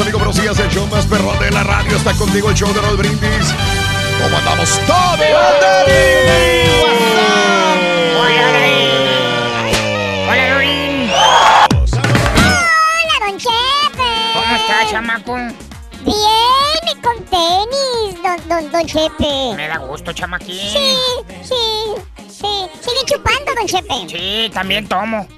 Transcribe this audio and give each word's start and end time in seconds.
Amigos, 0.00 0.20
buenos 0.20 0.40
días. 0.40 0.58
El 0.58 0.68
show 0.70 0.86
más 0.88 1.06
perrón 1.06 1.38
de 1.38 1.50
la 1.50 1.62
radio 1.62 1.96
está 1.96 2.12
contigo, 2.14 2.50
el 2.50 2.56
show 2.56 2.72
de 2.72 2.80
Raúl 2.80 2.96
Brindis. 2.96 3.54
¿Cómo 4.20 4.36
andamos 4.36 4.80
todos? 4.86 5.20
Hola, 12.96 13.26
don 13.26 13.38
Chepe. 13.38 14.10
¿Cómo 14.34 14.56
está, 14.56 14.90
chamaco? 14.90 15.34
Bien, 16.04 17.02
con 17.02 17.24
tenis, 17.26 18.22
don, 18.22 18.48
don, 18.48 18.72
don 18.72 18.86
Chepe. 18.86 19.54
Me 19.56 19.68
da 19.68 19.78
gusto, 19.78 20.12
chamaquín. 20.12 20.56
Sí, 20.56 20.96
sí, 21.42 21.54
sí. 22.28 22.68
Sigue 22.80 23.04
chupando, 23.06 23.54
don 23.56 23.66
Chepe. 23.66 24.08
Sí, 24.08 24.50
también 24.52 24.88
tomo. 24.88 25.28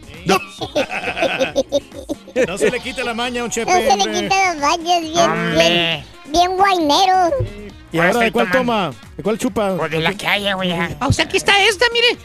No 2.46 2.58
se 2.58 2.70
le 2.70 2.80
quite 2.80 3.02
la 3.05 3.14
maña 3.14 3.41
a 3.41 3.44
un 3.44 3.50
chepe. 3.50 3.70
No 3.70 3.78
se 3.78 3.96
le 3.96 4.05
quita 4.12 4.55
los 4.55 4.60
baños, 4.62 5.00
bien, 5.00 5.55
bien, 5.55 6.05
bien 6.27 6.56
guainero. 6.56 7.30
¿Y 7.96 8.01
ahora 8.01 8.20
de 8.20 8.33
cuál 8.33 8.51
tomando. 8.51 8.90
toma? 8.92 9.07
¿De 9.17 9.23
cuál 9.23 9.39
chupa? 9.39 9.77
Pues 9.77 9.90
de 9.90 10.01
la 10.01 10.14
que 10.14 10.27
haya, 10.27 10.55
güey. 10.55 10.73
O 11.01 11.12
sea, 11.12 11.24
aquí 11.24 11.36
está 11.36 11.52
esta, 11.64 11.84
mire. 11.92 12.18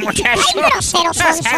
Muchacho. 0.00 0.40
Ay, 0.54 0.60
grosero, 0.70 1.14
sonso. 1.14 1.48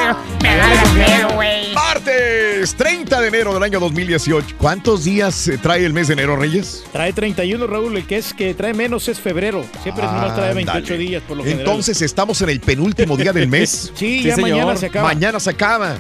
Me 0.43 0.57
da 0.57 0.69
la 0.75 0.83
pedo, 1.07 1.35
güey. 1.35 1.75
Martes 1.75 2.75
30 2.77 3.21
de 3.21 3.29
enero 3.29 3.53
del 3.55 3.63
año 3.63 3.81
2018. 3.81 4.57
¿Cuántos 4.59 5.05
días 5.05 5.49
eh, 5.49 5.59
trae 5.59 5.85
el 5.85 5.93
mes 5.93 6.07
de 6.09 6.15
enero, 6.15 6.37
Reyes? 6.37 6.85
Trae 6.93 7.13
31, 7.13 7.67
Raúl. 7.67 7.97
El 7.97 8.07
que 8.07 8.17
es 8.19 8.33
que 8.33 8.55
trae 8.55 8.75
menos 8.75 9.09
es 9.09 9.19
febrero. 9.21 9.65
Siempre 9.83 10.05
nomás 10.05 10.35
trae 10.35 10.55
28 10.55 10.77
Ándale. 10.79 10.99
días, 10.99 11.23
por 11.27 11.37
lo 11.39 11.43
general. 11.45 11.67
Entonces 11.67 12.01
estamos 12.03 12.41
en 12.43 12.51
el 12.51 12.61
penúltimo 12.61 13.17
día 13.17 13.33
del 13.33 13.49
mes. 13.49 13.93
Sí, 13.97 14.21
Sí, 14.21 14.23
ya 14.25 14.35
señor. 14.37 14.51
mañana 14.51 14.77
se 14.77 14.87
acaba. 14.87 15.09
Mañana 15.09 15.41
se 15.41 15.51
acaba. 15.51 15.97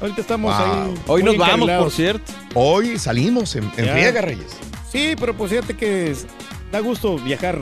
Ahorita 0.00 0.20
estamos 0.20 0.56
Wow. 0.56 0.66
ahí. 0.84 0.94
Hoy 1.08 1.22
muy 1.22 1.36
nos 1.36 1.48
vamos, 1.48 1.70
por 1.70 1.90
cierto. 1.90 2.32
Hoy 2.54 2.98
salimos 2.98 3.54
en, 3.56 3.70
en 3.76 3.84
Ya. 3.86 3.94
riega, 3.94 4.20
Reyes. 4.22 4.46
Sí, 4.90 5.14
pero 5.18 5.34
pues 5.36 5.50
fíjate 5.50 5.74
que 5.76 6.10
es- 6.12 6.26
da 6.72 6.80
gusto 6.80 7.16
viajar, 7.18 7.58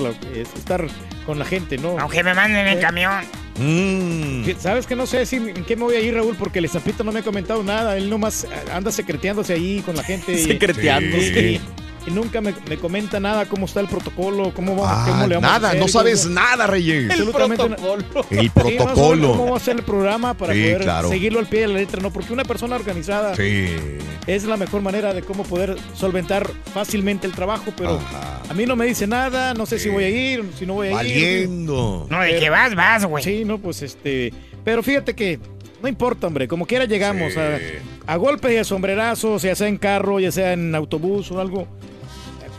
estar 0.56 0.86
con 1.26 1.38
la 1.38 1.44
gente, 1.44 1.78
¿no? 1.78 1.98
Aunque 1.98 2.22
me 2.22 2.34
manden 2.34 2.66
en 2.66 2.78
Eh. 2.78 2.80
camión. 2.80 3.24
Mm. 3.58 4.44
¿Sabes 4.58 4.86
que 4.86 4.94
no 4.94 5.06
sé 5.06 5.26
si 5.26 5.36
en 5.36 5.64
qué 5.64 5.74
me 5.76 5.82
voy 5.84 5.96
a 5.96 6.00
ir, 6.00 6.14
Raúl? 6.14 6.36
Porque 6.36 6.60
el 6.60 6.68
Zapito 6.68 7.02
no 7.04 7.10
me 7.12 7.20
ha 7.20 7.22
comentado 7.22 7.62
nada. 7.62 7.96
Él 7.96 8.08
nomás 8.08 8.46
anda 8.72 8.90
secreteándose 8.92 9.52
ahí 9.54 9.82
con 9.84 9.96
la 9.96 10.04
gente. 10.04 10.32
y- 10.32 10.38
Secreteando. 10.44 11.16
Sí. 11.18 11.60
Y, 12.08 12.10
nunca 12.14 12.40
me, 12.40 12.54
me 12.68 12.76
comenta 12.76 13.20
nada, 13.20 13.46
cómo 13.46 13.66
está 13.66 13.80
el 13.80 13.86
protocolo, 13.88 14.52
cómo, 14.54 14.76
va, 14.76 15.04
Ah, 15.04 15.06
cómo 15.08 15.26
le 15.26 15.34
vamos 15.36 15.50
a 15.50 15.52
nada, 15.54 15.68
hacer 15.68 15.80
no 15.80 15.88
sabes 15.88 16.26
nada, 16.26 16.66
Reyes. 16.66 17.10
El 17.10 17.16
Sí, 17.18 17.24
más 17.32 17.34
o 17.34 17.48
menos 17.48 17.66
protocolo. 18.54 19.32
¿Cómo 19.32 19.50
va 19.52 19.56
a 19.56 19.60
ser 19.60 19.76
el 19.76 19.82
programa 19.82 20.34
para 20.34 20.52
Sí, 20.54 20.60
poder 20.62 20.80
claro. 20.82 21.08
seguirlo 21.08 21.38
al 21.38 21.46
pie 21.46 21.60
de 21.62 21.68
la 21.68 21.74
letra? 21.74 22.00
No, 22.02 22.12
porque 22.12 22.32
una 22.32 22.44
persona 22.44 22.76
organizada 22.76 23.34
Sí. 23.36 23.66
es 24.26 24.44
la 24.44 24.56
mejor 24.56 24.82
manera 24.82 25.12
de 25.14 25.22
cómo 25.22 25.44
poder 25.44 25.76
solventar 25.94 26.48
fácilmente 26.72 27.26
el 27.26 27.32
trabajo, 27.32 27.72
pero 27.76 27.96
Ajá. 27.96 28.42
a 28.48 28.54
mí 28.54 28.66
no 28.66 28.76
me 28.76 28.86
dice 28.86 29.06
nada, 29.06 29.54
no 29.54 29.66
sé 29.66 29.78
si 29.78 29.88
voy 29.88 30.04
a 30.04 30.08
ir, 30.10 30.44
si 30.58 30.66
no 30.66 30.74
voy 30.74 30.88
a 30.88 30.90
ir. 30.90 30.96
Valiendo. 30.96 32.06
No, 32.10 32.20
de 32.20 32.38
que 32.38 32.50
vas, 32.50 32.74
vas, 32.74 33.04
güey. 33.04 33.22
Sí, 33.24 33.44
no, 33.44 33.58
pues 33.58 33.82
este. 33.82 34.32
Pero 34.64 34.82
fíjate 34.82 35.14
que 35.14 35.38
no 35.82 35.88
importa, 35.88 36.26
hombre, 36.26 36.48
como 36.48 36.66
quiera 36.66 36.84
llegamos 36.84 37.32
Sí. 37.34 37.38
a, 37.38 38.12
a 38.12 38.16
golpes 38.16 38.52
y 38.52 38.56
a 38.56 38.64
sombrerazos, 38.64 39.42
ya 39.42 39.54
sea 39.54 39.68
en 39.68 39.76
carro, 39.78 40.18
ya 40.20 40.32
sea 40.32 40.52
en 40.52 40.74
autobús 40.74 41.30
o 41.30 41.40
algo. 41.40 41.68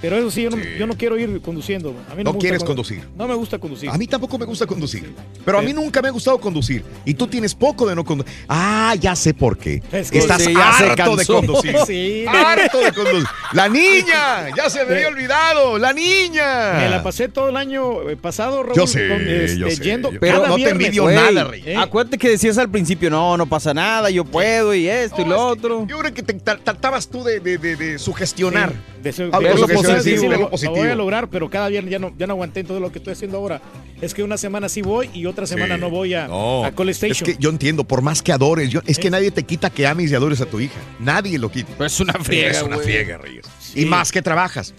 Pero 0.01 0.17
eso 0.17 0.31
sí, 0.31 0.43
yo 0.43 0.49
no, 0.49 0.57
Sí. 0.57 0.63
yo 0.77 0.87
no 0.87 0.95
quiero 0.97 1.17
ir 1.17 1.41
conduciendo. 1.41 1.89
A 2.09 2.15
mí 2.15 2.23
no, 2.23 2.23
No 2.23 2.23
me 2.23 2.23
gusta 2.33 2.39
quieres 2.39 2.61
condu- 2.61 2.67
conducir. 2.67 3.01
No 3.17 3.27
me 3.27 3.33
gusta 3.33 3.57
conducir. 3.59 3.89
A 3.89 3.97
mí 3.97 4.07
tampoco 4.07 4.37
me 4.37 4.45
gusta 4.45 4.65
conducir. 4.65 5.13
Pero 5.43 5.57
a 5.57 5.61
Sí. 5.61 5.67
mí 5.67 5.73
nunca 5.73 6.01
me 6.01 6.07
ha 6.07 6.11
gustado 6.11 6.39
conducir. 6.39 6.83
Y 7.05 7.13
tú 7.13 7.27
tienes 7.27 7.53
poco 7.53 7.85
de 7.87 7.95
no 7.95 8.03
conducir. 8.05 8.31
Ah, 8.47 8.95
ya 8.99 9.15
sé 9.15 9.33
por 9.33 9.57
qué. 9.57 9.81
Es 9.91 10.09
que- 10.11 10.19
Estás 10.19 10.41
Sí, 10.43 10.53
harto 10.55 11.15
de 11.17 11.25
conducir. 11.25 11.75
Sí, 11.87 12.25
Harto 12.27 12.79
de 12.79 12.91
conducir. 12.93 13.27
La 13.53 13.67
niña. 13.67 14.55
Ya 14.55 14.69
se 14.69 14.85
me 14.85 14.95
había 14.95 15.07
olvidado. 15.09 15.77
La 15.77 15.91
niña. 15.93 16.73
me 16.79 16.89
la 16.89 17.03
pasé 17.03 17.27
todo 17.29 17.49
el 17.49 17.57
año 17.57 18.09
eh, 18.09 18.15
pasado, 18.15 18.63
Raúl. 18.63 18.75
Yo 18.77 18.87
sé, 18.87 19.07
con, 19.07 19.21
este, 19.27 19.57
yo 19.57 19.69
sé. 19.69 19.83
yendo 19.83 20.11
Yo- 20.11 20.19
Pero 20.19 20.47
no 20.47 20.55
te 20.55 20.69
envidio 20.69 21.03
Güey, 21.03 21.15
nada, 21.15 21.43
Rey. 21.45 21.63
¿eh? 21.65 21.75
Acuérdate 21.75 22.17
que 22.17 22.29
decías 22.29 22.57
al 22.57 22.69
principio, 22.69 23.09
no, 23.09 23.35
no 23.37 23.45
pasa 23.47 23.73
nada, 23.73 24.09
yo 24.09 24.23
puedo 24.25 24.73
y 24.73 24.87
esto 24.87 25.21
y 25.21 25.25
lo 25.25 25.39
otro. 25.47 25.85
Yo 25.87 25.97
creo 25.99 26.13
que 26.13 26.23
te 26.23 26.37
tra- 26.37 26.59
tratabas 26.63 27.07
tú 27.09 27.23
de, 27.23 27.39
de, 27.39 27.57
de, 27.57 27.75
de 27.75 27.99
sugestionar. 27.99 28.73
De 29.01 29.11
su- 29.13 29.23
Algo 29.31 29.65
de- 29.67 29.73
sí, 30.01 30.17
sí, 30.17 30.27
positivo. 30.27 30.31
lo, 30.31 30.49
lo 30.75 30.81
voy 30.81 30.89
a 30.89 30.95
lograr, 30.95 31.29
pero 31.29 31.49
cada 31.49 31.67
viernes 31.69 31.91
ya 31.91 31.99
no, 31.99 32.11
ya 32.17 32.27
no 32.27 32.33
aguanté 32.33 32.63
todo 32.63 32.79
lo 32.79 32.91
que 32.91 32.99
estoy 32.99 33.13
haciendo 33.13 33.37
ahora. 33.37 33.61
Es 34.01 34.13
que 34.13 34.23
una 34.23 34.37
semana 34.37 34.69
sí 34.69 34.81
voy 34.81 35.09
y 35.13 35.25
otra 35.25 35.45
semana 35.45 35.75
Sí. 35.75 35.81
no 35.81 35.89
voy 35.89 36.13
a, 36.13 36.27
No, 36.27 36.63
a 36.65 36.71
Call 36.71 36.89
Es 36.89 37.01
Station. 37.03 37.25
que 37.25 37.35
yo 37.41 37.49
entiendo, 37.49 37.83
por 37.83 38.01
más 38.01 38.21
que 38.21 38.31
adores, 38.31 38.69
yo- 38.69 38.81
es 38.85 38.97
que 38.99 39.09
nadie 39.09 39.31
te 39.31 39.43
quita 39.43 39.69
que 39.69 39.85
ames 39.87 40.11
y 40.11 40.15
adores 40.15 40.39
a 40.41 40.45
tu 40.45 40.59
hija. 40.59 40.79
Nadie 40.99 41.37
lo 41.39 41.51
quita. 41.51 41.69
Pero 41.77 41.85
es 41.87 41.99
una 41.99 42.13
friega, 42.13 42.51
es 42.51 42.61
una 42.63 42.75
güey. 42.75 42.87
friega, 42.87 43.17
Reyes. 43.17 43.45
Sí. 43.59 43.81
Y 43.81 43.85
más 43.85 44.11
que 44.11 44.21
trabajas. 44.21 44.73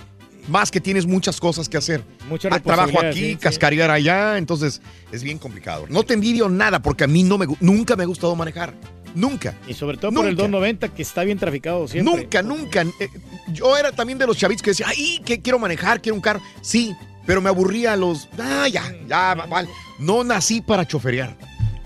Más 0.48 0.70
que 0.70 0.80
tienes 0.80 1.06
muchas 1.06 1.38
cosas 1.38 1.68
que 1.68 1.76
hacer. 1.76 2.02
Mucha 2.28 2.48
Ah, 2.50 2.58
Trabajo 2.58 2.98
aquí, 3.00 3.18
sí, 3.20 3.30
sí. 3.32 3.36
cascarear 3.36 3.90
allá, 3.90 4.38
entonces 4.38 4.80
es 5.12 5.22
bien 5.22 5.38
complicado. 5.38 5.84
No 5.90 6.02
te 6.02 6.14
envidio 6.14 6.48
nada 6.48 6.80
porque 6.80 7.04
a 7.04 7.06
mí 7.06 7.22
no 7.22 7.36
me, 7.38 7.46
nunca 7.60 7.94
me 7.94 8.02
ha 8.04 8.06
gustado 8.06 8.34
manejar. 8.34 8.72
Nunca. 9.14 9.54
Y 9.66 9.74
sobre 9.74 9.96
todo 9.96 10.12
por 10.12 10.24
el 10.26 10.32
Nunca. 10.32 10.42
290 10.42 10.88
que 10.88 11.02
está 11.02 11.24
bien 11.24 11.38
traficado 11.38 11.88
siempre. 11.88 12.14
Nunca, 12.14 12.42
nunca. 12.42 12.82
Eh, 12.82 13.08
yo 13.52 13.76
era 13.76 13.92
también 13.92 14.18
de 14.18 14.26
los 14.26 14.36
chavitos 14.36 14.62
que 14.62 14.70
decía, 14.70 14.86
ay, 14.88 15.20
que 15.24 15.40
quiero 15.40 15.58
manejar, 15.58 16.00
quiero 16.00 16.14
un 16.16 16.22
carro. 16.22 16.40
Sí, 16.60 16.94
pero 17.26 17.40
me 17.40 17.48
aburría 17.48 17.92
a 17.92 17.96
los. 17.96 18.28
Ah, 18.38 18.68
ya, 18.68 18.94
ya, 19.08 19.34
vale. 19.34 19.68
No 19.98 20.24
nací 20.24 20.60
para 20.60 20.86
choferear. 20.86 21.36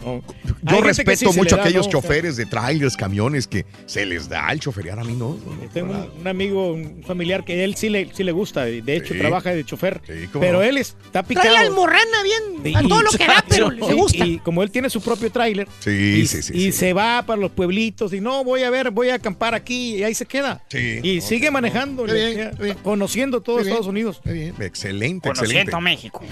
No. 0.05 0.23
Yo 0.65 0.81
respeto 0.81 1.31
sí 1.33 1.39
mucho 1.39 1.57
a 1.57 1.61
aquellos 1.61 1.87
¿no? 1.87 1.93
choferes 1.93 2.37
de 2.37 2.47
trailers, 2.47 2.97
camiones 2.97 3.47
que 3.47 3.67
se 3.87 4.05
les 4.07 4.29
da 4.29 4.51
el 4.51 4.61
choferear 4.61 4.99
a 4.99 5.05
mí, 5.05 5.15
¿no? 5.15 5.39
Tengo 5.73 5.93
un, 5.93 6.21
un 6.21 6.27
amigo, 6.29 6.73
un 6.73 7.03
familiar 7.07 7.45
que 7.45 7.65
él 7.65 7.77
sí 7.77 7.89
le, 7.89 8.11
sí 8.15 8.25
le 8.25 8.33
gusta, 8.33 8.65
de 8.65 8.97
hecho 8.97 9.15
Sí. 9.15 9.21
trabaja 9.21 9.51
de 9.55 9.65
chofer, 9.65 10.01
pero 10.41 10.63
él 10.63 10.79
está 10.79 11.23
picado. 11.23 11.45
Trae 11.49 11.55
la 11.55 11.61
almorrana 11.69 12.23
bien, 12.63 12.77
a 12.77 12.83
todo 12.83 13.03
lo 13.03 13.11
que 13.11 13.27
da, 13.27 13.45
pero 13.49 13.71
le 13.71 13.95
gusta. 13.95 14.25
Y, 14.27 14.39
como 14.39 14.63
él 14.63 14.71
tiene 14.71 14.89
su 14.91 15.01
propio 15.03 15.31
tráiler, 15.31 15.69
Sí, 15.81 15.91
y, 16.23 16.27
sí, 16.27 16.43
sí. 16.43 16.53
y 16.57 16.61
sí. 16.67 16.73
se 16.73 16.93
va 16.93 17.23
para 17.27 17.41
los 17.41 17.51
pueblitos 17.51 18.13
y 18.13 18.21
no, 18.21 18.43
voy 18.45 18.63
a 18.63 18.71
ver, 18.71 18.91
voy 18.91 19.11
a 19.11 19.15
acampar 19.17 19.55
aquí 19.55 19.97
y 19.97 20.05
ahí 20.05 20.15
se 20.15 20.27
queda. 20.27 20.63
Sí. 20.69 21.01
Y 21.03 21.21
sigue 21.21 21.47
no. 21.47 21.53
manejando, 21.53 22.05
bien, 22.05 22.51
bien. 22.59 22.77
conociendo 22.83 23.41
todo 23.43 23.57
bien. 23.57 23.69
Estados 23.69 23.87
Unidos. 23.87 24.21
Bien, 24.25 24.55
excelente, 24.61 25.29
Conociendo 25.29 25.61
excelente. 25.61 25.81
México. 25.81 26.23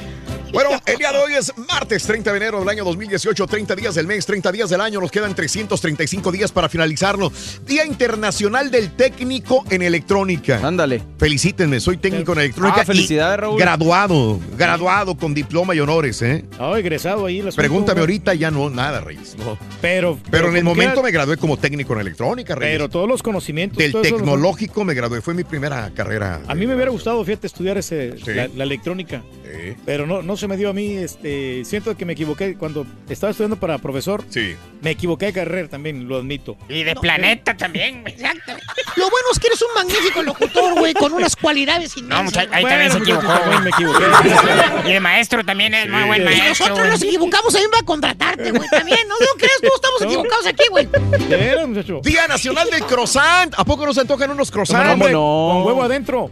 Bueno, 0.52 0.70
el 0.84 0.96
día 0.99 1.12
de 1.12 1.19
hoy 1.19 1.32
es 1.34 1.52
martes 1.69 2.02
30 2.05 2.31
de 2.31 2.37
enero 2.37 2.61
del 2.61 2.69
año 2.69 2.84
2018, 2.84 3.46
30 3.46 3.75
días 3.75 3.94
del 3.94 4.06
mes, 4.06 4.21
30 4.26 4.52
días 4.52 4.70
del 4.70 4.80
año, 4.80 5.00
nos 5.00 5.10
quedan 5.10 5.34
335 5.34 6.32
días 6.32 6.52
para 6.52 6.69
finalizarlo. 6.69 7.32
Día 7.66 7.84
Internacional 7.86 8.70
del 8.70 8.92
Técnico 8.92 9.64
en 9.70 9.82
Electrónica. 9.82 10.60
Ándale. 10.62 11.02
Felicítenme, 11.19 11.80
soy 11.80 11.96
técnico 11.96 12.32
en 12.32 12.40
electrónica. 12.40 12.80
Ah, 12.82 12.84
felicidades, 12.84 13.38
y 13.38 13.40
Raúl. 13.40 13.58
Graduado, 13.60 14.40
graduado 14.56 15.16
con 15.16 15.34
diploma 15.34 15.74
y 15.74 15.80
honores, 15.80 16.20
¿eh? 16.22 16.44
Ah, 16.58 16.74
egresado 16.78 17.26
ahí. 17.26 17.42
Pregúntame 17.54 18.00
ahorita, 18.00 18.34
ya 18.34 18.50
no, 18.50 18.70
nada, 18.70 19.00
Reyes. 19.00 19.36
no. 19.38 19.58
Pero, 19.80 20.19
Pero 20.30 20.48
en 20.50 20.56
el 20.56 20.64
momento 20.64 21.02
me 21.02 21.10
gradué 21.10 21.36
como 21.36 21.56
técnico 21.56 21.92
en 21.94 22.00
electrónica, 22.00 22.54
Reyes. 22.54 22.74
Pero 22.76 22.88
todos 22.88 23.08
los 23.08 23.22
conocimientos. 23.22 23.78
Del 23.78 23.92
tecnológico 23.92 24.84
me 24.84 24.94
gradué, 24.94 25.20
fue 25.20 25.34
mi 25.34 25.44
primera 25.44 25.90
carrera. 25.94 26.40
A 26.46 26.54
mí 26.54 26.66
me 26.66 26.74
hubiera 26.74 26.90
gustado, 26.90 27.24
fíjate, 27.24 27.46
estudiar 27.46 27.78
ese, 27.78 28.16
Sí. 28.19 28.32
la, 28.34 28.48
la 28.48 28.64
electrónica. 28.64 29.22
Sí. 29.44 29.74
Pero 29.84 30.06
no, 30.06 30.22
no 30.22 30.36
se 30.36 30.46
me 30.48 30.56
dio 30.56 30.70
a 30.70 30.72
mí. 30.72 30.96
Este, 30.96 31.64
siento 31.64 31.96
que 31.96 32.04
me 32.04 32.12
equivoqué 32.12 32.56
cuando 32.56 32.86
estaba 33.08 33.30
estudiando 33.30 33.56
para 33.56 33.78
profesor. 33.78 34.12
Sí. 34.29 34.56
Me 34.81 34.91
equivoqué 34.91 35.26
de 35.26 35.32
carrera 35.32 35.69
también, 35.69 36.09
lo 36.09 36.17
admito. 36.17 36.56
Y 36.69 36.82
de 36.82 36.97
planeta 36.97 37.56
también, 37.56 38.03
güey. 38.03 38.14
Exactamente. 38.14 38.67
Lo 38.97 39.05
bueno 39.05 39.26
es 39.32 39.38
que 39.38 39.47
eres 39.47 39.62
un 39.62 39.69
magnífico 39.76 40.23
locutor, 40.25 40.75
güey, 40.76 40.93
con 40.93 41.12
unas 41.12 41.37
cualidades 41.37 41.97
inmensas. 41.97 42.19
No, 42.19 42.25
muchacho, 42.25 42.49
ahí 42.53 42.62
Bueno, 42.62 42.69
también 42.88 42.93
se 42.93 42.99
muchachos, 42.99 43.23
equivocó, 43.23 43.41
también 43.41 43.61
güey. 43.61 43.62
me 43.62 43.70
equivoqué. 43.70 44.88
Y 44.88 44.93
de 44.93 45.00
maestro 45.00 45.44
también 45.44 45.75
es 45.75 45.88
muy 45.88 46.03
buen 46.03 46.23
Y 46.23 46.25
maestro. 46.25 46.49
nosotros 46.49 46.79
güey. 46.79 46.91
nos 46.91 47.03
equivocamos, 47.03 47.55
a 47.55 47.59
mí 47.59 47.64
me 47.67 47.70
va 47.70 47.79
a 47.79 47.82
contratarte, 47.85 48.50
güey, 48.50 48.69
también. 48.70 48.99
No, 49.09 49.14
no 49.20 49.26
creas, 49.38 49.61
todos 49.61 49.75
estamos 49.76 50.00
No. 50.00 50.06
equivocados 50.09 50.47
aquí, 50.47 50.65
güey. 50.70 50.87
¿De 51.29 51.37
veras, 51.37 51.69
muchacho? 51.69 52.00
Día 52.03 52.26
Nacional 52.26 52.69
del 52.69 52.85
Croissant. 52.85 53.55
¿A 53.56 53.65
poco 53.65 53.87
nos 53.87 53.97
antojan 53.99 54.32
unos 54.32 54.50
croissants? 54.50 54.82
¿Cómo 54.82 54.93
Hombre, 54.94 55.12
no? 55.12 55.19
no? 55.20 55.55
Con 55.55 55.67
huevo 55.69 55.82
adentro. 55.85 56.31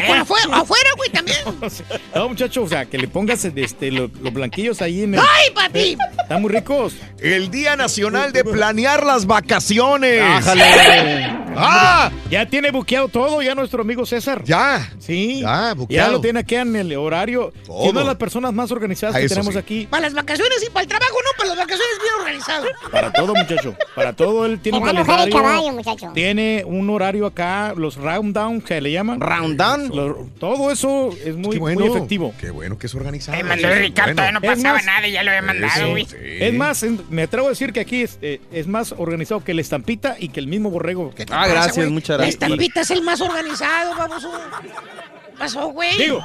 No, 0.00 0.06
con 0.06 0.18
afuera, 0.18 0.44
afuera, 0.52 0.90
güey, 0.96 1.10
también. 1.10 1.38
No, 2.14 2.28
muchacho, 2.28 2.62
o 2.62 2.68
sea, 2.68 2.84
que 2.86 2.96
le 2.98 3.08
pongas 3.08 3.44
este, 3.44 3.90
lo- 3.90 4.10
los 4.22 4.32
blanquillos 4.32 4.80
ahí 4.82 5.02
en 5.02 5.14
el... 5.14 5.20
¡Ay, 5.20 5.50
papi! 5.54 5.96
Están 6.22 6.40
muy 6.42 6.50
ricos. 6.52 6.94
El 7.20 7.50
Día 7.50 7.74
Nacional 7.76 8.32
de 8.32 8.44
Planear 8.44 9.04
las 9.04 9.26
Vacaciones. 9.26 10.20
Ájale. 10.22 10.64
¡Ah! 11.56 12.10
Ya 12.30 12.46
tiene 12.46 12.70
buqueado 12.70 13.08
todo, 13.08 13.42
ya 13.42 13.54
nuestro 13.54 13.82
amigo 13.82 14.04
César. 14.06 14.42
Ya. 14.44 14.90
Sí. 14.98 15.40
Ya, 15.40 15.46
Ya 15.68 15.74
buqueado. 15.74 16.12
lo 16.12 16.20
tiene 16.20 16.40
aquí 16.40 16.54
en 16.56 16.74
el 16.76 16.94
horario. 16.96 17.52
Todo. 17.66 17.90
Una 17.90 18.00
de 18.00 18.06
las 18.06 18.16
personas 18.16 18.52
más 18.52 18.70
organizadas 18.70 19.16
que 19.16 19.28
tenemos 19.28 19.52
sí. 19.54 19.58
aquí. 19.58 19.86
Para 19.90 20.02
las 20.02 20.14
vacaciones 20.14 20.62
y 20.66 20.70
para 20.70 20.82
el 20.82 20.88
trabajo, 20.88 21.14
no, 21.24 21.30
para 21.36 21.48
las 21.50 21.58
vacaciones 21.58 21.94
bien 22.00 22.14
organizado. 22.20 22.66
Para 22.90 23.12
todo, 23.12 23.34
muchacho. 23.34 23.74
Para 23.94 24.12
todo, 24.12 24.46
él 24.46 24.60
tiene 24.60 24.78
un 24.78 24.84
calendario. 24.84 25.34
caballo, 25.36 25.72
muchacho. 25.72 26.10
Tiene 26.14 26.62
un 26.66 26.88
horario 26.90 27.26
acá, 27.26 27.72
los 27.76 27.96
round 27.96 28.34
down 28.34 28.60
que 28.60 28.80
le 28.80 28.92
llaman. 28.92 29.20
Round 29.20 29.56
down. 29.56 29.83
Lo- 29.90 30.28
todo 30.38 30.70
eso 30.70 31.10
es 31.24 31.34
muy, 31.36 31.54
Qué 31.54 31.58
bueno. 31.58 31.80
muy 31.80 31.90
efectivo. 31.90 32.34
Qué 32.40 32.50
bueno 32.50 32.78
que 32.78 32.86
es 32.86 32.94
organizado. 32.94 33.36
Me 33.38 33.44
mandó 33.44 33.68
el 33.68 33.78
Ricardo, 33.80 34.14
Bueno. 34.14 34.40
no 34.40 34.46
Es 34.50 34.56
pasaba 34.56 34.74
más, 34.76 34.84
nada 34.86 35.08
y 35.08 35.12
ya 35.12 35.22
lo 35.22 35.30
había 35.30 35.42
mandado, 35.42 35.72
Eso, 35.82 35.90
güey. 35.90 36.04
sí. 36.06 36.16
Es 36.20 36.54
más, 36.54 36.82
en- 36.82 37.00
me 37.10 37.22
atrevo 37.22 37.46
a 37.46 37.50
decir 37.50 37.72
que 37.72 37.80
aquí 37.80 38.02
es, 38.02 38.18
eh, 38.22 38.40
es 38.52 38.66
más 38.66 38.92
organizado 38.96 39.42
que 39.44 39.52
el 39.52 39.58
estampita 39.58 40.16
y 40.18 40.28
que 40.28 40.40
el 40.40 40.46
mismo 40.46 40.70
borrego. 40.70 41.12
¿Qué 41.14 41.26
te 41.26 41.32
Ah, 41.32 41.38
pasa, 41.42 41.52
gracias, 41.52 41.76
güey? 41.76 41.90
muchas 41.90 42.08
La 42.10 42.16
gracias. 42.24 42.34
estampita 42.42 42.80
es 42.80 42.90
el 42.90 43.02
más 43.02 43.20
organizado, 43.20 43.94
vamos. 43.96 44.24
¿Qué 44.24 45.38
pasó, 45.38 45.68
güey? 45.68 45.96
Digo, 45.98 46.22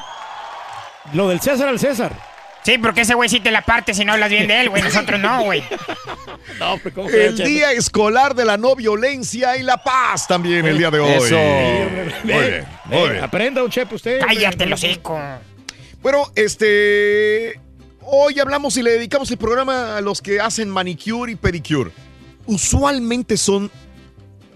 lo 1.13 1.29
del 1.29 1.39
César 1.41 1.67
al 1.69 1.79
César. 1.79 2.28
Sí, 2.63 2.77
porque 2.77 3.01
ese 3.01 3.13
güey 3.15 3.29
sí 3.29 3.39
te 3.39 3.51
la 3.51 3.61
parte 3.63 3.94
si 3.94 4.03
no 4.06 4.13
hablas 4.13 4.29
bien 4.29 4.47
de 4.47 4.61
él, 4.61 4.69
güey. 4.69 4.83
Nosotros 4.83 5.19
no, 5.19 5.44
güey. 5.44 5.63
No, 6.59 6.77
pero 6.83 6.94
¿cómo 6.95 7.07
que 7.07 7.27
El 7.27 7.38
Día 7.38 7.71
Escolar 7.71 8.35
de 8.35 8.44
la 8.44 8.57
No 8.57 8.75
Violencia 8.75 9.56
y 9.57 9.63
la 9.63 9.77
Paz 9.77 10.27
también 10.27 10.65
el 10.65 10.77
día 10.77 10.91
de 10.91 11.00
hoy. 11.00 11.11
Eso. 11.13 11.35
Muy 12.23 12.33
bien, 12.33 12.65
muy 12.85 13.09
bien. 13.11 13.23
Aprenda 13.23 13.63
un 13.63 13.69
chef 13.69 13.91
usted. 13.94 14.19
Cállate, 14.19 14.65
los 14.65 14.83
hocico. 14.83 15.17
Bueno, 16.01 16.23
este. 16.35 17.59
Hoy 18.01 18.39
hablamos 18.39 18.75
y 18.77 18.83
le 18.83 18.91
dedicamos 18.91 19.29
el 19.31 19.38
programa 19.38 19.95
a 19.97 20.01
los 20.01 20.21
que 20.21 20.39
hacen 20.41 20.69
manicure 20.69 21.31
y 21.31 21.35
pedicure. 21.35 21.91
Usualmente 22.45 23.38
son 23.38 23.69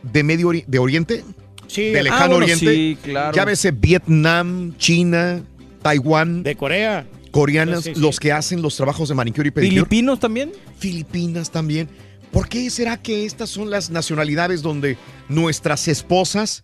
de 0.02 0.24
Medio 0.24 0.48
Ori- 0.50 0.66
de 0.66 0.80
Oriente, 0.80 1.24
Sí, 1.68 1.92
de 1.92 2.00
ah, 2.00 2.04
Lejano 2.04 2.28
bueno, 2.32 2.38
Oriente. 2.46 2.66
sí, 2.66 2.98
claro. 3.04 3.32
Llámese 3.34 3.72
Vietnam, 3.72 4.76
China, 4.78 5.42
Taiwán, 5.82 6.44
de 6.44 6.56
Corea. 6.56 7.06
Coreanas, 7.34 7.84
sí, 7.84 7.94
sí. 7.96 8.00
los 8.00 8.20
que 8.20 8.32
hacen 8.32 8.62
los 8.62 8.76
trabajos 8.78 9.10
de 9.10 9.16
manicure 9.16 9.50
y 9.50 9.52
pedicure. 9.52 9.76
¿Filipinos 9.82 10.20
también? 10.20 10.52
Filipinas 10.78 11.52
también. 11.52 11.90
¿Por 12.32 12.48
qué 12.48 12.70
será 12.70 12.98
que 13.02 13.26
estas 13.26 13.50
son 13.50 13.70
las 13.70 13.90
nacionalidades 13.90 14.62
donde 14.62 14.98
nuestras 15.30 15.88
esposas 15.88 16.64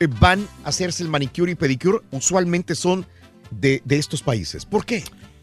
eh, 0.00 0.06
van 0.20 0.46
a 0.64 0.68
hacerse 0.68 1.02
el 1.02 1.08
manicure 1.08 1.52
y 1.52 1.54
pedicure? 1.54 1.98
Usualmente 2.12 2.74
son 2.74 3.06
de, 3.50 3.82
de 3.84 3.96
estos 3.98 4.22
países. 4.22 4.64
¿Por 4.64 4.84
qué? 4.86 5.02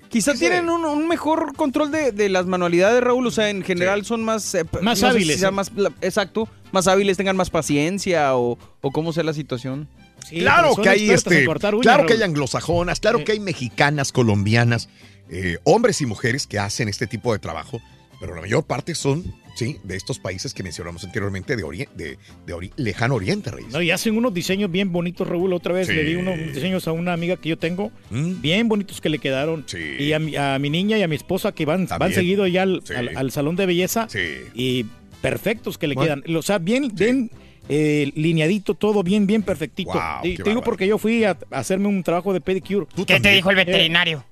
Quizá 0.10 0.34
Sí. 0.34 0.40
tienen 0.40 0.70
un, 0.70 0.86
un 0.86 1.08
mejor 1.08 1.56
control 1.56 1.90
de, 1.92 2.12
de 2.12 2.30
las 2.30 2.46
manualidades, 2.46 3.02
Raúl. 3.04 3.26
O 3.28 3.32
sea, 3.32 3.50
en 3.50 3.64
general 3.64 4.06
son 4.06 4.24
más... 4.24 4.54
eh, 4.56 4.64
Más 4.74 4.84
no 4.84 4.96
sé 4.96 5.00
si 5.02 5.06
hábiles, 5.06 5.40
sea 5.40 5.50
¿eh? 5.50 5.52
más, 5.52 5.72
la- 5.76 5.92
exacto. 6.02 6.48
Más 6.72 6.88
hábiles, 6.88 7.18
tengan 7.18 7.36
más 7.38 7.50
paciencia 7.50 8.36
o, 8.36 8.58
o 8.82 8.92
cómo 8.92 9.14
sea 9.14 9.24
la 9.24 9.34
situación. 9.34 9.88
Sí, 10.28 10.40
claro 10.40 10.76
que 10.76 10.90
hay 10.90 11.10
este, 11.10 11.46
claro 11.82 12.06
que 12.06 12.14
hay 12.14 12.22
anglosajonas, 12.24 13.00
claro 13.00 13.20
Sí. 13.20 13.26
que 13.26 13.32
hay 13.34 13.40
mexicanas, 13.40 14.12
colombianas, 14.12 14.90
eh, 15.30 15.58
hombres 15.64 16.02
y 16.02 16.06
mujeres 16.06 16.48
que 16.48 16.60
hacen 16.60 16.88
este 16.90 17.08
tipo 17.08 17.34
de 17.34 17.40
trabajo, 17.40 17.82
pero 18.20 18.36
la 18.36 18.42
mayor 18.42 18.64
parte 18.66 18.96
son, 18.96 19.24
sí, 19.56 19.78
de 19.84 19.96
estos 19.98 20.18
países 20.20 20.54
que 20.54 20.64
mencionamos 20.64 21.04
anteriormente 21.04 21.56
de, 21.58 21.64
orien- 21.64 21.90
de, 21.96 22.18
de 22.46 22.54
ori- 22.56 22.72
lejano 22.78 23.16
oriente, 23.16 23.52
Reyes. 23.52 23.72
No, 23.74 23.82
y 23.82 23.92
hacen 23.92 24.16
unos 24.18 24.34
diseños 24.34 24.72
bien 24.72 24.92
bonitos, 24.94 25.28
Raúl. 25.28 25.52
Otra 25.54 25.74
vez 25.74 25.88
Sí. 25.88 25.94
le 25.94 26.04
di 26.06 26.16
unos 26.16 26.38
diseños 26.38 26.88
a 26.88 26.94
una 26.94 27.12
amiga 27.14 27.36
que 27.38 27.50
yo 27.50 27.58
tengo, 27.58 27.92
Mm, 28.12 28.42
bien 28.42 28.70
bonitos 28.70 29.02
que 29.02 29.10
le 29.10 29.20
quedaron. 29.20 29.64
Sí. 29.68 29.78
Y 30.00 30.14
a 30.14 30.20
mi, 30.20 30.36
a 30.38 30.58
mi 30.60 30.70
niña 30.70 30.98
y 30.98 31.04
a 31.04 31.08
mi 31.08 31.16
esposa 31.18 31.52
que 31.52 31.66
van, 31.66 31.82
van 31.88 32.00
También. 32.00 32.14
seguido 32.14 32.48
ya 32.48 32.62
al, 32.64 32.82
Sí. 32.86 32.94
al- 32.94 33.16
al 33.18 33.32
salón 33.32 33.56
de 33.58 33.66
belleza. 33.66 34.08
Sí. 34.10 34.20
Y 34.54 34.86
perfectos 35.22 35.78
que 35.78 35.88
le 35.88 35.96
Bueno. 35.96 36.22
quedan. 36.22 36.36
O 36.38 36.42
sea, 36.42 36.60
bien, 36.60 36.92
bien 36.94 37.30
eh, 37.70 38.12
lineadito, 38.16 38.74
todo 38.74 39.04
bien, 39.04 39.26
bien 39.28 39.42
perfectito. 39.44 39.94
Te 40.22 40.44
digo 40.44 40.62
porque 40.62 40.88
yo 40.88 40.98
fui 40.98 41.24
a, 41.24 41.38
a 41.52 41.60
hacerme 41.60 41.88
un 41.88 42.04
trabajo 42.04 42.34
de 42.34 42.42
pedicure. 42.42 42.86
¿Tú 42.96 43.06
¿Qué 43.06 43.20
te 43.20 43.30
dijo 43.32 43.50
el 43.50 43.56
veterinario? 43.56 44.24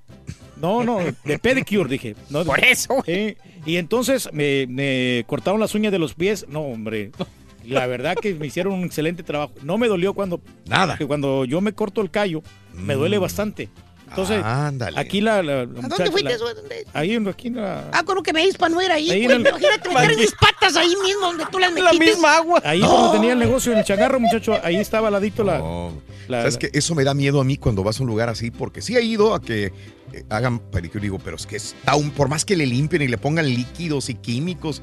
No, 0.60 0.84
no, 0.84 0.98
de 1.24 1.38
pedicure, 1.38 1.88
dije. 1.88 2.14
No, 2.30 2.44
Por 2.44 2.62
eso, 2.64 3.02
y 3.66 3.76
entonces 3.76 4.28
me, 4.32 4.66
me 4.68 5.24
cortaron 5.26 5.58
las 5.60 5.74
uñas 5.74 5.92
de 5.92 5.98
los 5.98 6.14
pies. 6.14 6.46
No, 6.48 6.60
hombre. 6.60 7.10
La 7.64 7.86
verdad 7.86 8.16
que 8.20 8.34
me 8.34 8.46
hicieron 8.48 8.72
un 8.74 8.84
excelente 8.84 9.22
trabajo. 9.22 9.52
No 9.62 9.78
me 9.78 9.86
dolió 9.86 10.14
cuando, 10.14 10.40
Nada. 10.66 10.96
que 10.98 11.06
cuando 11.06 11.44
yo 11.44 11.60
me 11.60 11.72
corto 11.72 12.00
el 12.00 12.10
callo, 12.10 12.42
me 12.74 12.94
duele 12.94 13.18
Mm. 13.18 13.22
bastante. 13.22 13.68
Entonces, 14.12 14.42
Ándale. 14.44 15.00
aquí 15.00 15.20
la, 15.20 15.42
la, 15.42 15.54
la 15.54 15.62
¿A 15.62 15.88
dónde 15.88 16.10
fuiste? 16.10 16.30
la- 16.30 16.36
güey? 16.38 16.54
¿Dónde? 16.54 16.86
ahí 16.92 17.12
en 17.14 17.26
aquí 17.28 17.48
en 17.48 17.56
la, 17.56 17.88
Ah, 17.92 18.02
con 18.04 18.14
lo 18.16 18.22
que 18.22 18.32
me 18.32 18.46
para 18.58 18.74
no 18.74 18.82
ir 18.82 18.90
ahí, 18.92 19.10
Ahí 19.10 19.20
en 19.22 19.24
güey. 19.24 19.36
el- 19.36 19.46
Imagínate 19.48 19.88
meter 19.88 20.16
mis 20.18 20.32
patas 20.32 20.76
ahí 20.76 20.94
mismo 21.02 21.26
donde 21.26 21.44
tú 21.50 21.58
las 21.58 21.72
La 21.72 21.82
metiste. 21.92 22.04
misma 22.04 22.36
agua. 22.36 22.60
ahí 22.64 22.80
donde 22.80 23.18
tenía 23.18 23.32
el 23.32 23.38
negocio 23.38 23.72
en 23.72 23.78
el 23.78 23.84
changarro, 23.84 24.20
muchacho, 24.20 24.58
ahí 24.62 24.76
estaba 24.76 25.08
al 25.08 25.14
ladito 25.14 25.42
la, 25.44 25.58
No. 25.58 25.92
la- 26.28 26.38
¿Sabes 26.40 26.58
que 26.58 26.70
Eso 26.74 26.94
me 26.94 27.04
da 27.04 27.14
miedo 27.14 27.40
a 27.40 27.44
mí 27.44 27.56
cuando 27.56 27.82
vas 27.82 27.98
a 27.98 28.02
un 28.02 28.08
lugar 28.08 28.28
así, 28.28 28.50
porque 28.50 28.82
sí 28.82 28.96
he 28.96 29.02
ido 29.02 29.34
a 29.34 29.40
que 29.40 29.72
eh, 30.12 30.24
hagan 30.28 30.58
pedicure, 30.58 31.00
digo, 31.00 31.18
pero 31.18 31.36
es 31.36 31.46
que 31.46 31.56
está 31.56 31.96
un, 31.96 32.10
por 32.10 32.28
más 32.28 32.44
que 32.44 32.54
le 32.54 32.66
limpien 32.66 33.00
y 33.02 33.08
le 33.08 33.16
pongan 33.16 33.46
líquidos 33.48 34.10
y 34.10 34.14
químicos, 34.14 34.82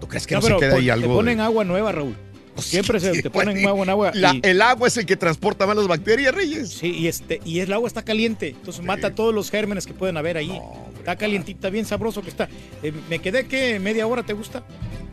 ¿tú 0.00 0.08
crees 0.08 0.26
que 0.26 0.34
no, 0.34 0.40
No, 0.40 0.46
pero 0.46 0.58
se 0.58 0.66
queda 0.66 0.74
ahí 0.76 0.84
te 0.86 0.90
algo? 0.92 1.14
ponen 1.14 1.36
de- 1.38 1.44
agua 1.44 1.62
nueva, 1.64 1.92
Raúl. 1.92 2.16
Siempre 2.58 3.00
se, 3.00 3.22
te 3.22 3.30
ponen 3.30 3.66
agua 3.66 3.82
en 3.84 3.90
agua. 3.90 4.10
La- 4.14 4.34
y- 4.34 4.40
el 4.42 4.62
agua 4.62 4.88
es 4.88 4.96
el 4.96 5.06
que 5.06 5.16
transporta 5.16 5.66
más 5.66 5.76
las 5.76 5.86
bacterias, 5.86 6.34
Reyes. 6.34 6.70
Sí, 6.70 6.88
y 6.90 7.06
este, 7.08 7.40
y 7.44 7.60
el 7.60 7.72
agua 7.72 7.88
está 7.88 8.02
caliente, 8.04 8.48
entonces 8.50 8.84
mata 8.84 9.14
todos 9.14 9.34
los 9.34 9.50
gérmenes 9.50 9.86
que 9.86 9.94
pueden 9.94 10.16
haber 10.16 10.36
ahí. 10.36 10.58
está 10.98 11.16
calientita, 11.16 11.70
bien 11.70 11.84
sabroso 11.86 12.22
que 12.22 12.30
está. 12.30 12.48
Eh, 12.82 12.92
me 13.08 13.18
quedé 13.20 13.46
que 13.46 13.78
media 13.78 14.06
hora 14.06 14.22
te 14.24 14.32
gusta. 14.32 14.64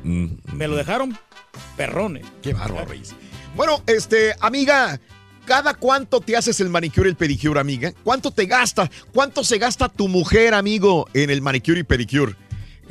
Mm, 0.04 0.28
Me 0.54 0.68
lo 0.68 0.76
dejaron 0.76 1.18
perrones. 1.78 2.26
Qué 2.42 2.54
bárbaro, 2.54 2.86
Reyes. 2.88 3.14
Bueno, 3.56 3.82
este, 3.88 4.34
amiga, 4.40 5.00
¿cada 5.46 5.74
cuánto 5.76 6.20
te 6.20 6.36
haces 6.36 6.60
el 6.60 6.70
manicure 6.70 7.10
y 7.10 7.12
el 7.12 7.16
pedicure, 7.16 7.60
amiga? 7.60 7.94
¿Cuánto 8.04 8.32
te 8.32 8.46
gasta? 8.46 8.90
¿Cuánto 9.14 9.44
se 9.44 9.58
gasta 9.60 9.88
tu 9.90 10.08
mujer, 10.08 10.54
amigo, 10.54 11.08
en 11.14 11.30
el 11.30 11.42
manicure 11.42 11.80
y 11.82 11.84
pedicure? 11.84 12.36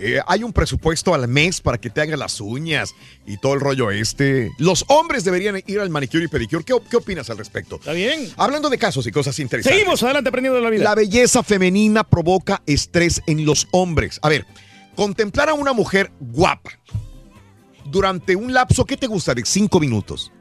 Eh, 0.04 0.20
hay 0.26 0.42
un 0.42 0.52
presupuesto 0.52 1.14
al 1.14 1.28
mes 1.28 1.60
para 1.60 1.78
que 1.78 1.88
te 1.88 2.00
hagas 2.00 2.18
las 2.18 2.40
uñas 2.40 2.92
y 3.24 3.36
todo 3.36 3.54
el 3.54 3.60
rollo 3.60 3.90
este. 3.92 4.50
Los 4.58 4.84
hombres 4.88 5.22
deberían 5.22 5.62
ir 5.66 5.78
al 5.78 5.90
manicure 5.90 6.24
y 6.24 6.28
pedicure. 6.28 6.64
¿Qué, 6.64 6.72
op- 6.72 6.88
qué 6.88 6.96
opinas 6.96 7.30
al 7.30 7.38
respecto? 7.38 7.76
¿Está 7.76 7.92
bien? 7.92 8.28
Hablando 8.36 8.68
de 8.68 8.78
casos 8.78 9.06
y 9.06 9.12
cosas 9.12 9.38
interesantes. 9.38 9.78
Seguimos 9.78 10.02
adelante 10.02 10.28
aprendiendo 10.28 10.56
de 10.56 10.64
la 10.64 10.70
vida. 10.70 10.82
La 10.82 10.94
belleza 10.96 11.44
femenina 11.44 12.02
provoca 12.02 12.62
estrés 12.66 13.22
en 13.28 13.46
los 13.46 13.68
hombres. 13.70 14.18
A 14.22 14.28
ver, 14.28 14.44
contemplar 14.96 15.48
a 15.48 15.54
una 15.54 15.72
mujer 15.72 16.10
guapa 16.18 16.72
durante 17.84 18.34
un 18.36 18.52
lapso, 18.52 18.84
¿qué 18.84 18.96
te 18.96 19.06
gusta? 19.06 19.34
De 19.34 19.44
cinco 19.44 19.78
minutos. 19.78 20.32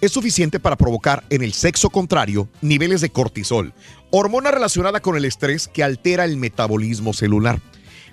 Es 0.00 0.12
suficiente 0.12 0.60
para 0.60 0.76
provocar 0.76 1.24
en 1.30 1.42
el 1.42 1.52
sexo 1.52 1.90
contrario 1.90 2.48
niveles 2.62 3.00
de 3.00 3.10
cortisol, 3.10 3.74
hormona 4.10 4.50
relacionada 4.50 5.00
con 5.00 5.16
el 5.16 5.24
estrés 5.24 5.68
que 5.68 5.82
altera 5.82 6.24
el 6.24 6.36
metabolismo 6.36 7.12
celular. 7.12 7.60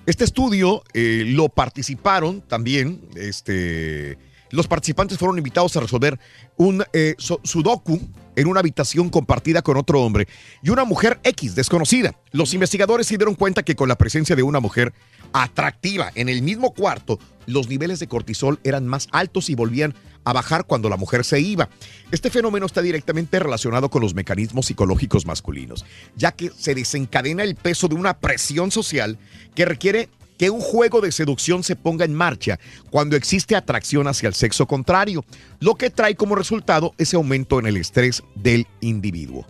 Este 0.04 0.24
estudio 0.24 0.82
eh, 0.94 1.22
lo 1.26 1.48
participaron 1.48 2.40
también 2.40 3.00
este, 3.14 4.18
los 4.50 4.66
participantes 4.66 5.16
fueron 5.16 5.38
invitados 5.38 5.76
a 5.76 5.80
resolver 5.80 6.18
un 6.56 6.84
eh, 6.92 7.14
sudoku 7.18 8.00
en 8.36 8.46
una 8.46 8.60
habitación 8.60 9.10
compartida 9.10 9.62
con 9.62 9.76
otro 9.76 10.02
hombre 10.02 10.28
y 10.62 10.70
una 10.70 10.84
mujer 10.84 11.20
X 11.24 11.54
desconocida. 11.54 12.14
Los 12.30 12.54
investigadores 12.54 13.06
se 13.06 13.16
dieron 13.16 13.34
cuenta 13.34 13.62
que 13.62 13.76
con 13.76 13.88
la 13.88 13.96
presencia 13.96 14.36
de 14.36 14.42
una 14.42 14.60
mujer 14.60 14.92
atractiva 15.32 16.10
en 16.14 16.28
el 16.28 16.42
mismo 16.42 16.74
cuarto, 16.74 17.18
los 17.46 17.68
niveles 17.68 17.98
de 17.98 18.06
cortisol 18.06 18.60
eran 18.64 18.86
más 18.86 19.08
altos 19.12 19.50
y 19.50 19.54
volvían 19.54 19.94
a 20.24 20.32
bajar 20.32 20.66
cuando 20.66 20.88
la 20.88 20.96
mujer 20.96 21.24
se 21.24 21.40
iba. 21.40 21.68
Este 22.10 22.30
fenómeno 22.30 22.66
está 22.66 22.82
directamente 22.82 23.38
relacionado 23.38 23.90
con 23.90 24.02
los 24.02 24.14
mecanismos 24.14 24.66
psicológicos 24.66 25.26
masculinos, 25.26 25.84
ya 26.16 26.32
que 26.32 26.50
se 26.50 26.74
desencadena 26.74 27.42
el 27.42 27.56
peso 27.56 27.88
de 27.88 27.96
una 27.96 28.18
presión 28.18 28.70
social 28.70 29.18
que 29.54 29.64
requiere 29.64 30.08
que 30.38 30.50
un 30.50 30.60
juego 30.60 31.00
de 31.00 31.12
seducción 31.12 31.62
se 31.62 31.76
ponga 31.76 32.04
en 32.04 32.14
marcha 32.14 32.58
cuando 32.90 33.16
existe 33.16 33.54
atracción 33.54 34.06
hacia 34.08 34.28
el 34.28 34.34
sexo 34.34 34.66
contrario, 34.66 35.24
lo 35.60 35.74
que 35.74 35.90
trae 35.90 36.14
como 36.16 36.34
resultado 36.34 36.94
ese 36.98 37.16
aumento 37.16 37.58
en 37.58 37.66
el 37.66 37.76
estrés 37.76 38.22
del 38.34 38.66
individuo. 38.80 39.46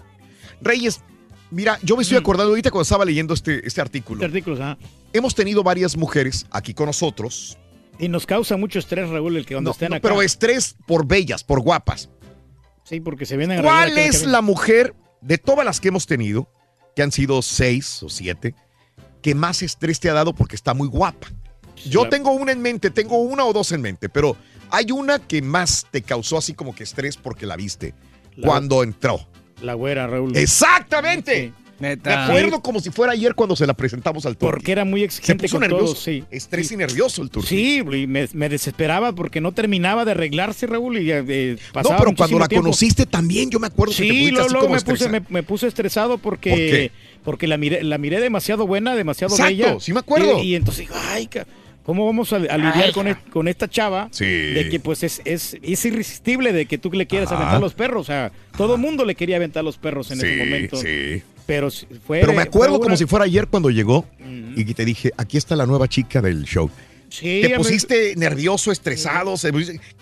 Reyes, 0.60 1.00
mira, 1.50 1.78
yo 1.82 1.96
me 1.96 2.02
estoy 2.02 2.18
acordando 2.18 2.50
ahorita 2.50 2.70
cuando 2.70 2.82
estaba 2.82 3.04
leyendo 3.04 3.34
este, 3.34 3.66
este 3.66 3.80
artículo. 3.80 4.20
Hemos 5.12 5.34
tenido 5.34 5.62
varias 5.62 5.96
mujeres 5.96 6.46
aquí 6.50 6.74
con 6.74 6.86
nosotros. 6.86 7.58
Y 7.98 8.08
nos 8.08 8.26
causa 8.26 8.56
mucho 8.56 8.78
estrés, 8.78 9.08
Raúl, 9.08 9.36
el 9.36 9.46
que 9.46 9.54
cuando 9.54 9.68
No, 9.68 9.72
estén 9.72 9.90
no, 9.90 9.96
acá. 9.96 10.08
pero 10.08 10.22
estrés 10.22 10.76
por 10.86 11.06
bellas, 11.06 11.44
por 11.44 11.60
guapas. 11.60 12.08
Sí, 12.84 13.00
porque 13.00 13.26
se 13.26 13.36
vienen 13.36 13.60
a 13.60 13.62
¿Cuál 13.62 13.96
es 13.98 14.24
la 14.26 14.40
mujer 14.42 14.94
de 15.20 15.38
todas 15.38 15.64
las 15.64 15.80
que 15.80 15.88
hemos 15.88 16.06
tenido, 16.06 16.48
que 16.96 17.02
han 17.02 17.12
sido 17.12 17.42
seis 17.42 18.02
o 18.02 18.08
siete, 18.08 18.54
que 19.22 19.34
más 19.34 19.62
estrés 19.62 20.00
te 20.00 20.10
ha 20.10 20.12
dado 20.12 20.34
porque 20.34 20.56
está 20.56 20.74
muy 20.74 20.88
guapa? 20.88 21.28
Yo 21.88 22.08
tengo 22.08 22.30
una 22.32 22.52
en 22.52 22.60
mente, 22.60 22.90
tengo 22.90 23.18
una 23.20 23.44
o 23.44 23.52
dos 23.52 23.72
en 23.72 23.80
mente, 23.80 24.08
pero 24.08 24.36
hay 24.70 24.90
una 24.92 25.18
que 25.18 25.42
más 25.42 25.86
te 25.90 26.02
causó 26.02 26.38
así 26.38 26.54
como 26.54 26.74
que 26.74 26.84
estrés 26.84 27.16
porque 27.16 27.46
la 27.46 27.56
viste 27.56 27.94
La- 28.36 28.46
cuando 28.48 28.82
entró. 28.82 29.26
La 29.62 29.74
güera, 29.74 30.06
Raúl. 30.06 30.36
Exactamente. 30.36 31.52
Me 31.80 31.88
Neta. 31.96 32.26
acuerdo 32.26 32.60
como 32.62 32.78
si 32.78 32.90
fuera 32.90 33.12
ayer 33.12 33.34
cuando 33.34 33.56
se 33.56 33.66
la 33.66 33.74
presentamos 33.74 34.24
al 34.24 34.36
Turqui. 34.36 34.52
Porque 34.54 34.70
era 34.70 34.84
muy 34.84 35.02
exigente 35.02 35.48
Se 35.48 35.54
puso 35.54 35.56
con 35.58 35.62
nervioso. 35.68 35.84
todos, 35.94 35.98
sí. 36.04 36.22
Estrés 36.30 36.70
y 36.70 36.76
nervioso 36.76 37.22
el 37.22 37.30
Turqui. 37.30 37.48
Sí, 37.48 37.78
y 37.78 38.06
me, 38.06 38.28
me 38.34 38.48
desesperaba 38.48 39.12
porque 39.12 39.40
no 39.40 39.50
terminaba 39.50 40.04
de 40.04 40.12
arreglarse, 40.12 40.68
Raúl, 40.68 40.98
y 40.98 41.10
eh, 41.10 41.56
No, 41.58 41.72
pasaba 41.72 41.98
pero 41.98 42.14
cuando 42.14 42.38
la 42.38 42.46
tiempo. 42.46 42.62
conociste 42.66 43.04
también, 43.04 43.50
yo 43.50 43.58
me 43.58 43.66
acuerdo 43.66 43.92
que 43.94 44.02
te 44.02 44.02
Sí, 44.04 44.08
pusiste 44.10 44.30
luego, 44.32 44.44
así 44.46 44.52
luego 44.52 44.66
como 44.68 44.74
me, 44.76 44.80
puse, 44.80 44.92
estresado. 45.04 45.24
me, 45.28 45.34
me 45.34 45.42
puse 45.42 45.66
estresado 45.66 46.18
porque, 46.18 46.50
¿Por 46.50 46.58
qué? 46.58 46.92
Porque 47.24 47.46
la 47.46 47.56
miré, 47.56 47.82
la 47.82 47.98
miré 47.98 48.20
demasiado 48.20 48.66
buena, 48.66 48.94
demasiado 48.94 49.34
Exacto, 49.34 49.50
bella. 49.56 49.76
sí 49.80 49.92
me 49.92 50.00
acuerdo. 50.00 50.42
Y, 50.42 50.48
y 50.48 50.54
entonces 50.54 50.86
digo, 50.88 50.94
ay, 51.10 51.28
¿cómo 51.84 52.06
vamos 52.06 52.32
a, 52.32 52.36
a 52.36 52.56
lidiar 52.58 52.84
Ay, 52.86 52.92
con, 52.92 53.08
es- 53.08 53.16
con 53.32 53.48
esta 53.48 53.68
chava? 53.68 54.08
Sí. 54.10 54.24
De 54.24 54.68
que 54.70 54.80
pues 54.80 55.02
es, 55.02 55.20
es, 55.24 55.56
es 55.62 55.84
irresistible 55.84 56.52
de 56.52 56.66
que 56.66 56.78
tú 56.78 56.90
le 56.92 57.06
quieras 57.06 57.28
Ajá. 57.32 57.38
aventar 57.42 57.60
los 57.60 57.74
perros. 57.74 58.02
O 58.02 58.04
sea, 58.04 58.32
todo 58.56 58.74
el 58.76 58.80
mundo 58.80 59.04
le 59.04 59.14
quería 59.14 59.36
aventar 59.36 59.62
los 59.64 59.78
perros 59.78 60.10
en 60.10 60.18
ese 60.18 60.36
momento. 60.36 60.76
sí. 60.76 61.22
Pero 61.44 61.70
fue. 62.06 62.20
Pero 62.20 62.32
me 62.34 62.42
acuerdo 62.42 62.78
como 62.78 62.96
si 62.96 63.04
fuera 63.04 63.24
ayer 63.24 63.48
cuando 63.48 63.68
llegó 63.68 64.06
y 64.54 64.64
te 64.74 64.84
dije, 64.84 65.10
aquí 65.16 65.36
está 65.36 65.56
la 65.56 65.66
nueva 65.66 65.88
chica 65.88 66.22
del 66.22 66.44
show. 66.44 66.70
Sí, 67.12 67.40
te 67.42 67.50
me- 67.50 67.56
pusiste 67.56 68.14
nervioso, 68.16 68.72
estresado, 68.72 69.36
se- 69.36 69.52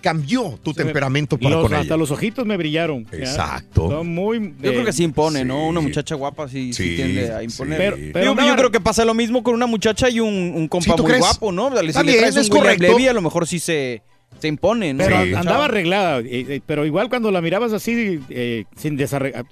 cambió 0.01 0.59
tu 0.63 0.73
temperamento 0.73 1.37
para 1.37 1.57
los- 1.57 1.63
con 1.65 1.75
hasta 1.75 1.87
ella. 1.87 1.97
los 1.97 2.11
ojitos 2.13 2.47
me 2.47 2.57
brillaron. 2.57 3.05
Exacto. 3.11 3.91
Son 3.91 4.07
muy. 4.15 4.55
Yo 4.63 4.71
creo 4.73 4.85
que 4.85 4.93
sí 4.93 5.03
impone, 5.03 5.41
sí. 5.41 5.45
¿no? 5.45 5.67
Una 5.67 5.81
muchacha 5.81 6.15
guapa 6.15 6.49
sí, 6.49 6.73
sí 6.73 6.91
Sí, 6.91 6.97
tiende 6.97 7.33
a 7.33 7.43
imponer. 7.43 7.97
sí. 7.97 8.11
Pero- 8.13 8.35
yo 8.37 8.57
creo 8.57 8.71
que 8.71 8.81
pasa 8.81 9.05
lo 9.05 9.15
mismo 9.15 9.43
con 9.43 9.55
una 9.55 9.67
muchacha 9.67 10.09
y 10.09 10.21
un, 10.21 10.53
un 10.55 10.69
compa 10.69 10.85
Sí, 10.85 10.93
¿tú 10.97 11.03
muy 11.03 11.11
crees? 11.13 11.25
guapo, 11.25 11.51
¿no? 11.53 11.77
Si 11.77 11.87
le 11.87 11.93
También, 11.93 12.19
traes 12.19 12.35
un 12.37 12.41
es 12.43 12.49
William 12.49 12.63
correcto. 12.65 12.83
Levy, 12.97 13.09
a 13.09 13.13
lo 13.13 13.21
mejor 13.23 13.47
sí 13.49 13.59
se, 13.59 14.03
se 14.39 14.47
impone, 14.49 14.95
¿no? 14.95 15.03
Pero 15.05 15.25
Sí. 15.25 15.35
andaba 15.35 15.65
arreglada, 15.65 16.21
eh, 16.21 16.25
eh, 16.31 16.61
pero 16.65 16.87
igual 16.87 17.09
cuando 17.09 17.31
la 17.33 17.41
mirabas 17.41 17.73
así, 17.73 18.21
eh, 18.31 18.65
sin 18.77 18.97
desarreglar, 18.97 19.45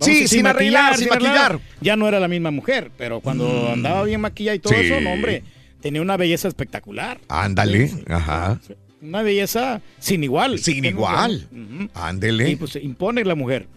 Sí, 0.00 0.28
sin 0.28 0.46
arreglar, 0.46 0.96
sin 0.98 1.08
maquillar. 1.08 1.58
ya 1.80 1.96
no 1.96 2.06
era 2.06 2.20
la 2.20 2.28
misma 2.28 2.50
mujer, 2.50 2.90
pero 2.98 3.20
cuando 3.20 3.70
andaba 3.72 4.02
bien 4.04 4.20
maquillada 4.20 4.54
y 4.56 4.58
todo 4.58 4.74
Sí. 4.74 4.80
eso, 4.84 5.00
no, 5.00 5.12
hombre, 5.12 5.42
tenía 5.80 6.02
una 6.02 6.16
belleza 6.16 6.48
espectacular. 6.48 7.20
Ándale, 7.28 7.90
ajá. 8.08 8.58
Una 9.02 9.22
belleza 9.22 9.80
sin 9.98 10.24
igual. 10.24 10.58
Sin 10.58 10.84
igual. 10.84 11.48
Ándele. 11.94 12.50
Y 12.50 12.56
pues 12.56 12.76
impone 12.76 13.24
la 13.24 13.34
mujer. 13.34 13.68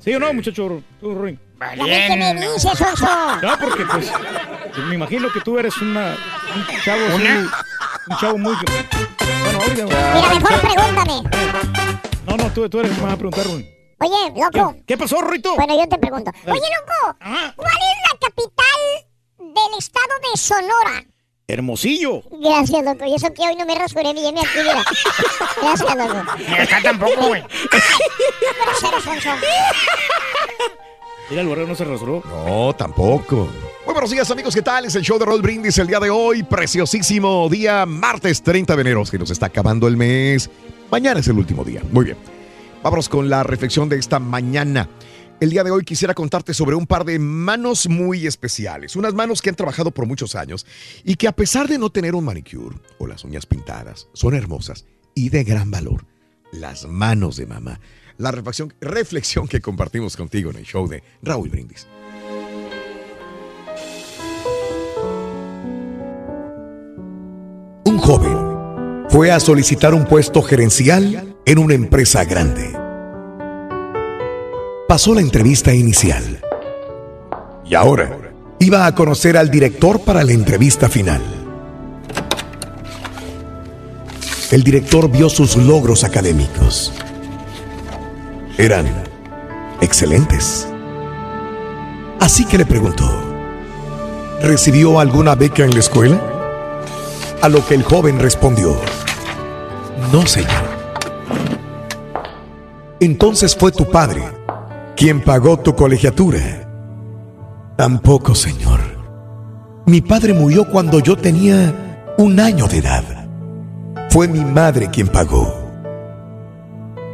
¿Sí 0.00 0.14
o 0.14 0.18
no, 0.18 0.32
muchacho? 0.32 0.82
Tú, 1.00 1.14
Ruin? 1.14 1.38
¿A 1.60 1.74
mí 1.74 1.84
qué 1.84 2.16
me? 2.16 2.34
No, 2.34 3.58
porque 3.60 3.84
pues 3.84 4.12
me 4.86 4.94
imagino 4.94 5.32
que 5.32 5.40
tú 5.40 5.58
eres 5.58 5.76
una, 5.78 6.16
un 6.54 6.80
chavo 6.84 7.04
así, 7.06 7.48
un 8.10 8.16
chavo 8.18 8.38
muy... 8.38 8.54
Bueno, 9.42 9.58
oiga, 9.60 9.84
Mira, 10.14 10.34
mejor 10.34 10.60
pregúntame. 10.60 11.22
No, 12.26 12.36
no, 12.36 12.52
tú, 12.52 12.68
tú 12.68 12.80
eres 12.80 12.90
el 12.92 12.96
que 12.96 13.02
me 13.02 13.06
vas 13.06 13.14
a 13.14 13.18
preguntar, 13.18 13.46
Ruin. 13.46 13.68
Oye, 14.00 14.40
loco. 14.40 14.74
¿Qué, 14.74 14.82
qué 14.86 14.96
pasó, 14.96 15.20
Ruito? 15.20 15.56
Bueno, 15.56 15.76
yo 15.76 15.88
te 15.88 15.98
pregunto. 15.98 16.30
Oye, 16.46 16.60
loco. 16.60 17.18
¿cuál 17.56 17.72
es 17.72 18.12
la 18.12 18.18
capital 18.20 18.80
del 19.38 19.78
estado 19.78 20.14
de 20.30 20.38
Sonora? 20.38 21.04
Hermosillo. 21.50 22.22
Gracias, 22.30 22.84
loco. 22.84 23.06
Y 23.06 23.14
eso 23.14 23.32
que 23.32 23.40
hoy 23.40 23.56
no 23.56 23.64
me 23.64 23.74
rasuré 23.74 24.12
bien 24.12 24.36
aquí, 24.36 24.58
mira. 24.58 24.84
Gracias, 25.62 25.96
loco. 25.96 26.32
Ni 26.46 26.54
acá 26.54 26.80
tampoco, 26.82 27.28
güey. 27.28 27.42
Mira, 31.30 31.42
el 31.42 31.48
borrego 31.48 31.68
no 31.68 31.74
se 31.74 31.84
rasuró. 31.84 32.22
No, 32.26 32.74
tampoco. 32.74 33.48
Muy 33.86 33.94
buenos 33.94 34.10
días, 34.10 34.30
amigos. 34.30 34.54
¿Qué 34.54 34.60
tal? 34.60 34.84
Es 34.84 34.94
el 34.94 35.02
show 35.02 35.18
de 35.18 35.24
Roll 35.24 35.40
Brindis 35.40 35.78
el 35.78 35.86
día 35.86 36.00
de 36.00 36.10
hoy. 36.10 36.42
Preciosísimo 36.42 37.48
día, 37.48 37.86
martes 37.86 38.42
30 38.42 38.76
de 38.76 38.82
enero, 38.82 39.04
que 39.10 39.18
nos 39.18 39.30
está 39.30 39.46
acabando 39.46 39.88
el 39.88 39.96
mes. 39.96 40.50
Mañana 40.90 41.20
es 41.20 41.28
el 41.28 41.38
último 41.38 41.64
día. 41.64 41.82
Muy 41.90 42.04
bien. 42.04 42.18
Vámonos 42.82 43.08
con 43.08 43.30
la 43.30 43.42
reflexión 43.42 43.88
de 43.88 43.96
esta 43.96 44.18
mañana. 44.18 44.86
El 45.40 45.50
día 45.50 45.62
de 45.62 45.70
hoy 45.70 45.84
quisiera 45.84 46.14
contarte 46.14 46.52
sobre 46.52 46.74
un 46.74 46.84
par 46.84 47.04
de 47.04 47.20
manos 47.20 47.88
muy 47.88 48.26
especiales. 48.26 48.96
Unas 48.96 49.14
manos 49.14 49.40
que 49.40 49.50
han 49.50 49.54
trabajado 49.54 49.92
por 49.92 50.04
muchos 50.04 50.34
años 50.34 50.66
y 51.04 51.14
que 51.14 51.28
a 51.28 51.32
pesar 51.32 51.68
de 51.68 51.78
no 51.78 51.90
tener 51.90 52.16
un 52.16 52.24
manicure 52.24 52.76
o 52.98 53.06
las 53.06 53.22
uñas 53.22 53.46
pintadas, 53.46 54.08
son 54.14 54.34
hermosas 54.34 54.84
y 55.14 55.28
de 55.28 55.44
gran 55.44 55.70
valor. 55.70 56.06
Las 56.50 56.88
manos 56.88 57.36
de 57.36 57.46
mamá. 57.46 57.78
La 58.16 58.32
reflexión, 58.32 58.74
reflexión 58.80 59.46
que 59.46 59.60
compartimos 59.60 60.16
contigo 60.16 60.50
en 60.50 60.56
el 60.56 60.64
show 60.64 60.88
de 60.88 61.04
Raúl 61.22 61.50
Brindis. 61.50 61.86
Un 67.84 67.98
joven 67.98 69.06
fue 69.08 69.30
a 69.30 69.38
solicitar 69.38 69.94
un 69.94 70.04
puesto 70.04 70.42
gerencial 70.42 71.36
en 71.46 71.58
una 71.58 71.74
empresa 71.74 72.24
grande. 72.24 72.87
Pasó 74.88 75.14
la 75.14 75.20
entrevista 75.20 75.74
inicial 75.74 76.40
y 77.62 77.74
ahora 77.74 78.32
iba 78.58 78.86
a 78.86 78.94
conocer 78.94 79.36
al 79.36 79.50
director 79.50 80.00
para 80.00 80.24
la 80.24 80.32
entrevista 80.32 80.88
final. 80.88 81.20
El 84.50 84.62
director 84.62 85.10
vio 85.10 85.28
sus 85.28 85.56
logros 85.56 86.04
académicos. 86.04 86.94
Eran 88.56 88.86
excelentes. 89.82 90.66
Así 92.18 92.46
que 92.46 92.56
le 92.56 92.64
preguntó, 92.64 93.12
¿recibió 94.40 95.00
alguna 95.00 95.34
beca 95.34 95.64
en 95.64 95.72
la 95.72 95.80
escuela? 95.80 96.18
A 97.42 97.50
lo 97.50 97.62
que 97.66 97.74
el 97.74 97.82
joven 97.82 98.18
respondió, 98.18 98.74
no, 100.10 100.26
señor. 100.26 100.78
Entonces 103.00 103.54
fue 103.54 103.70
tu 103.70 103.84
padre 103.90 104.37
quien 104.98 105.20
pagó 105.20 105.60
tu 105.60 105.76
colegiatura. 105.76 106.68
Tampoco, 107.76 108.34
señor. 108.34 108.80
Mi 109.86 110.00
padre 110.00 110.34
murió 110.34 110.68
cuando 110.68 110.98
yo 110.98 111.16
tenía 111.16 112.14
un 112.18 112.40
año 112.40 112.66
de 112.66 112.78
edad. 112.78 113.04
Fue 114.10 114.26
mi 114.26 114.44
madre 114.44 114.90
quien 114.90 115.06
pagó. 115.06 115.54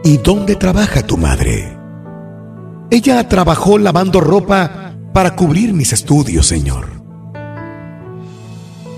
¿Y 0.03 0.17
dónde 0.17 0.57
trabaja 0.57 1.03
tu 1.03 1.19
madre? 1.19 1.77
Ella 2.91 3.29
trabajó 3.29 3.77
lavando 3.77 4.19
ropa 4.19 4.95
para 5.13 5.37
cubrir 5.37 5.75
mis 5.75 5.93
estudios, 5.93 6.47
señor. 6.47 6.87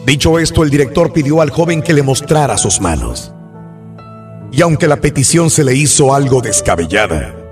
Dicho 0.07 0.39
esto, 0.39 0.63
el 0.63 0.71
director 0.71 1.13
pidió 1.13 1.41
al 1.41 1.51
joven 1.51 1.83
que 1.83 1.93
le 1.93 2.05
mostrara 2.05 2.57
sus 2.57 2.81
manos. 2.81 3.33
Y 4.53 4.63
aunque 4.63 4.87
la 4.87 5.01
petición 5.01 5.51
se 5.51 5.65
le 5.65 5.75
hizo 5.75 6.15
algo 6.15 6.41
descabellada, 6.41 7.46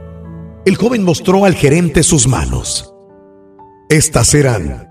el 0.65 0.77
joven 0.77 1.05
mostró 1.05 1.45
al 1.45 1.55
gerente 1.55 2.03
sus 2.03 2.27
manos. 2.27 2.93
Estas 3.89 4.35
eran 4.35 4.89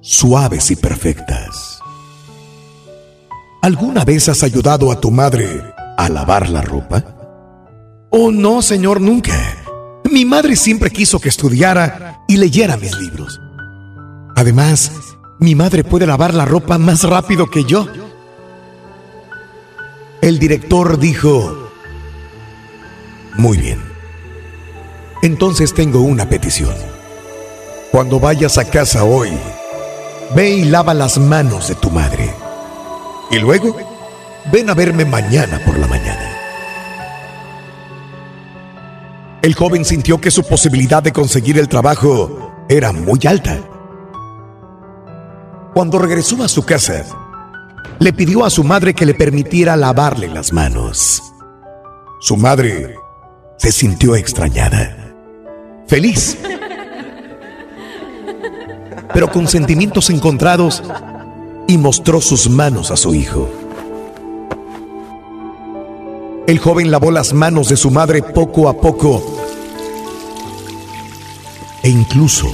suaves 0.00 0.70
y 0.70 0.76
perfectas. 0.76 1.78
¿Alguna 3.62 4.04
vez 4.04 4.28
has 4.30 4.42
ayudado 4.42 4.90
a 4.90 5.00
tu 5.00 5.10
madre 5.10 5.62
a 5.98 6.08
lavar 6.08 6.48
la 6.48 6.62
ropa? 6.62 7.04
Oh, 8.10 8.30
no, 8.32 8.62
señor, 8.62 9.00
nunca. 9.00 9.34
Mi 10.10 10.24
madre 10.24 10.56
siempre 10.56 10.90
quiso 10.90 11.20
que 11.20 11.28
estudiara 11.28 12.24
y 12.26 12.38
leyera 12.38 12.78
mis 12.78 12.96
libros. 12.98 13.38
Además, 14.34 14.90
mi 15.38 15.54
madre 15.54 15.84
puede 15.84 16.06
lavar 16.06 16.32
la 16.32 16.46
ropa 16.46 16.78
más 16.78 17.04
rápido 17.04 17.48
que 17.50 17.64
yo. 17.64 17.86
el 20.22 20.38
director 20.38 20.98
dijo, 20.98 21.70
muy 23.36 23.56
bien, 23.58 23.89
entonces 25.22 25.74
tengo 25.74 26.00
una 26.00 26.28
petición. 26.28 26.74
Cuando 27.90 28.20
vayas 28.20 28.56
a 28.58 28.64
casa 28.64 29.04
hoy, 29.04 29.30
ve 30.34 30.50
y 30.50 30.64
lava 30.64 30.94
las 30.94 31.18
manos 31.18 31.68
de 31.68 31.74
tu 31.74 31.90
madre. 31.90 32.32
Y 33.30 33.38
luego, 33.38 33.76
ven 34.52 34.70
a 34.70 34.74
verme 34.74 35.04
mañana 35.04 35.60
por 35.64 35.78
la 35.78 35.86
mañana. 35.86 36.36
El 39.42 39.54
joven 39.54 39.84
sintió 39.84 40.20
que 40.20 40.30
su 40.30 40.42
posibilidad 40.44 41.02
de 41.02 41.12
conseguir 41.12 41.58
el 41.58 41.68
trabajo 41.68 42.64
era 42.68 42.92
muy 42.92 43.18
alta. 43.26 43.58
Cuando 45.74 45.98
regresó 45.98 46.42
a 46.42 46.48
su 46.48 46.64
casa, 46.64 47.04
le 47.98 48.12
pidió 48.12 48.44
a 48.44 48.50
su 48.50 48.64
madre 48.64 48.94
que 48.94 49.06
le 49.06 49.14
permitiera 49.14 49.76
lavarle 49.76 50.28
las 50.28 50.52
manos. 50.52 51.22
Su 52.20 52.36
madre 52.36 52.96
se 53.56 53.72
sintió 53.72 54.14
extrañada, 54.14 55.09
feliz, 55.90 56.38
pero 59.12 59.28
con 59.32 59.48
sentimientos 59.48 60.08
encontrados 60.08 60.84
y 61.66 61.78
mostró 61.78 62.20
sus 62.20 62.48
manos 62.48 62.92
a 62.92 62.96
su 62.96 63.12
hijo. 63.12 63.50
El 66.46 66.60
joven 66.60 66.92
lavó 66.92 67.10
las 67.10 67.32
manos 67.32 67.68
de 67.68 67.76
su 67.76 67.90
madre 67.90 68.22
poco 68.22 68.68
a 68.68 68.74
poco 68.74 69.20
e 71.82 71.88
incluso 71.88 72.46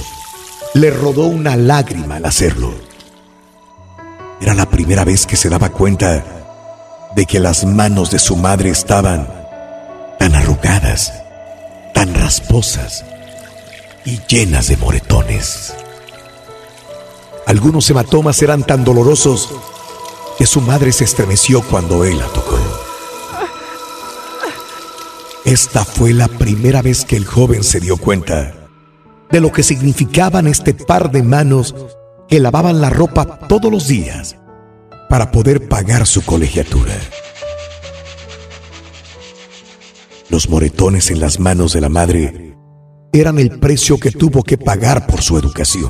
le 0.73 0.89
rodó 0.89 1.27
una 1.27 1.55
lágrima 1.55 2.15
al 2.15 2.25
hacerlo. 2.25 2.73
Era 4.41 4.55
la 4.55 4.67
primera 4.67 5.05
vez 5.05 5.27
que 5.27 5.35
se 5.35 5.49
daba 5.49 5.69
cuenta 5.69 6.23
de 7.15 7.25
que 7.27 7.39
las 7.39 7.65
manos 7.65 8.09
de 8.09 8.17
su 8.17 8.35
madre 8.35 8.71
estaban 8.71 9.27
tan 10.17 10.33
arrugadas, 10.33 11.13
tan 11.93 12.15
rasposas 12.15 13.05
y 14.07 14.21
llenas 14.25 14.69
de 14.69 14.77
moretones. 14.77 15.73
Algunos 17.45 17.89
hematomas 17.89 18.41
eran 18.41 18.63
tan 18.63 18.85
dolorosos 18.85 19.49
que 20.37 20.45
su 20.45 20.61
madre 20.61 20.93
se 20.93 21.03
estremeció 21.03 21.61
cuando 21.61 22.05
él 22.05 22.17
la 22.17 22.27
tocó. 22.27 22.57
Esta 25.43 25.83
fue 25.83 26.13
la 26.13 26.29
primera 26.29 26.81
vez 26.81 27.03
que 27.03 27.17
el 27.17 27.25
joven 27.25 27.65
se 27.65 27.81
dio 27.81 27.97
cuenta 27.97 28.69
de 29.29 29.41
lo 29.41 29.51
que 29.51 29.61
significaban 29.61 30.47
este 30.47 30.73
par 30.73 31.11
de 31.11 31.21
manos 31.21 31.75
que 32.29 32.39
lavaban 32.39 32.79
la 32.79 32.89
ropa 32.89 33.39
todos 33.49 33.69
los 33.69 33.89
días 33.89 34.37
para 35.09 35.31
poder 35.31 35.67
pagar 35.67 36.07
su 36.07 36.23
colegiatura. 36.23 36.93
Los 40.29 40.49
moretones 40.49 41.11
en 41.11 41.19
las 41.19 41.41
manos 41.41 41.73
de 41.73 41.81
la 41.81 41.89
madre 41.89 42.46
eran 43.13 43.39
el 43.39 43.59
precio 43.59 43.97
que 43.99 44.11
tuvo 44.11 44.43
que 44.43 44.57
pagar 44.57 45.07
por 45.07 45.21
su 45.21 45.37
educación, 45.37 45.89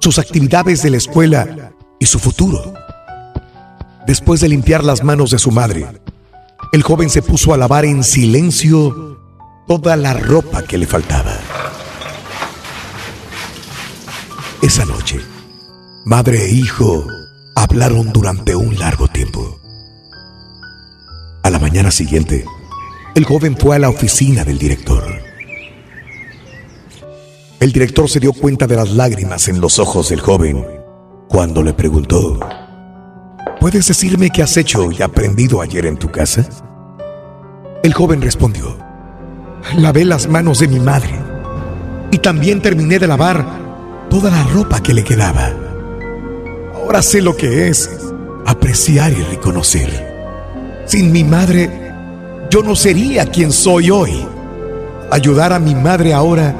sus 0.00 0.18
actividades 0.18 0.82
de 0.82 0.90
la 0.90 0.96
escuela 0.96 1.72
y 1.98 2.06
su 2.06 2.18
futuro. 2.18 2.74
Después 4.06 4.40
de 4.40 4.48
limpiar 4.48 4.84
las 4.84 5.04
manos 5.04 5.30
de 5.30 5.38
su 5.38 5.50
madre, 5.50 5.86
el 6.72 6.82
joven 6.82 7.10
se 7.10 7.22
puso 7.22 7.52
a 7.52 7.56
lavar 7.56 7.84
en 7.84 8.02
silencio 8.02 9.18
toda 9.66 9.96
la 9.96 10.14
ropa 10.14 10.62
que 10.62 10.78
le 10.78 10.86
faltaba. 10.86 11.36
Esa 14.62 14.84
noche, 14.84 15.20
madre 16.04 16.46
e 16.46 16.50
hijo 16.50 17.06
hablaron 17.54 18.12
durante 18.12 18.56
un 18.56 18.78
largo 18.78 19.08
tiempo. 19.08 19.60
A 21.42 21.50
la 21.50 21.58
mañana 21.58 21.90
siguiente, 21.90 22.44
el 23.14 23.24
joven 23.24 23.56
fue 23.56 23.76
a 23.76 23.78
la 23.78 23.88
oficina 23.88 24.44
del 24.44 24.58
director. 24.58 25.27
El 27.60 27.72
director 27.72 28.08
se 28.08 28.20
dio 28.20 28.32
cuenta 28.32 28.68
de 28.68 28.76
las 28.76 28.92
lágrimas 28.92 29.48
en 29.48 29.60
los 29.60 29.80
ojos 29.80 30.10
del 30.10 30.20
joven 30.20 30.64
cuando 31.28 31.60
le 31.60 31.72
preguntó, 31.72 32.38
¿Puedes 33.60 33.88
decirme 33.88 34.30
qué 34.30 34.44
has 34.44 34.56
hecho 34.56 34.92
y 34.92 35.02
aprendido 35.02 35.60
ayer 35.60 35.86
en 35.86 35.96
tu 35.96 36.08
casa? 36.08 36.48
El 37.82 37.92
joven 37.92 38.22
respondió, 38.22 38.76
lavé 39.76 40.04
las 40.04 40.28
manos 40.28 40.60
de 40.60 40.68
mi 40.68 40.78
madre 40.78 41.10
y 42.12 42.18
también 42.18 42.62
terminé 42.62 43.00
de 43.00 43.08
lavar 43.08 43.44
toda 44.08 44.30
la 44.30 44.44
ropa 44.44 44.80
que 44.80 44.94
le 44.94 45.02
quedaba. 45.02 45.50
Ahora 46.76 47.02
sé 47.02 47.20
lo 47.20 47.36
que 47.36 47.66
es 47.66 47.90
apreciar 48.46 49.10
y 49.10 49.22
reconocer. 49.24 50.84
Sin 50.86 51.10
mi 51.10 51.24
madre, 51.24 51.92
yo 52.50 52.62
no 52.62 52.76
sería 52.76 53.26
quien 53.26 53.50
soy 53.50 53.90
hoy. 53.90 54.24
Ayudar 55.10 55.52
a 55.52 55.58
mi 55.58 55.74
madre 55.74 56.14
ahora, 56.14 56.54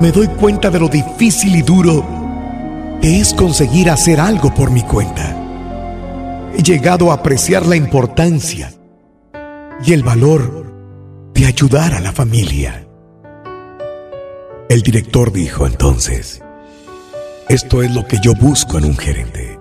me 0.00 0.12
doy 0.12 0.28
cuenta 0.28 0.70
de 0.70 0.80
lo 0.80 0.88
difícil 0.88 1.56
y 1.56 1.62
duro 1.62 2.04
que 3.00 3.20
es 3.20 3.34
conseguir 3.34 3.90
hacer 3.90 4.20
algo 4.20 4.52
por 4.54 4.70
mi 4.70 4.82
cuenta 4.82 5.40
he 6.56 6.62
llegado 6.62 7.10
a 7.10 7.14
apreciar 7.14 7.66
la 7.66 7.76
importancia 7.76 8.72
y 9.84 9.92
el 9.92 10.02
valor 10.02 10.72
de 11.34 11.46
ayudar 11.46 11.94
a 11.94 12.00
la 12.00 12.12
familia. 12.12 12.86
El 14.68 14.82
director 14.82 15.32
dijo 15.32 15.66
entonces, 15.66 16.42
esto 17.48 17.82
es 17.82 17.92
lo 17.92 18.06
que 18.06 18.18
yo 18.22 18.34
busco 18.34 18.78
en 18.78 18.84
un 18.84 18.96
gerente. 18.96 19.58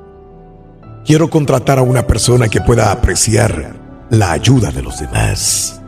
Quiero 1.03 1.29
contratar 1.29 1.79
a 1.79 1.81
una 1.81 2.05
persona 2.05 2.47
que 2.47 2.61
pueda 2.61 2.91
apreciar 2.91 3.75
la 4.09 4.31
ayuda 4.31 4.71
de 4.71 4.83
los 4.83 4.99
demás. 4.99 5.81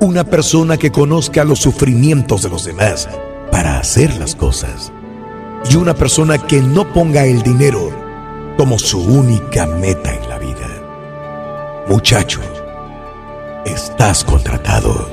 Una 0.00 0.22
persona 0.22 0.76
que 0.76 0.92
conozca 0.92 1.42
los 1.42 1.58
sufrimientos 1.58 2.42
de 2.42 2.48
los 2.48 2.64
demás 2.64 3.08
para 3.50 3.80
hacer 3.80 4.16
las 4.16 4.36
cosas. 4.36 4.92
Y 5.68 5.74
una 5.74 5.92
persona 5.92 6.38
que 6.38 6.62
no 6.62 6.92
ponga 6.92 7.24
el 7.24 7.42
dinero 7.42 7.90
como 8.56 8.78
su 8.78 9.00
única 9.00 9.66
meta 9.66 10.14
en 10.14 10.28
la 10.28 10.38
vida. 10.38 11.84
Muchacho, 11.88 12.40
estás 13.64 14.22
contratado. 14.22 15.08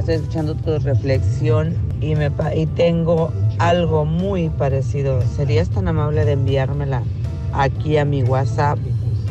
Estoy 0.00 0.14
escuchando 0.16 0.56
tu 0.56 0.76
reflexión 0.80 1.76
y, 2.00 2.16
me, 2.16 2.32
y 2.54 2.66
tengo 2.66 3.32
algo 3.60 4.04
muy 4.04 4.48
parecido. 4.48 5.22
¿Serías 5.36 5.70
tan 5.70 5.86
amable 5.86 6.24
de 6.24 6.32
enviármela 6.32 7.04
aquí 7.56 7.96
a 7.96 8.04
mi 8.04 8.22
WhatsApp? 8.22 8.78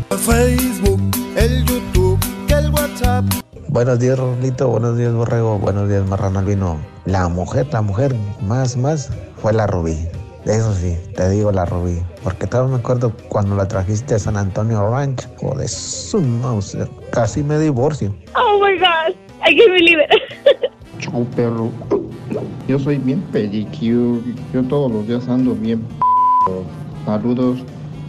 Facebook, 0.10 1.00
el 1.36 1.64
YouTube, 1.66 2.20
el 2.50 2.70
WhatsApp. 2.72 3.26
Buenos 3.70 4.00
días, 4.00 4.18
Rolito. 4.18 4.70
Buenos 4.70 4.98
días, 4.98 5.14
Borrego. 5.14 5.60
Buenos 5.60 5.90
días, 5.90 6.08
Marrano 6.08 6.40
Albino. 6.40 6.78
La 7.06 7.28
mujer, 7.28 7.68
la 7.72 7.82
mujer 7.82 8.16
más, 8.42 8.78
más 8.78 9.12
fue 9.38 9.54
la 9.54 9.68
Rubí. 9.68 9.98
Eso 10.46 10.74
sí, 10.74 10.96
te 11.16 11.30
digo 11.30 11.52
la 11.52 11.66
Rubí. 11.66 12.02
Porque 12.24 12.48
todavía 12.48 12.76
me 12.76 12.80
acuerdo 12.80 13.12
cuando 13.30 13.56
la 13.56 13.68
trajiste 13.68 14.16
a 14.16 14.20
San 14.20 14.38
Antonio 14.38 14.90
Ranch. 14.90 15.28
Joder, 15.38 15.68
su 15.68 16.22
mouse. 16.22 16.78
Casi 17.12 17.44
me 17.44 17.60
divorcio. 17.60 18.16
Oh 18.36 18.60
my 18.60 18.78
god, 18.78 19.16
I 19.46 19.56
can't 19.56 19.72
believe 19.72 20.00
it. 20.02 20.72
Chau, 21.00 21.26
perro. 21.36 21.70
Yo 22.68 22.80
soy 22.80 22.98
bien 22.98 23.22
pedicure. 23.32 24.22
Yo 24.54 24.64
todos 24.64 24.92
los 24.92 25.08
días 25.08 25.28
ando 25.28 25.54
bien. 25.56 25.82
p***. 25.82 26.52
Saludos 27.06 27.60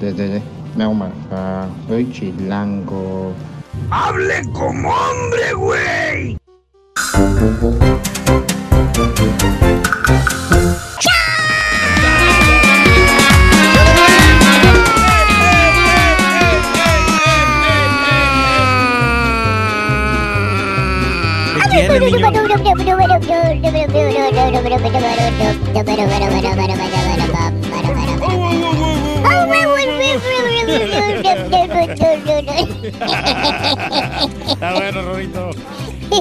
desde 0.01 0.43
Naumarca, 0.77 1.15
ah, 1.33 1.69
soy 1.89 2.11
chilango. 2.13 3.33
¡Hable 3.91 4.43
como 4.53 4.91
hombre, 4.91 5.53
güey! 5.55 6.37
Está 34.47 34.75
bueno, 34.75 35.03
Rorito. 35.03 35.51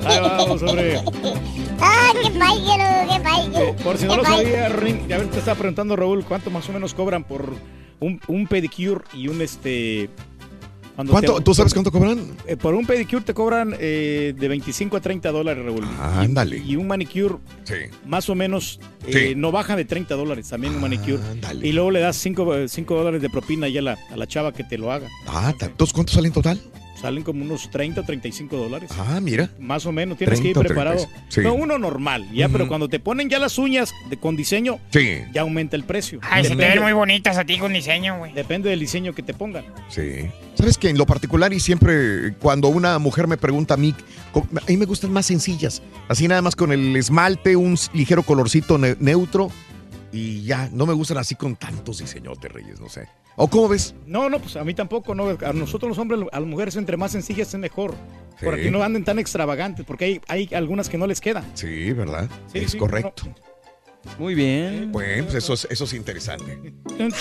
Ahí 0.05 0.19
vamos, 0.19 0.63
hombre. 0.63 1.01
¡Ah, 1.79 2.11
qué 2.13 2.31
payo, 2.31 2.73
qué 3.09 3.19
payo! 3.21 3.59
Eh, 3.59 3.75
por 3.83 3.97
si 3.97 4.05
no 4.05 4.17
lo 4.17 4.23
sabía, 4.23 4.69
Rin, 4.69 5.07
ya 5.07 5.19
te 5.19 5.39
estaba 5.39 5.57
preguntando 5.57 5.95
Raúl, 5.95 6.25
¿cuánto 6.25 6.49
más 6.49 6.67
o 6.69 6.73
menos 6.73 6.93
cobran 6.93 7.23
por 7.23 7.53
un, 7.99 8.19
un 8.27 8.47
pedicure 8.47 9.01
y 9.13 9.27
un 9.27 9.41
este 9.41 10.09
¿Cuánto? 10.95 11.35
te- 11.35 11.41
¿Tú 11.43 11.53
sabes 11.53 11.73
cuánto 11.73 11.91
cobran? 11.91 12.19
Eh, 12.47 12.55
por 12.55 12.73
un 12.73 12.85
pedicure 12.85 13.21
te 13.23 13.33
cobran 13.33 13.75
eh, 13.79 14.33
de 14.37 14.47
25 14.47 14.97
a 14.97 15.01
30 15.01 15.31
dólares, 15.31 15.65
Raúl. 15.65 15.83
Ah, 15.99 16.21
ándale. 16.21 16.57
Y 16.57 16.75
un 16.77 16.87
manicure, 16.87 17.35
más 18.05 18.29
o 18.29 18.35
menos, 18.35 18.79
eh, 19.07 19.29
Sí. 19.29 19.33
no 19.35 19.51
baja 19.51 19.75
de 19.75 19.85
30 19.85 20.15
dólares 20.15 20.47
también 20.49 20.75
un 20.75 20.81
manicure. 20.81 21.19
ándale. 21.31 21.67
Y 21.67 21.71
luego 21.73 21.91
le 21.91 21.99
das 21.99 22.15
5 22.15 22.45
dólares 22.95 23.21
de 23.21 23.29
propina 23.29 23.67
ya 23.67 23.79
a 23.81 23.83
la, 23.83 23.97
a 24.11 24.15
la 24.17 24.27
chava 24.27 24.53
que 24.53 24.63
te 24.63 24.77
lo 24.77 24.91
haga. 24.91 25.07
Ah, 25.27 25.53
entonces 25.59 25.93
¿cuánto 25.93 26.13
sale 26.13 26.27
en 26.27 26.33
total? 26.33 26.61
Salen 27.05 27.21
como 27.21 27.43
unos 27.43 27.69
30 27.69 28.01
o 28.01 28.03
35 28.03 28.57
dólares. 28.57 28.89
Ah, 28.97 29.19
mira. 29.21 29.47
Más 29.59 29.85
o 29.85 29.91
menos, 29.91 30.17
tienes 30.17 30.41
que 30.41 30.47
ir 30.47 30.53
30 30.55 30.59
o 30.59 30.63
preparado. 30.63 30.97
35, 30.97 31.25
sí. 31.29 31.41
No, 31.41 31.53
uno 31.53 31.77
normal, 31.77 32.27
ya, 32.33 32.49
pero 32.49 32.67
cuando 32.67 32.89
te 32.89 32.99
ponen 32.99 33.29
ya 33.29 33.37
las 33.37 33.59
uñas 33.59 33.93
de, 34.09 34.17
con 34.17 34.35
diseño, 34.35 34.79
Sí. 34.89 35.19
ya 35.31 35.41
aumenta 35.41 35.75
el 35.75 35.83
precio. 35.83 36.19
Ay, 36.23 36.45
se 36.45 36.55
te 36.55 36.67
ven 36.67 36.81
muy 36.81 36.93
bonitas 36.93 37.37
a 37.37 37.45
ti 37.45 37.59
con 37.59 37.73
diseño, 37.73 38.17
güey. 38.17 38.33
Depende 38.33 38.71
del 38.71 38.79
diseño 38.79 39.13
que 39.13 39.21
te 39.21 39.35
pongan. 39.35 39.65
Sí. 39.87 40.25
Sabes 40.55 40.79
que 40.79 40.89
en 40.89 40.97
lo 40.97 41.05
particular 41.05 41.53
y 41.53 41.59
siempre 41.59 42.33
cuando 42.39 42.69
una 42.69 42.97
mujer 42.97 43.27
me 43.27 43.37
pregunta 43.37 43.75
a 43.75 43.77
mí, 43.77 43.93
a 44.33 44.65
mí 44.67 44.77
me 44.77 44.85
gustan 44.85 45.13
más 45.13 45.27
sencillas. 45.27 45.83
Así 46.07 46.27
nada 46.27 46.41
más 46.41 46.55
con 46.55 46.71
el 46.71 46.95
esmalte, 46.95 47.55
un 47.55 47.77
ligero 47.93 48.23
colorcito 48.23 48.79
ne- 48.79 48.95
neutro 48.99 49.51
y 50.15 50.43
ya. 50.43 50.69
No 50.71 50.85
me 50.85 50.93
gustan 50.93 51.17
así 51.17 51.35
con 51.35 51.57
tantos 51.57 51.97
diseñotes, 51.97 52.51
Reyes, 52.51 52.79
no 52.79 52.87
sé. 52.87 53.07
¿O 53.35 53.49
cómo 53.49 53.67
ves? 53.67 53.93
No, 54.05 54.29
no, 54.29 54.39
pues 54.39 54.55
a 54.55 54.63
mí 54.63 54.73
tampoco, 54.73 55.13
no. 55.13 55.37
A 55.45 55.51
nosotros 55.53 55.89
los 55.89 55.97
hombres, 55.97 56.21
a 56.31 56.39
las 56.39 56.47
mujeres, 56.47 56.77
entre 56.77 56.95
más 56.95 57.11
sencillas 57.11 57.53
es 57.53 57.59
mejor. 57.59 57.93
Sí. 58.39 58.45
Por 58.45 58.53
aquí 58.53 58.69
no 58.71 58.81
anden 58.81 59.03
tan 59.03 59.19
extravagantes, 59.19 59.85
porque 59.85 60.05
hay, 60.05 60.21
hay 60.27 60.49
algunas 60.55 60.87
que 60.87 60.97
no 60.97 61.05
les 61.05 61.19
quedan. 61.19 61.43
Sí, 61.53 61.91
¿verdad? 61.91 62.29
Sí, 62.51 62.59
es 62.59 62.71
sí, 62.71 62.77
correcto. 62.77 63.23
Muy 64.17 64.35
bien. 64.35 64.91
Bueno, 64.91 65.23
pues 65.25 65.35
eso 65.35 65.53
es, 65.53 65.67
eso 65.69 65.83
es 65.83 65.93
interesante. 65.93 66.73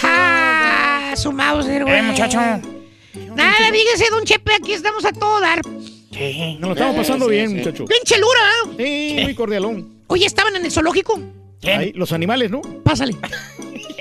¡Ah! 0.02 1.14
Su 1.16 1.32
Mauser, 1.32 1.82
güey. 1.82 1.98
Eh, 1.98 2.02
muchacho. 2.02 2.38
Nada, 2.38 3.70
dígase, 3.72 4.10
don 4.10 4.24
Chepe, 4.24 4.54
aquí 4.54 4.72
estamos 4.72 5.04
a 5.04 5.12
todo 5.12 5.40
dar. 5.40 5.60
Sí. 6.12 6.58
Nos 6.60 6.68
lo 6.68 6.72
estamos 6.74 6.96
pasando 6.96 7.26
bien, 7.26 7.56
muchacho. 7.56 7.86
Bien 7.86 8.00
chelura, 8.04 8.40
Sí, 8.76 9.18
muy 9.22 9.34
cordialón. 9.34 9.94
Oye, 10.06 10.26
¿estaban 10.26 10.54
en 10.54 10.64
el 10.64 10.70
zoológico? 10.70 11.20
Ahí, 11.66 11.92
los 11.94 12.12
animales, 12.12 12.50
¿no? 12.50 12.60
Pásale. 12.82 13.16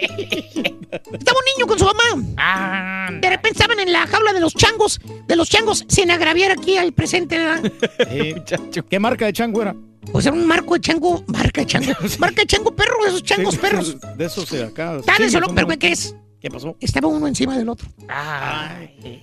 Estaba 0.01 1.37
un 1.39 1.45
niño 1.57 1.67
con 1.67 1.79
su 1.79 1.85
mamá. 1.85 2.27
Ah, 2.37 3.09
De 3.11 3.29
repente 3.29 3.51
estaban 3.59 3.79
en 3.79 3.91
la 3.91 4.05
jaula 4.07 4.33
de 4.33 4.39
los 4.39 4.53
changos, 4.53 4.99
de 5.27 5.35
los 5.35 5.49
changos, 5.49 5.85
sin 5.87 6.11
agraviar 6.11 6.51
aquí 6.51 6.77
al 6.77 6.93
presente, 6.93 7.37
¿verdad? 7.37 7.71
Eh, 8.09 8.43
¿Qué 8.89 8.99
marca 8.99 9.25
de 9.25 9.33
chango 9.33 9.61
era? 9.61 9.75
Pues 10.11 10.25
era 10.25 10.35
un 10.35 10.45
marco 10.45 10.73
de 10.73 10.81
chango, 10.81 11.23
marca 11.27 11.61
de 11.61 11.67
chango, 11.67 11.91
marca 12.19 12.41
de 12.41 12.47
chango 12.47 12.75
perro, 12.75 13.03
de 13.03 13.09
esos 13.09 13.23
changos 13.23 13.53
Sí, 13.55 13.59
perros. 13.59 13.97
De 14.17 14.25
esos 14.25 14.49
de 14.51 14.63
acá. 14.63 14.97
Sí, 14.99 15.05
zoológico, 15.29 15.45
son- 15.45 15.55
pero 15.55 15.67
¿qué 15.67 15.79
crees? 15.79 16.15
¿Qué 16.41 16.49
pasó? 16.49 16.75
Estaba 16.81 17.07
uno 17.07 17.25
encima 17.27 17.57
del 17.57 17.69
otro. 17.69 17.87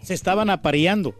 Se 0.02 0.14
estaban 0.14 0.48
apareando. 0.48 1.14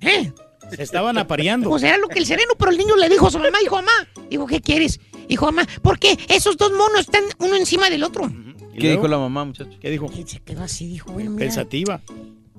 ¿Eh? 0.00 0.32
Se 0.74 0.82
estaban 0.82 1.16
apareando. 1.18 1.68
Pues 1.70 1.82
era 1.82 1.96
lo 1.98 2.08
que 2.08 2.18
el 2.18 2.26
sereno, 2.26 2.52
pero 2.58 2.70
el 2.70 2.78
niño 2.78 2.96
le 2.96 3.08
dijo 3.08 3.26
a 3.28 3.30
su 3.30 3.38
mamá, 3.38 3.58
dijo, 3.60 3.76
mamá, 3.76 3.92
dijo, 4.28 4.46
¿qué 4.46 4.60
quieres? 4.60 5.00
Dijo, 5.28 5.46
mamá, 5.46 5.66
¿por 5.82 5.98
qué 5.98 6.18
esos 6.28 6.56
dos 6.56 6.72
monos 6.72 7.00
están 7.00 7.24
uno 7.38 7.56
encima 7.56 7.88
del 7.90 8.02
otro? 8.04 8.30
¿Qué 8.78 8.90
dijo 8.90 9.08
la 9.08 9.18
mamá, 9.18 9.44
muchacho? 9.44 9.70
¿Qué 9.80 9.90
dijo? 9.90 10.08
Se 10.26 10.40
quedó 10.40 10.62
así, 10.62 10.86
dijo, 10.86 11.10
bueno, 11.12 11.30
mira, 11.30 11.46
Pensativa. 11.46 12.02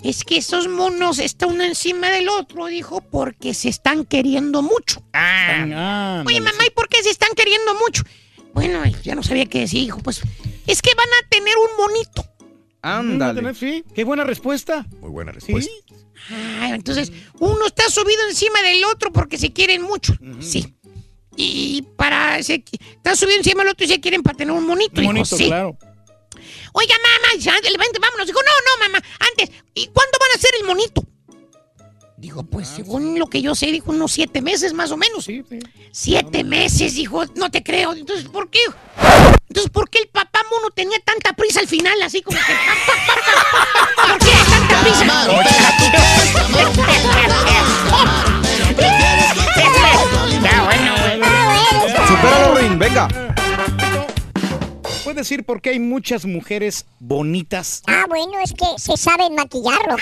es 0.03 0.23
que 0.23 0.37
esos 0.37 0.67
monos 0.67 1.19
están 1.19 1.49
uno 1.51 1.63
encima 1.63 2.09
del 2.09 2.27
otro, 2.29 2.65
dijo, 2.67 3.01
porque 3.01 3.53
se 3.53 3.69
están 3.69 4.03
queriendo 4.05 4.61
mucho. 4.63 5.03
Ah, 5.13 6.23
Oye, 6.25 6.41
mamá, 6.41 6.65
¿y 6.65 6.71
por 6.71 6.87
qué 6.89 7.03
se 7.03 7.11
están 7.11 7.29
queriendo 7.35 7.75
mucho? 7.75 8.03
Bueno, 8.53 8.81
ya 9.03 9.13
no 9.13 9.21
sabía 9.21 9.45
qué 9.45 9.59
decir, 9.59 9.83
hijo, 9.83 9.99
pues 9.99 10.21
es 10.65 10.81
que 10.81 10.95
van 10.95 11.07
a 11.07 11.29
tener 11.29 11.53
un 11.55 11.85
monito. 11.85 12.25
Ándale. 12.81 13.53
Sí, 13.53 13.83
qué 13.93 14.03
buena 14.03 14.23
respuesta. 14.23 14.85
Muy 15.01 15.09
buena 15.09 15.31
respuesta. 15.31 15.71
Ah, 16.31 16.71
entonces, 16.73 17.11
uno 17.39 17.67
está 17.67 17.89
subido 17.89 18.27
encima 18.29 18.61
del 18.61 18.83
otro 18.85 19.11
porque 19.11 19.37
se 19.37 19.53
quieren 19.53 19.81
mucho. 19.81 20.13
Sí. 20.39 20.75
Y 21.35 21.83
para. 21.95 22.41
Se, 22.43 22.63
está 22.71 23.15
subido 23.15 23.37
encima 23.37 23.63
del 23.63 23.71
otro 23.71 23.85
y 23.85 23.89
se 23.89 23.99
quieren 23.99 24.23
para 24.23 24.37
tener 24.37 24.53
un 24.53 24.65
monito. 24.65 24.99
Un 25.01 25.07
monito, 25.07 25.37
sí. 25.37 25.45
claro. 25.45 25.77
Oiga, 26.73 26.95
mamá, 26.95 27.91
vámonos. 27.99 28.27
Dijo, 28.27 28.39
no, 28.41 28.51
no, 28.51 28.87
mamá, 28.87 29.03
antes. 29.19 29.49
¿Y 29.73 29.87
cuándo 29.87 30.17
van 30.19 30.31
a 30.31 30.35
hacer 30.35 30.51
el 30.59 30.67
monito? 30.67 31.03
Dijo, 32.17 32.41
pues 32.41 32.67
según 32.67 33.19
lo 33.19 33.27
que 33.27 33.43
yo 33.43 33.53
sé, 33.53 33.67
dijo 33.67 33.91
unos 33.91 34.11
siete 34.11 34.41
meses 34.41 34.73
más 34.73 34.89
o 34.89 34.97
menos. 34.97 35.29
Siete 35.91 36.43
meses, 36.43 36.95
dijo, 36.95 37.23
no 37.35 37.51
te 37.51 37.61
creo. 37.61 37.93
Entonces, 37.93 38.27
¿por 38.27 38.49
qué? 38.49 38.57
Entonces, 39.47 39.71
¿por 39.71 39.87
qué 39.87 39.99
el 39.99 40.07
papá 40.07 40.39
mono 40.49 40.71
tenía 40.71 40.97
tanta 41.05 41.33
prisa 41.33 41.59
al 41.59 41.67
final? 41.67 42.01
Así 42.01 42.23
como 42.23 42.39
que. 42.39 42.55
¿Por 44.07 44.17
qué 44.17 44.31
tanta 44.49 44.81
prisa? 44.81 45.05
Supéralo, 52.07 52.55
Rin, 52.55 52.79
venga. 52.79 53.26
¿Puedes 55.07 55.21
decir 55.29 55.45
por 55.45 55.61
qué 55.61 55.69
hay 55.69 55.79
muchas 55.79 56.25
mujeres 56.25 56.85
bonitas? 56.99 57.81
Ah, 57.87 58.03
bueno, 58.09 58.33
es 58.43 58.51
que 58.51 58.65
se 58.77 58.97
saben 58.97 59.35
maquillarlo. 59.35 59.95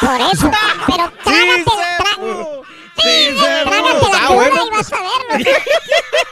Por 0.00 0.20
eso. 0.32 0.48
Pero 0.86 1.12
trágate, 1.24 1.64
tra- 1.64 2.60
Sí, 3.02 3.36
trágate 3.64 4.08
la 4.12 4.18
Ah, 4.22 4.26
cruda 4.28 4.30
bueno. 4.30 4.64
y 4.64 4.70
vas 4.70 4.92
a 4.92 4.96
verlo. 5.02 5.50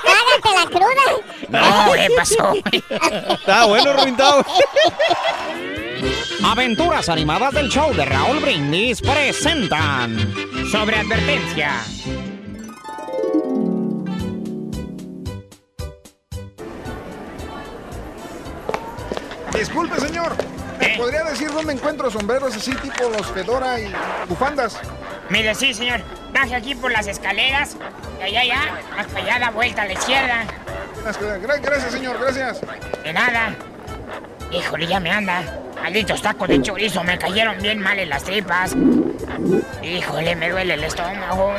Trágate 0.04 0.50
la 0.54 0.66
cruda. 0.70 1.04
No, 1.48 1.92
¿qué 1.94 2.08
pasó? 2.16 2.54
Está 3.34 3.64
bueno, 3.64 3.92
Rin, 4.04 4.08
está 4.14 4.34
bueno. 4.34 4.48
Aventuras 6.44 7.08
animadas 7.08 7.54
del 7.54 7.68
show 7.70 7.92
de 7.92 8.04
Raúl 8.04 8.38
Brindis 8.38 9.00
presentan 9.00 10.32
sobre 10.70 10.98
advertencia. 10.98 11.82
Disculpe, 19.58 20.00
señor. 20.00 20.32
¿Me 20.80 20.88
podría 20.96 21.22
decir 21.24 21.50
dónde 21.52 21.72
encuentro 21.72 22.10
sombreros 22.10 22.54
así 22.56 22.74
tipo 22.74 23.08
los 23.08 23.26
Fedora 23.28 23.78
y 23.80 23.92
bufandas? 24.28 24.78
Mire, 25.30 25.54
sí, 25.54 25.72
señor. 25.72 26.02
Baje 26.32 26.54
aquí 26.56 26.74
por 26.74 26.90
las 26.90 27.06
escaleras. 27.06 27.76
Allá, 28.22 28.40
allá. 28.40 28.60
Más 28.96 29.06
para 29.06 29.20
allá, 29.20 29.38
da 29.38 29.50
vuelta 29.50 29.82
a 29.82 29.86
la 29.86 29.92
izquierda. 29.92 30.44
Gra- 31.04 31.60
Gracias, 31.62 31.92
señor, 31.92 32.18
gracias. 32.20 32.60
De 33.04 33.12
nada. 33.12 33.54
Híjole, 34.50 34.86
ya 34.86 35.00
me 35.00 35.10
anda. 35.10 35.42
Malditos 35.82 36.22
tacos 36.22 36.48
de 36.48 36.60
chorizo 36.62 37.04
me 37.04 37.18
cayeron 37.18 37.60
bien 37.60 37.78
mal 37.78 37.98
en 37.98 38.08
las 38.08 38.24
tripas. 38.24 38.74
Híjole, 39.82 40.34
me 40.36 40.50
duele 40.50 40.74
el 40.74 40.84
estómago. 40.84 41.54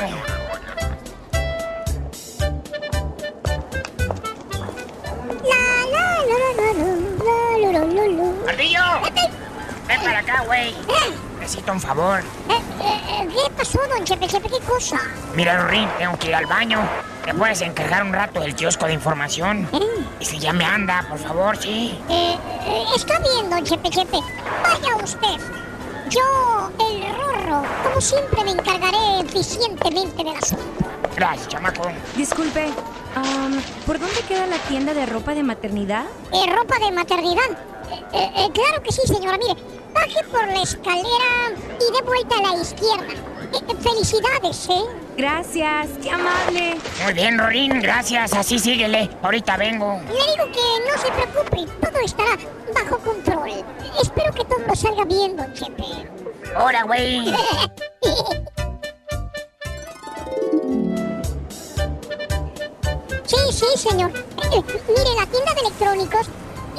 ¡Ardillo! 8.48 8.80
Ven 9.86 10.00
para 10.02 10.18
acá, 10.18 10.42
güey. 10.46 10.74
Necesito 11.40 11.72
un 11.72 11.80
favor. 11.80 12.20
Eh, 12.48 12.60
eh, 12.82 13.28
¿Qué 13.28 13.50
pasó, 13.56 13.80
don 13.88 14.04
Chepe 14.04 14.26
Chepe? 14.26 14.48
¿Qué 14.48 14.60
cosa? 14.60 14.98
Mira, 15.34 15.62
Rorín, 15.62 15.88
tengo 15.98 16.18
que 16.18 16.28
ir 16.28 16.34
al 16.34 16.46
baño. 16.46 16.80
¿Me 17.26 17.34
puedes 17.34 17.60
encargar 17.60 18.02
un 18.04 18.12
rato 18.12 18.40
del 18.40 18.54
kiosco 18.54 18.86
de 18.86 18.92
información? 18.92 19.68
Y 20.20 20.24
si 20.24 20.38
ya 20.38 20.52
me 20.52 20.64
anda, 20.64 21.04
por 21.08 21.18
favor, 21.18 21.56
sí. 21.56 21.98
Eh, 22.08 22.36
eh, 22.66 22.84
está 22.94 23.18
bien, 23.18 23.50
don 23.50 23.64
Chepe 23.64 23.90
Chepe. 23.90 24.18
Vaya 24.62 24.96
usted. 25.02 25.65
Yo, 26.08 26.70
el 26.78 27.16
Rorro, 27.16 27.62
como 27.82 28.00
siempre 28.00 28.44
me 28.44 28.52
encargaré 28.52 29.20
eficientemente 29.20 30.22
del 30.22 30.36
asunto. 30.36 30.64
Gracias, 31.16 31.48
chamaco. 31.48 31.82
Disculpe, 32.14 32.66
am, 33.14 33.60
¿por 33.86 33.98
dónde 33.98 34.20
queda 34.28 34.46
la 34.46 34.58
tienda 34.68 34.94
de 34.94 35.04
ropa 35.06 35.34
de 35.34 35.42
maternidad? 35.42 36.04
Eh, 36.32 36.46
¿Ropa 36.52 36.78
de 36.78 36.92
maternidad? 36.92 37.50
Eh, 37.90 38.04
eh, 38.12 38.30
eh, 38.36 38.48
claro 38.52 38.82
que 38.82 38.92
sí, 38.92 39.00
señora. 39.06 39.36
Mire, 39.38 39.60
baje 39.92 40.22
por 40.30 40.46
la 40.46 40.62
escalera 40.62 41.50
y 41.80 41.92
dé 41.92 42.02
vuelta 42.04 42.36
a 42.38 42.42
la 42.42 42.62
izquierda. 42.62 43.14
Felicidades, 43.80 44.68
¿eh? 44.68 44.84
Gracias, 45.16 45.88
qué 46.02 46.10
amable. 46.10 46.76
Muy 47.04 47.12
bien, 47.14 47.38
Rorín, 47.38 47.80
gracias. 47.80 48.32
Así 48.34 48.58
síguele. 48.58 49.08
Ahorita 49.22 49.56
vengo. 49.56 50.00
Le 50.06 50.12
digo 50.12 50.52
que 50.52 50.60
no 50.84 51.00
se 51.00 51.12
preocupe, 51.12 51.72
todo 51.80 52.00
estará 52.04 52.36
bajo 52.74 52.98
control. 52.98 53.64
Espero 54.00 54.32
que 54.32 54.44
todo 54.44 54.74
salga 54.74 55.04
bien, 55.04 55.36
don 55.36 55.52
Chepe. 55.54 55.84
Ahora, 56.56 56.82
güey. 56.84 57.32
Sí, 63.26 63.36
sí, 63.50 63.88
señor. 63.88 64.12
Eh, 64.52 64.62
mire, 64.88 65.14
la 65.18 65.26
tienda 65.26 65.52
de 65.54 65.60
electrónicos 65.62 66.28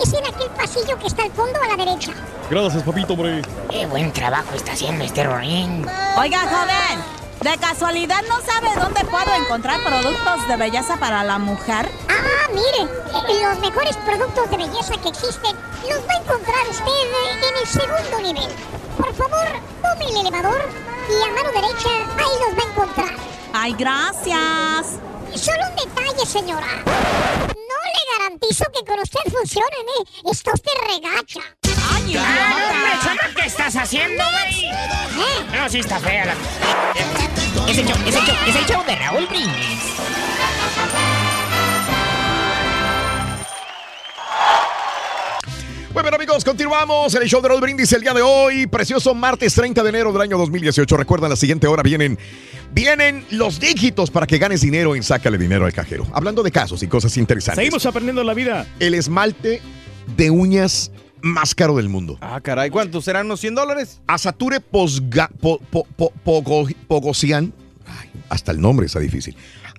Es 0.02 0.14
en 0.14 0.26
aquel 0.26 0.50
pasillo 0.52 0.98
que 1.00 1.08
está 1.08 1.24
al 1.24 1.32
fondo 1.32 1.60
a 1.62 1.68
la 1.68 1.76
derecha. 1.76 2.12
Gracias, 2.50 2.84
papito, 2.84 3.14
hombre. 3.14 3.42
Qué 3.70 3.86
buen 3.88 4.12
trabajo 4.14 4.54
está 4.56 4.74
haciendo 4.74 5.04
este 5.04 5.24
Rorín. 5.24 5.86
Oiga, 6.18 6.40
joven, 6.42 7.04
¿de 7.42 7.58
casualidad 7.58 8.22
no 8.30 8.36
sabe 8.42 8.70
dónde 8.80 9.04
puedo 9.06 9.34
encontrar 9.36 9.84
productos 9.84 10.48
de 10.48 10.56
belleza 10.56 10.98
para 10.98 11.24
la 11.24 11.40
mujer? 11.40 11.90
Ah, 12.10 12.50
mire, 12.54 12.92
los 13.42 13.60
mejores 13.60 13.98
productos 13.98 14.50
de 14.52 14.58
belleza 14.58 14.94
que 15.02 15.10
existen 15.10 15.56
los 15.90 16.00
va 16.00 16.14
a 16.14 16.22
encontrar 16.22 16.70
usted 16.70 16.92
en 17.42 17.58
el 17.62 17.68
segundo 17.68 18.22
nivel. 18.22 18.52
Por 18.98 19.14
favor, 19.16 19.48
tome 19.82 20.12
el 20.12 20.18
elevador 20.28 20.62
y 21.10 21.24
a 21.24 21.34
mano 21.34 21.52
derecha 21.54 21.90
ahí 22.18 22.36
los 22.46 22.58
va 22.58 22.64
a 22.64 22.72
encontrar. 22.72 23.16
Ay, 23.54 23.74
gracias. 23.74 25.00
Y 25.34 25.38
solo 25.38 25.60
un 25.70 25.76
detalle, 25.76 26.26
señora. 26.26 26.68
No 26.86 27.80
le 27.86 28.18
garantizo 28.20 28.66
que 28.74 28.86
con 28.86 29.00
usted 29.00 29.20
funcionen, 29.32 29.86
¿eh? 30.00 30.32
Está 30.32 30.52
usted 30.54 30.72
regacha. 30.88 31.42
Ay, 31.94 32.16
Ah, 32.18 33.00
no, 33.06 33.12
hombre, 33.12 33.34
¿qué 33.42 33.48
estás 33.48 33.76
haciendo, 33.76 34.24
güey? 34.32 34.70
No, 35.52 35.70
sí 35.70 35.80
está 35.80 36.00
fea 36.00 36.26
la... 36.26 36.34
Es 37.70 37.78
el 37.78 37.86
show, 37.88 37.98
es 38.08 38.16
el 38.16 38.26
show, 38.26 38.36
es 38.48 38.56
el 38.56 38.66
show 38.66 38.84
de 38.86 38.96
Raúl 38.96 39.28
Brindis. 39.28 39.80
Muy 45.94 46.04
bien, 46.04 46.14
amigos, 46.14 46.44
continuamos 46.44 47.16
en 47.16 47.24
el 47.24 47.28
show 47.30 47.42
de 47.42 47.48
Raúl 47.48 47.62
Brindis 47.62 47.92
el 47.94 48.02
día 48.02 48.14
de 48.14 48.22
hoy. 48.22 48.68
Precioso 48.68 49.16
martes 49.16 49.54
30 49.56 49.82
de 49.82 49.90
enero 49.90 50.12
del 50.12 50.22
año 50.22 50.38
2018. 50.38 50.96
Recuerda, 50.98 51.28
la 51.28 51.36
siguiente 51.36 51.66
hora 51.66 51.82
vienen, 51.82 52.20
vienen 52.72 53.26
los 53.32 53.60
dígitos 53.60 54.12
para 54.12 54.28
que 54.28 54.38
ganes 54.38 54.62
dinero 54.62 54.96
en 54.96 55.02
Sácale 55.02 55.38
Dinero 55.40 55.66
al 55.66 55.74
Cajero. 55.74 56.06
Hablando 56.14 56.44
de 56.44 56.52
casos 56.52 56.84
y 56.84 56.88
cosas 56.88 57.18
interesantes. 57.18 57.64
Seguimos 57.64 57.86
aprendiendo 57.88 58.24
la 58.24 58.34
vida. 58.36 58.68
El 58.80 58.94
esmalte 58.94 59.62
de 60.16 60.30
uñas 60.30 60.92
más 61.22 61.56
caro 61.56 61.76
del 61.78 61.90
mundo. 61.90 62.18
Ah, 62.22 62.40
caray, 62.42 62.70
¿cuántos 62.70 63.04
serán 63.06 63.26
unos 63.26 63.40
100 63.40 63.56
dólares? 63.56 64.00
Asature 64.06 64.60
Posga- 64.62 65.30
po- 65.42 65.60
po- 65.72 65.88
po- 65.96 66.14
Pogosian. 66.88 67.54
Hasta 68.30 68.52
el 68.52 68.60
nombre 68.62 68.86
está 68.86 69.00
difícil. 69.00 69.36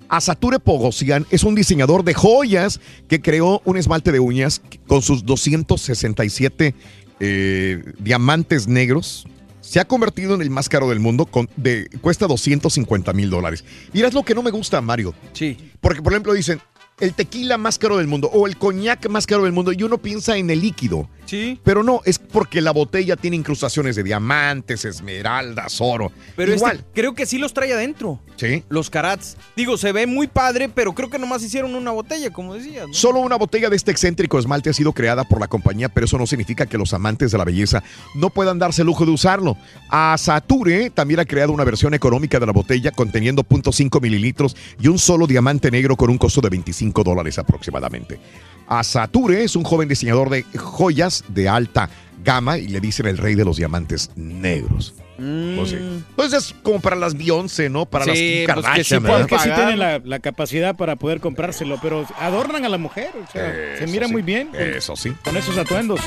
Asature 0.09 0.59
Pogosian 0.59 1.27
es 1.31 1.45
un 1.45 1.55
diseñador 1.55 2.05
de 2.05 2.15
joyas 2.15 2.81
que 3.09 3.21
creó 3.21 3.61
un 3.65 3.77
esmalte 3.77 4.13
de 4.13 4.21
uñas 4.21 4.63
con 4.87 5.03
sus 5.03 5.25
267 5.25 6.75
eh, 7.21 7.83
diamantes 7.99 8.69
negros. 8.69 9.27
Se 9.61 9.81
ha 9.81 9.85
convertido 9.85 10.35
en 10.35 10.41
el 10.41 10.51
más 10.51 10.69
caro 10.69 10.89
del 10.89 11.01
mundo, 11.01 11.27
con, 11.27 11.51
de, 11.57 11.89
cuesta 12.01 12.27
250 12.27 13.13
mil 13.13 13.29
dólares. 13.29 13.65
Y 13.93 14.03
es 14.03 14.15
lo 14.15 14.25
que 14.25 14.35
no 14.35 14.43
me 14.43 14.51
gusta, 14.51 14.81
Mario. 14.81 15.15
Sí. 15.35 15.59
Porque, 15.81 16.01
por 16.01 16.13
ejemplo, 16.13 16.33
dicen 16.33 16.61
el 17.01 17.15
tequila 17.15 17.59
más 17.59 17.79
caro 17.79 17.97
del 17.99 18.07
mundo 18.07 18.29
o 18.33 18.47
el 18.47 18.57
coñac 18.57 19.09
más 19.09 19.27
caro 19.27 19.45
del 19.45 19.53
mundo 19.53 19.73
y 19.73 19.83
uno 19.83 19.99
piensa 19.99 20.37
en 20.37 20.51
el 20.51 20.61
líquido. 20.61 21.09
Sí. 21.27 21.61
Pero 21.63 21.83
no, 21.83 22.01
es 22.07 22.19
porque 22.19 22.63
la 22.63 22.71
botella 22.71 23.15
tiene 23.15 23.37
incrustaciones 23.37 23.97
de 23.97 24.03
diamantes, 24.03 24.87
esmeraldas, 24.87 25.79
oro. 25.79 26.11
Pero 26.37 26.55
Igual. 26.55 26.77
este, 26.77 26.89
creo 26.95 27.15
que 27.15 27.27
sí 27.27 27.37
los 27.37 27.53
trae 27.53 27.71
adentro. 27.75 28.19
Sí. 28.37 28.65
Los 28.71 28.89
carats. 28.89 29.37
Digo, 29.55 29.77
se 29.77 29.93
ve 29.93 30.07
muy 30.07 30.27
padre, 30.27 30.71
pero 30.71 30.95
creo 30.95 31.11
que 31.11 31.19
nomás 31.19 31.43
hicieron 31.43 31.75
una 31.75 31.91
botella, 31.91 32.33
como 32.33 32.55
decías. 32.55 32.89
¿no? 32.89 32.95
Solo 32.95 33.21
una 33.21 33.37
botella 33.37 33.69
de 33.69 33.77
este 33.77 33.91
excéntrico 33.91 34.39
esmalte 34.39 34.71
ha 34.71 34.73
sido 34.73 34.93
creada 34.93 35.25
por 35.25 35.39
la 35.39 35.49
compañía, 35.49 35.91
pero 35.91 36.07
eso 36.07 36.17
no 36.17 36.27
significa 36.27 36.65
que 36.65 36.79
los 36.79 36.95
amantes 36.95 37.31
de 37.31 37.37
la 37.37 37.45
belleza 37.45 37.83
no 38.15 38.31
puedan 38.31 38.59
darse 38.59 38.81
el 38.81 38.87
lujo 38.87 39.05
de 39.05 39.11
usarlo. 39.11 39.59
Asature 39.91 40.89
también 40.89 41.21
ha 41.21 41.27
creado 41.27 41.53
una 41.53 41.65
versión 41.65 41.93
económica 41.93 42.41
de 42.41 42.47
la 42.47 42.53
botella 42.53 42.91
conteniendo 42.91 43.45
0.5 43.45 44.01
mililitros 44.01 44.57
y 44.81 44.89
un 44.89 44.99
solo 44.99 45.27
diamante 45.27 45.71
negro 45.71 45.95
con 45.95 46.09
un 46.09 46.17
costo 46.17 46.41
de 46.41 46.49
25 46.49 46.88
dólares 46.93 47.39
aproximadamente. 47.39 48.19
Asature 48.67 49.45
es 49.45 49.57
un 49.57 49.65
joven 49.65 49.89
diseñador 49.89 50.29
de 50.31 50.43
joyas 50.57 51.25
de 51.29 51.49
alta 51.49 51.89
gama 52.23 52.59
y 52.59 52.69
le 52.69 52.81
dicen 52.81 53.07
el 53.07 53.17
rey 53.19 53.35
de 53.35 53.45
los 53.45 53.57
diamantes 53.57 54.11
negros. 54.17 54.95
Pues, 55.17 55.71
sí. 55.71 56.05
Pues 56.15 56.33
es 56.33 56.55
como 56.63 56.81
para 56.81 56.95
las 56.95 57.15
Beyoncé, 57.17 57.69
¿no? 57.69 57.87
Para 57.87 58.05
Mm. 58.05 58.15
Sí, 58.15 58.45
las 58.47 58.55
pues 58.55 58.65
Kardashian, 58.67 58.75
que 58.77 58.85
sí, 58.85 58.99
pues 59.01 59.27
que 59.27 59.39
sí 59.49 59.55
tienen 59.57 59.79
la, 59.79 59.99
la 60.05 60.19
capacidad 60.21 60.77
para 60.77 60.95
poder 60.97 61.19
comprárselo, 61.21 61.79
pero 61.83 62.07
adornan 62.21 62.65
a 62.65 62.69
la 62.69 62.79
mujer. 62.79 63.11
O 63.27 63.33
sea, 63.33 63.53
se 63.79 63.87
mira 63.89 64.07
sí, 64.07 64.13
muy 64.13 64.23
bien. 64.23 64.49
con- 64.49 64.61
Eso 64.61 64.95
sí. 64.97 65.13
Con 65.25 65.37
esos 65.37 65.57
atuendos. 65.59 66.01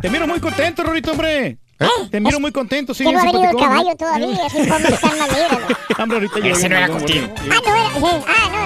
Te 0.00 0.10
miro 0.10 0.26
muy 0.26 0.40
contento, 0.40 0.82
Rorito, 0.82 1.12
hombre. 1.12 1.58
Te 2.10 2.20
miro 2.20 2.40
muy 2.40 2.52
contento, 2.52 2.94
sí, 2.94 3.04
que 3.04 3.12
no 3.12 3.20
bien 3.22 3.28
ha 3.28 3.32
venido 3.32 3.50
el 3.50 3.56
caballo 3.56 3.88
¿no? 3.90 3.96
todavía, 3.96 4.46
así 4.46 4.56
como 4.66 4.78
están 4.88 5.18
maneras. 5.18 5.58
Hombre, 5.98 6.16
ahorita 6.18 6.40
llega 6.40 6.56
Ese 6.56 6.68
no 6.68 6.76
un 6.76 6.82
era 6.82 6.88
contigo. 6.88 7.26
Ah, 7.36 7.42
no 7.44 7.54
era. 7.54 7.90
sí, 7.90 8.24
Ah, 8.26 8.48
no, 8.50 8.65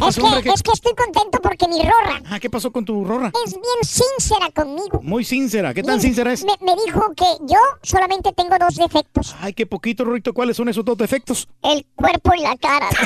¿Qué 0.00 0.08
Es 0.08 0.16
que, 0.16 0.22
hombre? 0.22 0.42
¿Qué- 0.42 0.50
es 0.50 0.62
que 0.62 0.72
estoy 0.72 0.94
contento 0.94 1.38
porque 1.42 1.66
mi 1.68 1.82
rorra 1.82 2.20
Ah, 2.30 2.38
¿qué 2.40 2.48
pasó 2.50 2.70
con 2.72 2.84
tu 2.84 3.04
rorra? 3.04 3.30
es 3.44 3.52
bien 3.52 3.64
sincera 3.82 4.50
conmigo. 4.54 5.00
Muy 5.02 5.24
sincera. 5.24 5.74
¿Qué 5.74 5.82
tan 5.82 5.96
Bien- 5.96 6.02
sincera 6.02 6.32
es? 6.32 6.44
Me, 6.44 6.52
me 6.60 6.74
dijo 6.86 7.12
que 7.16 7.24
yo 7.42 7.58
solamente 7.82 8.32
tengo 8.32 8.56
dos 8.58 8.76
defectos. 8.76 9.34
Ay, 9.40 9.52
qué 9.52 9.66
poquito, 9.66 10.04
Rorito. 10.04 10.32
¿Cuáles 10.32 10.56
son 10.56 10.68
esos 10.68 10.84
dos 10.84 10.96
defectos? 10.96 11.48
El 11.62 11.84
cuerpo 11.94 12.32
y 12.34 12.40
la 12.42 12.56
cara. 12.56 12.88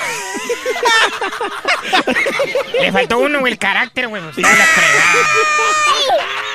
Le 2.80 2.92
faltó 2.92 3.18
uno, 3.18 3.46
el 3.46 3.58
carácter, 3.58 4.08
güey. 4.08 4.22
pues, 4.22 4.36
la 4.38 4.42
fregada. 4.42 4.64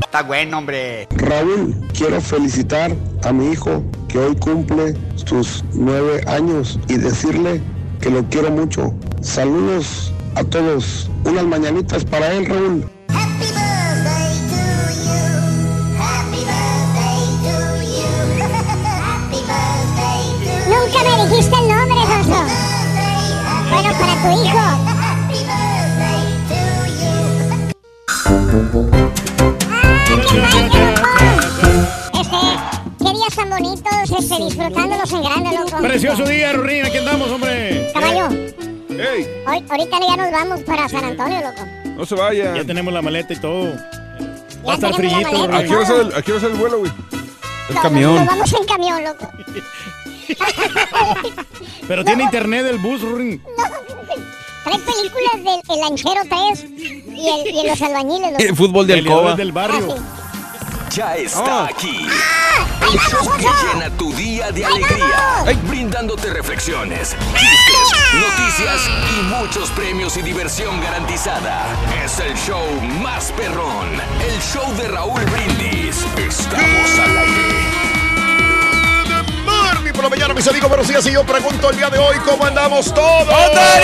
Está 0.00 0.22
bueno, 0.22 0.58
hombre. 0.58 1.08
Raúl, 1.16 1.74
quiero 1.92 2.20
felicitar 2.20 2.92
a 3.24 3.32
mi 3.32 3.52
hijo 3.52 3.82
que 4.08 4.18
hoy 4.18 4.36
cumple 4.36 4.94
sus 5.16 5.64
nueve 5.74 6.20
años 6.26 6.78
y 6.88 6.96
decirle 6.96 7.60
que 8.00 8.10
lo 8.10 8.22
quiero 8.24 8.50
mucho. 8.50 8.94
Saludos 9.20 10.12
a 10.36 10.44
todos. 10.44 11.10
Unas 11.24 11.44
mañanitas 11.44 12.04
para 12.04 12.32
él, 12.34 12.46
Raúl. 12.46 12.84
Bueno, 23.82 23.98
para 23.98 24.14
tu 24.22 24.44
hijo. 24.44 25.72
Este, 32.14 32.36
qué 32.98 33.10
días 33.12 33.34
tan 33.34 33.50
bonitos, 33.50 33.92
este, 34.18 34.44
disfrutándolos 34.44 35.12
en 35.12 35.22
grande, 35.22 35.50
loco. 35.56 35.78
Precioso 35.82 36.24
día, 36.24 36.52
Rorín. 36.52 36.84
Aquí 36.86 36.98
andamos, 36.98 37.30
hombre. 37.30 37.90
Caballo, 37.94 38.28
Hey, 38.90 39.26
hoy, 39.46 39.64
ahorita 39.70 39.98
ya 40.06 40.16
nos 40.16 40.30
vamos 40.30 40.60
para 40.60 40.88
San 40.88 41.04
Antonio, 41.04 41.40
loco. 41.40 41.66
no 41.96 42.04
se 42.06 42.14
vaya. 42.14 42.54
Ya 42.56 42.64
tenemos 42.64 42.92
la 42.92 43.00
maleta 43.02 43.32
y 43.32 43.36
todo. 43.36 43.74
Va 44.66 44.72
a 44.72 44.74
estar 44.74 44.94
frillito. 44.94 45.28
¿A 45.52 45.62
qué 45.64 45.74
hora 45.74 45.86
sale- 45.86 46.14
¿A 46.16 46.22
qué 46.22 46.32
sale 46.40 46.52
el 46.52 46.58
vuelo, 46.58 46.78
güey? 46.80 46.92
No, 47.74 47.82
Nos, 47.90 47.92
nos 47.92 48.26
vamos 48.26 48.52
en 48.52 48.64
camión, 48.66 49.02
loco. 49.04 49.28
Pero 51.88 52.04
tiene 52.04 52.24
internet 52.24 52.66
el 52.68 52.78
bus, 52.78 53.00
Rorín. 53.02 53.42
Trae 54.64 54.78
películas 54.78 55.34
del 55.36 55.60
El 55.74 55.80
Lanchero 55.80 56.20
3 56.28 56.64
y, 56.70 57.28
el, 57.28 57.54
y 57.54 57.66
los 57.68 57.82
albañiles, 57.82 58.32
loco. 58.32 58.54
Fútbol 58.56 58.86
de 58.86 58.94
alcoba. 58.94 59.34
del 59.34 59.52
barrio. 59.52 59.96
Ya 60.94 61.16
está 61.16 61.66
aquí. 61.66 62.06
El 62.82 62.98
show 62.98 63.30
que 63.38 63.46
llena 63.74 63.90
tu 63.96 64.12
día 64.12 64.52
de 64.52 64.64
alegría. 64.66 65.44
Brindándote 65.68 66.30
reflexiones, 66.30 67.16
chistes, 67.34 67.92
noticias 68.14 68.90
y 69.18 69.22
muchos 69.34 69.70
premios 69.70 70.16
y 70.18 70.22
diversión 70.22 70.80
garantizada. 70.82 71.64
Es 72.04 72.20
el 72.20 72.34
show 72.36 72.62
más 73.02 73.32
perrón. 73.32 73.88
El 74.20 74.38
show 74.42 74.70
de 74.76 74.88
Raúl 74.88 75.22
Brindis. 75.24 76.04
Estamos 76.18 76.98
al 76.98 77.18
aire. 77.18 77.81
Por 79.90 80.04
la 80.04 80.10
mañana, 80.10 80.32
mis 80.32 80.46
amigos. 80.46 80.68
Buenos 80.68 80.86
días. 80.86 81.04
Y 81.06 81.12
yo 81.12 81.24
pregunto 81.24 81.70
el 81.70 81.76
día 81.76 81.90
de 81.90 81.98
hoy, 81.98 82.16
¿cómo 82.24 82.44
andamos 82.46 82.94
todos? 82.94 83.26
¡Hola! 83.28 83.80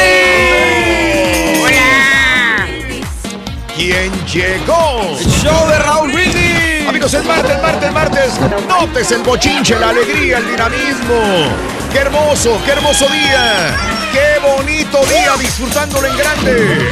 ¿Quién 3.75 4.13
llegó? 4.27 5.17
show 5.43 5.69
de 5.69 5.79
Raúl 5.79 6.13
Brindis. 6.13 6.89
Amigos, 6.89 7.13
martes, 7.25 7.51
es 7.51 7.63
martes, 7.63 7.93
martes, 7.93 8.41
martes. 8.41 8.41
Notes 8.69 9.11
el 9.13 9.23
bochinche, 9.23 9.79
la 9.79 9.91
alegría, 9.91 10.39
el 10.39 10.49
dinamismo. 10.51 11.49
Qué 11.93 11.99
hermoso, 11.99 12.61
qué 12.65 12.73
hermoso 12.73 13.07
día. 13.09 13.77
Qué 14.13 14.39
bonito 14.41 15.05
día 15.07 15.37
disfrutándolo 15.39 16.07
en 16.07 16.17
grande. 16.17 16.89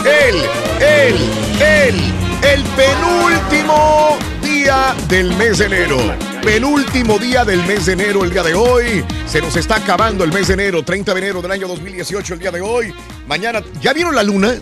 El, 0.00 0.36
el, 0.82 1.16
el, 1.60 2.12
el 2.42 2.62
penúltimo 2.64 4.18
día 4.50 4.96
del 5.08 5.32
mes 5.36 5.58
de 5.58 5.66
enero. 5.66 5.98
Penúltimo 6.42 7.18
día 7.18 7.44
del 7.44 7.64
mes 7.66 7.86
de 7.86 7.92
enero, 7.92 8.24
el 8.24 8.30
día 8.30 8.42
de 8.42 8.54
hoy. 8.54 9.04
Se 9.26 9.40
nos 9.40 9.56
está 9.56 9.76
acabando 9.76 10.24
el 10.24 10.32
mes 10.32 10.48
de 10.48 10.54
enero, 10.54 10.82
30 10.82 11.14
de 11.14 11.20
enero 11.20 11.40
del 11.40 11.52
año 11.52 11.68
2018, 11.68 12.34
el 12.34 12.40
día 12.40 12.50
de 12.50 12.60
hoy. 12.60 12.92
Mañana, 13.28 13.62
¿ya 13.80 13.92
vieron 13.92 14.14
la 14.14 14.24
luna? 14.24 14.54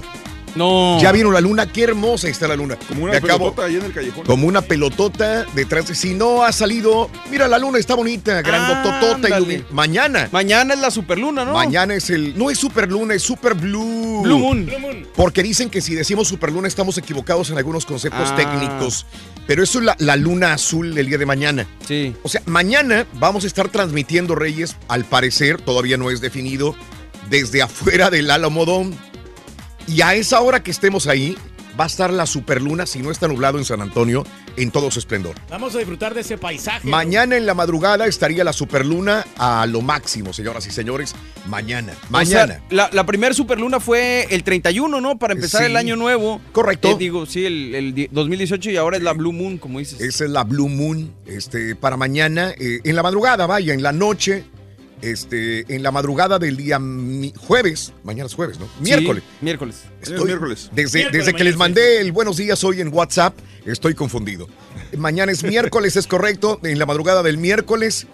No. 0.59 0.99
¿Ya 1.01 1.13
vieron 1.13 1.33
la 1.33 1.41
luna? 1.41 1.71
Qué 1.73 1.85
hermosa 1.85 2.29
está 2.29 2.47
la 2.49 2.57
luna. 2.57 2.77
Como 2.89 3.05
una 3.05 3.15
acabo- 3.15 3.39
pelotota 3.55 3.65
ahí 3.65 3.77
en 3.77 3.85
el 3.85 3.93
callejón. 3.93 4.25
como 4.27 4.47
una 4.47 4.61
pelotota 4.63 5.47
detrás 5.55 5.87
de 5.89 5.95
si 5.95 6.15
no 6.15 6.43
ha 6.43 6.53
salido 6.53 7.09
mira 7.31 7.47
la 7.49 7.59
luna 7.59 7.79
está 7.79 7.95
bonita 7.95 8.43
grandototota 8.43 9.15
Ándale. 9.15 9.61
ilumi- 9.61 9.65
mañana 9.71 10.29
Mañana 10.33 10.75
es 10.75 10.81
la 10.81 10.91
superluna, 10.91 11.45
¿no? 11.45 11.55
mañana 11.55 11.95
es 11.95 12.11
el 12.11 12.37
no 12.37 12.51
es 12.51 12.59
superluna 12.59 13.15
es 13.15 13.23
super 13.23 13.55
blue 13.55 14.23
Blue 14.23 14.39
Moon. 14.39 14.69
porque 15.15 15.43
dicen 15.43 15.71
que 15.71 15.81
si 15.81 15.95
decimos 15.95 16.29
superluna 16.29 16.67
estamos 16.69 16.99
equivocados 16.99 17.51
en 17.51 17.59
algunos 17.59 17.87
conceptos 17.87 18.29
Ah. 18.33 18.37
técnicos 18.37 19.07
pero 19.47 19.63
eso 19.63 19.79
es 19.79 19.85
la, 19.85 19.97
la 19.99 20.17
luna 20.17 20.53
azul 20.53 20.95
del 20.95 21.07
día 21.07 21.19
de 21.19 21.27
mañana 21.27 21.67
Sí. 21.87 22.15
o 22.23 22.29
sea 22.29 22.43
mañana 22.47 23.07
vamos 23.15 23.45
a 23.45 23.47
estar 23.47 23.69
transmitiendo 23.69 24.35
Reyes 24.35 24.77
al 24.89 25.05
parecer 25.05 25.61
todavía 25.61 25.97
no 25.97 26.11
es 26.11 26.21
definido 26.21 26.75
desde 27.31 27.63
afuera 27.63 28.11
del 28.11 28.31
Álamo 28.31 28.65
Dome 28.65 28.97
y 29.89 30.03
a 30.03 30.15
esa 30.15 30.41
hora 30.41 30.63
que 30.63 30.71
estemos 30.71 31.07
ahí 31.07 31.37
va 31.79 31.85
a 31.85 31.87
estar 31.87 32.13
la 32.13 32.27
superluna 32.27 32.87
si 32.87 32.99
no 32.99 33.13
está 33.13 33.29
nublado 33.29 33.57
en 33.57 33.65
San 33.65 33.81
Antonio 33.81 34.25
en 34.57 34.73
todo 34.73 34.91
su 34.91 34.99
esplendor 34.99 35.37
Vamos 35.49 35.73
a 35.77 35.79
disfrutar 35.79 36.13
de 36.13 36.23
ese 36.23 36.37
paisaje. 36.37 36.89
Mañana 36.89 37.37
en 37.37 37.47
la 37.47 37.55
madrugada 37.55 38.07
estaría 38.07 38.43
la 38.43 38.53
superluna 38.53 39.25
a 39.37 39.65
lo 39.67 39.81
máximo, 39.81 40.33
señoras 40.33 40.67
y 40.67 40.73
señores. 40.73 41.15
Mañana, 41.47 41.93
mañana. 42.11 42.55
O 42.55 42.57
sea, 42.59 42.63
la, 42.71 42.91
la 42.93 43.07
primera 43.07 43.33
superluna 43.33 43.79
fue 43.79 44.27
el 44.31 44.43
31, 44.43 45.01
¿no? 45.01 45.19
Para 45.21 45.35
empezar 45.35 45.61
Sí. 45.61 45.67
el 45.67 45.77
año 45.77 45.95
nuevo. 45.95 46.41
Correcto. 46.51 46.89
Eh, 46.91 46.97
digo, 46.99 47.25
sí, 47.27 47.47
el, 47.47 47.73
el 47.77 47.95
di- 47.95 48.09
2018 48.11 48.71
y 48.73 48.77
ahora 48.77 48.97
es 48.97 49.03
la 49.05 49.13
Blue 49.13 49.33
Moon, 49.33 49.59
como 49.59 49.79
dices. 49.79 50.01
Esa 50.01 50.25
es 50.25 50.31
la 50.31 50.43
Blue 50.43 50.69
Moon 50.69 51.15
este, 51.27 51.77
para 51.77 51.97
mañana. 51.97 52.53
eh, 52.59 52.81
en 52.83 52.97
la 52.97 53.05
madrugada, 53.05 53.47
vaya, 53.47 53.73
en 53.73 53.83
la 53.85 53.93
noche. 53.93 54.45
Este, 55.03 55.73
en 55.75 55.83
la 55.83 55.91
madrugada 55.93 56.39
del 56.39 56.57
día 56.57 56.79
mi- 56.79 57.33
jueves, 57.37 57.93
mañana 58.05 58.27
es 58.27 58.35
jueves, 58.35 58.59
¿no? 58.59 58.67
Sí, 58.67 58.71
Miércoles. 58.83 59.23
miércoles. 59.41 59.77
Estoy- 60.03 60.25
miércoles. 60.27 60.71
Desde, 60.73 60.99
Miércoles, 60.99 61.27
desde 61.27 61.37
que 61.39 61.45
les 61.45 61.57
mandé 61.57 62.01
el 62.01 62.11
buenos 62.13 62.37
días 62.37 62.63
hoy 62.65 62.81
en 62.81 62.93
WhatsApp, 62.93 63.39
estoy 63.65 63.95
confundido. 63.95 64.49
Mañana 64.97 65.31
es 65.33 65.43
miércoles, 65.45 65.97
es 65.97 66.07
correcto. 66.07 66.59
En 66.65 66.79
la 66.79 66.87
madrugada 66.87 67.23
del 67.23 67.39
miércoles 67.39 68.07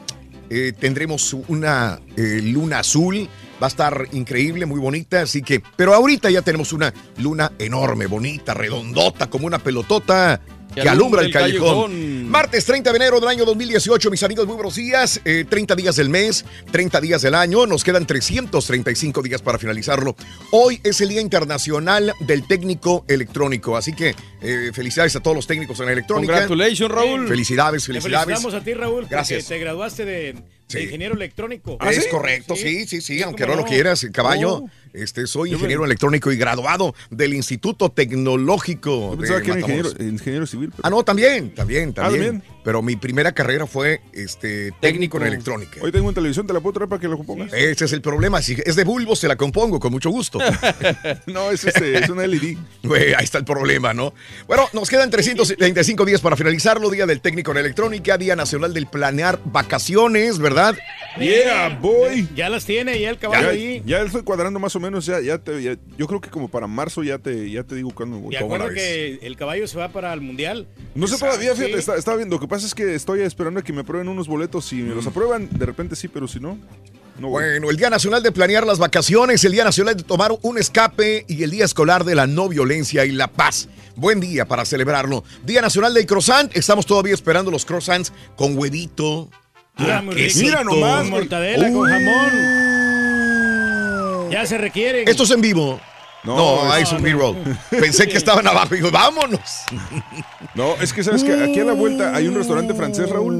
eh, 0.50 0.72
tendremos 0.78 1.32
una 1.48 2.00
eh, 2.16 2.40
luna 2.42 2.80
azul. 2.80 3.28
Va 3.62 3.68
a 3.68 3.70
estar 3.70 4.08
increíble, 4.12 4.66
muy 4.66 4.80
bonita, 4.80 5.22
así 5.22 5.40
que... 5.40 5.62
Pero 5.76 5.94
ahorita 5.94 6.28
ya 6.28 6.42
tenemos 6.42 6.72
una 6.72 6.92
luna 7.18 7.52
enorme, 7.58 8.06
bonita, 8.06 8.52
redondota, 8.52 9.30
como 9.30 9.46
una 9.46 9.60
pelotota 9.60 10.40
que, 10.74 10.80
Que 10.82 10.88
alumbra 10.88 11.22
el 11.22 11.32
callejón. 11.32 11.90
callejón. 11.92 12.28
Martes 12.28 12.64
30 12.64 12.90
de 12.90 12.96
enero 12.96 13.20
del 13.20 13.28
año 13.28 13.44
2018, 13.44 14.10
mis 14.10 14.22
amigos, 14.22 14.46
muy 14.46 14.56
buenos 14.56 14.74
días. 14.74 15.20
Eh, 15.24 15.44
30 15.48 15.74
días 15.76 15.96
del 15.96 16.08
mes, 16.08 16.44
30 16.72 17.00
días 17.00 17.22
del 17.22 17.34
año. 17.34 17.66
Nos 17.66 17.84
quedan 17.84 18.06
335 18.06 19.22
días 19.22 19.40
para 19.42 19.58
finalizarlo. 19.58 20.16
Hoy 20.50 20.80
es 20.82 21.00
el 21.00 21.10
Día 21.10 21.20
Internacional 21.20 22.12
del 22.20 22.46
Técnico 22.46 23.04
Electrónico, 23.08 23.76
así 23.76 23.92
que 23.94 24.14
eh, 24.42 24.70
felicidades 24.74 25.14
a 25.16 25.20
todos 25.20 25.36
los 25.36 25.46
técnicos 25.46 25.78
en 25.80 25.88
electrónica. 25.88 26.32
Congratulations, 26.32 26.90
Raúl. 26.90 27.28
Felicidades, 27.28 27.82
Te 27.84 27.86
felicidades. 27.92 28.26
felicitamos 28.26 28.54
a 28.60 28.64
ti, 28.64 28.74
Raúl, 28.74 29.06
Gracias. 29.08 29.46
te 29.46 29.58
graduaste 29.58 30.04
de 30.04 30.34
Sí. 30.66 30.80
ingeniero 30.80 31.14
electrónico. 31.14 31.78
es 31.90 32.06
correcto, 32.08 32.56
sí, 32.56 32.86
sí, 32.86 33.00
sí, 33.00 33.22
aunque 33.22 33.46
no 33.46 33.54
lo 33.54 33.64
quieras, 33.64 34.06
caballo. 34.12 34.56
Oh. 34.64 34.70
Este, 34.92 35.26
soy 35.26 35.52
ingeniero 35.52 35.82
me- 35.82 35.86
electrónico 35.86 36.30
y 36.32 36.36
graduado 36.36 36.94
del 37.10 37.34
Instituto 37.34 37.90
Tecnológico. 37.90 39.12
Yo 39.12 39.18
pensaba 39.18 39.40
de 39.40 39.44
que 39.44 39.50
era 39.50 39.60
ingeniero, 39.60 39.90
ingeniero 40.00 40.46
civil. 40.46 40.70
pero- 40.70 40.82
Ah, 40.86 40.90
no, 40.90 41.02
también, 41.04 41.54
también, 41.54 41.90
Ah, 41.90 41.94
también. 41.94 42.24
también. 42.40 42.53
Pero 42.64 42.80
mi 42.80 42.96
primera 42.96 43.32
carrera 43.32 43.66
fue 43.66 44.00
este, 44.14 44.72
técnico 44.80 45.18
en 45.18 45.24
electrónica. 45.26 45.80
Hoy 45.82 45.92
tengo 45.92 46.08
en 46.08 46.14
televisión, 46.14 46.46
¿te 46.46 46.52
la 46.54 46.60
puedo 46.60 46.72
traer 46.72 46.88
para 46.88 46.98
que 47.00 47.08
la 47.08 47.16
compongas? 47.16 47.52
Ese 47.52 47.84
es 47.84 47.92
el 47.92 48.00
problema. 48.00 48.40
Si 48.40 48.56
es 48.64 48.74
de 48.74 48.84
bulbo, 48.84 49.14
se 49.16 49.28
la 49.28 49.36
compongo 49.36 49.78
con 49.78 49.92
mucho 49.92 50.08
gusto. 50.10 50.38
no, 51.26 51.50
es, 51.50 51.64
este, 51.64 51.98
es 51.98 52.08
una 52.08 52.26
LED. 52.26 52.56
Ahí 53.18 53.24
está 53.24 53.36
el 53.38 53.44
problema, 53.44 53.92
¿no? 53.92 54.14
Bueno, 54.46 54.66
nos 54.72 54.88
quedan 54.88 55.10
335 55.10 56.04
días 56.06 56.20
para 56.22 56.36
finalizarlo. 56.36 56.88
Día 56.88 57.04
del 57.06 57.20
técnico 57.20 57.50
en 57.50 57.58
electrónica, 57.58 58.16
Día 58.16 58.34
Nacional 58.34 58.72
del 58.72 58.86
Planear 58.86 59.38
Vacaciones, 59.44 60.38
¿verdad? 60.38 60.74
Yeah, 61.18 61.78
boy. 61.80 62.28
Ya 62.34 62.48
las 62.48 62.64
tiene, 62.64 62.98
ya 62.98 63.10
el 63.10 63.18
caballo 63.18 63.42
Ya, 63.44 63.50
ahí. 63.50 63.82
ya 63.84 64.00
estoy 64.00 64.22
cuadrando 64.22 64.58
más 64.58 64.74
o 64.74 64.80
menos, 64.80 65.04
ya, 65.06 65.20
ya 65.20 65.38
te, 65.38 65.62
ya- 65.62 65.76
yo 65.98 66.06
creo 66.06 66.20
que 66.20 66.30
como 66.30 66.48
para 66.48 66.66
marzo 66.66 67.02
ya 67.02 67.18
te, 67.18 67.50
ya 67.50 67.62
te 67.62 67.74
digo 67.74 67.90
cuándo 67.94 68.18
voy. 68.18 68.32
Y 68.34 68.36
acuerdo 68.36 68.70
que 68.70 69.18
el 69.22 69.36
caballo 69.36 69.66
se 69.68 69.76
va 69.78 69.90
para 69.90 70.12
el 70.14 70.20
mundial. 70.22 70.66
No 70.94 71.06
sé 71.06 71.18
todavía, 71.18 71.54
fíjate, 71.54 71.72
Sí. 71.74 71.78
está, 71.78 71.96
estaba 71.96 72.16
viendo. 72.16 72.40
Que 72.40 72.48
pasa 72.54 72.66
es 72.68 72.74
que 72.74 72.94
estoy 72.94 73.22
esperando 73.22 73.58
a 73.58 73.64
que 73.64 73.72
me 73.72 73.80
aprueben 73.80 74.08
unos 74.08 74.28
boletos. 74.28 74.66
Si 74.66 74.76
me 74.76 74.94
los 74.94 75.04
aprueban, 75.08 75.48
de 75.50 75.66
repente 75.66 75.96
sí, 75.96 76.06
pero 76.06 76.28
si 76.28 76.38
no, 76.38 76.56
no 77.18 77.28
voy. 77.28 77.42
Bueno, 77.42 77.68
el 77.68 77.76
Día 77.76 77.90
Nacional 77.90 78.22
de 78.22 78.30
Planear 78.30 78.64
las 78.64 78.78
Vacaciones, 78.78 79.42
el 79.44 79.50
Día 79.50 79.64
Nacional 79.64 79.96
de 79.96 80.04
Tomar 80.04 80.30
un 80.42 80.56
Escape 80.56 81.24
y 81.26 81.42
el 81.42 81.50
Día 81.50 81.64
Escolar 81.64 82.04
de 82.04 82.14
la 82.14 82.28
No 82.28 82.48
Violencia 82.48 83.04
y 83.06 83.10
la 83.10 83.26
Paz. 83.26 83.68
Buen 83.96 84.20
día 84.20 84.46
para 84.46 84.64
celebrarlo. 84.64 85.24
Día 85.44 85.62
Nacional 85.62 85.94
del 85.94 86.06
Croissant, 86.06 86.56
estamos 86.56 86.86
todavía 86.86 87.14
esperando 87.14 87.50
los 87.50 87.64
croissants 87.64 88.12
con 88.36 88.56
huevito. 88.56 89.30
Ah, 89.76 90.00
quesito. 90.14 90.44
Mira 90.46 90.62
nomás, 90.62 91.00
Con 91.00 91.10
mortadela, 91.10 91.72
con 91.72 91.88
jamón. 91.88 92.30
Ya 94.30 94.46
se 94.46 94.58
requieren. 94.58 95.08
Esto 95.08 95.24
es 95.24 95.30
en 95.32 95.40
vivo. 95.40 95.80
No, 96.24 96.36
No, 96.64 96.76
es 96.76 96.90
un. 96.92 97.02
B-roll. 97.02 97.36
Pensé 97.70 98.08
que 98.08 98.16
estaban 98.16 98.46
abajo 98.46 98.74
y 98.74 98.78
digo, 98.78 98.90
vámonos. 98.90 99.64
No, 100.54 100.74
es 100.80 100.92
que 100.92 101.02
sabes 101.04 101.22
que 101.22 101.32
aquí 101.34 101.60
a 101.60 101.64
la 101.64 101.72
vuelta 101.74 102.14
hay 102.14 102.28
un 102.28 102.34
restaurante 102.34 102.74
francés, 102.74 103.10
Raúl. 103.10 103.34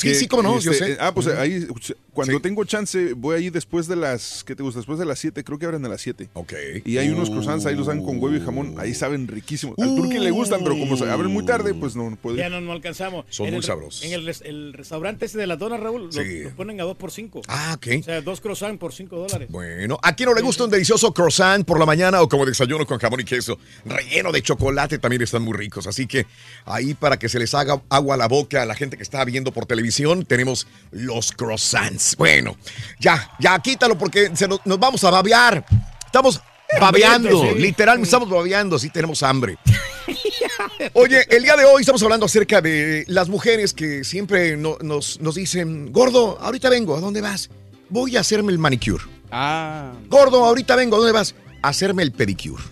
Sí, 0.00 0.08
que, 0.08 0.14
sí, 0.14 0.26
cómo 0.28 0.42
no, 0.42 0.58
yo 0.60 0.72
sé. 0.72 0.92
eh, 0.92 0.96
Ah, 1.00 1.12
pues 1.14 1.26
ahí, 1.26 1.66
cuando 2.12 2.40
tengo 2.40 2.64
chance, 2.64 3.12
voy 3.14 3.36
ahí 3.36 3.50
después 3.50 3.86
de 3.86 3.96
las, 3.96 4.44
¿qué 4.44 4.54
te 4.54 4.62
gusta? 4.62 4.78
Después 4.80 4.98
de 4.98 5.04
las 5.06 5.18
7, 5.18 5.42
creo 5.44 5.58
que 5.58 5.66
abren 5.66 5.84
a 5.84 5.88
las 5.88 6.00
7. 6.00 6.28
Ok. 6.34 6.52
Y 6.84 6.98
hay 6.98 7.08
unos 7.08 7.30
croissants, 7.30 7.66
ahí 7.66 7.74
los 7.74 7.86
dan 7.86 8.02
con 8.04 8.22
huevo 8.22 8.36
y 8.36 8.40
jamón, 8.40 8.74
ahí 8.78 8.94
saben 8.94 9.26
riquísimos. 9.28 9.76
Al 9.78 9.94
turqui 9.94 10.18
le 10.18 10.30
gustan, 10.30 10.60
pero 10.62 10.76
como 10.78 10.96
se 10.96 11.08
abren 11.10 11.30
muy 11.32 11.44
tarde, 11.44 11.74
pues 11.74 11.96
no 11.96 12.14
puede. 12.20 12.38
Ya 12.38 12.48
no, 12.48 12.60
no 12.60 12.72
alcanzamos. 12.72 13.24
Son 13.30 13.46
En 13.46 13.52
muy 13.54 13.58
el- 13.58 13.64
sabrosos. 13.64 14.02
En 14.04 14.12
el, 14.12 14.24
res- 14.26 14.42
el 14.44 14.72
restaurante 14.72 15.26
ese 15.26 15.38
de 15.38 15.46
las 15.46 15.58
donas, 15.58 15.80
Raúl, 15.80 16.06
lo- 16.06 16.12
Sí. 16.12 16.42
lo, 16.44 16.50
ponen 16.50 16.80
a 16.80 16.84
2 16.84 16.96
por 16.96 17.10
5. 17.10 17.42
Ah, 17.48 17.74
ok. 17.76 17.86
O 18.00 18.02
sea, 18.02 18.20
dos 18.20 18.40
croissants 18.40 18.78
por 18.78 18.92
5 18.92 19.16
dólares. 19.16 19.48
Bueno, 19.50 19.98
¿a 20.02 20.14
quién 20.14 20.28
no 20.28 20.34
le 20.34 20.42
gusta 20.42 20.64
un 20.64 20.70
delicioso 20.70 21.12
croissant 21.14 21.64
por 21.66 21.78
la 21.78 21.86
mañana 21.86 22.20
o 22.22 22.28
como 22.28 22.44
desayuno 22.46 22.86
con 22.86 22.98
jamón 22.98 23.20
y 23.20 23.24
queso? 23.24 23.58
Relleno 23.84 24.32
de 24.32 24.42
chocolate 24.42 24.98
también 24.98 25.22
están 25.22 25.42
muy 25.42 25.54
ricos. 25.56 25.86
Así 25.86 26.06
que 26.06 26.26
ahí 26.64 26.94
para 26.94 27.18
que 27.18 27.28
se 27.28 27.38
les 27.38 27.54
haga 27.54 27.82
agua 27.88 28.14
a 28.14 28.18
la 28.18 28.28
boca 28.28 28.62
a 28.62 28.66
la 28.66 28.74
gente 28.74 28.96
que 28.96 29.02
está 29.02 29.24
viendo 29.24 29.52
por 29.52 29.66
televisión, 29.66 29.81
tenemos 30.26 30.66
los 30.90 31.32
croissants. 31.32 32.16
Bueno, 32.16 32.56
ya, 32.98 33.30
ya 33.38 33.58
quítalo 33.60 33.96
porque 33.98 34.30
se 34.34 34.46
nos, 34.48 34.60
nos 34.64 34.78
vamos 34.78 35.02
a 35.04 35.10
babear. 35.10 35.64
Estamos 36.06 36.40
babeando, 36.80 37.42
sí. 37.42 37.58
literalmente 37.58 38.06
estamos 38.06 38.28
babeando, 38.28 38.78
sí 38.78 38.90
tenemos 38.90 39.22
hambre. 39.22 39.58
Oye, 40.94 41.26
el 41.30 41.42
día 41.42 41.56
de 41.56 41.64
hoy 41.64 41.80
estamos 41.82 42.02
hablando 42.02 42.26
acerca 42.26 42.60
de 42.60 43.04
las 43.08 43.28
mujeres 43.28 43.72
que 43.72 44.04
siempre 44.04 44.56
no- 44.56 44.78
nos, 44.80 45.20
nos 45.20 45.34
dicen, 45.34 45.92
gordo, 45.92 46.38
ahorita 46.40 46.68
vengo, 46.68 46.96
¿a 46.96 47.00
dónde 47.00 47.20
vas? 47.20 47.50
Voy 47.88 48.16
a 48.16 48.20
hacerme 48.20 48.52
el 48.52 48.58
manicure. 48.58 49.04
Ah. 49.30 49.92
Gordo, 50.08 50.44
ahorita 50.44 50.76
vengo, 50.76 50.96
¿a 50.96 50.98
dónde 50.98 51.12
vas? 51.12 51.34
A 51.62 51.68
hacerme 51.68 52.02
el 52.02 52.12
pedicure. 52.12 52.62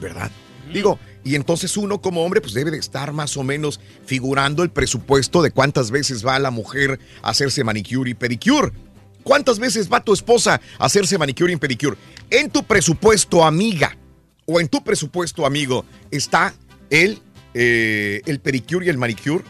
¿Verdad? 0.00 0.30
Digo, 0.72 0.98
y 1.28 1.34
entonces 1.34 1.76
uno 1.76 2.00
como 2.00 2.24
hombre 2.24 2.40
pues 2.40 2.54
debe 2.54 2.70
de 2.70 2.78
estar 2.78 3.12
más 3.12 3.36
o 3.36 3.44
menos 3.44 3.80
figurando 4.06 4.62
el 4.62 4.70
presupuesto 4.70 5.42
de 5.42 5.50
cuántas 5.50 5.90
veces 5.90 6.26
va 6.26 6.38
la 6.38 6.50
mujer 6.50 6.98
a 7.20 7.28
hacerse 7.28 7.62
manicure 7.64 8.10
y 8.10 8.14
pedicure. 8.14 8.72
¿Cuántas 9.24 9.58
veces 9.58 9.92
va 9.92 10.02
tu 10.02 10.14
esposa 10.14 10.58
a 10.78 10.86
hacerse 10.86 11.18
manicure 11.18 11.52
y 11.52 11.56
pedicure? 11.56 11.98
En 12.30 12.48
tu 12.48 12.64
presupuesto, 12.64 13.44
amiga, 13.44 13.94
o 14.46 14.58
en 14.58 14.68
tu 14.68 14.82
presupuesto, 14.82 15.44
amigo, 15.44 15.84
está 16.10 16.54
el, 16.88 17.20
eh, 17.52 18.22
el 18.24 18.40
pedicure 18.40 18.86
y 18.86 18.88
el 18.88 18.96
manicure. 18.96 19.44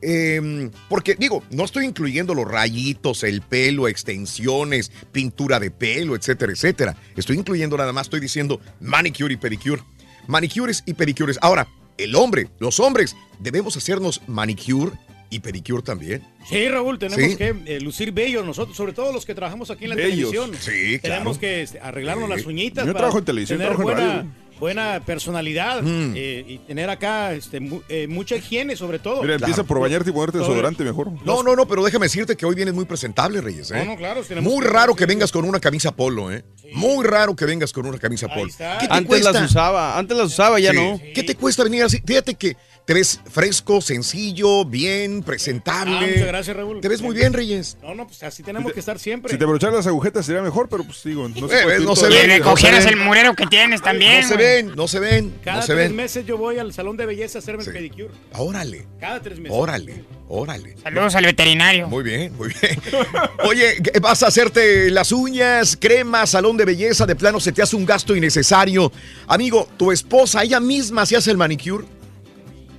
Em, 0.00 0.70
porque 0.88 1.14
digo, 1.14 1.44
no 1.50 1.64
estoy 1.64 1.84
incluyendo 1.84 2.34
los 2.34 2.48
rayitos, 2.48 3.22
el 3.22 3.42
pelo, 3.42 3.86
extensiones, 3.86 4.90
pintura 5.12 5.60
de 5.60 5.70
pelo, 5.70 6.16
etcétera, 6.16 6.52
etcétera. 6.52 6.96
Estoy 7.14 7.36
incluyendo 7.36 7.76
nada 7.76 7.92
más, 7.92 8.06
estoy 8.06 8.20
diciendo 8.20 8.60
manicure 8.80 9.34
y 9.34 9.36
pedicure. 9.36 9.82
Manicures 10.26 10.82
y 10.86 10.94
pedicures. 10.94 11.38
Ahora, 11.42 11.68
el 11.98 12.14
hombre, 12.14 12.48
los 12.58 12.80
hombres, 12.80 13.16
debemos 13.38 13.76
hacernos 13.76 14.20
manicure 14.26 14.92
y 15.30 15.40
pedicure 15.40 15.82
también. 15.82 16.22
Sí, 16.48 16.68
Raúl, 16.68 16.98
tenemos 16.98 17.30
Sí. 17.30 17.36
que 17.36 17.54
eh, 17.66 17.80
lucir 17.80 18.12
bellos 18.12 18.44
nosotros, 18.44 18.76
sobre 18.76 18.92
todo 18.92 19.12
los 19.12 19.24
que 19.24 19.34
trabajamos 19.34 19.70
aquí 19.70 19.84
en 19.84 19.90
la 19.90 19.96
Bellos. 19.96 20.30
televisión. 20.30 20.50
Sí, 20.60 20.98
claro. 20.98 21.14
Tenemos 21.16 21.38
que 21.38 21.62
este, 21.62 21.80
arreglarnos 21.80 22.28
Sí. 22.28 22.36
las 22.36 22.46
uñitas. 22.46 22.84
Yo 22.86 22.92
para 22.92 22.98
trabajo 23.00 23.18
en 23.18 23.24
televisión, 23.24 23.58
tener 23.58 23.74
trabajo 23.74 23.90
en 23.90 23.96
buena, 23.96 24.14
radio. 24.16 24.30
Buena 24.60 25.00
personalidad 25.04 25.82
Mm. 25.82 26.12
eh, 26.16 26.44
y 26.46 26.58
tener 26.58 26.88
acá 26.90 27.32
este, 27.34 27.60
mu- 27.60 27.82
eh, 27.88 28.06
mucha 28.06 28.36
higiene 28.36 28.76
sobre 28.76 28.98
todo. 28.98 29.22
Mira, 29.22 29.34
empieza 29.34 29.64
por 29.64 29.80
bañarte 29.80 30.10
y 30.10 30.12
ponerte 30.12 30.38
desodorante 30.38 30.84
mejor. 30.84 31.10
No, 31.24 31.42
no, 31.42 31.56
no, 31.56 31.66
pero 31.66 31.84
déjame 31.84 32.06
decirte 32.06 32.36
que 32.36 32.46
hoy 32.46 32.54
vienes 32.54 32.74
muy 32.74 32.84
presentable, 32.84 33.40
Reyes. 33.40 33.70
¿eh? 33.70 33.78
No, 33.78 33.84
no, 33.92 33.96
claro, 33.96 34.22
Muy 34.40 34.60
que- 34.62 34.68
raro 34.68 34.94
que 34.94 35.06
vengas 35.06 35.32
con 35.32 35.44
una 35.44 35.58
camisa 35.60 35.92
polo, 35.94 36.30
¿eh? 36.32 36.44
Muy 36.74 37.04
raro 37.04 37.34
que 37.36 37.44
vengas 37.44 37.72
con 37.72 37.86
una 37.86 37.98
camisa 37.98 38.28
polo. 38.28 38.50
¿Qué 38.80 38.86
te 38.86 38.92
Antes 38.92 39.06
cuesta? 39.06 39.32
las 39.32 39.50
usaba, 39.50 39.98
antes 39.98 40.16
las 40.16 40.26
usaba, 40.28 40.58
ya 40.60 40.70
Sí. 40.70 40.76
no. 40.76 41.00
¿Qué 41.14 41.22
te 41.22 41.34
cuesta 41.34 41.64
venir 41.64 41.82
así? 41.82 42.00
Fíjate 42.06 42.34
que 42.34 42.56
te 42.84 42.94
ves 42.94 43.20
fresco, 43.30 43.80
sencillo, 43.80 44.64
bien, 44.64 45.22
presentable. 45.22 45.96
Ah, 45.96 46.00
muchas 46.06 46.26
gracias, 46.26 46.56
Raúl. 46.56 46.80
Te 46.80 46.88
ves 46.88 47.00
muy 47.00 47.14
bien, 47.14 47.32
Reyes. 47.32 47.76
No, 47.80 47.94
no, 47.94 48.06
pues 48.06 48.22
así 48.24 48.42
tenemos 48.42 48.72
que 48.72 48.80
estar 48.80 48.98
siempre. 48.98 49.30
Si 49.30 49.38
te 49.38 49.44
abrocharas 49.44 49.76
las 49.76 49.86
agujetas 49.86 50.26
sería 50.26 50.42
mejor, 50.42 50.68
pero 50.68 50.82
pues 50.84 51.02
digo, 51.04 51.28
no 51.28 51.48
se 51.48 51.60
Eh, 51.60 51.62
puede. 51.62 51.80
no 51.80 51.94
se 51.94 52.06
el 52.06 52.12
ve, 52.12 52.18
día. 52.24 52.26
no 52.38 52.44
Recogieras 52.44 52.84
el 52.86 52.96
ven. 52.96 53.04
murero 53.04 53.34
que 53.34 53.46
tienes 53.46 53.82
también. 53.82 54.22
No 54.22 54.28
se 54.28 54.36
ven, 54.36 54.72
no 54.74 54.88
se 54.88 54.98
ven, 55.00 55.32
Cada 55.44 55.56
no 55.58 55.62
se 55.62 55.72
tres 55.74 55.88
ven. 55.88 55.96
meses 55.96 56.26
yo 56.26 56.36
voy 56.36 56.58
al 56.58 56.72
salón 56.72 56.96
de 56.96 57.06
belleza 57.06 57.38
a 57.38 57.40
hacerme 57.40 57.62
el 57.62 57.72
pedicure. 57.72 58.08
Órale, 58.36 58.86
Cada 59.00 59.20
tres 59.22 59.38
meses. 59.38 59.56
órale, 59.56 60.04
órale. 60.28 60.76
Saludos 60.82 61.14
al 61.14 61.24
veterinario. 61.24 61.86
Muy 61.88 62.02
bien, 62.02 62.36
muy 62.36 62.48
bien. 62.60 62.80
Oye, 63.44 63.76
¿qué- 63.82 64.00
¿vas 64.00 64.22
a 64.24 64.26
hacerte 64.26 64.90
las 64.90 65.12
uñas, 65.12 65.76
crema, 65.80 66.26
salón 66.26 66.56
de 66.56 66.64
belleza? 66.64 67.06
De 67.06 67.14
plano 67.14 67.38
se 67.38 67.52
te 67.52 67.62
hace 67.62 67.76
un 67.76 67.86
gasto 67.86 68.16
innecesario. 68.16 68.90
Amigo, 69.28 69.68
tu 69.76 69.92
esposa, 69.92 70.42
ella 70.42 70.58
misma 70.58 71.06
se 71.06 71.16
hace 71.16 71.30
el 71.30 71.36
manicure. 71.36 71.84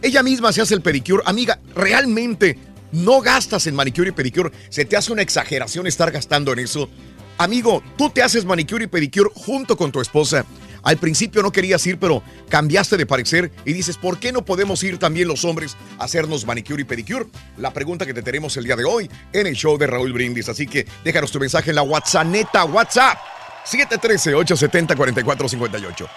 Ella 0.03 0.21
misma 0.21 0.51
se 0.51 0.61
hace 0.61 0.75
el 0.75 0.81
pedicure. 0.81 1.23
Amiga, 1.25 1.61
realmente 1.73 2.57
no 2.91 3.21
gastas 3.21 3.67
en 3.67 3.75
manicure 3.75 4.09
y 4.09 4.11
pedicure. 4.11 4.51
Se 4.67 4.83
te 4.83 4.97
hace 4.97 5.13
una 5.13 5.21
exageración 5.21 5.87
estar 5.87 6.11
gastando 6.11 6.51
en 6.51 6.59
eso. 6.59 6.89
Amigo, 7.37 7.81
tú 7.97 8.09
te 8.09 8.21
haces 8.21 8.43
manicure 8.43 8.83
y 8.83 8.87
pedicure 8.87 9.29
junto 9.33 9.77
con 9.77 9.93
tu 9.93 10.01
esposa. 10.01 10.45
Al 10.83 10.97
principio 10.97 11.41
no 11.41 11.53
querías 11.53 11.87
ir, 11.87 11.97
pero 11.99 12.21
cambiaste 12.49 12.97
de 12.97 13.05
parecer 13.05 13.53
y 13.63 13.71
dices, 13.71 13.95
¿por 13.95 14.19
qué 14.19 14.33
no 14.33 14.43
podemos 14.43 14.83
ir 14.83 14.97
también 14.97 15.29
los 15.29 15.45
hombres 15.45 15.77
a 15.97 16.03
hacernos 16.03 16.45
manicure 16.45 16.81
y 16.81 16.85
pedicure? 16.85 17.27
La 17.57 17.71
pregunta 17.71 18.05
que 18.05 18.13
te 18.13 18.21
tenemos 18.21 18.57
el 18.57 18.65
día 18.65 18.75
de 18.75 18.83
hoy 18.83 19.09
en 19.31 19.47
el 19.47 19.55
show 19.55 19.77
de 19.77 19.87
Raúl 19.87 20.11
Brindis. 20.11 20.49
Así 20.49 20.67
que 20.67 20.85
déjanos 21.05 21.31
tu 21.31 21.39
mensaje 21.39 21.69
en 21.69 21.77
la 21.77 21.83
WhatsApp, 21.83 22.27
WhatsApp. 22.73 23.17
713-870-4458. 23.65 26.07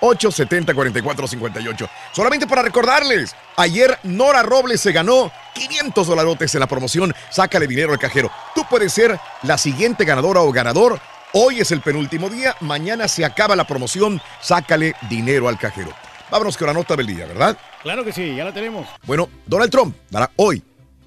713-870-4458. 0.00 1.88
Solamente 2.12 2.46
para 2.46 2.62
recordarles, 2.62 3.34
ayer 3.56 3.98
Nora 4.02 4.42
Robles 4.42 4.80
se 4.80 4.92
ganó 4.92 5.30
500 5.54 6.06
dolarotes 6.06 6.54
en 6.54 6.60
la 6.60 6.66
promoción 6.66 7.14
Sácale 7.30 7.66
dinero 7.66 7.92
al 7.92 7.98
cajero. 7.98 8.30
Tú 8.54 8.62
puedes 8.68 8.92
ser 8.92 9.18
la 9.42 9.58
siguiente 9.58 10.04
ganadora 10.04 10.42
o 10.42 10.52
ganador. 10.52 11.00
Hoy 11.34 11.60
es 11.60 11.70
el 11.70 11.80
penúltimo 11.80 12.28
día, 12.28 12.54
mañana 12.60 13.08
se 13.08 13.24
acaba 13.24 13.56
la 13.56 13.66
promoción 13.66 14.20
Sácale 14.40 14.94
dinero 15.08 15.48
al 15.48 15.58
cajero. 15.58 15.92
Vámonos 16.30 16.56
con 16.56 16.66
la 16.66 16.72
nota 16.72 16.96
del 16.96 17.06
día, 17.06 17.26
¿verdad? 17.26 17.56
Claro 17.82 18.04
que 18.04 18.12
sí, 18.12 18.34
ya 18.34 18.44
la 18.44 18.54
tenemos. 18.54 18.86
Bueno, 19.04 19.28
Donald 19.44 19.70
Trump 19.70 19.94
dará 20.08 20.30
hoy, 20.36 20.62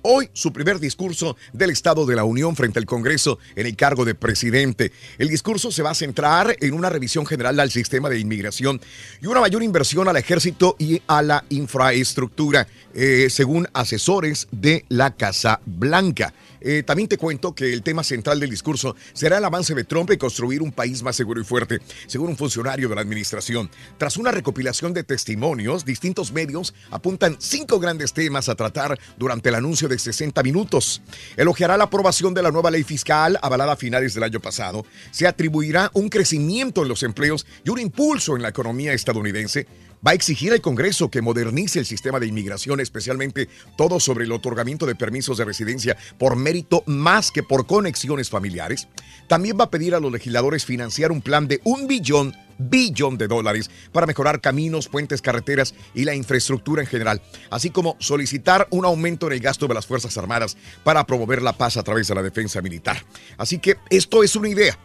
hoy 0.07 0.29
su 0.33 0.53
primer 0.53 0.79
discurso 0.79 1.35
del 1.51 1.71
Estado 1.71 2.05
de 2.05 2.15
la 2.15 2.23
Unión 2.23 2.55
frente 2.55 2.77
al 2.77 2.85
Congreso 2.85 3.39
en 3.55 3.65
el 3.65 3.75
cargo 3.75 4.05
de 4.05 4.13
presidente. 4.13 4.91
El 5.17 5.29
discurso 5.29 5.71
se 5.71 5.81
va 5.81 5.89
a 5.89 5.95
centrar 5.95 6.55
en 6.61 6.73
una 6.75 6.89
revisión 6.89 7.25
general 7.25 7.59
al 7.59 7.71
sistema 7.71 8.07
de 8.07 8.19
inmigración 8.19 8.79
y 9.19 9.25
una 9.25 9.41
mayor 9.41 9.63
inversión 9.63 10.07
al 10.07 10.17
ejército 10.17 10.75
y 10.77 11.01
a 11.07 11.23
la 11.23 11.43
infraestructura, 11.49 12.67
eh, 12.93 13.27
según 13.31 13.67
asesores 13.73 14.47
de 14.51 14.85
la 14.89 15.15
Casa 15.15 15.59
Blanca. 15.65 16.33
Eh, 16.67 16.81
también 16.81 17.07
te 17.07 17.19
cuento 17.19 17.53
que 17.53 17.71
el 17.71 17.83
tema 17.83 18.03
central 18.03 18.39
del 18.39 18.49
discurso 18.49 18.95
será 19.13 19.37
el 19.37 19.45
avance 19.45 19.75
de 19.75 19.83
Trump 19.83 20.09
en 20.09 20.17
construir 20.17 20.63
un 20.63 20.71
país 20.71 21.03
más 21.03 21.15
seguro 21.15 21.39
y 21.39 21.43
fuerte, 21.43 21.79
según 22.07 22.29
un 22.29 22.37
funcionario 22.37 22.89
de 22.89 22.95
la 22.95 23.01
administración. 23.01 23.69
Tras 23.99 24.17
una 24.17 24.31
recopilación 24.31 24.91
de 24.91 25.03
testimonios, 25.03 25.85
distintos 25.85 26.31
medios 26.31 26.73
apuntan 26.89 27.35
cinco 27.37 27.79
grandes 27.79 28.13
temas 28.13 28.49
a 28.49 28.55
tratar 28.55 28.99
durante 29.15 29.49
el 29.49 29.55
anuncio 29.55 29.87
de 29.87 29.99
60 29.99 30.41
minutos. 30.41 31.03
Elogiará 31.37 31.77
la 31.77 31.83
aprobación 31.83 32.33
de 32.33 32.41
la 32.41 32.49
nueva 32.49 32.71
ley 32.71 32.83
fiscal 32.83 33.37
avalada 33.43 33.73
a 33.73 33.77
finales 33.77 34.15
del 34.15 34.23
año 34.23 34.39
pasado. 34.39 34.87
Se 35.11 35.27
atribuirá 35.27 35.91
un 35.93 36.09
crecimiento 36.09 36.81
en 36.81 36.87
los 36.87 37.03
empleos 37.03 37.45
y 37.63 37.69
un 37.69 37.77
impulso 37.77 38.35
en 38.35 38.41
la 38.41 38.49
economía 38.49 38.93
estadounidense 38.93 39.67
va 40.05 40.11
a 40.11 40.13
exigir 40.13 40.51
al 40.51 40.61
Congreso 40.61 41.09
que 41.09 41.21
modernice 41.21 41.79
el 41.79 41.85
sistema 41.85 42.19
de 42.19 42.27
inmigración, 42.27 42.79
especialmente 42.79 43.49
todo 43.75 43.99
sobre 43.99 44.25
el 44.25 44.31
otorgamiento 44.31 44.85
de 44.85 44.95
permisos 44.95 45.37
de 45.37 45.45
residencia 45.45 45.97
por 46.17 46.35
mérito 46.35 46.83
más 46.85 47.31
que 47.31 47.43
por 47.43 47.65
conexiones 47.65 48.29
familiares. 48.29 48.87
También 49.27 49.57
va 49.59 49.65
a 49.65 49.71
pedir 49.71 49.95
a 49.95 49.99
los 49.99 50.11
legisladores 50.11 50.65
financiar 50.65 51.11
un 51.11 51.21
plan 51.21 51.47
de 51.47 51.61
un 51.63 51.87
billón 51.87 52.35
billón 52.57 53.17
de 53.17 53.27
dólares 53.27 53.69
para 53.91 54.07
mejorar 54.07 54.39
caminos, 54.39 54.87
puentes, 54.87 55.21
carreteras 55.21 55.75
y 55.93 56.05
la 56.05 56.15
infraestructura 56.15 56.81
en 56.81 56.87
general, 56.87 57.21
así 57.49 57.69
como 57.69 57.97
solicitar 57.99 58.67
un 58.69 58.85
aumento 58.85 59.27
en 59.27 59.33
el 59.33 59.39
gasto 59.41 59.67
de 59.67 59.73
las 59.73 59.85
Fuerzas 59.85 60.17
Armadas 60.17 60.55
para 60.85 61.05
promover 61.05 61.41
la 61.41 61.51
paz 61.57 61.75
a 61.75 61.83
través 61.83 62.07
de 62.07 62.15
la 62.15 62.23
defensa 62.23 62.61
militar. 62.61 63.03
Así 63.37 63.59
que 63.59 63.75
esto 63.89 64.23
es 64.23 64.37
una 64.37 64.47
idea, 64.47 64.77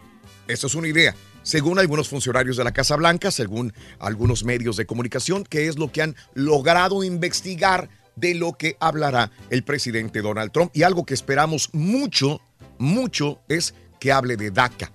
esto 0.49 0.67
es 0.67 0.75
una 0.75 0.89
idea 0.89 1.15
según 1.43 1.79
algunos 1.79 2.09
funcionarios 2.09 2.57
de 2.57 2.63
la 2.63 2.71
Casa 2.71 2.95
Blanca, 2.95 3.31
según 3.31 3.73
algunos 3.99 4.43
medios 4.43 4.77
de 4.77 4.85
comunicación, 4.85 5.43
que 5.43 5.67
es 5.67 5.77
lo 5.77 5.91
que 5.91 6.01
han 6.01 6.15
logrado 6.33 7.03
investigar 7.03 7.89
de 8.15 8.35
lo 8.35 8.53
que 8.53 8.77
hablará 8.79 9.31
el 9.49 9.63
presidente 9.63 10.21
Donald 10.21 10.51
Trump. 10.51 10.71
Y 10.73 10.83
algo 10.83 11.05
que 11.05 11.13
esperamos 11.13 11.69
mucho, 11.73 12.41
mucho, 12.77 13.39
es 13.47 13.73
que 13.99 14.11
hable 14.11 14.37
de 14.37 14.51
DACA. 14.51 14.91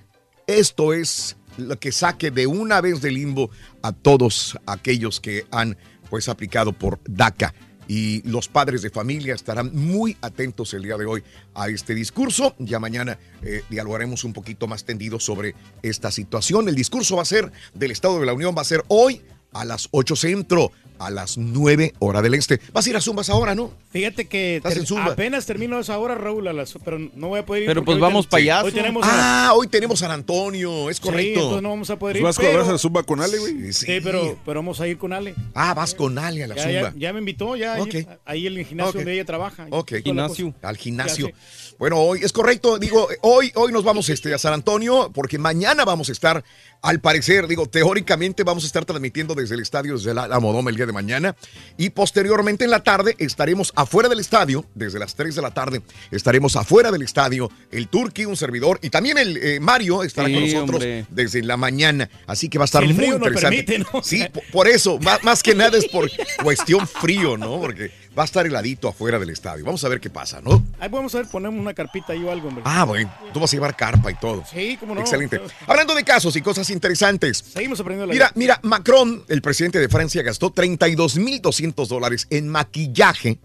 Esto 0.47 0.93
es 0.93 1.37
lo 1.57 1.79
que 1.79 1.93
saque 1.93 2.31
de 2.31 2.47
una 2.47 2.81
vez 2.81 3.01
del 3.01 3.15
limbo 3.15 3.51
a 3.83 3.93
todos 3.93 4.59
aquellos 4.67 5.21
que 5.21 5.47
han 5.51 5.77
pues 6.11 6.29
aplicado 6.29 6.73
por 6.73 7.01
DACA 7.05 7.55
y 7.89 8.23
los 8.29 8.49
padres 8.49 8.83
de 8.83 8.91
familia 8.91 9.35
estarán 9.35 9.75
muy 9.75 10.17
atentos 10.21 10.75
el 10.75 10.83
día 10.83 10.97
de 10.97 11.07
hoy 11.07 11.23
a 11.55 11.69
este 11.69 11.95
discurso. 11.95 12.55
Ya 12.59 12.79
mañana 12.79 13.19
eh, 13.43 13.63
dialogaremos 13.71 14.25
un 14.25 14.33
poquito 14.33 14.67
más 14.67 14.85
tendido 14.85 15.21
sobre 15.21 15.55
esta 15.83 16.11
situación. 16.11 16.69
El 16.69 16.75
discurso 16.75 17.17
va 17.17 17.23
a 17.23 17.27
ser 17.27 17.53
del 17.75 17.91
Estado 17.91 18.19
de 18.21 18.27
la 18.27 18.33
Unión, 18.33 18.55
va 18.57 18.63
a 18.63 18.65
ser 18.65 18.85
hoy 18.89 19.23
a 19.53 19.65
las 19.65 19.89
8 19.91 20.17
centro, 20.17 20.73
a 20.99 21.11
las 21.11 21.39
9 21.39 21.95
hora 21.99 22.23
del 22.23 22.35
este. 22.35 22.61
Vas 22.73 22.87
a 22.87 22.91
ir 22.91 22.97
a 22.97 23.01
Zumbas 23.01 23.31
ahora, 23.31 23.55
¿no? 23.55 23.71
Fíjate 23.91 24.27
que 24.27 24.61
ter- 24.63 24.85
apenas 25.01 25.47
termino 25.47 25.79
esa 25.79 25.99
hora, 25.99 26.15
Raúl, 26.15 26.47
a 26.49 26.53
las- 26.53 26.75
pero 26.85 26.99
no 26.99 27.29
voy 27.29 27.41
a 27.41 27.47
poder 27.47 27.63
ir. 27.63 27.69
Pero 27.69 27.85
pues 27.85 27.97
hoy 27.97 28.01
vamos 28.03 28.27
ten- 28.27 28.31
pa' 28.31 28.37
allá, 28.39 28.63
Hoy 28.65 28.71
Zumba. 28.71 28.83
tenemos 28.83 29.07
Ah, 29.09 29.53
hoy 29.55 29.67
tenemos 29.69 29.99
San 29.99 30.11
Antonio, 30.11 30.91
es 30.91 30.97
Sí, 30.99 31.03
correcto. 31.03 31.41
entonces 31.41 31.63
no 31.63 31.69
vamos 31.71 31.91
a 31.91 31.99
poder 31.99 32.17
ir. 32.17 32.23
Vas, 32.23 32.37
pero- 32.37 32.59
vas 32.59 32.69
a 32.69 32.79
Zumba 32.79 33.03
con 33.03 33.21
Ale, 33.21 33.39
güey. 33.39 33.73
Sí, 33.73 33.87
pero, 34.03 34.39
pero 34.45 34.61
vamos 34.61 34.81
a 34.81 34.87
ir 34.89 34.99
con 34.99 35.13
Ale. 35.13 35.35
Ah, 35.55 35.75
vas 35.75 35.95
con 35.95 36.19
Ale 36.19 36.45
a 36.45 36.47
la 36.49 36.55
Ya, 36.57 36.63
Zumba. 36.63 36.73
ya, 36.81 36.95
ya 36.97 37.13
me 37.13 37.19
invitó, 37.21 37.57
ya 37.57 37.81
Ok. 37.81 37.95
ahí, 37.95 38.07
ahí 38.25 38.47
en 38.47 38.57
el 38.59 38.67
gimnasio 38.67 38.91
Ok. 38.91 38.97
donde 38.97 39.15
ella 39.15 39.25
trabaja. 39.25 39.67
Ok. 39.71 39.93
Cosa. 40.05 40.53
Al 40.63 40.77
gimnasio. 40.77 41.29
Ya, 41.29 41.35
Bueno, 41.79 41.99
hoy 41.99 42.21
es 42.23 42.33
correcto, 42.33 42.79
digo, 42.79 43.07
hoy, 43.21 43.53
hoy 43.55 43.71
nos 43.71 43.85
vamos 43.85 44.09
este, 44.09 44.33
a 44.33 44.39
San 44.39 44.55
Antonio 44.55 45.11
porque 45.13 45.37
mañana 45.39 45.85
vamos 45.85 46.09
a 46.09 46.13
estar, 46.13 46.43
al 46.81 47.01
parecer, 47.01 47.47
digo, 47.49 47.67
teóricamente 47.69 48.45
vamos 48.45 48.65
a 48.65 48.67
estar 48.67 48.87
transmitiendo 48.87 49.35
desde 49.35 49.57
el 49.57 49.61
estadio, 49.61 49.95
desde 49.99 50.15
la 50.15 50.23
Almodóvar 50.25 50.71
el 50.73 50.77
día 50.77 50.87
de 50.87 50.93
mañana 50.95 51.37
y 51.77 51.91
posteriormente 51.91 52.65
en 52.65 52.71
la 52.71 52.83
tarde 52.83 53.15
estaremos 53.19 53.73
afuera 53.77 54.09
del 54.09 54.21
estadio, 54.21 54.65
desde 54.75 54.99
las 54.99 55.15
3 55.17 55.35
de 55.35 55.43
la 55.43 55.51
tarde 55.53 55.83
estaremos 56.11 56.57
afuera 56.57 56.91
del 56.91 57.03
estadio, 57.03 57.51
el 57.71 57.89
Turqui, 57.89 58.25
un 58.25 58.37
servidor 58.39 58.79
y 58.81 58.89
también 58.89 59.19
el 59.19 59.37
eh, 59.37 59.61
Mario 59.61 60.03
estará 60.03 60.29
Sí, 60.29 60.35
con 60.35 60.43
nosotros 60.45 60.75
hombre. 60.77 61.07
desde 61.11 61.43
la 61.43 61.59
mañana, 61.59 62.09
así 62.27 62.49
que 62.49 62.57
va 62.57 62.65
a 62.65 62.67
estar 62.67 62.87
Si 62.87 62.93
muy 62.95 63.05
interesante. 63.07 63.65
permite, 63.65 63.79
¿no? 63.93 64.03
Sí, 64.03 64.25
po- 64.33 64.41
por 64.51 64.67
eso, 64.67 64.99
más, 65.01 65.23
más 65.25 65.43
que 65.43 65.55
nada 65.55 65.77
es 65.77 65.85
por 65.89 66.11
cuestión 66.43 66.89
frío, 66.89 67.37
¿no? 67.37 67.61
Porque 67.61 67.91
va 68.17 68.23
a 68.23 68.25
estar 68.25 68.47
heladito 68.47 68.89
afuera 68.89 69.19
del 69.19 69.31
estadio. 69.31 69.65
Vamos 69.65 69.85
a 69.85 69.89
ver 69.89 70.01
qué 70.01 70.09
pasa, 70.11 70.41
¿no? 70.41 70.65
Ahí 70.81 70.89
podemos 70.89 71.15
a 71.15 71.19
ver, 71.19 71.27
ponemos 71.29 71.61
una 71.61 71.75
carpita 71.75 72.13
ahí 72.13 72.23
o 72.25 72.31
algo, 72.31 72.49
hombre. 72.49 72.63
Ah, 72.67 72.85
bueno, 72.85 73.13
tú 73.33 73.41
vas 73.41 73.53
a 73.53 73.57
llevar 73.57 73.77
carpa 73.77 74.11
y 74.11 74.15
todo. 74.15 74.45
Sí, 74.51 74.77
cómo 74.81 74.95
no. 74.95 75.01
Excelente. 75.01 75.41
Hablando 75.67 75.95
de 75.95 76.03
casos 76.05 76.35
y 76.37 76.41
cosas 76.43 76.71
interesantes. 76.71 77.39
Seguimos 77.39 77.79
aprendiendo 77.81 78.07
la 78.07 78.13
Mira, 78.13 78.27
vida. 78.29 78.33
mira, 78.37 78.61
Macron, 78.63 79.23
el 79.29 79.43
presidente 79.43 79.79
de 79.79 79.89
Francia, 79.89 80.23
gastó 80.23 80.53
32.200 80.53 81.87
dólares 81.87 82.27
en 82.31 82.49
maquillaje 82.49 83.39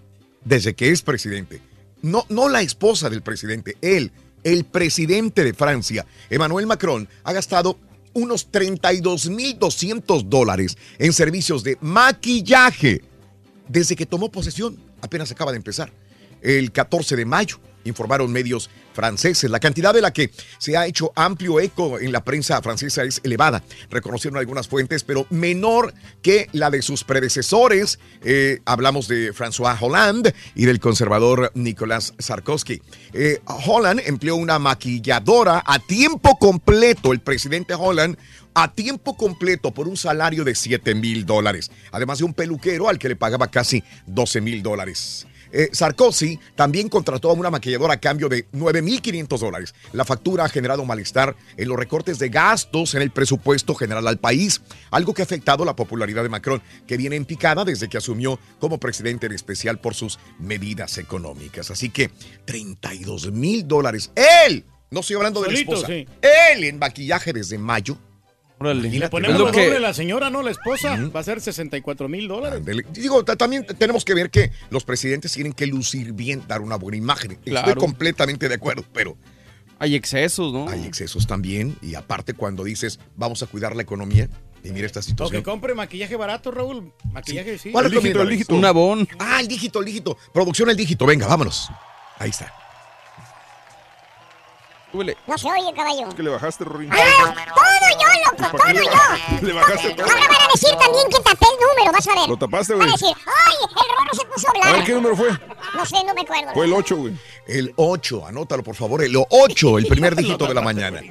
desde 0.46 0.74
que 0.74 0.90
es 0.92 1.02
presidente. 1.02 1.62
No, 2.02 2.26
no 2.30 2.50
la 2.50 2.62
esposa 2.62 3.10
del 3.10 3.22
presidente, 3.22 3.78
él, 3.82 4.12
el 4.44 4.64
presidente 4.66 5.44
de 5.44 5.54
Francia, 5.54 6.06
Emmanuel 6.30 6.66
Macron, 6.66 7.08
ha 7.24 7.34
gastado 7.34 7.78
unos 8.14 8.52
32.200 8.52 10.24
dólares 10.24 10.78
en 10.98 11.14
servicios 11.14 11.64
de 11.64 11.78
maquillaje 11.82 13.02
desde 13.72 13.96
que 13.96 14.06
tomó 14.06 14.32
posesión. 14.32 14.78
Apenas 15.02 15.32
acaba 15.32 15.52
de 15.52 15.58
empezar. 15.58 15.92
El 16.42 16.72
14 16.72 17.16
de 17.16 17.26
mayo. 17.26 17.60
informaron 17.84 18.32
medios 18.32 18.70
franceses. 18.94 19.50
La 19.50 19.60
cantidad 19.60 19.94
de 19.94 20.02
la 20.02 20.12
que 20.12 20.32
se 20.58 20.78
ha 20.78 20.86
hecho 20.86 21.12
amplio 21.16 21.60
eco 21.60 22.00
en 22.00 22.12
la 22.12 22.24
prensa 22.24 22.62
francesa 22.62 23.04
es 23.04 23.22
elevada, 23.24 23.64
reconocieron 23.90 24.40
algunas 24.40 24.68
fuentes, 24.68 25.04
pero 25.04 25.26
menor 25.30 25.94
que 26.22 26.48
la 26.52 26.70
de 26.70 26.82
sus 26.82 27.04
predecesores. 27.04 28.00
Eh, 28.24 28.60
hablamos 28.66 29.08
de 29.08 29.34
François 29.34 29.78
Hollande 29.80 30.34
y 30.56 30.66
del 30.66 30.80
conservador 30.80 31.52
Nicolas 31.56 32.14
Sarkozy. 32.20 32.82
Eh, 33.14 33.40
Holland 33.46 34.02
empleó 34.06 34.36
una 34.36 34.60
maquilladora 34.60 35.64
a 35.66 35.80
tiempo 35.80 36.38
completo, 36.38 37.12
el 37.12 37.20
presidente 37.20 37.74
Holland 37.74 38.18
a 38.54 38.74
tiempo 38.74 39.16
completo 39.16 39.72
por 39.72 39.88
un 39.88 39.98
salario 39.98 40.44
de 40.44 40.56
7 40.56 40.96
mil 40.96 41.26
dólares, 41.26 41.72
además 41.92 42.20
de 42.20 42.26
un 42.26 42.34
peluquero 42.34 42.90
al 42.90 43.00
que 43.00 43.10
le 43.10 43.16
pagaba 43.16 43.48
casi 43.48 43.84
12 44.08 44.42
mil 44.42 44.62
dólares. 44.62 45.28
Eh, 45.52 45.70
Sarkozy 45.72 46.40
también 46.56 46.90
contrató 46.90 47.30
a 47.30 47.34
una 47.34 47.50
maquilladora 47.50 47.96
a 47.96 48.00
cambio 48.00 48.30
de 48.30 48.50
9.500 48.52 49.40
dólares. 49.40 49.76
La 49.94 50.06
factura 50.06 50.46
ha 50.46 50.50
generado 50.50 50.86
malestar 50.86 51.36
en 51.58 51.68
los 51.68 51.78
recortes 51.78 52.20
de 52.20 52.30
gastos 52.30 52.96
en 52.96 53.02
el 53.02 53.12
presupuesto 53.12 53.76
general 53.76 54.08
al 54.08 54.18
país, 54.18 54.62
algo 54.92 55.14
que 55.14 55.22
ha 55.22 55.26
afectado 55.26 55.66
la 55.66 55.76
popularidad 55.76 56.24
de 56.24 56.30
Macron, 56.30 56.62
que 56.88 56.98
viene 56.98 57.16
en 57.16 57.26
picada 57.26 57.66
desde 57.66 57.90
que 57.90 57.98
asumió 57.98 58.40
como 58.60 58.80
presidente 58.80 59.26
en 59.26 59.34
especial 59.34 59.80
por 59.80 59.96
sus 59.96 60.20
medidas 60.40 60.98
económicas. 60.98 61.72
Así 61.72 61.90
que 61.90 62.12
32 62.46 63.32
mil 63.32 63.68
dólares. 63.68 64.12
Él, 64.16 64.66
no 64.90 65.02
estoy 65.02 65.16
hablando 65.16 65.42
de 65.42 65.52
la 65.52 65.60
esposa, 65.60 65.88
sí. 65.88 66.08
él 66.22 66.64
en 66.64 66.80
maquillaje 66.80 67.34
desde 67.34 67.58
mayo. 67.58 67.98
Le 68.62 68.74
Imagínate, 68.88 69.10
ponemos 69.12 69.40
lo 69.40 69.52
que- 69.52 69.66
doble 69.66 69.80
la 69.80 69.94
señora, 69.94 70.30
¿no? 70.30 70.42
La 70.42 70.52
esposa. 70.52 70.98
Va 71.16 71.20
a 71.20 71.24
ser 71.24 71.42
64 71.42 72.08
mil 72.08 72.28
dólares. 72.28 72.62
Digo, 72.94 73.24
ta- 73.26 73.36
también 73.36 73.66
tenemos 73.66 74.06
que 74.06 74.14
ver 74.14 74.30
que 74.30 74.52
los 74.70 74.84
presidentes 74.84 75.32
tienen 75.34 75.54
que 75.54 75.66
lucir 75.68 76.14
bien, 76.14 76.44
dar 76.48 76.62
una 76.62 76.76
buena 76.76 76.98
imagen. 76.98 77.38
Estoy 77.46 77.76
completamente 77.76 78.48
de 78.48 78.56
acuerdo, 78.56 78.84
pero 78.94 79.18
Hay 79.80 79.96
excesos, 79.96 80.54
¿no? 80.54 80.70
hay 80.70 80.86
excesos 80.86 81.26
también. 81.26 81.76
Y 81.82 81.96
aparte, 81.96 82.34
cuando 82.34 82.64
dices 82.64 83.00
vamos 83.16 83.42
a 83.42 83.48
cuidar 83.48 83.76
la 83.76 83.82
economía, 83.82 84.30
y 84.64 84.70
mira 84.70 84.86
esta 84.86 85.00
O 85.00 85.04
que 85.04 85.10
situación. 85.10 85.42
compre 85.44 85.74
maquillaje 85.74 86.16
barato, 86.16 86.52
Raúl. 86.52 86.94
Maquillaje, 87.12 87.58
sí. 87.58 87.72
¿Cuál 87.72 87.86
recomiendas? 87.92 88.48
Un 88.50 88.64
abón. 88.66 89.08
Ah, 89.18 89.40
el 89.42 89.48
dígito, 89.48 89.80
el 89.80 89.86
dígito. 89.86 90.16
Producción, 90.34 90.70
el 90.70 90.76
dígito. 90.78 91.08
Venga, 91.08 91.26
vámonos. 91.26 91.70
Ahí 92.20 92.30
está. 92.30 92.54
No 94.94 95.38
se 95.38 95.48
oye, 95.50 95.74
caballo. 95.76 96.10
Es 96.10 96.16
que 96.16 96.24
le 96.24 96.30
bajaste, 96.30 96.64
Rorín. 96.66 96.90
¡Ah! 96.92 97.34
Todo 97.56 97.64
yo, 98.02 98.44
loco, 98.46 98.58
todo 98.58 98.74
yo. 98.74 99.46
Le 99.48 99.54
bajaste 99.54 99.90
todo. 99.92 100.06
Ahora 100.06 100.22
van 100.28 100.42
a 100.42 100.52
decir 100.54 100.70
también 100.78 101.06
que 101.10 101.20
tapé 101.22 101.46
el 101.46 101.68
número, 101.78 101.92
vas 101.94 102.08
a 102.08 102.16
ver. 102.20 102.30
Lo 102.30 102.38
tapaste, 102.38 102.74
Van 102.74 102.80
güey. 102.82 102.90
a 102.90 102.94
decir, 102.94 103.16
¡ay! 103.26 103.56
El 103.70 103.98
Rorro 103.98 104.14
se 104.14 104.26
puso 104.26 104.48
a 104.50 104.68
A 104.68 104.72
ver, 104.74 104.84
¿qué 104.86 104.94
número 104.94 105.16
fue? 105.16 105.30
No 105.76 105.86
sé, 105.86 105.96
no 106.06 106.14
me 106.14 106.22
acuerdo. 106.22 106.54
Fue 106.54 106.66
el 106.66 106.74
8, 106.74 106.96
güey. 106.98 107.14
El 107.48 107.74
8, 107.76 108.26
anótalo 108.28 108.64
por 108.64 108.76
favor, 108.76 109.04
el 109.04 109.16
8, 109.30 109.78
el 109.78 109.88
primer 109.88 110.16
dígito 110.16 110.46
de 110.48 110.54
la 110.54 110.62
mañana. 110.62 111.02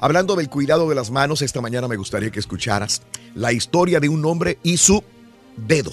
Hablando 0.00 0.34
del 0.36 0.48
cuidado 0.50 0.88
de 0.88 0.94
las 0.94 1.10
manos, 1.10 1.42
esta 1.42 1.60
mañana 1.60 1.88
me 1.88 1.96
gustaría 1.96 2.30
que 2.30 2.40
escucharas 2.40 3.02
la 3.34 3.52
historia 3.52 4.00
de 4.00 4.08
un 4.08 4.24
hombre 4.24 4.58
y 4.62 4.76
su 4.76 5.02
dedo, 5.56 5.92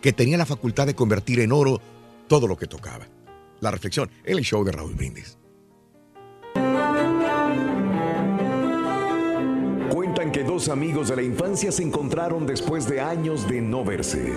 que 0.00 0.12
tenía 0.12 0.36
la 0.38 0.46
facultad 0.46 0.86
de 0.86 0.94
convertir 0.94 1.40
en 1.40 1.52
oro 1.52 1.80
todo 2.28 2.46
lo 2.46 2.56
que 2.56 2.66
tocaba. 2.66 3.06
La 3.60 3.70
reflexión 3.70 4.10
en 4.24 4.38
el 4.38 4.44
show 4.44 4.62
de 4.64 4.72
Raúl 4.72 4.94
Brindis. 4.94 5.37
Que 10.32 10.44
dos 10.44 10.68
amigos 10.68 11.08
de 11.08 11.16
la 11.16 11.22
infancia 11.22 11.72
se 11.72 11.82
encontraron 11.82 12.46
después 12.46 12.86
de 12.86 13.00
años 13.00 13.48
de 13.48 13.62
no 13.62 13.82
verse. 13.82 14.32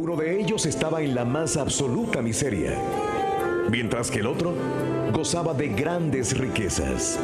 Uno 0.00 0.16
de 0.16 0.40
ellos 0.40 0.64
estaba 0.64 1.02
en 1.02 1.14
la 1.14 1.24
más 1.24 1.56
absoluta 1.56 2.22
miseria, 2.22 2.78
mientras 3.68 4.10
que 4.10 4.20
el 4.20 4.26
otro 4.26 4.54
gozaba 5.12 5.52
de 5.54 5.68
grandes 5.68 6.38
riquezas. 6.38 7.18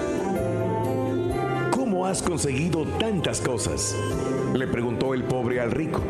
¿Cómo 1.71 2.05
has 2.05 2.21
conseguido 2.21 2.85
tantas 2.99 3.41
cosas? 3.41 3.97
Le 4.55 4.67
preguntó 4.67 5.15
el 5.15 5.23
pobre 5.23 5.61
al 5.61 5.71
rico. 5.71 6.03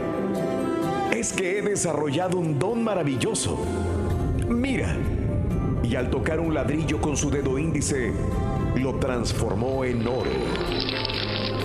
Es 1.15 1.33
que 1.33 1.59
he 1.59 1.63
desarrollado 1.63 2.39
un 2.39 2.59
don 2.59 2.83
maravilloso. 2.83 3.59
Mira. 4.49 4.97
Y 5.83 5.95
al 5.95 6.11
tocar 6.11 6.41
un 6.41 6.53
ladrillo 6.53 7.01
con 7.01 7.17
su 7.17 7.31
dedo 7.31 7.59
índice, 7.59 8.11
lo 8.81 8.95
transformó 8.95 9.85
en 9.85 10.07
oro. 10.07 10.31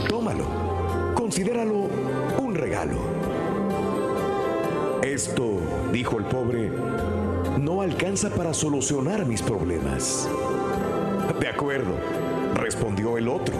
Tómalo. 0.07 0.45
Considéralo 1.16 1.88
un 2.39 2.55
regalo. 2.55 2.97
Esto, 5.03 5.59
dijo 5.91 6.18
el 6.18 6.26
pobre, 6.26 6.72
no 7.59 7.82
alcanza 7.82 8.30
para 8.30 8.53
solucionar 8.53 9.26
mis 9.26 9.41
problemas. 9.41 10.30
De 11.39 11.47
acuerdo, 11.47 11.93
respondió 12.55 13.18
el 13.18 13.28
otro. 13.28 13.55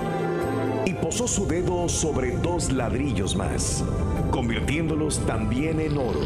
Y 0.86 0.93
posó 0.93 1.28
su 1.28 1.45
dedo 1.45 1.88
sobre 1.88 2.32
dos 2.38 2.72
ladrillos 2.72 3.36
más, 3.36 3.84
convirtiéndolos 4.32 5.20
también 5.26 5.80
en 5.80 5.97
oro. 5.97 6.22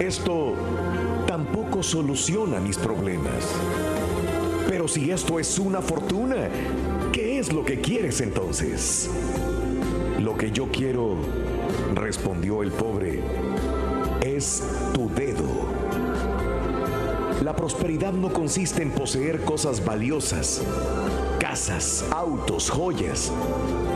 Esto 0.00 0.54
tampoco 1.26 1.82
soluciona 1.82 2.60
mis 2.60 2.76
problemas. 2.76 3.54
Pero 4.68 4.88
si 4.88 5.10
esto 5.10 5.38
es 5.38 5.58
una 5.58 5.82
fortuna, 5.82 6.48
¿qué 7.12 7.38
es 7.38 7.52
lo 7.52 7.64
que 7.64 7.80
quieres 7.80 8.20
entonces? 8.20 9.10
Lo 10.20 10.36
que 10.36 10.50
yo 10.50 10.68
quiero, 10.70 11.16
respondió 11.94 12.62
el 12.62 12.72
pobre, 12.72 13.20
es 14.22 14.62
tu 14.94 15.10
dedo. 15.10 15.44
La 17.42 17.54
prosperidad 17.54 18.12
no 18.12 18.32
consiste 18.32 18.82
en 18.82 18.90
poseer 18.90 19.42
cosas 19.42 19.84
valiosas, 19.84 20.62
casas, 21.38 22.02
autos, 22.10 22.70
joyas, 22.70 23.30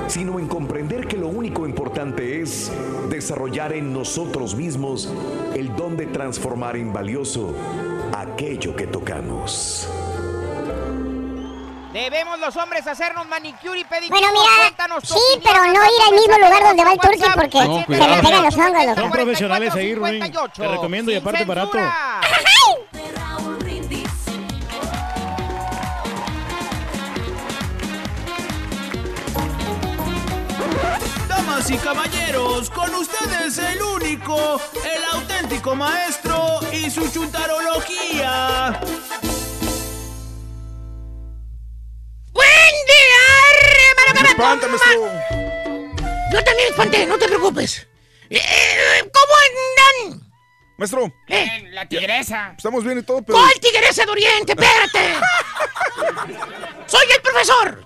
sino 0.06 0.38
en 0.38 0.48
comprender 0.48 1.06
que 1.06 1.16
lo 1.16 1.28
único 1.28 1.66
importante 1.66 2.42
es 2.42 2.70
desarrollar 3.08 3.72
en 3.72 3.94
nosotros 3.94 4.54
mismos 4.54 5.10
el 5.54 5.74
don 5.76 5.96
de 5.96 6.06
transformar 6.06 6.76
en 6.76 6.92
valioso 6.92 7.54
aquello 8.12 8.76
que 8.76 8.86
tocamos. 8.86 9.88
Debemos 11.92 12.38
los 12.38 12.54
hombres 12.56 12.86
hacernos 12.86 13.26
manicure 13.28 13.80
y 13.80 13.84
pedicure. 13.84 14.20
Bueno, 14.20 14.28
mira, 14.32 14.52
Cuéntanos 14.62 15.04
sí, 15.04 15.40
pero 15.42 15.64
no 15.64 15.72
ir 15.72 16.02
al 16.06 16.14
mismo 16.14 16.36
lugar 16.36 16.62
donde 16.62 16.84
va 16.84 16.92
el 16.92 16.98
turqui 16.98 17.30
porque 17.34 17.58
al 17.58 17.86
se 17.86 18.08
le 18.08 18.22
pegan 18.22 18.44
los 18.44 18.56
hongos, 18.56 18.84
loco. 18.86 19.00
Son 19.00 19.10
profesionales 19.10 19.74
ahí, 19.74 19.94
Ruin. 19.94 20.22
58. 20.22 20.62
Te 20.62 20.68
recomiendo 20.68 21.10
y 21.12 21.16
aparte 21.16 21.44
barato. 21.44 21.72
censura. 21.72 22.20
Damas 31.28 31.70
y 31.70 31.76
caballeros, 31.78 32.70
con 32.70 32.94
ustedes 32.94 33.58
el 33.58 33.82
único, 33.82 34.60
el 34.84 35.04
auténtico 35.12 35.74
maestro 35.74 36.60
y 36.72 36.90
su 36.90 37.10
chuntarología. 37.10 38.78
Espanta, 44.38 44.68
maestro. 44.68 45.10
Yo 46.32 46.44
también 46.44 46.68
espanté, 46.70 47.06
no 47.06 47.18
te 47.18 47.26
preocupes. 47.26 47.88
Eh, 48.30 48.36
eh, 48.38 49.10
¿Cómo 49.12 49.32
andan? 50.14 50.28
Maestro, 50.76 51.12
Eh, 51.26 51.70
La 51.72 51.88
tigresa. 51.88 52.54
estamos 52.56 52.84
bien 52.84 52.98
y 52.98 53.02
todo, 53.02 53.20
pero. 53.22 53.36
¿Cuál 53.36 53.52
tigresa 53.60 54.04
de 54.04 54.10
Oriente? 54.12 54.52
Espérate. 54.52 55.14
Soy 56.86 57.06
el 57.16 57.20
profesor. 57.20 57.84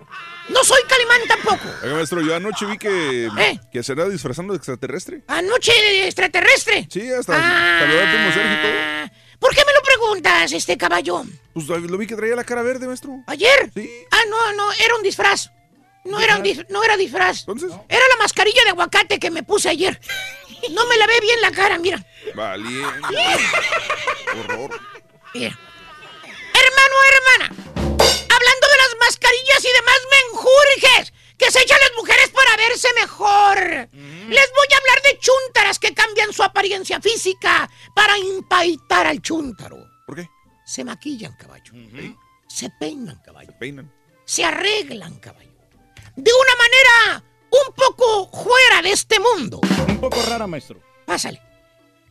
No 0.51 0.63
soy 0.65 0.83
Calimán 0.89 1.21
tampoco. 1.27 1.63
Oiga, 1.85 1.95
maestro, 1.95 2.21
yo 2.21 2.35
anoche 2.37 2.67
vi 2.67 2.77
que. 2.77 3.31
¿Eh? 3.39 3.59
Que 3.73 3.83
se 3.83 3.93
era 3.93 4.07
disfrazando 4.11 4.53
de 4.53 4.59
extraterrestre. 4.59 5.23
Anoche 5.29 5.73
extraterrestre. 6.07 6.87
Sí, 6.91 7.11
hasta 7.11 7.33
Ah. 7.35 7.79
Sergio 7.81 8.43
y 8.43 8.61
todo. 8.61 9.19
¿Por 9.39 9.55
qué 9.55 9.63
me 9.65 9.73
lo 9.73 9.81
preguntas, 9.83 10.53
este 10.53 10.77
caballo? 10.77 11.25
Pues 11.55 11.67
lo 11.67 11.97
vi 11.97 12.07
que 12.07 12.15
traía 12.17 12.37
la 12.37 12.45
cara 12.45 12.61
verde, 12.61 12.87
maestro. 12.87 13.13
¿Ayer? 13.27 13.71
Sí. 13.75 13.91
Ah, 14.11 14.21
no, 14.29 14.53
no, 14.53 14.71
era 14.73 14.95
un 14.97 15.03
disfraz. 15.03 15.51
No 16.05 16.21
era, 16.21 16.37
un 16.37 16.43
dis- 16.43 16.67
no 16.69 16.83
era 16.83 16.97
disfraz. 16.97 17.45
Era 17.89 18.09
la 18.09 18.17
mascarilla 18.19 18.63
de 18.65 18.71
aguacate 18.71 19.19
que 19.19 19.31
me 19.31 19.43
puse 19.43 19.69
ayer. 19.69 20.01
No 20.71 20.87
me 20.87 20.97
lavé 20.97 21.21
bien 21.21 21.41
la 21.41 21.51
cara, 21.53 21.79
mira. 21.79 22.05
Valiente. 22.35 23.09
Horror. 24.39 24.81
Mira. 25.35 25.59
Hermano, 26.55 26.95
hermana. 27.13 27.55
Hablando 28.07 28.67
de 28.69 28.79
las 28.79 28.97
mascarillas 29.01 29.65
y 29.65 29.73
demás 29.73 30.01
menjurjes 30.11 31.13
que 31.39 31.51
se 31.51 31.61
echan 31.63 31.79
las 31.81 31.93
mujeres 31.97 32.31
para 32.31 32.57
verse 32.57 32.89
mejor. 32.95 33.59
Les 33.59 34.51
voy 34.53 34.69
a 34.73 34.77
hablar 34.79 35.03
de 35.05 35.19
chúntaras 35.19 35.79
que 35.79 35.95
cambian 35.95 36.33
su 36.33 36.43
apariencia 36.43 37.01
física 37.01 37.69
para 37.95 38.17
impaitar 38.19 39.07
al 39.07 39.21
chúntaro. 39.21 39.77
¿Por 40.07 40.17
qué? 40.17 40.29
Se 40.65 40.85
maquillan, 40.85 41.33
caballo. 41.37 41.73
Se 42.49 42.71
peinan, 42.79 43.21
caballo. 43.25 43.53
Peinan. 43.59 43.93
Se 44.25 44.45
arreglan, 44.45 45.19
caballo. 45.19 45.52
De 46.17 46.31
una 46.33 46.55
manera 46.57 47.25
un 47.51 47.75
poco 47.75 48.31
fuera 48.31 48.83
de 48.83 48.93
este 48.93 49.19
mundo. 49.21 49.61
Un 49.89 50.01
poco 50.01 50.23
rara, 50.29 50.47
maestro. 50.47 50.81
Pásale. 51.05 51.41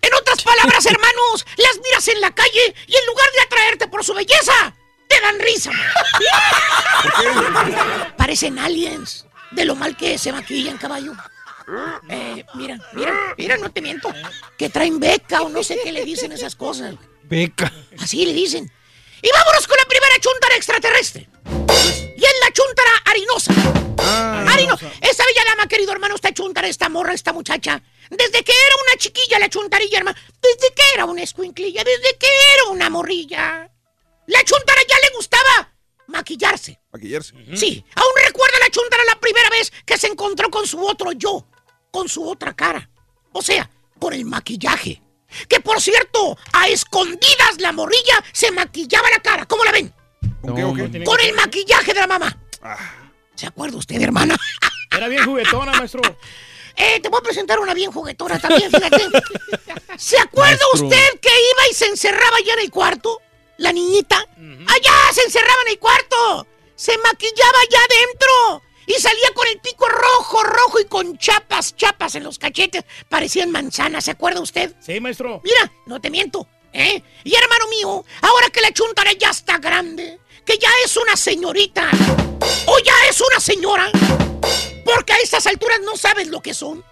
En 0.01 0.13
otras 0.13 0.43
palabras, 0.43 0.85
hermanos, 0.85 1.45
las 1.57 1.79
miras 1.83 2.07
en 2.07 2.21
la 2.21 2.33
calle 2.33 2.75
y 2.87 2.95
en 2.95 3.05
lugar 3.05 3.27
de 3.35 3.41
atraerte 3.41 3.87
por 3.87 4.03
su 4.03 4.13
belleza, 4.13 4.75
te 5.07 5.19
dan 5.21 5.39
risa. 5.39 5.71
Parecen 8.17 8.59
aliens 8.59 9.25
de 9.51 9.65
lo 9.65 9.75
mal 9.75 9.95
que 9.97 10.17
se 10.17 10.31
maquillan, 10.31 10.77
caballo. 10.77 11.13
Eh, 12.09 12.45
mira, 12.55 12.77
mira, 12.93 13.13
mira, 13.37 13.57
no 13.57 13.71
te 13.71 13.81
miento. 13.81 14.11
Que 14.57 14.69
traen 14.69 14.99
beca 14.99 15.41
o 15.41 15.49
no 15.49 15.63
sé 15.63 15.79
qué 15.83 15.91
le 15.91 16.03
dicen 16.03 16.31
esas 16.31 16.55
cosas. 16.55 16.95
Beca. 17.23 17.71
Así 17.99 18.25
le 18.25 18.33
dicen. 18.33 18.71
Y 19.21 19.29
vámonos 19.31 19.67
con 19.67 19.77
la 19.77 19.85
primera 19.85 20.15
chuntara 20.19 20.55
extraterrestre. 20.55 21.29
Y 21.45 22.23
es 22.23 22.35
la 22.41 22.51
chuntara 22.51 22.91
harinosa. 23.05 23.53
Harino, 24.51 24.75
esa 25.01 25.25
bella 25.25 25.43
dama, 25.45 25.67
querido 25.67 25.91
hermano, 25.91 26.15
esta 26.15 26.33
chuntara, 26.33 26.67
esta 26.67 26.89
morra, 26.89 27.13
esta 27.13 27.33
muchacha. 27.33 27.81
Desde 28.09 28.43
que 28.43 28.51
era 28.51 28.75
una 28.75 28.97
chiquilla 28.97 29.39
la 29.39 29.49
chuntarilla, 29.49 29.99
hermano. 29.99 30.17
Desde 30.41 30.73
que 30.73 30.83
era 30.93 31.05
una 31.05 31.23
escuinclilla, 31.23 31.83
desde 31.83 32.17
que 32.17 32.27
era 32.55 32.71
una 32.71 32.89
morrilla. 32.89 33.71
La 34.27 34.43
chuntara 34.43 34.81
ya 34.87 34.95
le 35.01 35.15
gustaba 35.15 35.73
maquillarse. 36.07 36.79
Maquillarse. 36.91 37.33
Sí, 37.55 37.83
aún 37.95 38.11
recuerda 38.25 38.59
la 38.59 38.69
chuntara 38.69 39.03
la 39.05 39.19
primera 39.19 39.49
vez 39.49 39.71
que 39.85 39.97
se 39.97 40.07
encontró 40.07 40.49
con 40.49 40.67
su 40.67 40.85
otro 40.85 41.13
yo, 41.13 41.47
con 41.91 42.09
su 42.09 42.27
otra 42.27 42.53
cara. 42.53 42.89
O 43.31 43.41
sea, 43.41 43.69
con 43.99 44.13
el 44.13 44.25
maquillaje. 44.25 45.01
Que 45.47 45.61
por 45.61 45.81
cierto, 45.81 46.37
a 46.51 46.67
escondidas 46.67 47.59
la 47.59 47.71
morrilla 47.71 48.23
se 48.33 48.51
maquillaba 48.51 49.09
la 49.09 49.21
cara. 49.21 49.45
¿Cómo 49.45 49.63
la 49.63 49.71
ven? 49.71 49.93
¿Con 50.41 50.55
qué, 50.55 51.27
el 51.27 51.35
maquillaje 51.35 51.93
de 51.93 51.99
la 51.99 52.07
mamá. 52.07 52.37
¿Se 53.35 53.47
acuerda 53.47 53.77
usted, 53.77 54.01
hermana? 54.01 54.35
Era 54.91 55.07
bien 55.07 55.23
juguetona, 55.25 55.73
maestro. 55.73 56.01
Eh, 56.77 57.01
te 57.01 57.09
voy 57.09 57.19
a 57.19 57.21
presentar 57.23 57.59
una 57.59 57.73
bien 57.73 57.91
juguetona 57.91 58.39
también, 58.39 58.71
fíjate. 58.71 59.03
¿Se 59.97 60.17
acuerda 60.17 60.57
Maestro. 60.71 60.87
usted 60.87 61.19
que 61.19 61.29
iba 61.29 61.67
y 61.69 61.73
se 61.73 61.85
encerraba 61.85 62.37
allá 62.37 62.53
en 62.53 62.59
el 62.61 62.71
cuarto? 62.71 63.21
La 63.57 63.73
niñita. 63.73 64.17
Allá 64.17 64.93
se 65.13 65.21
encerraba 65.23 65.61
en 65.65 65.71
el 65.73 65.79
cuarto. 65.79 66.47
Se 66.75 66.97
maquillaba 66.97 67.59
allá 67.59 67.77
adentro. 67.77 68.63
Y 68.87 68.93
salía 68.93 69.31
con 69.35 69.47
el 69.49 69.59
pico 69.59 69.85
rojo, 69.87 70.43
rojo 70.43 70.79
y 70.79 70.85
con 70.85 71.17
chapas, 71.17 71.75
chapas 71.75 72.15
en 72.15 72.23
los 72.23 72.39
cachetes. 72.39 72.85
Parecían 73.09 73.51
manzanas, 73.51 74.05
¿se 74.05 74.11
acuerda 74.11 74.39
usted? 74.39 74.73
Sí, 74.79 74.99
maestro. 75.01 75.41
Mira, 75.43 75.71
no 75.85 75.99
te 75.99 76.09
miento. 76.09 76.47
¿Eh? 76.73 77.03
Y 77.23 77.35
hermano 77.35 77.67
mío, 77.67 78.05
ahora 78.21 78.49
que 78.49 78.61
la 78.61 78.71
chuntara 78.71 79.11
ya 79.13 79.29
está 79.29 79.57
grande, 79.57 80.19
que 80.45 80.57
ya 80.57 80.69
es 80.83 80.95
una 80.97 81.15
señorita, 81.15 81.89
o 82.65 82.79
ya 82.79 82.93
es 83.09 83.21
una 83.21 83.39
señora, 83.39 83.91
porque 84.85 85.13
a 85.13 85.17
estas 85.17 85.45
alturas 85.47 85.79
no 85.81 85.95
sabes 85.97 86.27
lo 86.27 86.41
que 86.41 86.53
son. 86.53 86.83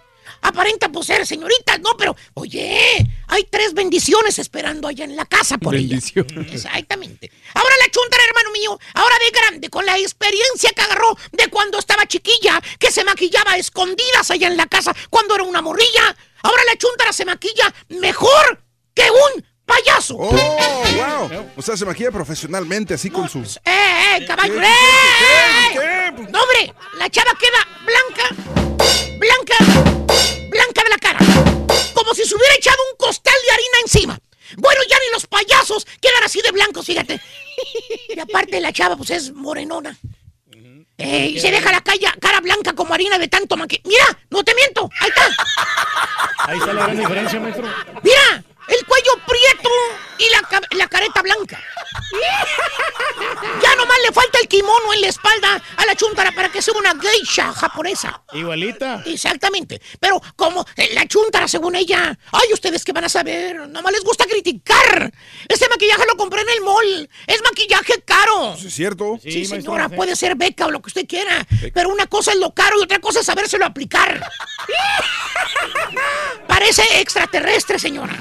Aparenta 0.42 0.88
pues 0.88 1.06
ser 1.06 1.26
señoritas, 1.26 1.80
no, 1.80 1.96
pero 1.98 2.16
oye, 2.32 3.06
hay 3.26 3.44
tres 3.50 3.74
bendiciones 3.74 4.38
esperando 4.38 4.88
allá 4.88 5.04
en 5.04 5.14
la 5.14 5.26
casa 5.26 5.58
por 5.58 5.74
ella. 5.74 5.98
Exactamente. 5.98 7.30
Ahora 7.52 7.74
la 7.78 7.90
chuntara, 7.90 8.24
hermano 8.24 8.50
mío, 8.52 8.78
ahora 8.94 9.16
de 9.18 9.38
grande, 9.38 9.68
con 9.68 9.84
la 9.84 9.98
experiencia 9.98 10.70
que 10.70 10.80
agarró 10.80 11.14
de 11.32 11.48
cuando 11.48 11.78
estaba 11.78 12.06
chiquilla, 12.06 12.58
que 12.78 12.90
se 12.90 13.04
maquillaba 13.04 13.52
a 13.52 13.58
escondidas 13.58 14.30
allá 14.30 14.46
en 14.46 14.56
la 14.56 14.66
casa 14.66 14.94
cuando 15.10 15.34
era 15.34 15.44
una 15.44 15.60
morrilla. 15.60 16.16
Ahora 16.42 16.62
la 16.64 16.76
chuntara 16.76 17.12
se 17.12 17.26
maquilla 17.26 17.74
mejor 17.88 18.64
que 18.94 19.10
un 19.10 19.44
payaso. 19.70 20.16
¡Oh, 20.18 20.30
wow! 20.30 21.46
O 21.56 21.62
sea, 21.62 21.76
se 21.76 21.84
maquilla 21.84 22.10
profesionalmente, 22.10 22.94
así 22.94 23.10
con 23.10 23.28
su... 23.28 23.38
¡Eh, 23.38 24.16
eh, 24.16 24.26
caballo! 24.26 24.54
¿Qué? 24.54 24.66
¡Eh! 24.66 25.72
¿Qué? 25.72 26.12
No, 26.30 26.42
hombre, 26.42 26.74
la 26.98 27.08
chava 27.08 27.32
queda 27.38 27.60
blanca, 27.84 28.34
blanca, 29.18 29.56
blanca 30.48 30.82
de 30.82 30.90
la 30.90 30.98
cara. 30.98 31.18
Como 31.94 32.14
si 32.14 32.24
se 32.24 32.34
hubiera 32.34 32.54
echado 32.54 32.78
un 32.90 32.96
costal 32.96 33.34
de 33.46 33.52
harina 33.52 33.78
encima. 33.82 34.18
Bueno, 34.56 34.80
ya 34.88 34.96
ni 34.98 35.12
los 35.12 35.26
payasos 35.26 35.86
quedan 36.00 36.24
así 36.24 36.40
de 36.42 36.50
blancos, 36.50 36.86
fíjate. 36.86 37.20
Y 38.08 38.18
aparte 38.18 38.60
la 38.60 38.72
chava, 38.72 38.96
pues 38.96 39.10
es 39.10 39.32
morenona. 39.32 39.96
Eh, 40.98 41.28
y 41.28 41.40
se 41.40 41.50
deja 41.50 41.72
la 41.72 41.80
cara, 41.80 42.14
cara 42.20 42.40
blanca 42.40 42.74
como 42.74 42.92
harina 42.92 43.16
de 43.18 43.28
tanto 43.28 43.56
maqui... 43.56 43.80
Mira, 43.84 44.04
no 44.28 44.42
te 44.42 44.54
miento, 44.54 44.90
ahí 45.00 45.08
está. 45.08 45.30
Ahí 46.44 46.58
está 46.58 46.72
la 46.74 46.82
gran 46.82 46.98
diferencia, 46.98 47.40
maestro. 47.40 47.64
Mira, 48.02 48.44
el 48.70 48.86
cuello 48.86 49.12
prieto 49.26 49.70
y 50.18 50.28
la, 50.30 50.78
la 50.78 50.88
careta 50.88 51.22
blanca. 51.22 51.60
Ya 53.62 53.74
nomás 53.76 53.96
le 54.06 54.12
falta 54.12 54.38
el 54.40 54.48
kimono 54.48 54.92
en 54.94 55.00
la 55.00 55.08
espalda 55.08 55.62
a 55.76 55.86
la 55.86 55.94
chuntara 55.94 56.32
para 56.32 56.50
que 56.50 56.62
sea 56.62 56.74
una 56.74 56.94
geisha 57.00 57.52
japonesa. 57.52 58.22
Igualita. 58.32 59.02
Exactamente. 59.06 59.80
Pero 59.98 60.20
como 60.36 60.64
eh, 60.76 60.90
la 60.94 61.06
chuntara, 61.06 61.48
según 61.48 61.74
ella. 61.74 62.16
Ay, 62.32 62.52
ustedes 62.52 62.84
que 62.84 62.92
van 62.92 63.04
a 63.04 63.08
saber. 63.08 63.68
Nomás 63.68 63.92
les 63.92 64.04
gusta 64.04 64.26
criticar. 64.26 65.12
Este 65.48 65.68
maquillaje 65.68 66.04
lo 66.06 66.16
compré 66.16 66.42
en 66.42 66.50
el 66.50 66.60
mall. 66.62 67.10
Es 67.26 67.42
maquillaje 67.42 68.02
caro. 68.04 68.54
¿Es 68.54 68.74
cierto? 68.74 69.18
Sí, 69.22 69.44
señora, 69.44 69.88
puede 69.88 70.16
ser 70.16 70.36
beca 70.36 70.66
o 70.66 70.70
lo 70.70 70.80
que 70.80 70.88
usted 70.88 71.06
quiera. 71.06 71.46
Pero 71.74 71.90
una 71.90 72.06
cosa 72.06 72.32
es 72.32 72.38
lo 72.38 72.52
caro 72.52 72.78
y 72.78 72.82
otra 72.82 73.00
cosa 73.00 73.20
es 73.20 73.26
sabérselo 73.26 73.64
aplicar. 73.64 74.20
Parece 76.46 76.82
extraterrestre, 77.00 77.78
señora. 77.78 78.16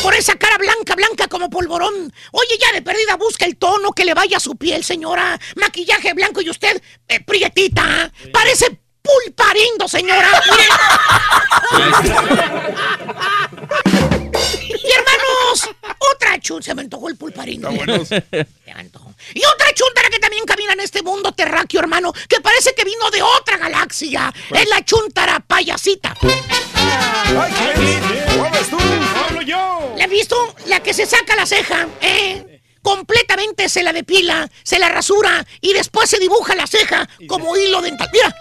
Por 0.00 0.14
esa 0.14 0.36
cara 0.36 0.56
blanca, 0.58 0.94
blanca 0.94 1.28
como 1.28 1.50
polvorón. 1.50 2.12
Oye, 2.32 2.58
ya 2.60 2.72
de 2.72 2.82
perdida 2.82 3.16
busca 3.16 3.44
el 3.44 3.56
tono 3.56 3.92
que 3.92 4.04
le 4.04 4.14
vaya 4.14 4.36
a 4.36 4.40
su 4.40 4.56
piel, 4.56 4.84
señora. 4.84 5.38
Maquillaje 5.56 6.14
blanco 6.14 6.40
y 6.40 6.50
usted, 6.50 6.80
eh, 7.08 7.20
prietita. 7.24 8.12
Parece 8.32 8.78
pulparindo, 9.02 9.88
señora. 9.88 10.30
otra 16.12 16.38
chun. 16.40 16.62
Se 16.62 16.74
me 16.74 16.82
antojó 16.82 17.08
el. 17.08 17.16
Se 18.06 18.24
me 18.30 18.72
antojó. 18.72 19.14
Y 19.34 19.44
otra 19.44 19.72
chuntara 19.74 20.08
que 20.10 20.18
también 20.18 20.44
camina 20.44 20.72
en 20.72 20.80
este 20.80 21.02
mundo 21.02 21.32
terráqueo, 21.32 21.80
hermano, 21.80 22.12
que 22.28 22.40
parece 22.40 22.74
que 22.74 22.84
vino 22.84 23.10
de 23.10 23.22
otra 23.22 23.56
galaxia. 23.58 24.32
Es 24.50 24.68
la 24.68 24.84
chuntara 24.84 25.40
payasita. 25.40 26.14
¡Hablo 29.16 29.42
yo! 29.42 29.94
¿La 29.96 30.04
has 30.04 30.10
visto? 30.10 30.54
La 30.66 30.80
que 30.80 30.92
se 30.94 31.06
saca 31.06 31.36
la 31.36 31.46
ceja, 31.46 31.86
¿eh? 32.00 32.60
Completamente 32.82 33.68
se 33.68 33.82
la 33.82 33.92
depila, 33.92 34.50
se 34.64 34.78
la 34.78 34.88
rasura 34.88 35.46
y 35.60 35.72
después 35.72 36.10
se 36.10 36.18
dibuja 36.18 36.54
la 36.56 36.66
ceja 36.66 37.08
como 37.28 37.56
hilo 37.56 37.80
dental. 37.80 38.08
¡Mira! 38.12 38.34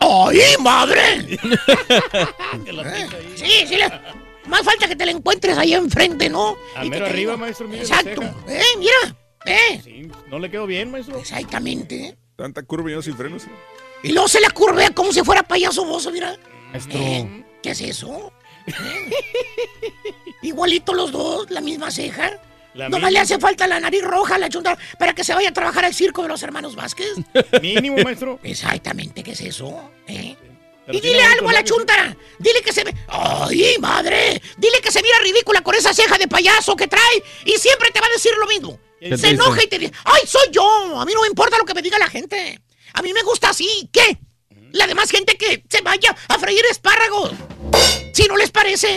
¡Ay, 0.00 0.56
madre! 0.60 1.38
Sí, 3.36 3.66
sí. 3.66 3.76
le- 3.76 3.90
Más 4.46 4.62
falta 4.62 4.88
que 4.88 4.96
te 4.96 5.04
la 5.06 5.12
encuentres 5.12 5.56
ahí 5.56 5.74
enfrente, 5.74 6.28
¿no? 6.28 6.56
A 6.76 6.84
Y 6.84 6.90
mero 6.90 7.06
arriba, 7.06 7.34
diga- 7.34 7.38
maestro, 7.38 7.68
mire 7.68 7.86
la 7.86 8.00
Exacto. 8.00 8.22
¿Eh? 8.48 8.62
Mira. 8.78 9.16
¿Eh? 9.46 10.08
No 10.28 10.38
le 10.38 10.50
quedó 10.50 10.66
bien, 10.66 10.90
maestro. 10.90 11.18
Exactamente. 11.18 12.16
Tanta 12.36 12.62
curva 12.62 12.90
y 12.90 12.94
no 12.94 13.02
sin 13.02 13.16
frenos. 13.16 13.44
Y 14.02 14.12
luego 14.12 14.28
se 14.28 14.40
la 14.40 14.50
curvea 14.50 14.90
como 14.90 15.12
si 15.12 15.20
fuera 15.22 15.42
payaso 15.42 15.84
bozo, 15.84 16.10
mira. 16.10 16.36
Maestro. 16.72 16.98
Eh, 16.98 17.44
¿Qué 17.62 17.70
es 17.70 17.80
eso? 17.80 18.32
Igualito 20.42 20.94
los 20.94 21.12
dos, 21.12 21.50
la 21.50 21.60
misma 21.60 21.90
ceja. 21.90 22.30
La 22.74 22.84
Nomás 22.88 23.00
misma. 23.00 23.10
le 23.10 23.18
hace 23.18 23.38
falta 23.38 23.66
la 23.66 23.78
nariz 23.80 24.02
roja 24.02 24.36
a 24.36 24.38
la 24.38 24.48
chunta 24.48 24.78
para 24.98 25.12
que 25.12 25.22
se 25.24 25.34
vaya 25.34 25.50
a 25.50 25.52
trabajar 25.52 25.84
al 25.84 25.92
circo 25.94 26.22
de 26.22 26.28
los 26.28 26.42
hermanos 26.42 26.74
Vázquez. 26.74 27.12
Mínimo, 27.62 27.98
maestro. 27.98 28.40
Exactamente, 28.42 29.22
¿qué 29.22 29.32
es 29.32 29.40
eso? 29.42 29.90
¿Eh? 30.06 30.36
Pero 30.86 30.98
Y 30.98 31.00
dile 31.00 31.22
algo 31.22 31.48
a 31.48 31.52
la 31.52 31.62
chuntara. 31.64 32.16
Dile 32.38 32.60
que 32.62 32.72
se 32.72 32.82
ve. 32.84 32.94
¡Ay, 33.08 33.76
madre! 33.80 34.40
Dile 34.56 34.80
que 34.80 34.90
se 34.90 35.02
mira 35.02 35.18
ridícula 35.20 35.62
con 35.62 35.74
esa 35.74 35.94
ceja 35.94 36.18
de 36.18 36.26
payaso 36.28 36.74
que 36.74 36.88
trae 36.88 37.22
y 37.44 37.52
siempre 37.52 37.90
te 37.92 38.00
va 38.00 38.06
a 38.06 38.10
decir 38.10 38.32
lo 38.38 38.46
mismo. 38.46 38.78
¿Qué 38.98 39.16
Se 39.16 39.30
enoja 39.30 39.52
dice? 39.54 39.64
y 39.64 39.68
te 39.68 39.78
dice: 39.78 39.92
¡Ay, 40.04 40.22
soy 40.26 40.48
yo! 40.50 41.00
A 41.00 41.04
mí 41.04 41.12
no 41.14 41.22
me 41.22 41.28
importa 41.28 41.56
lo 41.58 41.64
que 41.64 41.74
me 41.74 41.82
diga 41.82 41.98
la 41.98 42.08
gente. 42.08 42.60
A 42.94 43.02
mí 43.02 43.12
me 43.12 43.22
gusta 43.22 43.50
así. 43.50 43.88
¿Qué? 43.92 44.18
La 44.72 44.86
demás 44.86 45.10
gente 45.10 45.36
que 45.36 45.62
se 45.68 45.82
vaya 45.82 46.16
a 46.28 46.38
freír 46.38 46.64
espárragos. 46.70 47.30
Si 48.12 48.24
no 48.24 48.36
les 48.36 48.50
parece. 48.50 48.94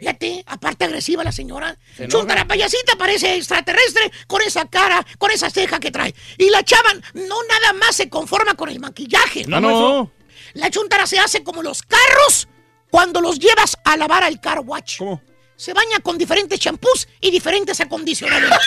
Fíjate, 0.00 0.42
aparte 0.46 0.84
agresiva 0.84 1.22
la 1.22 1.30
señora. 1.30 1.78
Se. 1.96 2.08
Chuntara 2.08 2.44
payasita 2.46 2.96
parece 2.96 3.36
extraterrestre 3.36 4.10
con 4.26 4.42
esa 4.42 4.68
cara, 4.68 5.06
con 5.18 5.30
esa 5.30 5.48
ceja 5.48 5.78
que 5.78 5.90
trae. 5.92 6.12
Y 6.38 6.50
la 6.50 6.64
chava 6.64 6.92
no 7.14 7.36
nada 7.48 7.72
más 7.74 7.94
se 7.96 8.08
conforma 8.08 8.54
con 8.54 8.68
el 8.68 8.80
maquillaje. 8.80 9.44
No, 9.46 9.60
no. 9.60 10.10
La 10.54 10.70
chuntara 10.70 11.06
se 11.06 11.18
hace 11.18 11.42
como 11.42 11.62
los 11.62 11.82
carros 11.82 12.48
cuando 12.90 13.20
los 13.20 13.38
llevas 13.38 13.76
a 13.84 13.96
lavar 13.96 14.22
al 14.22 14.40
car 14.40 14.60
watch. 14.60 14.98
¿Cómo? 14.98 15.22
Se 15.56 15.72
baña 15.72 16.00
con 16.00 16.18
diferentes 16.18 16.58
champús 16.58 17.06
y 17.20 17.30
diferentes 17.30 17.80
acondicionadores. 17.80 18.50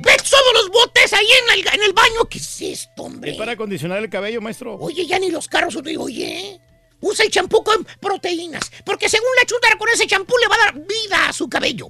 ¿Ves 0.00 0.22
todos 0.30 0.52
los 0.54 0.70
botes 0.70 1.12
ahí 1.12 1.26
en 1.26 1.58
el, 1.58 1.68
en 1.74 1.82
el 1.82 1.92
baño? 1.92 2.24
¿Qué 2.28 2.38
es 2.38 2.60
esto, 2.62 3.02
hombre? 3.02 3.32
Es 3.32 3.36
para 3.36 3.52
acondicionar 3.52 3.98
el 3.98 4.08
cabello, 4.10 4.40
maestro. 4.40 4.76
Oye, 4.76 5.06
ya 5.06 5.18
ni 5.18 5.30
los 5.30 5.46
carros, 5.46 5.76
oye, 5.76 6.60
usa 7.00 7.24
el 7.24 7.30
champú 7.30 7.62
con 7.62 7.86
proteínas, 8.00 8.72
porque 8.84 9.08
según 9.08 9.28
la 9.38 9.46
chuntara 9.46 9.76
con 9.76 9.88
ese 9.90 10.06
champú 10.06 10.34
le 10.38 10.48
va 10.48 10.54
a 10.54 10.58
dar 10.58 10.74
vida 10.74 11.28
a 11.28 11.32
su 11.32 11.48
cabello. 11.48 11.88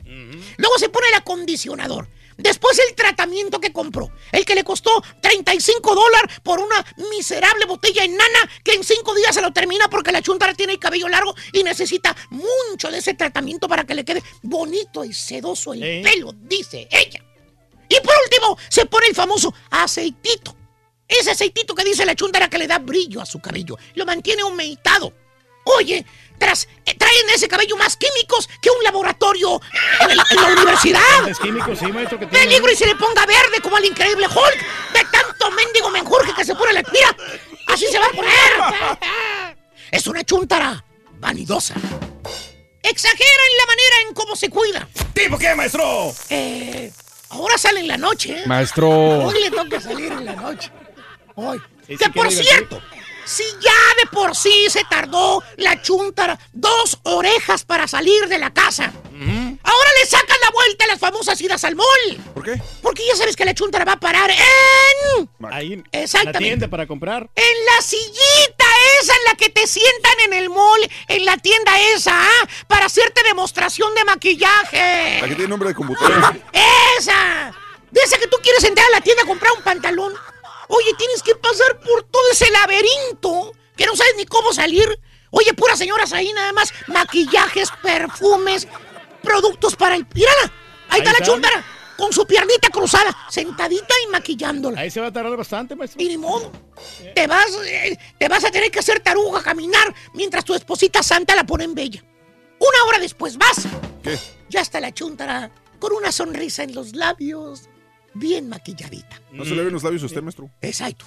Luego 0.56 0.78
se 0.78 0.88
pone 0.88 1.08
el 1.08 1.14
acondicionador. 1.14 2.08
Después 2.42 2.78
el 2.88 2.94
tratamiento 2.94 3.60
que 3.60 3.72
compró, 3.72 4.10
el 4.32 4.44
que 4.44 4.54
le 4.54 4.64
costó 4.64 5.02
35 5.20 5.94
dólares 5.94 6.40
por 6.42 6.58
una 6.58 6.84
miserable 7.10 7.66
botella 7.66 8.04
enana 8.04 8.50
que 8.64 8.74
en 8.74 8.84
cinco 8.84 9.14
días 9.14 9.34
se 9.34 9.40
lo 9.40 9.52
termina 9.52 9.88
porque 9.88 10.12
la 10.12 10.22
chuntara 10.22 10.54
tiene 10.54 10.72
el 10.72 10.78
cabello 10.78 11.08
largo 11.08 11.34
y 11.52 11.62
necesita 11.62 12.16
mucho 12.30 12.90
de 12.90 12.98
ese 12.98 13.14
tratamiento 13.14 13.68
para 13.68 13.84
que 13.84 13.94
le 13.94 14.04
quede 14.04 14.22
bonito 14.42 15.04
y 15.04 15.12
sedoso 15.12 15.72
el 15.72 16.02
pelo, 16.02 16.32
dice 16.36 16.88
ella. 16.90 17.24
Y 17.88 18.00
por 18.00 18.14
último, 18.24 18.58
se 18.68 18.86
pone 18.86 19.06
el 19.06 19.14
famoso 19.14 19.54
aceitito. 19.70 20.56
Ese 21.06 21.30
aceitito 21.30 21.74
que 21.74 21.84
dice 21.84 22.06
la 22.06 22.14
chuntara 22.14 22.48
que 22.48 22.58
le 22.58 22.66
da 22.66 22.78
brillo 22.78 23.20
a 23.20 23.26
su 23.26 23.38
cabello, 23.40 23.76
lo 23.94 24.06
mantiene 24.06 24.42
humectado. 24.42 25.12
Oye, 25.64 26.04
tras, 26.42 26.66
eh, 26.86 26.94
traen 26.96 27.30
ese 27.34 27.46
cabello 27.46 27.76
más 27.76 27.96
químicos 27.96 28.48
que 28.60 28.68
un 28.70 28.82
laboratorio 28.82 29.60
en, 30.00 30.10
el- 30.10 30.20
en 30.30 30.36
la 30.36 30.48
universidad. 30.48 31.28
Es 31.28 31.38
químico, 31.38 31.74
sí, 31.76 31.86
maestro, 31.86 32.18
que 32.18 32.26
tiene. 32.26 32.46
Peligro 32.46 32.72
y 32.72 32.76
se 32.76 32.86
le 32.86 32.96
ponga 32.96 33.24
verde 33.26 33.60
como 33.62 33.76
al 33.76 33.84
increíble 33.84 34.26
Hulk. 34.26 34.92
De 34.92 35.04
tanto 35.12 35.50
mendigo 35.52 35.90
menjurje 35.90 36.32
que 36.34 36.44
se 36.44 36.54
pone 36.56 36.72
la 36.72 36.82
mira. 36.92 37.16
Así 37.68 37.86
se 37.86 37.98
va 37.98 38.06
a 38.06 38.10
poner. 38.10 38.98
Es 39.92 40.06
una 40.08 40.24
chuntara 40.24 40.84
vanidosa. 41.20 41.74
Exagera 42.82 43.42
en 43.50 43.56
la 43.58 43.66
manera 43.66 43.96
en 44.08 44.14
cómo 44.14 44.34
se 44.34 44.50
cuida. 44.50 44.88
¿Tipo 45.14 45.38
qué, 45.38 45.54
maestro? 45.54 46.12
Eh, 46.28 46.92
ahora 47.30 47.56
sale 47.56 47.80
en 47.80 47.88
la 47.88 47.96
noche. 47.96 48.40
¿eh? 48.40 48.42
Maestro. 48.46 48.90
Hoy 48.90 49.40
le 49.40 49.50
toca 49.50 49.80
salir 49.80 50.10
en 50.10 50.24
la 50.24 50.34
noche. 50.34 50.70
Hoy. 51.36 51.60
Sí, 51.86 51.96
que 51.96 52.04
sí, 52.04 52.10
por 52.10 52.30
cierto, 52.32 52.82
si 53.24 53.44
ya 53.60 53.70
de 54.02 54.06
por 54.10 54.36
sí 54.36 54.66
se 54.68 54.84
tardó 54.84 55.42
la 55.56 55.80
chuntara 55.82 56.38
dos 56.52 56.98
orejas 57.04 57.64
para 57.64 57.86
salir 57.88 58.26
de 58.28 58.38
la 58.38 58.52
casa, 58.52 58.92
ahora 59.62 59.90
le 60.00 60.06
sacan 60.06 60.36
la 60.42 60.50
vuelta 60.50 60.84
a 60.84 60.88
las 60.88 60.98
famosas 60.98 61.40
idas 61.40 61.64
al 61.64 61.76
mall. 61.76 61.86
¿Por 62.34 62.42
qué? 62.44 62.60
Porque 62.82 63.06
ya 63.06 63.16
sabes 63.16 63.36
que 63.36 63.44
la 63.44 63.54
chuntara 63.54 63.84
va 63.84 63.92
a 63.92 64.00
parar 64.00 64.30
en... 64.30 65.28
Ahí, 65.50 65.74
en 65.74 65.88
Exactamente. 65.92 66.40
la 66.40 66.46
tienda 66.46 66.68
para 66.68 66.86
comprar. 66.86 67.28
En 67.34 67.66
la 67.66 67.82
sillita 67.82 68.64
esa 69.00 69.14
en 69.14 69.24
la 69.24 69.34
que 69.36 69.48
te 69.50 69.66
sientan 69.66 70.20
en 70.26 70.32
el 70.32 70.48
mall, 70.50 70.80
en 71.08 71.24
la 71.24 71.36
tienda 71.36 71.78
esa, 71.94 72.12
¿ah? 72.14 72.48
Para 72.66 72.86
hacerte 72.86 73.22
demostración 73.24 73.94
de 73.94 74.04
maquillaje. 74.04 75.18
La 75.20 75.28
que 75.28 75.34
tiene 75.34 75.48
nombre 75.48 75.68
de 75.68 75.74
computadora. 75.74 76.36
¡Esa! 76.98 77.52
De 77.90 78.00
esa 78.00 78.18
que 78.18 78.26
tú 78.26 78.38
quieres 78.42 78.64
entrar 78.64 78.86
a 78.86 78.90
la 78.90 79.00
tienda 79.02 79.22
a 79.22 79.26
comprar 79.26 79.52
un 79.52 79.62
pantalón. 79.62 80.12
Oye, 80.74 80.94
tienes 80.96 81.22
que 81.22 81.34
pasar 81.34 81.78
por 81.80 82.02
todo 82.04 82.22
ese 82.32 82.50
laberinto 82.50 83.52
que 83.76 83.84
no 83.84 83.94
sabes 83.94 84.14
ni 84.16 84.24
cómo 84.24 84.54
salir. 84.54 84.98
Oye, 85.30 85.52
puras 85.52 85.78
señoras 85.78 86.14
ahí 86.14 86.32
nada 86.32 86.50
más. 86.54 86.72
Maquillajes, 86.86 87.68
perfumes, 87.82 88.66
productos 89.22 89.76
para 89.76 89.96
el... 89.96 90.06
¡Mírala! 90.14 90.50
Ahí, 90.88 91.00
está 91.00 91.12
la 91.12 91.26
chúntara. 91.26 91.64
Con 91.98 92.10
su 92.10 92.26
piernita 92.26 92.70
cruzada, 92.70 93.14
sentadita 93.28 93.94
y 94.06 94.10
maquillándola. 94.10 94.80
Ahí 94.80 94.90
se 94.90 95.00
va 95.00 95.08
a 95.08 95.12
tardar 95.12 95.36
bastante, 95.36 95.76
maestro. 95.76 96.02
Y 96.02 96.08
ni 96.08 96.16
modo. 96.16 96.50
Te 97.14 97.26
vas, 97.26 97.50
eh, 97.66 97.98
te 98.18 98.28
vas 98.28 98.42
a 98.42 98.50
tener 98.50 98.70
que 98.70 98.78
hacer 98.78 99.00
taruga, 99.00 99.42
caminar, 99.42 99.94
mientras 100.14 100.42
tu 100.42 100.54
esposita 100.54 101.02
santa 101.02 101.36
la 101.36 101.44
pone 101.44 101.64
en 101.64 101.74
bella. 101.74 102.02
Una 102.58 102.84
hora 102.88 102.98
después 102.98 103.36
vas. 103.36 103.68
¿Qué? 104.02 104.18
Ya 104.48 104.60
está 104.60 104.80
la 104.80 104.92
chuntara 104.92 105.50
con 105.78 105.92
una 105.92 106.12
sonrisa 106.12 106.62
en 106.62 106.74
los 106.74 106.94
labios, 106.94 107.68
bien 108.14 108.48
maquilladita. 108.48 109.20
No 109.32 109.44
se 109.44 109.54
le 109.54 109.64
ven 109.64 109.72
los 109.72 109.82
labios 109.82 110.02
a 110.02 110.06
usted, 110.06 110.22
maestro. 110.22 110.50
Exacto. 110.60 111.06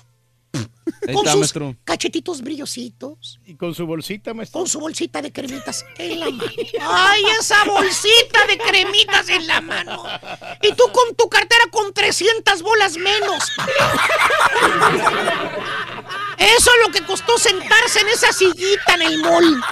Ahí 1.08 1.14
con 1.14 1.24
está, 1.24 1.32
sus 1.32 1.40
maestro. 1.40 1.76
cachetitos 1.84 2.42
brillositos. 2.42 3.40
Y 3.46 3.56
con 3.56 3.74
su 3.74 3.86
bolsita, 3.86 4.34
maestro. 4.34 4.60
Con 4.60 4.70
su 4.70 4.80
bolsita 4.80 5.22
de 5.22 5.32
cremitas 5.32 5.84
en 5.98 6.20
la 6.20 6.30
mano. 6.30 6.52
¡Ay, 6.82 7.24
esa 7.40 7.64
bolsita 7.66 8.46
de 8.48 8.58
cremitas 8.58 9.30
en 9.30 9.48
la 9.48 9.62
mano! 9.62 10.04
Y 10.62 10.74
tú 10.74 10.84
con 10.92 11.16
tu 11.16 11.28
cartera 11.30 11.64
con 11.72 11.94
300 11.94 12.62
bolas 12.62 12.98
menos. 12.98 13.52
Eso 16.38 16.70
es 16.70 16.88
lo 16.88 16.92
que 16.92 17.02
costó 17.06 17.38
sentarse 17.38 18.02
en 18.02 18.10
esa 18.10 18.32
sillita 18.34 18.96
en 18.96 19.02
el 19.04 19.18
mall. 19.20 19.64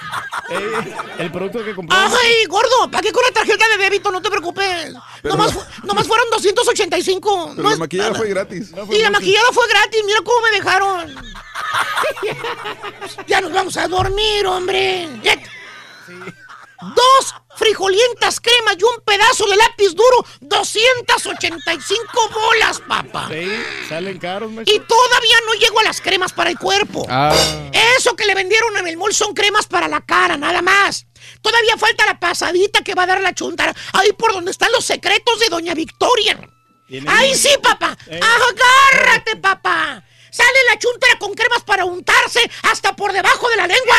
Eh, 0.50 0.96
el 1.20 1.32
producto 1.32 1.64
que 1.64 1.76
compró. 1.76 1.96
¡Ay, 1.98 2.46
gordo! 2.48 2.90
¿Para 2.90 3.02
qué 3.02 3.12
con 3.12 3.22
la 3.24 3.32
tarjeta 3.34 3.66
de 3.70 3.84
débito? 3.84 4.12
No 4.12 4.22
te 4.22 4.30
preocupes. 4.30 4.94
Pero 5.22 5.36
Nomás, 5.36 5.56
la- 5.56 5.68
nomás 5.84 6.08
fueron 6.08 6.26
285. 6.32 7.50
Pero 7.52 7.64
No 7.64 7.70
la 7.70 7.74
es 7.74 7.80
maquillada 7.80 8.16
fue 8.16 8.30
gratis. 8.30 8.72
Y 8.92 9.00
la 9.00 9.10
maquillada 9.10 9.48
fue 9.52 9.68
gratis. 9.68 10.02
Mira 10.06 10.20
cómo 10.24 10.38
me 10.42 10.52
dejaron. 10.58 11.03
Ya 13.28 13.42
nos 13.42 13.52
vamos 13.52 13.78
a 13.78 13.88
dormir, 13.88 14.46
hombre. 14.46 15.10
Dos 16.96 17.36
frijolientas 17.56 18.40
cremas 18.42 18.76
y 18.78 18.84
un 18.84 19.02
pedazo 19.06 19.46
de 19.48 19.56
lápiz 19.56 19.96
duro. 19.96 20.26
285 20.42 22.30
bolas, 22.30 22.82
papá. 22.82 23.30
Sí, 23.32 23.48
salen 23.88 24.20
caros. 24.20 24.52
Y 24.66 24.80
todavía 24.80 25.38
no 25.46 25.54
llego 25.54 25.80
a 25.80 25.84
las 25.84 26.02
cremas 26.02 26.34
para 26.34 26.50
el 26.50 26.60
cuerpo. 26.60 27.06
Ah. 27.10 27.34
Eso 27.98 28.16
que 28.16 28.26
le 28.26 28.36
vendieron 28.36 28.76
en 28.78 28.88
el 28.88 28.98
mall 28.98 29.14
son 29.14 29.34
cremas 29.34 29.66
para 29.68 29.88
la 29.88 30.02
cara, 30.02 30.36
nada 30.36 30.62
más. 30.62 31.06
Todavía 31.42 31.78
falta 31.78 32.06
la 32.06 32.20
pasadita 32.20 32.82
que 32.82 32.96
va 32.96 33.04
a 33.04 33.08
dar 33.08 33.22
la 33.22 33.34
chuntara. 33.34 33.74
Ahí 33.94 34.12
por 34.14 34.34
donde 34.34 34.52
están 34.52 34.72
los 34.72 34.84
secretos 34.84 35.40
de 35.40 35.48
Doña 35.48 35.74
Victoria. 35.74 36.38
Ahí 37.08 37.34
sí, 37.36 37.50
papá. 37.62 37.98
Eh. 38.08 38.20
Agárrate, 38.20 39.38
papá. 39.38 40.04
Sale 40.34 40.60
la 40.68 40.80
chuntara 40.80 41.20
con 41.20 41.32
cremas 41.36 41.62
para 41.64 41.86
untarse 41.86 42.50
hasta 42.64 42.96
por 42.96 43.14
debajo 43.14 43.48
de 43.50 43.56
la 43.56 43.68
lengua. 43.68 43.96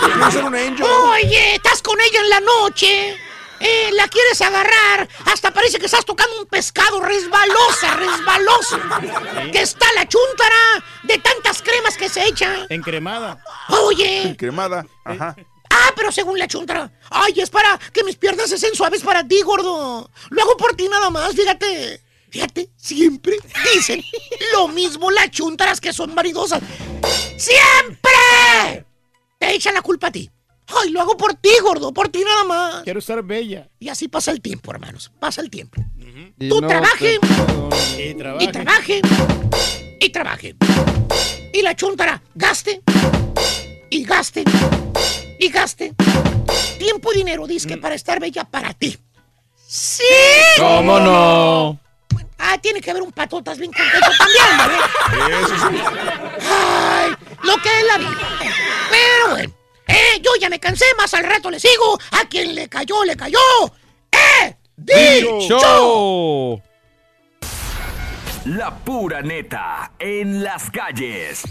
¿Quieres 0.00 0.34
ser 0.34 0.44
un 0.44 0.54
angel? 0.56 0.84
Oye, 0.84 1.54
estás 1.54 1.80
con 1.80 2.00
ella 2.00 2.20
en 2.20 2.30
la 2.30 2.40
noche. 2.40 3.16
Eh, 3.60 3.90
la 3.92 4.08
quieres 4.08 4.40
agarrar. 4.42 5.08
Hasta 5.26 5.52
parece 5.52 5.78
que 5.78 5.86
estás 5.86 6.04
tocando 6.04 6.36
un 6.36 6.46
pescado 6.46 7.00
resbalosa, 7.00 7.94
resbalosa. 7.94 8.80
Que 9.52 9.60
está 9.60 9.86
la 9.94 10.08
chuntara 10.08 10.84
de 11.04 11.16
tantas 11.18 11.62
cremas 11.62 11.96
que 11.96 12.08
se 12.08 12.26
echa. 12.26 12.66
Encremada. 12.68 13.40
Oye. 13.68 14.34
Cremada. 14.36 14.84
Ajá. 15.04 15.36
Ah, 15.70 15.92
pero 15.94 16.10
según 16.10 16.40
la 16.40 16.48
chuntara. 16.48 16.90
Ay, 17.08 17.34
es 17.40 17.50
para 17.50 17.78
que 17.92 18.02
mis 18.02 18.16
piernas 18.16 18.50
se 18.50 18.58
sean 18.58 18.74
suaves 18.74 19.02
para 19.02 19.26
ti, 19.28 19.42
gordo. 19.42 20.10
Lo 20.30 20.42
hago 20.42 20.56
por 20.56 20.74
ti 20.74 20.88
nada 20.88 21.08
más, 21.10 21.36
fíjate. 21.36 22.02
Fíjate, 22.32 22.70
siempre 22.76 23.36
dicen 23.74 24.02
lo 24.54 24.66
mismo 24.68 25.10
las 25.10 25.30
chuntaras 25.30 25.80
que 25.82 25.92
son 25.92 26.14
maridosas. 26.14 26.62
¡Siempre! 27.36 28.86
Te 29.38 29.54
echan 29.54 29.74
la 29.74 29.82
culpa 29.82 30.06
a 30.06 30.10
ti. 30.12 30.30
Ay, 30.68 30.88
lo 30.90 31.02
hago 31.02 31.14
por 31.16 31.34
ti, 31.34 31.50
gordo, 31.60 31.92
por 31.92 32.08
ti 32.08 32.24
nada 32.24 32.44
más. 32.44 32.82
Quiero 32.84 33.00
estar 33.00 33.22
bella. 33.22 33.68
Y 33.78 33.90
así 33.90 34.08
pasa 34.08 34.30
el 34.30 34.40
tiempo, 34.40 34.70
hermanos. 34.72 35.12
Pasa 35.20 35.42
el 35.42 35.50
tiempo. 35.50 35.82
Y 36.38 36.48
Tú 36.48 36.62
no 36.62 36.68
trabaje. 36.68 37.18
Y 37.98 38.02
Y 38.02 38.14
trabaja. 38.14 38.50
trabaje. 38.52 39.00
Y 40.00 40.08
trabaje. 40.08 40.56
Y 41.52 41.60
la 41.60 41.76
chuntara 41.76 42.22
gaste. 42.34 42.80
Y 43.90 44.04
gaste. 44.04 44.44
Y 45.38 45.48
gaste. 45.50 45.92
Tiempo 46.78 47.12
y 47.12 47.16
dinero, 47.18 47.46
disque, 47.46 47.76
para 47.76 47.94
estar 47.94 48.18
bella 48.20 48.44
para 48.44 48.72
ti. 48.72 48.96
¡Sí! 49.66 50.02
¿Cómo 50.56 50.98
no? 50.98 51.78
Ah, 52.44 52.58
tiene 52.60 52.80
que 52.80 52.90
haber 52.90 53.04
un 53.04 53.12
patotas 53.12 53.56
bien 53.56 53.70
contento 53.72 54.10
también, 54.18 54.58
¿verdad? 54.58 55.42
Eso 55.42 55.56
sí. 55.68 55.80
Ay, 56.50 57.12
lo 57.44 57.56
que 57.62 57.68
es 57.68 57.86
la 57.86 57.98
vida. 57.98 58.18
Pero 58.90 59.30
bueno, 59.30 59.54
eh, 59.86 60.20
yo 60.20 60.32
ya 60.40 60.50
me 60.50 60.58
cansé, 60.58 60.84
más 60.98 61.14
al 61.14 61.22
rato 61.22 61.52
le 61.52 61.60
sigo. 61.60 62.00
A 62.10 62.28
quien 62.28 62.56
le 62.56 62.68
cayó, 62.68 63.04
le 63.04 63.14
cayó. 63.14 63.38
¡Eh! 64.10 64.56
¡Dicho! 64.76 66.60
La 68.46 68.76
pura 68.84 69.22
neta 69.22 69.92
en 70.00 70.42
las 70.42 70.68
calles. 70.68 71.44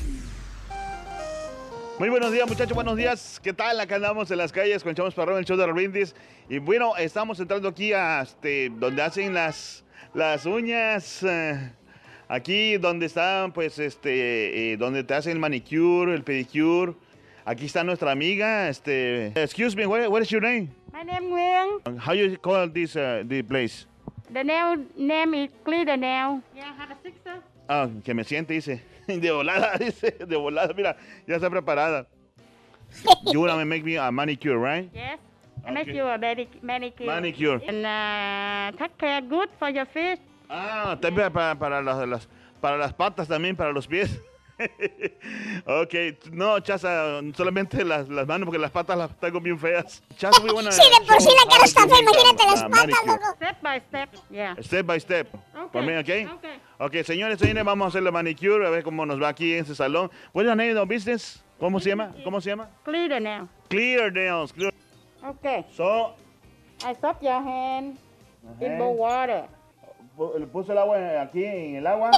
Muy 2.00 2.10
buenos 2.10 2.34
días, 2.34 2.50
muchachos, 2.50 2.76
buenos 2.76 2.98
días. 2.98 3.40
¿Qué 3.42 3.54
tal? 3.54 3.80
Acá 3.80 3.96
andamos 3.96 4.30
en 4.30 4.40
las 4.40 4.52
calles 4.52 4.84
con 4.84 4.94
Chamos 4.94 5.14
Parrón, 5.14 5.38
el 5.38 5.46
show 5.46 5.56
de 5.56 5.68
los 5.68 5.74
brindis. 5.76 6.16
Y 6.50 6.58
bueno, 6.58 6.98
estamos 6.98 7.40
entrando 7.40 7.70
aquí 7.70 7.94
a 7.94 8.24
este, 8.24 8.70
donde 8.72 9.02
hacen 9.04 9.34
las, 9.34 9.81
las 10.14 10.46
uñas. 10.46 11.24
eh, 11.24 11.72
aquí 12.28 12.78
donde 12.78 13.06
están, 13.06 13.52
pues, 13.52 13.80
este, 13.80 14.74
eh, 14.74 14.78
donde 14.78 15.04
te 15.04 15.14
hacen 15.14 15.34
el 15.34 15.40
manicure, 15.40 16.14
el 16.14 16.24
pedicure. 16.24 16.94
Aquí 17.46 17.66
está 17.66 17.84
nuestra 17.84 18.12
amiga, 18.12 18.70
este. 18.70 19.28
Excuse 19.42 19.76
me, 19.76 19.86
what, 19.88 20.08
what 20.10 20.22
is 20.22 20.30
your 20.30 20.42
name? 20.44 20.70
My 20.94 21.04
name 21.04 21.30
Nguyen. 21.30 21.98
How 21.98 22.14
you 22.14 22.38
call 22.38 22.70
this, 22.72 22.96
uh, 22.96 23.24
the 23.26 23.42
place? 23.44 23.88
The 24.32 24.44
nail 24.44 24.78
name 24.96 25.34
is 25.34 25.50
Clear 25.64 25.86
the 25.86 25.98
Nail. 25.98 26.42
Yeah, 26.56 26.72
have 26.78 26.92
a 26.92 26.98
sixer. 27.04 27.42
Ah, 27.68 27.90
que 28.04 28.14
me 28.14 28.24
siente, 28.24 28.54
dice. 28.54 28.82
De 29.08 29.32
volada, 29.32 29.78
dice. 29.80 30.12
De 30.12 30.36
volada, 30.38 30.74
mira, 30.74 30.96
ya 31.28 31.36
está 31.38 31.50
preparada. 31.50 32.06
You 33.32 33.42
wanna 33.42 33.66
make 33.66 33.84
me 33.84 33.96
a 33.98 34.12
manicure, 34.12 34.58
right? 34.60 34.90
Yes. 34.94 35.20
I 35.68 35.72
make 35.72 35.94
you 35.94 36.04
a 36.08 36.18
manic- 36.18 36.62
manicure. 36.64 37.06
Manicure. 37.08 37.62
And 37.68 37.86
uh, 37.86 38.78
take 38.78 38.98
care 38.98 39.22
good 39.22 39.50
for 39.60 39.70
your 39.70 39.86
feet. 39.86 40.20
Ah, 40.50 40.98
también 41.00 41.32
para, 41.32 41.56
para, 41.58 41.82
las, 41.82 42.08
las- 42.08 42.28
para 42.60 42.78
las 42.78 42.94
patas 42.94 43.28
también, 43.28 43.56
para 43.56 43.72
los 43.72 43.88
pies. 43.88 44.20
ok, 45.66 45.94
no, 46.34 46.60
Chaza, 46.60 47.20
solamente 47.36 47.84
las, 47.84 48.08
las 48.10 48.28
manos 48.28 48.46
porque 48.46 48.60
las 48.60 48.70
patas 48.72 48.98
las 48.98 49.20
tengo 49.20 49.40
bien 49.40 49.58
feas. 49.58 50.04
Chaza, 50.18 50.40
muy 50.42 50.52
buena. 50.52 50.72
Sí, 50.72 50.82
de 50.84 51.06
por 51.08 51.20
sí 51.22 51.30
la 51.44 51.52
cara 51.52 51.64
está 51.66 51.88
fea, 51.88 52.00
imagínate 52.00 52.46
las 52.46 52.62
Ah, 52.64 52.68
patas, 52.70 52.88
manicure. 52.88 53.14
loco. 53.14 53.36
Step 53.36 53.62
by 53.62 53.80
step, 53.80 54.10
yeah. 54.30 54.56
Step 54.62 54.86
by 54.86 55.00
step. 55.00 55.28
Ok, 55.56 55.72
Por 55.72 55.84
mí, 55.84 55.94
¿ok? 55.96 56.32
ok. 56.36 56.46
Ok, 56.80 56.96
señores, 57.04 57.40
señores, 57.40 57.64
vamos 57.64 57.86
a 57.86 57.88
hacer 57.90 58.04
la 58.04 58.12
manicure, 58.12 58.66
a 58.66 58.70
ver 58.70 58.84
cómo 58.84 59.06
nos 59.06 59.22
va 59.22 59.30
aquí 59.30 59.54
en 59.54 59.60
este 59.62 59.76
salón. 59.76 60.12
What's 60.34 60.48
your 60.48 60.56
name 60.56 60.76
of 60.78 60.88
business? 60.88 61.44
¿Cómo 61.60 61.80
se 61.80 61.90
llama? 61.90 62.12
¿Cómo 62.24 62.42
se 62.42 62.50
llama? 62.50 62.70
Clear 62.84 63.22
now. 63.22 63.48
Clear 63.70 64.12
Nails. 64.12 64.52
Clear. 64.52 64.71
Okay. 65.24 65.66
So, 65.76 66.14
I 66.84 66.96
soak 67.00 67.22
your 67.22 67.42
hand 67.42 67.98
in 68.60 68.78
bowl 68.78 68.96
water. 68.98 69.46
le 70.40 70.46
puse 70.48 70.72
el 70.72 70.78
agua 70.78 70.98
aquí 71.22 71.44
en 71.46 71.76
el 71.76 71.88
agua. 71.88 72.12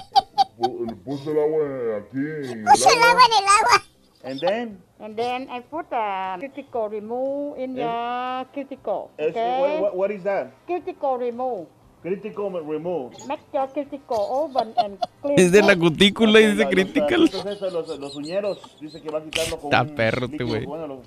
Le 0.59 0.95
puse 1.03 1.31
el 1.31 1.39
agua 1.39 1.97
aquí 1.99 2.17
en 2.17 2.63
Puso 2.65 2.89
el 2.89 3.03
agua 3.03 3.21
en 3.27 3.43
el 3.43 3.49
agua. 3.49 3.83
And 4.25 4.39
then, 4.39 4.81
And 4.99 5.15
then 5.17 5.49
I 5.49 5.59
put 5.61 5.87
a 5.91 6.37
cuticle 6.39 6.87
remove 6.89 7.59
in 7.59 7.75
your 7.75 8.45
cuticle. 8.53 9.09
es- 9.17 9.31
Okay? 9.31 9.59
what, 9.59 9.81
what- 9.81 9.95
what 9.95 10.11
is 10.11 10.23
that? 10.23 10.47
Cuticle 10.65 11.17
remove. 11.17 11.67
Critical 12.01 12.49
remove. 12.51 13.15
Make 13.27 13.41
your 13.53 13.67
cuticle 13.67 14.17
open 14.29 14.73
and 14.77 14.97
clean. 15.21 15.39
Es 15.39 15.51
de 15.53 15.61
la 15.61 15.75
cutícula 15.75 16.39
y 16.41 16.47
dice 16.47 16.67
critical. 16.69 17.29
pedacitos 17.29 17.45
esos, 17.45 17.73
Los, 17.73 17.99
los 17.99 18.15
uñeros, 18.15 18.77
dice 18.81 19.01
que 19.01 19.09
va 19.09 19.19
a 19.19 19.23
quitarlo 19.23 19.57
con 19.57 19.65
Está 19.71 19.81
un 19.83 19.95
perro 19.95 20.25
este 20.25 20.37
líquido, 20.37 20.47
güey. 20.49 20.65
Bueno, 20.65 20.87
lo, 20.87 21.01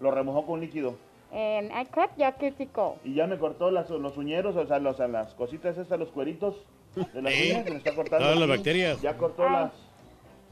lo 0.00 0.10
remojó 0.10 0.44
con 0.46 0.60
líquido. 0.60 0.96
And 1.32 1.72
I 1.72 1.84
cut 1.84 2.10
your 2.16 2.32
cuticle. 2.34 2.98
Y 3.04 3.14
ya 3.14 3.26
me 3.26 3.38
cortó 3.38 3.70
las, 3.70 3.90
los 3.90 4.16
uñeros, 4.16 4.56
o 4.56 4.66
sea, 4.66 4.78
los, 4.78 4.98
las 4.98 5.34
cositas 5.34 5.76
estas, 5.76 5.98
los 5.98 6.08
cueritos 6.10 6.54
de 6.94 7.22
las 7.22 7.34
uñas, 7.34 7.64
me 7.70 7.76
está 7.76 7.94
cortando. 7.94 8.24
Todas 8.24 8.38
las 8.38 8.48
bacterias. 8.48 9.02
Ya 9.02 9.16
cortó 9.16 9.48
las... 9.48 9.72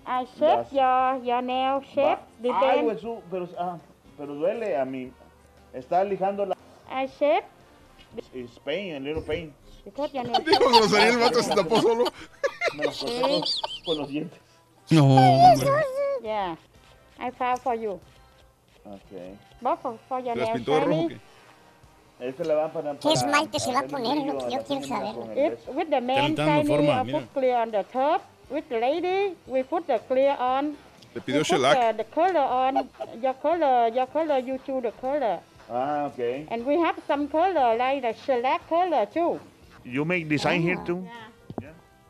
I 0.06 0.26
shape 0.38 0.68
your, 0.72 1.22
your 1.24 1.42
nail 1.42 1.80
shape. 1.94 2.20
Ay, 2.52 2.82
güey, 2.82 2.98
su- 2.98 3.22
pero, 3.30 3.48
ah, 3.58 3.78
pero 4.18 4.34
duele 4.34 4.76
a 4.76 4.84
mí. 4.84 5.10
Está 5.72 6.04
lijando 6.04 6.44
la... 6.44 6.54
I 6.90 7.06
shape. 7.06 7.46
It's 8.34 8.58
pain, 8.58 8.96
a 8.96 9.00
little 9.00 9.22
pain. 9.22 9.54
Because 9.84 10.12
your 10.12 10.24
nail 10.24 10.44
Dijo 10.44 10.68
grosería 10.68 11.08
el 11.08 11.18
vato, 11.18 11.42
se 11.42 11.54
tapó 11.54 11.80
solo. 11.80 12.04
Me 12.76 12.84
los 12.84 12.98
corté 12.98 13.20
con, 13.86 13.98
los 13.98 14.08
dientes. 14.08 14.40
No, 14.90 15.04
hombre. 15.06 15.70
Yeah. 16.22 16.56
I 17.18 17.30
file 17.30 17.56
for 17.56 17.74
you. 17.74 18.00
Ok. 18.84 19.38
For 20.08 20.20
your 20.20 20.36
¿Las 20.36 20.50
pintó 20.50 20.74
de 20.74 20.80
rojo 20.80 21.08
qué? 21.08 21.18
Este 22.20 22.44
le 22.44 22.54
va 22.54 22.68
para... 22.72 22.94
¿Qué 22.98 23.12
esmalte 23.12 23.58
se 23.58 23.72
va 23.72 23.80
a 23.80 23.82
poner? 23.84 24.26
Lo 24.26 24.38
que 24.38 24.50
yo 24.52 24.62
quiero 24.62 24.86
saber. 24.86 25.36
If 25.36 25.68
with 25.68 25.88
the 25.90 26.00
man 26.00 26.36
shiny, 26.36 26.66
forma, 26.66 27.04
put 27.04 27.32
clear 27.32 27.56
on 27.56 27.70
the 27.70 27.84
top. 27.92 28.22
With 28.50 28.68
the 28.68 28.78
lady, 28.78 29.34
we 29.46 29.62
put 29.62 29.86
the 29.86 29.98
clear 30.06 30.36
on. 30.38 30.76
Le 31.14 31.20
We 31.20 31.20
pidió 31.20 31.38
put 31.40 31.46
shellac. 31.46 31.96
the, 31.96 32.04
the 32.04 32.10
color 32.10 32.40
on. 32.40 32.88
Your 33.22 33.34
color, 33.34 33.88
your 33.88 34.06
color, 34.06 34.38
you 34.38 34.58
choose 34.66 34.82
the 34.82 34.92
color. 35.00 35.40
Ah, 35.70 36.06
ok. 36.06 36.46
And 36.50 36.64
we 36.66 36.78
have 36.78 36.96
some 37.08 37.26
color 37.28 37.74
like 37.76 38.02
the 38.02 38.12
shellac 38.26 38.68
color 38.68 39.06
too. 39.06 39.40
You 39.82 40.04
make 40.04 40.28
design 40.28 40.60
here 40.60 40.76
too? 40.84 41.06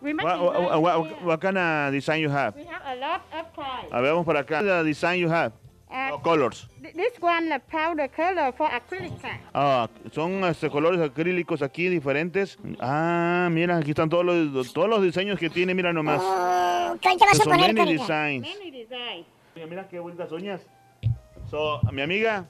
We 0.02 0.12
make 0.12 0.26
What, 0.26 0.40
what, 0.42 0.52
design 0.55 0.82
what, 0.82 1.22
what 1.24 1.40
kind 1.40 1.59
of 1.59 1.92
design 1.92 2.20
you 2.20 2.28
have? 2.30 2.55
We 2.57 2.64
have 2.64 2.82
a 2.84 2.96
lot 3.00 3.22
of 3.32 3.46
kinds. 3.57 3.92
A 3.92 4.02
ver, 4.02 4.11
vamos 4.12 4.26
para 4.26 4.40
acá. 4.42 4.61
The 4.62 4.84
design 4.84 5.20
you 5.20 5.28
have? 5.28 5.52
Uh, 5.91 6.11
Oh, 6.14 6.18
colors. 6.22 6.68
th- 6.82 6.95
This 6.95 7.20
one, 7.20 7.49
the 7.51 7.61
powder 7.61 8.09
color 8.09 8.53
for 8.57 8.68
acrylic. 8.68 9.12
Ah, 9.55 9.89
son 10.12 10.43
este, 10.45 10.68
colores 10.68 11.01
acrílicos 11.01 11.62
aquí 11.62 11.89
diferentes. 11.89 12.59
Ah, 12.80 13.49
mira, 13.51 13.76
aquí 13.78 13.91
están 13.91 14.09
todos 14.09 14.24
los, 14.24 14.72
todos 14.72 14.89
los 14.89 15.03
diseños 15.03 15.39
que 15.39 15.51
tiene, 15.51 15.72
mira 15.74 15.93
nomás. 15.93 16.20
Oh, 16.22 16.97
¿Cuál 17.01 17.18
te 17.18 17.24
vas 17.24 17.35
a 17.41 17.45
Son 17.45 17.53
poner, 17.53 17.74
many 17.74 17.97
Carita? 17.97 18.03
designs. 18.03 18.43
Many 18.59 18.70
designs. 18.70 19.26
Mira, 19.55 19.66
mira 19.68 19.89
qué 19.89 20.01
bonitas 20.01 20.32
uñas. 20.32 20.61
So, 21.51 21.80
mi 21.93 22.03
amiga, 22.03 22.47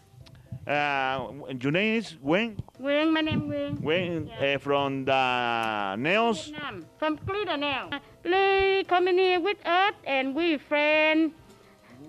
uh, 0.67 1.53
your 1.59 1.73
name 1.73 1.97
is 1.99 2.17
Wen? 2.23 2.57
Wing, 2.79 3.13
my 3.13 3.21
name 3.21 3.49
Wing. 3.49 3.79
Wen 3.83 4.31
eh, 4.41 4.57
from 4.59 5.05
the 5.05 5.97
nails. 5.99 6.47
Vietnam, 6.49 6.85
from 6.99 7.17
Glitter 7.27 7.59
now. 7.59 7.91
Please 8.23 8.87
come 8.89 9.09
in 9.09 9.19
here 9.19 9.41
with 9.41 9.59
us 9.67 9.93
and 10.07 10.35
we 10.35 10.57
friend. 10.57 11.33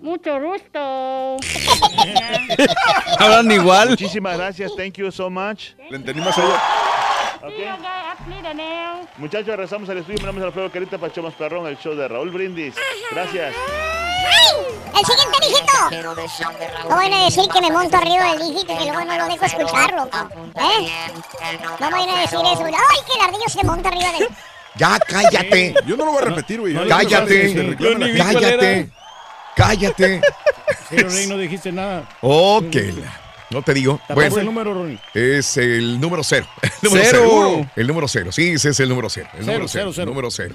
Mucho 0.02 0.40
gusto. 0.40 1.36
Hablan 3.18 3.50
igual. 3.50 3.90
Muchísimas 3.90 4.36
gracias, 4.36 4.72
thank 4.76 4.94
you 4.94 5.10
so 5.10 5.28
much. 5.30 5.74
Le 5.90 5.98
guys 5.98 6.18
at 6.38 8.18
Glitter 8.26 8.54
now. 8.54 9.06
Muchachos, 9.18 9.48
regresamos 9.48 9.88
al 9.88 9.98
estudio. 9.98 10.18
Mi 10.18 10.26
nombre 10.26 10.42
es 10.42 10.46
Alfredo 10.46 10.70
Carita 10.70 10.98
Pacho 10.98 11.22
Más 11.22 11.34
Perrón, 11.34 11.66
el 11.66 11.78
show 11.78 11.94
de 11.94 12.08
Raúl 12.08 12.30
Brindis. 12.30 12.74
Gracias. 13.12 13.54
¡Ay! 13.54 14.66
¡El 14.98 15.04
siguiente 15.04 15.38
dígito! 15.42 16.88
No 16.88 16.96
vayan 16.96 17.12
a 17.20 17.24
decir 17.24 17.44
que 17.52 17.60
me 17.60 17.70
monto 17.70 17.96
arriba 17.96 18.32
del 18.32 18.40
dígito 18.40 18.72
y 18.72 18.76
que 18.78 18.84
luego 18.84 19.04
no 19.04 19.16
lo 19.18 19.26
dejo 19.26 19.44
escucharlo. 19.44 20.08
¿Eh? 20.56 20.90
No 21.80 21.90
vayan 21.90 22.16
a 22.16 22.20
decir 22.20 22.38
eso. 22.40 22.64
¡Ay, 22.64 23.00
que 23.06 23.14
el 23.14 23.20
ardillo 23.20 23.48
se 23.48 23.64
monta 23.64 23.88
arriba 23.88 24.12
del... 24.12 24.28
Ya, 24.76 24.98
cállate. 24.98 25.74
Yo 25.86 25.96
no 25.96 26.04
lo 26.04 26.12
voy 26.12 26.22
a 26.22 26.24
repetir, 26.26 26.60
güey. 26.60 26.74
Cállate. 26.88 27.54
Cállate. 28.16 28.90
Cállate. 29.56 30.20
Pero, 30.90 31.08
Rey, 31.08 31.26
no 31.26 31.36
dijiste 31.38 31.72
nada. 31.72 32.08
Ok. 32.20 32.74
la- 32.74 33.20
No 33.50 33.62
te 33.62 33.74
digo. 33.74 34.00
Bueno, 34.08 34.38
el 34.38 34.44
número, 34.46 34.74
Ronnie. 34.74 34.98
es 35.14 35.56
el 35.56 36.00
número 36.00 36.22
cero. 36.24 36.46
El 36.62 36.90
número 36.90 37.04
Cero. 37.04 37.22
cero. 37.30 37.70
El 37.76 37.86
número 37.86 38.08
cero. 38.08 38.32
Sí, 38.32 38.50
ese 38.50 38.70
es 38.70 38.80
el 38.80 38.88
número 38.88 39.08
cero. 39.08 39.28
El 39.34 39.40
Cero, 39.44 39.52
número 39.52 39.68
cero. 39.68 39.82
cero, 39.84 39.92
cero. 39.94 40.02
El 40.02 40.08
número 40.08 40.30
cero. 40.30 40.54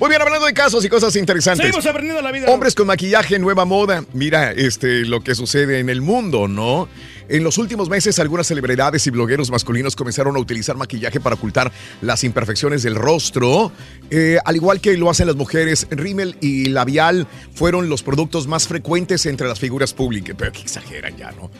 Muy 0.00 0.08
bien, 0.08 0.22
hablando 0.22 0.46
de 0.46 0.54
casos 0.54 0.82
y 0.82 0.88
cosas 0.88 1.14
interesantes. 1.16 1.66
Seguimos 1.66 1.84
aprendiendo 1.84 2.22
la 2.22 2.32
vida. 2.32 2.46
Hombres 2.46 2.74
con 2.74 2.86
maquillaje, 2.86 3.38
nueva 3.38 3.66
moda. 3.66 4.02
Mira, 4.14 4.50
este, 4.52 5.04
lo 5.04 5.22
que 5.22 5.34
sucede 5.34 5.78
en 5.78 5.90
el 5.90 6.00
mundo, 6.00 6.48
¿no? 6.48 6.88
En 7.28 7.44
los 7.44 7.58
últimos 7.58 7.90
meses, 7.90 8.18
algunas 8.18 8.46
celebridades 8.46 9.06
y 9.06 9.10
blogueros 9.10 9.50
masculinos 9.50 9.96
comenzaron 9.96 10.34
a 10.36 10.38
utilizar 10.38 10.74
maquillaje 10.74 11.20
para 11.20 11.36
ocultar 11.36 11.70
las 12.00 12.24
imperfecciones 12.24 12.82
del 12.82 12.94
rostro. 12.94 13.72
Eh, 14.10 14.38
al 14.42 14.56
igual 14.56 14.80
que 14.80 14.96
lo 14.96 15.10
hacen 15.10 15.26
las 15.26 15.36
mujeres, 15.36 15.86
rímel 15.90 16.34
y 16.40 16.70
labial 16.70 17.26
fueron 17.52 17.90
los 17.90 18.02
productos 18.02 18.46
más 18.46 18.66
frecuentes 18.66 19.26
entre 19.26 19.48
las 19.48 19.60
figuras 19.60 19.92
públicas. 19.92 20.34
Pero 20.38 20.50
que 20.50 20.62
exageran 20.62 21.14
ya, 21.18 21.30
¿no? 21.32 21.50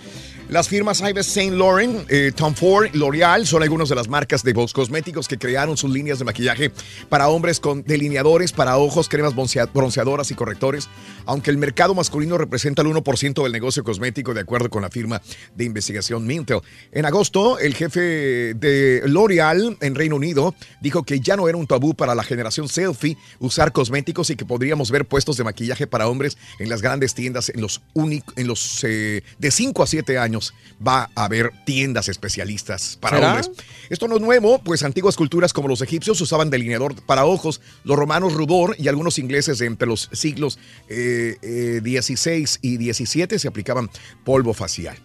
Las 0.50 0.68
firmas 0.68 1.00
Ives 1.00 1.26
Saint 1.26 1.54
Laurent, 1.54 2.10
eh, 2.10 2.32
Tom 2.34 2.56
Ford 2.56 2.88
L'Oreal 2.92 3.46
son 3.46 3.62
algunas 3.62 3.88
de 3.88 3.94
las 3.94 4.08
marcas 4.08 4.42
de 4.42 4.52
cosméticos 4.52 5.28
que 5.28 5.38
crearon 5.38 5.76
sus 5.76 5.92
líneas 5.92 6.18
de 6.18 6.24
maquillaje 6.24 6.72
para 7.08 7.28
hombres 7.28 7.60
con 7.60 7.84
delineadores 7.84 8.50
para 8.50 8.76
ojos, 8.76 9.08
cremas 9.08 9.32
broncea- 9.32 9.70
bronceadoras 9.72 10.32
y 10.32 10.34
correctores. 10.34 10.88
Aunque 11.24 11.52
el 11.52 11.56
mercado 11.56 11.94
masculino 11.94 12.36
representa 12.36 12.82
el 12.82 12.88
1% 12.88 13.44
del 13.44 13.52
negocio 13.52 13.84
cosmético, 13.84 14.34
de 14.34 14.40
acuerdo 14.40 14.70
con 14.70 14.82
la 14.82 14.90
firma 14.90 15.22
de 15.54 15.64
investigación 15.66 16.26
Mintel. 16.26 16.62
En 16.90 17.04
agosto, 17.04 17.60
el 17.60 17.76
jefe 17.76 18.54
de 18.54 19.02
L'Oreal 19.06 19.76
en 19.80 19.94
Reino 19.94 20.16
Unido 20.16 20.56
dijo 20.80 21.04
que 21.04 21.20
ya 21.20 21.36
no 21.36 21.48
era 21.48 21.58
un 21.58 21.68
tabú 21.68 21.94
para 21.94 22.16
la 22.16 22.24
generación 22.24 22.68
selfie 22.68 23.16
usar 23.38 23.70
cosméticos 23.70 24.30
y 24.30 24.34
que 24.34 24.44
podríamos 24.44 24.90
ver 24.90 25.06
puestos 25.06 25.36
de 25.36 25.44
maquillaje 25.44 25.86
para 25.86 26.08
hombres 26.08 26.36
en 26.58 26.68
las 26.68 26.82
grandes 26.82 27.14
tiendas 27.14 27.50
en 27.50 27.60
los, 27.60 27.82
en 27.94 28.52
eh, 28.82 29.22
de 29.38 29.50
5 29.52 29.82
a 29.84 29.86
7 29.86 30.18
años 30.18 30.39
va 30.86 31.10
a 31.14 31.24
haber 31.24 31.52
tiendas 31.64 32.08
especialistas 32.08 32.98
para 33.00 33.16
¿Será? 33.16 33.28
hombres. 33.34 33.50
Esto 33.88 34.08
no 34.08 34.16
es 34.16 34.22
nuevo, 34.22 34.62
pues 34.62 34.82
antiguas 34.82 35.16
culturas 35.16 35.52
como 35.52 35.68
los 35.68 35.82
egipcios 35.82 36.20
usaban 36.20 36.50
delineador 36.50 36.94
para 37.06 37.24
ojos, 37.24 37.60
los 37.84 37.98
romanos 37.98 38.34
rubor 38.34 38.76
y 38.78 38.88
algunos 38.88 39.18
ingleses 39.18 39.60
entre 39.60 39.88
los 39.88 40.08
siglos 40.12 40.58
eh, 40.88 41.36
eh, 41.42 41.80
16 41.82 42.58
y 42.62 42.76
17 42.76 43.38
se 43.38 43.48
aplicaban 43.48 43.90
polvo 44.24 44.54
facial. 44.54 44.96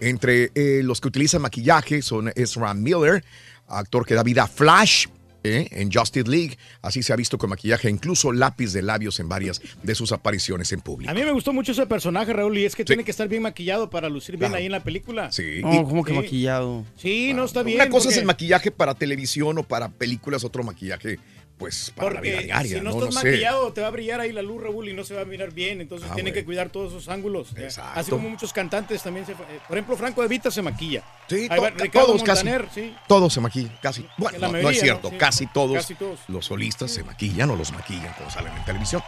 Entre 0.00 0.50
eh, 0.54 0.82
los 0.82 1.00
que 1.00 1.08
utilizan 1.08 1.42
maquillaje 1.42 2.02
son 2.02 2.32
Ezra 2.34 2.74
Miller, 2.74 3.24
actor 3.68 4.04
que 4.04 4.14
da 4.14 4.22
vida 4.22 4.44
a 4.44 4.46
Flash 4.48 5.06
eh, 5.44 5.68
en 5.70 5.92
Justice 5.92 6.28
League. 6.28 6.56
Así 6.82 7.02
se 7.02 7.12
ha 7.12 7.16
visto 7.16 7.38
con 7.38 7.50
maquillaje, 7.50 7.88
incluso 7.90 8.32
lápiz 8.32 8.72
de 8.72 8.82
labios 8.82 9.20
en 9.20 9.28
varias 9.28 9.60
de 9.82 9.94
sus 9.94 10.10
apariciones 10.10 10.72
en 10.72 10.80
público. 10.80 11.10
A 11.10 11.14
mí 11.14 11.22
me 11.22 11.30
gustó 11.32 11.52
mucho 11.52 11.72
ese 11.72 11.86
personaje, 11.86 12.32
Raúl, 12.32 12.56
y 12.58 12.64
es 12.64 12.74
que 12.74 12.84
tiene 12.84 13.04
que 13.04 13.10
estar 13.10 13.28
bien 13.28 13.42
maquillado 13.42 13.90
para 13.90 14.08
lucir 14.08 14.36
bien 14.36 14.50
Claro. 14.50 14.56
ahí 14.60 14.66
en 14.66 14.72
la 14.72 14.82
película. 14.82 15.30
Sí. 15.30 15.60
No, 15.62 15.72
Y- 15.74 15.84
como 15.84 16.02
que 16.02 16.12
Sí. 16.12 16.16
maquillado. 16.16 16.84
Sí, 16.96 17.32
no 17.34 17.44
está 17.44 17.62
bien. 17.62 17.80
Una 17.80 17.90
cosa 17.90 18.08
es 18.08 18.16
el 18.16 18.24
maquillaje 18.24 18.70
para 18.70 18.94
televisión 18.94 19.58
o 19.58 19.62
para 19.62 19.88
películas, 19.90 20.42
otro 20.44 20.62
maquillaje, 20.64 21.18
pues, 21.58 21.92
para 21.94 22.08
la 22.10 22.14
Porque 22.16 22.30
vida 22.30 22.40
diaria, 22.42 22.78
si 22.78 22.82
no, 22.84 22.90
¿no? 22.90 22.98
estás 22.98 23.14
No 23.14 23.20
sé. 23.20 23.26
maquillado, 23.28 23.72
te 23.72 23.80
va 23.80 23.86
a 23.86 23.90
brillar 23.90 24.20
ahí 24.20 24.32
la 24.32 24.42
luz, 24.42 24.62
Raúl, 24.62 24.88
y 24.88 24.92
no 24.92 25.04
se 25.04 25.14
va 25.14 25.22
a 25.22 25.24
mirar 25.24 25.52
bien. 25.52 25.80
Entonces 25.80 26.08
Ah, 26.10 26.14
tiene 26.14 26.30
güey. 26.30 26.40
que 26.42 26.44
cuidar 26.44 26.70
todos 26.70 26.92
esos 26.92 27.08
ángulos. 27.08 27.50
ya. 27.54 27.62
Exacto. 27.62 28.00
Así 28.00 28.10
como 28.10 28.28
muchos 28.28 28.52
cantantes 28.52 29.02
también 29.02 29.24
se. 29.24 29.32
eh, 29.32 29.36
Por 29.68 29.76
ejemplo, 29.76 29.96
Franco 29.96 30.20
De 30.22 30.28
Vita 30.28 30.50
se 30.50 30.62
maquilla. 30.62 31.02
Sí, 31.28 31.48
va 31.48 31.70
todos 31.92 32.22
casi. 32.22 32.44
Montaner, 32.44 32.68
sí. 32.74 32.94
Todos 33.06 33.32
se 33.32 33.40
maquillan, 33.40 33.78
casi. 33.80 34.06
Bueno, 34.18 34.38
La 34.38 34.48
no, 34.48 34.68
es 34.70 34.80
cierto, 34.80 35.08
¿no? 35.08 35.10
Sí. 35.12 35.16
casi, 35.18 35.46
todos 35.46 35.76
Casi 35.76 35.94
todos. 35.94 36.18
los 36.28 36.44
solistas 36.46 36.90
se 36.90 37.02
maquillan 37.04 37.50
o 37.50 37.56
los 37.56 37.72
maquillan 37.72 38.12
cuando 38.14 38.30
salen 38.34 38.56
en 38.56 38.64
televisión. 38.64 39.02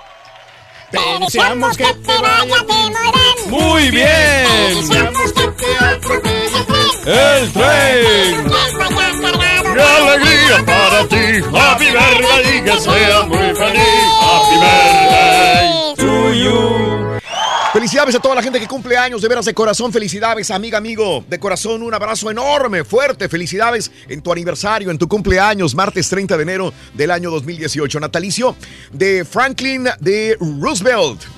Te 0.90 0.99
deseamos 1.18 1.76
que 1.76 1.84
te 1.84 2.18
vaya 2.22 2.62
bien. 2.62 3.51
Muy 3.51 3.90
bien. 3.90 4.47
El 7.07 7.53
tren. 7.53 8.47
¡Qué 8.49 9.06
alegría 9.83 10.64
para 10.64 11.09
ti! 11.09 11.43
¡Happy 11.55 11.85
birthday! 11.87 12.64
Que 12.64 12.81
sea 12.81 13.22
muy 13.22 13.55
feliz. 13.55 14.07
¡Happy 14.20 14.57
birthday 14.61 15.95
to 15.97 17.27
Felicidades 17.77 18.14
a 18.14 18.20
toda 18.20 18.35
la 18.35 18.43
gente 18.43 18.59
que 18.59 18.66
cumple 18.66 18.97
años, 18.97 19.20
de 19.20 19.29
veras 19.29 19.45
de 19.45 19.53
corazón, 19.53 19.93
felicidades, 19.93 20.51
amiga, 20.51 20.79
amigo, 20.79 21.22
de 21.29 21.39
corazón, 21.39 21.83
un 21.83 21.93
abrazo 21.93 22.31
enorme, 22.31 22.85
fuerte, 22.85 23.29
felicidades 23.29 23.93
en 24.09 24.22
tu 24.22 24.33
aniversario, 24.33 24.91
en 24.91 24.97
tu 24.97 25.07
cumpleaños, 25.07 25.74
martes 25.74 26.09
30 26.09 26.39
de 26.39 26.43
enero 26.43 26.72
del 26.95 27.11
año 27.11 27.31
2018, 27.31 28.01
natalicio 28.01 28.57
de 28.93 29.27
Franklin 29.27 29.89
de 30.01 30.39
Roosevelt. 30.41 31.36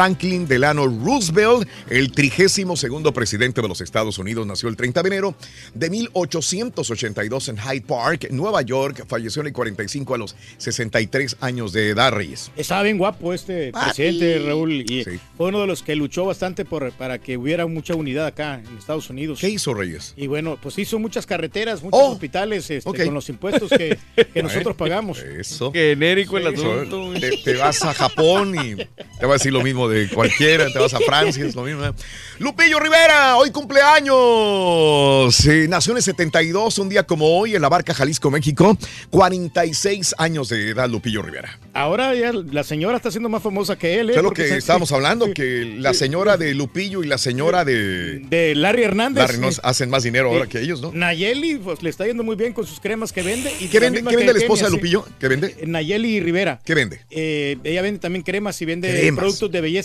Franklin 0.00 0.46
Delano 0.46 0.86
Roosevelt, 0.88 1.66
el 1.88 2.12
trigésimo 2.12 2.76
segundo 2.76 3.14
presidente 3.14 3.62
de 3.62 3.68
los 3.68 3.80
Estados 3.80 4.18
Unidos, 4.18 4.46
nació 4.46 4.68
el 4.68 4.76
30 4.76 5.02
de 5.02 5.06
enero 5.08 5.34
de 5.72 5.88
1882 5.88 7.48
en 7.48 7.56
Hyde 7.56 7.80
Park, 7.80 8.26
Nueva 8.30 8.60
York. 8.60 9.06
Falleció 9.08 9.40
en 9.40 9.46
el 9.46 9.52
45 9.54 10.14
a 10.14 10.18
los 10.18 10.36
63 10.58 11.38
años 11.40 11.72
de 11.72 11.88
edad, 11.88 12.12
Reyes. 12.12 12.50
Estaba 12.58 12.82
bien 12.82 12.98
guapo 12.98 13.32
este 13.32 13.72
presidente, 13.72 14.38
Raúl, 14.40 14.82
y 14.82 15.02
fue 15.34 15.48
uno 15.48 15.62
de 15.62 15.66
los 15.66 15.82
que 15.82 15.96
luchó 15.96 16.26
bastante 16.26 16.66
por, 16.66 16.92
para 16.92 17.16
que 17.18 17.38
hubiera 17.38 17.66
mucha 17.66 17.94
unidad 17.94 18.26
acá 18.26 18.56
en 18.68 18.76
Estados 18.76 19.08
Unidos. 19.08 19.38
¿Qué 19.40 19.48
hizo, 19.48 19.72
Reyes? 19.72 20.12
Y 20.18 20.26
bueno, 20.26 20.58
pues 20.62 20.78
hizo 20.78 20.98
muchas 20.98 21.24
carreteras, 21.24 21.82
muchos 21.82 22.02
hospitales 22.02 22.68
este, 22.70 23.04
con 23.06 23.14
los 23.14 23.30
impuestos 23.30 23.70
que, 23.70 23.96
que 24.34 24.42
nosotros 24.42 24.76
pagamos. 24.76 25.20
Eso. 25.20 25.72
Genérico 25.72 26.36
el 26.36 26.54
Sí. 26.54 26.62
asunto. 26.62 27.14
Te, 27.18 27.38
te 27.38 27.54
vas 27.54 27.82
a 27.82 27.94
Japón 27.94 28.54
y 28.62 28.74
te 28.76 29.24
va 29.24 29.30
a 29.30 29.38
decir 29.38 29.54
lo 29.54 29.62
mismo 29.62 29.85
de 29.88 30.08
cualquiera, 30.08 30.70
te 30.72 30.78
vas 30.78 30.94
a 30.94 30.98
Francia, 31.00 31.44
es 31.44 31.54
lo 31.54 31.62
mismo. 31.62 31.84
¿eh? 31.84 31.92
Lupillo 32.38 32.78
Rivera, 32.78 33.36
hoy 33.36 33.50
cumpleaños. 33.50 35.34
Sí, 35.34 35.66
nació 35.68 35.92
en 35.92 35.98
el 35.98 36.02
72, 36.02 36.78
un 36.78 36.88
día 36.88 37.04
como 37.04 37.38
hoy, 37.38 37.54
en 37.56 37.62
la 37.62 37.68
barca 37.68 37.94
Jalisco, 37.94 38.30
México. 38.30 38.76
46 39.10 40.14
años 40.18 40.48
de 40.48 40.70
edad, 40.70 40.88
Lupillo 40.88 41.22
Rivera. 41.22 41.58
Ahora 41.72 42.14
ya 42.14 42.32
la 42.32 42.64
señora 42.64 42.96
está 42.96 43.10
siendo 43.10 43.28
más 43.28 43.42
famosa 43.42 43.76
que 43.76 44.00
él. 44.00 44.10
¿eh? 44.10 44.14
¿Sabes 44.14 44.24
lo 44.24 44.32
que 44.32 44.48
se- 44.48 44.56
estábamos 44.58 44.92
hablando? 44.92 45.26
Que 45.36 45.76
la 45.78 45.92
señora 45.92 46.36
de 46.36 46.54
Lupillo 46.54 47.02
y 47.02 47.06
la 47.06 47.18
señora 47.18 47.64
de... 47.64 48.20
De 48.20 48.54
Larry 48.54 48.84
Hernández. 48.84 49.22
Larry 49.26 49.38
nos 49.38 49.60
hacen 49.62 49.90
más 49.90 50.02
dinero 50.02 50.30
ahora 50.30 50.46
que 50.46 50.60
ellos, 50.60 50.80
¿no? 50.80 50.92
Nayeli, 50.92 51.56
pues 51.56 51.82
le 51.82 51.90
está 51.90 52.06
yendo 52.06 52.22
muy 52.22 52.36
bien 52.36 52.52
con 52.52 52.66
sus 52.66 52.80
cremas 52.80 53.12
que 53.12 53.22
vende. 53.22 53.52
Y 53.60 53.68
¿Qué 53.68 53.80
vende, 53.80 54.02
qué 54.02 54.16
vende 54.16 54.32
la 54.32 54.38
esposa 54.38 54.66
de. 54.66 54.70
Lupillo? 54.70 55.04
¿Qué 55.20 55.28
vende? 55.28 55.56
Nayeli 55.66 56.20
Rivera. 56.20 56.60
¿Qué 56.64 56.74
vende? 56.74 57.00
Eh, 57.10 57.58
ella 57.64 57.82
vende 57.82 58.00
también 58.00 58.22
cremas 58.22 58.60
y 58.62 58.64
vende 58.64 58.90
Cremas. 58.90 59.18
productos 59.20 59.50
de 59.50 59.60
belleza. 59.60 59.75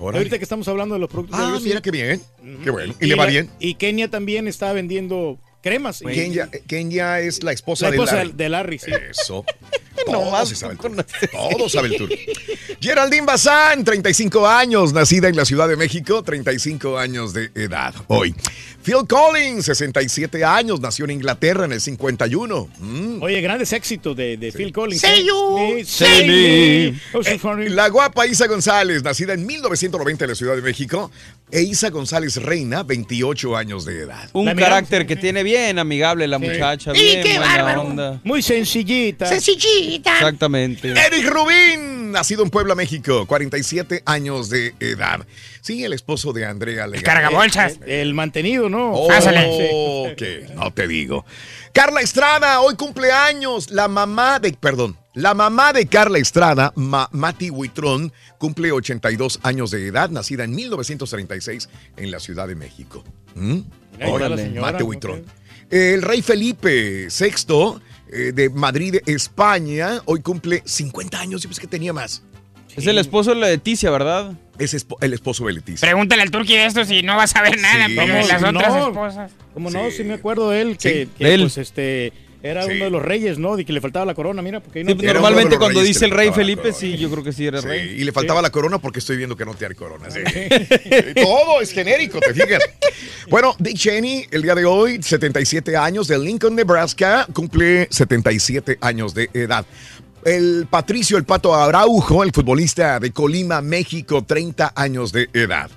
Ahorita 0.00 0.38
que 0.38 0.44
estamos 0.44 0.66
hablando 0.68 0.94
de 0.94 1.00
los 1.00 1.10
productos 1.10 1.38
de 1.38 1.44
Ah, 1.44 1.48
belleza. 1.48 1.64
mira 1.68 1.80
qué 1.82 1.90
bien. 1.90 2.20
Qué 2.64 2.70
bueno. 2.70 2.94
¿Y 3.00 3.06
le 3.06 3.14
va 3.16 3.24
la- 3.24 3.30
bien? 3.30 3.50
Y 3.58 3.74
Kenia 3.74 4.08
también 4.08 4.48
está 4.48 4.72
vendiendo 4.72 5.38
cremas. 5.60 6.00
Kenya, 6.00 6.48
Kenya 6.66 7.20
es 7.20 7.42
la 7.42 7.52
esposa, 7.52 7.88
La 7.88 7.94
esposa 7.94 8.16
de 8.16 8.24
Larry. 8.24 8.36
de 8.36 8.48
Larry, 8.48 8.78
sí. 8.78 8.90
Eso. 9.10 9.44
Todo 10.06 10.46
se 10.46 10.54
sabe 10.54 10.72
el 10.74 10.78
turno. 10.78 11.04
Todo 11.30 11.68
sabe 11.68 11.88
el. 11.88 12.18
Geraldine 12.80 13.26
Bazán, 13.26 13.84
35 13.84 14.46
años, 14.46 14.92
nacida 14.92 15.28
en 15.28 15.36
la 15.36 15.44
Ciudad 15.44 15.68
de 15.68 15.76
México, 15.76 16.22
35 16.22 16.98
años 16.98 17.34
de 17.34 17.50
edad 17.54 17.94
hoy. 18.06 18.34
Phil 18.82 19.06
Collins, 19.06 19.66
67 19.66 20.42
años, 20.42 20.80
nació 20.80 21.04
en 21.04 21.10
Inglaterra 21.10 21.66
en 21.66 21.72
el 21.72 21.80
51. 21.82 22.70
Mm. 22.78 23.22
Oye, 23.22 23.40
grandes 23.42 23.74
éxitos 23.74 24.16
de, 24.16 24.38
de 24.38 24.52
Phil 24.52 24.72
Collins. 24.72 25.02
Say 25.02 25.20
¿eh? 25.20 25.26
you, 25.26 25.76
Sí, 25.80 25.84
say 25.84 26.08
say 26.08 26.26
me. 26.26 26.90
me. 26.92 27.00
Oh, 27.12 27.22
so 27.22 27.38
funny. 27.38 27.68
La 27.68 27.88
guapa 27.90 28.26
Isa 28.26 28.46
González, 28.46 29.02
nacida 29.02 29.34
en 29.34 29.44
1990 29.44 30.24
en 30.24 30.30
la 30.30 30.34
Ciudad 30.34 30.56
de 30.56 30.62
México. 30.62 31.10
E 31.52 31.62
Isa 31.62 31.90
González 31.90 32.36
Reina, 32.36 32.82
28 32.82 33.56
años 33.56 33.84
de 33.84 34.02
edad. 34.02 34.28
Un 34.32 34.54
carácter 34.54 35.06
que 35.06 35.16
tiene 35.16 35.42
bien 35.42 35.78
amigable 35.78 36.28
la 36.28 36.38
muchacha, 36.38 36.94
Sí, 36.94 37.00
bien 37.02 37.22
qué 37.22 37.38
buena 37.38 37.56
bárbaro. 37.56 37.80
onda. 37.82 38.20
Muy 38.24 38.40
sencillita. 38.42 39.26
Sencillita. 39.26 40.12
Exactamente. 40.14 40.90
Eric 40.90 41.26
Rubín, 41.28 42.12
nacido 42.12 42.44
en 42.44 42.50
Puebla, 42.50 42.74
México, 42.74 43.26
47 43.26 44.02
años 44.06 44.48
de 44.48 44.74
edad. 44.80 45.26
Sí, 45.60 45.84
el 45.84 45.92
esposo 45.92 46.32
de 46.32 46.46
Andrea 46.46 46.86
Legarreta. 46.86 47.12
Cargabolsas. 47.12 47.78
El 47.86 48.14
mantenido, 48.14 48.68
¿no? 48.68 48.92
Oh, 48.92 49.08
Pásale. 49.08 50.14
no 50.54 50.72
te 50.72 50.88
digo. 50.88 51.24
Carla 51.72 52.00
Estrada, 52.00 52.60
hoy 52.60 52.74
cumpleaños. 52.76 53.70
La 53.70 53.88
mamá 53.88 54.38
de, 54.38 54.52
perdón, 54.52 54.96
la 55.20 55.34
mamá 55.34 55.72
de 55.72 55.86
Carla 55.86 56.18
Estrada, 56.18 56.72
Ma- 56.76 57.08
Mati 57.12 57.50
Huitrón, 57.50 58.12
cumple 58.38 58.72
82 58.72 59.40
años 59.42 59.70
de 59.70 59.86
edad, 59.86 60.10
nacida 60.10 60.44
en 60.44 60.54
1936 60.54 61.68
en 61.96 62.10
la 62.10 62.20
Ciudad 62.20 62.48
de 62.48 62.54
México. 62.54 63.04
¿Mm? 63.34 63.58
Órale, 64.06 64.58
ok. 64.60 64.82
Huitrón. 64.82 65.24
El 65.70 66.02
rey 66.02 66.22
Felipe 66.22 67.06
VI 67.08 67.80
eh, 68.12 68.32
de 68.32 68.50
Madrid, 68.50 68.96
España, 69.06 70.00
hoy 70.06 70.20
cumple 70.20 70.62
50 70.64 71.20
años. 71.20 71.42
Yo 71.42 71.48
pensé 71.48 71.60
que 71.60 71.66
tenía 71.68 71.92
más. 71.92 72.22
Es 72.76 72.86
el 72.86 72.98
esposo 72.98 73.30
de 73.34 73.36
la 73.40 73.48
Leticia, 73.48 73.90
¿verdad? 73.90 74.32
Es 74.58 74.74
el 75.00 75.12
esposo 75.12 75.44
de 75.46 75.52
Leticia. 75.54 75.86
Pregúntale 75.86 76.22
al 76.22 76.30
turqui 76.30 76.54
de 76.54 76.66
esto 76.66 76.84
si 76.84 77.02
no 77.02 77.16
vas 77.16 77.34
a 77.36 77.42
ver 77.42 77.58
nada, 77.60 77.86
Sí. 77.88 77.94
pero 77.96 78.12
¿Cómo 78.14 78.26
las 78.26 78.40
si 78.40 78.46
otras 78.46 78.72
no? 78.72 78.88
esposas. 78.88 79.32
Como 79.52 79.70
no, 79.70 79.90
Sí. 79.90 79.96
sí 79.98 80.04
me 80.04 80.14
acuerdo 80.14 80.50
de 80.50 80.60
él, 80.62 80.78
que, 80.78 81.04
Sí, 81.04 81.10
que, 81.18 81.24
de 81.24 81.34
él. 81.34 81.40
pues 81.42 81.58
este 81.58 82.12
era 82.42 82.62
Sí. 82.64 82.72
uno 82.72 82.84
de 82.86 82.90
los 82.90 83.02
reyes, 83.02 83.38
¿no? 83.38 83.56
De 83.56 83.64
que 83.64 83.72
le 83.72 83.80
faltaba 83.80 84.04
la 84.06 84.14
corona, 84.14 84.40
mira, 84.42 84.60
porque 84.60 84.78
ahí 84.80 84.84
no 84.84 84.92
Sí, 84.92 84.98
de 85.06 85.12
normalmente 85.12 85.58
cuando 85.58 85.80
reyes 85.80 85.94
dice 85.96 86.06
el 86.06 86.10
rey 86.12 86.30
Felipe, 86.32 86.62
corona. 86.62 86.78
sí, 86.78 86.96
yo 86.96 87.10
creo 87.10 87.22
que 87.24 87.32
sí 87.32 87.46
era 87.46 87.60
Sí, 87.60 87.68
rey. 87.68 87.94
y 87.98 88.04
le 88.04 88.12
faltaba 88.12 88.40
la 88.42 88.50
corona 88.50 88.78
porque 88.78 88.98
estoy 89.00 89.16
viendo 89.16 89.36
que 89.36 89.44
no 89.44 89.54
tiene 89.54 89.74
corona. 89.74 90.10
sí. 90.10 90.20
Todo 91.14 91.60
es 91.60 91.72
genérico, 91.72 92.18
te 92.20 92.32
fijas. 92.34 92.62
Bueno, 93.28 93.54
Dick 93.58 93.76
Cheney, 93.76 94.26
el 94.30 94.42
día 94.42 94.54
de 94.54 94.64
hoy, 94.64 95.02
77 95.02 95.76
años, 95.76 96.08
de 96.08 96.18
Lincoln, 96.18 96.54
Nebraska, 96.54 97.26
cumple 97.32 97.88
77 97.90 98.78
años 98.80 99.14
de 99.14 99.28
edad. 99.34 99.64
El 100.24 100.66
Patricio 100.68 101.16
El 101.16 101.24
Pato 101.24 101.54
Araujo, 101.54 102.22
el 102.22 102.32
futbolista 102.32 103.00
de 103.00 103.10
Colima, 103.10 103.60
México, 103.62 104.22
30 104.22 104.72
años 104.76 105.12
de 105.12 105.28
edad. 105.32 105.70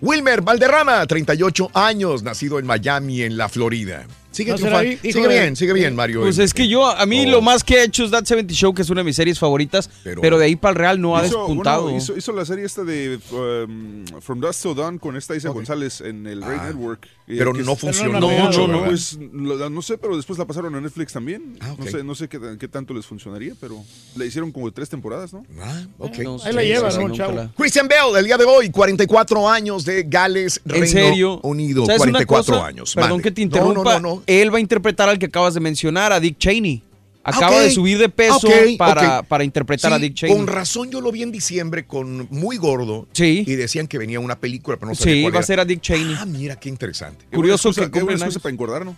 Wilmer 0.00 0.42
Valderrama, 0.42 1.04
38 1.06 1.70
años, 1.74 2.22
nacido 2.22 2.60
en 2.60 2.66
Miami, 2.66 3.22
en 3.22 3.36
la 3.36 3.48
Florida. 3.48 4.06
Sigue, 4.30 4.52
¿No 4.52 4.58
será 4.58 4.80
triunfando. 4.80 5.08
hijo 5.08 5.18
sigue 5.18 5.28
de- 5.34 5.40
bien, 5.42 5.56
sigue 5.56 5.72
bien, 5.72 5.96
Mario. 5.96 6.20
Pues 6.20 6.38
es 6.38 6.52
que 6.54 6.68
yo, 6.68 6.86
a 6.86 7.06
mí 7.06 7.24
Oh. 7.26 7.30
lo 7.30 7.42
más 7.42 7.64
que 7.64 7.76
he 7.76 7.84
hecho 7.84 8.04
es 8.04 8.10
That 8.10 8.24
70 8.26 8.52
Show, 8.54 8.74
que 8.74 8.82
es 8.82 8.90
una 8.90 9.00
de 9.00 9.04
mis 9.04 9.16
series 9.16 9.38
favoritas, 9.38 9.88
Pero- 10.04 10.20
pero, 10.20 10.38
de 10.38 10.44
ahí 10.44 10.54
para 10.56 10.72
el 10.72 10.76
Real 10.78 11.00
no 11.00 11.16
ha 11.16 11.26
Hizo- 11.26 11.38
despuntado. 11.38 11.82
bueno, 11.84 11.98
hizo, 11.98 12.16
hizo 12.16 12.32
la 12.32 12.44
serie 12.44 12.64
esta 12.66 12.84
de 12.84 13.18
um, 13.32 14.04
From 14.20 14.38
Dust 14.40 14.62
Till 14.62 14.74
Dawn 14.74 14.98
con 14.98 15.16
esta 15.16 15.34
Isa 15.34 15.48
González 15.48 16.00
en 16.02 16.26
el 16.26 16.42
Ray 16.42 16.58
Ah, 16.60 16.66
Network. 16.68 17.06
Eh, 17.26 17.34
pero 17.36 17.52
no 17.52 17.72
es- 17.72 17.78
funcionó 17.78 18.20
no, 18.20 18.28
mucho, 18.28 18.66
no, 18.66 18.74
¿verdad? 18.80 18.86
pues 18.88 19.18
lo- 19.20 19.68
no 19.70 19.82
sé, 19.82 19.98
pero 19.98 20.16
después 20.16 20.38
la 20.38 20.46
pasaron 20.46 20.74
a 20.74 20.80
Netflix 20.80 21.12
también. 21.12 21.58
Ah. 21.60 21.74
No 21.78 21.86
sé, 21.86 22.02
no 22.04 22.14
sé 22.14 22.28
qué, 22.28 22.38
qué 22.58 22.68
tanto 22.68 22.94
les 22.94 23.04
funcionaría, 23.06 23.54
pero 23.60 23.82
le 24.16 24.26
hicieron 24.26 24.50
como 24.52 24.70
tres 24.72 24.88
temporadas, 24.88 25.32
¿no? 25.32 25.44
Ah, 25.60 25.82
ok. 25.98 26.18
No 26.20 26.38
Ahí 26.44 26.52
la 26.54 26.62
lleva, 26.62 26.90
¿no, 26.90 27.14
chavo? 27.14 27.32
la- 27.32 27.50
Christian 27.56 27.86
Bell, 27.88 28.16
el 28.18 28.24
día 28.24 28.38
de 28.38 28.44
hoy, 28.44 28.70
44 28.70 29.48
años 29.48 29.84
de 29.84 30.04
Gales, 30.04 30.60
¿En 30.64 30.70
Reino 30.72 30.86
serio? 30.86 31.40
Unido. 31.42 31.84
¿Sabes 31.86 32.00
una 32.02 32.12
44 32.12 32.54
cosa? 32.54 32.66
años. 32.66 32.94
Perdón 32.94 33.20
que 33.20 33.30
te 33.30 33.40
No, 33.42 33.44
interrumpa. 33.44 33.98
No, 34.00 34.16
no, 34.16 34.17
Él 34.26 34.52
va 34.52 34.58
a 34.58 34.60
interpretar 34.60 35.08
al 35.08 35.18
que 35.18 35.26
acabas 35.26 35.54
de 35.54 35.60
mencionar, 35.60 36.12
a 36.12 36.20
Dick 36.20 36.38
Cheney. 36.38 36.82
Acaba 37.24 37.48
Ah, 37.48 37.58
ok. 37.58 37.62
de 37.64 37.70
subir 37.72 37.98
de 37.98 38.08
peso 38.08 38.48
para, 38.78 39.22
para 39.22 39.44
interpretar 39.44 39.90
Sí, 39.90 39.94
a 39.94 39.98
Dick 39.98 40.14
Cheney. 40.14 40.34
Con 40.34 40.46
razón 40.46 40.90
yo 40.90 41.00
lo 41.02 41.12
vi 41.12 41.22
en 41.22 41.30
diciembre 41.32 41.86
con 41.86 42.26
muy 42.30 42.56
gordo. 42.56 43.06
Sí. 43.12 43.44
Y 43.46 43.54
decían 43.56 43.86
que 43.86 43.98
venía 43.98 44.18
una 44.18 44.38
película, 44.40 44.78
pero 44.78 44.88
no 44.88 44.94
sabía 44.94 45.14
Sí, 45.14 45.22
cuál 45.22 45.36
va 45.36 45.40
a 45.40 45.42
ser 45.42 45.60
a 45.60 45.64
Dick 45.66 45.80
Cheney. 45.80 46.14
Ah, 46.18 46.24
mira, 46.24 46.56
qué 46.58 46.68
interesante. 46.70 47.26
Curioso 47.32 47.72
que 47.74 47.90
cumplen 47.90 48.16
excusa 48.18 48.40
para 48.40 48.50
engordar, 48.52 48.84
¿no? 48.86 48.96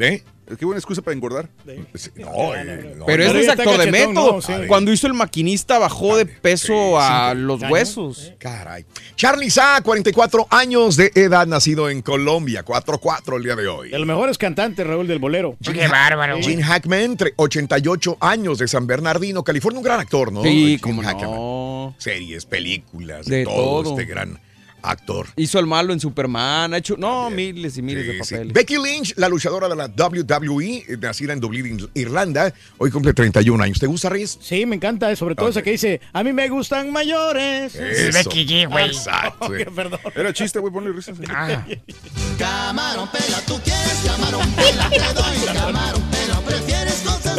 ¿Eh? 0.00 0.22
Qué 0.56 0.64
buena 0.64 0.78
excusa 0.78 1.02
para 1.02 1.14
engordar. 1.14 1.48
Sí, 1.94 2.10
No, 2.16 2.54
eh, 2.54 2.94
no, 2.96 3.04
Pero 3.06 3.24
no. 3.24 3.30
ese 3.30 3.40
es 3.40 3.48
actor 3.48 3.76
de 3.78 3.90
método. 3.90 4.32
¿no? 4.36 4.40
Sí. 4.42 4.52
Cuando 4.66 4.92
hizo 4.92 5.06
el 5.06 5.14
maquinista 5.14 5.78
bajó 5.78 6.16
de 6.16 6.26
peso 6.26 6.98
a 6.98 7.32
sí, 7.32 7.38
los 7.40 7.60
huesos. 7.62 8.32
Caray. 8.38 8.84
Charlie 9.16 9.50
Sa, 9.50 9.80
44 9.82 10.46
años 10.50 10.96
de 10.96 11.10
edad, 11.14 11.46
nacido 11.46 11.90
en 11.90 12.00
Colombia. 12.02 12.64
4-4 12.64 13.36
el 13.36 13.42
día 13.42 13.56
de 13.56 13.68
hoy. 13.68 13.90
De 13.90 13.98
los 13.98 14.06
mejores 14.06 14.38
cantantes, 14.38 14.86
Raúl 14.86 15.06
del 15.06 15.18
Bolero. 15.18 15.56
Qué 15.62 15.86
bárbaro, 15.88 16.36
güey. 16.36 16.44
Gene 16.48 16.62
Hackman, 16.62 17.16
tre- 17.16 17.32
88 17.36 18.16
años 18.20 18.58
de 18.58 18.68
San 18.68 18.86
Bernardino, 18.86 19.42
California, 19.44 19.78
un 19.78 19.84
gran 19.84 20.00
actor, 20.00 20.32
¿no? 20.32 20.42
Sí, 20.42 20.48
Gene 20.78 20.80
como 20.80 21.02
Hackman. 21.02 21.30
no. 21.30 21.94
Series, 21.98 22.46
películas, 22.46 23.26
de, 23.26 23.38
De 23.38 23.44
todo, 23.44 23.82
todo. 23.82 23.98
este 23.98 24.04
gran 24.10 24.38
actor. 24.82 25.26
Hizo 25.36 25.58
el 25.58 25.66
malo 25.66 25.92
en 25.92 26.00
Superman, 26.00 26.74
ha 26.74 26.76
hecho, 26.78 26.96
no, 26.96 27.30
miles 27.30 27.76
y 27.78 27.82
miles 27.82 28.04
Sí, 28.04 28.08
de 28.12 28.24
sí. 28.24 28.34
papeles. 28.34 28.52
Becky 28.54 28.76
Lynch, 28.76 29.14
la 29.16 29.28
luchadora 29.28 29.68
de 29.68 29.76
la 29.76 29.86
WWE, 29.88 30.84
eh, 30.88 30.96
nacida 31.00 31.32
en 31.32 31.40
Dublín, 31.40 31.88
Irlanda, 31.94 32.52
hoy 32.78 32.90
cumple 32.90 33.12
31 33.14 33.62
años. 33.62 33.78
¿Te 33.78 33.86
gusta, 33.86 34.08
Reyes? 34.08 34.38
Sí, 34.40 34.64
me 34.66 34.76
encanta, 34.76 35.10
eh, 35.10 35.16
sobre 35.16 35.34
todo 35.34 35.46
Ok. 35.46 35.50
esa 35.52 35.62
que 35.62 35.70
dice, 35.72 36.00
a 36.12 36.22
mí 36.22 36.32
me 36.32 36.48
gustan 36.48 36.92
mayores. 36.92 37.74
Es 37.74 38.14
Becky 38.14 38.46
G, 38.46 38.68
güey. 38.68 38.86
Exacto. 38.86 39.28
Ok, 39.48 39.54
perdón. 39.74 40.00
Era 40.14 40.32
chiste, 40.32 40.58
güey, 40.58 40.72
ponle 40.72 40.92
risas. 40.92 41.16
Ah. 41.28 41.64
Camarón 42.38 43.08
pela, 43.10 43.40
tú 43.46 43.58
quieres 43.64 44.02
camarón 44.06 44.50
pela, 44.52 44.88
te 44.90 44.98
doy 45.14 45.54
camarón 45.54 46.02
pela, 46.10 46.40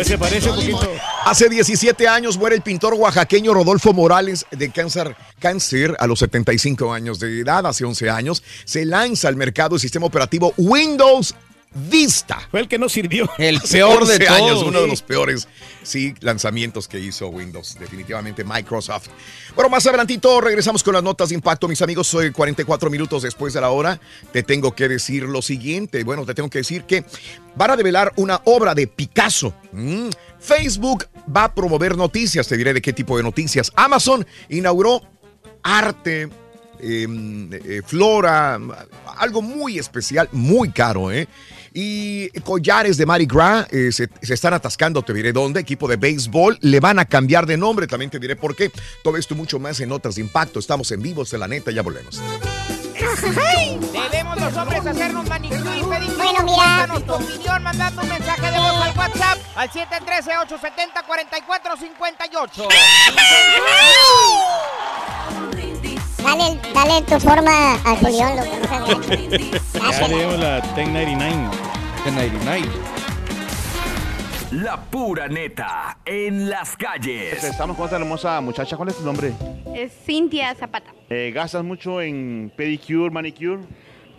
se 0.03 0.17
parece 0.17 0.49
un 0.49 0.55
poquito. 0.55 0.91
Hace 1.25 1.49
17 1.49 2.07
años 2.07 2.37
muere 2.37 2.55
el 2.55 2.61
pintor 2.61 2.93
oaxaqueño 2.93 3.53
Rodolfo 3.53 3.93
Morales 3.93 4.45
de 4.51 4.69
cáncer, 4.71 5.15
cáncer 5.39 5.95
a 5.99 6.07
los 6.07 6.19
75 6.19 6.93
años 6.93 7.19
de 7.19 7.41
edad. 7.41 7.65
Hace 7.65 7.85
11 7.85 8.09
años 8.09 8.43
se 8.65 8.85
lanza 8.85 9.27
al 9.27 9.35
mercado 9.35 9.75
el 9.75 9.81
sistema 9.81 10.05
operativo 10.05 10.53
Windows 10.57 11.35
vista. 11.73 12.39
Fue 12.49 12.59
el 12.61 12.67
que 12.67 12.79
no 12.79 12.89
sirvió. 12.89 13.29
El 13.37 13.59
peor 13.71 14.05
de 14.05 14.13
11 14.13 14.27
años, 14.27 14.49
todos. 14.51 14.67
uno 14.67 14.81
de 14.81 14.87
los 14.87 15.01
peores, 15.01 15.47
sí, 15.83 16.13
lanzamientos 16.21 16.87
que 16.87 16.99
hizo 16.99 17.27
Windows, 17.27 17.77
definitivamente 17.79 18.43
Microsoft. 18.43 19.07
Bueno, 19.55 19.69
más 19.69 19.85
adelantito 19.85 20.41
regresamos 20.41 20.83
con 20.83 20.93
las 20.93 21.03
notas 21.03 21.29
de 21.29 21.35
impacto, 21.35 21.67
mis 21.67 21.81
amigos. 21.81 22.07
Soy 22.07 22.31
44 22.31 22.89
minutos 22.89 23.23
después 23.23 23.53
de 23.53 23.61
la 23.61 23.69
hora. 23.69 23.99
Te 24.31 24.43
tengo 24.43 24.73
que 24.73 24.87
decir 24.87 25.23
lo 25.23 25.41
siguiente. 25.41 26.03
Bueno, 26.03 26.25
te 26.25 26.33
tengo 26.33 26.49
que 26.49 26.59
decir 26.59 26.83
que 26.83 27.05
van 27.55 27.71
a 27.71 27.77
develar 27.77 28.13
una 28.15 28.41
obra 28.45 28.73
de 28.73 28.87
Picasso. 28.87 29.53
Mm. 29.71 30.09
Facebook 30.39 31.07
va 31.35 31.45
a 31.45 31.53
promover 31.53 31.97
noticias. 31.97 32.47
Te 32.47 32.57
diré 32.57 32.73
de 32.73 32.81
qué 32.81 32.93
tipo 32.93 33.17
de 33.17 33.23
noticias. 33.23 33.71
Amazon 33.75 34.25
inauguró 34.49 35.01
arte, 35.63 36.29
eh, 36.81 37.07
eh, 37.65 37.81
flora, 37.85 38.59
algo 39.17 39.41
muy 39.41 39.79
especial, 39.79 40.29
muy 40.31 40.71
caro, 40.71 41.11
¿eh? 41.11 41.27
Y 41.73 42.29
collares 42.41 42.97
de 42.97 43.05
Mardi 43.05 43.25
Gras 43.25 43.67
eh, 43.71 43.91
se, 43.91 44.09
se 44.21 44.33
están 44.33 44.53
atascando, 44.53 45.01
te 45.03 45.13
diré 45.13 45.31
dónde. 45.31 45.59
Equipo 45.59 45.87
de 45.87 45.97
béisbol 45.97 46.57
le 46.61 46.79
van 46.79 46.97
a 46.99 47.05
cambiar 47.05 47.45
de 47.45 47.57
nombre, 47.57 47.85
también 47.87 48.09
te 48.09 48.17
diré 48.19 48.35
por 48.35 48.55
qué. 48.55 48.71
Todo 49.03 49.17
esto 49.17 49.35
mucho 49.35 49.59
más 49.59 49.79
en 49.79 49.89
Notas 49.89 50.15
de 50.15 50.21
Impacto. 50.21 50.57
Estamos 50.59 50.91
en 50.91 51.01
vivos 51.01 51.29
de 51.31 51.37
la 51.37 51.47
neta, 51.47 51.71
ya 51.71 51.83
volvemos. 51.83 52.19
Debemos 54.11 54.39
los 54.39 54.55
hombres 54.55 54.85
hacernos 54.85 55.27
manicure 55.27 55.59
y 55.59 55.83
pedicure. 55.83 56.17
Bueno, 56.17 56.43
mira. 56.43 56.87
Cuéntanos 56.87 57.05
tu 57.05 57.13
opinión 57.13 57.63
mandando 57.63 58.01
un 58.01 58.09
mensaje 58.09 58.51
de 58.51 58.57
voz 58.57 58.83
al 58.83 58.97
WhatsApp 58.97 59.37
al 59.55 59.69
713-870-4458. 59.69 62.67
Dale, 66.23 66.59
dale 66.73 67.01
tu 67.03 67.19
forma 67.19 67.75
al 67.85 67.97
Julián, 67.97 68.35
lo 68.35 68.43
que 68.43 68.59
no 68.59 68.67
seas 68.67 68.87
gacho. 68.87 69.99
Ya 69.99 70.07
llegó 70.07 70.31
la 70.37 70.61
1099. 70.75 71.49
1099. 72.05 72.67
La 74.51 74.81
pura 74.81 75.27
neta 75.27 75.99
en 76.05 76.49
las 76.49 76.75
calles. 76.75 77.43
Estamos 77.43 77.77
con 77.77 77.85
esta 77.85 77.97
hermosa 77.97 78.41
muchacha. 78.41 78.75
¿Cuál 78.75 78.89
es 78.89 78.97
tu 78.97 79.03
nombre? 79.03 79.33
Es 79.75 79.91
Cintia 80.05 80.55
Zapata. 80.55 80.91
Eh, 81.09 81.31
¿Gastas 81.33 81.63
mucho 81.63 82.01
en 82.01 82.51
pedicure, 82.55 83.11
manicure? 83.11 83.59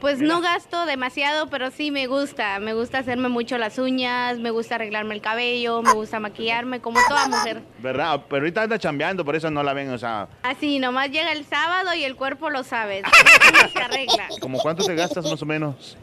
Pues 0.01 0.19
no 0.21 0.41
gasto 0.41 0.87
demasiado, 0.87 1.51
pero 1.51 1.71
sí 1.71 1.91
me 1.91 2.07
gusta. 2.07 2.59
Me 2.59 2.73
gusta 2.73 2.99
hacerme 2.99 3.29
mucho 3.29 3.59
las 3.59 3.79
uñas, 3.79 4.39
me 4.39 4.51
gusta 4.51 4.77
arreglarme 4.77 5.15
el 5.15 5.21
cabello, 5.21 5.83
me 5.83 5.93
gusta 5.93 6.19
maquillarme 6.21 6.81
como 6.81 6.99
toda 7.07 7.29
mujer. 7.29 7.61
¿Verdad? 7.81 8.23
Pero 8.29 8.41
ahorita 8.43 8.63
anda 8.63 8.79
chambeando, 8.79 9.25
por 9.25 9.37
eso 9.37 9.51
no 9.51 9.63
la 9.63 9.75
ven, 9.75 9.91
o 9.91 9.99
sea... 9.99 10.29
Así, 10.43 10.79
nomás 10.79 11.11
llega 11.11 11.33
el 11.33 11.45
sábado 11.45 11.93
y 11.95 12.05
el 12.05 12.17
cuerpo 12.17 12.49
lo 12.49 12.65
sabe. 12.65 13.03
Se 13.73 13.79
arregla. 13.79 14.29
¿Como 14.41 14.59
cuánto 14.59 14.85
te 14.85 14.95
gastas 14.95 15.25
más 15.31 15.43
o 15.43 15.47
menos? 15.47 15.99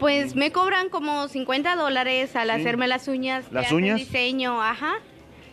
Pues 0.00 0.34
me 0.34 0.50
cobran 0.52 0.88
como 0.88 1.28
50 1.28 1.76
dólares 1.76 2.34
al 2.34 2.48
Sí. 2.48 2.54
hacerme 2.54 2.88
las 2.88 3.06
uñas. 3.08 3.44
¿Las 3.52 3.70
uñas? 3.70 3.98
diseño, 3.98 4.60
ajá. 4.60 4.94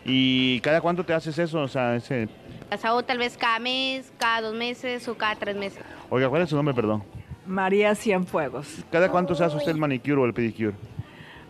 ¿Y 0.06 0.60
cada 0.62 0.82
cuánto 0.82 1.04
te 1.04 1.14
haces 1.14 1.38
eso? 1.38 1.62
O 1.62 1.68
sea, 1.68 1.96
ese... 1.96 2.30
Las 2.70 2.84
hago 2.84 3.04
tal 3.04 3.20
vez 3.20 3.38
cada 3.38 3.60
mes, 3.60 4.12
cada 4.18 4.42
dos 4.42 4.56
meses 4.56 5.08
o 5.08 5.16
cada 5.16 5.36
tres 5.36 5.56
meses. 5.56 5.82
Oiga, 6.10 6.30
¿cuál 6.30 6.42
es 6.42 6.50
su 6.50 6.56
nombre, 6.56 6.74
perdón? 6.74 7.04
María 7.46 7.96
Cienfuegos. 7.96 8.84
¿Cada 8.92 9.10
cuánto 9.10 9.36
se 9.36 9.44
hace 9.44 9.56
usted 9.58 9.72
el 9.72 9.78
manicure 9.78 10.22
o 10.22 10.26
el 10.26 10.34
pedicure? 10.34 10.74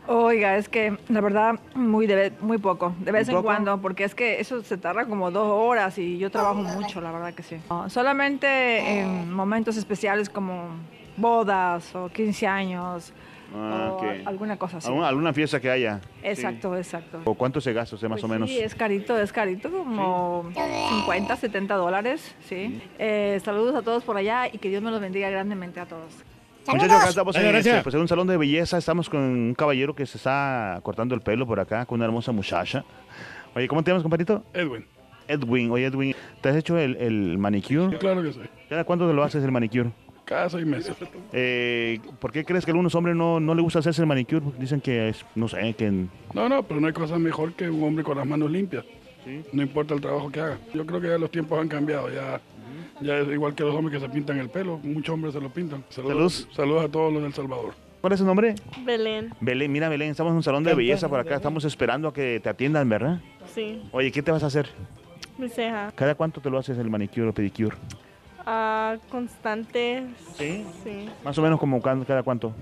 Oiga, 0.08 0.56
es 0.58 0.70
que 0.70 0.96
la 1.10 1.20
verdad 1.20 1.60
muy 1.74 2.06
de 2.06 2.32
muy 2.40 2.60
poco, 2.60 2.94
de 3.00 3.12
vez 3.12 3.28
¿Muy 3.28 3.36
en 3.36 3.42
poco? 3.42 3.46
cuando, 3.46 3.82
porque 3.82 4.04
es 4.04 4.14
que 4.14 4.40
eso 4.40 4.62
se 4.62 4.78
tarda 4.78 5.06
como 5.06 5.32
dos 5.32 5.48
horas 5.48 5.98
y 5.98 6.20
yo 6.20 6.30
trabajo 6.30 6.62
mucho, 6.62 7.02
la 7.02 7.12
verdad 7.12 7.34
que 7.34 7.42
sí. 7.42 7.58
No, 7.72 7.90
solamente 7.90 9.00
en 9.00 9.34
momentos 9.34 9.78
especiales 9.78 10.30
como 10.30 10.68
bodas 11.18 11.96
o 11.96 12.10
15 12.10 12.46
años 12.46 13.14
Ah, 13.58 13.98
o 13.98 14.28
alguna 14.28 14.58
cosa 14.58 14.78
así. 14.78 14.88
¿Alguna, 14.88 15.08
alguna 15.08 15.34
fiesta 15.34 15.60
que 15.60 15.70
haya? 15.70 16.02
Exacto, 16.22 16.76
exacto. 16.76 17.22
¿O 17.24 17.34
cuánto 17.36 17.62
se 17.62 17.72
gasta 17.74 17.96
usted 17.96 18.10
más 18.10 18.24
o 18.24 18.28
menos? 18.28 18.50
Sí, 18.50 18.60
es 18.60 18.76
carito, 18.76 19.18
es 19.18 19.32
carito, 19.32 19.72
como 19.72 20.50
50, 20.90 21.36
70 21.36 21.76
dólares, 21.76 22.36
sí. 22.48 22.82
Eh, 23.00 23.40
saludos 23.44 23.76
a 23.76 23.82
todos 23.82 24.04
por 24.04 24.18
allá 24.18 24.48
y 24.52 24.58
que 24.58 24.70
Dios 24.70 24.84
me 24.84 24.92
los 24.92 25.00
bendiga 25.00 25.30
grandemente 25.30 25.80
a 25.80 25.86
todos. 25.86 26.24
Muchachos, 26.68 26.98
acá 26.98 27.10
estamos 27.10 27.36
en, 27.36 27.42
este, 27.44 27.52
gracias. 27.52 27.84
pues, 27.84 27.96
en 27.96 28.02
un 28.02 28.08
salón 28.08 28.28
de 28.28 28.38
belleza. 28.38 28.78
Estamos 28.78 29.10
con 29.10 29.20
un 29.22 29.54
caballero 29.54 29.94
que 29.96 30.06
se 30.06 30.18
está 30.18 30.80
cortando 30.84 31.14
el 31.14 31.22
pelo 31.22 31.46
por 31.46 31.60
acá 31.60 31.86
con 31.86 32.00
una 32.00 32.06
hermosa 32.06 32.32
muchacha. 32.32 32.84
Oye, 33.56 33.68
¿cómo 33.68 33.84
te 33.84 33.92
llamas, 33.92 34.02
compadrito? 34.02 34.44
Edwin. 34.54 34.86
Edwin. 35.28 35.72
Oye, 35.72 35.86
Edwin, 35.86 36.16
¿te 36.42 36.50
has 36.50 36.56
hecho 36.56 36.78
el, 36.78 36.96
el 36.98 37.38
manicure? 37.38 37.98
Claro 38.00 38.24
que 38.24 38.34
sí. 38.34 38.40
¿Cada 38.68 38.84
cuánto 38.84 39.08
te 39.08 39.14
lo 39.14 39.24
haces 39.24 39.44
el 39.44 39.52
manicure? 39.52 39.92
Cada 40.26 40.50
seis 40.50 40.66
meses. 40.66 40.96
Eh, 41.34 42.00
¿Por 42.20 42.32
qué 42.32 42.44
crees 42.44 42.66
que 42.66 42.72
a 42.72 42.74
algunos 42.74 42.96
hombres 42.96 43.16
no, 43.16 43.40
no 43.40 43.54
les 43.54 43.64
gusta 43.64 43.80
hacerse 43.80 44.02
el 44.02 44.08
manicure? 44.08 44.44
Dicen 44.58 44.82
que 44.82 45.10
es, 45.10 45.24
no 45.36 45.48
sé, 45.48 45.74
que... 45.76 45.92
No, 46.34 46.50
no, 46.50 46.64
pero 46.64 46.82
no 46.82 46.88
hay 46.88 46.94
cosa 46.94 47.20
mejor 47.20 47.54
que 47.54 47.70
un 47.70 47.84
hombre 47.84 48.04
con 48.04 48.18
las 48.18 48.26
manos 48.26 48.50
limpias. 48.50 48.84
No 49.54 49.62
importa 49.62 49.94
el 49.94 50.02
trabajo 50.02 50.32
que 50.32 50.40
haga. 50.40 50.58
Yo 50.74 50.86
creo 50.86 51.00
que 51.02 51.08
ya 51.10 51.18
los 51.18 51.32
tiempos 51.32 51.60
han 51.60 51.68
cambiado. 51.68 52.10
Ya, 52.10 52.40
ya 53.02 53.20
es 53.20 53.28
igual 53.28 53.54
que 53.56 53.64
los 53.64 53.76
hombres 53.76 54.00
que 54.00 54.06
se 54.06 54.12
pintan 54.12 54.38
el 54.40 54.50
pelo. 54.50 54.80
Muchos 54.84 55.14
hombres 55.14 55.34
se 55.34 55.42
lo 55.42 55.50
pintan. 55.50 55.84
Saludos, 55.90 56.48
saludos 56.52 56.86
a 56.86 56.90
todos 56.90 57.14
los 57.14 57.22
del 57.24 57.34
Salvador. 57.34 57.74
¿Cuál 58.02 58.14
es 58.14 58.20
su 58.20 58.26
nombre? 58.26 58.54
Belén. 58.84 59.32
Belén, 59.42 59.72
mira 59.72 59.90
Belén, 59.90 60.12
estamos 60.12 60.30
en 60.32 60.38
un 60.38 60.44
salón 60.44 60.64
de 60.64 60.76
belleza 60.76 61.10
por 61.10 61.20
acá. 61.20 61.36
Estamos 61.36 61.66
esperando 61.66 62.08
a 62.08 62.14
que 62.14 62.40
te 62.40 62.50
atiendan, 62.50 62.88
¿verdad? 62.88 63.20
Sí, 63.54 63.82
Oye, 63.92 64.12
¿qué 64.12 64.22
te 64.22 64.32
vas 64.32 64.44
a 64.44 64.48
hacer? 64.48 64.70
mi 65.38 65.50
ceja. 65.50 65.92
¿Cada 65.96 66.16
cuánto 66.16 66.40
te 66.40 66.50
lo 66.50 66.58
haces 66.58 66.78
el 66.78 66.90
manicure 66.90 67.28
o 67.28 67.34
pedicure? 67.34 67.76
Ah, 68.46 68.98
constante. 69.10 70.06
¿Sí? 70.38 70.66
Sí. 70.84 71.10
Más 71.24 71.38
o 71.38 71.42
menos 71.42 71.60
como 71.60 71.82
cada, 71.82 72.04
cada 72.06 72.24
cuánto. 72.24 72.54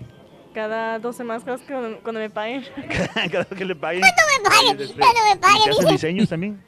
Cada 0.54 1.00
dos 1.00 1.16
semanas 1.16 1.44
cada 1.44 1.58
vez 1.58 1.66
que 1.66 1.74
cuando, 1.74 2.00
cuando 2.00 2.22
me 2.22 2.30
paguen. 2.30 2.64
cada 3.32 3.44
vez 3.44 3.58
que 3.58 3.66
le 3.66 3.76
paguen. 3.76 4.02
¿Cuánto 4.02 4.22
me 4.32 4.50
paguen? 4.50 4.96
¿Cuánto 4.98 5.20
me 5.24 5.32
¿y 5.32 5.38
paguen? 5.40 5.64
¿Te 5.64 5.70
haces 5.70 5.88
diseños 5.88 6.30
también? 6.30 6.64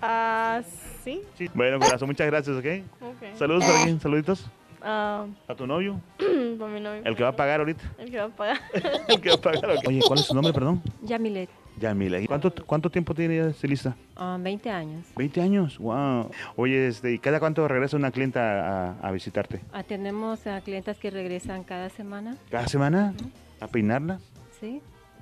Ah, 0.00 0.60
sí. 1.02 1.22
Sí. 1.36 1.50
Bueno, 1.54 1.80
corazón, 1.80 2.08
muchas 2.08 2.26
gracias, 2.26 2.56
¿ok? 2.56 2.66
Ok. 3.00 3.38
Saludos 3.38 3.64
para 3.64 3.84
quién, 3.84 4.00
saluditos. 4.00 4.46
Ah, 4.88 5.26
¿A 5.48 5.54
tu 5.56 5.66
novio? 5.66 6.00
para 6.58 6.70
mi 6.72 6.80
novio. 6.80 7.02
El 7.04 7.16
que 7.16 7.22
va 7.24 7.30
a 7.30 7.36
pagar 7.36 7.58
ahorita. 7.58 7.82
El 7.98 8.08
que 8.08 8.18
va 8.18 8.24
a 8.24 8.28
pagar. 8.28 8.58
El 9.08 9.20
que 9.20 9.28
va 9.30 9.34
a 9.34 9.40
pagar. 9.40 9.64
ok. 9.76 9.88
Oye, 9.88 10.00
¿cuál 10.06 10.20
es 10.20 10.26
su 10.26 10.34
nombre, 10.34 10.52
perdón? 10.52 10.80
Yamilet, 11.02 11.50
Yamila. 11.80 12.20
¿Y 12.20 12.26
¿Cuánto, 12.28 12.54
¿Cuánto 12.64 12.88
tiempo 12.88 13.12
tiene 13.12 13.36
ya 13.36 13.46
estilista? 13.48 13.96
ah, 14.14 14.38
20 14.40 14.70
años. 14.70 15.06
20 15.16 15.40
años. 15.42 15.78
Wow. 15.78 16.30
Oye, 16.54 16.86
este, 16.86 17.12
¿y 17.12 17.18
cada 17.18 17.40
cuánto 17.40 17.66
regresa 17.66 17.96
una 17.96 18.12
clienta 18.12 18.92
a, 19.00 19.00
a 19.08 19.10
visitarte? 19.10 19.60
Atendemos 19.72 20.46
a 20.46 20.60
clientes 20.60 20.96
que 20.98 21.10
regresan 21.10 21.64
cada 21.64 21.88
semana. 21.90 22.36
¿Cada 22.50 22.68
semana? 22.68 23.12
¿A 23.60 23.66
peinarla? 23.66 24.20
¿Sí? 24.60 24.80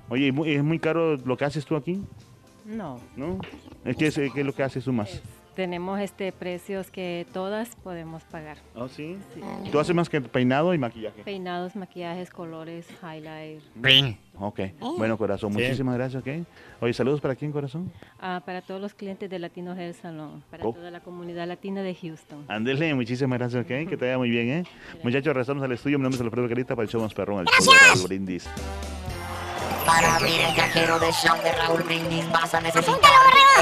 Oye, 0.09 0.27
¿y 0.27 0.31
mu- 0.31 0.45
¿es 0.45 0.63
muy 0.63 0.77
caro 0.77 1.17
lo 1.17 1.35
que 1.37 1.45
haces 1.45 1.65
tú 1.65 1.75
aquí? 1.75 2.01
No. 2.65 2.99
¿No? 3.15 3.39
Es 3.83 3.97
que 3.97 4.07
es, 4.07 4.15
¿Qué 4.15 4.31
es 4.41 4.45
lo 4.45 4.53
que 4.53 4.61
haces 4.63 4.83
tú 4.85 4.93
más? 4.93 5.21
Tenemos 5.55 6.01
este 6.01 6.33
precios 6.33 6.91
que 6.91 7.25
todas 7.31 7.75
podemos 7.77 8.23
pagar. 8.25 8.57
¿Ah, 8.75 8.87
sí? 8.89 9.17
Tú 9.71 9.79
haces 9.79 9.95
más 9.95 10.09
que 10.09 10.19
peinado 10.19 10.73
y 10.73 10.77
maquillaje. 10.77 11.23
Peinados, 11.23 11.77
maquillajes, 11.77 12.29
colores, 12.29 12.85
highlight. 13.01 13.61
Ok. 14.37 14.59
Bueno, 14.97 15.17
corazón, 15.17 15.53
Sí. 15.53 15.59
muchísimas 15.59 15.95
gracias, 15.95 16.21
ok. 16.21 16.45
Oye, 16.81 16.91
saludos 16.93 17.21
para 17.21 17.35
quién, 17.35 17.53
corazón. 17.53 17.89
Ah, 18.19 18.41
para 18.45 18.61
todos 18.61 18.81
los 18.81 18.93
clientes 18.93 19.29
de 19.29 19.39
Latino 19.39 19.71
Hair 19.71 19.93
Salon, 19.93 20.43
para 20.51 20.65
Oh. 20.65 20.73
toda 20.73 20.91
la 20.91 20.99
comunidad 20.99 21.47
latina 21.47 21.81
de 21.83 21.95
Houston. 21.95 22.43
Ándele, 22.49 22.93
muchísimas 22.93 23.39
gracias, 23.39 23.61
ok. 23.63 23.87
Que 23.89 23.95
te 23.97 24.05
vaya 24.05 24.17
muy 24.17 24.29
bien, 24.29 24.49
¿eh? 24.49 24.63
Muchachos, 25.03 25.27
regresamos 25.33 25.63
al 25.63 25.71
estudio. 25.71 25.97
Mi 25.97 26.03
nombre 26.03 26.17
es 26.17 26.21
Alfredo 26.21 26.49
Carita 26.49 26.75
para 26.75 26.83
el 26.83 26.89
show 26.89 27.01
más 27.01 27.13
perrón, 27.13 27.39
el 27.39 27.47
show 27.63 27.73
de 28.01 28.03
Brindis. 28.03 28.45
Para 29.85 30.15
abrir 30.15 30.41
el 30.41 30.55
cajero 30.55 30.99
de 30.99 31.11
show 31.11 31.37
de 31.43 31.51
Raúl 31.51 31.83
Brindis 31.83 32.29
vas 32.31 32.53
a 32.53 32.61
necesitar 32.61 33.11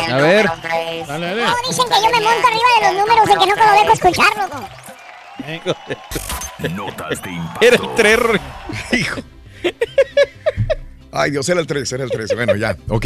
el 0.05 0.13
A 0.13 0.17
ver. 0.17 0.49
Dale, 0.61 1.05
dale. 1.05 1.43
No, 1.43 1.55
dicen 1.67 1.85
que 1.87 1.95
yo 1.95 2.09
me 2.09 2.21
monto 2.21 2.47
arriba 2.47 2.69
de 2.79 2.85
los 2.87 2.93
números 3.01 3.27
de 3.27 3.33
que 3.37 3.45
nunca 3.45 3.65
lo 3.65 3.79
dejo 3.79 3.93
escuchar, 3.93 4.37
loco. 4.37 4.67
Notas 6.69 7.21
de 7.21 7.31
impacto. 7.31 7.65
Era 7.65 7.75
el 7.75 7.95
tres. 7.95 8.19
Hijo. 8.91 9.21
Ay, 11.15 11.29
Dios, 11.29 11.47
era 11.47 11.61
el 11.61 11.67
3, 11.67 11.91
era 11.91 12.03
el 12.05 12.09
3. 12.09 12.31
Bueno, 12.33 12.55
ya, 12.55 12.75
ok. 12.89 13.05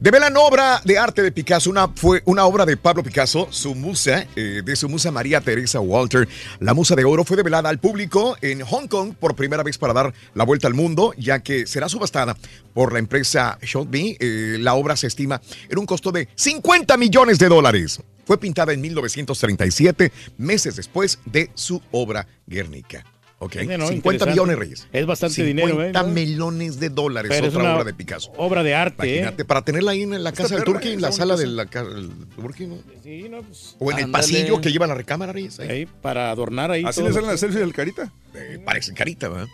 Develan 0.00 0.36
obra 0.36 0.82
de 0.84 0.98
arte 0.98 1.22
de 1.22 1.30
Picasso, 1.30 1.70
una, 1.70 1.86
fue 1.86 2.20
una 2.24 2.46
obra 2.46 2.66
de 2.66 2.76
Pablo 2.76 3.04
Picasso, 3.04 3.46
su 3.50 3.76
musa, 3.76 4.26
eh, 4.34 4.62
de 4.64 4.74
su 4.74 4.88
musa 4.88 5.12
María 5.12 5.40
Teresa 5.40 5.78
Walter. 5.78 6.28
La 6.58 6.74
musa 6.74 6.96
de 6.96 7.04
oro 7.04 7.24
fue 7.24 7.36
develada 7.36 7.68
al 7.68 7.78
público 7.78 8.36
en 8.40 8.60
Hong 8.62 8.88
Kong 8.88 9.14
por 9.14 9.36
primera 9.36 9.62
vez 9.62 9.78
para 9.78 9.92
dar 9.92 10.12
la 10.34 10.44
vuelta 10.44 10.66
al 10.66 10.74
mundo, 10.74 11.14
ya 11.16 11.38
que 11.38 11.64
será 11.68 11.88
subastada 11.88 12.36
por 12.72 12.92
la 12.92 12.98
empresa 12.98 13.56
Shotby. 13.62 14.16
Eh, 14.18 14.56
la 14.58 14.74
obra 14.74 14.96
se 14.96 15.06
estima 15.06 15.40
en 15.68 15.78
un 15.78 15.86
costo 15.86 16.10
de 16.10 16.28
50 16.34 16.96
millones 16.96 17.38
de 17.38 17.48
dólares. 17.48 18.00
Fue 18.26 18.36
pintada 18.36 18.72
en 18.72 18.80
1937, 18.80 20.10
meses 20.38 20.74
después 20.74 21.20
de 21.24 21.50
su 21.54 21.80
obra 21.92 22.26
Guernica. 22.48 23.04
Ok, 23.44 23.52
Sí, 23.52 23.66
¿no? 23.66 23.88
50 23.88 23.94
Interesante. 23.94 24.26
millones, 24.30 24.58
Reyes. 24.58 24.88
Es 24.92 25.06
bastante 25.06 25.42
dinero, 25.44 25.82
¿eh? 25.82 25.86
50 25.92 26.02
millones 26.04 26.80
de 26.80 26.88
dólares, 26.88 27.30
Pero 27.32 27.46
es 27.46 27.52
otra 27.54 27.62
una 27.64 27.74
obra 27.76 27.84
de 27.84 27.94
Picasso. 27.94 28.32
Obra 28.36 28.62
de 28.62 28.74
arte, 28.74 29.06
¿eh? 29.06 29.16
Imagínate, 29.18 29.44
para 29.44 29.62
tenerla 29.62 29.92
ahí 29.92 30.02
en 30.02 30.22
la 30.24 30.32
casa 30.32 30.54
del 30.54 30.64
Turqui, 30.64 30.92
en 30.92 31.00
la 31.02 31.12
sala 31.12 31.36
de 31.36 31.44
bonita 31.44 31.62
la 31.64 31.66
casa 31.70 31.90
del 31.90 32.10
Turqui, 32.36 32.66
¿no? 32.66 32.78
Sí, 33.02 33.26
no, 33.28 33.42
pues, 33.42 33.76
O 33.78 33.90
en 33.92 33.98
el 33.98 34.04
ándale. 34.04 34.22
pasillo 34.22 34.60
que 34.60 34.72
lleva 34.72 34.86
la 34.86 34.94
recámara, 34.94 35.32
Reyes. 35.32 35.60
ahí. 35.60 35.68
Ahí, 35.68 35.86
para 35.86 36.30
adornar 36.30 36.70
ahí. 36.70 36.84
¿Así 36.84 37.00
todo 37.00 37.08
le 37.08 37.14
salen 37.14 37.30
las 37.30 37.40
selfies 37.40 37.60
del 37.60 37.72
carita? 37.72 38.12
Eh, 38.34 38.58
parece 38.64 38.92
carita, 38.94 39.28
¿verdad? 39.28 39.48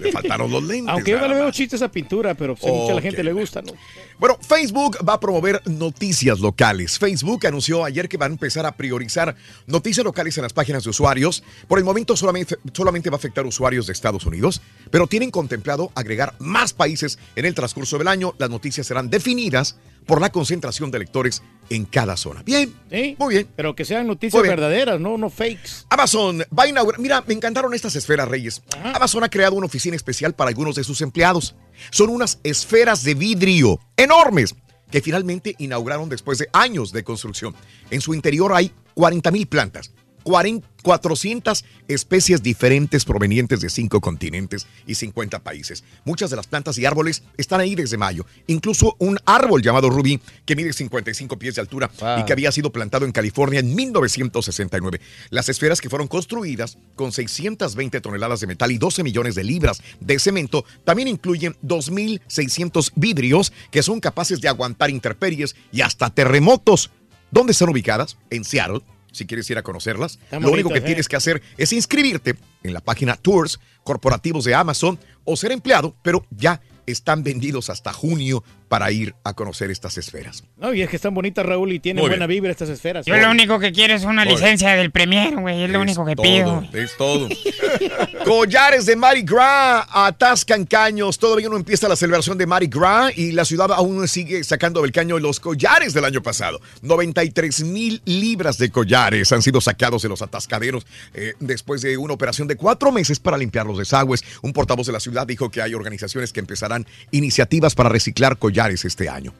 Le 0.00 0.12
faltaron 0.12 0.50
los 0.50 0.62
lentes. 0.62 0.92
Aunque 0.92 1.12
yo 1.12 1.20
no 1.20 1.28
le 1.28 1.34
veo 1.34 1.50
chiste 1.50 1.76
esa 1.76 1.90
pintura, 1.90 2.34
pero 2.34 2.54
pues, 2.54 2.72
mucha 2.72 2.94
la 2.94 3.00
gente 3.00 3.22
le 3.22 3.32
gusta, 3.32 3.62
¿no? 3.62 3.72
Bueno, 4.18 4.38
Facebook 4.40 4.98
va 5.06 5.14
a 5.14 5.20
promover 5.20 5.60
noticias 5.66 6.40
locales. 6.40 6.98
Facebook 6.98 7.46
anunció 7.46 7.84
ayer 7.84 8.08
que 8.08 8.16
va 8.16 8.26
a 8.26 8.28
empezar 8.28 8.66
a 8.66 8.76
priorizar 8.76 9.34
noticias 9.66 10.04
locales 10.04 10.36
en 10.38 10.42
las 10.42 10.52
páginas 10.52 10.84
de 10.84 10.90
usuarios. 10.90 11.42
Por 11.68 11.78
el 11.78 11.84
momento 11.84 12.16
solamente, 12.16 12.56
solamente 12.72 13.10
va 13.10 13.16
a 13.16 13.18
afectar 13.18 13.46
usuarios 13.46 13.86
de 13.86 13.92
Estados 13.92 14.24
Unidos, 14.26 14.62
pero 14.90 15.06
tienen 15.06 15.30
contemplado 15.30 15.90
agregar 15.94 16.34
más 16.38 16.72
países 16.72 17.18
en 17.36 17.44
el 17.44 17.54
transcurso 17.54 17.98
del 17.98 18.08
año. 18.08 18.34
Las 18.38 18.50
noticias 18.50 18.86
serán 18.86 19.10
definidas 19.10 19.76
por 20.06 20.20
la 20.20 20.30
concentración 20.30 20.90
de 20.90 21.00
lectores 21.00 21.42
en 21.70 21.84
cada 21.84 22.16
zona. 22.16 22.42
Bien, 22.42 22.74
muy 23.18 23.34
bien. 23.34 23.48
Pero 23.56 23.74
que 23.74 23.84
sean 23.84 24.06
noticias 24.06 24.42
verdaderas, 24.42 25.00
no, 25.00 25.16
no 25.16 25.30
fakes. 25.30 25.86
Amazon 25.88 26.44
va 26.56 26.64
a 26.64 26.68
inaugurar. 26.68 27.00
Mira, 27.00 27.24
me 27.26 27.34
encantaron 27.34 27.72
estas 27.74 27.96
esferas, 27.96 28.28
Reyes. 28.28 28.62
Amazon 28.82 29.24
ha 29.24 29.28
creado 29.28 29.54
una 29.54 29.66
oficina 29.66 29.96
especial 29.96 30.34
para 30.34 30.48
algunos 30.48 30.74
de 30.74 30.84
sus 30.84 31.00
empleados. 31.00 31.54
Son 31.90 32.10
unas 32.10 32.40
esferas 32.42 33.02
de 33.04 33.14
vidrio 33.14 33.80
enormes 33.96 34.54
que 34.90 35.00
finalmente 35.00 35.54
inauguraron 35.58 36.08
después 36.08 36.38
de 36.38 36.48
años 36.52 36.92
de 36.92 37.02
construcción. 37.02 37.54
En 37.90 38.00
su 38.00 38.14
interior 38.14 38.52
hay 38.52 38.72
40 38.94 39.30
mil 39.30 39.46
plantas, 39.46 39.92
40 40.22 40.72
400 40.82 41.64
especies 41.88 42.42
diferentes 42.42 43.04
provenientes 43.04 43.60
de 43.60 43.70
cinco 43.70 44.00
continentes 44.00 44.66
y 44.86 44.94
50 44.94 45.38
países. 45.40 45.84
Muchas 46.04 46.30
de 46.30 46.36
las 46.36 46.46
plantas 46.46 46.76
y 46.78 46.84
árboles 46.84 47.22
están 47.36 47.60
ahí 47.60 47.74
desde 47.74 47.96
mayo. 47.96 48.26
Incluso 48.48 48.96
un 48.98 49.18
árbol 49.24 49.62
llamado 49.62 49.88
Rubí, 49.88 50.20
que 50.44 50.56
mide 50.56 50.72
55 50.72 51.38
pies 51.38 51.54
de 51.54 51.60
altura 51.60 51.90
y 52.18 52.24
que 52.24 52.32
había 52.32 52.52
sido 52.52 52.70
plantado 52.70 53.04
en 53.04 53.12
California 53.12 53.60
en 53.60 53.74
1969. 53.74 55.00
Las 55.30 55.48
esferas 55.48 55.80
que 55.80 55.88
fueron 55.88 56.08
construidas 56.08 56.76
con 56.96 57.12
620 57.12 58.00
toneladas 58.00 58.40
de 58.40 58.46
metal 58.48 58.70
y 58.72 58.78
12 58.78 59.02
millones 59.02 59.34
de 59.34 59.44
libras 59.44 59.82
de 60.00 60.18
cemento 60.18 60.64
también 60.84 61.08
incluyen 61.08 61.56
2.600 61.62 62.92
vidrios 62.96 63.52
que 63.70 63.82
son 63.82 64.00
capaces 64.00 64.40
de 64.40 64.48
aguantar 64.48 64.90
intemperies 64.90 65.54
y 65.70 65.80
hasta 65.82 66.10
terremotos. 66.10 66.90
¿Dónde 67.30 67.52
están 67.52 67.70
ubicadas? 67.70 68.18
En 68.30 68.44
Seattle. 68.44 68.82
Si 69.12 69.26
quieres 69.26 69.48
ir 69.50 69.58
a 69.58 69.62
conocerlas, 69.62 70.18
lo 70.30 70.38
único 70.38 70.54
que 70.54 70.62
bonitas, 70.62 70.76
¿eh? 70.76 70.86
tienes 70.86 71.08
que 71.08 71.16
hacer 71.16 71.42
es 71.56 71.72
inscribirte 71.72 72.36
en 72.62 72.74
la 72.74 72.80
página 72.80 73.16
Tours 73.16 73.60
corporativos 73.84 74.44
de 74.44 74.54
Amazon 74.54 74.98
o 75.24 75.36
ser 75.36 75.52
empleado, 75.52 75.94
pero 76.02 76.26
ya 76.30 76.60
están 76.86 77.22
vendidos 77.22 77.70
hasta 77.70 77.92
junio 77.92 78.42
para 78.72 78.90
ir 78.90 79.14
a 79.22 79.34
conocer 79.34 79.70
estas 79.70 79.98
esferas. 79.98 80.44
No, 80.56 80.72
y 80.72 80.80
es 80.80 80.88
que 80.88 80.96
están 80.96 81.12
bonitas, 81.12 81.44
Raúl, 81.44 81.74
y 81.74 81.78
tienen 81.78 82.00
Muy 82.00 82.08
buena 82.08 82.26
bien. 82.26 82.38
vibra 82.38 82.52
estas 82.52 82.70
esferas. 82.70 83.04
Yo 83.04 83.14
lo 83.18 83.30
único 83.30 83.58
que 83.58 83.70
quiero 83.70 83.92
es 83.92 84.04
una 84.04 84.24
licencia 84.24 84.70
del 84.76 84.90
Premier, 84.90 85.36
güey. 85.36 85.64
Es 85.64 85.68
lo 85.68 85.78
único 85.78 86.06
que 86.06 86.16
todo, 86.16 86.24
pido. 86.24 86.64
Es 86.72 86.96
todo. 86.96 87.28
Collares 88.24 88.86
de 88.86 88.96
Mardi 88.96 89.24
Gras 89.24 89.84
atascan 89.92 90.64
caños. 90.64 91.18
Todavía 91.18 91.50
no 91.50 91.56
empieza 91.56 91.86
la 91.86 91.96
celebración 91.96 92.38
de 92.38 92.46
Mardi 92.46 92.68
Gras 92.68 93.12
y 93.14 93.32
la 93.32 93.44
ciudad 93.44 93.70
aún 93.72 94.08
sigue 94.08 94.42
sacando 94.42 94.80
del 94.80 94.90
caño 94.90 95.18
los 95.18 95.38
collares 95.38 95.92
del 95.92 96.06
año 96.06 96.22
pasado. 96.22 96.58
93 96.80 97.64
mil 97.64 98.00
libras 98.06 98.56
de 98.56 98.70
collares 98.70 99.30
han 99.32 99.42
sido 99.42 99.60
sacados 99.60 100.00
de 100.00 100.08
los 100.08 100.22
atascaderos 100.22 100.86
eh, 101.12 101.34
después 101.40 101.82
de 101.82 101.98
una 101.98 102.14
operación 102.14 102.48
de 102.48 102.56
cuatro 102.56 102.90
meses 102.90 103.20
para 103.20 103.36
limpiar 103.36 103.66
los 103.66 103.76
desagües. 103.76 104.24
Un 104.40 104.54
portavoz 104.54 104.86
de 104.86 104.94
la 104.94 105.00
ciudad 105.00 105.26
dijo 105.26 105.50
que 105.50 105.60
hay 105.60 105.74
organizaciones 105.74 106.32
que 106.32 106.40
empezarán 106.40 106.86
iniciativas 107.10 107.74
para 107.74 107.90
reciclar 107.90 108.38
collares 108.38 108.61
este 108.70 109.08
año. 109.08 109.34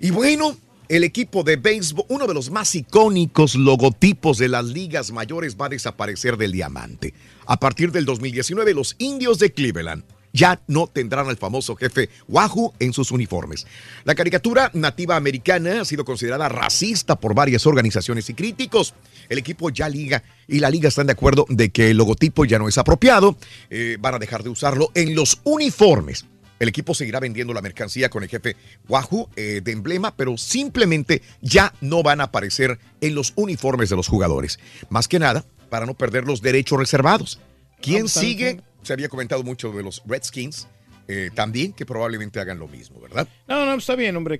Y 0.00 0.10
bueno, 0.10 0.56
el 0.88 1.04
equipo 1.04 1.42
de 1.42 1.56
béisbol, 1.56 2.06
uno 2.08 2.26
de 2.26 2.34
los 2.34 2.50
más 2.50 2.74
icónicos 2.74 3.54
logotipos 3.54 4.38
de 4.38 4.48
las 4.48 4.64
ligas 4.64 5.12
mayores, 5.12 5.56
va 5.56 5.66
a 5.66 5.70
desaparecer 5.70 6.36
del 6.36 6.52
diamante. 6.52 7.14
A 7.46 7.58
partir 7.58 7.92
del 7.92 8.04
2019, 8.04 8.74
los 8.74 8.96
indios 8.98 9.38
de 9.38 9.52
Cleveland 9.52 10.04
ya 10.32 10.60
no 10.66 10.86
tendrán 10.86 11.28
al 11.28 11.36
famoso 11.36 11.76
jefe 11.76 12.08
Wahoo 12.28 12.72
en 12.78 12.92
sus 12.92 13.10
uniformes. 13.10 13.66
La 14.04 14.14
caricatura 14.14 14.70
nativa 14.74 15.16
americana 15.16 15.80
ha 15.80 15.84
sido 15.84 16.04
considerada 16.04 16.48
racista 16.48 17.18
por 17.18 17.34
varias 17.34 17.66
organizaciones 17.66 18.28
y 18.30 18.34
críticos. 18.34 18.94
El 19.28 19.38
equipo 19.38 19.70
ya 19.70 19.88
liga 19.88 20.22
y 20.46 20.60
la 20.60 20.70
liga 20.70 20.88
están 20.88 21.06
de 21.06 21.12
acuerdo 21.12 21.46
de 21.48 21.70
que 21.70 21.90
el 21.90 21.96
logotipo 21.96 22.44
ya 22.44 22.58
no 22.58 22.68
es 22.68 22.78
apropiado. 22.78 23.36
Eh, 23.70 23.96
van 24.00 24.14
a 24.14 24.18
dejar 24.18 24.42
de 24.42 24.50
usarlo 24.50 24.90
en 24.94 25.14
los 25.14 25.40
uniformes. 25.44 26.26
El 26.60 26.68
equipo 26.68 26.94
seguirá 26.94 27.20
vendiendo 27.20 27.54
la 27.54 27.62
mercancía 27.62 28.10
con 28.10 28.22
el 28.22 28.28
jefe 28.28 28.54
Wahoo 28.86 29.30
eh, 29.34 29.62
de 29.64 29.72
emblema, 29.72 30.14
pero 30.14 30.36
simplemente 30.36 31.22
ya 31.40 31.72
no 31.80 32.02
van 32.02 32.20
a 32.20 32.24
aparecer 32.24 32.78
en 33.00 33.14
los 33.14 33.32
uniformes 33.34 33.88
de 33.88 33.96
los 33.96 34.06
jugadores. 34.06 34.60
Más 34.90 35.08
que 35.08 35.18
nada, 35.18 35.44
para 35.70 35.86
no 35.86 35.94
perder 35.94 36.24
los 36.24 36.42
derechos 36.42 36.78
reservados. 36.78 37.40
¿Quién 37.80 38.08
sigue? 38.08 38.60
Se 38.82 38.92
había 38.92 39.08
comentado 39.08 39.42
mucho 39.42 39.72
de 39.72 39.82
los 39.82 40.02
Redskins, 40.06 40.68
eh, 41.08 41.30
también 41.34 41.72
que 41.72 41.86
probablemente 41.86 42.40
hagan 42.40 42.58
lo 42.58 42.68
mismo, 42.68 43.00
¿verdad? 43.00 43.26
No, 43.48 43.64
no, 43.64 43.74
está 43.74 43.96
bien, 43.96 44.14
hombre. 44.16 44.38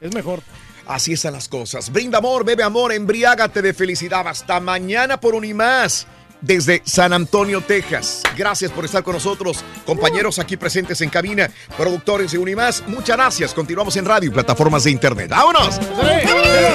Es 0.00 0.12
mejor. 0.12 0.42
Así 0.88 1.12
están 1.12 1.34
las 1.34 1.48
cosas. 1.48 1.92
Brinda 1.92 2.18
amor, 2.18 2.44
bebe 2.44 2.64
amor, 2.64 2.92
embriágate 2.92 3.62
de 3.62 3.72
felicidad. 3.72 4.26
Hasta 4.26 4.58
mañana 4.58 5.20
por 5.20 5.36
un 5.36 5.44
y 5.44 5.54
más. 5.54 6.06
Desde 6.40 6.82
San 6.84 7.12
Antonio, 7.12 7.60
Texas. 7.60 8.22
Gracias 8.36 8.70
por 8.70 8.84
estar 8.84 9.02
con 9.02 9.14
nosotros, 9.14 9.62
compañeros 9.84 10.38
aquí 10.38 10.56
presentes 10.56 11.00
en 11.00 11.10
cabina, 11.10 11.50
productores 11.76 12.32
de 12.32 12.38
Unimás. 12.38 12.82
Muchas 12.86 13.16
gracias. 13.16 13.52
Continuamos 13.52 13.96
en 13.96 14.06
radio 14.06 14.30
y 14.30 14.32
plataformas 14.32 14.84
de 14.84 14.90
internet. 14.90 15.28
¡Vámonos! 15.28 15.78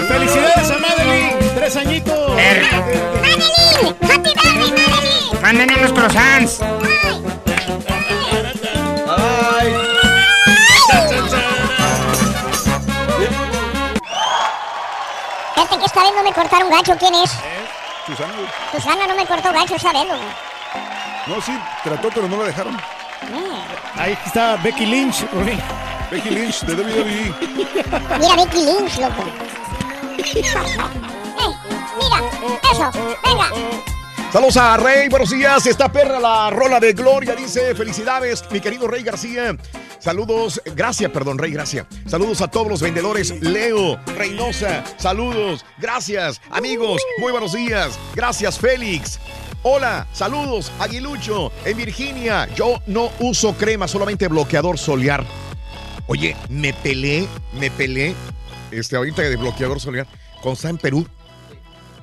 ¡Felicidades 0.08 0.70
a 0.70 0.78
Madeline! 0.78 1.36
¡Tres 1.56 1.76
añitos! 1.78 2.30
¡Madeline! 2.30 3.96
¡Happy 4.02 4.30
birthday, 4.34 4.82
Madeline! 4.88 5.42
Manden 5.42 5.70
unos 5.80 5.94
croissants. 5.94 6.60
Fíjate 15.56 15.80
que 15.80 15.86
esta 15.86 16.04
vez 16.04 16.12
no 16.16 16.24
me 16.24 16.34
cortaron 16.34 16.70
gacho. 16.70 16.96
¿Quién 17.00 17.16
es? 17.16 17.32
Susana. 18.06 18.34
Susana 18.72 19.08
no 19.08 19.16
me 19.16 19.26
cortó 19.26 19.52
vez, 19.52 19.70
loco. 19.70 20.20
No, 21.28 21.42
sí, 21.42 21.58
trató, 21.84 22.10
pero 22.14 22.28
no 22.28 22.38
la 22.38 22.46
dejaron. 22.46 22.78
Ahí 23.98 24.18
está 24.26 24.58
Becky 24.58 24.86
Lynch. 24.86 25.26
Becky 26.12 26.30
Lynch 26.30 26.62
de 26.62 26.74
WWE. 26.76 27.34
Mira 28.20 28.36
Becky 28.36 28.64
Lynch, 28.64 28.98
loco. 29.00 29.26
Eh, 31.38 31.54
mira, 31.98 32.18
eso, 32.72 32.92
venga. 33.24 33.50
Saludos 34.36 34.58
a 34.58 34.76
Rey, 34.76 35.08
buenos 35.08 35.30
días. 35.30 35.66
Está 35.66 35.90
perra 35.90 36.20
la 36.20 36.50
rola 36.50 36.82
de 36.82 36.92
Gloria, 36.92 37.34
dice 37.38 37.74
felicidades, 37.74 38.44
mi 38.52 38.60
querido 38.60 38.86
Rey 38.86 39.02
García. 39.02 39.56
Saludos, 39.98 40.62
gracias, 40.76 41.10
perdón, 41.10 41.38
Rey, 41.38 41.54
gracias. 41.54 41.88
Saludos 42.06 42.42
a 42.42 42.50
todos 42.50 42.68
los 42.68 42.82
vendedores. 42.82 43.42
Leo, 43.42 43.98
Reynosa, 44.18 44.84
saludos, 44.98 45.66
gracias, 45.78 46.42
amigos, 46.52 47.02
muy 47.20 47.32
buenos 47.32 47.54
días. 47.54 47.98
Gracias, 48.14 48.60
Félix. 48.60 49.22
Hola, 49.64 50.06
saludos, 50.12 50.70
Aguilucho, 50.80 51.54
en 51.64 51.78
Virginia. 51.78 52.54
Yo 52.56 52.82
no 52.88 53.12
uso 53.22 53.54
crema, 53.54 53.88
solamente 53.88 54.28
bloqueador 54.28 54.78
solear. 54.78 55.24
Oye, 56.08 56.36
me 56.50 56.74
pelé, 56.74 57.26
me 57.58 57.72
pelé, 57.72 58.14
este, 58.70 58.98
ahorita 58.98 59.22
de 59.22 59.38
bloqueador 59.38 59.80
solear, 59.80 60.08
con 60.42 60.58
en 60.62 60.78
Perú. 60.78 61.08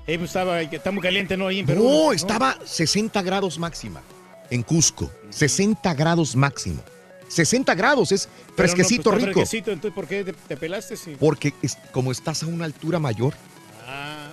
Eh, 0.06 0.18
pues 0.18 0.30
estaba, 0.30 0.60
está 0.60 0.90
muy 0.90 1.02
caliente, 1.02 1.36
¿no? 1.36 1.46
Ahí 1.48 1.60
en 1.60 1.66
Perú. 1.66 1.84
No, 1.84 2.12
estaba 2.12 2.58
60 2.64 3.22
grados 3.22 3.58
máxima 3.58 4.02
en 4.50 4.62
Cusco. 4.62 5.10
60 5.30 5.94
grados 5.94 6.34
máximo. 6.36 6.82
60 7.28 7.74
grados, 7.74 8.12
es 8.12 8.28
no, 8.48 8.54
fresquecito 8.56 9.10
pues, 9.10 9.22
rico. 9.22 9.40
Fresquecito, 9.40 9.70
entonces, 9.70 9.94
¿por 9.94 10.06
qué 10.06 10.22
te, 10.24 10.32
te 10.34 10.56
pelaste? 10.56 10.96
Sí. 10.96 11.16
Porque 11.18 11.54
es- 11.62 11.78
como 11.92 12.12
estás 12.12 12.42
a 12.42 12.46
una 12.46 12.64
altura 12.66 12.98
mayor 12.98 13.34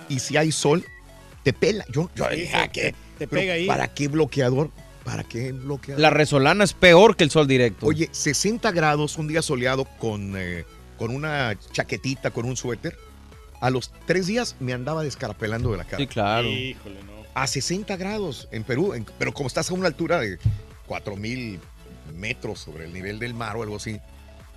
y 0.08 0.18
si 0.18 0.36
hay 0.36 0.50
sol, 0.52 0.84
te 1.44 1.52
pela. 1.52 1.84
Yo, 1.90 2.10
yo 2.14 2.26
Sí, 2.30 2.36
dije, 2.36 2.50
te- 2.52 2.56
"Ah, 2.56 2.68
¿qué? 2.68 2.94
te 3.18 3.26
Pero, 3.28 3.40
pega 3.40 3.54
ahí. 3.54 3.66
¿Para 3.66 3.88
qué 3.94 4.08
bloqueador? 4.08 4.70
¿Para 5.04 5.22
qué 5.24 5.52
bloqueador? 5.52 6.00
La 6.00 6.10
resolana 6.10 6.64
es 6.64 6.72
peor 6.74 7.16
que 7.16 7.24
el 7.24 7.30
sol 7.30 7.46
directo. 7.46 7.86
Oye, 7.86 8.08
60 8.12 8.70
grados, 8.72 9.16
un 9.16 9.28
día 9.28 9.40
soleado 9.40 9.84
con, 9.98 10.34
eh, 10.36 10.64
con 10.98 11.14
una 11.14 11.56
chaquetita, 11.72 12.30
con 12.32 12.44
un 12.44 12.56
suéter. 12.56 12.98
A 13.60 13.70
los 13.70 13.92
tres 14.06 14.26
días 14.26 14.56
me 14.60 14.72
andaba 14.72 15.02
descarapelando 15.02 15.70
de 15.72 15.76
la 15.78 15.84
cara. 15.84 15.98
Sí, 15.98 16.06
claro. 16.06 16.48
Híjole, 16.48 16.96
no. 17.04 17.20
A 17.34 17.46
60 17.46 17.96
grados 17.96 18.48
en 18.50 18.64
Perú, 18.64 18.94
en- 18.94 19.06
pero 19.18 19.32
como 19.32 19.46
estás 19.46 19.70
a 19.70 19.74
una 19.74 19.86
altura 19.86 20.18
de 20.20 20.38
4000 20.86 21.60
metros 22.14 22.58
sobre 22.60 22.84
el 22.86 22.92
nivel 22.92 23.18
del 23.18 23.34
mar 23.34 23.56
o 23.56 23.62
algo 23.62 23.76
así, 23.76 24.00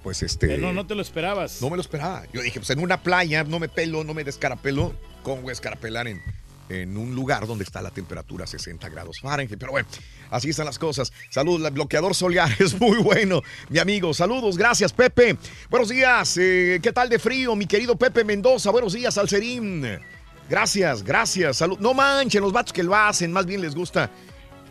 pues 0.01 0.23
este. 0.23 0.47
Pero 0.47 0.61
no, 0.61 0.73
no 0.73 0.87
te 0.87 0.95
lo 0.95 1.01
esperabas. 1.01 1.61
no 1.61 1.69
me 1.69 1.75
lo 1.75 1.81
esperaba. 1.81 2.23
Yo 2.33 2.41
dije, 2.41 2.59
pues 2.59 2.69
en 2.71 2.79
una 2.79 3.01
playa 3.03 3.43
no 3.43 3.59
me 3.59 3.69
pelo, 3.69 4.03
no 4.03 4.13
me 4.13 4.23
descarapelo. 4.23 4.93
¿Cómo 5.21 5.37
voy 5.41 5.49
a 5.49 5.51
descarapelar 5.51 6.07
en, 6.07 6.21
en 6.69 6.97
un 6.97 7.15
lugar 7.15 7.45
donde 7.47 7.63
está 7.63 7.81
la 7.81 7.91
temperatura 7.91 8.45
a 8.45 8.47
60 8.47 8.89
grados 8.89 9.19
Fahrenheit? 9.21 9.59
Pero 9.59 9.71
bueno, 9.71 9.87
así 10.29 10.49
están 10.49 10.65
las 10.65 10.79
cosas. 10.79 11.11
Salud, 11.29 11.65
el 11.65 11.71
bloqueador 11.71 12.15
solar 12.15 12.49
es 12.59 12.79
muy 12.79 12.97
bueno, 12.97 13.41
mi 13.69 13.79
amigo. 13.79 14.13
Saludos, 14.13 14.57
gracias, 14.57 14.93
Pepe. 14.93 15.37
Buenos 15.69 15.89
días, 15.89 16.37
eh, 16.37 16.79
¿qué 16.81 16.91
tal 16.91 17.09
de 17.09 17.19
frío, 17.19 17.55
mi 17.55 17.65
querido 17.65 17.95
Pepe 17.95 18.23
Mendoza? 18.23 18.71
Buenos 18.71 18.93
días, 18.93 19.17
Alcerín. 19.17 19.85
Gracias, 20.49 21.03
gracias. 21.03 21.57
Salud. 21.57 21.79
No 21.79 21.93
manchen 21.93 22.41
los 22.41 22.51
vatos 22.51 22.73
que 22.73 22.83
lo 22.83 22.95
hacen, 22.95 23.31
más 23.31 23.45
bien 23.45 23.61
les 23.61 23.75
gusta 23.75 24.09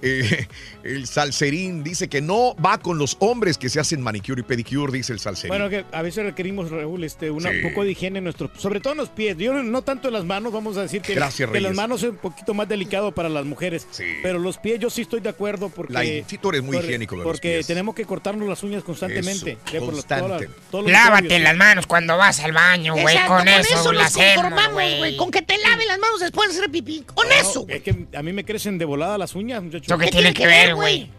Eh, 0.02 0.48
el 0.82 1.06
salserín 1.06 1.84
dice 1.84 2.08
que 2.08 2.20
no 2.20 2.54
va 2.56 2.78
con 2.78 2.98
los 2.98 3.16
hombres 3.20 3.56
que 3.56 3.68
se 3.68 3.78
hacen 3.80 4.00
manicure 4.00 4.40
y 4.40 4.44
pedicure, 4.44 4.92
dice 4.92 5.12
el 5.12 5.20
salserín. 5.20 5.48
Bueno, 5.56 5.68
que 5.70 5.84
a 5.92 6.02
veces 6.02 6.24
requerimos, 6.24 6.70
Raúl, 6.70 7.04
este, 7.04 7.30
un 7.30 7.40
Sí. 7.42 7.48
poco 7.62 7.84
de 7.84 7.92
higiene 7.92 8.18
en 8.18 8.24
nuestros, 8.24 8.50
sobre 8.58 8.80
todo 8.80 8.94
en 8.94 8.98
los 8.98 9.08
pies. 9.10 9.36
Yo 9.38 9.52
no- 9.62 9.82
tanto 9.82 10.08
en 10.08 10.14
las 10.14 10.24
manos, 10.24 10.52
vamos 10.52 10.76
a 10.76 10.82
decir 10.82 11.02
que, 11.02 11.14
Gracias, 11.14 11.48
que 11.50 11.60
las 11.60 11.74
manos 11.74 12.02
es 12.02 12.10
un 12.10 12.16
poquito 12.16 12.52
más 12.54 12.68
delicado 12.68 13.12
para 13.12 13.28
las 13.28 13.44
mujeres. 13.44 13.86
Pero 14.22 14.38
los 14.38 14.58
pies 14.58 14.80
yo 14.80 14.90
sí 14.90 15.02
estoy 15.02 15.20
de 15.20 15.28
acuerdo 15.28 15.68
porque... 15.68 15.92
La- 15.92 16.02
sí, 16.02 16.38
tú 16.40 16.48
eres 16.50 16.62
muy 16.62 16.76
por- 16.76 16.84
higiénico 16.84 17.16
los 17.16 17.24
Porque 17.24 17.54
pies. 17.56 17.66
tenemos 17.66 17.94
que 17.94 18.04
cortarnos 18.04 18.48
las 18.48 18.62
uñas 18.62 18.82
constantemente. 18.82 19.58
Eso, 19.72 19.84
por 19.86 19.94
la- 19.94 20.92
Lávate 20.92 21.38
las 21.38 21.52
sí. 21.52 21.58
manos 21.58 21.86
cuando 21.86 22.16
vas 22.16 22.40
al 22.40 22.52
baño, 22.52 22.94
güey. 22.94 23.14
Exacto, 23.14 23.36
Con, 23.36 23.48
eso, 23.48 23.92
nos 23.92 24.12
conformamos, 24.12 24.72
güey. 24.72 24.98
güey. 24.98 25.16
Con 25.16 25.30
que 25.30 25.42
te 25.42 25.56
lave 25.58 25.86
las 25.86 25.98
manos 25.98 26.20
después 26.20 26.50
de 26.50 26.58
hacer 26.58 26.70
pipí. 26.70 27.02
Con 27.14 27.28
No, 27.28 27.34
eso. 27.34 27.64
Es 27.68 27.82
que 27.82 28.06
a 28.14 28.22
mí 28.22 28.32
me 28.32 28.44
crecen 28.44 28.78
de 28.78 28.84
volada 28.84 29.16
las 29.18 29.34
uñas, 29.34 29.62
muchachos. 29.62 29.91
¿Eso 29.94 29.98
qué 29.98 30.10
tiene 30.10 30.32
que 30.34 30.46
ver, 30.46 30.74
güey? 30.74 31.10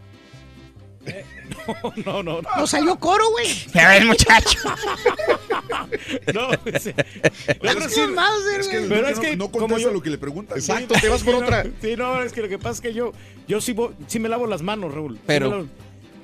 No, 2.06 2.24
no, 2.24 2.41
no. 2.41 2.41
¿No 2.58 2.68
salió 2.68 2.98
coro, 2.98 3.24
güey? 3.32 3.48
Ya 3.74 3.90
ves, 3.90 4.06
muchacho. 4.06 4.60
No, 6.34 6.52
es 6.66 6.84
sí, 6.84 8.02
Mauser, 8.14 8.60
Es 8.60 8.68
que. 8.68 8.82
Pero 8.82 9.02
no, 9.04 9.08
es 9.08 9.20
que 9.20 9.36
no 9.38 9.50
como 9.52 9.68
contesta 9.68 9.84
yo- 9.90 9.94
lo 9.94 10.02
que 10.02 10.10
le 10.10 10.18
preguntan. 10.18 10.58
Exacto, 10.58 10.95
te 11.00 11.08
vas 11.10 11.22
por 11.24 11.36
Sí, 11.36 11.40
no, 11.40 11.45
otra. 11.45 11.64
Sí, 11.82 11.95
no, 11.95 12.22
es 12.24 12.34
que 12.34 12.41
lo 12.41 12.50
que 12.50 12.58
pasa 12.58 12.72
es 12.72 12.82
que 12.82 12.94
yo, 12.94 13.14
yo 13.48 13.62
sí, 13.62 13.76
sí 14.08 14.20
me 14.20 14.30
lavo 14.30 14.48
las 14.48 14.62
manos, 14.62 14.94
Raúl. 14.94 15.20
Pero 15.26 15.50
lavo- 15.50 15.68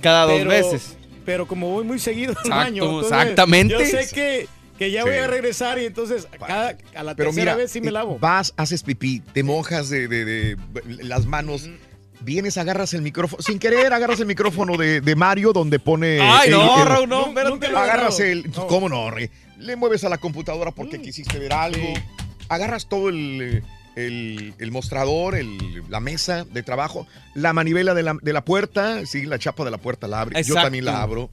cada 0.02 0.24
dos 0.26 0.40
pero- 0.40 0.50
veces. 0.50 0.98
Pero 1.26 1.48
como 1.48 1.70
voy 1.70 1.84
muy 1.86 2.00
seguido 2.00 2.34
al 2.44 2.50
baño. 2.50 2.84
entonces, 2.84 3.12
exactamente. 3.12 3.74
Yo 3.74 3.86
sé 3.86 4.10
que, 4.14 4.48
que 4.78 4.92
ya 4.92 5.04
voy 5.04 5.16
a 5.16 5.28
regresar 5.28 5.78
y 5.80 5.86
entonces 5.86 6.28
a, 6.34 6.46
cada, 6.46 6.78
a 6.96 7.04
la 7.04 7.16
Pero 7.16 7.30
tercera 7.30 7.52
mira, 7.52 7.56
vez 7.56 7.72
sí 7.72 7.82
me 7.82 7.90
eh, 7.90 7.92
lavo. 7.92 8.18
vas, 8.20 8.54
haces 8.58 8.82
pipí, 8.84 9.20
te 9.34 9.44
mojas 9.44 9.90
de, 9.90 10.08
de- 10.08 10.26
de- 10.26 10.58
las 11.04 11.26
manos, 11.28 11.70
vienes, 12.22 12.58
agarras 12.58 12.94
el 12.94 13.02
micrófono, 13.02 13.42
sin 13.42 13.60
querer 13.60 13.92
agarras 13.94 14.20
el 14.20 14.26
micrófono 14.26 14.78
de, 14.78 15.02
de 15.02 15.16
Mario 15.16 15.54
donde 15.54 15.80
pone... 15.80 16.20
Ay, 16.22 16.50
el- 16.50 16.56
no, 16.56 16.82
el- 16.82 16.88
Raúl, 16.88 17.10
no, 17.10 17.18
Nunca- 17.28 17.30
espérate. 17.30 17.50
nunca 17.52 17.70
lo 17.70 17.78
he 17.78 17.82
Agarras 17.82 18.20
el... 18.20 18.52
¿Cómo 18.52 18.90
no, 18.90 19.10
Re? 19.12 19.30
Le 19.58 19.76
mueves 19.76 20.04
a 20.04 20.10
la 20.10 20.18
computadora 20.18 20.72
porque 20.72 21.02
quisiste 21.02 21.38
ver 21.40 21.54
algo. 21.54 21.94
Agarras 22.50 22.88
todo 22.88 23.10
el, 23.10 23.64
el- 23.96 24.54
el 24.58 24.72
mostrador, 24.72 25.36
el- 25.36 25.84
la 25.90 26.00
mesa 26.00 26.46
de 26.46 26.64
trabajo, 26.64 27.08
la 27.36 27.54
manivela 27.54 27.94
de 27.94 28.04
la, 28.04 28.16
de 28.22 28.34
la 28.34 28.44
puerta, 28.46 29.06
sí, 29.06 29.26
la 29.26 29.38
chapa 29.40 29.64
de 29.66 29.72
la 29.72 29.78
puerta 29.78 30.08
la 30.08 30.22
abres. 30.22 30.48
Yo 30.48 30.56
también 30.56 30.86
la 30.86 31.02
abro. 31.02 31.30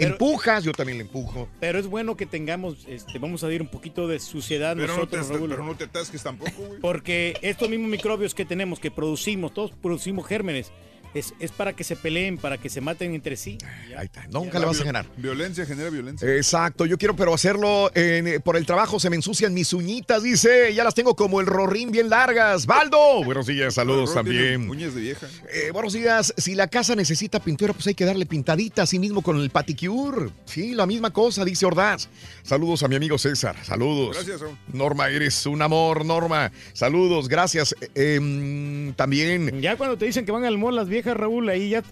Pero- 0.00 0.12
Empujas, 0.12 0.64
yo 0.64 0.72
también 0.72 0.98
la 0.98 1.04
empujo. 1.04 1.48
Pero 1.60 1.78
es 1.78 1.86
bueno 1.86 2.16
que 2.16 2.26
tengamos, 2.26 2.86
este, 2.88 3.18
vamos 3.18 3.44
a 3.44 3.46
decir, 3.48 3.62
un 3.62 3.68
poquito 3.68 4.08
de 4.08 4.18
suciedad 4.18 4.74
Pero 4.76 4.88
no, 4.96 5.06
te, 5.06 5.16
nosotros, 5.18 5.28
Raúl. 5.38 5.50
pero 5.50 5.64
no 5.64 5.76
te 5.76 5.84
atasques 5.84 6.22
tampoco, 6.22 6.50
güey. 6.66 6.80
Porque 6.80 7.36
estos 7.42 7.68
mismos 7.68 7.88
microbios 7.90 8.34
que 8.34 8.44
tenemos, 8.44 8.80
que 8.80 8.90
producimos, 8.90 9.54
todos 9.54 9.70
producimos 9.72 10.26
gérmenes, 10.26 10.72
es, 11.14 11.34
es 11.40 11.52
para 11.52 11.72
que 11.74 11.84
se 11.84 11.96
peleen, 11.96 12.38
para 12.38 12.58
que 12.58 12.68
se 12.68 12.80
maten 12.80 13.14
entre 13.14 13.36
sí. 13.36 13.58
Ahí 13.96 14.06
está, 14.06 14.26
nunca 14.28 14.58
le 14.58 14.66
vas 14.66 14.80
a 14.80 14.84
ganar. 14.84 15.06
Violencia 15.16 15.66
genera 15.66 15.90
violencia. 15.90 16.28
Exacto, 16.36 16.86
yo 16.86 16.98
quiero 16.98 17.16
pero 17.16 17.34
hacerlo 17.34 17.90
en, 17.94 18.26
eh, 18.26 18.40
por 18.40 18.56
el 18.56 18.66
trabajo, 18.66 19.00
se 19.00 19.10
me 19.10 19.16
ensucian 19.16 19.54
mis 19.54 19.72
uñitas, 19.72 20.22
dice, 20.22 20.72
ya 20.74 20.84
las 20.84 20.94
tengo 20.94 21.16
como 21.16 21.40
el 21.40 21.46
rorín 21.46 21.90
bien 21.90 22.08
largas. 22.10 22.66
Baldo, 22.66 23.24
buenos 23.24 23.46
días, 23.46 23.74
saludos 23.74 24.14
también. 24.14 24.68
Uñas 24.68 24.94
de 24.94 25.00
vieja. 25.00 25.26
Eh, 25.52 25.70
buenos 25.72 25.92
días, 25.92 26.34
si 26.36 26.54
la 26.54 26.68
casa 26.68 26.94
necesita 26.94 27.40
pintura, 27.40 27.72
pues 27.72 27.86
hay 27.86 27.94
que 27.94 28.04
darle 28.04 28.26
pintadita, 28.26 28.82
así 28.82 28.98
mismo 28.98 29.22
con 29.22 29.38
el 29.40 29.50
paticure. 29.50 30.30
Sí, 30.44 30.74
la 30.74 30.86
misma 30.86 31.10
cosa, 31.10 31.44
dice 31.44 31.66
Ordaz. 31.66 32.08
Saludos 32.42 32.82
a 32.82 32.88
mi 32.88 32.96
amigo 32.96 33.18
César, 33.18 33.56
saludos. 33.64 34.16
Gracias, 34.16 34.40
Raúl. 34.40 34.56
Norma, 34.72 35.08
eres 35.08 35.46
un 35.46 35.62
amor, 35.62 36.04
Norma. 36.04 36.52
Saludos, 36.72 37.28
gracias. 37.28 37.74
Eh, 37.94 38.16
em, 38.16 38.92
también 38.94 39.60
Ya 39.60 39.76
cuando 39.76 39.96
te 39.96 40.04
dicen 40.04 40.24
que 40.24 40.32
van 40.32 40.44
al 40.44 40.58
mall 40.58 40.74
las 40.74 40.88
viejas, 40.88 40.99
Raúl, 41.02 41.48
ahí 41.48 41.70
ya 41.70 41.82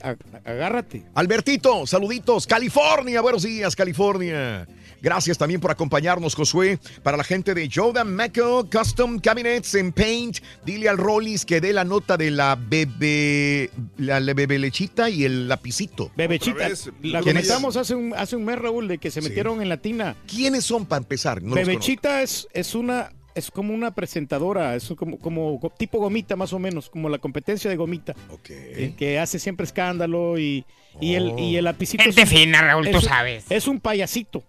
agárrate. 0.45 1.05
Albertito, 1.15 1.87
saluditos. 1.87 2.47
California, 2.47 3.21
buenos 3.21 3.43
días, 3.43 3.75
California. 3.75 4.67
Gracias 5.01 5.39
también 5.39 5.61
por 5.61 5.71
acompañarnos, 5.71 6.35
Josué. 6.35 6.79
Para 7.05 7.17
la 7.17 7.23
gente 7.23 7.55
de 7.55 7.71
Jordan 7.73 8.13
Meco 8.15 8.69
Custom 8.69 9.21
Cabinets 9.21 9.77
and 9.77 9.93
Paint, 9.95 10.39
dile 10.67 10.89
al 10.89 10.99
Rollis 10.99 11.45
que 11.45 11.61
dé 11.61 11.73
la 11.73 11.85
nota 11.85 12.17
de 12.17 12.33
la 12.33 12.57
bebé, 12.57 13.71
la, 13.97 14.19
la 14.19 14.35
bebé 14.35 14.59
lechita 14.59 15.09
y 15.09 15.25
el 15.25 15.49
lapicito. 15.49 16.11
Bebechita, 16.17 16.69
la 17.03 17.23
comentamos 17.23 17.77
hace 17.77 17.95
un, 17.95 18.13
hace 18.15 18.35
un 18.35 18.45
mes, 18.45 18.59
Raúl, 18.59 18.89
de 18.89 18.99
que 18.99 19.11
se 19.13 19.21
Sí. 19.23 19.29
metieron 19.29 19.63
en 19.63 19.69
la 19.69 19.77
tina. 19.77 20.17
¿Quiénes 20.27 20.65
son 20.65 20.85
para 20.87 20.99
empezar? 21.03 21.43
No 21.43 21.55
Bebechita 21.55 22.23
es, 22.23 22.49
es 22.53 22.75
una 22.75 23.13
es 23.39 23.51
como 23.51 23.73
una 23.73 23.95
presentadora, 23.95 24.75
es 24.75 24.93
como, 24.97 25.19
como 25.19 25.73
tipo 25.79 25.99
gomita 25.99 26.37
más 26.37 26.53
o 26.53 26.59
menos, 26.59 26.91
como 26.91 27.09
la 27.09 27.19
competencia 27.19 27.71
de 27.71 27.77
gomita, 27.77 28.13
conozco. 28.15 28.35
Ok. 28.35 28.51
eh, 28.51 28.95
que 28.99 29.19
hace 29.19 29.39
siempre 29.39 29.65
escándalo 29.65 30.39
y, 30.39 30.65
y, 31.01 31.15
Oh. 31.15 31.19
el, 31.19 31.39
y 31.39 31.57
el 31.57 31.65
lapicito 31.65 32.03
Gente 32.03 32.23
es 32.23 32.29
fina, 32.29 32.61
Raúl, 32.63 32.87
es 32.89 32.93
tú 32.93 33.01
sabes. 33.01 33.45
es 33.51 33.67
un 33.69 33.79
payasito. 33.81 34.43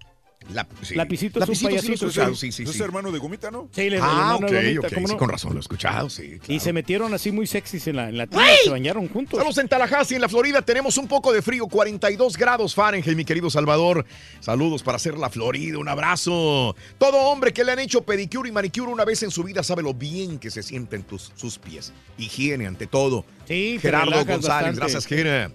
La- 0.54 0.68
sí. 0.82 0.96
Lapicito 0.96 1.42
es 1.44 1.48
un 1.50 1.56
sí 1.56 1.66
payasito, 1.66 2.10
sí. 2.10 2.20
sí, 2.36 2.52
sí, 2.52 2.64
¿No 2.64 2.72
sí. 2.72 2.78
es 2.78 2.82
hermano 2.84 3.12
de 3.12 3.20
Gomita, 3.20 3.52
no? 3.52 3.70
Sí, 3.72 3.90
le- 3.90 3.98
el 3.98 4.02
Ah, 4.04 4.08
hermano 4.10 4.36
ok, 4.38 4.42
de 4.52 4.74
gomita, 4.74 4.88
ok, 4.88 4.94
¿cómo 4.96 5.08
sí, 5.08 5.16
con 5.18 5.30
razón, 5.30 5.52
lo 5.54 5.58
he 5.58 5.62
escuchado, 5.62 6.10
sí. 6.10 6.40
Y 6.48 6.60
se 6.60 6.74
metieron 6.74 7.14
así 7.14 7.32
muy 7.32 7.46
sexys 7.46 7.86
en 7.88 7.96
la, 7.98 8.10
en 8.10 8.18
la 8.18 8.28
se 8.64 8.70
bañaron 8.70 9.08
juntos. 9.10 9.38
Saludos 9.38 9.58
en 9.60 9.68
Tallahassee, 9.68 10.16
en 10.16 10.22
la 10.22 10.30
Florida. 10.30 10.62
Tenemos 10.62 10.98
un 10.98 11.08
poco 11.08 11.32
de 11.32 11.42
frío, 11.42 11.68
42 11.68 12.36
grados 12.38 12.74
Fahrenheit, 12.74 13.16
mi 13.16 13.26
querido 13.26 13.50
Salvador. 13.50 14.06
Saludos 14.40 14.82
para 14.84 14.96
hacer 14.96 15.18
la 15.18 15.30
Florida, 15.30 15.78
un 15.78 15.88
abrazo. 15.88 16.76
Todo 16.98 17.18
hombre 17.30 17.54
que 17.54 17.64
le 17.64 17.72
han 17.72 17.80
hecho 17.80 18.02
pedicure 18.02 18.50
y 18.50 18.52
manicure 18.52 18.92
una 18.92 19.06
vez 19.06 19.22
en 19.24 19.32
su 19.32 19.44
vida 19.44 19.62
sabe 19.64 19.84
lo 19.84 19.94
bien 19.94 20.40
que 20.40 20.50
se 20.50 20.64
sienten 20.64 21.04
tus, 21.04 21.32
sus 21.36 21.60
pies. 21.60 21.94
Higiene 22.18 22.66
ante 22.68 22.88
todo. 22.88 23.26
Sí, 23.48 23.78
Gerardo 23.82 24.12
González, 24.26 24.42
bastante. 24.48 24.80
gracias, 24.80 25.06
Gera. 25.06 25.52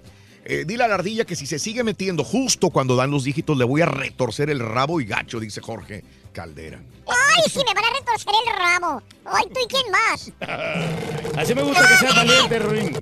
Eh, 0.47 0.65
dile 0.67 0.85
a 0.85 0.89
la 0.89 0.97
ardilla 0.97 1.25
que 1.25 1.37
si 1.37 1.47
se 1.47 1.59
sigue 1.59 1.83
metiendo 1.83 2.23
justo 2.23 2.69
cuando 2.71 2.97
dan 2.97 3.11
los 3.11 3.25
dígitos, 3.25 3.57
le 3.57 3.65
voy 3.65 3.81
a 3.81 3.87
retorcer 3.87 4.51
el 4.51 4.61
rabo 4.61 5.01
y 5.01 5.07
gacho, 5.07 5.41
dice 5.41 5.63
Jorge 5.63 6.05
Caldera. 6.35 6.81
¡Ay, 7.09 7.43
sí 7.51 7.61
me 7.67 7.73
van 7.75 7.85
a 7.85 7.99
retorcer 7.99 8.35
el 8.47 8.55
rabo! 8.59 9.03
¡Ay, 9.25 9.45
tú 9.53 9.61
y 9.65 9.67
quién 9.67 9.91
más! 9.91 10.33
Así 11.39 11.55
me 11.55 11.63
gusta 11.63 11.89
que 11.89 11.97
seas 11.97 12.15
valiente, 12.15 12.59
Ruin. 12.59 12.93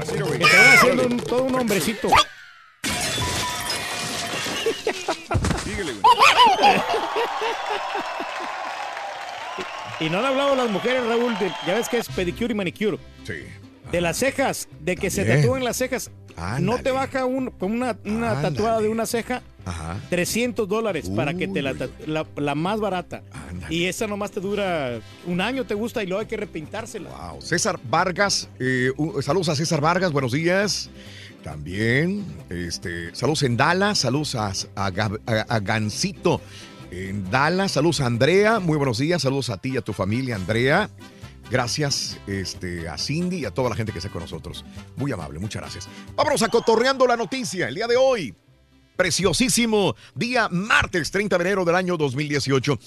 Así, 0.00 0.18
güey. 0.20 0.38
Que 0.40 0.46
te 0.46 0.56
vayas 0.56 0.74
haciendo 0.78 1.06
un- 1.06 1.16
todo 1.20 1.42
un 1.44 1.54
hombrecito. 1.54 2.08
Síguele, 5.64 5.92
güey. 5.92 6.02
Y 10.00 10.10
no 10.10 10.18
han 10.20 10.24
hablado 10.26 10.54
las 10.54 10.70
mujeres, 10.70 11.04
Raúl, 11.06 11.36
de, 11.38 11.52
ya 11.66 11.74
ves 11.74 11.88
que 11.88 11.98
es 11.98 12.08
pedicure 12.08 12.52
y 12.52 12.54
manicure. 12.56 12.98
Sí. 13.26 13.44
De 13.92 14.00
las 14.00 14.18
cejas, 14.18 14.68
de 14.80 14.96
que 14.96 15.10
se 15.10 15.24
tatúen 15.24 15.64
las 15.64 15.76
cejas. 15.76 16.10
No 16.60 16.78
te 16.78 16.92
baja 16.92 17.24
un, 17.24 17.52
una, 17.60 17.94
tatuada 18.42 18.80
de 18.80 18.88
una 18.88 19.06
ceja 19.06 19.42
Ajá. 19.64 19.96
300 20.08 20.68
dólares 20.68 21.10
para 21.10 21.34
que 21.34 21.48
te 21.48 21.62
la, 21.62 21.74
la, 22.06 22.24
la 22.36 22.54
más 22.54 22.78
barata. 22.80 23.22
Ándale. 23.50 23.74
Y 23.74 23.86
esa 23.86 24.06
nomás 24.06 24.30
te 24.30 24.38
dura 24.40 25.00
un 25.26 25.40
año, 25.40 25.64
te 25.66 25.74
gusta 25.74 26.02
y 26.02 26.06
luego 26.06 26.20
hay 26.20 26.26
que 26.26 26.36
repintársela. 26.36 27.10
Wow. 27.10 27.42
César 27.42 27.80
Vargas, 27.90 28.48
eh, 28.60 28.92
saludos 29.20 29.48
a 29.48 29.56
César 29.56 29.80
Vargas, 29.80 30.12
buenos 30.12 30.30
días. 30.32 30.90
También, 31.42 32.24
este, 32.50 33.14
saludos 33.14 33.42
en 33.42 33.56
Dallas, 33.56 33.98
saludos 33.98 34.34
a, 34.34 34.48
a, 34.48 34.90
Gab- 34.92 35.20
a- 35.26 35.54
a 35.54 35.60
Gancito 35.60 36.40
en 36.90 37.28
Dallas, 37.30 37.72
saludos 37.72 38.00
a 38.00 38.06
Andrea, 38.06 38.60
muy 38.60 38.76
buenos 38.76 38.98
días, 38.98 39.22
saludos 39.22 39.50
a 39.50 39.56
ti 39.56 39.70
y 39.74 39.76
a 39.76 39.80
tu 39.82 39.92
familia, 39.92 40.36
Andrea. 40.36 40.88
Gracias 41.50 42.18
este, 42.26 42.88
a 42.88 42.98
Cindy 42.98 43.38
y 43.38 43.44
a 43.46 43.50
toda 43.50 43.70
la 43.70 43.76
gente 43.76 43.92
que 43.92 43.98
está 43.98 44.10
con 44.10 44.20
nosotros. 44.20 44.64
Muy 44.96 45.12
amable, 45.12 45.38
muchas 45.38 45.62
gracias. 45.62 45.88
Vámonos 46.14 46.42
a 46.42 46.48
la 47.08 47.16
noticia 47.16 47.68
el 47.68 47.74
día 47.74 47.86
de 47.86 47.96
hoy. 47.96 48.34
Preciosísimo 48.96 49.94
día 50.14 50.48
martes 50.50 51.10
30 51.10 51.38
de 51.38 51.44
enero 51.44 51.64
del 51.64 51.74
año 51.76 51.96
2018. 51.96 52.78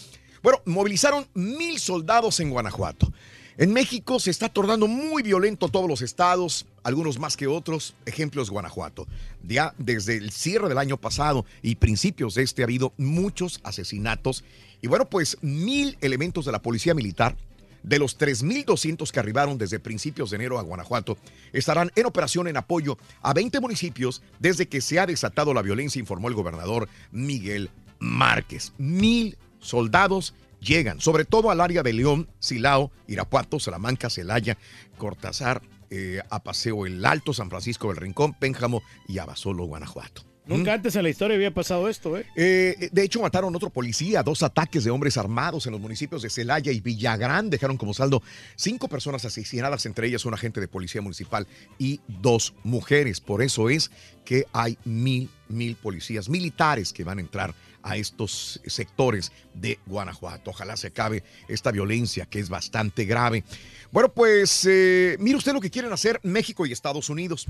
Bueno, 0.43 0.61
movilizaron 0.65 1.27
mil 1.33 1.79
soldados 1.79 2.39
en 2.39 2.51
Guanajuato. 2.51 3.11
En 3.57 3.73
México 3.73 4.19
se 4.19 4.29
está 4.29 4.47
tornando 4.49 4.88
muy 4.88 5.23
violento 5.23 5.67
todos 5.67 5.88
los 5.88 6.01
estados, 6.01 6.67
algunos 6.83 7.19
más 7.19 7.38
que 7.38 7.47
otros. 7.47 7.95
Ejemplos 8.05 8.49
Guanajuato. 8.51 9.07
Ya 9.43 9.73
desde 9.77 10.17
el 10.17 10.31
cierre 10.31 10.69
del 10.69 10.77
año 10.77 10.97
pasado 10.97 11.45
y 11.61 11.75
principios 11.75 12.35
de 12.35 12.43
este 12.43 12.61
ha 12.61 12.65
habido 12.65 12.93
muchos 12.97 13.59
asesinatos. 13.63 14.43
Y 14.81 14.88
bueno, 14.88 15.09
pues 15.09 15.38
mil 15.41 15.97
elementos 16.01 16.45
de 16.45 16.51
la 16.51 16.61
policía 16.61 16.93
militar 16.93 17.35
de 17.83 17.99
los 17.99 18.17
3.200 18.17 19.11
que 19.11 19.19
arribaron 19.19 19.57
desde 19.57 19.79
principios 19.79 20.29
de 20.29 20.37
enero 20.37 20.59
a 20.59 20.63
Guanajuato, 20.63 21.17
estarán 21.53 21.91
en 21.95 22.05
operación 22.05 22.47
en 22.47 22.57
apoyo 22.57 22.97
a 23.21 23.33
20 23.33 23.59
municipios 23.59 24.21
desde 24.39 24.67
que 24.67 24.81
se 24.81 24.99
ha 24.99 25.05
desatado 25.05 25.53
la 25.53 25.61
violencia, 25.61 25.99
informó 25.99 26.27
el 26.27 26.35
gobernador 26.35 26.87
Miguel 27.11 27.69
Márquez. 27.99 28.73
Mil 28.77 29.37
soldados 29.59 30.33
llegan, 30.59 31.01
sobre 31.01 31.25
todo 31.25 31.51
al 31.51 31.61
área 31.61 31.83
de 31.83 31.93
León, 31.93 32.29
Silao, 32.39 32.91
Irapuato, 33.07 33.59
Salamanca, 33.59 34.09
Celaya, 34.09 34.57
Cortázar, 34.97 35.61
eh, 35.89 36.21
a 36.29 36.41
Paseo 36.41 36.85
El 36.85 37.05
Alto, 37.05 37.33
San 37.33 37.49
Francisco 37.49 37.89
del 37.89 37.97
Rincón, 37.97 38.33
Pénjamo 38.33 38.81
y 39.07 39.17
Abasolo, 39.17 39.65
Guanajuato. 39.65 40.30
Nunca 40.57 40.73
antes 40.73 40.95
en 40.95 41.03
la 41.03 41.09
historia 41.09 41.35
había 41.35 41.53
pasado 41.53 41.87
esto, 41.89 42.17
¿eh? 42.17 42.25
Eh, 42.35 42.89
de 42.91 43.03
hecho, 43.03 43.21
mataron 43.21 43.55
otro 43.55 43.69
policía, 43.69 44.23
dos 44.23 44.43
ataques 44.43 44.83
de 44.83 44.91
hombres 44.91 45.17
armados 45.17 45.65
en 45.65 45.71
los 45.71 45.81
municipios 45.81 46.21
de 46.21 46.29
Celaya 46.29 46.71
y 46.71 46.79
Villagrán. 46.79 47.49
Dejaron 47.49 47.77
como 47.77 47.93
saldo 47.93 48.21
cinco 48.55 48.87
personas 48.87 49.25
asesinadas, 49.25 49.85
entre 49.85 50.07
ellas 50.07 50.25
un 50.25 50.33
agente 50.33 50.59
de 50.59 50.67
policía 50.67 51.01
municipal 51.01 51.47
y 51.79 51.99
dos 52.07 52.53
mujeres. 52.63 53.21
Por 53.21 53.41
eso 53.41 53.69
es 53.69 53.91
que 54.25 54.45
hay 54.53 54.77
mil, 54.85 55.29
mil 55.47 55.75
policías 55.75 56.29
militares 56.29 56.93
que 56.93 57.03
van 57.03 57.17
a 57.17 57.21
entrar 57.21 57.53
a 57.83 57.97
estos 57.97 58.61
sectores 58.65 59.31
de 59.53 59.79
Guanajuato. 59.85 60.51
Ojalá 60.51 60.77
se 60.77 60.87
acabe 60.87 61.23
esta 61.47 61.71
violencia 61.71 62.25
que 62.25 62.39
es 62.39 62.49
bastante 62.49 63.05
grave. 63.05 63.43
Bueno, 63.91 64.13
pues 64.13 64.65
eh, 64.69 65.17
mire 65.19 65.37
usted 65.37 65.53
lo 65.53 65.61
que 65.61 65.71
quieren 65.71 65.91
hacer 65.91 66.19
México 66.23 66.65
y 66.65 66.71
Estados 66.71 67.09
Unidos. 67.09 67.47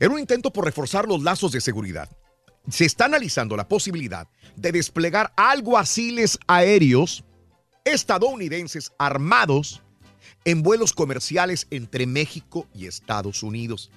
En 0.00 0.12
un 0.12 0.18
intento 0.18 0.52
por 0.52 0.64
reforzar 0.64 1.06
los 1.06 1.22
lazos 1.22 1.52
de 1.52 1.60
seguridad, 1.60 2.08
se 2.68 2.84
está 2.84 3.06
analizando 3.06 3.56
la 3.56 3.68
posibilidad 3.68 4.28
de 4.56 4.72
desplegar 4.72 5.32
alguaciles 5.36 6.38
aéreos 6.46 7.24
estadounidenses 7.84 8.92
armados 8.98 9.82
en 10.44 10.62
vuelos 10.62 10.92
comerciales 10.92 11.66
entre 11.70 12.06
México 12.06 12.66
y 12.74 12.86
Estados 12.86 13.42
Unidos. 13.42 13.90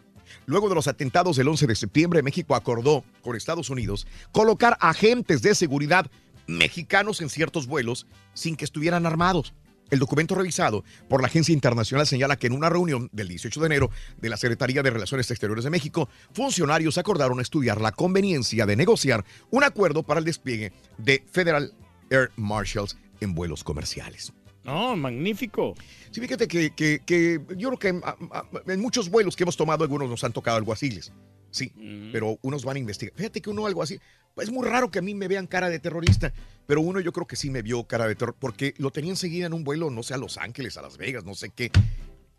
Luego 0.45 0.69
de 0.69 0.75
los 0.75 0.87
atentados 0.87 1.37
del 1.37 1.47
11 1.47 1.67
de 1.67 1.75
septiembre, 1.75 2.21
México 2.21 2.55
acordó 2.55 3.03
con 3.21 3.35
Estados 3.35 3.69
Unidos 3.69 4.07
colocar 4.31 4.77
agentes 4.79 5.41
de 5.41 5.55
seguridad 5.55 6.09
mexicanos 6.47 7.21
en 7.21 7.29
ciertos 7.29 7.67
vuelos 7.67 8.07
sin 8.33 8.55
que 8.55 8.65
estuvieran 8.65 9.05
armados. 9.05 9.53
El 9.89 9.99
documento 9.99 10.35
revisado 10.35 10.83
por 11.07 11.21
la 11.21 11.27
Agencia 11.27 11.53
Internacional 11.53 12.05
señala 12.07 12.37
que 12.37 12.47
en 12.47 12.53
una 12.53 12.69
reunión 12.69 13.09
del 13.11 13.27
18 13.27 13.59
de 13.59 13.65
enero 13.65 13.89
de 14.21 14.29
la 14.29 14.37
Secretaría 14.37 14.83
de 14.83 14.89
Relaciones 14.91 15.29
Exteriores 15.31 15.63
de 15.63 15.69
México, 15.69 16.09
funcionarios 16.33 16.97
acordaron 16.97 17.39
estudiar 17.39 17.81
la 17.81 17.91
conveniencia 17.91 18.65
de 18.65 18.75
negociar 18.75 19.25
un 19.51 19.63
acuerdo 19.63 20.03
para 20.03 20.19
el 20.19 20.25
despliegue 20.25 20.71
de 20.97 21.23
Federal 21.31 21.73
Air 22.09 22.31
Marshals 22.35 22.97
en 23.19 23.33
vuelos 23.35 23.63
comerciales. 23.63 24.33
No, 24.63 24.95
magnífico. 24.95 25.73
Sí, 26.11 26.21
fíjate 26.21 26.47
que, 26.47 26.71
que- 26.71 27.01
que 27.05 27.39
yo 27.57 27.69
creo 27.69 27.79
que 27.79 28.01
ah, 28.05 28.15
ah, 28.31 28.43
en 28.67 28.79
muchos 28.79 29.09
vuelos 29.09 29.35
que 29.35 29.43
hemos 29.43 29.57
tomado, 29.57 29.83
algunos 29.83 30.09
nos 30.09 30.23
han 30.23 30.33
tocado 30.33 30.57
alguaciles. 30.57 31.11
Sí, 31.51 31.73
pero 32.11 32.37
unos 32.43 32.63
van 32.63 32.75
a 32.75 32.79
investigar. 32.79 33.15
Fíjate 33.15 33.41
que 33.41 33.49
uno 33.49 33.65
algo 33.65 33.81
así. 33.81 33.99
Es 34.41 34.51
muy 34.51 34.67
raro 34.67 34.89
que 34.91 34.99
a 34.99 35.01
mí 35.01 35.13
me 35.15 35.27
vean 35.27 35.47
cara 35.47 35.69
de 35.69 35.79
terrorista, 35.79 36.33
pero 36.67 36.81
uno 36.81 36.99
yo 36.99 37.11
creo 37.13 37.27
que 37.27 37.35
sí 37.35 37.49
me 37.49 37.61
vio 37.61 37.83
cara 37.85 38.07
de 38.07 38.15
terror, 38.15 38.35
porque 38.37 38.73
lo 38.77 38.91
tenía 38.91 39.11
enseguida 39.11 39.45
en 39.47 39.53
un 39.53 39.63
vuelo, 39.63 39.89
no 39.89 40.03
sé, 40.03 40.13
a 40.13 40.17
Los 40.17 40.37
Ángeles, 40.37 40.77
a 40.77 40.81
Las 40.81 40.97
Vegas, 40.97 41.23
no 41.25 41.35
sé 41.35 41.49
qué. 41.49 41.71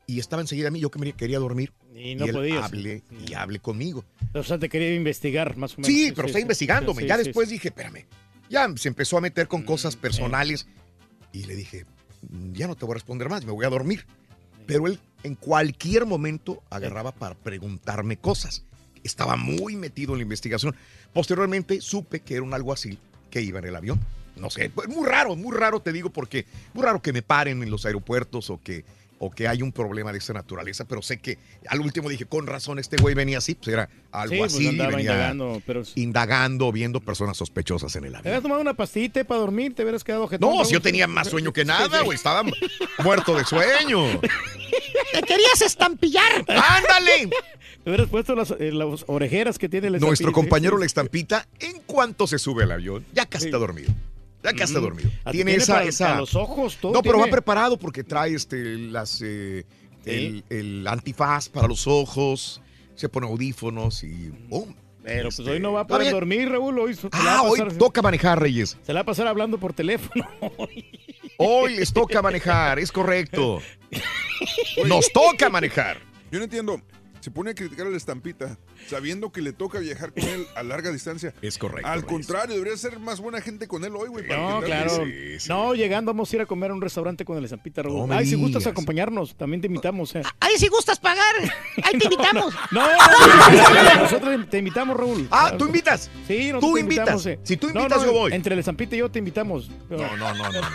Y 0.06 0.18
estaba 0.18 0.42
enseguida 0.42 0.68
a 0.68 0.70
mí, 0.70 0.80
yo 0.80 0.90
que 0.90 0.98
me 0.98 1.12
quería 1.12 1.38
dormir. 1.38 1.72
Y 1.94 2.16
no 2.16 2.24
él 2.24 2.32
podías. 2.32 2.64
hable 2.64 3.02
y 3.26 3.34
hable 3.34 3.60
conmigo. 3.60 4.04
O 4.34 4.42
sea, 4.42 4.58
te 4.58 4.68
quería 4.68 4.94
investigar 4.94 5.56
más 5.56 5.74
o 5.74 5.76
menos. 5.76 5.86
Sí, 5.86 6.12
pero 6.14 6.26
está 6.26 6.40
investigándome. 6.40 7.06
ya 7.06 7.16
después 7.16 7.48
dije, 7.48 7.68
espérame. 7.68 8.06
Ya 8.48 8.68
se 8.76 8.88
empezó 8.88 9.18
a 9.18 9.20
meter 9.20 9.46
con 9.46 9.62
cosas 9.62 9.94
Mm, 9.96 10.00
personales 10.00 10.66
y 11.32 11.44
le 11.44 11.54
dije, 11.54 11.84
"Mm, 12.28 12.52
ya 12.54 12.66
no 12.66 12.74
te 12.74 12.84
voy 12.84 12.92
a 12.92 12.94
responder 12.94 13.28
más, 13.28 13.44
me 13.44 13.52
voy 13.52 13.64
a 13.64 13.68
dormir. 13.68 14.04
Pero 14.66 14.88
él 14.88 14.98
en 15.22 15.36
cualquier 15.36 16.06
momento 16.06 16.62
agarraba 16.70 17.12
para 17.12 17.36
preguntarme 17.36 18.16
cosas. 18.16 18.64
Estaba 19.04 19.36
muy 19.36 19.76
metido 19.76 20.12
en 20.12 20.18
la 20.18 20.22
investigación. 20.22 20.74
Posteriormente 21.12 21.80
supe 21.80 22.20
que 22.20 22.34
era 22.34 22.42
un 22.42 22.54
alguacil 22.54 22.98
que 23.30 23.40
iba 23.42 23.58
en 23.58 23.64
el 23.66 23.76
avión. 23.76 24.00
No 24.36 24.48
sé, 24.50 24.70
pues, 24.70 24.88
muy 24.88 25.06
raro, 25.06 25.36
muy 25.36 25.56
raro 25.56 25.80
te 25.80 25.92
digo, 25.92 26.10
porque 26.10 26.46
muy 26.72 26.84
raro 26.84 27.02
que 27.02 27.12
me 27.12 27.22
paren 27.22 27.62
en 27.62 27.70
los 27.70 27.84
aeropuertos 27.84 28.48
o 28.48 28.60
que, 28.62 28.84
o 29.18 29.30
que 29.30 29.46
hay 29.48 29.60
un 29.60 29.70
problema 29.70 30.12
de 30.12 30.18
esa 30.18 30.32
naturaleza, 30.32 30.86
pero 30.86 31.02
sé 31.02 31.18
que 31.18 31.36
al 31.68 31.80
último 31.80 32.08
dije, 32.08 32.24
con 32.24 32.46
razón, 32.46 32.78
este 32.78 32.96
güey 32.96 33.14
venía 33.14 33.36
así, 33.38 33.54
pues 33.54 33.68
era 33.68 33.90
algo 34.12 34.32
Sí, 34.34 34.38
pues, 34.38 34.54
así, 34.54 34.68
andaba 34.68 34.90
venía 34.96 35.10
indagando, 35.12 35.62
pero- 35.66 35.82
indagando, 35.96 36.72
viendo 36.72 37.00
personas 37.00 37.36
sospechosas 37.36 37.94
en 37.96 38.04
el 38.04 38.12
Te 38.12 38.18
avión. 38.18 38.28
habías 38.32 38.42
tomado 38.42 38.60
una 38.62 38.72
pastillita 38.74 39.22
para 39.24 39.40
dormir, 39.40 39.74
te 39.74 39.82
hubieras 39.82 40.04
quedado 40.04 40.26
jetón. 40.26 40.56
No, 40.56 40.64
si 40.64 40.72
yo 40.72 40.80
tenía 40.80 41.06
más 41.06 41.28
sueño 41.28 41.52
que 41.52 41.64
nada, 41.66 42.00
güey, 42.02 42.16
estaba 42.16 42.42
muerto 43.04 43.36
de 43.36 43.44
sueño. 43.44 43.98
¡Te 45.12 45.22
querías 45.22 45.62
estampillar! 45.62 46.44
¡Ándale! 46.48 47.30
Te 47.84 47.90
hubieras 47.90 48.08
puesto 48.08 48.34
las, 48.34 48.50
eh, 48.52 48.70
las 48.72 49.04
orejeras 49.06 49.58
que 49.58 49.68
tiene 49.68 49.86
el 49.86 49.92
Nuestro 49.94 50.12
estampillo, 50.12 50.32
compañero 50.34 50.78
la 50.78 50.86
estampita, 50.86 51.46
en 51.58 51.80
cuanto 51.86 52.26
se 52.26 52.38
sube 52.38 52.64
al 52.64 52.72
avión, 52.72 53.04
ya 53.12 53.26
casi 53.26 53.46
está 53.46 53.58
dormido. 53.58 53.90
Ya 54.42 54.52
casi 54.52 54.64
está 54.72 54.80
dormido. 54.80 55.10
Ah, 55.24 55.30
Tiene, 55.32 55.50
tiene 55.52 55.62
esa, 55.62 55.74
para- 55.74 55.84
esa- 55.86 56.04
para 56.06 56.20
los 56.20 56.34
ojos, 56.34 56.76
todo 56.80 56.92
No, 56.92 57.02
pero 57.02 57.18
va 57.18 57.26
preparado 57.26 57.76
porque 57.78 58.04
trae 58.04 58.34
este 58.34 58.76
las 58.76 59.20
eh, 59.22 59.64
el, 60.04 60.44
el 60.50 60.86
antifaz 60.86 61.48
para 61.48 61.68
los 61.68 61.86
ojos, 61.86 62.60
se 62.94 63.08
pone 63.08 63.26
audífonos 63.26 64.02
y 64.04 64.30
¡pum! 64.48 64.74
Pero 65.02 65.24
pues 65.28 65.38
Este, 65.38 65.50
hoy 65.50 65.60
no 65.60 65.72
va 65.72 65.80
a 65.80 65.86
poder 65.86 66.12
dormir, 66.12 66.50
Raúl. 66.50 66.78
Hoy 66.78 66.94
se 66.94 67.04
la 67.04 67.10
va 67.24 67.36
Ah, 67.38 67.42
hoy 67.42 67.58
toca 67.78 68.02
manejar, 68.02 68.38
Reyes. 68.40 68.76
Se 68.84 68.92
la 68.92 68.98
va 69.00 69.02
a 69.02 69.06
pasar 69.06 69.26
hablando 69.26 69.58
por 69.58 69.72
teléfono. 69.72 70.28
Hoy 71.38 71.76
les 71.76 71.92
toca 71.92 72.20
manejar, 72.20 72.78
es 72.78 72.92
correcto. 72.92 73.62
Nos 74.86 75.12
toca 75.12 75.48
manejar. 75.48 75.98
Yo 76.30 76.38
no 76.38 76.44
entiendo. 76.44 76.80
Se 77.20 77.30
pone 77.30 77.50
a 77.50 77.54
criticar 77.54 77.86
a 77.86 77.90
la 77.90 77.96
estampita, 77.96 78.58
sabiendo 78.88 79.30
que 79.30 79.42
le 79.42 79.52
toca 79.52 79.78
viajar 79.78 80.12
con 80.12 80.24
él 80.24 80.46
a 80.56 80.62
larga 80.62 80.90
distancia. 80.90 81.34
Es 81.42 81.58
correcto. 81.58 81.86
Al 81.88 82.06
contrario, 82.06 82.54
debería 82.54 82.76
ser 82.78 82.98
más 82.98 83.20
buena 83.20 83.40
gente 83.42 83.68
con 83.68 83.84
él 83.84 83.92
hoy, 83.94 84.08
güey. 84.08 84.26
para 84.26 84.40
No, 84.40 84.60
claro. 84.62 85.04
No, 85.48 85.74
llegando 85.74 86.10
vamos 86.12 86.32
a 86.32 86.36
ir 86.36 86.42
a 86.42 86.46
comer 86.46 86.70
a 86.70 86.74
un 86.74 86.80
restaurante 86.80 87.24
con 87.26 87.36
el 87.36 87.44
estampita, 87.44 87.82
Raúl. 87.82 88.08
No 88.08 88.14
Ay, 88.14 88.26
si 88.26 88.36
gustas 88.36 88.66
acompañarnos, 88.66 89.36
también 89.36 89.60
te 89.60 89.66
invitamos. 89.66 90.14
eh. 90.16 90.22
Ahí 90.40 90.54
si 90.56 90.68
gustas 90.68 90.98
pagar, 90.98 91.34
ahí 91.82 91.98
te 91.98 92.04
invitamos. 92.04 92.54
No, 92.70 92.86
no, 92.86 94.00
nosotros 94.02 94.48
te 94.48 94.58
invitamos, 94.58 94.96
Raúl. 94.96 95.28
Ah, 95.30 95.54
¿tú 95.58 95.66
invitas? 95.66 96.10
Sí, 96.26 96.48
nosotros 96.52 96.60
Tú 96.70 96.74
te 96.74 96.80
invitas. 96.80 96.98
invitamos, 97.08 97.26
eh. 97.26 97.38
Si 97.42 97.56
tú 97.56 97.66
No, 97.68 97.80
invitas, 97.80 97.98
no, 98.00 98.06
yo 98.06 98.12
voy. 98.12 98.32
Entre 98.32 98.54
el 98.54 98.60
estampita 98.60 98.96
y 98.96 98.98
yo 99.00 99.10
te 99.10 99.18
invitamos. 99.18 99.70
No, 99.90 99.96
no, 99.98 100.16
no, 100.16 100.34
no, 100.34 100.52
no, 100.52 100.60
no. 100.60 100.70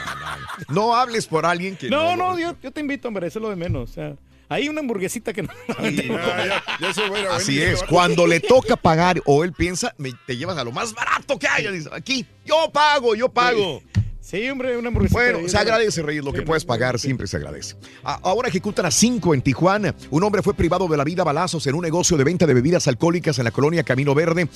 No 0.70 0.96
hables 0.96 1.26
por 1.28 1.46
alguien 1.46 1.76
que 1.76 1.90
No, 1.90 2.16
no. 2.16 2.34
no, 2.34 2.40
yo, 2.40 2.56
yo 2.62 2.72
te 2.72 2.82
invito, 2.82 3.08
hombre, 3.08 3.28
eso 3.28 3.40
es 3.40 3.44
lo 3.44 3.50
de 3.50 3.56
menos. 3.56 3.90
O 3.90 3.94
sea, 3.94 4.16
hay 4.50 4.70
una 4.70 4.80
hamburguesita 4.82 5.34
que 5.34 5.44
no. 5.44 5.50
Así 7.32 7.62
es, 7.62 7.84
cuando 7.84 8.28
le 8.28 8.40
toca 8.40 8.76
pagar 8.76 9.22
o 9.26 9.44
él 9.44 9.54
piensa, 9.54 9.94
me- 9.98 10.14
te 10.26 10.38
llevas 10.38 10.58
a 10.58 10.64
lo 10.64 10.72
más 10.72 10.94
barato 10.94 11.38
que 11.40 11.48
haya. 11.48 11.72
Dice, 11.72 11.90
aquí, 11.92 12.26
yo 12.46 12.70
pago, 12.72 13.16
yo 13.16 13.30
pago. 13.30 13.82
Sí, 14.22 14.50
hombre, 14.50 14.76
una 14.76 14.88
hamburguesita. 14.88 15.20
Bueno, 15.22 15.38
ahí, 15.38 15.50
se 15.50 15.58
agradece, 15.58 16.02
Reyes, 16.02 16.24
lo 16.26 16.34
que 16.34 16.42
puedes 16.42 16.66
pagar 16.66 16.98
siempre 17.00 17.28
se 17.28 17.38
agradece. 17.38 17.76
A- 18.04 18.16
Ahora 18.24 18.50
ejecutan 18.50 18.86
a 18.88 18.92
cinco 18.92 19.36
en 19.36 19.42
Tijuana. 19.44 19.94
Un 20.10 20.24
hombre 20.24 20.42
fue 20.42 20.56
privado 20.56 20.88
de 20.88 20.98
la 20.98 21.04
vida 21.04 21.22
a 21.22 21.26
balazos 21.26 21.68
en 21.68 21.76
un 21.76 21.84
negocio 21.84 22.18
de 22.18 22.24
venta 22.24 22.48
de 22.48 22.56
bebidas 22.56 22.88
alcohólicas 22.88 23.38
en 23.38 23.44
la 23.46 23.52
colonia 23.52 23.84
Camino 23.84 24.16
Verde. 24.16 24.48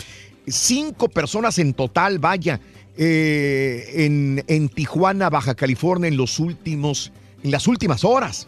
Cinco 0.48 1.07
personas 1.10 1.60
en 1.60 1.76
total, 1.76 2.18
vaya, 2.18 2.60
eh, 2.98 3.91
en, 4.06 4.44
en 4.48 4.70
Tijuana, 4.70 5.30
Baja 5.30 5.53
California, 5.53 6.07
en 6.07 6.18
los 6.18 6.40
últimos, 6.40 7.11
en 7.44 7.52
las 7.52 7.68
últimas 7.68 8.03
horas. 8.03 8.48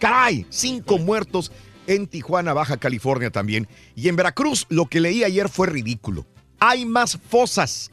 Caray, 0.00 0.46
cinco 0.48 0.98
muertos 0.98 1.52
en 1.86 2.06
Tijuana, 2.06 2.54
Baja 2.54 2.78
California 2.78 3.30
también. 3.30 3.68
Y 3.94 4.08
en 4.08 4.16
Veracruz, 4.16 4.66
lo 4.70 4.86
que 4.86 5.00
leí 5.00 5.22
ayer 5.22 5.48
fue 5.48 5.66
ridículo. 5.66 6.26
Hay 6.58 6.86
más 6.86 7.18
fosas 7.28 7.90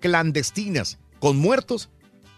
clandestinas 0.00 0.98
con 1.20 1.38
muertos 1.38 1.88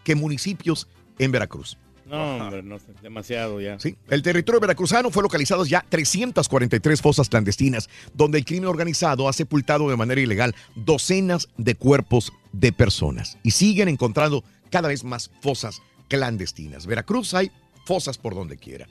que 0.05 0.15
municipios 0.15 0.89
en 1.19 1.33
Veracruz. 1.33 1.79
No, 2.05 2.37
hombre, 2.37 2.63
no, 2.63 2.79
demasiado 3.03 3.61
ya. 3.61 3.79
Sí, 3.79 3.97
el 4.09 4.23
territorio 4.23 4.61
veracruzano 4.61 5.11
fue 5.11 5.23
localizado 5.23 5.67
ya 5.67 5.85
343 5.89 7.03
fosas 7.03 7.29
clandestinas, 7.29 7.89
donde 8.15 8.39
el 8.39 8.45
crimen 8.47 8.69
organizado 8.69 9.29
ha 9.29 9.33
sepultado 9.33 9.91
de 9.91 9.97
manera 9.97 10.21
ilegal 10.21 10.55
docenas 10.75 11.49
de 11.59 11.75
cuerpos 11.75 12.33
de 12.53 12.73
personas. 12.73 13.39
Y 13.43 13.51
siguen 13.51 13.89
encontrando 13.89 14.43
cada 14.71 14.89
vez 14.89 15.05
más 15.05 15.31
fosas 15.43 15.83
clandestinas. 16.09 16.87
Veracruz 16.87 17.35
hay 17.35 17.51
fosas 17.89 18.19
por 18.19 18.35
donde 18.35 18.57
quiera. 18.59 18.87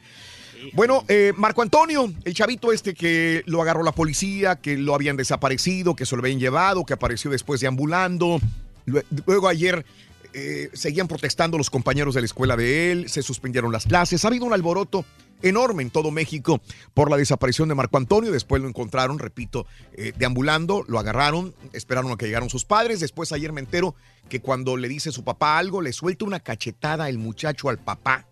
Bueno, 0.73 1.05
eh, 1.07 1.33
Marco 1.37 1.61
Antonio, 1.61 2.11
el 2.25 2.33
chavito 2.33 2.73
este 2.73 2.93
que 2.95 3.43
lo 3.45 3.61
agarró 3.61 3.83
la 3.83 3.91
policía, 3.91 4.55
que 4.55 4.75
lo 4.75 4.95
habían 4.95 5.15
desaparecido, 5.15 5.95
que 5.95 6.05
se 6.05 6.15
lo 6.15 6.21
habían 6.23 6.39
llevado, 6.39 6.83
que 6.83 6.93
apareció 6.93 7.29
después 7.29 7.61
deambulando. 7.61 8.39
Lue- 8.87 9.05
Luego 9.27 9.47
ayer 9.49 9.85
eh, 10.33 10.69
seguían 10.73 11.07
protestando 11.07 11.57
los 11.59 11.69
compañeros 11.69 12.15
de 12.15 12.21
la 12.21 12.25
escuela 12.25 12.57
de 12.57 12.91
él, 12.91 13.07
se 13.09 13.21
suspendieron 13.21 13.71
las 13.71 13.85
clases. 13.85 14.25
Ha 14.25 14.29
habido 14.29 14.45
un 14.45 14.53
alboroto 14.53 15.05
enorme 15.43 15.83
en 15.83 15.91
todo 15.91 16.09
México 16.09 16.59
por 16.95 17.11
la 17.11 17.17
desaparición 17.17 17.69
de 17.69 17.75
Marco 17.75 17.97
Antonio. 17.97 18.31
Después 18.31 18.59
lo 18.59 18.67
encontraron, 18.67 19.19
repito, 19.19 19.67
eh, 19.93 20.11
deambulando, 20.17 20.83
lo 20.87 20.97
agarraron, 20.97 21.53
esperaron 21.73 22.11
a 22.11 22.17
que 22.17 22.25
llegaron 22.25 22.49
sus 22.49 22.65
padres. 22.65 22.99
Después 22.99 23.31
ayer 23.31 23.51
me 23.53 23.61
entero 23.61 23.93
que 24.27 24.39
cuando 24.41 24.75
le 24.75 24.87
dice 24.87 25.11
su 25.11 25.23
papá 25.23 25.59
algo, 25.59 25.83
le 25.83 25.93
suelta 25.93 26.25
una 26.25 26.39
cachetada 26.39 27.09
el 27.09 27.19
muchacho 27.19 27.69
al 27.69 27.77
papá 27.77 28.25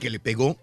que 0.00 0.10
le 0.10 0.20
pegó 0.20 0.56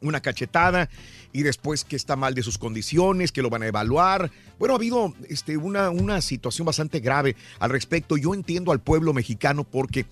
una 0.00 0.20
cachetada 0.20 0.90
y 1.32 1.42
después 1.42 1.84
que 1.84 1.96
está 1.96 2.16
mal 2.16 2.34
de 2.34 2.42
sus 2.42 2.58
condiciones, 2.58 3.32
que 3.32 3.42
lo 3.42 3.50
van 3.50 3.62
a 3.62 3.68
evaluar. 3.68 4.30
Bueno, 4.58 4.74
ha 4.74 4.76
habido 4.76 5.14
este, 5.28 5.56
una, 5.56 5.90
una 5.90 6.20
situación 6.20 6.66
bastante 6.66 7.00
grave 7.00 7.36
al 7.58 7.70
respecto. 7.70 8.16
Yo 8.16 8.34
entiendo 8.34 8.72
al 8.72 8.80
pueblo 8.80 9.12
mexicano 9.12 9.64
porque 9.64 10.06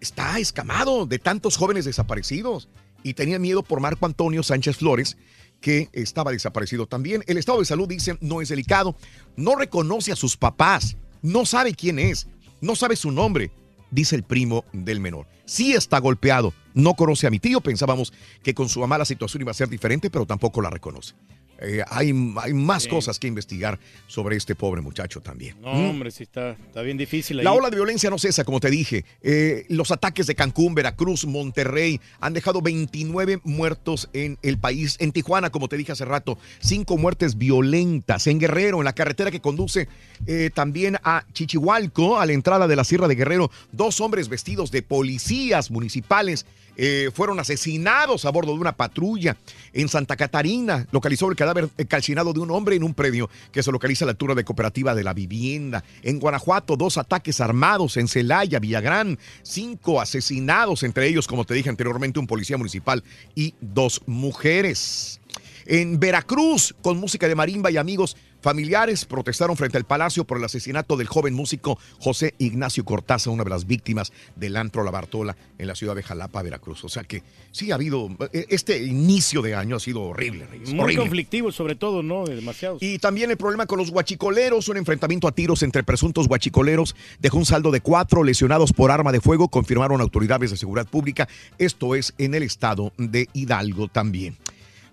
está 0.00 0.38
escamado 0.38 1.06
de 1.06 1.18
tantos 1.18 1.56
jóvenes 1.56 1.84
desaparecidos 1.84 2.68
y 3.02 3.14
tenía 3.14 3.38
miedo 3.38 3.62
por 3.62 3.80
Marco 3.80 4.04
Antonio 4.04 4.42
Sánchez 4.42 4.76
Flores, 4.76 5.16
que 5.60 5.88
estaba 5.92 6.32
desaparecido 6.32 6.86
también. 6.86 7.22
El 7.26 7.38
estado 7.38 7.60
de 7.60 7.64
salud, 7.64 7.88
dice, 7.88 8.18
no 8.20 8.42
es 8.42 8.48
delicado. 8.48 8.96
No 9.36 9.56
reconoce 9.56 10.12
a 10.12 10.16
sus 10.16 10.36
papás. 10.36 10.96
No 11.22 11.46
sabe 11.46 11.74
quién 11.74 11.98
es. 11.98 12.26
No 12.60 12.74
sabe 12.76 12.96
su 12.96 13.10
nombre, 13.10 13.50
dice 13.96 14.14
el 14.14 14.22
primo 14.22 14.64
del 14.72 15.00
menor. 15.00 15.26
Sí 15.46 15.72
está 15.72 15.98
golpeado. 15.98 16.52
No 16.74 16.94
conoce 16.94 17.26
a 17.26 17.30
mi 17.30 17.40
tío. 17.40 17.60
Pensábamos 17.62 18.12
que 18.42 18.54
con 18.54 18.68
su 18.68 18.78
mamá 18.78 18.98
la 18.98 19.06
situación 19.06 19.40
iba 19.40 19.50
a 19.50 19.54
ser 19.54 19.68
diferente, 19.68 20.10
pero 20.10 20.26
tampoco 20.26 20.60
la 20.60 20.70
reconoce. 20.70 21.14
Eh, 21.60 21.82
hay, 21.88 22.12
hay 22.36 22.52
más 22.52 22.86
cosas 22.86 23.18
que 23.18 23.26
investigar 23.26 23.78
sobre 24.06 24.36
este 24.36 24.54
pobre 24.54 24.82
muchacho 24.82 25.20
también. 25.20 25.56
No, 25.60 25.72
¿Mm? 25.72 25.90
hombre, 25.90 26.10
sí 26.10 26.24
está, 26.24 26.52
está 26.52 26.82
bien 26.82 26.96
difícil 26.96 27.38
ahí. 27.38 27.44
La 27.44 27.52
ola 27.52 27.70
de 27.70 27.76
violencia 27.76 28.10
no 28.10 28.18
cesa, 28.18 28.44
como 28.44 28.60
te 28.60 28.70
dije. 28.70 29.04
Eh, 29.22 29.64
los 29.68 29.90
ataques 29.90 30.26
de 30.26 30.34
Cancún, 30.34 30.74
Veracruz, 30.74 31.24
Monterrey 31.24 32.00
han 32.20 32.34
dejado 32.34 32.60
29 32.60 33.40
muertos 33.44 34.08
en 34.12 34.38
el 34.42 34.58
país. 34.58 34.96
En 35.00 35.12
Tijuana, 35.12 35.50
como 35.50 35.68
te 35.68 35.76
dije 35.76 35.92
hace 35.92 36.04
rato, 36.04 36.38
cinco 36.60 36.96
muertes 36.96 37.38
violentas. 37.38 38.26
En 38.26 38.38
Guerrero, 38.38 38.78
en 38.78 38.84
la 38.84 38.94
carretera 38.94 39.30
que 39.30 39.40
conduce 39.40 39.88
eh, 40.26 40.50
también 40.52 40.96
a 41.02 41.24
Chichihualco, 41.32 42.18
a 42.18 42.26
la 42.26 42.32
entrada 42.32 42.68
de 42.68 42.76
la 42.76 42.84
Sierra 42.84 43.08
de 43.08 43.14
Guerrero, 43.14 43.50
dos 43.72 44.00
hombres 44.00 44.28
vestidos 44.28 44.70
de 44.70 44.82
policías 44.82 45.70
municipales 45.70 46.46
eh, 46.76 47.10
fueron 47.14 47.40
asesinados 47.40 48.24
a 48.24 48.30
bordo 48.30 48.52
de 48.52 48.60
una 48.60 48.76
patrulla. 48.76 49.36
En 49.72 49.88
Santa 49.88 50.16
Catarina 50.16 50.86
localizó 50.90 51.28
el 51.30 51.36
cadáver 51.36 51.68
eh, 51.78 51.86
calcinado 51.86 52.32
de 52.32 52.40
un 52.40 52.50
hombre 52.50 52.76
en 52.76 52.84
un 52.84 52.94
predio 52.94 53.30
que 53.52 53.62
se 53.62 53.72
localiza 53.72 54.04
a 54.04 54.06
la 54.06 54.12
altura 54.12 54.34
de 54.34 54.44
Cooperativa 54.44 54.94
de 54.94 55.04
la 55.04 55.14
Vivienda. 55.14 55.84
En 56.02 56.18
Guanajuato, 56.18 56.76
dos 56.76 56.98
ataques 56.98 57.40
armados 57.40 57.96
en 57.96 58.08
Celaya, 58.08 58.58
Villagrán, 58.58 59.18
cinco 59.42 60.00
asesinados, 60.00 60.82
entre 60.82 61.08
ellos, 61.08 61.26
como 61.26 61.44
te 61.44 61.54
dije 61.54 61.70
anteriormente, 61.70 62.18
un 62.18 62.26
policía 62.26 62.56
municipal 62.56 63.02
y 63.34 63.54
dos 63.60 64.02
mujeres. 64.06 65.20
En 65.66 65.98
Veracruz, 65.98 66.74
con 66.80 66.98
música 66.98 67.26
de 67.26 67.34
marimba 67.34 67.70
y 67.70 67.76
amigos 67.76 68.16
familiares, 68.40 69.04
protestaron 69.04 69.56
frente 69.56 69.76
al 69.78 69.84
palacio 69.84 70.24
por 70.24 70.38
el 70.38 70.44
asesinato 70.44 70.96
del 70.96 71.06
joven 71.06 71.34
músico 71.34 71.78
José 71.98 72.34
Ignacio 72.38 72.84
Cortázar, 72.84 73.32
una 73.32 73.44
de 73.44 73.50
las 73.50 73.66
víctimas 73.66 74.12
del 74.36 74.56
antro 74.56 74.84
La 74.84 74.90
Bartola 74.90 75.36
en 75.58 75.66
la 75.66 75.74
ciudad 75.74 75.94
de 75.96 76.02
Jalapa, 76.02 76.42
Veracruz. 76.42 76.84
O 76.84 76.88
sea 76.88 77.04
que 77.04 77.22
sí 77.52 77.70
ha 77.72 77.74
habido, 77.74 78.08
eh, 78.32 78.46
este 78.48 78.82
inicio 78.84 79.42
de 79.42 79.54
año 79.54 79.76
ha 79.76 79.80
sido 79.80 80.02
horrible, 80.02 80.46
Reyes, 80.46 80.70
Muy 80.70 80.80
horrible. 80.84 81.02
conflictivo, 81.02 81.52
sobre 81.52 81.74
todo, 81.74 82.02
¿no? 82.02 82.24
Demasiados. 82.24 82.82
Y 82.82 82.98
también 82.98 83.30
el 83.30 83.36
problema 83.36 83.66
con 83.66 83.78
los 83.78 83.90
guachicoleros, 83.90 84.68
un 84.68 84.76
enfrentamiento 84.76 85.26
a 85.28 85.32
tiros 85.32 85.62
entre 85.62 85.82
presuntos 85.82 86.28
guachicoleros 86.28 86.94
dejó 87.20 87.38
un 87.38 87.46
saldo 87.46 87.70
de 87.70 87.80
cuatro 87.80 88.22
lesionados 88.22 88.72
por 88.72 88.90
arma 88.90 89.12
de 89.12 89.20
fuego, 89.20 89.48
confirmaron 89.48 90.00
autoridades 90.00 90.50
de 90.50 90.56
seguridad 90.56 90.86
pública. 90.86 91.28
Esto 91.58 91.94
es 91.94 92.14
en 92.18 92.34
el 92.34 92.42
estado 92.42 92.92
de 92.96 93.28
Hidalgo 93.32 93.88
también. 93.88 94.36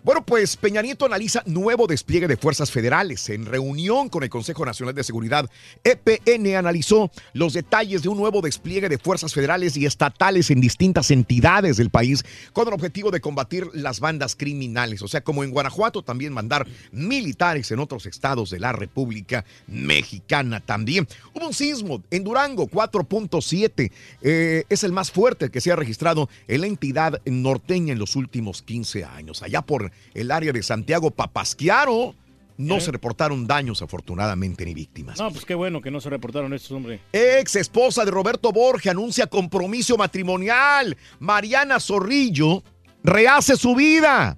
Bueno, 0.03 0.25
pues 0.25 0.57
Peña 0.57 0.81
Nieto 0.81 1.05
analiza 1.05 1.43
nuevo 1.45 1.87
despliegue 1.87 2.27
de 2.27 2.35
fuerzas 2.35 2.69
federales. 2.69 3.29
En 3.29 3.45
reunión 3.45 4.09
con 4.09 4.21
el 4.21 4.29
Consejo 4.29 4.65
Nacional 4.65 4.93
de 4.93 5.01
Seguridad, 5.01 5.49
EPN 5.81 6.57
analizó 6.57 7.09
los 7.31 7.53
detalles 7.53 8.01
de 8.01 8.09
un 8.09 8.17
nuevo 8.17 8.41
despliegue 8.41 8.89
de 8.89 8.97
fuerzas 8.97 9.33
federales 9.33 9.77
y 9.77 9.85
estatales 9.85 10.51
en 10.51 10.59
distintas 10.59 11.09
entidades 11.09 11.77
del 11.77 11.89
país 11.89 12.25
con 12.51 12.67
el 12.67 12.73
objetivo 12.73 13.11
de 13.11 13.21
combatir 13.21 13.69
las 13.71 14.01
bandas 14.01 14.35
criminales. 14.35 15.01
O 15.03 15.07
sea, 15.07 15.21
como 15.21 15.41
en 15.41 15.51
Guanajuato, 15.51 16.01
también 16.01 16.33
mandar 16.33 16.67
militares 16.91 17.71
en 17.71 17.79
otros 17.79 18.05
estados 18.05 18.49
de 18.49 18.59
la 18.59 18.73
República 18.73 19.45
Mexicana 19.67 20.59
también. 20.59 21.07
Hubo 21.33 21.47
un 21.47 21.53
sismo 21.53 22.03
en 22.11 22.25
Durango, 22.25 22.67
4.7. 22.67 23.89
Eh, 24.21 24.65
es 24.67 24.83
el 24.83 24.91
más 24.91 25.11
fuerte 25.11 25.49
que 25.49 25.61
se 25.61 25.71
ha 25.71 25.77
registrado 25.77 26.27
en 26.49 26.59
la 26.59 26.67
entidad 26.67 27.21
norteña 27.23 27.93
en 27.93 27.99
los 27.99 28.17
últimos 28.17 28.61
15 28.63 29.05
años. 29.05 29.41
Allá 29.41 29.61
por 29.61 29.92
el 30.13 30.31
área 30.31 30.51
de 30.51 30.61
Santiago 30.63 31.11
Papasquiaro 31.11 32.15
no 32.57 32.75
¿Eh? 32.77 32.81
se 32.81 32.91
reportaron 32.91 33.47
daños 33.47 33.81
afortunadamente 33.81 34.63
ni 34.65 34.73
víctimas. 34.73 35.19
No, 35.19 35.31
pues 35.31 35.43
qué 35.45 35.55
bueno 35.55 35.81
que 35.81 35.89
no 35.89 35.99
se 35.99 36.09
reportaron 36.09 36.53
estos, 36.53 36.71
hombre. 36.71 36.99
Ex 37.11 37.55
esposa 37.55 38.05
de 38.05 38.11
Roberto 38.11 38.51
Borge 38.51 38.89
anuncia 38.91 39.25
compromiso 39.27 39.97
matrimonial. 39.97 40.95
Mariana 41.19 41.79
Zorrillo 41.79 42.63
rehace 43.03 43.55
su 43.57 43.73
vida. 43.75 44.37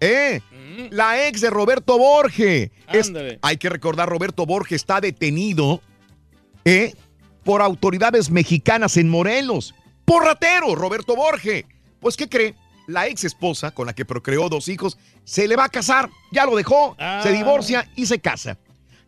¿Eh? 0.00 0.40
La 0.90 1.26
ex 1.26 1.40
de 1.40 1.50
Roberto 1.50 1.98
Borge. 1.98 2.70
Es- 2.92 3.12
hay 3.42 3.56
que 3.56 3.68
recordar, 3.68 4.08
Roberto 4.08 4.46
Borge 4.46 4.76
está 4.76 5.00
detenido 5.00 5.80
¿eh? 6.64 6.94
por 7.42 7.60
autoridades 7.62 8.30
mexicanas 8.30 8.96
en 8.96 9.08
Morelos. 9.08 9.74
Por 10.04 10.24
ratero, 10.24 10.76
Roberto 10.76 11.16
Borge. 11.16 11.66
Pues, 12.00 12.16
¿qué 12.16 12.28
cree? 12.28 12.54
La 12.88 13.06
ex 13.06 13.22
esposa 13.24 13.70
con 13.70 13.86
la 13.86 13.92
que 13.94 14.04
procreó 14.04 14.48
dos 14.48 14.66
hijos 14.68 14.98
se 15.24 15.46
le 15.46 15.54
va 15.56 15.64
a 15.64 15.68
casar. 15.68 16.10
Ya 16.32 16.44
lo 16.46 16.56
dejó, 16.56 16.96
Ah. 16.98 17.20
se 17.22 17.30
divorcia 17.32 17.88
y 17.94 18.06
se 18.06 18.18
casa. 18.18 18.58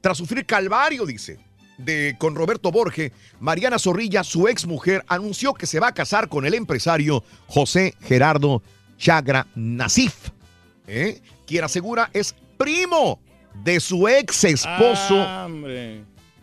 Tras 0.00 0.16
sufrir 0.18 0.46
calvario, 0.46 1.04
dice, 1.06 1.40
de, 1.78 2.14
con 2.18 2.34
Roberto 2.34 2.70
Borge, 2.70 3.10
Mariana 3.40 3.78
Zorrilla, 3.78 4.22
su 4.22 4.46
ex 4.48 4.66
mujer, 4.66 5.02
anunció 5.08 5.54
que 5.54 5.66
se 5.66 5.80
va 5.80 5.88
a 5.88 5.94
casar 5.94 6.28
con 6.28 6.44
el 6.46 6.54
empresario 6.54 7.24
José 7.46 7.94
Gerardo 8.02 8.62
Chagra 8.98 9.46
Nasif, 9.54 10.28
¿eh? 10.86 11.20
quien 11.46 11.64
asegura 11.64 12.10
es 12.12 12.34
primo 12.58 13.18
de 13.64 13.80
su 13.80 14.06
ex 14.08 14.44
esposo. 14.44 15.16
Ah. 15.16 15.48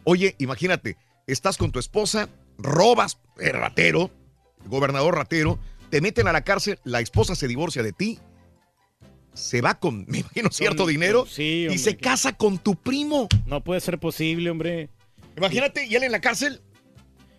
Oye, 0.03 0.35
imagínate, 0.39 0.97
estás 1.27 1.55
con 1.57 1.71
tu 1.71 1.77
esposa, 1.79 2.29
robas, 2.57 3.19
el 3.39 3.53
ratero, 3.53 4.09
el 4.63 4.69
gobernador 4.69 5.15
ratero, 5.15 5.59
te 5.89 6.01
meten 6.01 6.27
a 6.27 6.33
la 6.33 6.41
cárcel, 6.43 6.79
la 6.83 6.99
esposa 6.99 7.35
se 7.35 7.47
divorcia 7.47 7.83
de 7.83 7.91
ti, 7.93 8.19
se 9.33 9.61
va 9.61 9.75
con, 9.79 10.05
me 10.07 10.19
imagino, 10.19 10.49
cierto 10.51 10.85
dinero 10.87 11.25
sí, 11.25 11.67
y 11.69 11.77
se 11.77 11.95
que- 11.97 12.03
casa 12.03 12.33
con 12.33 12.57
tu 12.57 12.75
primo. 12.75 13.27
No 13.45 13.63
puede 13.63 13.79
ser 13.81 13.99
posible, 13.99 14.49
hombre. 14.49 14.89
Imagínate, 15.37 15.85
y 15.85 15.95
él 15.95 16.03
en 16.03 16.11
la 16.11 16.21
cárcel, 16.21 16.61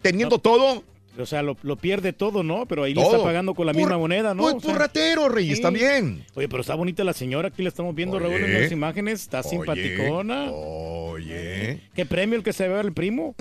teniendo 0.03 0.39
todo. 0.39 0.85
O 1.19 1.27
sea, 1.27 1.43
lo, 1.43 1.57
lo 1.62 1.75
pierde 1.75 2.12
todo, 2.12 2.45
¿no? 2.45 2.66
Pero 2.66 2.85
ahí 2.85 2.95
le 2.95 3.03
Todo. 3.03 3.15
está 3.16 3.25
pagando 3.25 3.53
con 3.53 3.66
la 3.66 3.73
Por- 3.73 3.81
misma 3.83 3.99
moneda, 3.99 4.35
¿no? 4.35 4.43
pues, 4.45 4.55
O 4.55 4.61
sea, 4.61 4.70
por 4.70 4.79
ratero, 4.79 5.29
Reyes, 5.29 5.61
también. 5.61 6.25
Oye, 6.35 6.49
pero 6.49 6.61
está 6.61 6.77
bonita 6.77 7.03
la 7.03 7.12
señora, 7.12 7.49
aquí 7.49 7.61
la 7.65 7.70
estamos 7.70 7.93
viendo, 7.93 8.19
Oye. 8.19 8.29
Raúl, 8.29 8.45
en 8.45 8.62
las 8.62 8.70
imágenes. 8.70 9.23
Está 9.23 9.41
Oye. 9.41 9.49
simpaticona. 9.49 10.53
Oye. 10.53 11.81
¿Qué 11.93 12.07
premio 12.07 12.37
el 12.37 12.45
que 12.45 12.53
se 12.53 12.69
ve 12.69 12.81
el 12.81 12.93
primo? 12.93 13.35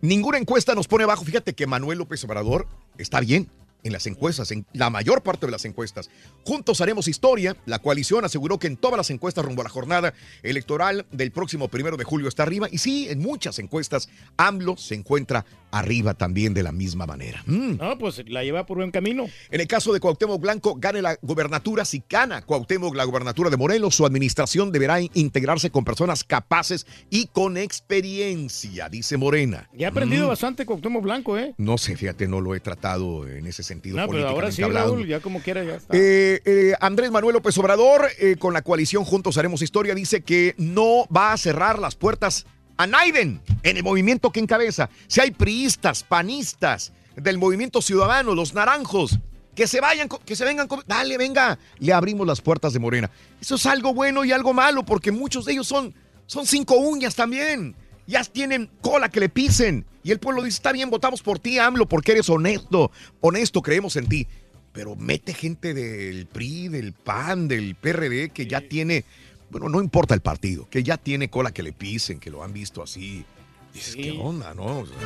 Ninguna 0.00 0.38
encuesta 0.38 0.74
nos 0.74 0.88
pone 0.88 1.04
abajo. 1.04 1.24
Fíjate 1.24 1.54
que 1.54 1.68
Manuel 1.68 1.98
López 1.98 2.24
Obrador 2.24 2.66
está 2.98 3.20
bien 3.20 3.48
en 3.86 3.92
las 3.92 4.06
encuestas, 4.06 4.50
en 4.50 4.66
la 4.72 4.90
mayor 4.90 5.22
parte 5.22 5.46
de 5.46 5.52
las 5.52 5.64
encuestas. 5.64 6.10
Juntos 6.44 6.80
haremos 6.80 7.08
historia. 7.08 7.56
La 7.66 7.78
coalición 7.78 8.24
aseguró 8.24 8.58
que 8.58 8.66
en 8.66 8.76
todas 8.76 8.96
las 8.96 9.10
encuestas 9.10 9.44
rumbo 9.44 9.62
a 9.62 9.64
la 9.64 9.70
jornada 9.70 10.12
electoral 10.42 11.06
del 11.12 11.30
próximo 11.32 11.68
primero 11.68 11.96
de 11.96 12.04
julio 12.04 12.28
está 12.28 12.42
arriba. 12.42 12.68
Y 12.70 12.78
sí, 12.78 13.08
en 13.08 13.18
muchas 13.20 13.58
encuestas, 13.58 14.08
AMLO 14.36 14.76
se 14.76 14.94
encuentra 14.94 15.44
arriba 15.70 16.14
también 16.14 16.54
de 16.54 16.62
la 16.62 16.72
misma 16.72 17.06
manera. 17.06 17.42
Mm. 17.46 17.76
No, 17.76 17.98
pues 17.98 18.22
la 18.28 18.42
lleva 18.44 18.64
por 18.66 18.78
buen 18.78 18.90
camino. 18.90 19.26
En 19.50 19.60
el 19.60 19.66
caso 19.66 19.92
de 19.92 20.00
Cuauhtémoc 20.00 20.40
Blanco, 20.40 20.74
gane 20.78 21.02
la 21.02 21.18
gobernatura. 21.22 21.84
Si 21.84 22.02
gana 22.08 22.42
Cuauhtémoc 22.42 22.94
la 22.94 23.04
gobernatura 23.04 23.50
de 23.50 23.56
Morelos, 23.56 23.94
su 23.94 24.06
administración 24.06 24.72
deberá 24.72 25.00
integrarse 25.00 25.70
con 25.70 25.84
personas 25.84 26.24
capaces 26.24 26.86
y 27.10 27.26
con 27.26 27.56
experiencia, 27.56 28.88
dice 28.88 29.16
Morena. 29.16 29.68
Ya 29.72 29.88
ha 29.88 29.90
aprendido 29.90 30.26
Mm. 30.26 30.28
bastante 30.28 30.64
Cuauhtémoc 30.66 31.02
Blanco, 31.02 31.36
¿eh? 31.38 31.54
No 31.58 31.76
sé, 31.78 31.96
fíjate, 31.96 32.26
no 32.26 32.40
lo 32.40 32.54
he 32.54 32.60
tratado 32.60 33.28
en 33.28 33.46
ese 33.46 33.62
sentido 33.62 33.75
No, 33.84 34.08
pero 34.08 34.28
ahora 34.28 34.52
sí, 34.52 34.62
hablando. 34.62 34.94
Raúl, 34.94 35.06
ya 35.06 35.20
como 35.20 35.40
quiera, 35.40 35.64
ya 35.64 35.76
está. 35.76 35.96
Eh, 35.96 36.40
eh, 36.44 36.74
Andrés 36.80 37.10
Manuel 37.10 37.34
López 37.34 37.56
Obrador, 37.58 38.08
eh, 38.18 38.36
con 38.38 38.52
la 38.52 38.62
coalición 38.62 39.04
Juntos 39.04 39.38
Haremos 39.38 39.62
Historia, 39.62 39.94
dice 39.94 40.22
que 40.22 40.54
no 40.58 41.06
va 41.14 41.32
a 41.32 41.36
cerrar 41.36 41.78
las 41.78 41.94
puertas 41.94 42.46
a 42.76 42.86
Naiden 42.86 43.40
en 43.62 43.76
el 43.76 43.82
movimiento 43.82 44.30
que 44.30 44.40
encabeza. 44.40 44.90
Si 45.06 45.20
hay 45.20 45.30
priistas, 45.30 46.02
panistas 46.02 46.92
del 47.16 47.38
movimiento 47.38 47.80
ciudadano, 47.80 48.34
los 48.34 48.54
naranjos, 48.54 49.18
que 49.54 49.66
se 49.66 49.80
vayan, 49.80 50.08
que 50.08 50.36
se 50.36 50.44
vengan, 50.44 50.68
dale, 50.86 51.16
venga, 51.16 51.58
le 51.78 51.92
abrimos 51.92 52.26
las 52.26 52.40
puertas 52.40 52.72
de 52.74 52.78
Morena. 52.78 53.10
Eso 53.40 53.54
es 53.54 53.66
algo 53.66 53.94
bueno 53.94 54.24
y 54.24 54.32
algo 54.32 54.52
malo, 54.52 54.84
porque 54.84 55.10
muchos 55.10 55.46
de 55.46 55.52
ellos 55.52 55.66
son, 55.66 55.94
son 56.26 56.46
cinco 56.46 56.76
uñas 56.76 57.14
también. 57.14 57.74
Ya 58.06 58.24
tienen 58.24 58.70
cola 58.80 59.08
que 59.08 59.20
le 59.20 59.28
pisen. 59.28 59.84
Y 60.02 60.12
el 60.12 60.20
pueblo 60.20 60.42
dice, 60.42 60.56
está 60.56 60.72
bien, 60.72 60.90
votamos 60.90 61.22
por 61.22 61.38
ti, 61.38 61.58
AMLO, 61.58 61.86
porque 61.86 62.12
eres 62.12 62.30
honesto. 62.30 62.92
Honesto, 63.20 63.62
creemos 63.62 63.96
en 63.96 64.08
ti. 64.08 64.28
Pero 64.72 64.94
mete 64.94 65.34
gente 65.34 65.74
del 65.74 66.26
PRI, 66.26 66.68
del 66.68 66.92
PAN, 66.92 67.48
del 67.48 67.74
PRD, 67.74 68.30
que 68.30 68.46
ya 68.46 68.60
tiene, 68.60 69.04
bueno, 69.50 69.68
no 69.68 69.80
importa 69.80 70.14
el 70.14 70.20
partido, 70.20 70.68
que 70.70 70.82
ya 70.82 70.96
tiene 70.96 71.28
cola 71.30 71.50
que 71.50 71.62
le 71.62 71.72
pisen, 71.72 72.20
que 72.20 72.30
lo 72.30 72.44
han 72.44 72.52
visto 72.52 72.82
así. 72.82 73.24
Dices, 73.72 73.96
¿qué 73.96 74.12
onda, 74.12 74.54
no? 74.54 74.80
O 74.80 74.86
sea, 74.86 74.96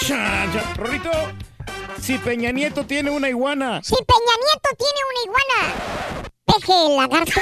Cha, 0.00 0.52
cha, 0.52 0.74
Rorrito, 0.74 1.10
si 2.00 2.18
Peña 2.18 2.50
Nieto 2.50 2.86
tiene 2.86 3.10
una 3.10 3.28
iguana. 3.28 3.80
Si 3.84 3.94
Peña 3.94 4.36
Nieto 4.44 4.70
tiene 4.78 5.00
una 5.10 5.22
iguana, 5.26 5.60
peje 6.46 6.72
lagarto. 6.96 7.40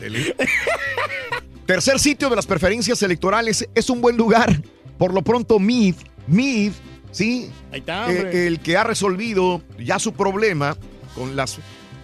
Tercer 1.66 1.98
sitio 1.98 2.28
de 2.28 2.36
las 2.36 2.46
preferencias 2.46 3.02
electorales 3.02 3.66
es 3.74 3.88
un 3.88 4.00
buen 4.00 4.16
lugar. 4.16 4.62
Por 4.98 5.14
lo 5.14 5.22
pronto, 5.22 5.58
Mid, 5.58 5.94
Mid, 6.26 6.72
¿sí? 7.10 7.50
Ahí 7.72 7.80
está, 7.80 8.10
Eh, 8.12 8.46
el 8.46 8.60
que 8.60 8.76
ha 8.76 8.84
resolvido 8.84 9.62
ya 9.78 9.98
su 9.98 10.12
problema 10.12 10.76
con 11.14 11.36
las 11.36 11.58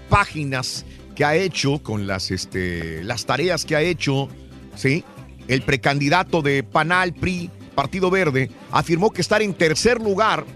páginas 0.09 0.85
que 1.15 1.25
ha 1.25 1.37
hecho, 1.37 1.83
con 1.83 2.07
las, 2.07 2.31
este, 2.31 3.05
las 3.05 3.27
tareas 3.27 3.65
que 3.65 3.77
ha 3.77 3.83
hecho, 3.83 4.29
¿sí? 4.77 5.05
El 5.47 5.63
precandidato 5.63 6.41
de 6.41 6.63
Panal, 6.63 7.13
PRI, 7.13 7.51
Partido 7.75 8.11
Verde, 8.11 8.51
afirmó 8.71 9.11
que 9.11 9.21
estar 9.21 9.43
en 9.43 9.53
tercer 9.53 10.01
lugar 10.01 10.47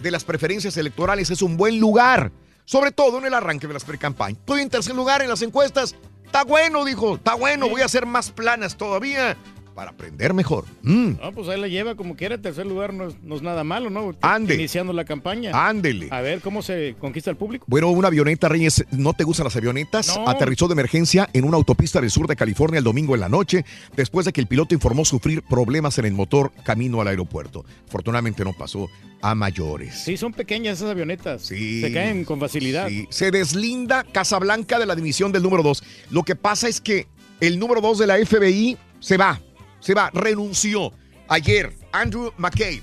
de 0.00 0.10
las 0.10 0.22
preferencias 0.22 0.76
electorales 0.76 1.30
es 1.30 1.42
un 1.42 1.56
buen 1.56 1.80
lugar, 1.80 2.30
sobre 2.64 2.92
todo 2.92 3.18
en 3.18 3.26
el 3.26 3.34
arranque 3.34 3.66
de 3.66 3.72
las 3.74 3.84
precampañas. 3.84 4.38
Estoy 4.38 4.60
en 4.60 4.70
tercer 4.70 4.94
lugar 4.94 5.22
en 5.22 5.28
las 5.28 5.42
encuestas. 5.42 5.96
Está 6.34 6.42
bueno, 6.42 6.84
dijo, 6.84 7.14
está 7.14 7.34
bueno, 7.34 7.68
voy 7.68 7.82
a 7.82 7.84
hacer 7.84 8.06
más 8.06 8.32
planas 8.32 8.76
todavía 8.76 9.36
para 9.74 9.90
aprender 9.90 10.32
mejor. 10.34 10.64
Mm. 10.82 11.12
No, 11.20 11.32
pues 11.32 11.48
ahí 11.48 11.60
la 11.60 11.68
lleva 11.68 11.94
como 11.94 12.16
quiera. 12.16 12.38
Tercer 12.38 12.66
lugar 12.66 12.94
no 12.94 13.08
es, 13.08 13.16
no 13.22 13.36
es 13.36 13.42
nada 13.42 13.64
malo, 13.64 13.90
¿no? 13.90 14.14
Ande. 14.20 14.54
Iniciando 14.54 14.92
la 14.92 15.04
campaña. 15.04 15.50
Ándele. 15.68 16.08
A 16.10 16.20
ver 16.20 16.40
cómo 16.40 16.62
se 16.62 16.94
conquista 16.98 17.30
el 17.30 17.36
público. 17.36 17.64
Bueno, 17.68 17.90
una 17.90 18.08
avioneta, 18.08 18.48
Reyes, 18.48 18.84
¿no 18.90 19.14
te 19.14 19.24
gustan 19.24 19.44
las 19.44 19.56
avionetas? 19.56 20.16
No. 20.16 20.28
Aterrizó 20.28 20.68
de 20.68 20.72
emergencia 20.72 21.28
en 21.32 21.44
una 21.44 21.56
autopista 21.56 22.00
del 22.00 22.10
sur 22.10 22.26
de 22.26 22.36
California 22.36 22.78
el 22.78 22.84
domingo 22.84 23.14
en 23.14 23.20
la 23.20 23.28
noche, 23.28 23.64
después 23.96 24.26
de 24.26 24.32
que 24.32 24.40
el 24.40 24.46
piloto 24.46 24.74
informó 24.74 25.04
sufrir 25.04 25.42
problemas 25.42 25.98
en 25.98 26.06
el 26.06 26.12
motor 26.12 26.52
camino 26.64 27.00
al 27.00 27.08
aeropuerto. 27.08 27.64
Afortunadamente 27.88 28.44
no 28.44 28.52
pasó 28.52 28.88
a 29.20 29.34
mayores. 29.34 30.04
Sí, 30.04 30.16
son 30.16 30.32
pequeñas 30.32 30.78
esas 30.78 30.90
avionetas. 30.90 31.42
Sí. 31.42 31.80
Se 31.80 31.92
caen 31.92 32.24
con 32.24 32.38
facilidad. 32.38 32.88
Sí. 32.88 33.06
Se 33.10 33.30
deslinda 33.30 34.04
Casablanca 34.04 34.78
de 34.78 34.86
la 34.86 34.94
división 34.94 35.32
del 35.32 35.42
número 35.42 35.62
2. 35.62 35.82
Lo 36.10 36.22
que 36.22 36.36
pasa 36.36 36.68
es 36.68 36.80
que 36.80 37.06
el 37.40 37.58
número 37.58 37.80
2 37.80 37.98
de 37.98 38.06
la 38.06 38.16
FBI 38.16 38.76
se 39.00 39.16
va, 39.16 39.40
se 39.84 39.92
va, 39.92 40.10
renunció 40.14 40.92
ayer, 41.28 41.70
Andrew 41.92 42.32
McCabe. 42.38 42.82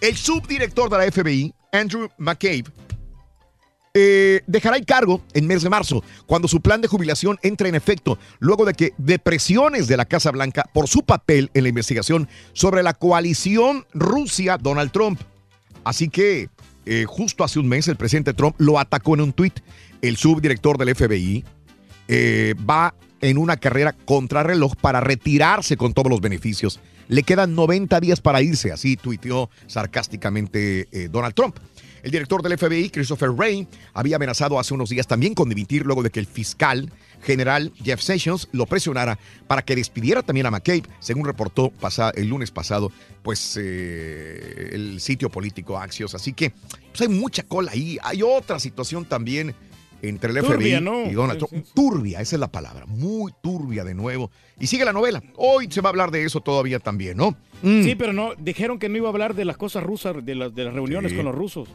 El 0.00 0.16
subdirector 0.16 0.88
de 0.88 0.96
la 0.96 1.12
FBI, 1.12 1.52
Andrew 1.70 2.08
McCabe, 2.16 2.64
eh, 3.92 4.40
dejará 4.46 4.76
el 4.76 4.86
cargo 4.86 5.22
en 5.34 5.46
mes 5.46 5.62
de 5.62 5.68
marzo, 5.68 6.02
cuando 6.24 6.48
su 6.48 6.62
plan 6.62 6.80
de 6.80 6.88
jubilación 6.88 7.38
entre 7.42 7.68
en 7.68 7.74
efecto, 7.74 8.18
luego 8.38 8.64
de 8.64 8.72
que 8.72 8.94
depresiones 8.96 9.86
de 9.86 9.98
la 9.98 10.06
Casa 10.06 10.30
Blanca 10.30 10.64
por 10.72 10.88
su 10.88 11.02
papel 11.02 11.50
en 11.52 11.64
la 11.64 11.68
investigación 11.68 12.26
sobre 12.54 12.82
la 12.82 12.94
coalición 12.94 13.86
Rusia-Donald 13.92 14.92
Trump. 14.92 15.20
Así 15.84 16.08
que 16.08 16.48
eh, 16.86 17.04
justo 17.06 17.44
hace 17.44 17.58
un 17.58 17.68
mes 17.68 17.86
el 17.86 17.96
presidente 17.96 18.32
Trump 18.32 18.54
lo 18.58 18.78
atacó 18.78 19.14
en 19.14 19.20
un 19.20 19.32
tuit. 19.34 19.60
El 20.00 20.16
subdirector 20.16 20.78
del 20.78 20.94
FBI 20.94 21.44
eh, 22.08 22.54
va 22.68 22.94
en 23.20 23.38
una 23.38 23.56
carrera 23.56 23.92
contrarreloj 23.92 24.76
para 24.76 25.00
retirarse 25.00 25.76
con 25.76 25.92
todos 25.92 26.10
los 26.10 26.20
beneficios. 26.20 26.80
Le 27.08 27.22
quedan 27.22 27.54
90 27.54 28.00
días 28.00 28.20
para 28.20 28.42
irse, 28.42 28.70
así 28.70 28.96
tuiteó 28.96 29.50
sarcásticamente 29.66 30.88
eh, 30.92 31.08
Donald 31.10 31.34
Trump. 31.34 31.56
El 32.02 32.12
director 32.12 32.42
del 32.42 32.56
FBI, 32.56 32.90
Christopher 32.90 33.30
Wray, 33.30 33.66
había 33.92 34.16
amenazado 34.16 34.58
hace 34.58 34.72
unos 34.72 34.90
días 34.90 35.06
también 35.06 35.34
con 35.34 35.48
dimitir 35.48 35.84
luego 35.84 36.02
de 36.02 36.10
que 36.10 36.20
el 36.20 36.26
fiscal 36.26 36.92
general 37.22 37.72
Jeff 37.82 38.00
Sessions 38.00 38.48
lo 38.52 38.66
presionara 38.66 39.18
para 39.48 39.62
que 39.62 39.74
despidiera 39.74 40.22
también 40.22 40.46
a 40.46 40.50
McCabe, 40.50 40.84
según 41.00 41.24
reportó 41.24 41.72
el 42.14 42.28
lunes 42.28 42.50
pasado, 42.50 42.92
pues 43.22 43.58
eh, 43.60 44.70
el 44.72 45.00
sitio 45.00 45.28
político 45.28 45.78
Axios. 45.78 46.14
Así 46.14 46.32
que 46.32 46.52
pues, 46.90 47.00
hay 47.00 47.08
mucha 47.08 47.42
cola 47.42 47.72
ahí. 47.72 47.98
Hay 48.02 48.22
otra 48.22 48.60
situación 48.60 49.04
también 49.04 49.54
entre 50.02 50.30
el 50.32 50.38
Turbia, 50.44 50.78
FBI 50.78 50.84
¿no? 50.84 51.10
y 51.10 51.14
Donald 51.14 51.40
Sí, 51.40 51.46
Trump. 51.46 51.66
Turbia, 51.74 52.20
esa 52.20 52.36
es 52.36 52.40
la 52.40 52.50
palabra. 52.50 52.86
Muy 52.86 53.32
turbia 53.42 53.84
de 53.84 53.94
nuevo. 53.94 54.30
Y 54.60 54.66
sigue 54.66 54.84
la 54.84 54.92
novela. 54.92 55.22
Hoy 55.36 55.68
se 55.70 55.80
va 55.80 55.88
a 55.88 55.90
hablar 55.90 56.10
de 56.10 56.24
eso 56.24 56.40
todavía 56.40 56.78
también, 56.78 57.16
¿no? 57.16 57.36
Mm. 57.62 57.82
Sí, 57.82 57.94
pero 57.96 58.12
no, 58.12 58.34
dijeron 58.38 58.78
que 58.78 58.88
no 58.88 58.96
iba 58.96 59.08
a 59.08 59.10
hablar 59.10 59.34
de 59.34 59.44
las 59.44 59.56
cosas 59.56 59.82
rusas, 59.82 60.24
de 60.24 60.34
las, 60.34 60.54
de 60.54 60.64
las 60.64 60.74
reuniones 60.74 61.10
Sí. 61.12 61.16
con 61.16 61.26
los 61.26 61.34
rusos. 61.34 61.68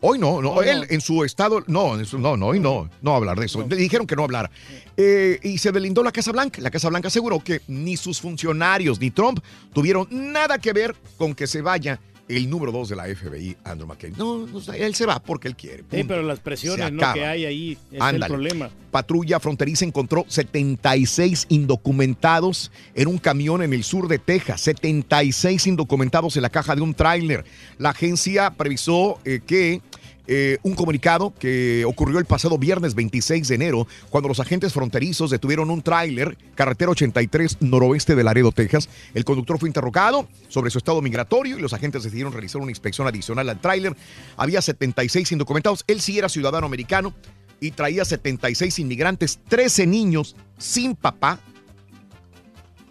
Hoy 0.00 0.18
no, 0.18 0.42
no, 0.42 0.50
Hoy 0.50 0.66
no. 0.66 0.72
él 0.72 0.86
en 0.90 1.00
su 1.00 1.24
estado, 1.24 1.64
no, 1.68 1.98
en 1.98 2.04
su- 2.04 2.18
no, 2.18 2.36
no, 2.36 2.48
hoy 2.48 2.60
no, 2.60 2.90
no 3.00 3.10
va 3.12 3.16
a 3.16 3.18
hablar 3.18 3.38
de 3.40 3.46
eso. 3.46 3.64
Le 3.66 3.76
dijeron 3.76 4.06
que 4.06 4.14
no 4.14 4.24
hablara. 4.24 4.50
Eh, 4.96 5.38
y 5.42 5.56
se 5.58 5.72
delindó 5.72 6.02
la 6.02 6.12
Casa 6.12 6.32
Blanca. 6.32 6.60
La 6.60 6.70
Casa 6.70 6.90
Blanca 6.90 7.08
aseguró 7.08 7.40
que 7.40 7.62
ni 7.68 7.96
sus 7.96 8.20
funcionarios 8.20 9.00
ni 9.00 9.10
Trump 9.10 9.40
tuvieron 9.72 10.06
nada 10.10 10.58
que 10.58 10.72
ver 10.74 10.94
con 11.16 11.34
que 11.34 11.46
se 11.46 11.62
vaya 11.62 11.98
el 12.28 12.50
número 12.50 12.72
dos 12.72 12.88
de 12.88 12.96
la 12.96 13.04
FBI, 13.04 13.56
Andrew 13.64 13.86
McCabe. 13.86 14.14
No, 14.16 14.46
no, 14.46 14.60
él 14.72 14.94
se 14.94 15.06
va 15.06 15.20
porque 15.20 15.48
él 15.48 15.56
quiere. 15.56 15.84
Sí, 15.90 16.04
pero 16.04 16.22
las 16.22 16.40
presiones 16.40 16.92
¿no? 16.92 17.12
que 17.12 17.24
hay 17.24 17.44
ahí 17.44 17.78
es 17.92 18.00
Ándale. 18.00 18.26
el 18.26 18.30
problema. 18.32 18.70
Patrulla 18.90 19.38
fronteriza 19.40 19.84
encontró 19.84 20.24
76 20.26 21.46
indocumentados 21.50 22.72
en 22.94 23.08
un 23.08 23.18
camión 23.18 23.62
en 23.62 23.72
el 23.72 23.84
sur 23.84 24.08
de 24.08 24.18
Texas. 24.18 24.60
76 24.62 25.66
indocumentados 25.66 26.36
en 26.36 26.42
la 26.42 26.50
caja 26.50 26.74
de 26.74 26.82
un 26.82 26.94
tráiler. 26.94 27.44
La 27.78 27.90
agencia 27.90 28.50
previsó 28.50 29.18
eh, 29.24 29.40
que 29.46 29.80
eh, 30.28 30.58
un 30.62 30.74
comunicado 30.74 31.32
que 31.38 31.84
ocurrió 31.84 32.18
el 32.18 32.24
pasado 32.24 32.58
viernes 32.58 32.94
26 32.94 33.48
de 33.48 33.54
enero, 33.54 33.86
cuando 34.10 34.28
los 34.28 34.40
agentes 34.40 34.72
fronterizos 34.72 35.30
detuvieron 35.30 35.70
un 35.70 35.82
tráiler, 35.82 36.36
carretera 36.54 36.90
83 36.90 37.58
noroeste 37.60 38.14
de 38.14 38.24
Laredo, 38.24 38.52
Texas. 38.52 38.88
El 39.14 39.24
conductor 39.24 39.58
fue 39.58 39.68
interrogado 39.68 40.28
sobre 40.48 40.70
su 40.70 40.78
estado 40.78 41.00
migratorio 41.02 41.58
y 41.58 41.60
los 41.60 41.72
agentes 41.72 42.02
decidieron 42.02 42.32
realizar 42.32 42.60
una 42.60 42.70
inspección 42.70 43.06
adicional 43.06 43.48
al 43.48 43.60
tráiler. 43.60 43.96
Había 44.36 44.62
76 44.62 45.32
indocumentados. 45.32 45.84
Él 45.86 46.00
sí 46.00 46.18
era 46.18 46.28
ciudadano 46.28 46.66
americano 46.66 47.14
y 47.60 47.70
traía 47.70 48.04
76 48.04 48.78
inmigrantes, 48.78 49.40
13 49.48 49.86
niños 49.86 50.36
sin 50.58 50.94
papá. 50.94 51.40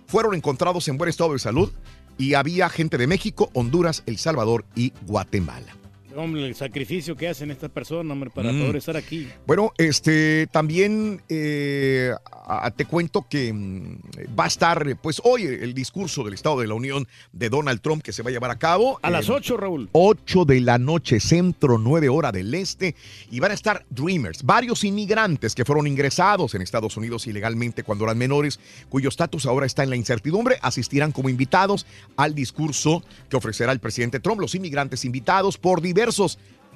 Fueron 0.08 0.36
encontrados 0.36 0.88
en 0.88 0.98
buen 0.98 1.10
estado 1.10 1.34
de 1.34 1.40
salud 1.40 1.72
y 2.18 2.36
había 2.36 2.70
gente 2.70 2.98
de 2.98 3.08
México, 3.08 3.50
Honduras, 3.54 4.04
El 4.06 4.18
Salvador 4.18 4.66
y 4.76 4.94
Guatemala. 5.06 5.85
Hombre, 6.16 6.46
el 6.48 6.56
sacrificio 6.56 7.16
que 7.18 7.28
hacen 7.28 7.52
estas 7.52 7.70
personas, 7.70 8.10
hombre, 8.14 8.30
para 8.30 8.52
Mm. 8.54 8.62
poder 8.62 8.76
estar 8.78 8.96
aquí. 8.96 9.28
Bueno, 9.46 9.74
este 9.78 10.48
también 10.48 11.22
eh, 11.28 12.12
a- 12.48 12.72
te 12.72 12.86
cuento 12.86 13.26
que 13.30 13.52
mm, 13.52 13.98
va 14.40 14.46
a 14.46 14.48
estar, 14.48 14.98
pues 15.02 15.20
hoy 15.26 15.44
el 15.44 15.74
discurso 15.74 16.24
del 16.24 16.34
Estado 16.36 16.62
de 16.62 16.68
la 16.68 16.74
Unión 16.76 17.06
de 17.34 17.50
Donald 17.50 17.82
Trump 17.82 18.02
que 18.02 18.14
se 18.14 18.24
va 18.24 18.30
a 18.30 18.32
llevar 18.32 18.50
a 18.52 18.56
cabo. 18.58 18.98
A 19.02 19.10
las 19.10 19.28
eh, 19.28 19.34
8, 19.34 19.58
Raúl. 19.58 19.90
8 19.92 20.46
de 20.46 20.62
la 20.62 20.78
noche, 20.78 21.20
centro 21.20 21.78
9 21.78 22.08
hora 22.08 22.32
del 22.32 22.54
este, 22.54 22.96
y 23.30 23.42
van 23.42 23.52
a 23.52 23.56
estar 23.56 23.86
Dreamers, 23.90 24.44
varios 24.44 24.86
inmigrantes 24.86 25.54
que 25.54 25.66
fueron 25.66 25.86
ingresados 25.86 26.56
en 26.56 26.62
Estados 26.62 26.96
Unidos 26.96 27.28
ilegalmente 27.28 27.84
cuando 27.84 28.06
eran 28.06 28.18
menores, 28.18 28.60
cuyo 28.88 29.10
estatus 29.10 29.46
ahora 29.48 29.66
está 29.66 29.84
en 29.84 29.90
la 29.90 29.96
incertidumbre, 29.98 30.58
asistirán 30.62 31.12
como 31.12 31.28
invitados 31.28 31.86
al 32.16 32.34
discurso 32.36 33.04
que 33.30 33.36
ofrecerá 33.36 33.74
el 33.74 33.80
presidente 33.80 34.22
Trump. 34.22 34.40
Los 34.40 34.56
inmigrantes 34.56 35.04
invitados 35.04 35.58
por 35.58 35.82
diversos 35.82 36.05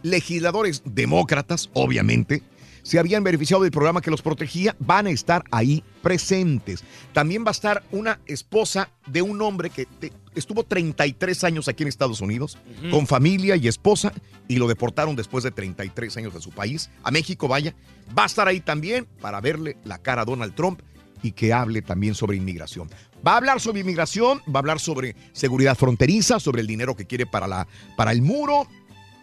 legisladores 0.03 0.81
demócratas, 0.85 1.69
obviamente, 1.73 2.41
se 2.81 2.97
habían 2.97 3.23
beneficiado 3.23 3.64
del 3.64 3.72
programa 3.72 4.01
que 4.01 4.10
los 4.10 4.22
protegía, 4.22 4.76
van 4.80 5.06
a 5.07 5.10
estar 5.11 5.43
ahí 5.51 5.84
presentes. 6.01 6.84
También 7.14 7.43
va 7.43 7.49
a 7.49 7.51
estar 7.51 7.84
una 7.91 8.19
esposa 8.26 8.89
de 9.06 9.22
un 9.22 9.41
hombre 9.41 9.69
que 9.69 9.85
te- 9.85 10.14
estuvo 10.34 10.64
33 10.64 11.43
años 11.43 11.68
aquí 11.68 11.84
en 11.84 11.89
Estados 11.89 12.22
Unidos, 12.22 12.57
con 12.89 13.06
familia 13.06 13.57
y 13.57 13.68
esposa, 13.68 14.14
y 14.47 14.56
lo 14.56 14.68
deportaron 14.68 15.15
después 15.15 15.43
de 15.43 15.51
33 15.51 16.18
años 16.18 16.34
de 16.34 16.41
su 16.41 16.51
país, 16.51 16.89
a 17.03 17.11
México, 17.11 17.47
vaya. 17.49 17.76
Va 18.18 18.23
a 18.23 18.27
estar 18.27 18.47
ahí 18.47 18.61
también 18.61 19.06
para 19.22 19.41
verle 19.41 19.77
la 19.84 19.97
cara 19.99 20.22
a 20.22 20.26
Donald 20.26 20.56
Trump 20.56 20.80
y 21.22 21.34
que 21.34 21.51
hable 21.51 21.81
también 21.81 22.15
sobre 22.15 22.38
inmigración. 22.38 22.89
Va 23.27 23.34
a 23.34 23.38
hablar 23.38 23.60
sobre 23.60 23.81
inmigración, 23.81 24.39
va 24.47 24.53
a 24.56 24.60
hablar 24.60 24.80
sobre 24.80 25.18
seguridad 25.34 25.76
fronteriza, 25.77 26.39
sobre 26.39 26.61
el 26.61 26.68
dinero 26.68 26.95
que 26.95 27.06
quiere 27.06 27.26
para, 27.26 27.45
la, 27.45 27.68
para 27.97 28.14
el 28.14 28.22
muro 28.22 28.68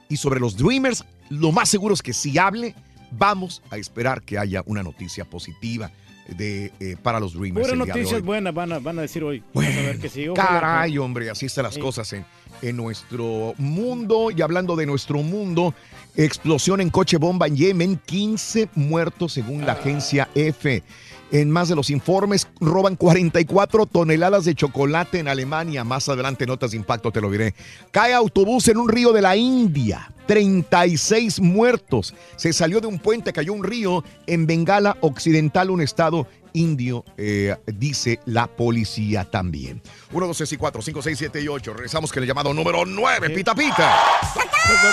y 0.09 0.17
sobre 0.17 0.41
los 0.41 0.57
Dreamers. 0.57 1.05
Lo 1.31 1.53
más 1.53 1.69
seguro 1.69 1.95
es 1.95 2.03
que 2.03 2.13
si 2.13 2.39
hable, 2.39 2.75
vamos 3.11 3.63
a 3.71 3.77
esperar 3.77 4.23
que 4.23 4.39
haya 4.39 4.63
una 4.67 4.83
noticia 4.83 5.25
positiva 5.25 5.91
de, 6.37 6.73
eh, 6.81 6.97
para 7.03 7.21
los 7.21 7.35
Dreamers. 7.35 7.69
Puras 7.69 7.87
noticias 7.87 8.23
buenas 8.23 8.53
van 8.53 8.73
a, 8.73 8.79
van 8.81 8.99
a 8.99 9.03
decir 9.03 9.23
hoy. 9.23 9.43
Vamos 9.55 9.73
a 9.73 9.81
ver 9.83 9.99
que 10.01 10.09
sí. 10.09 10.27
ojalá. 10.29 10.49
Caray, 10.61 10.99
hombre, 10.99 11.31
así 11.31 11.47
están 11.47 11.65
las 11.65 11.75
Sí. 11.75 11.81
cosas 11.81 12.13
en, 12.13 12.25
en 12.63 12.77
nuestro 12.77 13.55
mundo. 13.59 14.31
Y 14.37 14.43
hablando 14.43 14.75
de 14.77 14.87
nuestro 14.87 15.23
mundo, 15.23 15.73
explosión 16.17 16.81
en 16.81 16.91
coche 16.91 17.17
bomba 17.17 17.47
en 17.47 17.57
Yemen, 17.57 18.01
15 18.05 18.71
muertos 18.75 19.33
según 19.35 19.67
la 19.67 19.73
agencia 19.73 20.29
F. 20.35 20.83
En 21.33 21.51
más 21.51 21.69
de 21.69 21.75
los 21.75 21.91
informes, 21.91 22.47
roban 22.61 22.97
44 22.97 23.87
toneladas 23.87 24.45
de 24.45 24.55
chocolate 24.55 25.19
en 25.19 25.29
Alemania. 25.29 25.85
Más 25.85 26.09
adelante, 26.09 26.47
notas 26.47 26.71
de 26.71 26.77
impacto, 26.77 27.11
te 27.11 27.21
lo 27.21 27.31
diré. 27.31 27.55
Cae 27.91 28.15
autobús 28.15 28.69
en 28.69 28.79
un 28.79 28.89
río 28.89 29.13
de 29.13 29.23
la 29.23 29.37
India. 29.37 30.13
36 30.27 31.41
muertos. 31.41 32.15
Se 32.37 32.53
salió 32.53 32.81
de 32.81 32.87
un 32.87 32.99
puente, 32.99 33.33
cayó 33.33 33.53
un 33.53 33.65
río 33.65 34.05
en 34.27 34.47
Bengala 34.47 34.97
Occidental, 35.01 35.71
un 35.71 35.81
estado 35.81 36.27
indio, 36.53 37.05
eh, 37.17 37.55
dice 37.67 38.21
la 38.25 38.47
policía 38.47 39.25
también. 39.25 39.83
1, 40.13 40.27
2, 40.27 40.37
3 40.37 40.53
y 40.53 40.57
4, 40.57 40.83
5, 40.83 41.03
6, 41.03 41.19
7 41.19 41.41
y 41.43 41.49
8. 41.49 41.73
Regresamos 41.75 42.13
con 42.13 42.23
el 42.23 42.29
llamado 42.29 42.53
número 42.55 42.85
9, 42.85 43.31
Pita 43.31 43.55
Pita. 43.55 43.97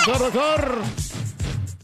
Doctor, 0.06 0.18
doctor. 0.18 0.78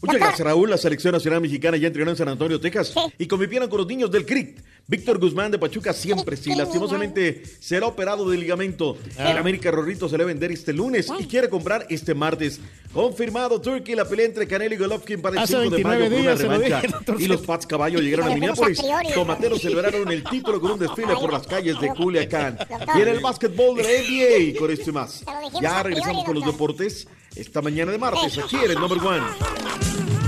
Muchas 0.01 0.19
gracias, 0.19 0.47
Raúl. 0.47 0.69
La 0.69 0.77
selección 0.77 1.13
nacional 1.13 1.41
mexicana 1.41 1.77
ya 1.77 1.87
entrenó 1.87 2.11
en 2.11 2.17
San 2.17 2.27
Antonio, 2.27 2.59
Texas. 2.59 2.93
Y 3.17 3.27
convivieron 3.27 3.69
con 3.69 3.77
los 3.79 3.87
niños 3.87 4.09
del 4.11 4.25
CRIT. 4.25 4.59
Víctor 4.87 5.19
Guzmán 5.19 5.51
de 5.51 5.57
Pachuca 5.57 5.93
siempre, 5.93 6.35
sí, 6.35 6.53
lastimosamente 6.53 7.43
será 7.61 7.87
operado 7.87 8.29
de 8.29 8.37
ligamento. 8.37 8.97
El 9.17 9.37
América 9.37 9.71
Rorrito 9.71 10.09
se 10.09 10.17
le 10.17 10.23
va 10.25 10.29
a 10.29 10.33
vender 10.33 10.51
este 10.51 10.73
lunes 10.73 11.07
y 11.17 11.25
quiere 11.27 11.47
comprar 11.49 11.85
este 11.89 12.13
martes. 12.13 12.59
Confirmado 12.93 13.61
Turkey, 13.61 13.95
la 13.95 14.03
pelea 14.03 14.25
entre 14.25 14.45
Canelo 14.47 14.75
y 14.75 14.77
Golovkin 14.77 15.21
para 15.21 15.37
el 15.37 15.43
Hace 15.43 15.53
5 15.61 15.63
de 15.63 15.69
29 15.83 16.09
mayo 16.09 16.35
por 16.35 16.49
una 16.49 16.57
revancha. 16.67 17.15
Y 17.19 17.27
los 17.27 17.39
Pats 17.41 17.65
Caballo 17.65 17.99
llegaron 17.99 18.29
a 18.29 18.33
Minneapolis. 18.33 18.81
Tomateros 19.13 19.61
celebraron 19.61 20.11
el 20.11 20.23
título 20.25 20.59
con 20.59 20.71
un 20.71 20.79
desfile 20.79 21.13
por 21.15 21.31
las 21.31 21.47
calles 21.47 21.79
de 21.79 21.87
Culiacán. 21.89 22.57
Y 22.97 23.01
en 23.01 23.07
el 23.07 23.19
básquetbol 23.21 23.77
de 23.77 23.83
la 23.83 23.89
NBA, 23.89 24.59
con 24.59 24.71
esto 24.71 24.89
y 24.89 24.93
más. 24.93 25.23
Ya 25.61 25.83
regresamos 25.83 26.25
con 26.25 26.35
los 26.35 26.45
deportes 26.45 27.07
esta 27.33 27.61
mañana 27.61 27.93
de 27.93 27.97
martes 27.97 28.37
aquí 28.37 28.57
en 28.57 28.71
el 28.71 28.79
Number 28.79 28.97
One. 28.99 30.20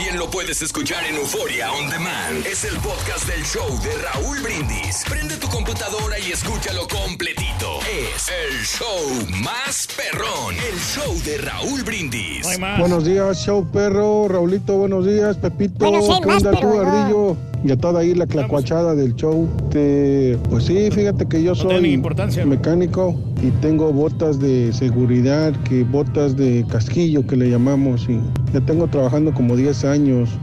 También 0.00 0.18
lo 0.18 0.30
puedes 0.30 0.62
escuchar 0.62 1.04
en 1.04 1.16
Euforia 1.16 1.70
On 1.72 1.90
Demand. 1.90 2.46
Es 2.50 2.64
el 2.64 2.74
podcast 2.78 3.28
del 3.28 3.44
show 3.44 3.68
de 3.82 3.90
Raúl 4.00 4.38
Brindis. 4.40 5.04
Prende 5.06 5.36
tu 5.36 5.46
computadora 5.48 6.18
y 6.18 6.32
escúchalo 6.32 6.88
completito. 6.88 7.80
Es 7.84 8.30
el 8.30 8.64
show 8.64 9.42
más 9.42 9.86
perrón. 9.94 10.54
El 10.54 10.78
show 10.78 11.14
de 11.26 11.36
Raúl 11.36 11.82
Brindis. 11.82 12.46
Buenos 12.78 13.04
días, 13.04 13.44
show 13.44 13.62
perro. 13.70 14.26
Raulito, 14.28 14.78
buenos 14.78 15.04
días. 15.04 15.36
Pepito, 15.36 15.74
Bueno, 15.90 16.00
¿qué 16.20 16.26
más, 16.26 16.44
onda 16.46 16.58
tú, 16.58 16.66
no. 16.66 16.80
Ardillo? 16.80 17.36
Y 17.62 17.70
a 17.72 17.76
toda 17.76 18.00
ahí 18.00 18.14
la 18.14 18.26
clacuachada 18.26 18.94
del 18.94 19.14
show. 19.16 19.46
Te- 19.70 20.38
pues 20.48 20.64
sí, 20.64 20.90
fíjate 20.90 21.28
que 21.28 21.42
yo 21.42 21.54
soy 21.54 21.98
mecánico 22.46 23.20
y 23.42 23.50
tengo 23.60 23.92
botas 23.92 24.40
de 24.40 24.72
seguridad, 24.72 25.52
que 25.68 25.84
botas 25.84 26.38
de 26.38 26.64
casquillo 26.70 27.26
que 27.26 27.36
le 27.36 27.50
llamamos. 27.50 28.08
Y 28.08 28.18
ya 28.54 28.62
tengo 28.62 28.86
trabajando 28.86 29.34
como 29.34 29.56
10 29.56 29.84
años. 29.84 29.89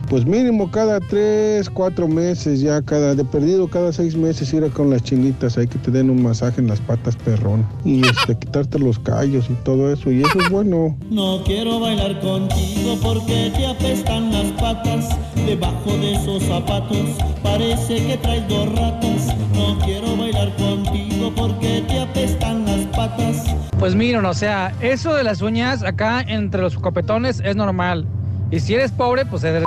Pues 0.09 0.25
mínimo 0.25 0.69
cada 0.71 0.99
3, 0.99 1.69
4 1.69 2.07
meses, 2.09 2.59
ya 2.59 2.81
cada, 2.81 3.15
de 3.15 3.23
perdido 3.23 3.69
cada 3.69 3.93
6 3.93 4.17
meses 4.17 4.51
ir 4.53 4.65
a 4.65 4.69
con 4.69 4.89
las 4.89 5.03
chinitas 5.03 5.57
ahí 5.57 5.67
que 5.67 5.77
te 5.77 5.89
den 5.89 6.09
un 6.09 6.21
masaje 6.21 6.59
en 6.59 6.67
las 6.67 6.81
patas 6.81 7.15
perrón. 7.15 7.65
Y 7.85 8.05
este, 8.05 8.37
quitarte 8.37 8.77
los 8.77 8.99
callos 8.99 9.49
y 9.49 9.53
todo 9.63 9.93
eso. 9.93 10.11
Y 10.11 10.21
eso 10.21 10.37
es 10.39 10.49
bueno. 10.49 10.97
No 11.09 11.41
quiero 11.45 11.79
bailar 11.79 12.19
contigo 12.19 12.97
porque 13.01 13.53
te 13.55 13.67
apestan 13.67 14.33
las 14.33 14.51
patas. 14.59 15.17
Debajo 15.45 15.97
de 15.97 16.15
esos 16.15 16.43
zapatos 16.43 17.07
parece 17.41 18.05
que 18.05 18.17
traes 18.17 18.45
dos 18.49 18.67
ratas. 18.75 19.33
No 19.55 19.79
quiero 19.85 20.17
bailar 20.17 20.53
contigo 20.57 21.31
porque 21.37 21.85
te 21.87 22.01
apestan 22.01 22.65
las 22.65 22.85
patas. 22.87 23.55
Pues 23.79 23.95
miren, 23.95 24.25
o 24.25 24.33
sea, 24.33 24.73
eso 24.81 25.13
de 25.13 25.23
las 25.23 25.41
uñas 25.41 25.83
acá 25.83 26.21
entre 26.21 26.61
los 26.61 26.77
copetones 26.77 27.41
es 27.45 27.55
normal. 27.55 28.05
Y 28.49 28.59
si 28.59 28.73
eres 28.75 28.91
pobre, 28.91 29.25
pues 29.25 29.43
eres 29.43 29.63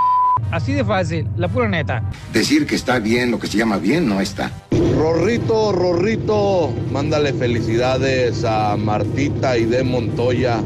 así 0.51 0.73
de 0.73 0.85
fácil, 0.85 1.27
la 1.36 1.48
pura 1.48 1.69
neta. 1.69 2.02
Decir 2.32 2.66
que 2.66 2.74
está 2.74 2.98
bien, 2.98 3.31
lo 3.31 3.39
que 3.39 3.47
se 3.47 3.59
llama 3.59 3.77
bien, 3.77 4.09
no 4.09 4.20
está. 4.20 4.51
Rorrito, 4.97 5.73
Rorrito, 5.73 6.73
mándale 6.90 7.32
felicidades 7.32 8.44
a 8.44 8.77
Martita 8.77 9.57
y 9.59 9.66
de 9.66 9.82
Montoya 9.82 10.61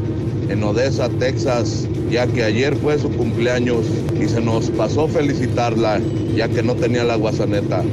en 0.49 0.63
Odessa, 0.63 1.09
Texas, 1.09 1.87
ya 2.09 2.27
que 2.27 2.43
ayer 2.43 2.75
fue 2.75 2.97
su 2.99 3.09
cumpleaños 3.11 3.85
y 4.19 4.27
se 4.27 4.41
nos 4.41 4.69
pasó 4.71 5.07
felicitarla, 5.07 5.99
ya 6.35 6.47
que 6.47 6.63
no 6.63 6.75
tenía 6.75 7.03
la 7.03 7.15
guasaneta. 7.15 7.83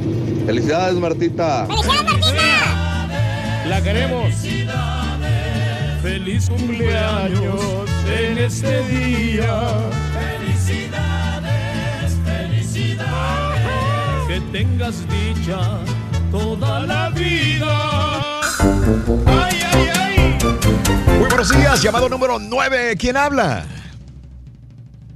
Felicidades, 0.45 0.95
Martita. 0.95 1.67
La 3.67 3.81
queremos. 3.81 4.33
Feliz 6.03 6.49
cumpleaños 6.49 7.89
en 8.05 8.37
este 8.37 8.83
día. 8.89 9.61
Felicidades, 10.11 12.17
felicidades. 12.25 14.27
Que 14.27 14.41
tengas 14.51 15.07
dicha 15.07 15.79
toda 16.29 16.81
la 16.81 17.09
vida. 17.11 18.41
Ay, 19.27 19.61
ay, 19.71 19.89
ay. 19.95 20.37
Muy 21.19 21.29
buenos 21.29 21.55
días, 21.55 21.81
llamado 21.81 22.09
número 22.09 22.37
9. 22.37 22.97
¿Quién 22.97 23.15
habla? 23.15 23.63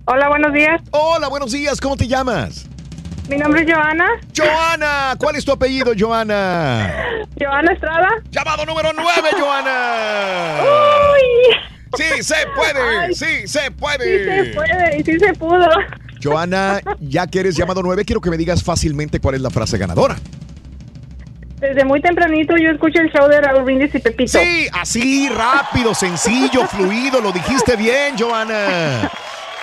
Hola, 0.06 0.30
buenos 0.30 0.54
días. 0.54 0.82
Hola, 0.92 1.28
buenos 1.28 1.52
días. 1.52 1.82
¿Cómo 1.82 1.98
te 1.98 2.08
llamas? 2.08 2.66
Mi 3.30 3.36
nombre 3.38 3.62
es 3.62 3.72
Joana. 3.72 4.08
Joana, 4.36 5.16
¿cuál 5.20 5.36
es 5.36 5.44
tu 5.44 5.52
apellido, 5.52 5.92
Joana? 5.98 6.94
Joana 7.38 7.74
Estrada. 7.74 8.08
Llamado 8.32 8.66
número 8.66 8.92
9, 8.96 9.30
Joana. 9.38 10.62
¡Uy! 10.64 11.58
Sí 11.98 12.24
se 12.24 12.36
puede, 12.56 13.06
Ay, 13.06 13.14
sí 13.14 13.48
se 13.48 13.72
puede. 13.72 14.06
Sí 14.06 14.50
se 14.50 14.54
puede 14.54 14.98
y 14.98 15.04
sí 15.04 15.20
se 15.20 15.34
pudo. 15.34 15.68
Joana, 16.24 16.80
ya 17.00 17.28
que 17.28 17.42
eres 17.42 17.56
llamado 17.56 17.82
9, 17.84 18.06
quiero 18.06 18.22
que 18.22 18.30
me 18.30 18.38
digas 18.38 18.64
fácilmente 18.64 19.20
cuál 19.20 19.36
es 19.36 19.42
la 19.42 19.50
frase 19.50 19.78
ganadora. 19.78 20.16
Desde 21.60 21.84
muy 21.86 22.02
tempranito 22.02 22.56
yo 22.56 22.70
escucho 22.70 23.02
el 23.02 23.12
show 23.12 23.28
de 23.28 23.42
Raúl 23.42 23.64
Brindis 23.64 23.94
y 23.96 24.00
Pepito. 24.00 24.40
Sí, 24.40 24.68
así, 24.72 25.28
rápido, 25.30 25.94
sencillo, 25.94 26.68
fluido, 26.68 27.20
lo 27.20 27.32
dijiste 27.32 27.76
bien, 27.76 28.16
Joana. 28.18 29.10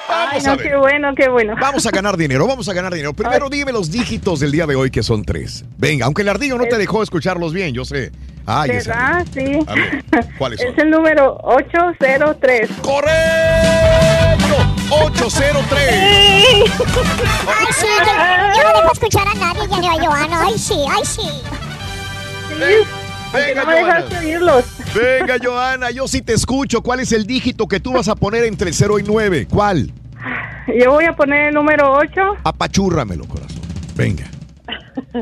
Ay, 0.08 0.40
no, 0.42 0.52
a 0.52 0.56
ver. 0.56 0.68
qué 0.68 0.76
bueno, 0.76 1.14
qué 1.16 1.28
bueno. 1.28 1.54
Vamos 1.60 1.86
a 1.86 1.90
ganar 1.90 2.16
dinero, 2.16 2.46
vamos 2.46 2.68
a 2.68 2.72
ganar 2.72 2.92
dinero. 2.92 3.12
Primero 3.16 3.48
dime 3.48 3.72
los 3.72 3.90
dígitos 3.90 4.40
del 4.40 4.52
día 4.52 4.66
de 4.66 4.74
hoy 4.76 4.90
que 4.90 5.02
son 5.02 5.24
tres. 5.24 5.64
Venga, 5.78 6.06
aunque 6.06 6.22
el 6.22 6.28
ardillo 6.28 6.58
no 6.58 6.64
te 6.64 6.76
dejó 6.76 7.02
escucharlos 7.02 7.52
bien, 7.52 7.74
yo 7.74 7.84
sé. 7.84 8.12
Ay, 8.46 8.70
ese 8.72 8.90
¿Verdad? 8.90 9.26
Sí. 9.32 9.58
A 9.66 9.74
ver, 9.74 10.04
¿cuáles 10.36 10.60
son? 10.62 10.68
Es 10.68 10.78
el 10.78 10.90
número 10.90 11.38
803. 11.42 12.70
¡Correcto! 12.82 13.14
803. 14.90 15.88
Ay, 15.90 17.66
sí, 17.72 17.86
yo 18.56 18.62
no 18.62 18.80
dejo 18.80 18.92
escuchar 18.92 19.26
a 19.26 19.34
nadie, 19.34 19.62
ya 19.70 19.80
ni 19.80 19.88
a 19.88 19.92
Joana. 20.04 20.44
Ay, 20.46 20.58
sí, 20.58 20.84
ay, 20.90 21.02
sí. 21.04 21.28
Venga, 23.34 23.60
no 23.64 23.66
me 23.70 23.74
dejaste 23.76 24.08
Joana. 24.14 24.20
oírlos. 24.26 24.64
Venga, 24.94 25.36
Joana, 25.42 25.90
yo 25.90 26.06
sí 26.08 26.22
te 26.22 26.32
escucho. 26.34 26.82
¿Cuál 26.82 27.00
es 27.00 27.12
el 27.12 27.26
dígito 27.26 27.66
que 27.66 27.80
tú 27.80 27.92
vas 27.92 28.08
a 28.08 28.14
poner 28.14 28.44
entre 28.44 28.68
el 28.68 28.74
0 28.74 28.98
y 28.98 29.02
9? 29.02 29.46
¿Cuál? 29.50 29.92
Yo 30.80 30.92
voy 30.92 31.04
a 31.04 31.14
poner 31.14 31.48
el 31.48 31.54
número 31.54 31.92
8. 31.92 32.20
Apachúrramelo, 32.44 33.26
corazón. 33.26 33.60
Venga. 33.94 34.24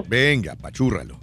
Venga, 0.09 0.53
apachúrralo. 0.53 1.19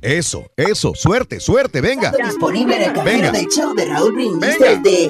Eso, 0.00 0.44
eso. 0.56 0.94
Suerte, 0.94 1.40
suerte, 1.40 1.80
venga. 1.80 2.12
Disponible 2.12 2.76
en 2.76 2.96
el 2.96 3.04
Venga. 3.04 3.30
del 3.32 3.46
show 3.48 3.74
de 3.74 3.84
Raúl 3.86 4.12
Brindis 4.12 4.58
Venga. 4.58 4.80
desde 4.82 5.08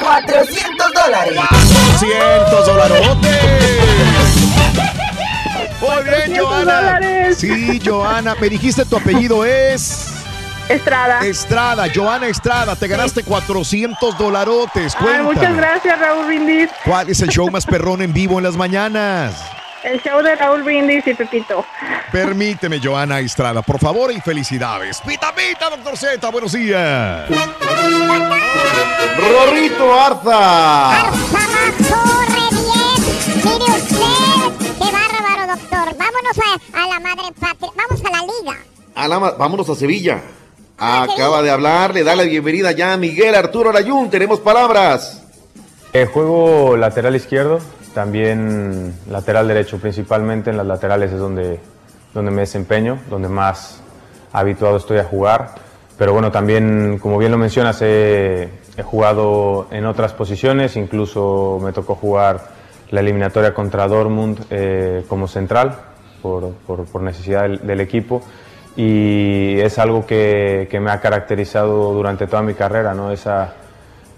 400 0.00 0.92
dólares. 0.94 1.34
200 1.92 2.66
dolarotes. 2.66 3.71
Muy 5.82 6.04
bien, 6.04 6.36
400 6.36 6.46
Joana. 6.46 6.74
dólares. 6.74 7.38
Sí, 7.38 7.80
Joana. 7.84 8.34
Me 8.40 8.48
dijiste 8.48 8.84
tu 8.84 8.96
apellido 8.96 9.44
es. 9.44 10.08
Estrada. 10.68 11.20
Estrada, 11.20 11.86
Joana 11.94 12.28
Estrada. 12.28 12.76
Te 12.76 12.86
ganaste 12.88 13.24
400 13.24 14.16
dolarotes. 14.16 14.96
Ay, 14.98 15.22
muchas 15.22 15.54
gracias, 15.56 15.98
Raúl 15.98 16.26
Brindis. 16.26 16.70
¿Cuál 16.84 17.10
es 17.10 17.20
el 17.20 17.28
show 17.28 17.50
más 17.50 17.66
perrón 17.66 18.00
en 18.00 18.12
vivo 18.12 18.38
en 18.38 18.44
las 18.44 18.56
mañanas? 18.56 19.34
El 19.82 20.00
show 20.00 20.22
de 20.22 20.36
Raúl 20.36 20.62
Brindis 20.62 21.04
y 21.08 21.14
Pepito. 21.14 21.66
Permíteme, 22.12 22.78
Joana 22.82 23.18
Estrada, 23.18 23.62
por 23.62 23.80
favor, 23.80 24.12
y 24.12 24.20
felicidades. 24.20 25.00
Pita, 25.00 25.34
pita, 25.34 25.70
doctor 25.70 25.96
Z, 25.98 26.28
buenos 26.30 26.52
días. 26.52 27.28
Rorrito 29.18 30.00
Arza. 30.00 31.10
Corre 31.88 32.61
Vámonos 36.22 36.38
a, 36.72 36.82
a 36.82 36.86
la 36.88 37.00
madre 37.00 37.32
patria. 37.38 37.70
Vamos 37.76 38.04
a 38.04 38.10
la 38.10 38.18
liga. 38.20 38.58
A 38.94 39.08
la 39.08 39.18
ma- 39.18 39.30
vámonos 39.32 39.68
a 39.68 39.74
Sevilla. 39.74 40.20
Acaba 40.78 41.42
de 41.42 41.50
hablar, 41.50 41.94
le 41.94 42.02
da 42.04 42.14
la 42.16 42.22
bienvenida 42.24 42.72
ya 42.72 42.92
a 42.92 42.96
Miguel 42.96 43.34
Arturo 43.34 43.70
Arayún. 43.70 44.10
Tenemos 44.10 44.40
palabras. 44.40 45.22
Eh, 45.92 46.06
juego 46.06 46.76
lateral 46.76 47.14
izquierdo, 47.16 47.58
también 47.94 48.94
lateral 49.10 49.46
derecho, 49.48 49.78
principalmente 49.78 50.50
en 50.50 50.56
las 50.56 50.66
laterales 50.66 51.12
es 51.12 51.18
donde, 51.18 51.60
donde 52.14 52.30
me 52.30 52.40
desempeño, 52.42 52.98
donde 53.10 53.28
más 53.28 53.80
habituado 54.32 54.76
estoy 54.78 54.98
a 54.98 55.04
jugar. 55.04 55.54
Pero 55.98 56.12
bueno, 56.14 56.32
también, 56.32 56.98
como 56.98 57.18
bien 57.18 57.30
lo 57.30 57.38
mencionas, 57.38 57.80
he, 57.82 58.48
he 58.76 58.82
jugado 58.82 59.66
en 59.70 59.84
otras 59.86 60.12
posiciones, 60.14 60.76
incluso 60.76 61.58
me 61.62 61.72
tocó 61.72 61.94
jugar 61.94 62.48
la 62.90 63.00
eliminatoria 63.00 63.52
contra 63.54 63.86
Dortmund 63.86 64.46
eh, 64.50 65.04
como 65.08 65.28
central, 65.28 65.78
por, 66.22 66.50
por- 66.66 66.84
por 66.86 67.02
necesidad 67.02 67.42
del, 67.42 67.66
del 67.66 67.80
equipo. 67.80 68.22
Y 68.76 69.58
es 69.60 69.78
algo 69.78 70.06
que, 70.06 70.66
que 70.70 70.80
me 70.80 70.90
ha 70.90 71.00
caracterizado 71.00 71.92
durante 71.92 72.26
toda 72.26 72.42
mi 72.42 72.54
carrera, 72.54 72.94
¿no? 72.94 73.10
Esa, 73.12 73.54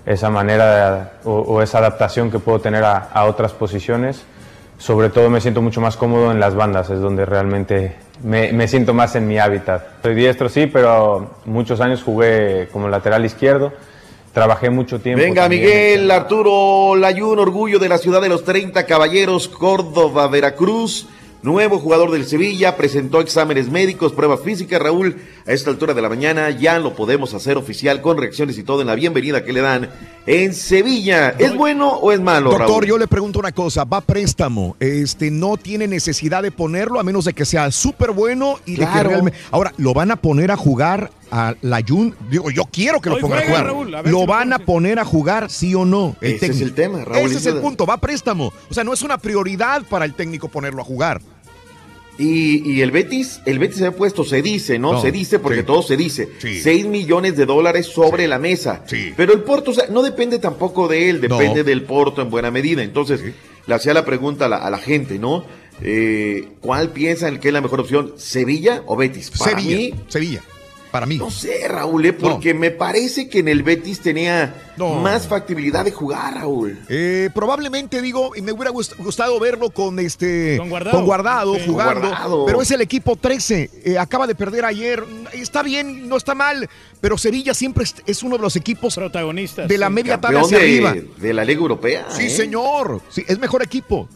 esa 0.06 0.30
manera 0.30 1.14
o, 1.24 1.32
o 1.32 1.62
esa 1.62 1.78
adaptación 1.78 2.30
que 2.30 2.38
puedo 2.38 2.60
tener 2.60 2.84
a, 2.84 2.96
a 3.12 3.24
otras 3.24 3.52
posiciones. 3.52 4.22
Sobre 4.78 5.08
todo 5.08 5.28
me 5.30 5.40
siento 5.40 5.60
mucho 5.62 5.80
más 5.80 5.96
cómodo 5.96 6.30
en 6.30 6.38
las 6.40 6.54
bandas, 6.54 6.90
es 6.90 7.00
donde 7.00 7.24
realmente 7.24 7.96
me, 8.22 8.52
me 8.52 8.68
siento 8.68 8.92
más 8.94 9.14
en 9.16 9.26
mi 9.26 9.38
hábitat. 9.38 9.82
Soy 10.02 10.14
diestro, 10.14 10.48
sí, 10.48 10.66
pero 10.66 11.30
muchos 11.46 11.80
años 11.80 12.02
jugué 12.02 12.68
como 12.72 12.88
lateral 12.88 13.24
izquierdo. 13.24 13.72
Trabajé 14.32 14.70
mucho 14.70 15.00
tiempo. 15.00 15.22
Venga, 15.22 15.42
también. 15.42 15.62
Miguel 15.62 16.10
Arturo 16.10 16.96
Layún, 16.96 17.38
orgullo 17.38 17.78
de 17.78 17.88
la 17.88 17.98
ciudad 17.98 18.20
de 18.20 18.28
los 18.28 18.42
30 18.44 18.84
caballeros, 18.84 19.46
Córdoba, 19.48 20.26
Veracruz. 20.26 21.08
Nuevo 21.44 21.78
jugador 21.78 22.10
del 22.10 22.24
Sevilla, 22.24 22.74
presentó 22.74 23.20
exámenes 23.20 23.70
médicos, 23.70 24.12
pruebas 24.14 24.40
físicas. 24.40 24.80
Raúl, 24.80 25.16
a 25.46 25.52
esta 25.52 25.68
altura 25.68 25.92
de 25.92 26.00
la 26.00 26.08
mañana 26.08 26.48
ya 26.48 26.78
lo 26.78 26.94
podemos 26.96 27.34
hacer 27.34 27.58
oficial 27.58 28.00
con 28.00 28.16
reacciones 28.16 28.56
y 28.56 28.62
todo 28.62 28.80
en 28.80 28.86
la 28.86 28.94
bienvenida 28.94 29.44
que 29.44 29.52
le 29.52 29.60
dan 29.60 29.90
en 30.26 30.54
Sevilla. 30.54 31.34
¿Es 31.38 31.54
bueno 31.54 31.90
o 31.90 32.12
es 32.12 32.20
malo, 32.22 32.48
Doctor, 32.48 32.68
Raúl? 32.70 32.86
yo 32.86 32.96
le 32.96 33.06
pregunto 33.08 33.40
una 33.40 33.52
cosa, 33.52 33.84
va 33.84 33.98
a 33.98 34.00
préstamo, 34.00 34.74
este 34.80 35.30
no 35.30 35.58
tiene 35.58 35.86
necesidad 35.86 36.42
de 36.42 36.50
ponerlo 36.50 36.98
a 36.98 37.02
menos 37.02 37.26
de 37.26 37.34
que 37.34 37.44
sea 37.44 37.70
súper 37.70 38.12
bueno 38.12 38.58
y 38.64 38.76
de 38.76 38.86
que 38.86 38.92
Claro. 38.92 39.10
realmente... 39.10 39.38
Ahora, 39.50 39.74
¿lo 39.76 39.92
van 39.92 40.12
a 40.12 40.16
poner 40.16 40.50
a 40.50 40.56
jugar 40.56 41.10
a 41.30 41.54
la 41.60 41.82
Jun? 41.86 42.14
Digo, 42.30 42.50
yo 42.52 42.62
quiero 42.72 43.02
que 43.02 43.10
lo 43.10 43.16
Hoy 43.16 43.20
pongan 43.20 43.40
a 43.40 43.46
jugar. 43.46 43.66
Raúl, 43.66 43.94
a 43.94 44.00
ver 44.00 44.10
¿Lo 44.10 44.20
si 44.20 44.26
lo 44.26 44.32
van 44.32 44.52
a 44.54 44.60
poner 44.60 44.98
a 44.98 45.04
jugar, 45.04 45.50
sí 45.50 45.74
o 45.74 45.84
no? 45.84 46.16
Ese 46.22 46.46
es 46.46 46.62
el 46.62 46.72
tema, 46.72 47.04
Raúl, 47.04 47.26
Ese 47.26 47.36
es 47.36 47.44
el 47.44 47.56
punto, 47.58 47.84
va 47.84 47.94
a 47.94 48.00
préstamo. 48.00 48.50
O 48.70 48.72
sea, 48.72 48.82
no 48.82 48.94
es 48.94 49.02
una 49.02 49.18
prioridad 49.18 49.82
para 49.90 50.06
el 50.06 50.14
técnico 50.14 50.48
ponerlo 50.48 50.80
a 50.80 50.84
jugar. 50.86 51.20
Y, 52.16 52.70
y 52.70 52.82
el 52.82 52.92
Betis, 52.92 53.40
el 53.44 53.58
Betis 53.58 53.78
se 53.78 53.86
ha 53.86 53.92
puesto, 53.92 54.24
se 54.24 54.40
dice, 54.40 54.78
¿no? 54.78 54.92
No, 54.92 55.00
se 55.02 55.10
dice 55.10 55.40
porque 55.40 55.60
sí. 55.60 55.66
todo 55.66 55.82
se 55.82 55.96
dice. 55.96 56.28
Sí. 56.38 56.60
6 56.60 56.86
millones 56.86 57.36
de 57.36 57.44
dólares 57.44 57.86
sobre 57.86 58.28
la 58.28 58.38
mesa. 58.38 58.84
Pero 59.16 59.32
el 59.32 59.42
Porto, 59.42 59.72
o 59.72 59.74
sea, 59.74 59.86
no 59.90 60.02
depende 60.02 60.38
tampoco 60.38 60.86
de 60.86 61.10
él, 61.10 61.20
No. 61.28 61.36
depende 61.38 61.64
del 61.64 61.82
Porto 61.82 62.22
en 62.22 62.30
buena 62.30 62.50
medida. 62.52 62.82
Entonces, 62.82 63.20
le 63.66 63.74
hacía 63.74 63.94
la 63.94 64.04
pregunta 64.04 64.46
a 64.46 64.48
la, 64.48 64.56
a 64.58 64.70
la 64.70 64.78
gente, 64.78 65.18
¿no? 65.18 65.44
Eh, 65.82 66.50
¿Cuál 66.60 66.90
piensan 66.90 67.40
que 67.40 67.48
es 67.48 67.54
la 67.54 67.60
mejor 67.60 67.80
opción? 67.80 68.12
¿Sevilla 68.16 68.82
o 68.86 68.96
Betis? 68.96 69.30
Para 69.30 69.50
Sevilla, 69.58 69.76
mí, 69.76 69.94
Sevilla, 70.06 70.42
para 70.94 71.06
mí. 71.06 71.16
no 71.18 71.28
sé, 71.28 71.66
Raúl, 71.66 72.06
¿eh? 72.06 72.12
porque 72.12 72.54
me 72.54 72.70
parece 72.70 73.28
que 73.28 73.40
en 73.40 73.48
el 73.48 73.64
Betis 73.64 73.98
tenía 73.98 74.54
No. 74.76 74.94
más 75.00 75.26
factibilidad 75.26 75.84
de 75.84 75.90
jugar, 75.90 76.34
Raúl. 76.36 76.78
Eh, 76.88 77.30
probablemente 77.34 78.00
digo, 78.00 78.30
y 78.36 78.42
me 78.42 78.52
hubiera 78.52 78.70
gust- 78.70 78.94
gustado 78.98 79.40
verlo 79.40 79.70
con 79.70 79.98
este 79.98 80.56
Con 80.56 80.68
Guardado. 80.70 81.04
Guardado, 81.04 81.54
Sí. 81.56 81.62
jugando, 81.66 82.00
Con 82.00 82.10
Guardado. 82.10 82.46
pero 82.46 82.62
es 82.62 82.70
el 82.70 82.80
equipo 82.80 83.16
13, 83.16 83.70
eh, 83.84 83.98
acaba 83.98 84.28
de 84.28 84.36
perder 84.36 84.64
ayer, 84.64 85.02
está 85.32 85.64
bien, 85.64 86.08
no 86.08 86.16
está 86.16 86.36
mal, 86.36 86.68
pero 87.00 87.18
Sevilla 87.18 87.54
siempre 87.54 87.84
es, 88.06 88.22
uno 88.22 88.36
de 88.36 88.42
los 88.42 88.54
equipos 88.54 88.94
protagonistas 88.94 89.66
de 89.68 89.78
la 89.78 89.90
media 89.90 90.20
tabla 90.20 90.42
hacia 90.42 90.58
de, 90.58 90.64
arriba. 90.64 90.94
de 91.16 91.34
la 91.34 91.44
Liga 91.44 91.60
Europea. 91.60 92.06
Sí, 92.10 92.26
¿eh? 92.26 92.30
señor, 92.30 93.02
sí, 93.10 93.24
es 93.26 93.40
mejor 93.40 93.64
equipo. 93.64 94.08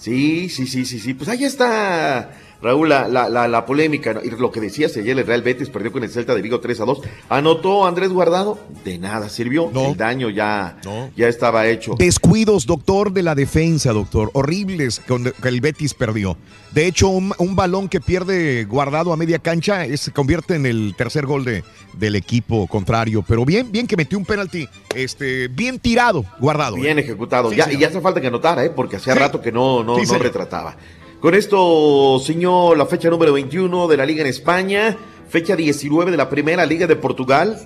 Sí, 0.00 0.48
sí, 0.48 0.66
sí, 0.66 0.84
sí, 0.84 0.98
sí. 0.98 1.14
Pues 1.14 1.28
ahí 1.28 1.44
está, 1.44 2.32
Raúl, 2.62 2.88
la, 2.88 3.08
la, 3.08 3.28
la, 3.28 3.48
la 3.48 3.66
polémica. 3.66 4.20
Y 4.22 4.30
lo 4.30 4.50
que 4.52 4.60
decías 4.60 4.96
ayer, 4.96 5.18
el 5.18 5.26
Real 5.26 5.42
Betis 5.42 5.68
perdió 5.68 5.90
con 5.92 6.04
el 6.04 6.10
Celta 6.10 6.34
de 6.34 6.42
Vigo 6.42 6.60
3 6.60 6.80
a 6.80 6.84
2. 6.84 7.00
Anotó 7.28 7.86
Andrés 7.86 8.10
Guardado, 8.10 8.58
de 8.84 8.98
nada 8.98 9.28
sirvió. 9.28 9.70
El 9.74 9.96
daño 9.96 10.30
ya, 10.30 10.78
ya 11.16 11.28
estaba 11.28 11.66
hecho. 11.66 11.94
Descuidos, 11.98 12.66
doctor, 12.66 13.12
de 13.12 13.22
la 13.22 13.34
defensa, 13.34 13.92
doctor. 13.92 14.30
Horribles 14.34 15.00
que 15.00 15.48
el 15.48 15.60
Betis 15.60 15.94
perdió. 15.94 16.36
De 16.72 16.86
hecho, 16.86 17.08
un, 17.08 17.32
un 17.38 17.56
balón 17.56 17.88
que 17.88 18.00
pierde 18.00 18.64
guardado 18.64 19.12
a 19.12 19.16
media 19.16 19.38
cancha 19.38 19.84
es- 19.84 20.00
se 20.02 20.12
convierte 20.12 20.54
en 20.54 20.64
el 20.66 20.94
tercer 20.96 21.26
gol 21.26 21.44
de, 21.44 21.64
del 21.94 22.14
equipo 22.16 22.66
contrario. 22.66 23.24
Pero 23.26 23.44
bien, 23.44 23.70
bien 23.72 23.86
que 23.86 23.96
metió 23.96 24.16
un 24.18 24.24
penalti. 24.24 24.68
Este, 24.94 25.48
bien 25.48 25.78
tirado, 25.78 26.24
guardado. 26.38 26.76
Bien 26.76 26.98
ejecutado. 26.98 27.50
Sí, 27.50 27.56
ya, 27.56 27.64
señor. 27.64 27.78
y 27.78 27.82
ya 27.82 27.88
hace 27.88 28.00
falta 28.00 28.20
que 28.20 28.28
anotara, 28.28 28.64
¿eh? 28.64 28.70
porque 28.70 28.96
hacía 28.96 29.12
Sí. 29.14 29.18
rato 29.18 29.40
que 29.40 29.50
no, 29.52 29.82
no, 29.82 29.96
Sí, 29.98 30.10
no 30.10 30.18
retrataba. 30.18 30.76
Con 31.22 31.36
esto, 31.36 32.18
señor, 32.18 32.76
la 32.76 32.84
fecha 32.84 33.08
número 33.08 33.32
21 33.32 33.86
de 33.86 33.96
la 33.96 34.04
Liga 34.04 34.22
en 34.22 34.26
España, 34.26 34.96
fecha 35.28 35.54
19 35.54 36.10
de 36.10 36.16
la 36.16 36.28
Primera 36.28 36.66
Liga 36.66 36.88
de 36.88 36.96
Portugal. 36.96 37.60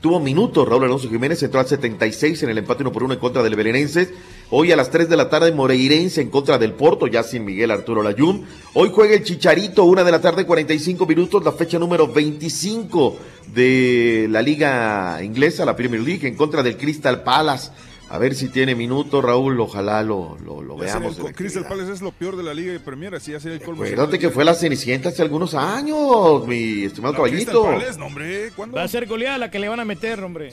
Tuvo 0.00 0.18
minutos 0.18 0.66
Raúl 0.66 0.84
Alonso 0.84 1.10
Jiménez, 1.10 1.42
entró 1.42 1.60
al 1.60 1.66
76 1.66 2.42
en 2.42 2.48
el 2.48 2.56
empate 2.56 2.84
1 2.84 2.90
por 2.90 3.02
1 3.02 3.12
en 3.12 3.20
contra 3.20 3.42
del 3.42 3.54
Belenenses. 3.54 4.08
Hoy 4.48 4.72
a 4.72 4.76
las 4.76 4.90
3 4.90 5.10
de 5.10 5.18
la 5.18 5.28
tarde 5.28 5.52
Moreirense 5.52 6.22
en 6.22 6.30
contra 6.30 6.56
del 6.56 6.72
Porto, 6.72 7.06
ya 7.06 7.22
sin 7.22 7.44
Miguel 7.44 7.70
Arturo 7.70 8.02
Layún. 8.02 8.46
Hoy 8.72 8.88
juega 8.90 9.14
el 9.14 9.24
Chicharito, 9.24 9.84
1 9.84 10.04
de 10.04 10.10
la 10.10 10.22
tarde, 10.22 10.46
45 10.46 11.04
minutos, 11.04 11.44
la 11.44 11.52
fecha 11.52 11.78
número 11.78 12.08
25 12.08 13.16
de 13.54 14.26
la 14.30 14.40
Liga 14.40 15.22
Inglesa, 15.22 15.66
la 15.66 15.76
Premier 15.76 16.00
League, 16.00 16.26
en 16.26 16.34
contra 16.34 16.62
del 16.62 16.78
Crystal 16.78 17.22
Palace. 17.22 17.72
A 18.12 18.18
ver 18.18 18.34
si 18.34 18.50
tiene 18.50 18.74
minutos, 18.74 19.24
Raúl, 19.24 19.58
ojalá 19.58 20.02
lo, 20.02 20.36
lo, 20.44 20.60
lo 20.60 20.76
veamos. 20.76 21.18
el 21.18 21.34
Crystal 21.34 21.64
Palace 21.66 21.92
es 21.92 22.02
lo 22.02 22.12
peor 22.12 22.36
de 22.36 22.42
la 22.42 22.52
Liga 22.52 22.70
de 22.70 22.78
Premier, 22.78 23.14
así 23.14 23.32
sería 23.40 23.56
el 23.56 23.62
colmo. 23.62 23.84
Acuérdate 23.84 24.18
que 24.18 24.28
fue 24.28 24.44
la 24.44 24.52
Cenicienta 24.52 25.08
hace 25.08 25.22
algunos 25.22 25.54
años, 25.54 26.46
mi 26.46 26.84
estimado 26.84 27.14
caballito. 27.14 27.62
Crystal 27.62 27.78
Palace, 27.80 27.98
no, 27.98 28.06
hombre, 28.08 28.50
¿cuándo? 28.54 28.76
Va 28.76 28.82
a 28.82 28.88
ser 28.88 29.06
goleada 29.06 29.38
la 29.38 29.50
que 29.50 29.58
le 29.58 29.66
van 29.70 29.80
a 29.80 29.86
meter, 29.86 30.22
hombre. 30.22 30.50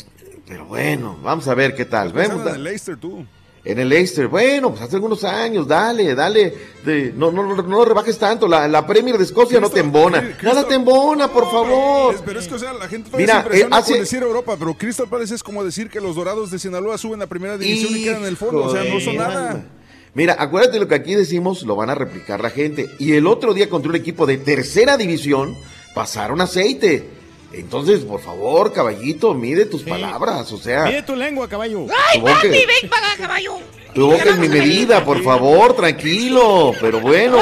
Pero 0.47 0.67
bueno, 0.67 1.19
vamos 1.21 1.49
a 1.49 1.53
ver 1.53 1.75
qué 1.75 1.83
tal. 1.83 2.13
Pensando 2.13 2.45
Vemos, 2.45 2.59
Leicester, 2.59 2.95
tú. 2.95 3.25
En 3.65 3.77
el 3.77 3.89
Leicester, 3.89 4.27
bueno, 4.27 4.69
pues 4.69 4.81
hace 4.81 4.95
algunos 4.95 5.23
años, 5.25 5.67
dale, 5.67 6.15
dale, 6.15 6.53
de- 6.85 7.13
no, 7.15 7.29
no, 7.29 7.43
no, 7.43 7.55
no 7.61 7.77
lo 7.77 7.85
rebajes 7.85 8.17
tanto, 8.17 8.47
la, 8.47 8.67
la 8.69 8.87
Premier 8.87 9.17
de 9.17 9.25
Escocia 9.25 9.59
no 9.59 9.69
te 9.69 9.81
embona, 9.81 10.37
nada 10.41 10.65
te 10.65 10.75
embona, 10.75 11.27
por 11.27 11.43
favor. 11.51 12.15
Es- 12.15 12.21
pero 12.25 12.39
es 12.39 12.47
que, 12.47 12.55
o 12.55 12.59
sea, 12.59 12.71
la 12.73 12.87
gente 12.87 13.09
Mira, 13.17 13.45
se 13.51 13.59
eh, 13.59 13.67
hace- 13.69 13.91
con 13.93 13.99
decir 14.01 14.23
Europa, 14.23 14.55
pero 14.57 14.73
Crystal 14.75 15.07
Palace 15.09 15.35
es 15.35 15.43
como 15.43 15.63
decir 15.63 15.89
que 15.89 15.99
los 15.99 16.15
Dorados 16.15 16.51
de 16.51 16.57
Sinaloa 16.59 16.97
suben 16.97 17.21
a 17.21 17.27
primera 17.27 17.57
división 17.57 17.97
y 17.97 18.03
quedan 18.03 18.21
en 18.21 18.27
el 18.27 18.37
fondo, 18.37 18.63
o 18.63 18.71
sea, 18.71 18.83
no 18.85 18.99
son 19.01 19.17
nada. 19.17 19.65
Mira, 20.13 20.37
acuérdate 20.39 20.79
lo 20.79 20.87
que 20.87 20.95
aquí 20.95 21.13
decimos, 21.13 21.61
lo 21.63 21.75
van 21.75 21.89
a 21.89 21.95
replicar 21.95 22.41
la 22.41 22.49
gente. 22.49 22.89
Y 22.97 23.13
el 23.13 23.27
otro 23.27 23.53
día 23.53 23.69
contra 23.69 23.89
un 23.89 23.95
equipo 23.95 24.25
de 24.25 24.37
tercera 24.37 24.97
división, 24.97 25.55
pasaron 25.93 26.39
aceite. 26.41 27.07
Entonces, 27.51 28.01
por 28.01 28.21
favor, 28.21 28.71
caballito, 28.73 29.33
mide 29.33 29.65
tus 29.65 29.81
palabras, 29.83 30.51
o 30.51 30.57
sea, 30.57 30.85
Mide 30.85 31.01
tu 31.03 31.15
lengua, 31.15 31.47
caballo. 31.49 31.87
¡Ay, 32.09 32.19
Tu 32.19 32.21
boca- 32.21 32.33
papi, 32.35 32.47
ven 32.49 32.89
para 32.89 33.07
acá, 33.13 33.17
caballo! 33.23 33.53
tu 33.93 34.05
boca 34.11 34.23
es 34.29 34.37
mi 34.37 34.47
medida, 34.49 35.03
por 35.03 35.23
favor, 35.23 35.75
tranquilo, 35.75 36.73
pero 36.79 36.99
bueno. 36.99 37.37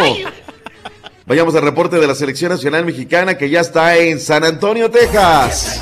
Vayamos 1.26 1.54
al 1.56 1.62
reporte 1.64 1.98
de 1.98 2.08
la 2.08 2.16
Selección 2.16 2.52
Nacional 2.54 2.86
Mexicana 2.86 3.38
que 3.38 3.50
ya 3.50 3.60
está 3.60 3.98
en 3.98 4.20
San 4.22 4.46
Antonio, 4.46 4.90
Texas. 4.90 5.82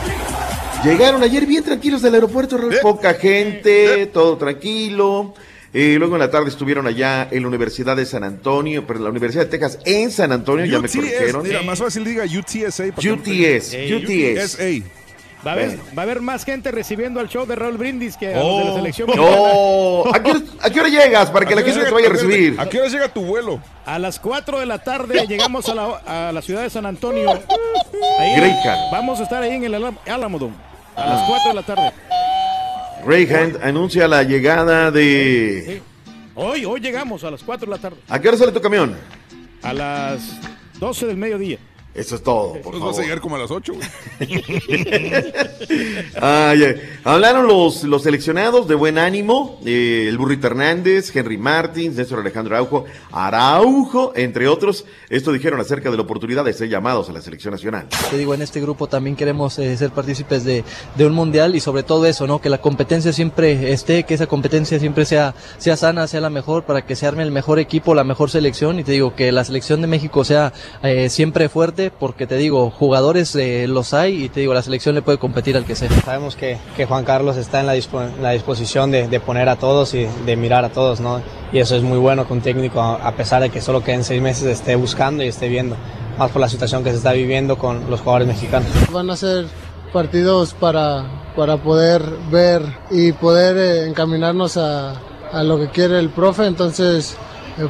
Llegaron 0.83 1.21
ayer 1.21 1.45
bien 1.45 1.63
tranquilos 1.63 2.01
del 2.01 2.15
aeropuerto, 2.15 2.57
poca 2.81 3.13
gente, 3.13 4.07
todo 4.07 4.37
tranquilo. 4.37 5.35
Eh, 5.77 5.95
luego 5.99 6.15
en 6.15 6.19
la 6.21 6.31
tarde 6.31 6.47
estuvieron 6.49 6.87
allá 6.87 7.27
en 7.29 7.41
la 7.41 7.49
Universidad 7.49 7.97
de 7.97 8.05
San 8.05 8.23
Antonio, 8.23 8.85
pero 8.87 8.99
en 8.99 9.03
la 9.03 9.09
Universidad 9.09 9.43
de 9.43 9.49
Texas 9.51 9.77
en 9.83 10.09
San 10.09 10.31
Antonio, 10.31 10.65
ya 10.65 10.79
me 10.79 10.87
corrigieron. 10.87 11.43
mira, 11.43 11.61
más 11.63 11.79
fácil 11.79 12.05
diga 12.05 12.23
UTSA. 12.23 12.85
UTS, 12.95 13.73
Eh, 13.73 13.93
UTS. 13.93 14.55
USA. 14.55 14.83
Va 15.45 15.51
a, 15.51 15.53
haber, 15.53 15.67
Bueno. 15.67 15.83
va 15.95 16.01
a 16.01 16.05
haber 16.05 16.21
más 16.21 16.43
gente 16.45 16.71
recibiendo 16.71 17.19
al 17.19 17.27
show 17.27 17.45
de 17.45 17.55
Raúl 17.55 17.77
Brindis 17.77 18.15
que 18.17 18.33
a 18.33 18.37
los 18.37 18.43
Oh. 18.45 18.57
de 18.59 18.65
la 18.65 18.73
selección 18.77 19.09
No. 19.15 20.03
¿a 20.11 20.23
qué, 20.23 20.31
hora, 20.31 20.39
a 20.61 20.69
qué 20.71 20.79
hora 20.79 20.89
llegas 20.89 21.29
para 21.29 21.45
que 21.45 21.53
¿A 21.53 21.57
la 21.57 21.63
qué 21.63 21.71
gente 21.71 21.85
te 21.87 21.93
vaya 21.93 22.07
a 22.07 22.11
recibir? 22.13 22.55
¿A 22.57 22.67
qué 22.69 22.79
hora 22.79 22.89
llega 22.89 23.09
tu 23.09 23.23
vuelo? 23.25 23.59
A 23.85 23.99
las 23.99 24.17
4 24.19 24.59
de 24.59 24.65
la 24.65 24.79
tarde 24.79 25.27
llegamos 25.27 25.67
a 25.69 25.75
la, 25.75 26.29
a 26.29 26.31
la 26.31 26.41
ciudad 26.41 26.63
de 26.63 26.69
San 26.71 26.85
Antonio. 26.87 27.29
Ahí, 28.19 28.55
vamos 28.91 29.19
a 29.19 29.23
estar 29.23 29.43
ahí 29.43 29.51
en 29.51 29.65
el 29.65 29.73
Alam- 29.75 29.97
Alamodome. 30.07 30.55
A 30.95 31.05
las 31.05 31.27
4 31.27 31.49
de 31.49 31.53
la 31.55 31.63
tarde. 31.63 31.91
Greyhound 33.05 33.59
anuncia 33.61 34.07
la 34.07 34.23
llegada 34.23 34.89
de... 34.89 35.79
Hoy, 36.33 36.65
hoy 36.65 36.79
llegamos 36.81 37.23
a 37.23 37.29
las 37.29 37.43
4 37.43 37.67
de 37.67 37.71
la 37.71 37.77
tarde. 37.77 37.97
¿A 38.09 38.19
qué 38.19 38.29
hora 38.29 38.37
sale 38.37 38.51
tu 38.51 38.59
camión? 38.59 38.95
A 39.61 39.73
las 39.73 40.39
12 40.79 41.05
del 41.05 41.17
mediodía. 41.17 41.59
Eso 41.95 42.15
es 42.15 42.23
todo, 42.23 42.53
por 42.61 42.73
Nos 42.73 42.81
vas 42.81 42.89
a 42.89 42.93
favor. 42.93 43.03
llegar 43.03 43.21
como 43.21 43.35
a 43.37 43.39
las 43.39 43.51
8, 43.51 43.73
güey. 43.73 43.87
Ay, 46.21 46.63
ay. 46.63 46.75
Hablaron 47.03 47.47
los, 47.47 47.83
los 47.83 48.03
seleccionados 48.03 48.67
de 48.67 48.75
buen 48.75 48.97
ánimo, 48.97 49.59
eh, 49.65 50.05
el 50.09 50.17
Burrito 50.17 50.47
Hernández, 50.47 51.15
Henry 51.15 51.37
Martins, 51.37 51.95
Néstor 51.95 52.19
Alejandro 52.19 52.55
Araujo, 52.55 52.85
Araujo, 53.11 54.13
entre 54.15 54.47
otros. 54.47 54.85
Esto 55.09 55.31
dijeron 55.31 55.59
acerca 55.59 55.89
de 55.89 55.97
la 55.97 56.03
oportunidad 56.03 56.43
de 56.45 56.53
ser 56.53 56.69
llamados 56.69 57.09
a 57.09 57.13
la 57.13 57.21
selección 57.21 57.53
nacional. 57.53 57.87
Te 58.09 58.17
digo, 58.17 58.33
en 58.33 58.41
este 58.41 58.59
grupo 58.61 58.87
también 58.87 59.15
queremos 59.15 59.57
eh, 59.59 59.75
ser 59.77 59.91
partícipes 59.91 60.43
de, 60.43 60.63
de 60.95 61.05
un 61.05 61.13
mundial 61.13 61.55
y 61.55 61.59
sobre 61.59 61.83
todo 61.83 62.05
eso, 62.05 62.27
¿no? 62.27 62.39
Que 62.41 62.49
la 62.49 62.59
competencia 62.59 63.13
siempre 63.13 63.71
esté, 63.71 64.03
que 64.03 64.13
esa 64.15 64.27
competencia 64.27 64.79
siempre 64.79 65.05
sea, 65.05 65.33
sea 65.57 65.77
sana, 65.77 66.07
sea 66.07 66.21
la 66.21 66.29
mejor, 66.29 66.63
para 66.63 66.85
que 66.85 66.95
se 66.95 67.07
arme 67.07 67.23
el 67.23 67.31
mejor 67.31 67.59
equipo, 67.59 67.95
la 67.95 68.03
mejor 68.03 68.29
selección 68.29 68.79
y 68.79 68.83
te 68.83 68.91
digo 68.91 69.15
que 69.15 69.31
la 69.31 69.43
selección 69.45 69.81
de 69.81 69.87
México 69.87 70.23
sea 70.23 70.53
eh, 70.83 71.09
siempre 71.09 71.49
fuerte, 71.49 71.84
porque 71.91 72.27
te 72.27 72.35
digo, 72.37 72.69
jugadores 72.69 73.35
eh, 73.35 73.67
los 73.67 73.93
hay 73.93 74.25
y 74.25 74.29
te 74.29 74.39
digo, 74.39 74.53
la 74.53 74.61
selección 74.61 74.95
le 74.95 75.01
puede 75.01 75.17
competir 75.17 75.55
al 75.57 75.65
que 75.65 75.75
sea. 75.75 75.89
Sabemos 76.03 76.35
que, 76.35 76.57
que 76.75 76.85
Juan 76.85 77.03
Carlos 77.03 77.37
está 77.37 77.59
en 77.59 77.65
la, 77.67 77.75
dispo- 77.75 78.09
la 78.21 78.31
disposición 78.31 78.91
de, 78.91 79.07
de 79.07 79.19
poner 79.19 79.49
a 79.49 79.55
todos 79.55 79.93
y 79.93 80.07
de 80.25 80.35
mirar 80.35 80.65
a 80.65 80.69
todos, 80.69 80.99
¿no? 80.99 81.21
Y 81.51 81.59
eso 81.59 81.75
es 81.75 81.83
muy 81.83 81.97
bueno 81.97 82.27
que 82.27 82.33
un 82.33 82.41
técnico, 82.41 82.81
a 82.81 83.11
pesar 83.15 83.41
de 83.41 83.49
que 83.49 83.61
solo 83.61 83.83
queden 83.83 84.03
seis 84.03 84.21
meses, 84.21 84.43
esté 84.45 84.75
buscando 84.75 85.23
y 85.23 85.27
esté 85.27 85.47
viendo, 85.47 85.75
más 86.17 86.31
por 86.31 86.41
la 86.41 86.49
situación 86.49 86.83
que 86.83 86.91
se 86.91 86.97
está 86.97 87.11
viviendo 87.13 87.57
con 87.57 87.89
los 87.89 88.01
jugadores 88.01 88.27
mexicanos. 88.27 88.67
Van 88.91 89.09
a 89.09 89.15
ser 89.15 89.45
partidos 89.93 90.53
para, 90.53 91.05
para 91.35 91.57
poder 91.57 92.01
ver 92.29 92.61
y 92.91 93.13
poder 93.13 93.57
eh, 93.57 93.87
encaminarnos 93.87 94.57
a, 94.57 94.95
a 95.31 95.43
lo 95.43 95.57
que 95.57 95.69
quiere 95.69 95.99
el 95.99 96.09
profe, 96.09 96.45
entonces 96.45 97.15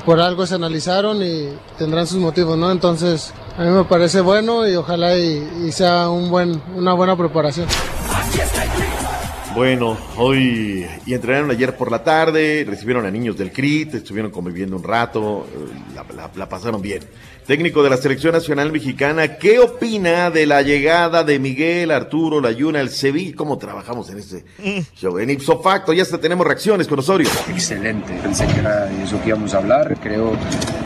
por 0.06 0.20
algo 0.20 0.46
se 0.48 0.56
analizaron 0.56 1.22
y 1.22 1.50
tendrán 1.78 2.08
sus 2.08 2.18
motivos, 2.18 2.58
¿no? 2.58 2.72
Entonces 2.72 3.34
a 3.58 3.64
mí 3.64 3.70
me 3.70 3.84
parece 3.84 4.22
bueno 4.22 4.68
y 4.68 4.76
ojalá 4.76 5.18
y, 5.18 5.66
y 5.66 5.72
sea 5.72 6.10
un 6.10 6.30
buen, 6.30 6.62
una 6.76 6.94
buena 6.94 7.16
preparación. 7.16 7.68
Bueno, 9.56 9.98
hoy 10.18 10.86
y 11.06 11.14
entrenaron 11.14 11.50
ayer 11.50 11.78
por 11.78 11.90
la 11.90 12.04
tarde, 12.04 12.66
recibieron 12.68 13.06
a 13.06 13.12
niños 13.12 13.38
del 13.38 13.54
CRIT, 13.54 13.96
estuvieron 13.96 14.30
conviviendo 14.30 14.76
un 14.76 14.84
rato, 14.84 15.48
eh, 15.50 15.74
la, 15.96 16.04
la- 16.14 16.30
la 16.36 16.50
pasaron 16.50 16.82
bien. 16.82 17.04
Técnico 17.48 17.82
de 17.82 17.90
la 17.90 17.96
Selección 17.96 18.34
Nacional 18.34 18.74
Mexicana, 18.74 19.38
¿qué 19.38 19.60
opina 19.60 20.30
de 20.30 20.46
la 20.46 20.62
llegada 20.62 21.24
de 21.24 21.40
Miguel 21.40 21.92
Arturo 21.92 22.42
Layuna 22.42 22.82
al 22.82 22.90
Sevilla? 22.90 23.34
¿Cómo 23.38 23.58
trabajamos 23.58 24.10
en 24.10 24.18
este 24.18 24.44
show? 24.98 25.20
En 25.20 25.30
ipso 25.30 25.62
facto, 25.62 25.94
ya 25.94 26.02
hasta 26.04 26.18
tenemos 26.20 26.46
reacciones 26.46 26.86
con 26.88 27.00
Osorio. 27.00 27.30
Excelente, 27.50 28.12
pensé 28.22 28.46
que 28.48 28.60
era 28.60 28.88
de 28.88 29.04
eso 29.04 29.22
que 29.22 29.30
íbamos 29.30 29.54
a 29.54 29.60
hablar, 29.60 29.96
creo 30.04 30.34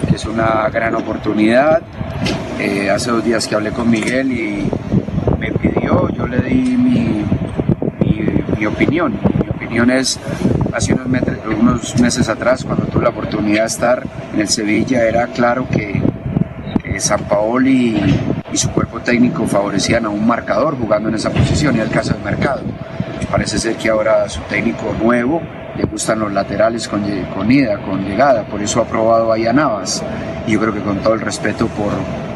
que 0.07 0.15
es 0.15 0.25
una 0.25 0.69
gran 0.69 0.93
oportunidad. 0.93 1.81
Eh, 2.59 2.89
hace 2.91 3.09
dos 3.09 3.23
días 3.25 3.47
que 3.47 3.55
hablé 3.55 3.71
con 3.71 3.89
Miguel 3.89 4.31
y 4.31 4.69
me 5.39 5.51
pidió, 5.53 6.09
yo 6.09 6.27
le 6.27 6.37
di 6.41 6.53
mi, 6.77 7.08
mi- 8.59 8.65
opinión. 8.65 9.19
Mi 9.43 9.49
opinión 9.49 9.89
es, 9.91 10.19
hace 10.73 10.93
unos, 10.93 11.99
meses- 11.99 12.29
atrás, 12.29 12.63
cuando 12.65 12.85
tuve 12.85 13.03
la 13.03 13.09
oportunidad 13.09 13.61
de 13.61 13.67
estar 13.67 14.03
en 14.33 14.41
el 14.41 14.47
Sevilla, 14.49 15.03
era 15.03 15.27
claro 15.27 15.67
que, 15.69 16.01
San 16.99 17.21
Paoli 17.23 17.95
y, 18.51 18.57
su 18.57 18.69
cuerpo 18.71 18.99
técnico 18.99 19.47
favorecían 19.47 20.05
a 20.05 20.09
un 20.09 20.27
marcador 20.27 20.77
jugando 20.77 21.07
en 21.07 21.15
esa 21.15 21.29
posición 21.29 21.77
y 21.77 21.79
el 21.79 21.89
caso 21.89 22.13
del 22.13 22.23
mercado. 22.23 22.61
Parece 23.31 23.57
ser 23.57 23.75
que 23.77 23.89
ahora 23.89 24.27
su 24.27 24.41
técnico 24.41 24.93
nuevo 25.01 25.41
le 25.77 25.83
gustan 25.85 26.19
los 26.19 26.33
laterales 26.33 26.89
con, 26.89 27.01
con 27.33 27.49
ida, 27.49 27.77
con 27.83 28.03
llegada, 28.03 28.43
por 28.43 28.61
eso 28.61 28.81
ha 28.81 28.85
probado 28.85 29.31
ahí 29.31 29.47
a 29.47 29.53
Navas. 29.53 30.03
Y 30.45 30.51
yo 30.53 30.59
creo 30.59 30.73
que 30.73 30.81
con 30.81 30.97
todo 30.97 31.13
el 31.13 31.21
respeto 31.21 31.67
por, 31.67 31.91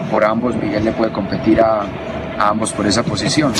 por 0.10 0.24
ambos, 0.24 0.56
Miguel 0.56 0.86
le 0.86 0.94
puede 0.94 1.12
competir 1.12 1.60
a, 1.60 1.82
a 2.40 2.48
ambos 2.48 2.72
por 2.72 2.86
esa 2.88 3.04
posición. 3.04 3.52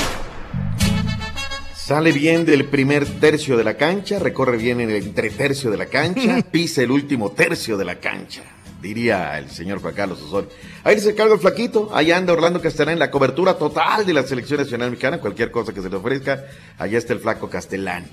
Sale 1.84 2.12
bien 2.12 2.46
del 2.46 2.64
primer 2.64 3.04
tercio 3.20 3.58
de 3.58 3.62
la 3.62 3.76
cancha, 3.76 4.18
recorre 4.18 4.56
bien 4.56 4.80
en 4.80 4.88
el 4.88 5.02
entretercio 5.02 5.70
de 5.70 5.76
la 5.76 5.84
cancha, 5.84 6.40
pisa 6.50 6.80
el 6.80 6.90
último 6.90 7.32
tercio 7.32 7.76
de 7.76 7.84
la 7.84 7.96
cancha, 7.96 8.40
diría 8.80 9.38
el 9.38 9.50
señor 9.50 9.82
Juan 9.82 9.92
Carlos 9.92 10.22
Osorio. 10.22 10.48
Ahí 10.82 10.98
se 10.98 11.14
carga 11.14 11.34
el 11.34 11.40
flaquito, 11.40 11.90
ahí 11.92 12.10
anda 12.10 12.32
Orlando 12.32 12.62
Castellán 12.62 12.94
en 12.94 13.00
la 13.00 13.10
cobertura 13.10 13.58
total 13.58 14.06
de 14.06 14.14
la 14.14 14.22
selección 14.22 14.60
nacional 14.60 14.92
mexicana, 14.92 15.20
cualquier 15.20 15.50
cosa 15.50 15.74
que 15.74 15.82
se 15.82 15.90
le 15.90 15.96
ofrezca, 15.96 16.46
allá 16.78 16.96
está 16.96 17.12
el 17.12 17.20
flaco 17.20 17.50
Castellán. 17.50 18.06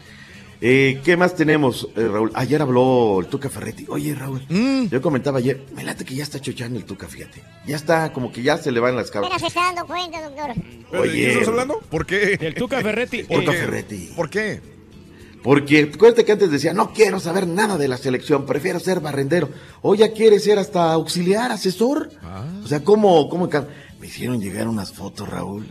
Eh, 0.63 1.01
¿Qué 1.03 1.17
más 1.17 1.35
tenemos, 1.35 1.89
eh, 1.95 2.07
Raúl? 2.07 2.31
Ayer 2.35 2.61
habló 2.61 3.19
el 3.19 3.25
Tuca 3.25 3.49
Ferretti. 3.49 3.87
Oye, 3.89 4.13
Raúl, 4.13 4.41
yo 4.91 5.01
comentaba 5.01 5.39
ayer, 5.39 5.65
me 5.73 5.83
late 5.83 6.05
que 6.05 6.13
ya 6.13 6.21
está 6.21 6.39
chochando 6.39 6.77
el 6.77 6.85
Tuca, 6.85 7.07
fíjate. 7.07 7.41
Ya 7.65 7.75
está, 7.75 8.13
como 8.13 8.31
que 8.31 8.43
ya 8.43 8.59
se 8.59 8.71
le 8.71 8.79
van 8.79 8.95
las 8.95 9.09
cabras. 9.09 9.31
Apenas 9.31 9.41
se 9.41 9.47
está 9.47 9.73
dando 9.73 9.87
cuenta, 9.87 10.21
doctor. 10.21 10.51
Oye, 10.99 11.11
¿de 11.11 11.25
qué 11.25 11.31
estás 11.31 11.47
hablando? 11.47 11.79
¿Por 11.89 12.05
qué? 12.05 12.37
El 12.39 12.53
Tuca 12.53 12.79
Ferretti. 12.79 13.23
Tuca 13.23 13.53
eh, 13.53 13.57
Ferretti. 13.57 14.11
¿Por 14.15 14.29
qué? 14.29 14.61
Porque 15.41 15.91
acuérdate 15.95 16.23
que 16.23 16.31
antes 16.33 16.51
decía, 16.51 16.73
no 16.73 16.93
quiero 16.93 17.19
saber 17.19 17.47
nada 17.47 17.79
de 17.79 17.87
la 17.87 17.97
selección, 17.97 18.45
prefiero 18.45 18.79
ser 18.79 18.99
barrendero. 18.99 19.49
Hoy 19.81 19.97
ya 19.97 20.13
quiere 20.13 20.39
ser 20.39 20.59
hasta 20.59 20.93
auxiliar, 20.93 21.51
asesor. 21.51 22.11
O 22.63 22.67
sea, 22.67 22.83
¿cómo, 22.83 23.27
cómo 23.29 23.49
me 23.99 24.07
hicieron 24.07 24.39
llegar 24.39 24.67
unas 24.67 24.93
fotos, 24.93 25.27
Raúl? 25.27 25.65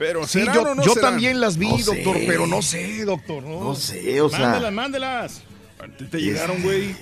Pero 0.00 0.26
Sí, 0.26 0.38
¿serán 0.40 0.54
yo, 0.54 0.74
no 0.74 0.82
yo 0.82 0.94
también 0.94 1.40
las 1.40 1.58
vi, 1.58 1.68
No 1.68 1.76
doctor, 1.76 2.16
sé. 2.16 2.24
pero 2.26 2.46
no 2.46 2.62
sé, 2.62 3.04
doctor. 3.04 3.42
No, 3.42 3.60
No 3.64 3.74
sé, 3.74 4.18
o 4.22 4.30
sea, 4.30 4.38
Mándelas, 4.38 4.72
mándelas. 4.72 5.42
Te 6.10 6.22
llegaron, 6.22 6.62
güey. 6.62 6.96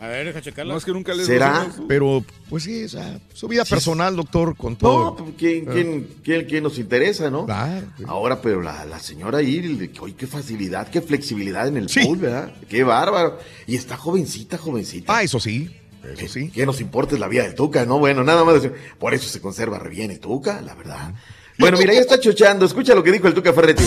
A 0.00 0.06
ver, 0.06 0.28
deja 0.28 0.40
checarlas. 0.40 0.72
No 0.72 0.78
es 0.78 0.84
que 0.86 0.92
nunca 0.92 1.12
les 1.12 1.26
¿Será? 1.26 1.70
Pero, 1.88 2.24
pues 2.48 2.62
sí, 2.62 2.84
o 2.84 2.88
sea, 2.88 3.20
su 3.34 3.48
vida 3.48 3.66
personal, 3.66 4.16
doctor, 4.16 4.56
con 4.56 4.72
no, 4.74 4.78
todo. 4.78 5.16
pues, 5.16 5.30
¿quién, 5.36 5.66
quién, 5.66 6.08
quién, 6.24 6.46
quién 6.46 6.62
nos 6.62 6.78
interesa, 6.78 7.28
no? 7.30 7.44
Claro. 7.44 7.86
Ahora, 8.06 8.40
pero 8.40 8.62
la, 8.62 8.86
la 8.86 8.98
señora 8.98 9.38
ahí, 9.38 9.90
oye, 10.00 10.14
qué 10.14 10.26
facilidad, 10.26 10.88
qué 10.88 11.02
flexibilidad 11.02 11.68
en 11.68 11.76
el 11.76 11.86
pool, 12.02 12.16
¿verdad? 12.16 12.50
Qué 12.66 12.82
bárbaro. 12.82 13.38
Y 13.66 13.76
está 13.76 13.98
jovencita, 13.98 14.56
jovencita. 14.56 15.14
Ah, 15.14 15.22
eso 15.22 15.38
sí. 15.38 15.70
Eso 16.16 16.28
sí. 16.32 16.48
¿Qué 16.48 16.64
nos 16.64 16.80
importa 16.80 17.14
es 17.14 17.20
la 17.20 17.28
vida 17.28 17.42
del 17.42 17.54
Tuca, 17.54 17.84
no? 17.84 17.98
Bueno, 17.98 18.24
nada 18.24 18.42
más 18.42 18.54
decir, 18.54 18.72
por 18.98 19.12
eso 19.12 19.28
se 19.28 19.42
conserva 19.42 19.78
re 19.78 19.90
bien 19.90 20.10
el 20.10 20.20
Tuca, 20.20 20.62
la 20.62 20.74
verdad. 20.74 21.12
Bueno, 21.58 21.76
mira, 21.76 21.92
ya 21.92 22.00
está 22.00 22.20
chochando, 22.20 22.64
escucha 22.64 22.94
lo 22.94 23.02
que 23.02 23.10
dijo 23.10 23.26
el 23.26 23.34
Tuca 23.34 23.52
Ferretti. 23.52 23.82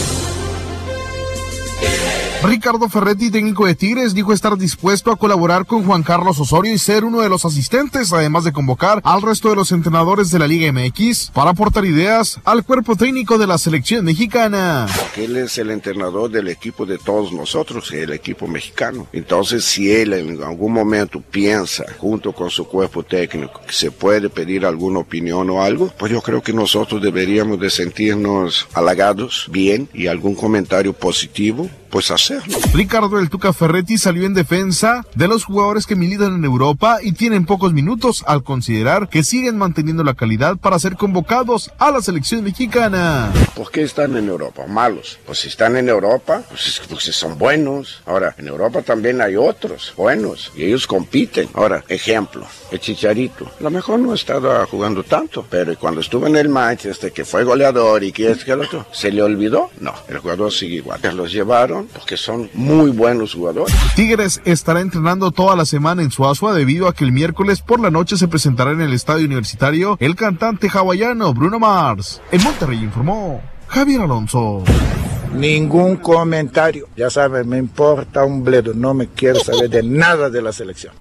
Ricardo 2.44 2.90
Ferretti, 2.90 3.30
técnico 3.30 3.68
de 3.68 3.76
Tigres, 3.76 4.16
dijo 4.16 4.34
estar 4.34 4.58
dispuesto 4.58 5.12
a 5.12 5.16
colaborar 5.16 5.68
con 5.68 5.86
Juan 5.86 6.02
Carlos 6.02 6.40
Osorio 6.40 6.74
y 6.74 6.80
ser 6.80 7.04
uno 7.06 7.22
de 7.22 7.30
los 7.30 7.46
asistentes, 7.46 8.12
además 8.12 8.44
de 8.44 8.52
convocar 8.52 9.00
al 9.04 9.22
resto 9.22 9.50
de 9.50 9.56
los 9.56 9.72
entrenadores 9.72 10.32
de 10.32 10.40
la 10.40 10.48
Liga 10.48 10.72
MX 10.72 11.30
para 11.36 11.52
aportar 11.52 11.86
ideas 11.86 12.40
al 12.44 12.66
cuerpo 12.66 12.96
técnico 12.96 13.38
de 13.38 13.46
la 13.46 13.60
selección 13.60 14.06
mexicana. 14.06 14.88
Porque 14.98 15.26
él 15.26 15.38
es 15.38 15.60
el 15.60 15.70
entrenador 15.70 16.32
del 16.32 16.48
equipo 16.48 16.88
de 16.88 16.98
todos 16.98 17.32
nosotros, 17.32 17.92
el 17.92 18.12
equipo 18.12 18.48
mexicano. 18.48 19.06
Entonces, 19.14 19.64
si 19.64 19.92
él 19.92 20.14
en 20.14 20.42
algún 20.42 20.74
momento 20.74 21.22
piensa, 21.22 21.86
junto 22.00 22.34
con 22.34 22.50
su 22.50 22.66
cuerpo 22.68 23.04
técnico, 23.04 23.62
que 23.68 23.74
se 23.74 23.92
puede 23.92 24.30
pedir 24.30 24.66
alguna 24.66 25.00
opinión 25.00 25.48
o 25.52 25.62
algo, 25.62 25.94
pues 25.96 26.12
yo 26.12 26.22
creo 26.22 26.42
que 26.42 26.54
nosotros 26.54 27.04
deberíamos 27.04 27.60
de 27.60 27.70
sentirnos 27.70 28.68
halagados, 28.74 29.48
bien, 29.52 29.88
y 29.94 30.08
algún 30.08 30.34
comentario 30.34 30.94
positivo, 30.94 31.70
pues 31.92 32.10
hacerlo. 32.10 32.58
Ricardo 32.74 33.20
El 33.20 33.30
Tuca 33.30 33.54
Ferretti 33.54 33.98
salió 33.98 34.26
en 34.26 34.34
defensa 34.34 35.06
de 35.14 35.28
los 35.28 35.44
jugadores 35.44 35.86
que 35.86 35.96
militan 35.96 36.34
en 36.34 36.46
Europa 36.46 37.00
y 37.04 37.12
tienen 37.12 37.46
pocos 37.46 37.74
minutos 37.74 38.24
al 38.26 38.44
considerar 38.44 39.10
que 39.10 39.24
siguen 39.24 39.58
manteniendo 39.58 40.04
la 40.04 40.16
calidad 40.16 40.58
para 40.58 40.80
ser 40.80 40.96
convocados 40.96 41.72
a 41.78 41.92
la 41.92 42.02
selección 42.02 42.44
mexicana. 42.44 43.32
¿Por 43.56 43.70
qué 43.72 43.84
están 43.84 44.16
en 44.16 44.30
Europa? 44.30 44.66
Malos. 44.68 45.20
Pues 45.26 45.40
si 45.40 45.50
están 45.50 45.76
en 45.76 45.90
Europa, 45.90 46.44
pues 46.50 46.68
es 46.68 46.80
porque 46.80 47.12
son 47.12 47.38
buenos. 47.38 48.02
Ahora, 48.06 48.34
en 48.38 48.48
Europa 48.48 48.82
también 48.82 49.22
hay 49.22 49.36
otros 49.36 49.94
buenos 49.98 50.52
y 50.56 50.64
ellos 50.64 50.88
compiten. 50.88 51.50
Ahora, 51.54 51.84
ejemplo, 51.90 52.48
el 52.72 52.80
Chicharito. 52.80 53.52
A 53.60 53.64
lo 53.64 53.70
mejor 53.70 54.00
no 54.00 54.14
estaba 54.14 54.66
jugando 54.66 55.04
tanto, 55.04 55.46
pero 55.50 55.78
cuando 55.78 56.00
estuvo 56.00 56.26
en 56.28 56.38
el 56.38 56.48
Manchester, 56.48 57.12
que 57.12 57.26
fue 57.26 57.44
goleador 57.44 58.04
y 58.04 58.14
que 58.14 58.32
es 58.32 58.46
que 58.46 58.52
el 58.54 58.62
otro, 58.62 58.86
¿se 58.92 59.12
le 59.12 59.22
olvidó? 59.22 59.70
No, 59.80 59.94
el 60.08 60.20
jugador 60.20 60.52
sigue 60.54 60.76
igual. 60.76 61.02
Los 61.14 61.34
llevaron 61.34 61.81
porque 61.88 62.18
son 62.18 62.50
muy 62.54 62.92
buenos 62.92 63.34
jugadores. 63.34 63.76
Tigres 63.96 64.42
estará 64.46 64.82
entrenando 64.82 65.32
toda 65.32 65.56
la 65.56 65.66
semana 65.66 66.02
en 66.02 66.12
Suazua 66.12 66.54
debido 66.54 66.88
a 66.88 66.94
que 66.94 67.04
el 67.04 67.12
miércoles 67.12 67.62
por 67.62 67.80
la 67.80 67.92
noche 67.92 68.18
se 68.18 68.28
presentará 68.28 68.72
en 68.72 68.82
el 68.82 68.94
estadio 68.94 69.26
universitario 69.26 69.98
el 70.00 70.16
cantante 70.16 70.70
hawaiano 70.70 71.34
Bruno 71.34 71.60
Mars. 71.60 72.22
En 72.32 72.44
Monterrey 72.44 72.80
informó 72.80 73.42
Javier 73.68 74.02
Alonso. 74.02 74.64
Ningún 75.34 75.96
comentario. 75.96 76.90
Ya 76.96 77.10
sabes, 77.10 77.46
me 77.46 77.58
importa 77.58 78.26
un 78.26 78.44
bledo. 78.44 78.74
No 78.74 78.94
me 78.94 79.08
quiero 79.08 79.40
saber 79.40 79.70
de 79.70 79.82
nada 79.82 80.30
de 80.30 80.42
la 80.42 80.52
selección. 80.52 80.94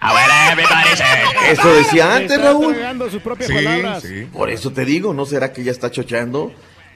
Eso 1.51 1.75
decía 1.75 2.15
antes, 2.15 2.41
Raúl. 2.41 2.77
Sí, 3.41 3.55
sí. 4.03 4.25
Por 4.33 4.51
eso 4.51 4.71
te 4.71 4.85
digo, 4.85 5.13
¿no 5.13 5.27
será 5.27 5.53
que 5.53 5.65
ya 5.65 5.73
está 5.73 5.91
chocheando? 5.91 6.53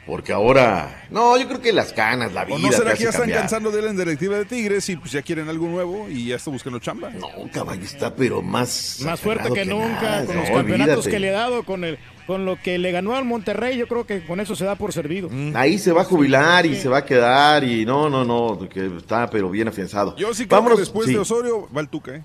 Porque 0.07 0.33
ahora, 0.35 1.07
no, 1.11 1.39
yo 1.39 1.47
creo 1.49 1.63
que 1.63 1.73
las 1.73 1.95
canas, 1.95 2.31
la 2.35 2.45
vida 2.45 2.57
¿O 2.57 2.59
no 2.59 2.73
será 2.73 2.93
que 2.93 3.05
ya 3.05 3.09
están 3.09 3.23
cambiar. 3.23 3.41
cansando 3.41 3.71
de 3.71 3.79
él 3.81 3.87
en 3.87 3.97
directiva 3.97 4.37
de 4.37 4.45
Tigres 4.45 4.87
y 4.91 4.97
pues 4.97 5.13
ya 5.13 5.23
quieren 5.23 5.49
algo 5.49 5.67
nuevo 5.67 6.11
y 6.11 6.27
ya 6.27 6.37
está 6.37 6.51
buscando 6.51 6.79
chamba? 6.79 7.09
No, 7.09 7.29
caballo, 7.51 7.83
está 7.85 8.15
pero 8.15 8.43
más... 8.43 8.99
Más 9.03 9.19
fuerte 9.19 9.51
que, 9.51 9.65
nunca, 9.65 10.03
nada, 10.03 10.27
con 10.27 10.35
no, 10.35 10.41
los 10.43 10.51
campeonatos 10.51 10.95
olvídate. 10.97 11.11
que 11.11 11.21
le 11.21 11.31
ha 11.31 11.33
dado, 11.39 11.63
con 11.63 11.85
el, 11.85 11.99
con 12.27 12.45
lo 12.45 12.61
que 12.61 12.77
le 12.77 12.93
ganó 12.93 13.17
al 13.17 13.25
Monterrey, 13.25 13.79
yo 13.79 13.89
creo 13.89 14.07
que 14.07 14.27
con 14.27 14.41
eso 14.41 14.55
se 14.55 14.67
da 14.67 14.75
por 14.75 14.93
servido. 14.93 15.31
Ahí 15.55 15.79
se 15.79 15.91
va 15.93 16.03
a 16.03 16.05
jubilar 16.05 16.67
y 16.67 16.77
se 16.77 16.91
va 16.91 16.99
a 16.99 17.05
quedar 17.07 17.65
y 17.65 17.87
no, 17.87 18.11
no, 18.11 18.27
no, 18.27 18.69
que 18.69 18.95
está 18.99 19.31
pero 19.31 19.49
bien 19.49 19.69
afianzado. 19.69 20.15
Yo 20.17 20.35
sí 20.35 20.45
creo 20.45 20.59
Vámonos, 20.59 20.77
que 20.77 20.83
después 20.83 21.07
sí, 21.07 21.15
de 21.15 21.21
Osorio 21.21 21.67
va 21.75 21.81
el 21.81 21.89
Tuca, 21.89 22.15
¿eh? 22.17 22.23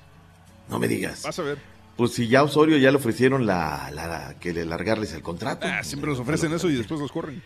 No 0.69 0.80
me 0.80 0.89
digas. 0.89 1.23
Vas 1.23 1.39
a 1.39 1.43
ver. 1.43 1.57
Pues 1.95 2.11
si 2.14 2.27
ya 2.27 2.39
a 2.39 2.43
Osorio 2.43 2.77
ya 2.77 2.91
le 2.91 2.97
ofrecieron 2.97 3.45
la, 3.45 3.89
la- 3.93 4.07
la- 4.07 4.35
que 4.38 4.51
le 4.53 4.65
largarles 4.65 5.14
el 5.14 5.22
contrato. 5.22 5.65
Ah, 5.65 5.81
siempre 5.84 6.10
los 6.10 6.19
ofrecen 6.19 6.51
eso 6.53 6.69
y 6.69 6.76
después 6.76 6.99
los 6.99 7.11
corren. 7.11 7.41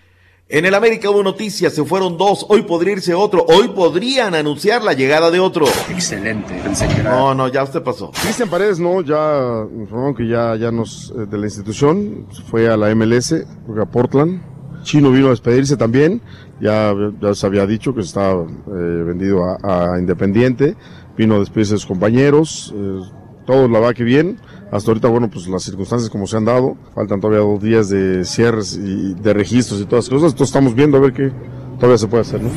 En 0.49 0.65
el 0.65 0.74
América 0.74 1.10
hubo 1.10 1.24
noticias, 1.24 1.74
se 1.74 1.86
fueron 1.86 2.18
dos, 2.18 2.45
hoy 2.49 2.64
podría 2.64 2.94
irse 2.94 3.14
otro, 3.14 3.45
hoy 3.48 3.70
podrían 3.70 4.36
anunciar 4.36 4.84
la 4.84 4.91
llegada 4.91 5.32
de 5.32 5.40
otro. 5.40 5.65
Excelente, 5.90 6.53
pensé 6.61 6.86
que 6.90 6.99
era... 6.99 7.11
No, 7.11 7.34
no, 7.34 7.48
ya 7.48 7.64
usted 7.64 7.82
pasó. 7.82 8.11
Cristian 8.22 8.49
Paredes, 8.49 8.78
no, 8.78 8.99
ya 9.02 9.65
informaron 9.74 10.14
que 10.14 10.28
ya, 10.28 10.57
ya 10.57 10.70
nos, 10.70 11.14
eh, 11.18 11.26
de 11.28 11.38
la 11.38 11.45
institución, 11.45 12.28
fue 12.52 12.70
a 12.70 12.76
la 12.76 12.94
MLS, 12.94 13.45
fue 13.65 13.82
a 13.82 13.86
Portland. 13.86 14.41
Chino 14.84 15.11
vino 15.11 15.28
a 15.28 15.30
despedirse 15.30 15.78
también, 15.78 16.22
ya, 16.60 16.94
ya 17.22 17.34
se 17.34 17.48
había 17.48 17.65
dicho 17.65 17.95
que 17.95 18.02
estaba 18.02 18.44
eh, 18.44 19.03
vendido 19.06 19.45
a, 19.45 19.94
a 19.94 19.98
Independiente, 19.98 20.76
vino 21.18 21.36
a 21.36 21.40
despedirse 21.40 21.76
de 21.76 21.80
sus 21.80 21.88
compañeros, 21.88 22.74
eh, 22.76 22.99
todo 23.45 23.70
la 23.70 23.80
va 23.80 23.94
que 23.94 24.03
bien. 24.03 24.40
Hasta 24.73 24.89
ahorita, 24.89 25.07
bueno, 25.07 25.29
pues 25.29 25.47
las 25.47 25.61
circunstancias 25.61 26.09
como 26.09 26.25
se 26.25 26.35
han 26.35 26.45
dado, 26.45 26.75
faltan 26.95 27.21
todavía 27.21 27.45
dos 27.45 27.61
días 27.61 27.89
de 27.89 28.25
cierres 28.25 28.75
y 28.75 29.13
de 29.13 29.31
registros 29.31 29.79
y 29.79 29.85
todas 29.85 30.05
las 30.05 30.09
cosas, 30.09 30.31
entonces 30.31 30.47
estamos 30.49 30.73
viendo 30.73 30.97
a 30.97 30.99
ver 30.99 31.13
qué 31.13 31.31
todavía 31.75 31.99
se 31.99 32.07
puede 32.07 32.21
hacer, 32.21 32.41
¿no? 32.41 32.49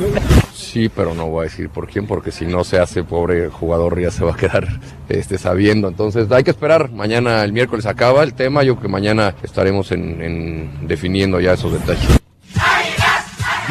sí, 0.51 0.89
pero 0.89 1.13
no 1.13 1.27
voy 1.27 1.41
a 1.41 1.43
decir 1.43 1.69
por 1.69 1.87
quién, 1.87 2.07
porque 2.07 2.31
si 2.31 2.47
no 2.47 2.63
se 2.63 2.79
hace, 2.79 3.03
pobre 3.03 3.49
jugador 3.49 4.01
ya 4.01 4.09
se 4.09 4.25
va 4.25 4.31
a 4.31 4.35
quedar 4.35 4.67
este, 5.09 5.37
sabiendo. 5.37 5.87
Entonces 5.87 6.31
hay 6.31 6.43
que 6.43 6.51
esperar. 6.51 6.91
Mañana, 6.91 7.43
el 7.43 7.53
miércoles 7.53 7.85
acaba 7.85 8.23
el 8.23 8.33
tema. 8.33 8.63
Yo 8.63 8.73
creo 8.75 8.83
que 8.83 8.87
mañana 8.87 9.35
estaremos 9.43 9.91
en, 9.91 10.21
en 10.21 10.87
definiendo 10.87 11.39
ya 11.39 11.53
esos 11.53 11.73
detalles. 11.73 12.19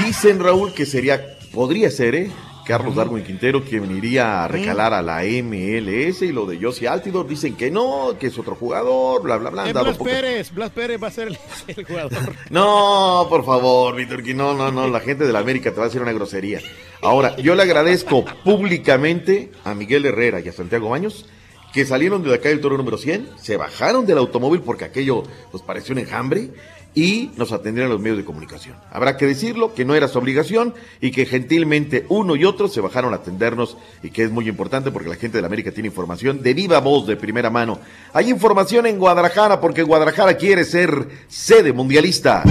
Dicen, 0.04 0.38
Raúl, 0.38 0.72
que 0.72 0.86
sería, 0.86 1.20
podría 1.52 1.90
ser, 1.90 2.14
¿eh? 2.14 2.30
Carlos 2.66 2.96
Darwin 2.96 3.22
Quintero 3.24 3.62
quien 3.62 3.96
iría 3.96 4.44
a 4.44 4.48
recalar 4.48 4.92
a 4.92 5.00
la 5.02 5.22
MLS 5.22 6.22
y 6.22 6.32
lo 6.32 6.46
de 6.46 6.58
Josie 6.60 6.88
Altidor 6.88 7.26
dicen 7.28 7.56
que 7.56 7.70
no, 7.70 8.16
que 8.18 8.26
es 8.26 8.38
otro 8.38 8.56
jugador, 8.56 9.22
bla, 9.22 9.36
bla, 9.36 9.50
bla. 9.50 9.68
Eh, 9.68 9.72
Blas 9.72 9.96
poca- 9.96 10.10
Pérez, 10.10 10.52
Blas 10.52 10.70
Pérez 10.70 11.02
va 11.02 11.06
a 11.08 11.10
ser 11.12 11.28
el, 11.28 11.38
el 11.76 11.84
jugador. 11.84 12.12
No, 12.50 13.26
por 13.28 13.44
favor, 13.44 13.94
Víctor, 13.94 14.22
no, 14.34 14.54
no, 14.54 14.70
no, 14.72 14.88
la 14.88 15.00
gente 15.00 15.24
de 15.26 15.32
la 15.32 15.38
América 15.38 15.70
te 15.70 15.76
va 15.78 15.84
a 15.84 15.88
hacer 15.88 16.02
una 16.02 16.12
grosería. 16.12 16.60
Ahora, 17.02 17.36
yo 17.36 17.54
le 17.54 17.62
agradezco 17.62 18.24
públicamente 18.44 19.52
a 19.64 19.74
Miguel 19.74 20.04
Herrera 20.06 20.40
y 20.40 20.48
a 20.48 20.52
Santiago 20.52 20.88
Baños 20.90 21.26
que 21.72 21.84
salieron 21.84 22.22
de 22.22 22.30
la 22.30 22.38
calle 22.38 22.50
del 22.50 22.60
Toro 22.62 22.78
número 22.78 22.96
100, 22.96 23.30
se 23.36 23.56
bajaron 23.58 24.06
del 24.06 24.16
automóvil 24.18 24.62
porque 24.62 24.84
aquello 24.86 25.22
pues 25.50 25.62
pareció 25.62 25.92
un 25.92 25.98
enjambre 25.98 26.48
y 26.96 27.30
nos 27.36 27.52
atendieron 27.52 27.92
los 27.92 28.00
medios 28.00 28.16
de 28.16 28.24
comunicación. 28.24 28.74
Habrá 28.90 29.18
que 29.18 29.26
decirlo, 29.26 29.74
que 29.74 29.84
no 29.84 29.94
era 29.94 30.08
su 30.08 30.18
obligación 30.18 30.74
y 31.02 31.10
que 31.10 31.26
gentilmente 31.26 32.06
uno 32.08 32.36
y 32.36 32.46
otro 32.46 32.68
se 32.68 32.80
bajaron 32.80 33.12
a 33.12 33.16
atendernos 33.16 33.76
y 34.02 34.08
que 34.08 34.24
es 34.24 34.30
muy 34.30 34.48
importante 34.48 34.90
porque 34.90 35.10
la 35.10 35.16
gente 35.16 35.36
de 35.36 35.42
la 35.42 35.46
América 35.46 35.70
tiene 35.70 35.88
información 35.88 36.42
de 36.42 36.54
viva 36.54 36.80
voz, 36.80 37.06
de 37.06 37.16
primera 37.16 37.50
mano. 37.50 37.78
Hay 38.14 38.30
información 38.30 38.86
en 38.86 38.98
Guadalajara 38.98 39.60
porque 39.60 39.82
Guadalajara 39.82 40.38
quiere 40.38 40.64
ser 40.64 41.06
sede 41.28 41.74
mundialista. 41.74 42.42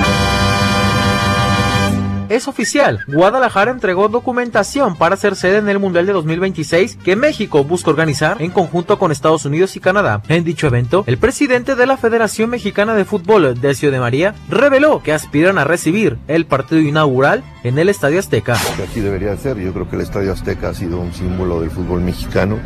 Es 2.28 2.48
oficial, 2.48 3.02
Guadalajara 3.08 3.70
entregó 3.70 4.08
documentación 4.08 4.96
para 4.96 5.16
ser 5.16 5.36
sede 5.36 5.58
en 5.58 5.70
el 5.70 5.78
Mundial 5.78 6.08
de 6.08 6.14
2026 6.14 6.98
que 7.04 7.16
México 7.16 7.64
busca 7.64 7.92
organizar 7.92 8.42
en 8.42 8.50
conjunto 8.50 8.98
con 8.98 9.12
Estados 9.12 9.46
Unidos 9.46 9.76
y 9.76 9.80
Canadá. 9.80 10.24
En 10.28 10.44
dicho 10.44 10.66
evento, 10.66 11.04
el 11.06 11.20
presidente 11.20 11.76
de 11.76 11.86
la 11.86 11.98
Federación 11.98 12.50
Mexicana 12.50 12.96
de 12.96 13.06
Fútbol, 13.06 13.60
Decio 13.62 13.92
de 13.92 14.00
María, 14.00 14.34
reveló 14.50 15.04
que 15.04 15.14
aspiran 15.14 15.60
a 15.60 15.66
recibir 15.66 16.18
el 16.28 16.48
partido 16.48 16.82
inaugural 16.82 17.44
en 17.64 17.78
el 17.78 17.90
Estadio 17.90 18.20
Azteca. 18.20 18.54
así 18.54 19.02
debería 19.02 19.38
ser. 19.38 19.58
Yo 19.60 19.72
creo 19.72 19.88
que 19.88 19.96
el 19.96 20.02
Estadio 20.02 20.34
Azteca 20.34 20.70
ha 20.70 20.74
sido 20.74 21.00
un 21.00 21.14
símbolo 21.14 21.62
del 21.62 21.70
fútbol 21.70 22.02
mexicano. 22.02 22.58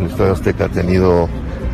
El 0.00 0.06
Estadio 0.06 0.32
Azteca 0.32 0.64
ha 0.64 0.68
tenido 0.68 1.28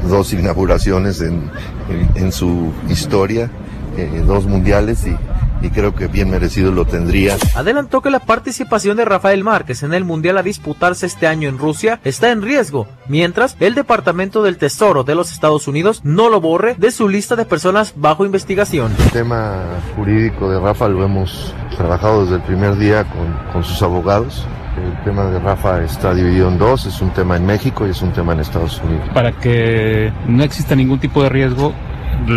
dos 0.09 0.33
inauguraciones 0.33 1.21
en 1.21 2.33
su 2.33 2.73
historia, 2.89 3.51
eh, 3.97 4.23
dos 4.25 4.47
mundiales 4.47 5.07
y, 5.07 5.17
y 5.61 5.71
creo 5.71 5.95
que 5.95 6.07
bien 6.07 6.31
merecido 6.31 6.73
lo 6.73 6.85
tendría. 6.85 7.37
Adelantó 7.55 8.01
que 8.01 8.11
la 8.11 8.21
participación 8.21 8.97
de 8.97 9.05
Rafael 9.05 9.45
Márquez 9.45 9.83
en 9.83 9.95
el 9.95 10.05
Mundial 10.05 10.39
a 10.39 10.43
disputarse 10.43 11.07
este 11.07 11.27
año 11.27 11.49
en 11.49 11.59
Rusia 11.59 12.01
está 12.05 12.31
en 12.31 12.43
riesgo, 12.43 12.87
mientras 13.09 13.57
el 13.61 13.75
Departamento 13.75 14.43
del 14.43 14.59
Tesoro 14.59 15.05
de 15.05 15.15
los 15.15 15.33
Estados 15.33 15.69
Unidos 15.69 16.01
no 16.05 16.29
lo 16.29 16.41
borre 16.41 16.75
de 16.79 16.91
su 16.91 17.09
lista 17.09 17.37
de 17.37 17.45
personas 17.45 17.95
bajo 17.97 18.25
investigación. 18.25 18.95
El 18.99 19.11
tema 19.11 19.63
jurídico 19.97 20.51
de 20.51 20.61
Rafa 20.61 20.89
lo 20.89 21.05
hemos 21.05 21.55
trabajado 21.77 22.23
desde 22.23 22.37
el 22.37 22.43
primer 22.43 22.77
día 22.77 23.05
con, 23.05 23.53
con 23.53 23.65
sus 23.65 23.83
abogados. 23.83 24.47
El 24.77 25.05
tema 25.05 25.25
de 25.25 25.41
Rafa 25.41 25.83
está 25.83 26.15
dividido 26.15 26.49
en 26.49 26.59
dos, 26.59 26.87
es 26.87 27.01
un 27.01 27.11
tema 27.11 27.37
en 27.37 27.45
México 27.45 27.87
y 27.87 27.91
es 27.91 28.01
un 28.01 28.13
tema 28.13 28.33
en 28.33 28.41
Estados 28.41 28.81
Unidos. 28.85 29.09
Para 29.13 29.33
que 29.33 30.13
no 30.29 30.45
exista 30.45 30.77
ningún 30.77 31.01
tipo 31.01 31.23
de 31.23 31.29
riesgo, 31.29 31.75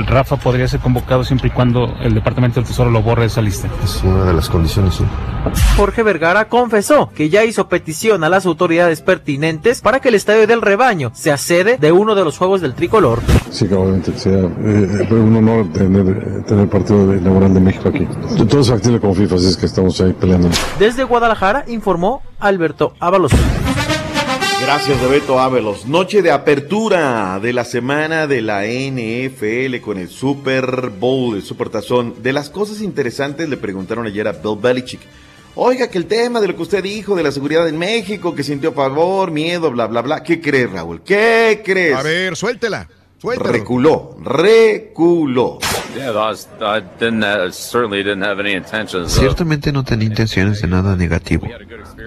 Rafa 0.07 0.37
podría 0.37 0.67
ser 0.67 0.79
convocado 0.79 1.23
siempre 1.23 1.47
y 1.49 1.51
cuando 1.51 1.93
el 2.01 2.13
Departamento 2.13 2.59
del 2.59 2.67
Tesoro 2.67 2.89
lo 2.91 3.01
borre 3.01 3.21
de 3.21 3.27
esa 3.27 3.41
lista. 3.41 3.67
Es 3.83 4.01
una 4.03 4.25
de 4.25 4.33
las 4.33 4.49
condiciones, 4.49 4.95
sí. 4.95 5.03
Jorge 5.75 6.03
Vergara 6.03 6.47
confesó 6.47 7.09
que 7.15 7.29
ya 7.29 7.43
hizo 7.43 7.67
petición 7.67 8.23
a 8.23 8.29
las 8.29 8.45
autoridades 8.45 9.01
pertinentes 9.01 9.81
para 9.81 9.99
que 9.99 10.09
el 10.09 10.15
Estadio 10.15 10.45
del 10.47 10.61
Rebaño 10.61 11.11
sea 11.15 11.37
sede 11.37 11.77
de 11.79 11.91
uno 11.91 12.13
de 12.15 12.23
los 12.23 12.37
Juegos 12.37 12.61
del 12.61 12.73
Tricolor. 12.75 13.19
Sí, 13.49 13.67
que 13.67 13.73
obviamente 13.75 14.17
sea 14.17 14.37
eh, 14.39 15.07
un 15.11 15.35
honor 15.35 15.65
tener, 15.73 16.43
tener 16.45 16.69
partido 16.69 17.07
de- 17.07 17.17
inaugural 17.17 17.53
de 17.53 17.59
México 17.59 17.89
aquí. 17.89 18.07
Todo 18.47 18.61
es 18.61 18.69
factible 18.69 18.99
con 18.99 19.15
FIFA, 19.15 19.35
así 19.35 19.47
es 19.47 19.57
que 19.57 19.65
estamos 19.65 19.99
ahí 20.01 20.13
peleando. 20.13 20.49
Desde 20.79 21.03
Guadalajara 21.03 21.65
informó 21.67 22.21
Alberto 22.39 22.93
Ábalos. 22.99 23.31
Gracias, 24.61 25.01
Bebeto 25.01 25.39
Ávelos. 25.39 25.85
Noche 25.87 26.21
de 26.21 26.31
apertura 26.31 27.39
de 27.41 27.51
la 27.51 27.65
semana 27.65 28.27
de 28.27 28.41
la 28.41 28.63
NFL 28.65 29.81
con 29.81 29.97
el 29.97 30.09
Super 30.09 30.89
Bowl, 30.89 31.35
el 31.35 31.41
Super 31.41 31.69
Tazón. 31.69 32.21
De 32.21 32.31
las 32.31 32.49
cosas 32.49 32.81
interesantes 32.81 33.49
le 33.49 33.57
preguntaron 33.57 34.05
ayer 34.05 34.27
a 34.27 34.33
Bill 34.33 34.57
Belichick. 34.61 35.01
Oiga, 35.55 35.89
que 35.89 35.97
el 35.97 36.05
tema 36.05 36.39
de 36.39 36.47
lo 36.47 36.55
que 36.55 36.61
usted 36.61 36.83
dijo 36.83 37.15
de 37.15 37.23
la 37.23 37.31
seguridad 37.31 37.67
en 37.67 37.77
México, 37.77 38.33
que 38.33 38.43
sintió 38.43 38.73
pavor, 38.73 39.31
miedo, 39.31 39.71
bla, 39.71 39.87
bla, 39.87 40.01
bla. 40.01 40.23
¿Qué 40.23 40.39
crees, 40.39 40.71
Raúl? 40.71 41.01
¿Qué 41.03 41.61
crees? 41.65 41.95
A 41.95 42.03
ver, 42.03 42.35
suéltela. 42.35 42.87
Suéltela. 43.17 43.51
Reculó, 43.51 44.17
reculó. 44.23 45.59
Uh, 45.93 47.51
certainly 47.51 48.01
didn't 48.01 48.23
have 48.23 48.39
any 48.39 48.53
intentions. 48.53 49.13
Of, 49.13 49.19
Ciertamente 49.19 49.71
no 49.71 49.83
tenía 49.83 50.07
intenciones 50.07 50.61
de 50.61 50.67
nada 50.67 50.95
negativo. 50.95 51.47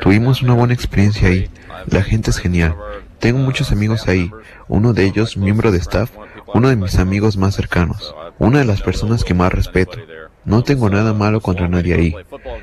Tuvimos 0.00 0.40
una 0.42 0.54
buena 0.54 0.72
experiencia 0.72 1.28
ahí. 1.28 1.50
La 1.86 2.02
gente 2.02 2.30
es 2.30 2.38
genial. 2.38 2.76
Tengo 3.18 3.38
muchos 3.38 3.72
amigos 3.72 4.08
ahí. 4.08 4.30
Uno 4.68 4.92
de 4.92 5.04
ellos, 5.04 5.36
miembro 5.36 5.72
de 5.72 5.78
staff, 5.78 6.10
uno 6.52 6.68
de 6.68 6.76
mis 6.76 6.98
amigos 6.98 7.36
más 7.36 7.54
cercanos. 7.54 8.14
Una 8.38 8.60
de 8.60 8.64
las 8.64 8.82
personas 8.82 9.24
que 9.24 9.34
más 9.34 9.52
respeto. 9.52 9.98
No 10.44 10.62
tengo 10.62 10.90
nada 10.90 11.14
malo 11.14 11.40
contra 11.40 11.68
nadie 11.68 11.94
ahí. 11.94 12.14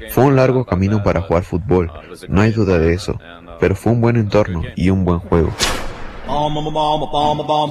Fue 0.09 0.25
un 0.25 0.35
largo 0.35 0.65
camino 0.65 1.03
para 1.03 1.21
jugar 1.21 1.43
fútbol, 1.43 1.91
no 2.27 2.41
hay 2.41 2.51
duda 2.51 2.77
de 2.77 2.93
eso, 2.93 3.19
pero 3.59 3.75
fue 3.75 3.93
un 3.93 4.01
buen 4.01 4.17
entorno 4.17 4.61
y 4.75 4.89
un 4.91 5.03
buen 5.03 5.19
juego. 5.19 5.51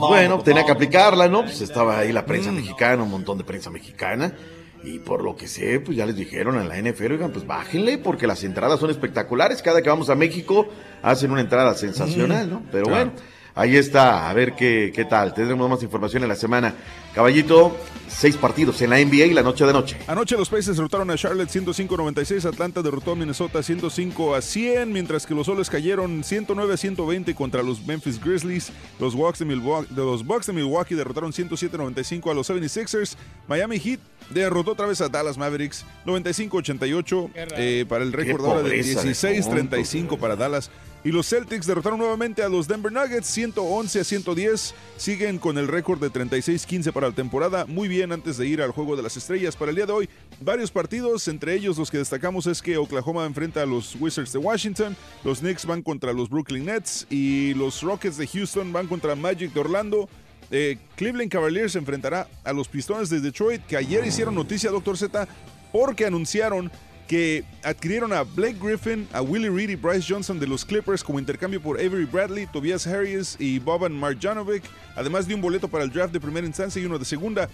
Bueno, 0.09 0.39
tenía 0.41 0.67
que 0.67 0.73
aplicarla, 0.73 1.29
¿no? 1.29 1.43
Pues 1.43 1.61
estaba 1.61 1.99
ahí 1.99 2.13
la 2.13 2.27
prensa 2.27 2.51
mexicana, 2.51 3.03
un 3.03 3.11
montón 3.11 3.39
de 3.39 3.45
prensa 3.45 3.71
mexicana. 3.71 4.33
Y 4.83 4.99
por 4.99 5.23
lo 5.23 5.37
que 5.37 5.47
sé, 5.47 5.79
pues 5.81 5.97
ya 5.97 6.07
les 6.07 6.17
dijeron 6.17 6.57
a 6.57 6.65
la 6.65 6.79
NFL, 6.81 7.13
oigan, 7.13 7.33
pues 7.33 7.47
bájenle, 7.47 7.99
porque 7.99 8.27
las 8.27 8.43
entradas 8.45 8.81
son 8.81 8.89
espectaculares. 8.91 9.61
Cada 9.61 9.83
que 9.83 9.91
vamos 9.91 10.09
a 10.09 10.15
México 10.15 10.69
hacen 11.03 11.31
una 11.31 11.43
entrada 11.43 11.75
sensacional, 11.75 12.49
¿no? 12.49 12.63
Pero 12.73 12.87
Claro. 12.87 13.11
bueno, 13.13 13.13
ahí 13.61 13.77
está, 13.77 14.31
a 14.31 14.33
ver 14.33 14.55
qué, 14.55 14.91
qué 14.95 15.05
tal. 15.05 15.35
Tendremos 15.35 15.69
más 15.69 15.83
información 15.83 16.23
en 16.23 16.29
la 16.31 16.37
semana. 16.37 16.75
Caballito, 17.15 17.77
seis 18.09 18.37
partidos 18.37 18.81
en 18.83 18.91
la 18.91 18.99
NBA 18.99 19.27
y 19.27 19.35
la 19.35 19.43
noche 19.43 19.67
de 19.67 19.73
noche. 19.73 19.97
Anoche 20.07 20.37
los 20.37 20.49
Pacers 20.49 20.77
derrotaron 20.77 21.11
a 21.11 21.17
Charlotte 21.17 21.49
105-96, 21.49 22.45
Atlanta 22.45 22.83
derrotó 22.83 23.13
a 23.13 23.17
Minnesota 23.17 23.63
105 23.63 24.35
a 24.35 24.41
100, 24.41 24.93
mientras 24.93 25.27
que 25.27 25.35
los 25.35 25.47
Soles 25.47 25.69
cayeron 25.69 26.23
109 26.23 26.73
a 26.73 26.77
120 26.77 27.35
contra 27.35 27.63
los 27.63 27.85
Memphis 27.85 28.23
Grizzlies. 28.23 28.73
Los 28.99 29.15
Bucks 29.15 29.41
de 29.41 29.45
Milwaukee, 29.45 29.93
de 29.93 30.03
los 30.03 30.25
Bucks 30.25 30.47
de 30.47 30.53
Milwaukee 30.53 30.95
derrotaron 30.95 31.33
107-95 31.33 32.31
a 32.31 32.35
los 32.35 32.49
76ers. 32.49 33.17
Miami 33.49 33.79
Heat 33.79 34.01
derrotó 34.31 34.73
otra 34.73 34.87
vez 34.87 35.01
a 35.01 35.09
Dallas 35.09 35.37
Mavericks 35.37 35.85
95-88 36.07 37.31
eh, 37.35 37.85
para 37.89 38.05
el 38.05 38.13
récord 38.13 38.45
ahora 38.45 38.63
de 38.63 38.79
16-35 38.79 40.17
para 40.19 40.37
Dallas. 40.37 40.71
Y 41.03 41.13
los 41.13 41.29
Celtics 41.29 41.67
derrotaron 41.67 41.99
nuevamente 41.99 42.43
a 42.43 42.49
los 42.51 42.69
Denver 42.69 42.93
Nuggets 42.93 43.27
111 43.27 44.01
a 44.01 44.05
110. 44.05 44.75
Siguen 44.99 45.39
con 45.39 45.57
el 45.57 45.67
récord 45.67 45.99
de 45.99 46.11
36-15 46.11 46.93
para 46.93 47.09
la 47.09 47.15
temporada. 47.15 47.65
Muy 47.65 47.89
bien 47.89 48.13
antes 48.13 48.37
de 48.37 48.47
ir 48.47 48.61
al 48.61 48.73
juego 48.73 48.97
de 48.97 49.03
las 49.03 49.17
estrellas 49.17 49.57
para 49.57 49.71
el 49.71 49.77
día 49.77 49.87
de 49.87 49.93
hoy. 49.93 50.11
Varios 50.41 50.71
partidos, 50.71 51.27
entre 51.29 51.55
ellos 51.55 51.79
los 51.79 51.91
que 51.91 51.97
destacamos 51.97 52.47
es 52.47 52.61
que 52.61 52.77
Oklahoma 52.77 53.25
enfrenta 53.25 53.63
a 53.63 53.67
los 53.67 53.97
Wizards 53.99 54.33
de 54.33 54.39
Washington, 54.39 54.95
los 55.25 55.41
Knicks 55.41 55.65
van 55.65 55.83
contra 55.83 56.13
los 56.13 56.29
Brooklyn 56.29 56.67
Nets 56.67 57.07
y 57.09 57.55
los 57.55 57.83
Rockets 57.83 58.19
de 58.19 58.27
Houston 58.27 58.71
van 58.71 58.87
contra 58.87 59.15
Magic 59.15 59.55
de 59.55 59.61
Orlando. 59.61 60.07
Eh, 60.51 60.77
Cleveland 60.97 61.31
Cavaliers 61.31 61.77
enfrentará 61.77 62.29
a 62.45 62.53
los 62.53 62.69
Pistones 62.69 63.09
de 63.09 63.21
Detroit, 63.21 63.65
que 63.67 63.79
ayer 63.79 64.07
hicieron 64.07 64.35
noticia, 64.35 64.71
Doctor 64.71 64.99
Z, 64.99 65.29
porque 65.73 66.05
anunciaron 66.05 66.71
que 67.11 67.43
adquirieron 67.65 68.13
a 68.13 68.23
Blake 68.23 68.57
Griffin, 68.63 69.09
a 69.13 69.21
Willie 69.21 69.51
Reed 69.51 69.71
y 69.71 69.75
Bryce 69.75 70.07
Johnson 70.09 70.39
de 70.39 70.47
los 70.47 70.65
Clippers 70.65 71.03
como 71.03 71.19
intercambio 71.19 71.61
por 71.61 71.77
Avery 71.81 72.05
Bradley, 72.05 72.47
Tobias 72.47 72.87
Harris 72.87 73.35
y 73.41 73.59
Boban 73.59 73.93
Marjanovic, 73.99 74.63
además 74.95 75.27
de 75.27 75.35
un 75.35 75.41
boleto 75.41 75.67
para 75.67 75.83
el 75.83 75.91
draft 75.91 76.13
de 76.13 76.21
primera 76.21 76.47
instancia 76.47 76.81
y 76.81 76.85
uno 76.85 77.01
de 77.01 77.05
segunda. 77.05 77.49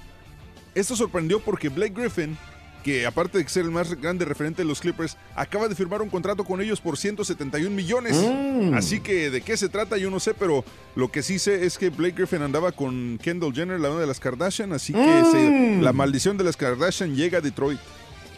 Esto 0.75 0.95
sorprendió 0.95 1.41
porque 1.41 1.71
Blake 1.71 1.95
Griffin, 1.99 2.37
que 2.85 3.07
aparte 3.07 3.39
de 3.39 3.49
ser 3.49 3.65
el 3.65 3.71
más 3.71 3.95
grande 3.99 4.27
referente 4.27 4.61
de 4.61 4.69
los 4.69 4.79
Clippers, 4.83 5.17
acaba 5.35 5.69
de 5.69 5.75
firmar 5.75 6.03
un 6.03 6.11
contrato 6.11 6.45
con 6.45 6.61
ellos 6.61 6.79
por 6.83 6.99
171 6.99 7.75
millones. 7.75 8.15
Mm. 8.15 8.75
Así 8.75 9.01
que 9.01 9.31
de 9.31 9.41
qué 9.41 9.57
se 9.57 9.71
trata 9.71 9.97
yo 9.97 10.11
no 10.11 10.21
sé, 10.21 10.35
pero 10.35 10.67
lo 10.97 11.11
que 11.11 11.23
sí 11.23 11.39
sé 11.39 11.65
es 11.65 11.79
que 11.79 11.89
Blake 11.89 12.15
Griffin 12.19 12.43
andaba 12.43 12.73
con 12.73 13.19
Kendall 13.23 13.55
Jenner, 13.55 13.81
la 13.81 13.89
una 13.91 14.01
de 14.03 14.07
las 14.07 14.21
Kardashian, 14.21 14.75
así 14.75 14.93
que 14.93 15.23
se- 15.33 15.49
Mm. 15.79 15.81
la 15.83 15.95
maldición 15.95 16.37
de 16.37 16.45
las 16.45 16.59
Kardashian 16.59 17.17
llega 17.17 17.39
a 17.39 17.41
Detroit. 17.41 17.81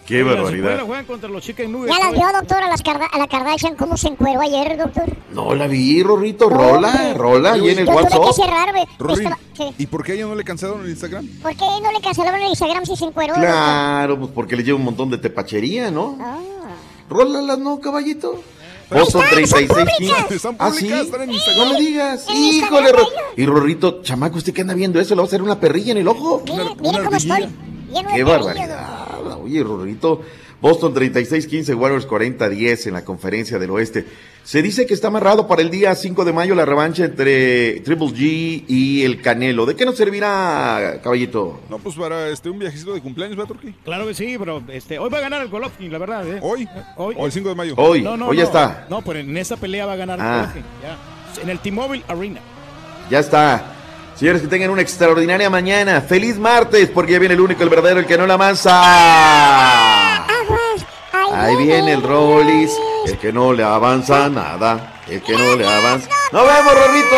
Qué 0.09 0.23
barbaridad. 0.23 0.81
juegan 0.87 1.05
contra 1.05 1.29
los 1.29 1.43
Chicken 1.45 1.71
Nuggets. 1.71 1.95
¿Ya 1.95 2.03
las 2.03 2.13
hoy. 2.15 2.19
vio, 2.19 2.27
doctor, 2.33 2.63
a, 2.63 2.69
las 2.69 2.81
a 3.13 3.19
la 3.19 3.27
Kardashian 3.29 3.77
cómo 3.77 3.97
se 3.99 4.09
encueró 4.09 4.41
ayer, 4.41 4.79
doctor? 4.79 5.05
No 5.33 5.55
la 5.55 5.67
vi, 5.67 6.03
Rorrito, 6.03 6.49
rola, 6.49 6.89
Hombre, 6.89 7.15
rola, 7.15 7.53
ahí 7.53 7.69
en 7.69 7.79
el 7.81 7.87
Yo 7.87 7.93
tuve 7.93 8.09
que 8.09 8.17
WhatsApp. 8.19 8.45
cerrar. 8.45 8.69
Rory, 8.99 9.25
Estaba- 9.25 9.39
sí. 9.57 9.75
¿y 9.77 9.87
por 9.87 10.03
qué 10.03 10.13
a 10.13 10.15
ella 10.15 10.27
no 10.27 10.35
le 10.35 10.45
cancelaron 10.45 10.83
el 10.85 10.91
Instagram? 10.91 11.27
¿Por 11.43 11.55
qué 11.55 11.65
no 11.83 11.93
le 11.93 12.01
cancelaron 12.01 12.41
el 12.41 12.49
Instagram 12.49 12.87
si 12.87 12.97
se 12.97 13.05
encueró? 13.05 13.35
doctor? 13.35 13.51
Claro, 13.51 14.19
pues 14.19 14.31
porque 14.35 14.57
le 14.57 14.65
lleva 14.65 14.79
un 14.79 14.85
montón 14.85 15.11
de 15.11 15.19
tepachería, 15.19 15.91
¿no? 15.91 16.17
Ah. 16.21 16.39
Rólalas, 17.11 17.59
¿no, 17.59 17.79
caballito? 17.79 18.43
Boston 18.91 19.23
Están 19.25 19.35
36 19.35 19.69
públicas, 19.69 19.95
15. 19.99 20.35
están 20.37 20.57
¿Ah, 20.59 20.69
públicas, 20.71 20.99
sí? 21.01 21.05
están 21.05 21.23
en 21.23 21.29
No 21.59 21.73
me 21.75 21.79
digas. 21.81 22.25
Híjole, 22.31 22.49
Instagram, 22.57 22.93
Ro- 22.97 23.09
y 23.37 23.45
Rorrito, 23.45 24.03
chamaco, 24.03 24.39
¿usted 24.39 24.55
qué 24.55 24.63
anda 24.63 24.73
viendo 24.73 24.99
eso? 24.99 25.15
¿Le 25.15 25.19
va 25.21 25.25
a 25.25 25.27
hacer 25.27 25.43
una 25.43 25.61
perrilla 25.61 25.93
en 25.93 25.99
el 25.99 26.09
ojo? 26.09 26.43
Mire, 26.47 26.65
mire 26.81 27.05
cómo 27.05 27.17
estoy. 27.17 27.41
Lleno 27.93 28.11
de 28.11 28.17
Qué 28.17 28.25
cariño, 28.25 28.67
Oye, 29.19 29.63
Rorrito. 29.63 30.23
Boston 30.61 30.93
36-15, 30.93 31.77
Warriors 31.79 32.09
40-10 32.09 32.89
en 32.89 32.95
la 32.95 33.05
conferencia 33.05 33.61
del 33.61 33.71
oeste. 33.71 34.05
Se 34.43 34.61
dice 34.61 34.87
que 34.87 34.95
está 34.95 35.07
amarrado 35.07 35.47
para 35.47 35.63
el 35.63 35.71
día 35.71 35.95
5 35.95 36.25
de 36.25 36.33
mayo 36.33 36.57
la 36.57 36.65
revancha 36.65 37.05
entre 37.05 37.79
Triple 37.81 38.09
G 38.09 38.65
y 38.67 39.05
el 39.05 39.21
Canelo. 39.23 39.67
¿De 39.67 39.77
qué 39.77 39.85
nos 39.85 39.97
servirá, 39.97 40.99
caballito? 41.01 41.61
No, 41.71 41.79
pues 41.79 41.95
para 41.95 42.29
este, 42.31 42.51
un 42.51 42.59
viajecito 42.59 42.93
de 42.93 43.01
cumpleaños, 43.01 43.37
¿verdad, 43.37 43.55
Turquí? 43.55 43.73
Claro 43.85 44.05
que 44.09 44.15
sí, 44.15 44.35
pero 44.37 44.61
este, 44.69 44.99
hoy 44.99 45.11
va 45.11 45.19
a 45.19 45.21
ganar 45.21 45.43
el 45.43 45.49
Golovkin, 45.49 45.93
la 45.93 45.99
verdad. 45.99 46.27
¿eh? 46.27 46.41
¿Hoy? 46.43 46.67
Hoy. 46.97 47.15
¿O 47.17 47.27
el 47.27 47.31
5 47.33 47.49
de 47.51 47.55
mayo? 47.55 47.75
Hoy, 47.77 48.03
No, 48.03 48.17
no, 48.17 48.29
hoy 48.29 48.37
ya 48.39 48.43
no. 48.43 48.49
está. 48.49 48.87
No, 48.91 49.03
pero 49.03 49.21
en 49.21 49.37
esa 49.37 49.57
pelea 49.57 49.87
va 49.87 49.93
a 49.93 49.97
ganar 49.97 50.19
Ah. 50.21 50.39
Golovkin. 50.41 50.63
Ya. 50.83 51.43
En 51.43 51.51
el 51.51 51.61
T-Mobile 51.61 52.03
Arena. 52.09 52.41
Ya 53.11 53.21
está. 53.21 53.75
Señores, 54.19 54.43
que 54.43 54.49
tengan 54.49 54.71
una 54.71 54.83
extraordinaria 54.83 55.49
mañana. 55.49 56.01
Feliz 56.01 56.39
martes, 56.39 56.91
porque 56.93 57.13
ya 57.13 57.21
viene 57.21 57.35
el 57.35 57.41
único, 57.41 57.63
el 57.63 57.69
verdadero, 57.69 58.01
el 58.01 58.07
que 58.07 58.19
no 58.19 58.27
la 58.27 58.35
avanza. 58.35 58.73
Ahí 61.33 61.55
viene 61.57 61.93
el 61.93 62.03
Rollis, 62.03 62.73
el 63.07 63.17
que 63.17 63.33
no 63.33 63.53
le 63.53 63.63
avanza 63.63 64.29
nada. 64.29 65.03
El 65.09 65.23
que 65.23 65.35
no 65.35 65.55
le 65.55 65.65
avanza. 65.65 66.09
¡Nos 66.33 66.43
vemos, 66.45 66.75
Rorrito! 66.75 67.17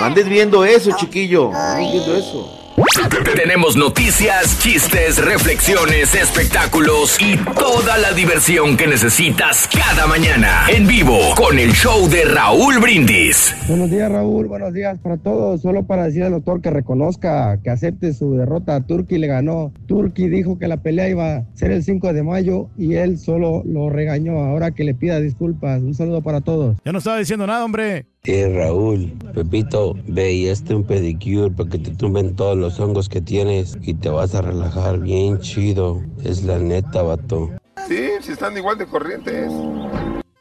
No 0.00 0.14
viendo 0.28 0.64
eso, 0.64 0.90
chiquillo. 0.96 1.52
No 1.52 1.78
viendo 1.78 2.16
eso. 2.16 2.61
Tenemos 2.92 3.74
noticias, 3.74 4.58
chistes, 4.58 5.16
reflexiones, 5.24 6.14
espectáculos 6.14 7.16
y 7.18 7.38
toda 7.54 7.96
la 7.96 8.12
diversión 8.12 8.76
que 8.76 8.86
necesitas 8.86 9.66
cada 9.66 10.06
mañana 10.06 10.66
en 10.68 10.86
vivo 10.86 11.18
con 11.34 11.58
el 11.58 11.72
show 11.72 12.06
de 12.10 12.26
Raúl 12.26 12.80
Brindis. 12.80 13.54
Buenos 13.66 13.90
días, 13.90 14.12
Raúl. 14.12 14.46
Buenos 14.46 14.74
días 14.74 14.98
para 14.98 15.16
todos. 15.16 15.62
Solo 15.62 15.84
para 15.84 16.04
decir 16.04 16.24
al 16.24 16.32
doctor 16.32 16.60
que 16.60 16.70
reconozca, 16.70 17.58
que 17.62 17.70
acepte 17.70 18.12
su 18.12 18.34
derrota. 18.34 18.84
Turki 18.86 19.16
le 19.16 19.26
ganó. 19.26 19.72
Turki 19.86 20.28
dijo 20.28 20.58
que 20.58 20.68
la 20.68 20.76
pelea 20.76 21.08
iba 21.08 21.36
a 21.36 21.44
ser 21.54 21.70
el 21.70 21.82
5 21.82 22.12
de 22.12 22.22
mayo 22.22 22.68
y 22.76 22.96
él 22.96 23.18
solo 23.18 23.62
lo 23.64 23.88
regañó. 23.88 24.44
Ahora 24.44 24.72
que 24.72 24.84
le 24.84 24.92
pida 24.92 25.18
disculpas. 25.18 25.80
Un 25.80 25.94
saludo 25.94 26.20
para 26.20 26.42
todos. 26.42 26.76
Yo 26.84 26.92
no 26.92 26.98
estaba 26.98 27.16
diciendo 27.16 27.46
nada, 27.46 27.64
hombre. 27.64 28.11
Eh, 28.24 28.48
Raúl, 28.54 29.18
Pepito, 29.34 29.96
ve 30.06 30.32
y 30.32 30.46
este 30.46 30.76
un 30.76 30.84
pedicure 30.84 31.50
para 31.50 31.68
que 31.68 31.78
te 31.78 31.90
tumben 31.90 32.36
todos 32.36 32.56
los 32.56 32.78
hongos 32.78 33.08
que 33.08 33.20
tienes 33.20 33.76
y 33.82 33.94
te 33.94 34.10
vas 34.10 34.36
a 34.36 34.42
relajar 34.42 35.00
bien 35.00 35.40
chido. 35.40 36.00
Es 36.22 36.44
la 36.44 36.60
neta, 36.60 37.02
vato. 37.02 37.50
Sí, 37.88 38.10
si 38.20 38.30
están 38.30 38.56
igual 38.56 38.78
de 38.78 38.86
corrientes. 38.86 39.50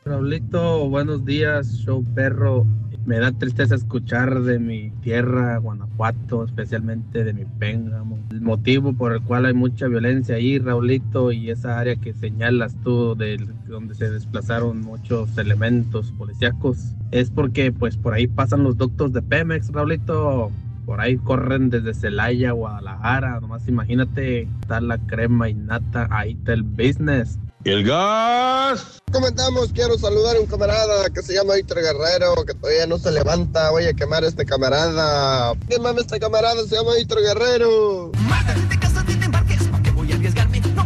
Raulito, 0.06 0.90
buenos 0.90 1.26
días, 1.26 1.74
show 1.84 2.04
perro. 2.14 2.68
Me 3.04 3.18
da 3.18 3.32
tristeza 3.32 3.74
escuchar 3.74 4.42
de 4.42 4.60
mi 4.60 4.92
tierra, 5.02 5.58
Guanajuato, 5.58 6.46
especialmente 6.46 7.24
de 7.24 7.34
mi 7.34 7.46
Pénjamo. 7.46 8.20
El 8.30 8.42
motivo 8.42 8.94
por 8.94 9.14
el 9.14 9.22
cual 9.22 9.46
hay 9.46 9.56
mucha 9.56 9.88
violencia 9.88 10.36
ahí, 10.36 10.60
Raulito, 10.60 11.32
y 11.32 11.50
esa 11.50 11.80
área 11.80 11.96
que 11.96 12.14
señalas 12.14 12.76
tú, 12.84 13.16
de 13.16 13.38
donde 13.68 13.96
se 13.96 14.12
desplazaron 14.12 14.82
muchos 14.82 15.36
elementos 15.40 16.12
policíacos, 16.12 16.96
es 17.10 17.32
porque 17.32 17.72
pues 17.72 17.98
por 17.98 18.14
ahí 18.14 18.28
pasan 18.28 18.64
los 18.64 18.78
ductos 18.78 19.14
de 19.14 19.22
Pemex, 19.22 19.72
Raulito. 19.72 20.52
Por 20.86 21.00
ahí 21.00 21.18
corren 21.18 21.70
desde 21.70 21.94
Celaya 21.94 22.52
Guadalajara. 22.52 23.40
Nomás 23.40 23.68
imagínate, 23.68 24.42
está 24.62 24.82
la 24.82 24.98
crema 24.98 25.48
innata, 25.48 26.08
ahí 26.12 26.34
está 26.34 26.56
business. 26.62 27.40
El 27.64 27.84
gas. 27.84 29.02
¿Cómo 29.12 29.28
estamos? 29.28 29.72
Quiero 29.72 29.96
saludar 29.96 30.36
a 30.36 30.40
un 30.40 30.48
camarada 30.48 31.10
que 31.12 31.22
se 31.22 31.36
llama 31.36 31.54
Víctor 31.54 31.80
Guerrero, 31.82 32.44
que 32.44 32.56
todavía 32.56 32.88
no 32.88 32.98
se 32.98 33.12
levanta. 33.12 33.70
Voy 33.70 33.86
a 33.86 33.94
quemar 33.94 34.24
a 34.24 34.28
este 34.28 34.46
camarada. 34.46 35.54
¿Qué 35.70 35.78
mames 35.78 36.06
este 36.06 36.20
camarada? 36.20 36.64
Se 36.68 36.76
llama 36.76 36.96
Víctor 36.96 37.22
Guerrero. 37.22 38.12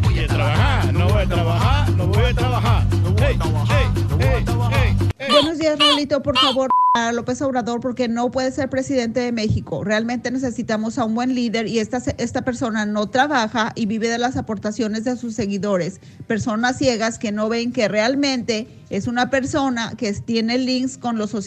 Voy 0.01 0.19
a 0.19 0.27
trabajar, 0.27 0.93
no 0.93 1.07
voy 1.07 1.23
a 1.23 1.27
trabajar, 1.27 1.89
no 1.91 2.07
voy 2.07 2.23
a 2.23 2.33
trabajar. 2.33 2.83
Hey, 3.17 3.39
hey, 3.39 3.87
hey, 4.19 4.43
hey, 4.45 4.45
hey. 4.71 4.84
Buenos 5.17 5.57
días, 5.59 5.79
Raulito. 5.79 6.21
Por 6.21 6.37
favor, 6.37 6.69
a 6.93 7.11
López 7.13 7.41
Obrador, 7.41 7.79
porque 7.79 8.07
no 8.07 8.31
puede 8.31 8.51
ser 8.51 8.69
presidente 8.69 9.21
de 9.21 9.31
México. 9.31 9.83
Realmente 9.83 10.29
necesitamos 10.29 10.97
a 10.97 11.05
un 11.05 11.15
buen 11.15 11.33
líder 11.33 11.67
y 11.67 11.79
esta, 11.79 12.01
esta 12.17 12.43
persona 12.43 12.85
no 12.85 13.09
trabaja 13.09 13.71
y 13.75 13.85
vive 13.85 14.09
de 14.09 14.17
las 14.17 14.35
aportaciones 14.35 15.03
de 15.05 15.15
sus 15.15 15.33
seguidores. 15.35 16.01
Personas 16.27 16.77
ciegas 16.77 17.17
que 17.17 17.31
no 17.31 17.47
ven 17.47 17.71
que 17.71 17.87
realmente 17.87 18.67
es 18.89 19.07
una 19.07 19.29
persona 19.29 19.93
que 19.97 20.11
tiene 20.13 20.57
links 20.57 20.97
con 20.97 21.17
los 21.17 21.33
soci- 21.33 21.45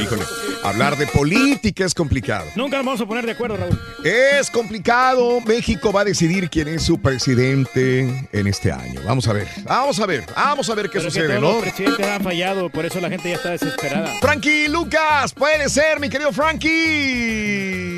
Híjole, 0.00 0.22
hablar 0.64 0.96
de 0.96 1.06
política 1.06 1.84
es 1.84 1.94
complicado. 1.94 2.46
Nunca 2.56 2.76
nos 2.78 2.86
vamos 2.86 3.00
a 3.00 3.06
poner 3.06 3.24
de 3.24 3.32
acuerdo, 3.32 3.56
Raúl. 3.56 3.80
Es 4.04 4.50
complicado. 4.50 5.40
México 5.42 5.92
va 5.92 6.00
a 6.02 6.04
decidir 6.04 6.50
quién 6.50 6.68
es 6.68 6.82
su 6.82 7.00
presidente 7.00 8.28
en 8.32 8.46
este 8.46 8.70
año. 8.72 9.00
Vamos 9.06 9.28
a 9.28 9.32
ver, 9.32 9.48
vamos 9.64 10.00
a 10.00 10.06
ver, 10.06 10.24
vamos 10.34 10.68
a 10.68 10.74
ver 10.74 10.86
qué 10.90 10.98
Pero 10.98 11.08
es 11.08 11.14
que 11.14 11.20
sucede, 11.20 11.38
todos 11.38 11.42
¿no? 11.42 11.52
Los 11.52 11.62
presidentes 11.62 12.06
han 12.06 12.22
fallado, 12.22 12.68
por 12.70 12.84
eso 12.84 13.00
la 13.00 13.08
gente 13.08 13.30
ya 13.30 13.36
está 13.36 13.50
desesperada. 13.50 14.12
Frankie 14.20 14.68
Lucas, 14.68 15.32
puede 15.32 15.68
ser, 15.68 16.00
mi 16.00 16.08
querido 16.08 16.32
Frankie. 16.32 17.92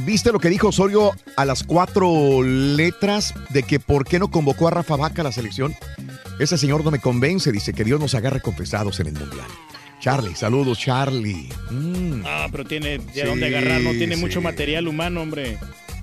¿Viste 0.00 0.32
lo 0.32 0.40
que 0.40 0.48
dijo 0.48 0.68
Osorio 0.68 1.12
a 1.36 1.44
las 1.44 1.62
cuatro 1.62 2.42
letras 2.42 3.32
de 3.50 3.62
que 3.62 3.78
por 3.80 4.04
qué 4.04 4.18
no 4.18 4.30
convocó 4.30 4.68
a 4.68 4.72
Rafa 4.72 4.96
Vaca 4.96 5.22
a 5.22 5.24
la 5.24 5.32
selección? 5.32 5.74
Ese 6.38 6.58
señor 6.58 6.84
no 6.84 6.90
me 6.90 6.98
convence, 7.00 7.52
dice 7.52 7.72
que 7.72 7.84
Dios 7.84 8.00
nos 8.00 8.14
agarre 8.14 8.40
confesados 8.40 8.98
en 9.00 9.08
el 9.08 9.14
Mundial. 9.14 9.46
Charlie, 10.00 10.34
saludos, 10.34 10.78
Charlie. 10.78 11.48
Mm. 11.70 12.22
Ah, 12.26 12.48
pero 12.50 12.64
tiene 12.64 12.98
de 12.98 13.12
Sí, 13.14 13.20
dónde 13.26 13.46
agarrar, 13.46 13.80
no 13.80 13.92
tiene 13.92 14.16
sí. 14.16 14.20
mucho 14.20 14.40
material 14.42 14.86
humano, 14.88 15.22
hombre, 15.22 15.58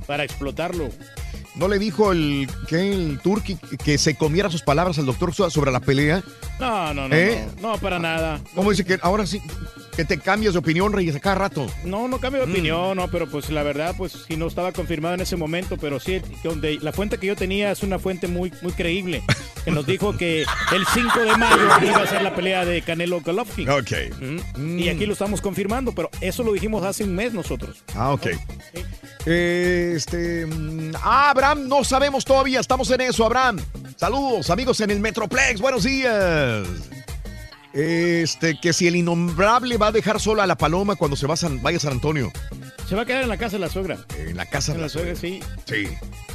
para 0.08 0.24
explotarlo. 0.24 0.90
¿No 1.54 1.68
le 1.68 1.78
dijo 1.80 2.14
el 2.14 2.48
que 2.68 2.92
el 2.94 3.20
Turki 3.22 3.58
que 3.84 3.98
se 3.98 4.16
comiera 4.16 4.50
sus 4.50 4.62
palabras 4.64 4.98
al 4.98 5.06
doctor 5.06 5.34
sobre 5.36 5.72
la 5.72 5.82
pelea? 5.82 6.24
No, 6.60 6.94
no, 6.94 7.10
no, 7.10 7.16
¿Eh? 7.16 7.46
no, 7.62 7.74
no, 7.74 7.78
para 7.78 8.00
nada. 8.00 8.40
¿Cómo 8.56 8.72
dice 8.72 8.86
que 8.86 8.98
ahora 9.02 9.26
sí 9.28 9.42
que 9.96 10.06
te 10.06 10.18
cambias 10.20 10.54
de 10.54 10.60
opinión, 10.60 10.94
Reyes, 10.94 11.16
a 11.16 11.20
cada 11.20 11.36
rato? 11.36 11.68
No, 11.84 12.08
no 12.08 12.20
cambio 12.20 12.42
de 12.42 12.48
Mm. 12.48 12.52
opinión, 12.52 12.98
no, 12.98 13.08
pero 13.10 13.30
pues 13.30 13.50
la 13.50 13.64
verdad, 13.64 13.94
pues 13.98 14.14
sí 14.28 14.38
no 14.38 14.48
estaba 14.48 14.72
confirmado 14.72 15.16
en 15.16 15.22
ese 15.22 15.36
momento, 15.36 15.78
pero 15.78 16.00
sí, 16.00 16.22
donde 16.44 16.78
la 16.82 16.92
fuente 16.92 17.18
que 17.18 17.28
yo 17.28 17.36
tenía 17.36 17.72
es 17.72 17.84
una 17.84 18.00
fuente 18.00 18.28
muy, 18.28 18.52
muy 18.62 18.72
creíble, 18.74 19.22
que 19.66 19.72
nos 19.72 19.86
dijo 19.86 20.16
que 20.18 20.42
el 20.42 20.86
5 20.94 21.20
de 21.20 21.38
mayo 21.38 21.64
iba 21.86 21.98
a 22.04 22.08
ser 22.08 22.22
la 22.22 22.34
pelea 22.36 22.66
de 22.66 22.82
Canelo 22.82 23.22
Golovkin. 23.22 23.70
Ok. 23.70 23.92
Ujú. 24.56 24.62
Y 24.78 24.90
aquí 24.90 25.06
lo 25.06 25.14
estamos 25.14 25.42
confirmando, 25.42 25.92
pero 25.94 26.10
eso 26.22 26.44
lo 26.44 26.54
dijimos 26.54 26.84
hace 26.84 27.04
un 27.04 27.14
mes 27.16 27.34
nosotros. 27.34 27.84
Ah, 27.96 28.12
ok. 28.12 28.28
Este. 29.26 30.46
mm, 30.46 30.92
Ah, 31.04 31.30
Abraham, 31.32 31.68
no 31.68 31.84
sabemos 31.84 32.26
todavía. 32.26 32.60
Estamos 32.60 32.90
en 32.92 33.02
eso, 33.02 33.26
Abraham. 33.26 33.60
Saludos, 33.98 34.50
amigos 34.50 34.80
en 34.82 34.92
el 34.92 35.00
Metroplex. 35.00 35.60
Buenos 35.62 35.84
días. 35.84 36.68
Este, 37.74 38.60
que 38.60 38.74
si 38.74 38.88
el 38.88 38.96
innombrable 38.98 39.78
va 39.78 39.88
a 39.88 39.92
dejar 39.92 40.20
sola 40.20 40.44
a 40.44 40.48
la 40.48 40.58
paloma 40.58 40.96
cuando 40.96 41.16
se 41.16 41.26
va 41.28 41.36
a 41.36 41.38
San- 41.38 41.62
vaya 41.62 41.80
San 41.80 41.94
Antonio. 41.94 42.32
Se 42.92 42.96
va 42.98 43.04
a 43.04 43.06
quedar 43.06 43.24
en 43.24 43.30
la 43.30 43.38
casa 43.38 43.56
de 43.56 43.62
la 43.62 43.70
suegra. 43.70 44.06
En 44.18 44.36
la 44.36 44.46
casa 44.46 44.74
de 44.74 44.76
En 44.76 44.82
la 44.82 44.88
la 44.88 44.90
suegra, 44.90 45.16
sí. 45.16 45.40
Sí. 45.64 45.88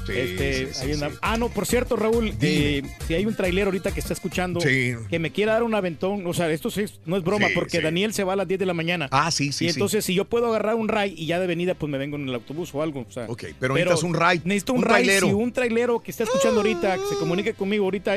Sí, 0.07 0.13
Este, 0.13 0.73
sí, 0.73 0.87
sí, 0.87 0.93
una-. 0.95 1.11
Ah, 1.21 1.37
no, 1.37 1.49
por 1.49 1.67
cierto, 1.67 1.97
Raúl, 1.97 2.33
eh, 2.41 2.83
si 3.07 3.15
hay 3.15 3.27
un 3.27 3.35
trailer 3.35 3.67
ahorita 3.67 3.93
que 3.93 4.01
está 4.01 4.13
escuchando 4.13 4.61
que 4.61 5.19
me 5.19 5.33
quiera 5.33 5.55
dar 5.55 5.65
un 5.65 5.75
aventón, 5.75 6.27
o 6.27 6.33
sea, 6.33 6.51
esto 6.51 6.71
sí 6.71 6.85
no 7.05 7.17
es 7.17 7.25
broma, 7.25 7.49
porque. 7.55 7.81
Daniel 7.81 8.15
se 8.15 8.25
va 8.25 8.33
a 8.33 8.37
las 8.37 8.49
10 8.49 8.61
de 8.61 8.67
la 8.67 8.75
mañana. 8.75 9.09
Ah, 9.11 9.31
sí, 9.31 9.53
sí, 9.53 9.67
Y 9.67 9.69
entonces, 9.69 10.05
si 10.05 10.15
yo 10.15 10.25
puedo 10.25 10.47
agarrar 10.47 10.77
un 10.77 10.89
ray 10.89 11.15
y 11.17 11.27
ya 11.27 11.39
de 11.39 11.47
venida, 11.47 11.75
pues 11.75 11.91
me 11.91 11.99
vengo 11.99 12.17
en 12.17 12.29
el 12.29 12.35
autobús 12.35 12.75
o 12.75 12.83
algo. 12.83 13.05
O 13.07 13.13
sea, 13.13 13.27
Ok, 13.29 13.45
pero 13.61 13.75
necesitas 13.75 14.03
un 14.03 14.15
ray, 14.15 14.41
Necesito 14.45 14.73
un, 14.73 14.79
un 14.79 14.85
ray, 14.85 15.09
si 15.09 15.25
un 15.27 15.53
trailero 15.53 16.01
que 16.03 16.11
está 16.11 16.25
escuchando 16.25 16.61
ahorita, 16.61 16.97
que 16.97 17.07
se 17.11 17.17
comunique 17.17 17.53
conmigo 17.55 17.85
ahorita 17.85 18.15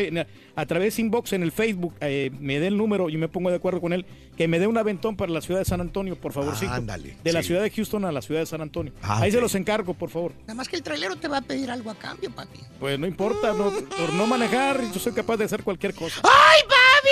a 0.56 0.66
través 0.66 0.96
de 0.96 1.02
inbox 1.02 1.34
en 1.34 1.44
el 1.44 1.52
Facebook, 1.52 1.94
eh, 2.02 2.32
me 2.40 2.60
dé 2.60 2.68
el 2.68 2.78
número 2.78 3.10
y 3.10 3.18
me 3.18 3.28
pongo 3.28 3.50
de 3.50 3.58
acuerdo 3.58 3.82
con 3.82 3.94
él, 3.94 4.06
que 4.38 4.48
me 4.48 4.60
dé 4.60 4.68
un 4.68 4.78
aventón 4.78 5.18
para 5.18 5.32
la 5.32 5.42
ciudad 5.42 5.60
de 5.60 5.66
San 5.66 5.82
Antonio, 5.82 6.16
por 6.16 6.32
favorcito. 6.32 6.72
Ándale, 6.72 7.16
de 7.24 7.34
la 7.34 7.44
ciudad 7.44 7.62
de 7.62 7.70
Houston 7.70 8.06
a 8.06 8.12
la 8.12 8.22
ciudad 8.22 8.29
de 8.38 8.46
San 8.46 8.62
Antonio. 8.62 8.94
Ah, 9.02 9.22
Ahí 9.22 9.32
se 9.32 9.42
los 9.42 9.56
encargo, 9.56 9.94
por 9.94 10.10
favor. 10.10 10.34
Nada 10.42 10.54
más 10.54 10.68
que 10.68 10.76
el 10.76 10.84
trailero 10.84 11.16
te 11.16 11.28
va 11.28 11.38
a 11.38 11.42
pedir 11.42 11.72
algo 11.72 11.90
a 11.90 11.96
cambio, 11.96 12.30
papi. 12.30 12.60
Pues 12.80 13.00
no 13.00 13.08
importa, 13.08 13.54
no- 13.54 13.72
por 13.72 14.14
no 14.14 14.28
manejar, 14.28 14.80
yo 14.94 15.00
soy 15.00 15.14
capaz 15.14 15.38
de 15.38 15.46
hacer 15.46 15.64
cualquier 15.64 15.94
cosa. 15.96 16.22
¡Ay, 16.24 16.62
papi! 16.64 17.10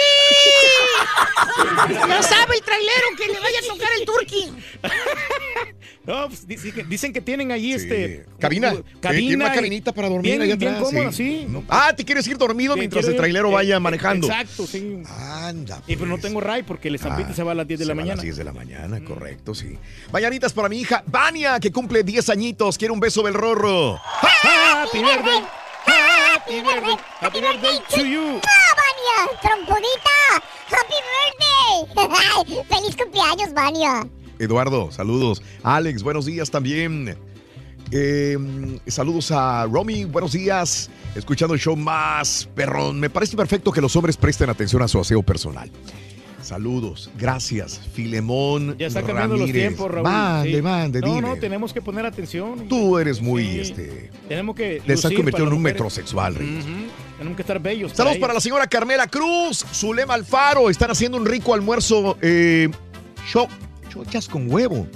Ya 2.07 2.23
sabe 2.23 2.55
el 2.55 2.61
trailero 2.63 3.07
que 3.17 3.27
le 3.27 3.39
vaya 3.39 3.59
a 3.63 3.67
tocar 3.67 3.89
el 3.99 4.05
turqui. 4.05 4.51
No, 6.05 6.27
pues, 6.29 6.47
dicen, 6.47 6.71
que, 6.71 6.83
dicen 6.85 7.11
que 7.13 7.19
tienen 7.19 7.51
allí 7.51 7.73
este. 7.73 8.25
Cabina. 8.39 8.73
tiene 9.01 9.35
una 9.35 9.51
cabinita 9.51 9.91
para 9.91 10.07
dormir 10.07 10.31
bien, 10.31 10.41
allá 10.41 10.55
bien 10.55 10.75
atrás. 10.75 10.89
cómoda, 10.89 11.11
sí. 11.11 11.47
Ah, 11.67 11.91
¿te 11.95 12.05
quieres 12.05 12.25
ir 12.27 12.37
dormido 12.37 12.75
Sí, 12.75 12.79
mientras 12.79 13.05
el 13.07 13.17
trailero 13.17 13.51
vaya 13.51 13.75
eh, 13.75 13.79
manejando? 13.79 14.27
Exacto, 14.27 14.65
sí. 14.65 15.01
Anda. 15.05 15.81
Y 15.85 15.95
pero 15.97 16.07
no 16.07 16.17
tengo 16.17 16.39
ray 16.39 16.63
porque 16.63 16.87
el 16.87 16.97
Stampede 16.97 17.27
Ah, 17.31 17.33
se 17.35 17.43
va 17.43 17.51
a 17.51 17.55
las 17.55 17.67
10 17.67 17.79
de 17.79 17.85
se 17.85 17.89
la 17.89 17.93
va 17.93 18.01
a 18.01 18.03
mañana. 18.03 18.15
las 18.15 18.23
10 18.23 18.37
de 18.37 18.43
la 18.45 18.53
mañana, 18.53 19.03
correcto, 19.03 19.53
sí. 19.53 19.77
Mañanitas 20.13 20.53
para 20.53 20.69
mi 20.69 20.79
hija 20.79 21.03
Vania, 21.07 21.59
que 21.59 21.71
cumple 21.73 22.03
10 22.03 22.29
añitos. 22.29 22.77
Quiere 22.77 22.93
un 22.93 22.99
beso 23.01 23.21
del 23.23 23.33
rorro. 23.33 23.95
Happy 23.97 24.99
birthday. 24.99 25.43
Happy 25.85 26.61
birthday. 26.61 26.95
Happy 27.19 27.41
birthday 27.41 27.79
to 27.95 28.05
you. 28.05 28.39
¡Trompudita! 29.41 30.17
¡Happy 30.69 30.95
birthday! 31.97 32.63
¡Feliz 32.69 32.95
cumpleaños, 32.95 33.53
Vania! 33.53 34.07
Eduardo, 34.39 34.91
saludos. 34.91 35.41
Alex, 35.63 36.03
buenos 36.03 36.25
días 36.25 36.51
también. 36.51 37.17
Eh, 37.91 38.37
saludos 38.87 39.31
a 39.31 39.65
Romy, 39.65 40.05
buenos 40.05 40.33
días. 40.33 40.89
Escuchando 41.15 41.53
el 41.53 41.59
show 41.59 41.75
más 41.75 42.47
perrón. 42.53 42.99
Me 42.99 43.09
parece 43.09 43.35
perfecto 43.35 43.71
que 43.71 43.81
los 43.81 43.95
hombres 43.95 44.17
presten 44.17 44.49
atención 44.49 44.81
a 44.81 44.87
su 44.87 44.99
aseo 44.99 45.23
personal. 45.23 45.71
Saludos, 46.47 47.09
gracias. 47.19 47.81
Filemón. 47.93 48.77
Ya 48.77 48.87
está 48.87 49.01
cambiando 49.03 49.33
los 49.35 49.41
Ramírez. 49.41 49.63
tiempos, 49.63 49.91
Raúl. 49.91 50.03
Mande, 50.03 50.55
Sí. 50.55 50.61
mande, 50.61 51.01
No, 51.01 51.07
dime. 51.15 51.21
no, 51.21 51.35
tenemos 51.35 51.73
que 51.73 51.81
poner 51.81 52.05
atención. 52.05 52.69
Tú 52.69 52.97
eres 52.97 53.21
muy, 53.21 53.43
Sí. 53.43 53.59
este. 53.59 54.11
Tenemos 54.29 54.55
que. 54.55 54.81
Lucir 54.87 55.01
convirtiendo 55.17 55.31
para 55.31 55.45
en 55.47 55.53
un 55.53 55.61
metrosexual, 55.61 56.35
Reyes. 56.35 56.63
Ujú. 56.63 56.73
Tenemos 57.17 57.35
que 57.35 57.41
estar 57.41 57.59
bellos. 57.61 57.91
Saludos 57.91 58.17
para 58.19 58.33
la 58.33 58.39
señora 58.39 58.65
Carmela 58.65 59.07
Cruz, 59.07 59.65
Zulema 59.73 60.13
Alfaro. 60.13 60.69
Están 60.69 60.89
haciendo 60.89 61.17
un 61.17 61.25
rico 61.25 61.53
almuerzo. 61.53 62.17
Eh, 62.21 62.69
cho- 63.29 63.49
chochas 63.89 64.29
con 64.29 64.49
huevo. 64.49 64.87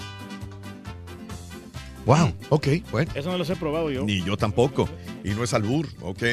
Wow, 2.06 2.34
ok, 2.49 2.68
bueno. 2.91 3.11
Eso 3.14 3.30
no 3.30 3.38
los 3.38 3.49
he 3.49 3.56
probado 3.57 3.91
yo. 3.91 4.03
Ni 4.06 4.23
yo 4.23 4.38
tampoco. 4.38 4.88
Y 5.23 5.32
no 5.32 5.44
es 5.44 5.53
albur, 5.53 5.88
ok. 6.02 6.23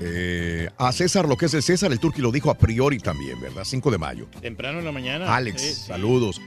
Eh, 0.00 0.68
a 0.78 0.92
César 0.92 1.28
lo 1.28 1.36
que 1.36 1.46
es 1.46 1.54
el 1.54 1.62
César, 1.62 1.90
el 1.92 1.98
turqui 2.00 2.20
lo 2.22 2.30
dijo 2.30 2.50
a 2.50 2.54
priori 2.58 2.98
también, 2.98 3.40
¿verdad? 3.40 3.64
5 3.64 3.90
de 3.90 3.98
mayo. 3.98 4.26
Temprano 4.40 4.78
en 4.78 4.84
la 4.84 4.92
mañana. 4.92 5.34
Alex, 5.34 5.60
Sí, 5.62 5.68
sí. 5.74 5.82
saludos. 5.86 6.40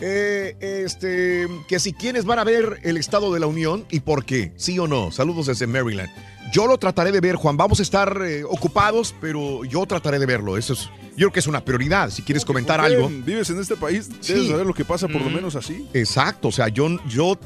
Eh, 0.00 0.56
este, 0.60 1.48
que 1.68 1.78
si 1.78 1.92
quienes 1.94 2.26
van 2.26 2.38
a 2.38 2.44
ver 2.44 2.80
el 2.82 2.98
Estado 2.98 3.32
de 3.32 3.40
la 3.40 3.46
Unión 3.46 3.86
y 3.90 4.00
por 4.00 4.24
qué, 4.26 4.52
sí 4.56 4.78
o 4.78 4.86
no. 4.86 5.10
Saludos 5.10 5.46
desde 5.46 5.66
Maryland. 5.66 6.10
Yo 6.52 6.66
lo 6.66 6.78
trataré 6.78 7.12
de 7.12 7.20
ver, 7.20 7.36
Juan. 7.36 7.56
Vamos 7.56 7.80
a 7.80 7.82
estar 7.82 8.20
eh, 8.24 8.44
ocupados, 8.44 9.14
pero 9.20 9.64
yo 9.64 9.84
trataré 9.86 10.18
de 10.18 10.26
verlo. 10.26 10.56
Eso 10.58 10.74
es, 10.74 10.80
yo 11.16 11.16
creo 11.28 11.32
que 11.32 11.40
es 11.40 11.46
una 11.46 11.64
prioridad. 11.64 12.10
Si 12.10 12.22
quieres 12.22 12.44
comentar 12.44 12.78
¿Por 12.78 12.88
qué 12.88 12.94
algo. 12.94 13.08
Vives 13.08 13.48
en 13.50 13.58
este 13.58 13.74
país, 13.76 14.08
Sí. 14.20 14.34
debes 14.34 14.48
saber 14.50 14.66
lo 14.66 14.74
que 14.74 14.84
pasa 14.84 15.08
por 15.08 15.22
lo 15.22 15.30
menos 15.30 15.56
así. 15.56 15.88
Exacto, 15.94 16.48
o 16.48 16.52
sea, 16.52 16.68
yo, 16.68 16.88
yo 17.08 17.38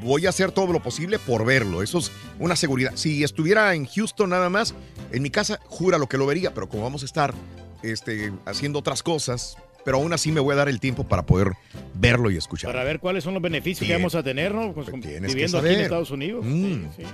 voy 0.00 0.26
a 0.26 0.30
hacer 0.30 0.52
todo 0.52 0.72
lo 0.72 0.82
posible 0.82 1.18
por 1.18 1.44
verlo. 1.44 1.82
Eso 1.82 1.98
es 1.98 2.10
una 2.38 2.56
seguridad. 2.56 2.92
Si 2.94 3.22
estuviera 3.24 3.74
en 3.74 3.86
Houston 3.86 4.30
nada 4.30 4.48
más, 4.50 4.74
en 5.12 5.22
mi 5.22 5.30
casa, 5.30 5.60
jura 5.66 5.98
lo 5.98 6.08
que 6.08 6.18
lo 6.18 6.26
vería, 6.26 6.54
pero 6.54 6.68
como 6.68 6.82
vamos 6.82 7.02
a 7.02 7.06
estar 7.06 7.34
este, 7.82 8.32
haciendo 8.46 8.78
otras 8.78 9.02
cosas, 9.02 9.56
pero 9.84 9.98
aún 9.98 10.12
así 10.12 10.32
me 10.32 10.40
voy 10.40 10.52
a 10.52 10.56
dar 10.56 10.68
el 10.68 10.80
tiempo 10.80 11.04
para 11.04 11.24
poder 11.24 11.52
verlo 11.94 12.30
y 12.30 12.36
escucharlo. 12.36 12.72
Para 12.72 12.84
ver 12.84 13.00
cuáles 13.00 13.24
son 13.24 13.34
los 13.34 13.42
beneficios 13.42 13.86
que 13.86 13.94
vamos 13.94 14.14
a 14.14 14.22
tener, 14.22 14.54
¿no? 14.54 14.72
Pues, 14.72 14.88
que 14.88 15.20
viviendo 15.20 15.58
aquí 15.58 15.68
en. 15.68 15.80
Estados 15.80 16.10
Unidos. 16.10 16.44
Mm. 16.44 16.74
Sí, 16.74 16.88
sí. 16.96 17.04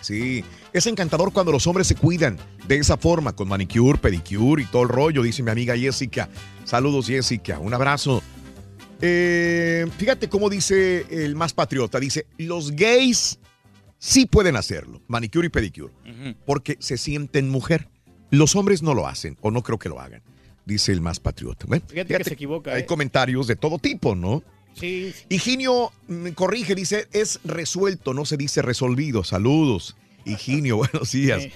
Sí, 0.00 0.44
es 0.72 0.86
encantador 0.86 1.32
cuando 1.32 1.52
los 1.52 1.66
hombres 1.66 1.86
se 1.86 1.94
cuidan 1.94 2.36
de 2.68 2.76
esa 2.76 2.96
forma, 2.96 3.34
con 3.34 3.48
manicure, 3.48 3.98
pedicure 3.98 4.62
y 4.62 4.66
todo 4.66 4.82
el 4.82 4.88
rollo, 4.88 5.22
dice 5.22 5.42
mi 5.42 5.50
amiga 5.50 5.76
Jessica. 5.76 6.28
Saludos 6.64 7.06
Jessica, 7.06 7.58
un 7.58 7.72
abrazo. 7.72 8.22
Eh, 9.00 9.86
fíjate 9.98 10.28
cómo 10.28 10.48
dice 10.48 11.06
el 11.10 11.34
más 11.36 11.52
patriota, 11.52 12.00
dice, 12.00 12.26
los 12.38 12.72
gays 12.72 13.38
sí 13.98 14.26
pueden 14.26 14.56
hacerlo, 14.56 15.02
manicure 15.06 15.46
y 15.46 15.50
pedicure, 15.50 15.92
porque 16.44 16.76
se 16.80 16.96
sienten 16.96 17.48
mujer. 17.48 17.88
Los 18.30 18.56
hombres 18.56 18.82
no 18.82 18.94
lo 18.94 19.06
hacen, 19.06 19.36
o 19.40 19.50
no 19.50 19.62
creo 19.62 19.78
que 19.78 19.88
lo 19.88 20.00
hagan, 20.00 20.22
dice 20.64 20.92
el 20.92 21.00
más 21.00 21.20
patriota. 21.20 21.66
Bueno, 21.68 21.84
Fíjate 21.88 22.16
que 22.16 22.24
se 22.24 22.34
equivoca, 22.34 22.72
Hay 22.72 22.82
¿eh? 22.82 22.86
comentarios 22.86 23.46
de 23.46 23.56
todo 23.56 23.78
tipo, 23.78 24.14
¿no? 24.14 24.42
Sí. 24.74 25.14
Higinio 25.28 25.92
mm, 26.08 26.28
corrige, 26.30 26.74
dice, 26.74 27.08
es 27.12 27.40
resuelto, 27.44 28.12
no 28.14 28.24
se 28.24 28.36
dice 28.36 28.62
resolvido. 28.62 29.24
Saludos. 29.24 29.96
Higinio, 30.24 30.76
buenos 30.92 31.12
días. 31.12 31.48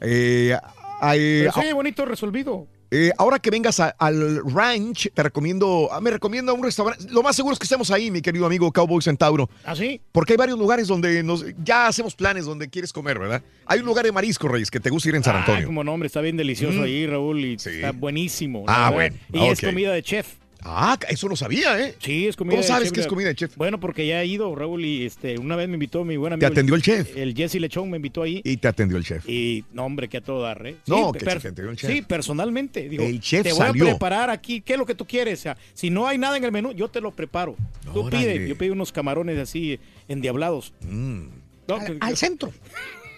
Eh, 0.00 0.56
ay, 1.00 1.40
Pero 1.40 1.52
se 1.52 1.60
oye 1.60 1.72
bonito 1.72 2.04
resolvido. 2.04 2.66
Eh, 2.90 3.10
ahora 3.18 3.38
que 3.38 3.50
vengas 3.50 3.80
a- 3.80 3.90
al 3.98 4.42
ranch, 4.52 5.08
te 5.12 5.22
recomiendo, 5.22 5.88
ah, 5.92 6.00
me 6.00 6.10
recomiendo 6.10 6.54
un 6.54 6.62
restaurante. 6.62 7.04
Lo 7.10 7.22
más 7.22 7.34
seguro 7.36 7.52
es 7.52 7.58
que 7.58 7.64
estemos 7.64 7.90
ahí, 7.90 8.10
mi 8.10 8.22
querido 8.22 8.46
amigo 8.46 8.72
Cowboy 8.72 9.02
Centauro. 9.02 9.48
¿Ah, 9.64 9.74
sí? 9.74 10.00
Porque 10.12 10.34
hay 10.34 10.36
varios 10.36 10.58
lugares 10.58 10.86
donde 10.88 11.22
nos, 11.22 11.44
ya 11.64 11.86
hacemos 11.88 12.14
planes 12.14 12.44
donde 12.44 12.68
quieres 12.68 12.92
comer, 12.92 13.18
¿verdad? 13.18 13.42
Hay 13.66 13.80
un 13.80 13.86
lugar 13.86 14.04
de 14.04 14.12
marisco, 14.12 14.48
Reyes, 14.48 14.70
que 14.70 14.80
te 14.80 14.90
gusta 14.90 15.08
ir 15.08 15.16
en 15.16 15.24
San 15.24 15.36
Ah, 15.36 15.40
Antonio. 15.40 15.66
como 15.66 15.82
nombre, 15.84 16.06
está 16.06 16.20
bien 16.20 16.36
delicioso 16.36 16.80
Mm. 16.80 16.84
ahí, 16.84 17.06
Raúl, 17.06 17.44
y 17.44 17.54
está 17.54 17.92
buenísimo. 17.92 18.64
Ah, 18.68 18.90
verdad. 18.90 19.16
bueno. 19.30 19.46
Y 19.46 19.50
es 19.52 19.60
comida 19.60 19.92
de 19.92 20.02
chef. 20.02 20.34
Ah, 20.68 20.98
eso 21.08 21.28
no 21.28 21.36
sabía, 21.36 21.80
¿eh? 21.80 21.94
Sí, 22.00 22.26
es 22.26 22.34
comida 22.36 22.52
¿Cómo 22.54 22.62
de 22.62 22.68
sabes 22.68 22.88
chef. 22.88 22.94
que 22.94 23.00
es 23.02 23.06
comida 23.06 23.28
de 23.28 23.34
chef? 23.36 23.56
Bueno, 23.56 23.78
porque 23.78 24.06
ya 24.06 24.20
he 24.22 24.26
ido, 24.26 24.54
Raúl, 24.54 24.84
y 24.84 25.06
este, 25.06 25.38
una 25.38 25.54
vez 25.56 25.68
me 25.68 25.74
invitó 25.74 26.04
mi 26.04 26.16
buen 26.16 26.30
¿Te 26.30 26.34
amigo. 26.34 26.48
atendió 26.48 26.74
el 26.74 26.82
chef? 26.82 27.16
El 27.16 27.34
Jesse 27.34 27.54
Lechón 27.60 27.88
me 27.90 27.96
invitó 27.98 28.22
ahí. 28.22 28.40
Y 28.44 28.56
te 28.56 28.66
atendió 28.68 28.96
el 28.98 29.04
chef. 29.04 29.28
Y, 29.28 29.64
no, 29.72 29.84
hombre, 29.84 30.08
que 30.08 30.16
a 30.16 30.20
todo 30.20 30.42
dar, 30.42 30.66
¿eh? 30.66 30.76
No, 30.86 31.12
Sí, 31.12 31.18
que 31.20 31.24
per- 31.24 31.40
te 31.40 31.48
atendió 31.48 31.70
el 31.70 31.76
chef. 31.76 31.90
Sí, 31.90 32.02
personalmente. 32.02 32.88
Digo, 32.88 33.04
El 33.04 33.20
chef 33.20 33.44
te 33.44 33.50
voy 33.52 33.58
salió. 33.58 33.84
a 33.84 33.88
preparar 33.90 34.30
aquí, 34.30 34.60
¿qué 34.60 34.72
es 34.72 34.78
lo 34.78 34.86
que 34.86 34.94
tú 34.94 35.06
quieres? 35.06 35.38
O 35.38 35.42
sea, 35.42 35.56
si 35.74 35.88
no 35.90 36.08
hay 36.08 36.18
nada 36.18 36.36
en 36.36 36.44
el 36.44 36.52
menú, 36.52 36.72
yo 36.72 36.88
te 36.88 37.00
lo 37.00 37.12
preparo. 37.12 37.54
Tú 37.94 38.10
pide, 38.10 38.48
yo 38.48 38.58
pido 38.58 38.72
unos 38.72 38.90
camarones 38.92 39.38
así, 39.38 39.78
endiablados. 40.08 40.72
Mm. 40.82 41.26
No, 41.68 41.84
que- 41.84 41.96
Al 42.00 42.16
centro. 42.16 42.52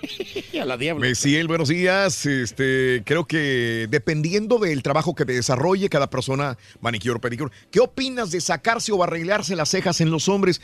a 0.60 0.64
la 0.64 0.76
diabla. 0.76 1.00
Mesiel, 1.06 1.48
buenos 1.48 1.68
días. 1.68 2.26
Este, 2.26 3.02
creo 3.04 3.26
que 3.26 3.86
dependiendo 3.90 4.58
del 4.58 4.82
trabajo 4.82 5.14
que 5.14 5.24
te 5.24 5.32
desarrolle 5.32 5.88
cada 5.88 6.10
persona, 6.10 6.56
manicure 6.80 7.14
o 7.16 7.20
pedicure, 7.20 7.52
¿qué 7.70 7.80
opinas 7.80 8.30
de 8.30 8.40
sacarse 8.40 8.92
o 8.92 9.02
arreglarse 9.02 9.56
las 9.56 9.68
cejas 9.70 10.00
en 10.00 10.10
los 10.10 10.28
hombres? 10.28 10.60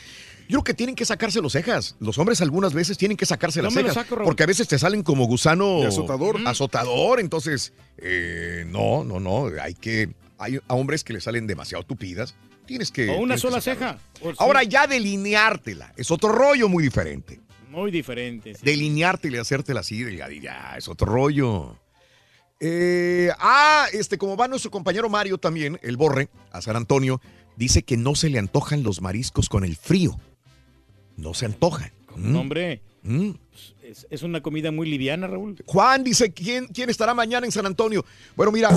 Yo 0.48 0.58
creo 0.58 0.64
que 0.64 0.74
tienen 0.74 0.94
que 0.94 1.04
sacarse 1.06 1.40
las 1.40 1.52
cejas. 1.52 1.96
Los 2.00 2.18
hombres 2.18 2.40
algunas 2.42 2.74
veces 2.74 2.98
tienen 2.98 3.16
que 3.16 3.24
sacarse 3.24 3.60
No 3.60 3.64
las 3.66 3.74
cejas. 3.74 3.94
saco, 3.94 4.22
porque 4.24 4.42
a 4.42 4.46
veces 4.46 4.68
te 4.68 4.78
salen 4.78 5.02
como 5.02 5.26
gusano 5.26 5.80
De 5.80 5.86
azotador. 5.86 6.38
azotador. 6.44 7.18
Entonces, 7.20 7.72
eh, 7.98 8.64
no, 8.68 9.04
no, 9.04 9.20
no. 9.20 9.50
Hay 9.60 9.74
que. 9.74 10.10
Hay 10.36 10.58
a 10.68 10.74
hombres 10.74 11.02
que 11.04 11.12
le 11.14 11.20
salen 11.20 11.46
demasiado 11.46 11.84
tupidas. 11.84 12.34
Tienes 12.66 12.90
que. 12.90 13.08
O 13.10 13.18
una 13.20 13.38
sola 13.38 13.60
ceja. 13.62 13.98
Ahora 14.38 14.62
ya 14.64 14.86
delineártela. 14.86 15.92
Es 15.96 16.10
otro 16.10 16.30
rollo 16.30 16.68
muy 16.68 16.82
diferente. 16.82 17.40
Muy 17.74 17.90
diferente. 17.90 18.54
sí. 18.54 18.60
Delineártela 18.64 19.36
y 19.36 19.40
hacértela 19.40 19.80
así 19.80 20.02
delgadilla. 20.02 20.76
Es 20.76 20.88
otro 20.88 21.06
rollo. 21.06 21.76
Eh, 22.60 23.30
ah, 23.38 23.86
este, 23.92 24.16
como 24.16 24.36
va 24.36 24.48
nuestro 24.48 24.70
compañero 24.70 25.08
Mario 25.08 25.38
también, 25.38 25.78
el 25.82 25.96
Borre, 25.96 26.28
a 26.52 26.62
San 26.62 26.76
Antonio, 26.76 27.20
dice 27.56 27.82
que 27.82 27.96
no 27.96 28.14
se 28.14 28.30
le 28.30 28.38
antojan 28.38 28.82
los 28.82 29.02
mariscos 29.02 29.48
con 29.48 29.64
el 29.64 29.76
frío. 29.76 30.18
No 31.16 31.34
se 31.34 31.46
antojan. 31.46 31.92
Mm. 32.16 32.36
Hombre, 32.36 32.82
Mm. 33.06 33.32
es, 33.82 34.06
es 34.08 34.22
una 34.22 34.40
comida 34.40 34.70
muy 34.70 34.88
liviana, 34.88 35.26
Raúl. 35.26 35.62
Juan 35.66 36.02
dice, 36.04 36.32
¿quién, 36.32 36.68
¿quién 36.68 36.88
estará 36.88 37.12
mañana 37.12 37.44
en 37.44 37.52
San 37.52 37.66
Antonio? 37.66 38.02
Bueno, 38.34 38.50
mira, 38.50 38.70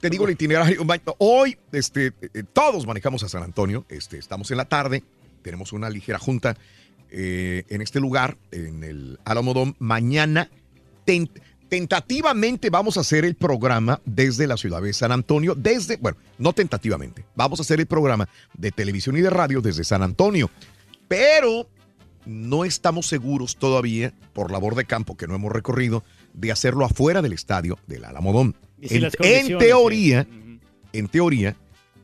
te 0.00 0.08
digo 0.08 0.24
el 0.24 0.30
itinerario. 0.32 0.82
Hoy, 1.18 1.58
este, 1.70 2.14
eh, 2.32 2.44
todos 2.50 2.86
manejamos 2.86 3.22
a 3.24 3.28
San 3.28 3.42
Antonio. 3.42 3.84
Este, 3.90 4.16
estamos 4.16 4.50
en 4.50 4.56
la 4.56 4.64
tarde, 4.64 5.02
tenemos 5.42 5.74
una 5.74 5.90
ligera 5.90 6.18
junta 6.18 6.56
eh, 7.10 7.64
en 7.68 7.80
este 7.82 8.00
lugar, 8.00 8.36
en 8.50 8.84
el 8.84 9.18
Alamodón. 9.24 9.76
Mañana, 9.78 10.50
ten- 11.04 11.30
tentativamente 11.68 12.70
vamos 12.70 12.96
a 12.96 13.00
hacer 13.00 13.24
el 13.24 13.34
programa 13.34 14.00
desde 14.04 14.46
la 14.46 14.56
ciudad 14.56 14.82
de 14.82 14.92
San 14.92 15.12
Antonio, 15.12 15.54
desde, 15.54 15.96
bueno, 15.96 16.18
no 16.38 16.52
tentativamente, 16.52 17.24
vamos 17.34 17.60
a 17.60 17.62
hacer 17.62 17.80
el 17.80 17.86
programa 17.86 18.28
de 18.56 18.70
televisión 18.72 19.16
y 19.16 19.20
de 19.20 19.30
radio 19.30 19.60
desde 19.60 19.84
San 19.84 20.02
Antonio. 20.02 20.50
Pero 21.08 21.68
no 22.26 22.64
estamos 22.64 23.06
seguros 23.06 23.56
todavía, 23.56 24.12
por 24.34 24.50
labor 24.50 24.74
de 24.74 24.84
campo 24.84 25.16
que 25.16 25.26
no 25.26 25.34
hemos 25.34 25.52
recorrido, 25.52 26.04
de 26.34 26.52
hacerlo 26.52 26.84
afuera 26.84 27.22
del 27.22 27.32
estadio 27.32 27.78
del 27.86 28.04
Alamodón. 28.04 28.54
Si 28.82 28.96
En, 29.20 29.58
teoría, 29.58 30.26
en 30.92 31.08
teoría, 31.08 31.56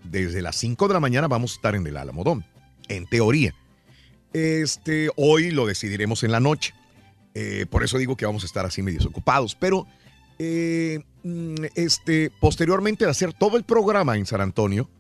desde 0.03 0.41
las 0.43 0.57
5 0.57 0.89
de 0.89 0.95
la 0.95 1.01
mañana 1.01 1.29
vamos 1.29 1.53
a 1.53 1.55
estar 1.57 1.75
en 1.75 1.87
el 1.87 1.97
Alamodón. 1.97 2.45
En 2.89 3.07
teoría. 3.07 3.55
Este, 4.35 5.11
hoy 5.17 5.53
lo 5.53 5.65
decidiremos 5.65 6.25
en 6.25 6.33
la 6.33 6.41
noche. 6.41 6.75
Eh, 7.35 7.67
por 7.71 7.85
eso 7.85 7.99
digo 7.99 8.17
que 8.17 8.27
vamos 8.27 8.43
a 8.43 8.47
estar 8.47 8.67
así 8.67 8.83
medios 8.83 9.07
ocupados. 9.07 9.55
Pero 9.55 9.87
eh, 10.39 11.01
mm, 11.23 11.67
este, 11.77 12.31
posteriormente 12.41 13.05
de 13.05 13.13
hacer 13.13 13.33
todo 13.33 13.57
el 13.57 13.63
programa 13.63 14.17
en 14.17 14.27
San 14.27 14.41
Antonio, 14.41 14.91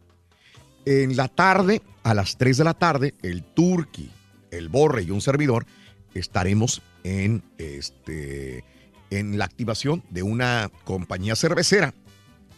en 0.86 1.16
la 1.16 1.28
tarde, 1.28 1.82
a 2.04 2.14
las 2.14 2.36
3 2.36 2.58
de 2.58 2.64
la 2.64 2.74
tarde, 2.74 3.14
el 3.22 3.42
Turqui, 3.42 4.10
el 4.50 4.68
Borre 4.68 5.02
y 5.02 5.10
un 5.10 5.20
servidor 5.20 5.66
estaremos 6.14 6.80
en, 7.02 7.42
este, 7.58 8.64
en 9.10 9.36
la 9.36 9.46
activación 9.46 10.04
de 10.10 10.22
una 10.22 10.70
compañía 10.84 11.34
cervecera 11.34 11.92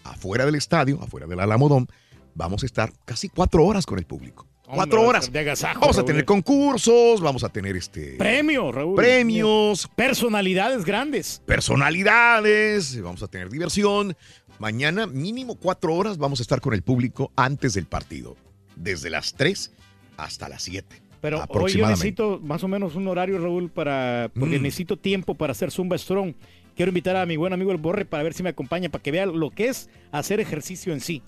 afuera 0.04 0.44
del 0.44 0.56
estadio, 0.56 1.00
afuera 1.02 1.26
del 1.26 1.40
Alamodón. 1.40 1.88
Vamos 2.34 2.62
a 2.62 2.66
estar 2.66 2.92
casi 3.06 3.30
cuatro 3.30 3.64
horas 3.64 3.86
con 3.86 3.98
el 3.98 4.04
público. 4.04 4.46
Cuatro 4.74 5.02
horas. 5.02 5.30
agasajo, 5.34 5.80
vamos 5.80 5.98
a 5.98 6.04
tener 6.04 6.24
concursos, 6.24 7.20
vamos 7.20 7.44
a 7.44 7.48
tener 7.48 7.76
este 7.76 8.16
Premios, 8.16 8.74
Raúl. 8.74 8.96
premios, 8.96 9.88
Personalidades 9.94 10.84
grandes. 10.84 11.40
personalidades, 11.46 13.00
vamos 13.00 13.22
a 13.22 13.28
tener 13.28 13.48
diversión. 13.50 14.16
Mañana, 14.58 15.06
mínimo 15.06 15.54
cuatro 15.56 15.94
horas, 15.94 16.18
vamos 16.18 16.40
a 16.40 16.42
estar 16.42 16.60
con 16.60 16.72
el 16.74 16.82
público 16.82 17.30
antes 17.36 17.74
del 17.74 17.86
partido. 17.86 18.36
Desde 18.74 19.10
las 19.10 19.34
3 19.34 19.72
hasta 20.16 20.48
las 20.48 20.62
7. 20.62 21.02
Pero 21.20 21.44
hoy 21.48 21.72
yo 21.72 21.86
necesito 21.88 22.40
más 22.42 22.62
o 22.62 22.68
menos 22.68 22.94
un 22.94 23.08
horario, 23.08 23.38
Raúl, 23.38 23.70
para 23.70 24.30
porque 24.38 24.58
Mm. 24.58 24.62
necesito 24.62 24.96
tiempo 24.98 25.34
para 25.34 25.52
hacer 25.52 25.70
Zumba 25.70 25.96
Strong. 25.98 26.34
Quiero 26.74 26.90
invitar 26.90 27.16
a 27.16 27.24
mi 27.26 27.36
buen 27.36 27.52
amigo 27.52 27.72
el 27.72 27.78
Borre 27.78 28.04
para 28.04 28.22
ver 28.22 28.34
si 28.34 28.42
me 28.42 28.50
acompaña, 28.50 28.88
para 28.90 29.02
que 29.02 29.10
vea 29.10 29.26
lo 29.26 29.50
que 29.50 29.68
es 29.68 29.88
hacer 30.12 30.40
ejercicio 30.40 30.92
en 30.92 31.00
sí. 31.00 31.22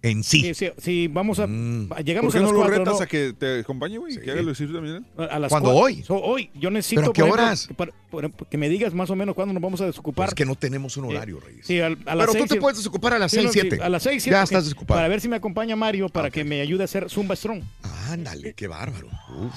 En 0.00 0.22
sí. 0.22 0.54
Sí, 0.54 0.70
sí, 0.78 1.08
vamos 1.08 1.40
a... 1.40 1.46
Mm. 1.48 1.90
Llegamos 2.04 2.32
¿Por 2.32 2.32
qué 2.32 2.38
a 2.38 2.42
las 2.42 2.50
no 2.50 2.52
lo 2.52 2.58
cuatro, 2.60 2.78
retas 2.78 2.94
¿no? 2.98 3.00
a 3.02 3.06
que 3.06 3.32
te 3.32 3.60
acompañe, 3.60 3.98
güey? 3.98 4.14
Que 4.20 4.30
haga 4.30 4.40
el 4.40 4.46
ejercicio 4.48 4.74
también. 4.76 5.04
A- 5.16 5.38
las 5.40 5.48
¿Cuándo 5.50 5.70
cuatro. 5.72 5.84
hoy? 5.84 6.02
So, 6.04 6.14
hoy, 6.22 6.50
yo 6.54 6.70
necesito... 6.70 7.00
¿Pero 7.00 7.12
qué 7.12 7.20
ejemplo, 7.22 7.42
horas? 7.42 7.66
que 7.66 7.74
para- 7.74 7.92
por- 8.08 8.30
que 8.46 8.56
me 8.58 8.68
digas 8.68 8.94
más 8.94 9.10
o 9.10 9.16
menos 9.16 9.34
cuándo 9.34 9.52
nos 9.52 9.62
vamos 9.62 9.80
a 9.80 9.86
desocupar. 9.86 10.28
Es 10.28 10.34
que 10.34 10.44
no 10.46 10.54
tenemos 10.54 10.96
un 10.96 11.06
horario, 11.06 11.40
Reyes. 11.40 11.66
Sí, 11.66 11.80
al- 11.80 11.98
a 12.06 12.14
las 12.14 12.26
Pero 12.26 12.32
tú 12.32 12.38
seis, 12.38 12.48
te 12.48 12.54
sí. 12.54 12.60
puedes 12.60 12.78
desocupar 12.78 13.14
a 13.14 13.18
las 13.18 13.30
Sí, 13.32 13.36
seis, 13.38 13.46
no, 13.46 13.52
sí, 13.52 13.60
siete. 13.60 13.82
a 13.82 13.88
las 13.88 14.02
6, 14.04 14.24
Ya 14.24 14.42
estás 14.44 14.64
desocupado. 14.64 14.98
Para 14.98 15.08
ver 15.08 15.20
si 15.20 15.28
me 15.28 15.36
acompaña 15.36 15.74
Mario 15.74 16.08
para 16.08 16.30
que 16.30 16.44
me 16.44 16.60
ayude 16.60 16.82
a 16.82 16.84
hacer 16.84 17.10
Zumba 17.10 17.34
Strong. 17.34 17.62
Ándale, 18.08 18.54
qué 18.54 18.68
bárbaro. 18.68 19.08
Uf. 19.36 19.52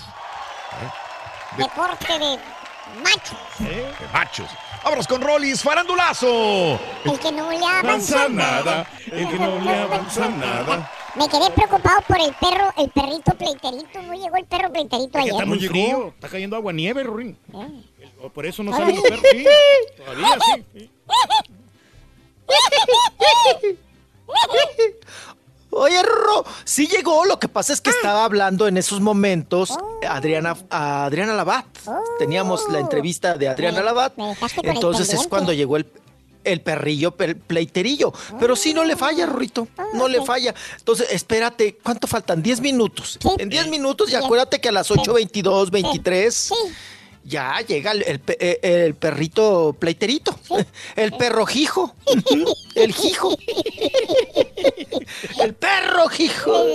Deporte 1.57 2.07
de 2.19 2.38
machos. 3.03 3.38
Machos. 4.13 4.49
Vámonos 4.84 5.07
con 5.07 5.22
Rollis, 5.22 5.61
farandulazo. 5.61 6.80
El 7.05 7.19
que 7.19 7.31
no 7.31 7.51
le 7.51 7.65
avanza 7.65 8.27
nada. 8.30 8.88
el 9.11 9.27
que 9.27 9.38
no 9.38 9.59
le 9.59 9.76
avanza 9.76 10.27
nada. 10.30 10.91
Me 11.15 11.27
quedé 11.27 11.51
preocupado 11.51 12.01
por 12.07 12.19
el 12.19 12.34
perro, 12.34 12.73
el 12.77 12.89
perrito 12.89 13.34
pleiterito. 13.35 14.01
No 14.01 14.13
llegó 14.13 14.38
el 14.38 14.45
perro 14.45 14.72
pleiterito 14.72 15.19
ayer. 15.19 15.34
está 15.34 15.45
muy 15.45 15.59
frío, 15.59 16.07
está 16.15 16.30
cayendo 16.30 16.55
agua 16.55 16.73
nieve, 16.73 17.03
Ruin. 17.03 17.38
Por 18.34 18.45
eso 18.45 18.63
no 18.63 18.73
Ay. 18.73 18.80
salen 18.80 18.95
los 18.95 19.03
perros. 19.03 19.26
Sí, 19.31 19.45
todavía 19.97 20.27
sí. 20.73 20.89
sí. 25.72 25.76
Oye, 25.77 26.03
Rorro, 26.03 26.45
sí 26.64 26.88
llegó. 26.88 27.26
Lo 27.26 27.39
que 27.39 27.48
pasa 27.48 27.73
es 27.73 27.81
que 27.81 27.89
estaba 27.89 28.26
hablando 28.26 28.68
en 28.68 28.77
esos 28.77 28.99
momentos 28.99 29.72
Adriana, 30.07 30.56
a 30.69 31.06
Adriana 31.06 31.34
Labat. 31.34 31.65
Teníamos 32.19 32.69
la 32.69 32.80
entrevista 32.80 33.35
de 33.35 33.48
Adriana 33.48 33.81
Labat. 33.81 34.14
Entonces 34.64 35.14
es 35.14 35.27
cuando 35.27 35.53
llegó 35.53 35.77
el, 35.77 35.88
el 36.43 36.61
perrillo, 36.61 37.15
el 37.19 37.38
pleiterillo. 37.38 38.14
Pero 38.39 38.56
sí 38.56 38.73
no 38.73 38.84
le 38.84 38.95
falla, 38.95 39.26
Rorrito. 39.26 39.68
No 39.93 40.07
le 40.07 40.22
falla. 40.23 40.53
Entonces, 40.77 41.07
espérate, 41.11 41.77
¿cuánto 41.84 42.07
faltan? 42.07 42.41
10 42.41 42.61
minutos. 42.61 43.19
En 43.38 43.49
10 43.49 43.68
minutos, 43.68 44.11
y 44.11 44.15
acuérdate 44.15 44.60
que 44.60 44.69
a 44.69 44.72
las 44.72 44.89
8.22, 44.91 45.69
23. 45.69 46.52
Ya 47.32 47.62
llega 47.62 47.94
el, 47.94 48.22
eh, 48.28 48.60
el 48.62 48.94
perrito 48.95 49.74
pleiterito. 49.80 50.38
El 50.98 51.14
perro 51.14 51.45
jijo. 51.45 51.95
El 52.76 52.94
jijo. 52.94 53.38
El 55.41 55.53
perro 55.53 56.10
jijo. 56.10 56.66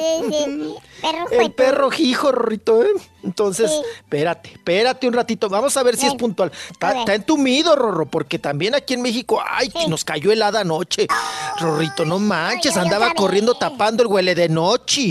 El 1.31 1.53
perro 1.53 1.91
jijo, 1.91 2.33
Rorrito, 2.33 2.83
¿eh? 2.83 2.89
Entonces, 3.23 3.71
espérate, 3.97 4.53
espérate 4.53 5.07
un 5.07 5.13
ratito. 5.13 5.51
Vamos 5.51 5.77
a 5.77 5.83
ver 5.83 5.97
si 5.97 6.07
es 6.07 6.15
puntual. 6.15 6.51
Está, 6.71 7.01
está 7.01 7.15
entumido, 7.15 7.77
Rorro, 7.77 8.07
porque 8.07 8.39
también 8.39 8.75
aquí 8.75 8.95
en 8.95 9.03
México, 9.03 9.43
ay, 9.47 9.69
que 9.69 9.89
nos 9.89 10.05
cayó 10.05 10.33
helada 10.33 10.61
anoche. 10.61 11.07
Rorrito, 11.61 12.07
no 12.07 12.19
manches, 12.19 12.79
andaba 12.79 13.13
corriendo 13.15 13.55
tapando 13.55 14.03
el 14.03 14.09
huele 14.09 14.35
de 14.35 14.49
noche. 14.49 15.11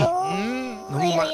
No 0.90 0.98
ma- 1.16 1.26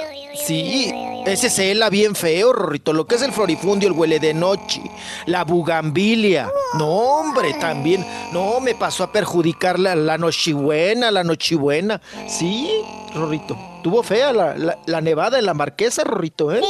Sí, 0.47 0.91
ese 1.27 1.49
se 1.51 1.71
hela 1.71 1.89
bien 1.91 2.15
feo, 2.17 2.53
Rorrito. 2.53 2.93
Lo 2.93 3.07
que 3.07 3.15
es 3.17 3.23
el 3.23 3.33
florifundio, 3.33 3.89
el 3.89 3.95
huele 3.95 4.19
de 4.19 4.35
noche, 4.35 4.83
la 5.27 5.45
bugambilia. 5.45 6.51
No, 6.79 6.89
hombre, 6.89 7.55
también. 7.55 8.05
No, 8.33 8.59
me 8.61 8.75
pasó 8.75 9.05
a 9.05 9.13
perjudicar 9.13 9.79
la, 9.79 9.95
la 9.95 10.19
nochibuena, 10.19 11.11
la 11.11 11.23
nochibuena. 11.23 12.01
Sí, 12.27 12.71
Rorrito. 13.15 13.57
Tuvo 13.85 14.03
fea 14.03 14.33
la, 14.33 14.57
la- 14.57 14.79
la 14.87 15.01
nevada 15.01 15.39
en 15.39 15.47
la 15.47 15.55
marquesa, 15.55 16.03
Rorrito, 16.03 16.53
¿eh? 16.53 16.63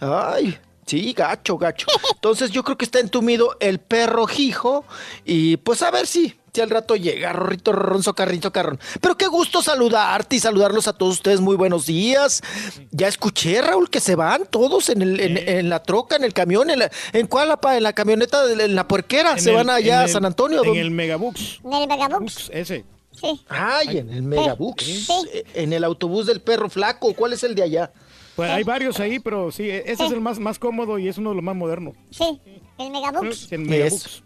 Ay. 0.00 0.58
Sí, 0.84 1.12
gacho, 1.14 1.56
gacho. 1.58 1.86
Entonces 2.14 2.50
yo 2.50 2.62
creo 2.62 2.76
que 2.76 2.84
está 2.84 3.00
entumido 3.00 3.56
el 3.60 3.80
perro 3.80 4.26
jijo 4.26 4.84
y 5.24 5.56
pues 5.56 5.82
a 5.82 5.90
ver 5.90 6.06
si, 6.06 6.38
si 6.56 6.60
al 6.62 6.70
rato 6.70 6.96
llega, 6.96 7.32
Rorrito, 7.32 7.70
Ronzo, 7.72 8.14
Carrito, 8.14 8.50
Carrón. 8.52 8.80
Pero 9.00 9.16
qué 9.16 9.26
gusto 9.26 9.62
saludarte 9.62 10.36
y 10.36 10.40
saludarlos 10.40 10.88
a 10.88 10.92
todos 10.94 11.14
ustedes. 11.14 11.40
Muy 11.40 11.54
buenos 11.56 11.86
días. 11.86 12.42
Ya 12.90 13.08
escuché, 13.08 13.62
Raúl, 13.62 13.88
que 13.90 14.00
se 14.00 14.14
van 14.16 14.46
todos 14.50 14.88
en, 14.88 15.02
el, 15.02 15.20
en, 15.20 15.36
en 15.36 15.68
la 15.68 15.82
troca, 15.82 16.16
en 16.16 16.24
el 16.24 16.32
camión, 16.32 16.68
en 16.70 16.80
la, 16.80 16.90
¿en 17.12 17.26
cuál, 17.26 17.50
apa? 17.50 17.76
En 17.76 17.82
la 17.82 17.92
camioneta, 17.92 18.44
de- 18.46 18.64
en 18.64 18.74
la 18.74 18.88
puerquera. 18.88 19.32
En 19.32 19.40
se 19.40 19.50
el- 19.50 19.56
van 19.56 19.70
allá 19.70 20.02
a 20.04 20.08
San 20.08 20.24
Antonio. 20.24 20.60
En 20.60 20.64
¿dónde? 20.64 20.80
el 20.80 20.90
Megabooks. 20.90 21.60
En 21.64 21.72
el 21.74 21.86
Megabooks. 21.88 22.50
Ese. 22.52 22.84
Sí. 23.12 23.40
Ay, 23.48 23.98
en 23.98 24.10
el 24.10 24.22
Megabooks. 24.22 25.08
Eh, 25.32 25.44
En 25.54 25.72
el 25.72 25.84
autobús 25.84 26.26
del 26.26 26.40
perro 26.40 26.68
flaco. 26.68 27.14
¿Cuál 27.14 27.34
es 27.34 27.44
el 27.44 27.54
de 27.54 27.62
allá? 27.62 27.92
Pues 28.34 28.50
hay 28.50 28.64
varios 28.64 29.00
ahí, 29.00 29.18
pero 29.18 29.50
sí, 29.50 29.70
ese 29.70 30.04
es 30.04 30.12
el 30.12 30.20
más, 30.20 30.38
más 30.38 30.58
cómodo 30.58 30.98
y 30.98 31.08
es 31.08 31.16
uno 31.16 31.30
de 31.30 31.36
los 31.36 31.44
más 31.44 31.56
modernos. 31.56 31.94
Sí, 32.10 32.38
el 32.78 32.90
Megabooks. 32.90 33.50
El 33.52 33.60
Megabooks. 33.60 34.22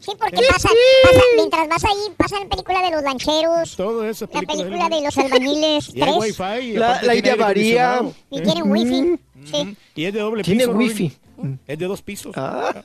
Sí, 0.00 0.12
porque 0.18 0.36
pasa, 0.48 0.68
pasa- 1.04 1.20
mientras 1.36 1.68
vas 1.68 1.84
ahí, 1.84 2.12
pasan 2.16 2.48
película 2.48 2.82
de 2.82 2.90
los 2.90 3.02
lancheros, 3.02 3.76
Todo 3.76 4.04
eso. 4.04 4.28
la 4.32 4.40
película 4.42 4.88
de 4.88 5.02
los 5.02 5.18
albañiles 5.18 5.88
Y 5.94 6.00
hay 6.02 6.08
3. 6.12 6.16
wifi. 6.18 6.66
y 6.68 6.72
La- 6.72 7.02
la 7.02 7.12
tiene 7.12 7.36
María. 7.36 7.92
acondicionado. 7.94 8.14
Y 8.30 8.38
¿eh? 8.38 8.42
tienen 8.42 8.70
wifi. 8.72 9.00
Ujú. 9.12 9.76
Y 9.94 10.04
es 10.06 10.12
de 10.14 10.20
doble 10.20 10.42
Tiene 10.42 10.60
piso. 10.64 10.72
Robin. 10.72 10.88
wifi. 10.88 11.18
Es 11.66 11.78
de 11.78 11.84
dos 11.86 12.02
pisos. 12.02 12.32
Ah. 12.36 12.82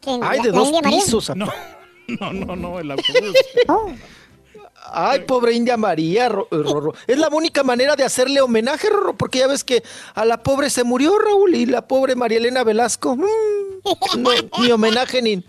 ¿Quién? 0.00 0.20
Ay, 0.22 0.38
¿La- 0.38 0.44
de 0.44 0.50
dos 0.52 0.70
pisos. 0.84 1.32
No, 1.36 1.46
no, 2.20 2.32
no, 2.32 2.56
no, 2.56 2.78
el 2.80 2.90
autobús. 2.92 3.34
Ay, 4.96 5.20
pobre 5.20 5.54
India 5.54 5.76
María, 5.76 6.26
eh, 6.26 6.28
Rorro. 6.50 6.92
Es 7.06 7.18
la 7.18 7.28
única 7.28 7.62
manera 7.64 7.96
de 7.96 8.04
hacerle 8.04 8.40
homenaje, 8.42 8.88
Rorro, 8.90 9.16
porque 9.16 9.38
ya 9.40 9.46
ves 9.46 9.64
que 9.64 9.82
a 10.14 10.24
la 10.24 10.42
pobre 10.42 10.68
se 10.70 10.84
murió, 10.84 11.18
Raúl, 11.18 11.54
y 11.54 11.66
la 11.66 11.88
pobre 11.88 12.14
María 12.14 12.38
Elena 12.38 12.62
Velasco. 12.64 13.16
mm, 13.16 13.24
no, 14.18 14.30
ni 14.60 14.70
homenaje 14.70 15.22
ni, 15.22 15.42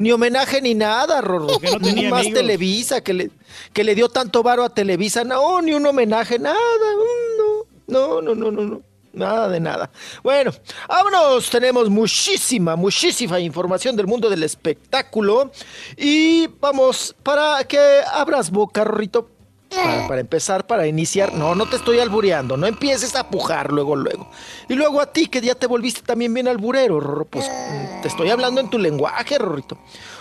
ni 0.00 0.10
homenaje 0.10 0.60
ni 0.60 0.74
nada, 0.74 1.20
Rorro. 1.20 1.46
No 1.46 1.78
Ni 1.78 2.06
más 2.08 2.22
amigos. 2.22 2.40
Televisa, 2.40 3.00
que 3.02 3.12
le, 3.14 3.30
que 3.72 3.84
le 3.84 3.94
dio 3.94 4.08
tanto 4.08 4.42
varo 4.42 4.64
a 4.64 4.70
Televisa. 4.70 5.22
No, 5.24 5.60
ni 5.62 5.72
un 5.74 5.86
homenaje, 5.86 6.38
nada. 6.38 6.56
mm, 6.56 7.92
No, 7.92 8.20
no, 8.20 8.34
no, 8.34 8.50
no, 8.50 8.62
no. 8.62 8.82
Nada 9.12 9.48
de 9.48 9.58
nada. 9.60 9.90
Bueno, 10.22 10.52
vámonos. 10.88 11.50
Tenemos 11.50 11.90
muchísima, 11.90 12.76
muchísima 12.76 13.40
información 13.40 13.96
del 13.96 14.06
mundo 14.06 14.30
del 14.30 14.42
espectáculo. 14.44 15.50
Y 15.96 16.46
vamos, 16.60 17.14
para 17.22 17.62
que 17.64 17.78
abras 18.12 18.50
boca, 18.50 18.84
Rorrito. 18.84 19.28
Para, 19.70 20.08
para 20.08 20.20
empezar, 20.20 20.66
para 20.66 20.86
iniciar. 20.86 21.32
No, 21.32 21.54
no 21.54 21.66
te 21.68 21.76
estoy 21.76 22.00
albureando. 22.00 22.56
No 22.56 22.66
empieces 22.66 23.14
a 23.14 23.28
pujar 23.30 23.72
luego, 23.72 23.94
luego. 23.96 24.28
Y 24.68 24.74
luego 24.74 25.00
a 25.00 25.12
ti, 25.12 25.26
que 25.28 25.40
ya 25.40 25.54
te 25.54 25.66
volviste 25.66 26.02
también 26.02 26.34
bien 26.34 26.48
alburero, 26.48 26.98
Rorro. 27.00 27.24
Pues 27.24 27.46
mm, 27.48 28.02
te 28.02 28.08
estoy 28.08 28.30
hablando 28.30 28.60
en 28.60 28.68
tu 28.68 28.78
lenguaje, 28.78 29.38
Rorrito. 29.38 29.78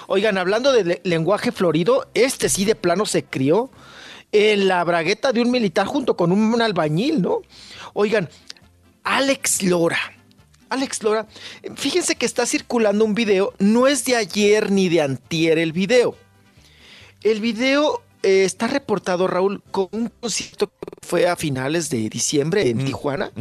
Oigan, 0.08 0.38
hablando 0.38 0.72
de 0.72 0.84
le- 0.84 1.02
lenguaje 1.04 1.52
florido, 1.52 2.08
este 2.14 2.48
sí 2.50 2.64
de 2.64 2.76
plano 2.76 3.06
se 3.06 3.24
crió 3.24 3.72
en 4.32 4.68
la 4.68 4.84
bragueta 4.84 5.34
de 5.34 5.42
un 5.42 5.50
militar 5.50 5.88
junto 5.88 6.16
con 6.16 6.32
un 6.32 6.62
albañil, 6.62 7.22
¿no? 7.22 7.40
Oigan, 7.94 8.30
Alex 9.04 9.64
Lora. 9.64 9.98
Alex 10.70 11.02
Lora, 11.02 11.26
fíjense 11.76 12.16
que 12.16 12.28
está 12.28 12.46
circulando 12.46 13.04
un 13.04 13.16
video, 13.16 13.54
no 13.58 13.88
es 13.88 14.06
de 14.06 14.16
ayer 14.16 14.70
ni 14.70 14.88
de 14.88 15.02
antier 15.02 15.58
el 15.58 15.72
video. 15.74 16.16
El 17.24 17.42
video 17.42 18.04
eh, 18.24 18.44
está 18.44 18.68
reportado, 18.68 19.28
Raúl, 19.28 19.62
con 19.72 19.88
un 19.92 20.12
concierto 20.20 20.68
que 20.68 21.08
fue 21.08 21.28
a 21.28 21.36
finales 21.36 21.90
de 21.90 22.10
diciembre 22.10 22.70
en 22.70 22.84
Tijuana, 22.86 23.32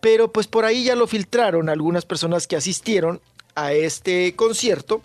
pero 0.00 0.32
pues 0.32 0.46
por 0.46 0.64
ahí 0.64 0.84
ya 0.84 0.94
lo 0.94 1.06
filtraron 1.06 1.68
algunas 1.68 2.04
personas 2.04 2.46
que 2.46 2.56
asistieron 2.56 3.20
a 3.54 3.72
este 3.72 4.34
concierto. 4.36 5.02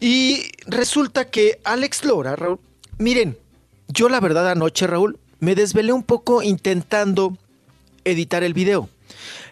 Y 0.00 0.52
resulta 0.66 1.28
que 1.28 1.60
Alex 1.64 2.04
Lora, 2.04 2.36
Raúl, 2.36 2.60
miren, 2.98 3.36
yo 3.88 4.08
la 4.08 4.20
verdad 4.20 4.48
anoche, 4.48 4.86
Raúl, 4.86 5.18
me 5.40 5.54
desvelé 5.54 5.92
un 5.92 6.04
poco 6.04 6.42
intentando 6.42 7.36
editar 8.04 8.44
el 8.44 8.54
video. 8.54 8.88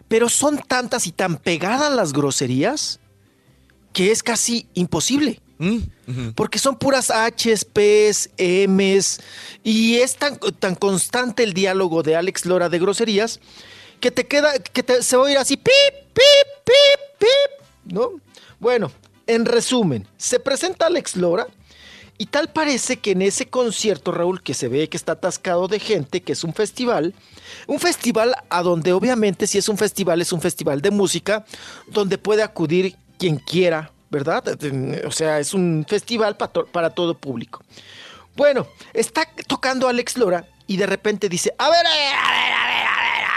Pero 0.09 0.28
son 0.28 0.59
tantas 0.59 1.09
y 1.09 1.12
tan 1.12 1.36
pegadas 1.36 1.93
las 1.93 2.12
groserías 2.12 3.01
que 3.93 4.12
es 4.12 4.23
casi 4.23 4.68
imposible. 4.74 5.40
Porque 6.34 6.58
son 6.58 6.76
puras 6.76 7.10
H's, 7.10 7.64
P's, 7.64 8.30
M's 8.38 9.20
y 9.64 9.96
es 9.96 10.16
tan, 10.16 10.38
tan 10.58 10.74
constante 10.74 11.42
el 11.42 11.54
diálogo 11.54 12.02
de 12.02 12.16
Alex 12.16 12.46
Lora 12.46 12.68
de 12.68 12.78
groserías 12.78 13.40
que 14.00 14.10
te 14.10 14.26
queda, 14.26 14.58
que 14.58 15.02
se 15.02 15.16
va 15.16 15.22
a 15.22 15.26
oír 15.26 15.38
así, 15.38 15.56
pip, 15.56 15.72
pip, 16.12 16.64
pip, 16.64 17.18
pip, 17.18 17.92
¿no? 17.92 18.12
Bueno, 18.60 18.92
en 19.26 19.44
resumen, 19.44 20.06
se 20.16 20.38
presenta 20.38 20.86
Alex 20.86 21.16
Lora 21.16 21.46
y 22.18 22.26
tal 22.26 22.48
parece 22.48 22.98
que 22.98 23.12
en 23.12 23.22
ese 23.22 23.48
concierto, 23.48 24.12
Raúl, 24.12 24.42
que 24.42 24.54
se 24.54 24.68
ve 24.68 24.88
que 24.88 24.96
está 24.96 25.12
atascado 25.12 25.68
de 25.68 25.78
gente, 25.78 26.22
que 26.22 26.32
es 26.32 26.44
un 26.44 26.54
festival, 26.54 27.14
un 27.66 27.78
festival 27.78 28.34
a 28.48 28.62
donde 28.62 28.92
obviamente 28.92 29.46
si 29.46 29.58
es 29.58 29.68
un 29.68 29.76
festival, 29.76 30.22
es 30.22 30.32
un 30.32 30.40
festival 30.40 30.80
de 30.80 30.90
música, 30.90 31.44
donde 31.88 32.16
puede 32.18 32.42
acudir 32.42 32.96
quien 33.18 33.36
quiera, 33.36 33.92
¿verdad? 34.10 34.44
O 35.06 35.10
sea, 35.10 35.38
es 35.40 35.54
un 35.54 35.84
festival 35.88 36.36
para 36.36 36.90
todo 36.90 37.16
público. 37.16 37.62
Bueno, 38.36 38.66
está 38.92 39.26
tocando 39.46 39.88
Alex 39.88 40.18
Lora 40.18 40.46
y 40.66 40.76
de 40.76 40.86
repente 40.86 41.28
dice, 41.28 41.54
a 41.58 41.70
ver, 41.70 41.86
a 41.86 41.90
ver, 41.90 42.14
a 42.14 42.30
ver, 42.30 42.52
a 42.52 42.66
ver, 42.66 42.86
a 42.86 42.96
ver, 42.96 43.24
a. 43.24 43.36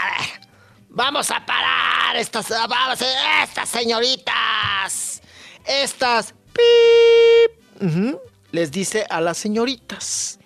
Vamos 0.92 1.30
a 1.30 1.46
parar 1.46 2.16
estas, 2.16 2.48
vamos, 2.48 2.98
estas 3.42 3.68
señoritas. 3.68 5.22
Estas, 5.64 6.34
pip, 6.52 8.18
les 8.50 8.70
dice 8.70 9.06
a 9.08 9.20
las 9.20 9.38
señoritas. 9.38 10.38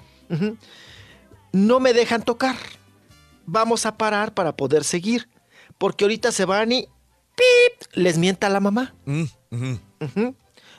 no 1.52 1.80
me 1.80 1.92
dejan 1.92 2.22
tocar. 2.22 2.56
Vamos 3.46 3.86
a 3.86 3.96
parar 3.96 4.34
para 4.34 4.55
poder 4.55 4.84
seguir. 4.84 5.28
Porque 5.78 6.05
ahorita 6.05 6.30
se 6.30 6.44
van 6.44 6.70
y 6.70 6.88
pip, 7.34 7.88
les 7.94 8.18
mienta 8.18 8.46
a 8.46 8.51
la 8.51 8.60
mamá. 8.60 8.94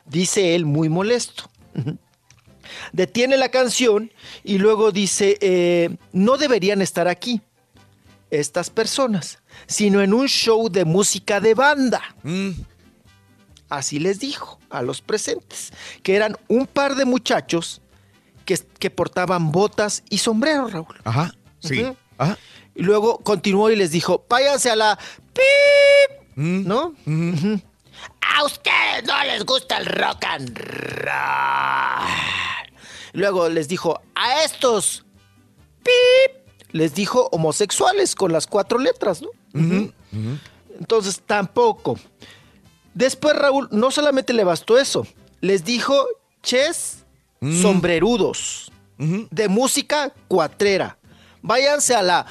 Dice 0.06 0.56
él 0.56 0.66
muy 0.66 0.90
molesto. 0.90 1.50
Detiene 2.94 3.38
la 3.38 3.50
canción 3.50 4.12
y 4.44 4.58
luego 4.58 4.92
dice, 4.92 5.38
eh, 5.42 5.96
no 6.12 6.38
deberían 6.38 6.82
estar 6.82 7.08
aquí 7.08 7.42
estas 8.32 8.70
personas, 8.70 9.40
sino 9.68 10.02
en 10.02 10.14
un 10.14 10.28
show 10.28 10.70
de 10.70 10.86
música 10.86 11.40
de 11.40 11.54
banda. 11.54 12.02
Así 13.70 14.00
les 14.00 14.20
dijo 14.20 14.60
a 14.70 14.82
los 14.82 15.02
presentes, 15.02 15.72
que 16.04 16.16
eran 16.16 16.38
un 16.48 16.68
par 16.68 16.96
de 16.96 17.06
muchachos 17.06 17.82
que, 18.46 18.60
que 18.80 18.90
portaban 18.90 19.52
botas 19.52 20.04
y 20.10 20.20
sombreros, 20.20 20.72
Raúl. 20.72 20.96
Ajá, 21.04 21.34
sí. 21.60 21.86
Y 22.76 22.84
luego 22.84 23.20
continuó 23.20 23.70
y 23.70 23.76
les 23.76 23.92
dijo, 23.92 24.26
váyanse 24.30 24.70
a 24.70 24.76
la 24.76 25.00
pip, 25.34 26.36
¿no? 26.36 26.94
Ujú. 27.06 27.62
A 28.34 28.44
ustedes 28.44 29.04
no 29.06 29.24
les 29.24 29.46
gusta 29.46 29.78
el 29.78 29.86
rock 29.86 30.26
and 30.26 30.58
roll. 30.58 32.10
Luego 33.14 33.50
les 33.50 33.68
dijo, 33.68 34.02
a 34.16 34.44
estos 34.44 35.06
pip, 35.84 36.32
les 36.72 36.94
dijo 36.96 37.30
homosexuales 37.32 38.16
con 38.16 38.32
las 38.34 38.48
cuatro 38.48 38.78
letras, 38.80 39.22
¿no? 39.22 39.30
Entonces 40.80 41.22
tampoco. 41.26 41.98
Después 42.94 43.36
Raúl 43.36 43.68
no 43.72 43.92
solamente 43.92 44.34
le 44.34 44.44
bastó 44.44 44.78
eso, 44.78 45.08
les 45.42 45.64
dijo 45.64 46.06
ches 46.42 47.06
sombrerudos 47.62 48.72
de 48.98 49.48
música 49.48 50.12
cuatrera. 50.28 50.98
Váyanse 51.42 51.96
a 51.96 52.02
la 52.02 52.26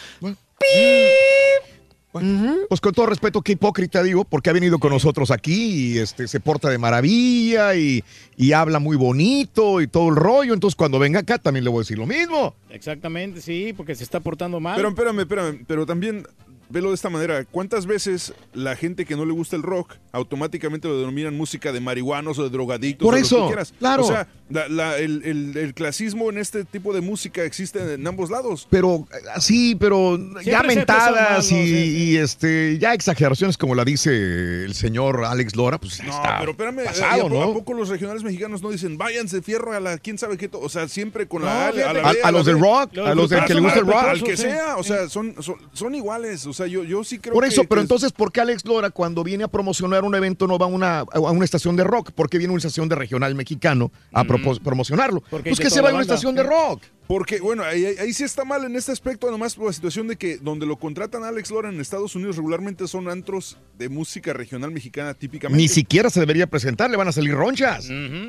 Pues 2.69 2.81
con 2.81 2.93
todo 2.93 3.07
respeto, 3.07 3.43
qué 3.43 3.53
hipócrita 3.53 4.03
digo, 4.03 4.25
porque 4.25 4.51
ha 4.51 4.53
venido 4.53 4.79
con 4.79 4.91
nosotros 4.91 5.31
aquí 5.31 5.95
y 5.95 5.99
este, 5.99 6.29
se 6.29 6.39
porta 6.39 6.69
de 6.71 6.79
maravilla 6.79 7.75
y, 7.75 8.05
y 8.37 8.53
habla 8.53 8.79
muy 8.79 8.97
bonito 8.97 9.81
y 9.81 9.89
todo 9.89 10.11
el 10.11 10.17
rollo. 10.17 10.55
Entonces 10.55 10.77
cuando 10.77 10.99
venga 10.99 11.21
acá 11.21 11.39
también 11.39 11.65
le 11.65 11.71
voy 11.71 11.79
a 11.79 11.83
decir 11.83 11.99
lo 11.99 12.07
mismo. 12.07 12.55
Exactamente, 12.71 13.41
sí, 13.41 13.73
porque 13.77 13.95
se 13.95 14.05
está 14.05 14.21
portando 14.21 14.61
mal. 14.61 14.77
Pero 14.77 14.89
espérame, 14.91 15.21
espérame, 15.21 15.65
pero 15.67 15.87
también 15.87 16.25
velo 16.69 16.89
de 16.91 16.95
esta 16.95 17.11
manera. 17.11 17.45
¿Cuántas 17.45 17.87
veces 17.87 18.33
la 18.53 18.77
gente 18.77 19.05
que 19.05 19.17
no 19.17 19.25
le 19.25 19.33
gusta 19.33 19.57
el 19.57 19.63
rock 19.63 19.95
automáticamente 20.13 20.89
lo 20.89 20.99
denominan 20.99 21.37
música 21.37 21.73
de 21.73 21.81
marihuanos 21.81 22.39
o 22.39 22.45
de 22.45 22.51
drogadictos? 22.51 23.05
Por 23.07 23.15
o 23.15 23.19
lo 23.19 23.23
eso, 23.23 23.41
que 23.43 23.47
quieras? 23.49 23.75
claro. 23.79 24.05
O 24.05 24.07
sea, 24.09 24.27
la- 24.51 24.69
la- 24.69 24.99
el, 24.99 25.23
el- 25.25 25.57
el 25.57 25.75
clasismo 25.75 26.31
en 26.31 26.39
este 26.39 26.65
tipo 26.65 26.93
de 26.93 27.01
música 27.01 27.43
existe 27.45 27.95
en 27.95 28.07
ambos 28.07 28.31
lados. 28.31 28.67
Pero 28.71 29.07
así, 29.35 29.75
pero 29.75 30.17
ya 30.37 30.43
Siempre 30.43 30.71
se 30.71 30.77
mentadas 30.77 31.53
y, 31.53 32.17
este, 32.17 32.79
ya 32.79 32.95
exageraciones 32.95 33.57
como 33.57 33.75
la 33.75 33.85
dice 33.85 34.65
el 34.65 34.75
señor 34.75 35.25
Alex 35.25 35.57
Lora, 35.57 35.79
pues 35.79 36.03
No, 36.03 36.11
está 36.11 36.39
pero 36.41 36.51
espérame, 36.53 36.81
¿y 36.83 36.87
pasado, 36.87 37.27
a, 37.27 37.29
po- 37.29 37.35
¿no? 37.35 37.43
a 37.43 37.53
poco 37.55 37.73
los 37.75 37.89
regionales 37.89 38.23
mexicanos 38.23 38.63
no 38.63 38.71
dicen 38.71 38.97
váyanse 38.99 39.43
fierro 39.43 39.73
a 39.73 39.81
la 39.81 39.99
quién 39.99 40.19
sabe 40.19 40.37
qué? 40.37 40.49
to-"? 40.49 40.61
O 40.61 40.69
sea, 40.69 40.89
siempre 40.89 41.27
con 41.27 41.43
la 41.45 41.49
No, 41.49 41.61
A, 41.61 41.69
a 41.69 41.93
la 41.93 42.09
A- 42.09 42.13
B, 42.13 42.19
a 42.23 42.27
la 42.27 42.31
los 42.33 42.47
del 42.47 42.59
rock, 42.59 42.99
a 42.99 43.15
los 43.15 43.31
del 43.31 43.45
que 43.45 43.55
le 43.55 43.61
gusta 43.61 43.79
el 43.81 43.87
rock. 43.87 43.95
Al 44.05 44.23
que 44.23 44.37
Sí. 44.37 44.43
sea, 44.43 44.77
o 44.77 44.83
sea, 44.85 45.09
son, 45.09 45.35
son, 45.43 45.57
son 45.73 45.95
iguales. 45.95 46.47
O 46.47 46.53
sea, 46.53 46.64
yo, 46.67 46.85
yo 46.85 47.05
sí 47.05 47.19
creo 47.19 47.35
Por 47.35 47.45
que- 47.45 47.49
eso, 47.51 47.63
pero 47.65 47.81
que- 47.81 47.83
entonces, 47.83 48.13
¿por 48.13 48.33
qué 48.33 48.41
Alex 48.41 48.65
Lora 48.65 48.91
cuando 48.91 49.23
viene 49.25 49.45
a 49.45 49.49
promocionar 49.49 50.05
un 50.05 50.15
evento 50.15 50.47
no 50.47 50.59
va 50.59 50.67
a 50.67 50.69
una, 50.69 51.01
a 51.01 51.19
una 51.21 51.45
estación 51.45 51.77
de 51.77 51.85
rock? 51.85 52.11
¿Por 52.13 52.29
qué 52.29 52.39
viene 52.39 52.51
a 52.51 52.55
una 52.55 52.59
estación 52.59 52.89
de 52.89 52.95
regional 52.97 53.35
mexicano 53.35 53.91
a 54.13 54.25
promocionarlo? 54.25 55.23
Porque 55.31 55.51
Pues 55.51 55.61
que 55.61 55.71
se 55.71 55.81
va 55.81 55.91
a 55.91 55.93
una 55.93 56.03
estación 56.03 56.35
de 56.35 56.43
rock. 56.43 56.83
Porque, 57.07 57.41
bueno, 57.41 57.63
ahí, 57.65 58.13
sí 58.15 58.25
está 58.25 58.45
mal 58.45 58.65
en 58.65 58.77
este 58.77 58.91
aspecto, 58.93 59.31
nomás 59.31 59.55
por 59.55 59.67
la 59.67 59.73
situación 59.73 60.09
de 60.09 60.17
que 60.17 60.39
donde 60.39 60.65
lo 60.65 60.77
contratan 60.79 61.23
a 61.23 61.29
Alex 61.29 61.51
Lora 61.51 61.69
en 61.69 61.79
Estados 61.81 62.15
Unidos 62.15 62.37
regularmente 62.37 62.89
son 62.89 63.09
antros 63.09 63.59
de 63.79 63.89
música 63.91 64.33
regional 64.33 64.71
mexicana 64.71 65.13
típicamente. 65.13 65.61
Ni 65.61 65.69
siquiera 65.69 66.09
se 66.09 66.21
debería 66.21 66.47
presentar, 66.47 66.91
le 66.91 66.97
van 66.97 67.09
a 67.09 67.13
salir 67.13 67.35
ronchas. 67.35 67.89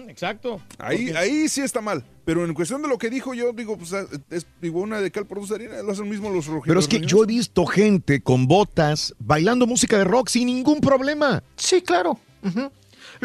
Exacto. 0.10 0.62
Ahí, 0.78 1.06
Porque- 1.06 1.18
ahí 1.18 1.48
sí 1.50 1.62
está 1.62 1.82
mal. 1.82 2.04
Pero 2.26 2.44
en 2.44 2.54
cuestión 2.54 2.82
de 2.82 2.88
lo 2.88 2.98
que 2.98 3.10
dijo 3.10 3.34
yo, 3.34 3.54
digo, 3.54 3.78
pues 3.78 3.94
es 4.32 4.48
digo, 4.62 4.82
una 4.82 5.00
de 5.00 5.12
cal 5.12 5.26
por 5.28 5.40
dos 5.40 5.52
harina, 5.52 5.82
lo 5.84 5.92
hacen 5.92 6.10
mismo 6.10 6.30
los 6.30 6.48
rojos. 6.48 6.64
Pero 6.68 6.80
es 6.80 6.88
que 6.88 7.00
yo 7.00 7.24
he 7.24 7.28
visto 7.28 7.66
gente 7.68 8.22
con 8.22 8.48
botas 8.48 9.14
bailando 9.20 9.68
música 9.68 9.98
de 9.98 10.04
rock 10.06 10.30
sin 10.30 10.48
ningún 10.48 10.82
problema. 10.82 11.44
Sí, 11.56 11.82
claro. 11.82 12.20
Ujú. 12.44 12.72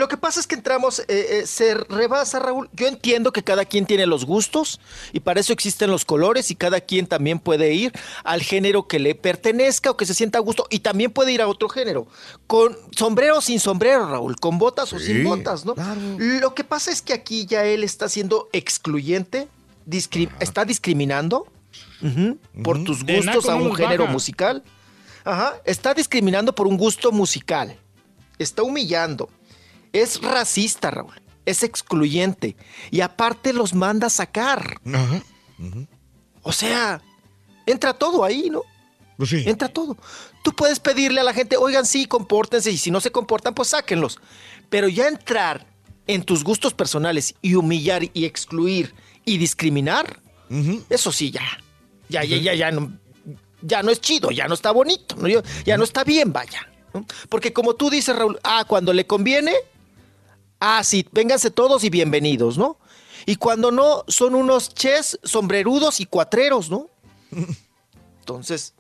Lo 0.01 0.09
que 0.09 0.17
pasa 0.17 0.41
es 0.41 0.47
que 0.47 0.55
entramos, 0.55 1.01
eh, 1.01 1.05
eh, 1.09 1.47
se 1.47 1.75
rebasa, 1.75 2.39
Raúl. 2.39 2.71
Yo 2.73 2.89
entiendo 2.89 3.33
que 3.33 3.45
cada 3.45 3.65
quien 3.67 3.85
tiene 3.85 4.07
los 4.07 4.25
gustos 4.25 4.81
y 5.13 5.21
para 5.21 5.41
eso 5.41 5.53
existen 5.53 5.91
los 5.91 6.05
colores 6.07 6.51
y 6.51 6.55
cada 6.57 6.81
quien 6.81 7.07
también 7.07 7.39
puede 7.39 7.75
ir 7.75 7.93
al 8.25 8.41
género 8.41 8.89
que 8.89 8.99
le 8.99 9.15
pertenezca 9.15 9.91
o 9.91 9.97
que 9.99 10.07
se 10.07 10.15
sienta 10.15 10.39
a 10.39 10.41
gusto 10.41 10.67
y 10.71 10.81
también 10.81 11.11
puede 11.11 11.33
ir 11.33 11.43
a 11.43 11.49
otro 11.49 11.69
género. 11.69 12.07
Con 12.47 12.77
sombrero 12.97 13.39
o 13.39 13.41
sin 13.43 13.61
sombrero, 13.61 14.09
Raúl, 14.09 14.37
con 14.37 14.59
botas 14.59 14.93
o 14.95 14.99
sin 14.99 15.23
botas, 15.23 15.65
¿no? 15.67 15.75
Lo 16.19 16.55
que 16.55 16.65
pasa 16.65 16.91
es 16.91 17.03
que 17.03 17.13
aquí 17.13 17.45
ya 17.47 17.65
él 17.67 17.85
está 17.85 18.09
siendo 18.09 18.49
excluyente, 18.53 19.49
discri- 19.87 20.31
está 20.41 20.65
discriminando 20.65 21.47
por 22.65 22.83
tus 22.85 23.05
gustos 23.05 23.49
a 23.49 23.55
un 23.57 23.75
género 23.75 24.05
baja. 24.05 24.13
musical. 24.15 24.63
Ajá, 25.25 25.61
está 25.67 25.93
discriminando 25.93 26.55
por 26.55 26.67
un 26.67 26.79
gusto 26.79 27.13
musical. 27.13 27.77
Está 28.39 28.63
humillando. 28.63 29.29
Es 29.93 30.21
racista, 30.23 30.91
Raúl. 30.91 31.21
Es 31.47 31.63
excluyente. 31.63 32.57
Y 32.91 33.01
aparte 33.01 33.53
los 33.53 33.75
manda 33.75 34.07
a 34.07 34.11
sacar. 34.11 34.81
O 36.43 36.53
sea, 36.53 37.01
entra 37.67 37.95
todo 37.95 38.25
ahí, 38.25 38.51
¿no? 38.51 38.63
Pues 39.17 39.31
sí. 39.31 39.45
Entra 39.47 39.69
todo. 39.69 39.97
Tú 40.43 40.53
puedes 40.53 40.81
pedirle 40.81 41.21
a 41.21 41.25
la 41.25 41.35
gente, 41.35 41.57
oigan, 41.57 41.85
sí, 41.85 42.07
compórtense, 42.07 42.71
y 42.71 42.79
si 42.79 42.91
no 42.91 43.01
se 43.01 43.13
comportan, 43.13 43.55
pues 43.55 43.69
sáquenlos. 43.69 44.19
Pero 44.71 44.89
ya 44.89 45.09
entrar 45.09 45.67
en 46.07 46.23
tus 46.23 46.43
gustos 46.43 46.73
personales 46.73 47.35
y 47.43 47.55
humillar 47.55 48.03
y 48.15 48.25
excluir 48.25 48.95
y 49.25 49.37
discriminar, 49.39 50.21
eso 50.89 51.13
sí, 51.13 51.31
ya. 51.31 51.43
Ya, 52.09 52.25
ya, 52.25 52.39
ya, 52.39 52.55
ya 52.55 52.71
no, 52.71 52.99
ya 53.63 53.83
no 53.83 53.91
es 53.91 54.01
chido, 54.01 54.31
ya 54.31 54.49
no 54.49 54.55
está 54.55 54.71
bonito, 54.73 55.15
¿no? 55.17 55.29
Ya 55.65 55.77
no 55.77 55.85
está 55.85 56.03
bien, 56.03 56.33
vaya. 56.33 56.67
¿no? 56.95 57.05
Porque 57.29 57.53
como 57.53 57.75
tú 57.75 57.91
dices, 57.91 58.17
Raúl, 58.17 58.41
ah, 58.43 58.65
cuando 58.67 58.93
le 58.93 59.07
conviene, 59.07 59.55
ah, 60.61 60.85
sí, 60.85 61.07
vénganse 61.11 61.51
todos 61.51 61.83
y 61.85 61.91
bienvenidos, 61.91 62.57
¿no? 62.57 62.79
Y 63.27 63.37
cuando 63.37 63.71
no, 63.71 64.05
son 64.09 64.35
unos 64.35 64.75
ches, 64.75 65.19
sombrerudos 65.23 66.01
y 66.01 66.07
cuatreros, 66.07 66.71
¿no? 66.71 66.89
Entonces, 68.21 68.75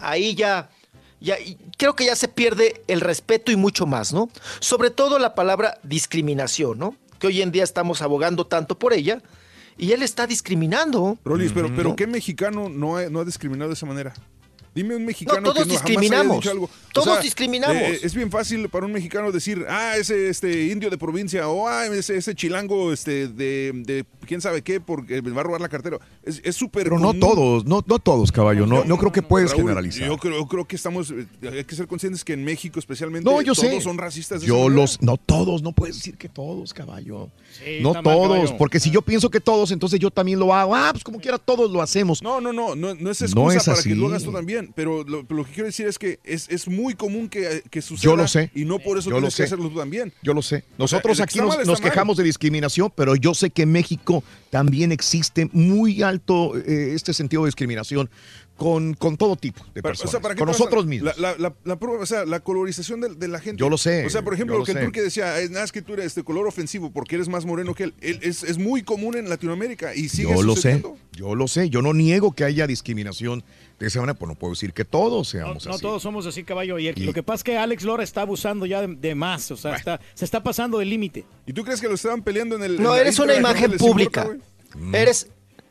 ahí 0.00 0.34
ya, 0.34 0.70
ya, 1.20 1.36
creo 1.78 1.94
que 1.94 2.06
ya 2.06 2.16
se 2.16 2.28
pierde 2.28 2.82
el 2.88 3.00
respeto 3.00 3.52
y 3.52 3.56
mucho 3.56 3.86
más, 3.86 4.12
¿no? 4.12 4.30
Sobre 4.60 4.90
todo 4.90 5.18
la 5.18 5.34
palabra 5.34 5.78
discriminación, 5.82 6.78
¿no? 6.78 6.96
Que 7.18 7.28
hoy 7.28 7.42
en 7.42 7.52
día 7.52 7.64
estamos 7.64 8.02
abogando 8.02 8.46
tanto 8.46 8.78
por 8.78 8.92
ella 8.92 9.22
y 9.78 9.92
él 9.92 10.02
está 10.02 10.26
discriminando. 10.26 11.18
Rolis, 11.24 11.52
pero, 11.52 11.68
pero 11.74 11.90
¿no? 11.90 11.96
¿qué 11.96 12.06
mexicano 12.06 12.68
no 12.68 12.96
ha, 12.96 13.08
no 13.08 13.20
ha 13.20 13.24
discriminado 13.24 13.70
de 13.70 13.74
esa 13.74 13.86
manera? 13.86 14.14
Dime 14.76 14.94
un 14.94 15.06
mexicano 15.06 15.40
No, 15.40 15.54
todos 15.54 15.66
que 15.66 15.72
no, 15.72 15.74
jamás 15.78 15.84
discriminamos. 15.86 16.30
haya 16.32 16.40
dicho 16.40 16.50
algo. 16.50 16.70
Todos 16.92 17.22
discriminamos. 17.22 17.76
eh, 17.76 18.00
es 18.02 18.14
bien 18.14 18.30
fácil 18.30 18.68
para 18.68 18.84
un 18.84 18.92
mexicano 18.92 19.32
decir, 19.32 19.64
ah, 19.70 19.96
ese 19.96 20.28
este 20.28 20.66
indio 20.66 20.90
de 20.90 20.98
provincia, 20.98 21.48
o 21.48 21.66
ah, 21.66 21.86
ese, 21.86 22.18
ese 22.18 22.34
chilango 22.34 22.92
este, 22.92 23.26
de, 23.28 23.72
de 23.74 24.04
quién 24.26 24.40
sabe 24.40 24.62
qué, 24.62 24.80
porque 24.80 25.22
me 25.22 25.30
va 25.30 25.40
a 25.40 25.44
robar 25.44 25.60
la 25.60 25.68
cartera. 25.68 25.98
Es 26.22 26.40
es 26.44 26.56
súper 26.56 26.84
Pero 26.84 26.98
no 26.98 27.14
todos, 27.14 27.64
no, 27.64 27.82
no 27.86 27.98
todos, 27.98 28.30
caballo. 28.32 28.66
No, 28.66 28.84
no 28.84 28.98
creo 28.98 29.12
que 29.12 29.22
puedes 29.22 29.50
Raúl, 29.52 29.62
generalizar. 29.62 30.06
Yo 30.06 30.16
creo, 30.18 30.46
creo 30.46 30.64
que 30.66 30.76
estamos, 30.76 31.10
eh, 31.10 31.26
hay 31.42 31.64
que 31.64 31.74
ser 31.74 31.86
conscientes 31.86 32.24
que 32.24 32.32
en 32.34 32.44
México 32.44 32.78
especialmente 32.78 33.28
No, 33.28 33.40
yo 33.42 33.54
todos 33.54 33.68
sé. 33.70 33.80
son 33.80 33.96
racistas. 33.98 34.40
de 34.42 34.46
Yo 34.46 34.68
los, 34.68 35.00
no 35.00 35.16
todos, 35.16 35.62
no 35.62 35.72
puedes 35.72 35.96
decir 35.96 36.16
que 36.16 36.28
todos, 36.28 36.74
caballo. 36.74 37.30
Sí, 37.52 37.78
no 37.80 37.94
mal, 37.94 38.02
todos, 38.02 38.28
caballo. 38.38 38.56
porque 38.58 38.80
si 38.80 38.90
yo 38.90 39.02
pienso 39.02 39.30
que 39.30 39.40
todos, 39.40 39.70
entonces 39.70 39.98
yo 40.00 40.10
también 40.10 40.38
lo 40.38 40.52
hago. 40.54 40.74
Ah, 40.74 40.88
pues 40.92 41.04
como 41.04 41.18
quiera 41.18 41.38
todos 41.38 41.70
lo 41.70 41.80
hacemos. 41.80 42.22
No, 42.22 42.40
no, 42.40 42.52
no, 42.52 42.74
no, 42.74 42.94
no 42.94 43.10
es 43.10 43.20
No 43.34 43.50
excusa 43.50 43.56
es 43.58 43.64
para 43.64 43.78
así. 43.78 43.88
que 43.90 43.94
lo 43.94 44.06
hagas 44.08 44.22
tú 44.24 44.32
también, 44.32 44.72
pero 44.74 45.04
lo, 45.04 45.24
lo 45.28 45.44
que 45.44 45.52
quiero 45.52 45.66
decir 45.66 45.86
es 45.86 45.98
que 45.98 46.18
es, 46.24 46.48
es 46.48 46.68
muy 46.68 46.94
común 46.94 47.28
que, 47.28 47.62
que 47.70 47.80
suceda 47.82 48.10
Yo 48.12 48.16
lo 48.16 48.26
sé. 48.28 48.50
y 48.54 48.64
no 48.64 48.78
por 48.78 48.98
eso 48.98 49.10
Yo 49.10 49.16
lo 49.16 49.20
tienes 49.20 49.34
que 49.34 49.42
sé. 49.42 49.44
hacerlo 49.44 49.68
tú 49.68 49.76
también. 49.78 50.12
Yo 50.22 50.34
lo 50.34 50.42
sé. 50.42 50.56
O 50.56 50.60
sea, 50.60 50.74
Nosotros 50.78 51.16
que 51.18 51.22
aquí 51.22 51.38
nos, 51.38 51.56
mal 51.56 51.66
nos 51.66 51.80
quejamos 51.80 52.16
de 52.16 52.24
discriminación, 52.24 52.92
pero 52.94 53.14
yo 53.16 53.34
sé 53.34 53.50
que 53.50 53.62
en 53.62 53.72
México 53.72 54.15
también 54.50 54.92
existe 54.92 55.48
muy 55.52 56.02
alto 56.02 56.56
eh, 56.56 56.92
este 56.94 57.12
sentido 57.12 57.42
de 57.42 57.48
discriminación 57.48 58.10
con, 58.56 58.94
con 58.94 59.16
todo 59.16 59.36
tipo 59.36 59.62
de 59.66 59.70
Pero, 59.74 59.82
personas. 59.82 60.08
o 60.08 60.10
sea, 60.12 60.20
¿para 60.20 60.34
qué 60.34 60.38
con 60.38 60.48
nosotros 60.48 60.86
mismos. 60.86 61.16
La, 61.18 61.32
la, 61.32 61.38
la, 61.38 61.54
la 61.64 61.78
prueba, 61.78 62.02
o 62.02 62.06
sea, 62.06 62.24
la 62.24 62.40
colorización 62.40 63.00
de, 63.00 63.14
de 63.14 63.28
la 63.28 63.38
gente. 63.38 63.60
Yo 63.60 63.68
lo 63.68 63.76
sé, 63.78 64.06
O 64.06 64.10
sea, 64.10 64.22
por 64.22 64.32
ejemplo, 64.34 64.56
lo 64.58 64.64
que 64.64 64.72
el 64.72 64.80
turque 64.80 65.02
decía, 65.02 65.38
es 65.40 65.50
nada 65.50 65.64
es 65.64 65.72
que 65.72 65.82
tú 65.82 65.92
eres 65.92 66.14
de 66.14 66.22
color 66.24 66.46
ofensivo 66.46 66.90
porque 66.90 67.16
eres 67.16 67.28
más 67.28 67.44
moreno 67.44 67.74
que 67.74 67.84
él. 67.84 67.94
Él- 68.00 68.18
es, 68.22 68.42
es 68.42 68.58
muy 68.58 68.82
común 68.82 69.16
en 69.16 69.28
Latinoamérica 69.28 69.94
y 69.94 70.08
sigue 70.08 70.34
Yo 70.34 70.42
lo 70.42 70.56
sé, 70.56 70.82
yo 71.12 71.34
lo 71.34 71.48
sé. 71.48 71.68
Yo 71.70 71.82
no 71.82 71.92
niego 71.92 72.32
que 72.32 72.44
haya 72.44 72.66
discriminación 72.66 73.44
de 73.78 73.88
esa 73.88 74.00
manera, 74.00 74.18
pues 74.18 74.28
no 74.30 74.34
puedo 74.36 74.54
decir 74.54 74.72
que 74.72 74.84
todos 74.86 75.28
seamos 75.28 75.66
No 75.66 75.72
así. 75.74 75.82
todos 75.82 76.02
somos 76.02 76.24
así, 76.26 76.42
caballo. 76.42 76.78
Y, 76.78 76.88
el- 76.88 76.98
Y- 76.98 77.04
lo 77.04 77.12
que 77.12 77.22
pasa 77.22 77.36
es 77.36 77.44
que 77.44 77.58
Alex 77.58 77.82
Lora 77.84 78.02
está 78.04 78.22
abusando 78.22 78.64
ya 78.64 78.80
de, 78.80 78.94
de 78.96 79.14
más. 79.14 79.50
O 79.50 79.56
sea, 79.58 79.76
está, 79.76 80.00
se 80.14 80.24
está 80.24 80.42
pasando 80.42 80.78
del 80.78 80.88
límite. 80.88 81.26
¿Y 81.46 81.52
tú 81.52 81.62
crees 81.62 81.80
que 81.80 81.88
lo 81.88 81.94
estaban 81.94 82.22
peleando 82.22 82.56
en 82.56 82.62
el... 82.62 82.82
No, 82.82 82.94
en 82.94 83.02
eres 83.02 83.18
una 83.18 83.34
imagen 83.34 83.72
importa, 83.72 83.84
pública. 83.86 84.24
güey? 84.24 84.40
Eres, 84.94 85.28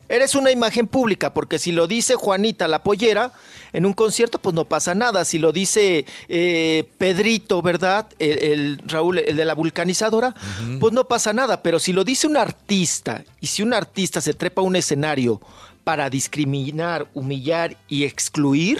eres 0.09 0.35
una 0.35 0.51
imagen 0.51 0.87
pública, 0.87 1.33
porque 1.33 1.59
si 1.59 1.71
lo 1.71 1.87
dice 1.87 2.15
Juanita 2.15 2.67
la 2.67 2.83
pollera 2.83 3.31
en 3.73 3.85
un 3.85 3.93
concierto, 3.93 4.39
pues 4.39 4.53
no 4.55 4.65
pasa 4.65 4.95
nada. 4.95 5.25
Si 5.25 5.37
lo 5.37 5.51
dice 5.51 6.05
eh, 6.27 6.89
Pedrito, 6.97 7.61
¿verdad? 7.61 8.07
El, 8.19 8.39
el 8.39 8.81
Raúl, 8.85 9.19
el 9.19 9.35
de 9.35 9.45
la 9.45 9.53
vulcanizadora, 9.53 10.35
pues 10.79 10.93
no 10.93 11.07
pasa 11.07 11.33
nada. 11.33 11.61
Pero 11.61 11.79
si 11.79 11.93
lo 11.93 12.03
dice 12.03 12.27
un 12.27 12.37
artista, 12.37 13.23
y 13.41 13.47
si 13.47 13.63
un 13.63 13.73
artista 13.73 14.21
se 14.21 14.33
trepa 14.33 14.61
a 14.61 14.65
un 14.65 14.75
escenario 14.75 15.41
para 15.83 16.09
discriminar, 16.09 17.07
humillar 17.13 17.77
y 17.87 18.03
excluir, 18.03 18.79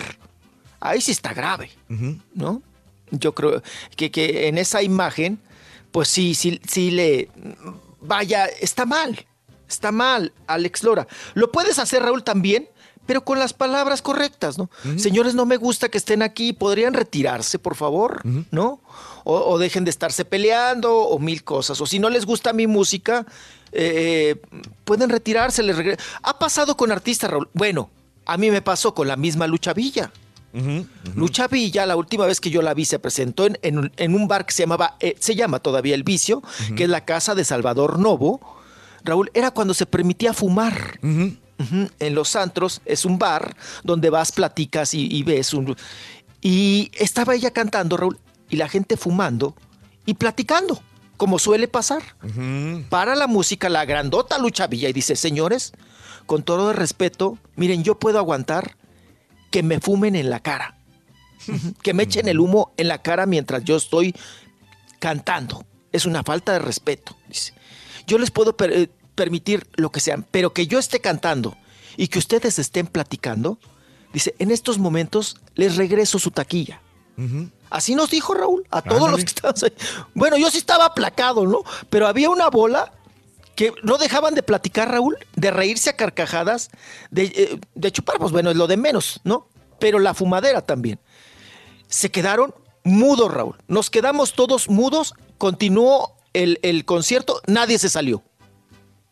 ahí 0.80 1.02
sí 1.02 1.11
está 1.11 1.34
grave. 1.34 1.72
¿no? 2.34 2.61
Yo 3.11 3.34
creo 3.34 3.61
que, 3.95 4.11
que 4.11 4.47
en 4.47 4.57
esa 4.57 4.81
imagen, 4.81 5.39
pues 5.91 6.07
sí, 6.07 6.35
sí, 6.35 6.60
sí 6.68 6.91
le. 6.91 7.30
Vaya, 8.02 8.45
está 8.45 8.85
mal. 8.85 9.26
Está 9.69 9.91
mal, 9.91 10.33
Alex 10.47 10.83
Lora. 10.83 11.07
Lo 11.33 11.51
puedes 11.51 11.79
hacer, 11.79 12.03
Raúl, 12.03 12.23
también, 12.23 12.67
pero 13.05 13.23
con 13.23 13.37
las 13.39 13.53
palabras 13.53 14.01
correctas, 14.01 14.57
¿no? 14.57 14.69
Señores, 14.97 15.35
no 15.35 15.45
me 15.45 15.57
gusta 15.57 15.89
que 15.89 15.97
estén 15.97 16.21
aquí. 16.21 16.53
¿Podrían 16.53 16.93
retirarse, 16.93 17.59
por 17.59 17.75
favor? 17.75 18.21
¿No? 18.51 18.79
O, 19.23 19.35
o 19.37 19.57
dejen 19.59 19.83
de 19.85 19.89
estarse 19.91 20.25
peleando 20.25 20.95
o 20.95 21.19
mil 21.19 21.43
cosas. 21.43 21.79
O 21.81 21.85
si 21.85 21.99
no 21.99 22.09
les 22.09 22.25
gusta 22.25 22.53
mi 22.53 22.67
música, 22.67 23.25
eh, 23.71 24.35
pueden 24.85 25.09
retirarse. 25.09 25.61
Les 25.63 25.97
Ha 26.23 26.39
pasado 26.39 26.75
con 26.77 26.91
artistas, 26.91 27.29
Raúl. 27.29 27.49
Bueno, 27.53 27.89
a 28.25 28.37
mí 28.37 28.49
me 28.51 28.61
pasó 28.61 28.93
con 28.93 29.07
la 29.07 29.15
misma 29.15 29.45
Lucha 29.47 29.73
Villa. 29.73 30.11
Lucha 31.15 31.47
Villa, 31.49 31.85
la 31.85 31.97
última 31.97 32.25
vez 32.25 32.39
que 32.39 32.49
yo 32.49 32.61
la 32.61 32.73
vi, 32.73 32.85
se 32.85 32.97
presentó 32.97 33.45
en, 33.45 33.59
en 33.61 33.77
un- 33.77 33.91
en 33.97 34.15
un 34.15 34.27
bar 34.27 34.45
que 34.45 34.53
se 34.53 34.63
llamaba, 34.63 34.95
eh, 35.01 35.15
se 35.19 35.35
llama 35.35 35.59
todavía 35.59 35.95
El 35.95 36.03
Vicio, 36.03 36.41
que 36.77 36.83
es 36.85 36.89
la 36.89 37.03
casa 37.03 37.35
de 37.35 37.43
Salvador 37.43 37.99
Novo. 37.99 38.39
Raúl, 39.06 39.32
era 39.34 39.52
cuando 39.52 39.73
se 39.73 39.86
permitía 39.86 40.34
fumar. 40.34 40.99
En 41.02 42.15
los 42.15 42.36
antros 42.36 42.82
es 42.84 43.06
un 43.06 43.18
bar 43.18 43.56
donde 43.84 44.10
vas, 44.10 44.32
platicas 44.32 44.94
y, 44.94 45.07
y 45.10 45.23
ves 45.23 45.53
un... 45.53 45.76
Y 46.41 46.91
estaba 46.94 47.34
ella 47.34 47.52
cantando, 47.52 47.95
Raúl, 47.95 48.19
y 48.49 48.57
la 48.57 48.68
gente 48.68 48.98
fumando 48.98 49.56
y 50.06 50.15
platicando, 50.15 50.82
como 51.18 51.40
suele 51.40 51.68
pasar. 51.68 52.03
Para 52.90 53.15
la 53.15 53.27
música, 53.27 53.69
la 53.69 53.86
grandota 53.86 54.38
Lucha 54.38 54.68
Villa 54.68 54.90
y 54.90 54.94
dice, 54.94 55.15
señores, 55.15 55.73
con 56.26 56.44
todo 56.44 56.72
el 56.72 56.77
respeto, 56.77 57.38
miren, 57.56 57.84
yo 57.84 57.98
puedo 57.98 58.19
aguantar 58.19 58.77
que 59.52 59.64
me 59.64 59.80
fumen 59.80 60.15
en 60.15 60.30
la 60.30 60.40
cara. 60.40 60.77
Que 61.82 61.94
me 61.94 62.03
echen 62.03 62.27
el 62.27 62.40
humo 62.40 62.73
en 62.77 62.88
la 62.88 63.02
cara 63.02 63.26
mientras 63.26 63.64
yo 63.64 63.77
estoy 63.77 64.15
cantando. 64.99 65.65
Es 65.91 66.06
una 66.06 66.23
falta 66.23 66.53
de 66.53 66.60
respeto, 66.60 67.15
dice. 67.27 67.53
Yo 68.07 68.18
les 68.18 68.30
puedo 68.32 68.56
eh, 68.60 68.90
permitir 69.15 69.67
lo 69.75 69.91
que 69.91 69.99
sean, 69.99 70.25
pero 70.29 70.53
que 70.53 70.67
yo 70.67 70.77
esté 70.77 70.99
cantando 70.99 71.57
y 71.97 72.07
que 72.09 72.19
ustedes 72.19 72.59
estén 72.59 72.87
platicando, 72.87 73.57
dice, 74.13 74.35
en 74.39 74.51
estos 74.51 74.77
momentos 74.77 75.37
les 75.55 75.77
regreso 75.77 76.19
su 76.19 76.31
taquilla. 76.31 76.81
Así 77.69 77.95
nos 77.95 78.09
dijo 78.09 78.33
Raúl, 78.33 78.67
a 78.69 78.81
todos 78.81 79.09
los 79.09 79.21
que 79.21 79.25
estaban 79.25 79.55
ahí. 79.63 79.73
Bueno, 80.13 80.37
yo 80.37 80.51
sí 80.51 80.57
estaba 80.57 80.85
aplacado, 80.85 81.45
¿no? 81.45 81.63
Pero 81.89 82.07
había 82.07 82.29
una 82.29 82.49
bola 82.49 82.91
que 83.55 83.73
no 83.83 83.97
dejaban 83.97 84.35
de 84.35 84.43
platicar, 84.43 84.91
Raúl, 84.91 85.17
de 85.35 85.49
reírse 85.49 85.89
a 85.89 85.95
carcajadas, 85.95 86.69
de, 87.09 87.23
eh, 87.23 87.59
de 87.73 87.91
chupar, 87.91 88.17
pues 88.17 88.31
bueno, 88.33 88.51
es 88.51 88.57
lo 88.57 88.67
de 88.67 88.75
menos, 88.75 89.21
¿no? 89.23 89.47
Pero 89.79 89.99
la 89.99 90.13
fumadera 90.13 90.61
también. 90.61 90.99
Se 91.87 92.11
quedaron 92.11 92.53
mudos, 92.83 93.33
Raúl. 93.33 93.55
Nos 93.67 93.89
quedamos 93.89 94.33
todos 94.33 94.69
mudos, 94.69 95.13
continuó 95.37 96.17
el, 96.33 96.59
el 96.63 96.83
concierto, 96.83 97.41
nadie 97.47 97.79
se 97.79 97.89
salió. 97.89 98.23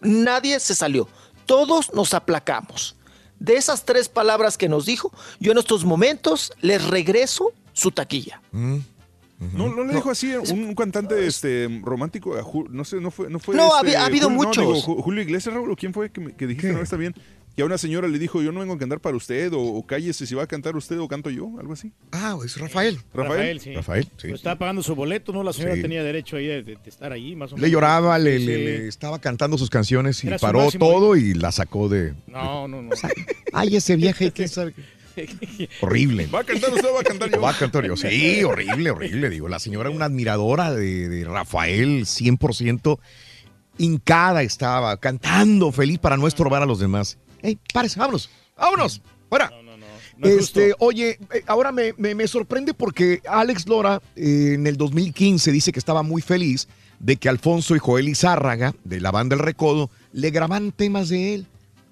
Nadie 0.03 0.59
se 0.59 0.75
salió. 0.75 1.07
Todos 1.45 1.93
nos 1.93 2.13
aplacamos. 2.13 2.95
De 3.39 3.55
esas 3.55 3.83
tres 3.85 4.07
palabras 4.07 4.57
que 4.57 4.69
nos 4.69 4.85
dijo, 4.85 5.11
yo 5.39 5.51
en 5.51 5.57
estos 5.57 5.83
momentos 5.83 6.53
les 6.61 6.85
regreso 6.87 7.51
su 7.73 7.91
taquilla. 7.91 8.41
No, 8.51 9.67
no 9.67 9.83
le 9.83 9.93
dijo 9.95 10.09
así 10.09 10.33
un, 10.35 10.63
un 10.67 10.75
cantante 10.75 11.27
este 11.27 11.67
romántico, 11.83 12.35
a 12.37 12.43
Ju- 12.43 12.69
no 12.69 12.85
sé, 12.85 13.01
no 13.01 13.11
fue, 13.11 13.29
no 13.29 13.39
fue. 13.39 13.55
No, 13.55 13.65
este, 13.65 13.75
ha 13.75 13.81
habi- 13.81 13.95
ha 13.95 14.05
habido 14.05 14.29
no, 14.29 14.35
muchos. 14.37 14.85
digo, 14.85 15.01
Julio 15.01 15.21
Iglesias, 15.21 15.53
Raúl, 15.53 15.69
¿o 15.71 15.75
quién 15.75 15.93
fue 15.93 16.09
que, 16.11 16.21
me- 16.21 16.33
que 16.33 16.47
dijiste 16.47 16.71
no 16.71 16.81
está 16.81 16.95
bien? 16.95 17.13
Que 17.55 17.61
a 17.61 17.65
una 17.65 17.77
señora 17.77 18.07
le 18.07 18.17
dijo, 18.17 18.41
yo 18.41 18.51
no 18.51 18.61
vengo 18.61 18.73
a 18.73 18.77
cantar 18.79 18.99
para 18.99 19.15
usted, 19.15 19.53
o, 19.53 19.59
o 19.61 19.85
cállese 19.85 20.25
si 20.25 20.33
va 20.33 20.41
a 20.43 20.47
cantar 20.47 20.75
usted 20.75 20.97
o 20.99 21.07
canto 21.07 21.29
yo, 21.29 21.51
algo 21.59 21.73
así. 21.73 21.91
Ah, 22.11 22.35
es 22.43 22.57
Rafael. 22.59 22.97
Rafael. 23.13 23.59
sí. 23.59 23.73
Rafael, 23.75 24.05
sí. 24.17 24.29
Pues 24.29 24.33
estaba 24.33 24.57
pagando 24.57 24.81
su 24.81 24.95
boleto, 24.95 25.31
¿no? 25.33 25.43
La 25.43 25.53
señora 25.53 25.75
Sí. 25.75 25.81
tenía 25.83 26.03
derecho 26.03 26.37
ahí 26.37 26.47
de, 26.47 26.63
de- 26.63 26.77
estar 26.85 27.11
ahí, 27.11 27.35
más 27.35 27.51
o 27.51 27.55
menos. 27.55 27.67
Le 27.67 27.71
lloraba, 27.71 28.17
le, 28.17 28.39
Sí, 28.39 28.45
le- 28.47 28.57
le 28.79 28.87
estaba 28.87 29.19
cantando 29.19 29.57
sus 29.59 29.69
canciones 29.69 30.23
y 30.23 30.27
Era 30.27 30.39
paró 30.39 30.63
máximo 30.63 30.87
todo 30.87 31.15
y 31.15 31.35
la 31.35 31.51
sacó 31.51 31.89
de... 31.89 32.15
No, 32.25 32.67
no, 32.67 32.81
no. 32.81 32.89
Ay, 33.53 33.75
ese 33.75 33.95
viaje, 33.97 34.31
¿quién 34.31 34.49
sabe? 34.49 34.73
Horrible. 35.81 36.25
¿Va 36.33 36.39
a 36.39 36.43
cantar 36.43 36.73
usted 36.73 36.89
o 36.89 36.93
va 36.95 37.01
a 37.01 37.03
cantar 37.03 37.29
yo? 37.29 37.39
Va 37.39 37.51
a 37.51 37.57
cantar 37.57 37.85
yo. 37.85 37.95
Sí, 37.95 38.43
horrible, 38.43 38.89
horrible. 38.89 39.29
Digo, 39.29 39.47
la 39.47 39.59
señora 39.59 39.89
era 39.89 39.95
una 39.95 40.05
admiradora 40.05 40.73
de, 40.73 41.07
de 41.07 41.23
Rafael, 41.25 42.05
100% 42.05 42.97
hincada 43.77 44.43
estaba, 44.43 44.97
cantando 44.97 45.71
feliz 45.71 45.99
para 45.99 46.17
no 46.17 46.27
estorbar 46.27 46.61
a 46.63 46.65
los 46.65 46.79
demás. 46.79 47.17
¡Ey, 47.43 47.59
párese, 47.71 47.99
vámonos! 47.99 48.29
¡Vámonos! 48.57 49.01
¡Fuera! 49.29 49.51
no 50.17 50.27
es 50.29 50.43
este, 50.45 50.73
oye, 50.79 51.19
eh, 51.33 51.43
ahora 51.47 51.71
me, 51.71 51.93
me- 51.97 52.15
me 52.15 52.27
sorprende 52.27 52.73
porque 52.73 53.21
Alex 53.27 53.67
Lora 53.67 54.01
eh, 54.15 54.53
en 54.55 54.65
el 54.67 54.77
2015 54.77 55.51
dice 55.51 55.71
que 55.71 55.79
estaba 55.79 56.01
muy 56.03 56.21
feliz 56.21 56.67
de 56.99 57.17
que 57.17 57.27
Alfonso 57.29 57.75
y 57.75 57.79
Joel 57.79 58.07
Izárraga, 58.07 58.73
de 58.83 59.01
la 59.01 59.11
banda 59.11 59.35
El 59.35 59.41
Recodo, 59.41 59.89
le 60.13 60.29
graban 60.31 60.71
temas 60.71 61.09
de 61.09 61.33
él. 61.35 61.47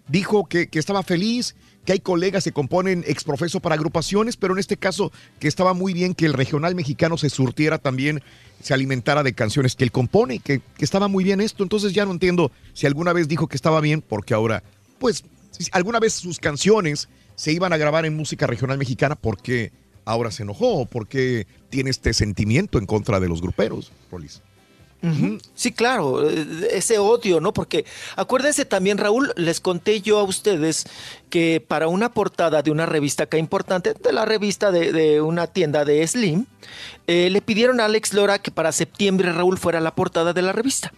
Dijo 0.08 0.46
que, 0.46 0.68
que 0.68 0.80
estaba 0.80 1.04
feliz, 1.04 1.56
que 1.84 1.94
hay 1.94 2.00
colegas 2.00 2.44
que 2.46 2.52
componen 2.52 3.04
exprofeso 3.08 3.60
para 3.60 3.76
agrupaciones, 3.76 4.38
pero 4.38 4.54
en 4.54 4.60
este 4.60 4.78
caso 4.78 5.12
que 5.40 5.48
estaba 5.48 5.74
muy 5.74 5.94
bien 5.94 6.14
que 6.14 6.26
el 6.28 6.34
regional 6.34 6.76
mexicano 6.76 7.18
se 7.18 7.30
surtiera 7.30 7.78
también, 7.80 8.22
se 8.62 8.74
alimentara 8.74 9.24
de 9.24 9.34
canciones 9.34 9.76
que 9.76 9.84
él 9.84 9.92
compone, 9.92 10.40
que, 10.40 10.62
que 10.78 10.86
estaba 10.86 11.08
muy 11.08 11.24
bien 11.24 11.42
esto. 11.42 11.64
Entonces 11.64 11.92
ya 11.94 12.06
no 12.06 12.12
entiendo 12.12 12.52
si 12.74 12.86
alguna 12.86 13.12
vez 13.14 13.28
dijo 13.28 13.48
que 13.48 13.56
estaba 13.58 13.82
bien, 13.82 14.02
porque 14.02 14.34
ahora, 14.34 14.64
pues, 15.00 15.24
alguna 15.72 16.00
vez 16.00 16.14
sus 16.14 16.40
canciones 16.40 17.10
se 17.36 17.52
iban 17.52 17.74
a 17.74 17.78
grabar 17.78 18.06
en 18.06 18.16
música 18.16 18.48
regional 18.48 18.78
mexicana, 18.78 19.16
¿por 19.16 19.42
qué 19.42 19.72
ahora 20.06 20.32
se 20.32 20.44
enojó? 20.44 20.86
¿Por 20.86 21.08
qué 21.08 21.48
tiene 21.70 21.90
este 21.90 22.14
sentimiento 22.14 22.78
en 22.78 22.86
contra 22.86 23.20
de 23.20 23.28
los 23.28 23.42
gruperos, 23.42 23.92
Rolis? 24.12 24.42
Sí, 25.56 25.72
claro, 25.72 26.30
eh, 26.30 26.68
ese 26.74 27.00
odio, 27.00 27.40
¿no? 27.40 27.54
Porque 27.54 27.86
acuérdense 28.16 28.66
también, 28.66 29.00
Raúl, 29.00 29.34
les 29.36 29.60
conté 29.60 30.02
yo 30.02 30.20
a 30.20 30.24
ustedes 30.24 30.86
que 31.32 31.64
para 31.68 31.88
una 31.88 32.14
portada 32.14 32.62
de 32.62 32.70
una 32.70 32.86
revista 32.86 33.24
acá 33.24 33.40
importante, 33.40 33.96
de 33.96 34.14
la 34.14 34.26
revista 34.26 34.72
de, 34.72 34.92
de 34.92 35.20
una 35.22 35.48
tienda 35.48 35.86
de 35.86 36.06
Slim, 36.08 36.46
eh, 37.08 37.32
le 37.32 37.42
pidieron 37.42 37.80
a 37.80 37.86
Alex 37.86 38.14
Lora 38.14 38.38
que 38.40 38.52
para 38.52 38.72
septiembre 38.72 39.34
Raúl 39.34 39.58
fuera 39.58 39.80
la 39.80 39.96
portada 39.96 40.34
de 40.34 40.42
la 40.44 40.52
revista. 40.52 40.94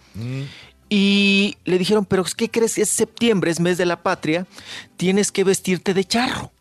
Y 0.88 1.56
le 1.64 1.78
dijeron, 1.78 2.04
pero 2.04 2.24
¿qué 2.24 2.50
crees? 2.50 2.78
Es 2.78 2.88
septiembre, 2.88 3.50
es 3.50 3.60
mes 3.60 3.78
de 3.78 3.86
la 3.86 4.02
patria, 4.02 4.46
tienes 4.96 5.32
que 5.32 5.44
vestirte 5.44 5.94
de 5.94 6.04
charro. 6.04 6.52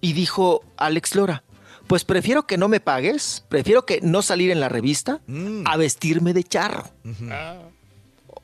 Y 0.00 0.12
dijo 0.12 0.64
Alex 0.76 1.14
Lora, 1.14 1.44
pues 1.86 2.04
prefiero 2.04 2.46
que 2.46 2.56
no 2.56 2.68
me 2.68 2.80
pagues, 2.80 3.44
prefiero 3.48 3.84
que 3.84 4.00
no 4.00 4.22
salir 4.22 4.50
en 4.50 4.60
la 4.60 4.68
revista 4.68 5.20
a 5.64 5.76
vestirme 5.76 6.32
de 6.32 6.44
charro. 6.44 6.88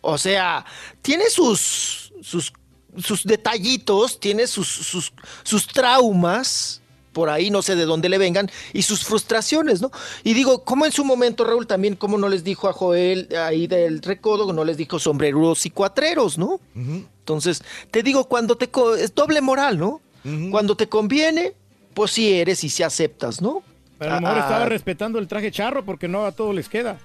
O 0.00 0.18
sea, 0.18 0.64
tiene 1.02 1.30
sus, 1.30 2.12
sus, 2.22 2.52
sus 2.96 3.24
detallitos, 3.24 4.20
tiene 4.20 4.46
sus, 4.46 4.68
sus, 4.68 5.12
sus 5.42 5.66
traumas, 5.66 6.80
por 7.16 7.30
ahí 7.30 7.48
no 7.50 7.62
sé 7.62 7.76
de 7.76 7.86
dónde 7.86 8.10
le 8.10 8.18
vengan, 8.18 8.50
y 8.74 8.82
sus 8.82 9.02
frustraciones, 9.02 9.80
¿no? 9.80 9.90
Y 10.22 10.34
digo, 10.34 10.64
como 10.64 10.84
en 10.84 10.92
su 10.92 11.02
momento, 11.02 11.44
Raúl, 11.44 11.66
también, 11.66 11.96
como 11.96 12.18
no 12.18 12.28
les 12.28 12.44
dijo 12.44 12.68
a 12.68 12.74
Joel 12.74 13.26
ahí 13.42 13.66
del 13.66 14.02
recodo, 14.02 14.52
no 14.52 14.64
les 14.66 14.76
dijo 14.76 14.98
sombreros 14.98 15.64
y 15.64 15.70
cuatreros, 15.70 16.36
¿no? 16.36 16.60
Entonces, 16.74 17.62
te 17.90 18.02
digo, 18.02 18.26
cuando 18.26 18.56
te... 18.58 18.68
co- 18.68 18.94
es 18.94 19.14
doble 19.14 19.40
moral, 19.40 19.78
¿no? 19.78 20.02
Cuando 20.50 20.76
te 20.76 20.88
conviene, 20.90 21.54
pues 21.94 22.10
sí 22.10 22.34
eres 22.34 22.62
y 22.64 22.68
sí 22.68 22.82
aceptas, 22.82 23.40
¿no? 23.40 23.62
Pero 23.98 24.12
a 24.12 24.14
lo 24.16 24.20
mejor 24.20 24.36
Ah, 24.36 24.40
estaba 24.42 24.64
ah, 24.64 24.68
respetando 24.68 25.18
el 25.18 25.26
traje 25.26 25.50
charro 25.50 25.86
porque 25.86 26.08
no 26.08 26.26
a 26.26 26.32
todos 26.32 26.54
les 26.54 26.68
queda. 26.68 26.98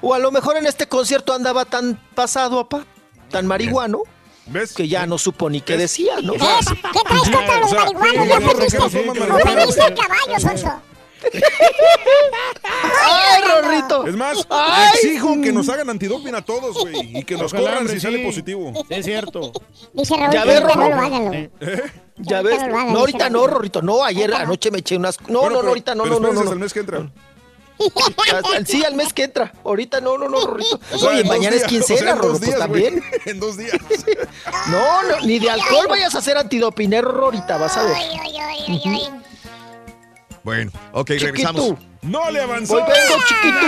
O 0.00 0.14
a 0.14 0.18
lo 0.18 0.30
mejor 0.32 0.56
en 0.56 0.64
este 0.64 0.86
concierto 0.88 1.34
andaba 1.34 1.66
tan 1.66 2.00
pasado, 2.14 2.58
apá, 2.58 2.86
tan 3.30 3.46
marihuano, 3.46 4.04
Que 4.76 4.88
ya 4.88 5.06
no 5.06 5.18
supo 5.18 5.48
ni 5.48 5.60
qué 5.60 5.76
decía, 5.76 6.20
¿no? 6.22 6.32
¿Qué 6.34 6.38
traes 6.40 7.30
contra 7.30 7.60
los 7.60 7.72
marihuanos? 7.94 8.28
Ya 8.28 8.40
perdiste. 8.40 8.78
Ofendiste 8.78 9.82
al 9.82 9.94
caballo, 9.94 10.40
Sonso. 10.40 10.72
¡Ay, 12.64 13.42
Rorrito! 13.42 14.06
Es 14.06 14.16
más, 14.16 14.46
Ay. 14.50 14.90
exijo 14.94 15.40
que 15.40 15.52
nos 15.52 15.68
hagan 15.68 15.88
antidoping 15.90 16.34
a 16.34 16.42
todos, 16.42 16.76
güey, 16.78 17.18
y 17.18 17.24
que 17.24 17.36
nos 17.36 17.52
Ojalá, 17.52 17.80
si 17.82 17.88
sí. 17.94 18.00
sale 18.00 18.24
positivo. 18.24 18.72
Es 18.88 19.04
cierto. 19.04 19.52
Dice 19.92 20.16
Raúl 20.16 20.32
Ya 20.32 20.44
ves, 20.44 20.62
no 20.62 20.74
lo 20.74 20.96
hagan. 20.96 21.34
¿Eh? 21.34 21.50
Ya 22.16 22.42
ves. 22.42 22.60
no 22.68 22.84
No, 22.90 22.98
ahorita 23.00 23.30
no, 23.30 23.46
Rorrito. 23.46 23.82
No, 23.82 24.04
ayer, 24.04 24.32
anoche 24.34 24.70
me 24.70 24.78
eché 24.78 24.96
unas. 24.96 25.20
No, 25.28 25.40
Bueno, 25.42 25.56
no, 25.56 25.62
no, 25.62 25.68
ahorita 25.68 25.94
no, 25.94 26.02
pero 26.04 26.20
no, 26.20 26.28
no, 26.28 26.32
no. 26.34 26.40
hasta 26.40 26.52
el 26.52 26.58
mes 26.58 26.72
que 26.72 26.80
entra. 26.80 27.10
Hasta- 28.32 28.64
Sí, 28.66 28.84
al 28.84 28.94
mes 28.94 29.12
que 29.12 29.24
entra. 29.24 29.52
Ahorita 29.64 30.00
no, 30.00 30.18
no, 30.18 30.28
no, 30.28 30.46
Rorrito. 30.46 30.80
O 30.92 30.98
sea, 30.98 31.10
Oye, 31.10 31.24
mañana 31.24 31.56
es 31.56 31.64
o 31.64 31.68
sea, 31.68 31.68
quincena, 31.68 32.14
Rorro, 32.14 32.38
pues 32.38 32.58
también. 32.58 33.02
En 33.26 33.40
dos 33.40 33.56
días. 33.56 33.72
No, 34.70 35.02
no, 35.02 35.20
ni 35.26 35.38
de 35.38 35.50
alcohol 35.50 35.86
vayas 35.88 36.14
a 36.14 36.18
hacer 36.18 36.36
antidopinero, 36.36 37.10
Rorita, 37.12 37.56
vas 37.58 37.76
a 37.76 37.84
ver. 37.84 37.94
Ay, 37.96 38.08
ay, 38.20 38.36
ay, 38.38 38.64
ay, 38.68 38.82
ay. 38.86 39.10
Bueno, 40.44 40.72
ok, 40.92 41.08
Chiquito. 41.08 41.26
regresamos. 41.26 41.74
¡No 42.02 42.30
le 42.30 42.40
avanzó! 42.40 42.76
Vengo, 42.76 43.24
chiquito. 43.28 43.66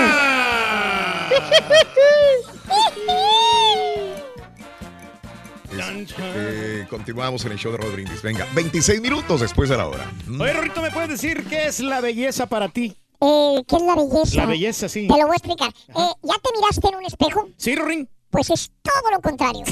Eh, 6.18 6.86
continuamos 6.89 7.44
en 7.44 7.52
el 7.52 7.59
show 7.59 7.73
de 7.73 7.78
Rod 7.78 7.93
Brindis. 7.93 8.23
Venga, 8.23 8.47
26 8.55 9.01
minutos 9.01 9.41
después 9.41 9.68
de 9.68 9.76
la 9.76 9.86
hora. 9.89 10.10
Oye, 10.39 10.52
Rorrito, 10.52 10.81
¿me 10.83 10.91
puedes 10.91 11.09
decir 11.10 11.44
qué 11.49 11.67
es 11.67 11.81
la 11.81 12.01
belleza 12.01 12.47
para 12.47 12.68
ti? 12.68 12.97
Eh, 13.27 13.65
¿Qué 13.67 13.77
es 13.77 13.83
la 13.83 13.94
belleza? 13.94 14.36
La 14.36 14.47
belleza, 14.47 14.86
sí. 14.89 15.09
Te 15.09 15.17
lo 15.17 15.27
voy 15.27 15.33
a 15.33 15.36
explicar. 15.36 15.70
Eh, 15.70 16.12
¿Ya 16.23 16.35
te 16.43 16.51
miraste 16.61 16.89
en 16.89 16.94
un 16.97 17.07
espejo? 17.07 17.49
Sí, 17.57 17.75
Rorín. 17.75 18.07
Pues 18.28 18.51
es 18.51 18.70
todo 18.83 19.11
lo 19.12 19.20
contrario. 19.23 19.65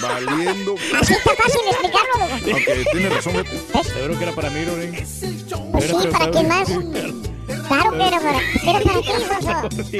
Valiendo. 0.00 0.74
Así 1.00 1.14
está 1.14 1.34
fácil 1.34 1.60
explicarlo, 1.66 2.12
loco. 2.18 2.58
Ok, 2.58 2.92
tiene 2.92 3.08
razón, 3.08 3.32
vete. 3.34 3.84
Seguro 3.84 4.18
que 4.18 4.24
era 4.24 4.34
para 4.34 4.50
mí, 4.50 4.64
Rorín. 4.64 4.92
Pues 4.92 5.84
sí, 5.84 6.08
¿para 6.12 6.30
quién 6.30 6.48
más? 6.48 6.68
Claro 6.68 7.90
que 7.92 8.06
era 8.06 8.20
para, 8.20 8.40
era 8.62 8.80
para 8.80 9.68
ti. 9.68 9.98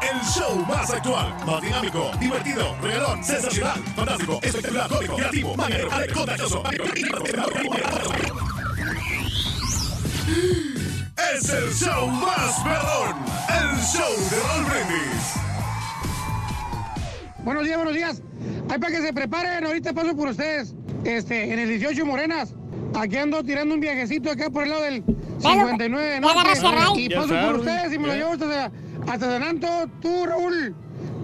El 0.00 0.20
show 0.26 0.64
más 0.66 0.90
actual, 0.90 1.34
más 1.44 1.60
dinámico, 1.60 2.10
divertido, 2.18 2.74
regalón, 2.80 3.22
sensacional, 3.22 3.82
fantástico, 3.94 4.38
espectacular, 4.42 4.88
cómico, 4.88 5.16
creativo, 5.16 5.56
mañanero, 5.56 5.90
contagioso. 6.14 6.62
Es 11.34 11.48
el 11.50 11.72
show 11.72 12.08
más 12.08 12.60
perrón, 12.62 13.16
el 13.48 13.80
show 13.80 14.12
de 14.30 14.40
Raúl 14.40 14.64
Brindis. 14.64 15.34
Buenos 17.44 17.64
días, 17.64 17.76
buenos 17.76 17.94
días. 17.94 18.22
Hay 18.68 18.78
para 18.78 18.92
que 18.92 19.02
se 19.02 19.12
preparen, 19.12 19.64
ahorita 19.64 19.92
paso 19.92 20.14
por 20.16 20.28
ustedes. 20.28 20.74
Este, 21.04 21.52
en 21.52 21.58
el 21.58 21.68
18 21.68 22.04
Morenas. 22.04 22.54
Aquí 22.94 23.16
ando 23.16 23.42
tirando 23.44 23.74
un 23.74 23.80
viajecito 23.80 24.30
acá 24.30 24.50
por 24.50 24.64
el 24.64 24.70
lado 24.70 24.82
del 24.82 25.04
59 25.38 26.20
ya 26.22 26.30
agarraste 26.30 26.66
a 26.66 26.70
Ray. 26.72 27.04
Y 27.04 27.08
paso 27.08 27.28
por 27.28 27.56
ustedes 27.60 27.92
y 27.92 27.98
me 27.98 28.08
lo 28.08 28.14
llevo 28.14 28.32
hasta, 28.32 28.72
hasta 29.06 29.26
San 29.26 29.42
Anto, 29.42 29.68
tú, 30.00 30.26
Raúl. 30.26 30.74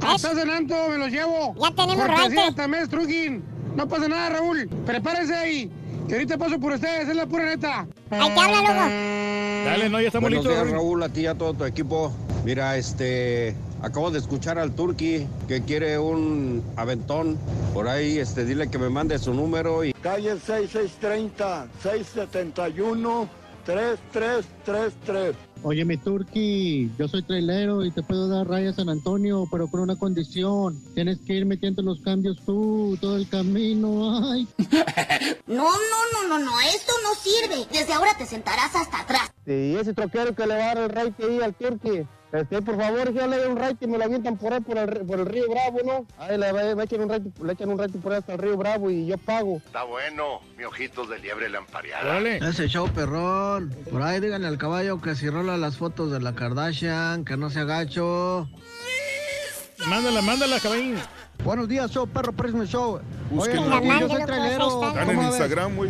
Hasta 0.02 0.35
San 0.35 0.51
Anto 0.51 0.89
me 0.89 0.99
los 0.99 1.10
llevo. 1.10 1.55
Ya 1.60 1.70
tenemos 1.75 2.07
Cortesía 2.07 2.89
Truquín. 2.89 3.44
No 3.76 3.86
pasa 3.86 4.09
nada, 4.09 4.31
Raúl. 4.31 4.68
Prepárense 4.86 5.35
ahí. 5.35 5.70
Que 6.09 6.15
ahorita 6.15 6.39
paso 6.39 6.59
por 6.60 6.73
ustedes, 6.73 7.09
es 7.09 7.17
la 7.17 7.26
pura 7.26 7.44
neta. 7.47 7.86
Ahí 8.10 8.31
te 8.35 8.41
habla, 8.41 8.60
loco. 8.60 9.68
Dale, 9.70 9.89
no, 9.89 10.01
ya 10.01 10.07
está 10.07 10.20
Buenos 10.20 10.44
bonito. 10.44 10.62
días. 10.62 10.73
Raúl, 10.73 11.02
a 11.02 11.09
ti 11.09 11.23
y 11.23 11.26
a 11.26 11.35
todo 11.35 11.55
tu 11.55 11.65
equipo. 11.65 12.12
Mira, 12.44 12.76
este, 12.76 13.57
acabo 13.83 14.12
de 14.12 14.20
escuchar 14.20 14.57
al 14.59 14.73
Turqui 14.73 15.26
que 15.49 15.62
quiere 15.62 15.99
un 15.99 16.62
aventón. 16.76 17.36
Por 17.75 17.89
ahí, 17.89 18.18
este, 18.18 18.44
dile 18.44 18.68
que 18.70 18.78
me 18.78 18.89
mande 18.89 19.18
su 19.18 19.35
número 19.35 19.85
y 19.85 19.93
Calle 19.94 20.39
6630, 20.39 21.67
671, 21.83 23.28
3333. 23.65 25.35
Oye, 25.62 25.85
mi 25.85 25.97
turqui, 25.97 26.91
yo 26.99 27.09
soy 27.09 27.23
trailero 27.23 27.85
y 27.85 27.91
te 27.91 28.02
puedo 28.02 28.28
dar 28.28 28.47
raya 28.47 28.73
San 28.73 28.89
Antonio, 28.89 29.49
pero 29.51 29.68
con 29.68 29.81
una 29.81 29.97
condición. 29.97 30.81
Tienes 30.94 31.18
que 31.26 31.35
ir 31.35 31.47
metiendo 31.47 31.83
los 31.83 32.01
cambios 32.01 32.39
tú, 32.44 32.97
todo 33.01 33.17
el 33.17 33.28
camino. 33.28 34.31
Ay. 34.31 34.47
No, 35.47 35.62
no, 35.62 36.28
no, 36.28 36.28
no, 36.28 36.44
no, 36.44 36.60
esto 36.60 36.93
no 37.05 37.15
sirve. 37.15 37.67
Desde 37.73 37.93
ahora 37.93 38.17
te 38.18 38.26
sentarás 38.26 38.75
hasta 38.75 39.01
atrás. 39.01 39.35
Y 39.47 39.76
ese 39.76 39.94
troquero 39.94 40.34
que 40.34 40.47
le 40.47 40.57
va 40.57 40.65
a 40.65 40.75
dar 40.75 40.78
el 40.78 40.91
raite 40.91 41.25
ahí 41.25 41.41
al 41.41 41.55
turqui. 41.55 42.07
Este, 42.33 42.60
por 42.60 42.76
favor, 42.76 43.12
ya 43.15 43.26
le 43.28 43.39
doy 43.39 43.50
un 43.50 43.57
raite 43.57 43.84
y 43.84 43.89
me 43.89 43.99
lo 43.99 44.05
avientan 44.05 44.36
por 44.36 44.52
ahí, 44.52 44.60
por 44.60 44.76
el, 44.76 45.07
por 45.07 45.20
el 45.20 45.26
río 45.26 45.44
Bravo, 45.49 45.78
¿no? 45.84 46.07
Ahí 46.18 46.36
le, 46.36 46.52
le 46.52 46.83
echan 46.83 47.00
un 47.00 47.08
raite, 47.08 47.31
le 47.42 47.52
echan 47.52 47.70
un 47.70 47.78
raite 47.78 47.99
por 47.99 48.12
ahí 48.12 48.18
hasta 48.18 48.33
el 48.33 48.41
río 48.41 48.57
Bravo 48.57 48.91
y 48.91 49.07
yo 49.07 49.16
pago. 49.16 49.58
Está 49.58 49.84
bueno, 49.84 50.41
mi 50.58 50.65
ojitos 50.65 51.08
de 51.08 51.20
liebre 51.20 51.49
lampareada. 51.49 52.18
Ese 52.20 52.68
show 52.68 52.89
perrón. 52.89 53.73
Por 53.91 54.02
ahí 54.02 54.20
díganle 54.20 54.49
al 54.49 54.58
caballo 54.58 55.00
que 55.00 55.15
si 55.15 55.31
rola 55.31 55.57
las 55.57 55.76
fotos 55.76 56.10
de 56.10 56.20
la 56.20 56.34
Kardashian, 56.34 57.25
que 57.25 57.36
no 57.36 57.49
se 57.49 57.60
agacho. 57.60 58.49
Mándala, 59.89 60.20
mándala, 60.23 60.58
caballín. 60.58 60.97
Buenos 61.44 61.68
días, 61.68 61.91
show, 61.92 62.08
perro, 62.08 62.33
Prisma 62.33 62.65
Show. 62.65 63.00
Busquen 63.31 63.73
Oye, 63.73 64.00
yo 64.00 64.08
soy 64.08 64.25
trailero. 64.25 64.81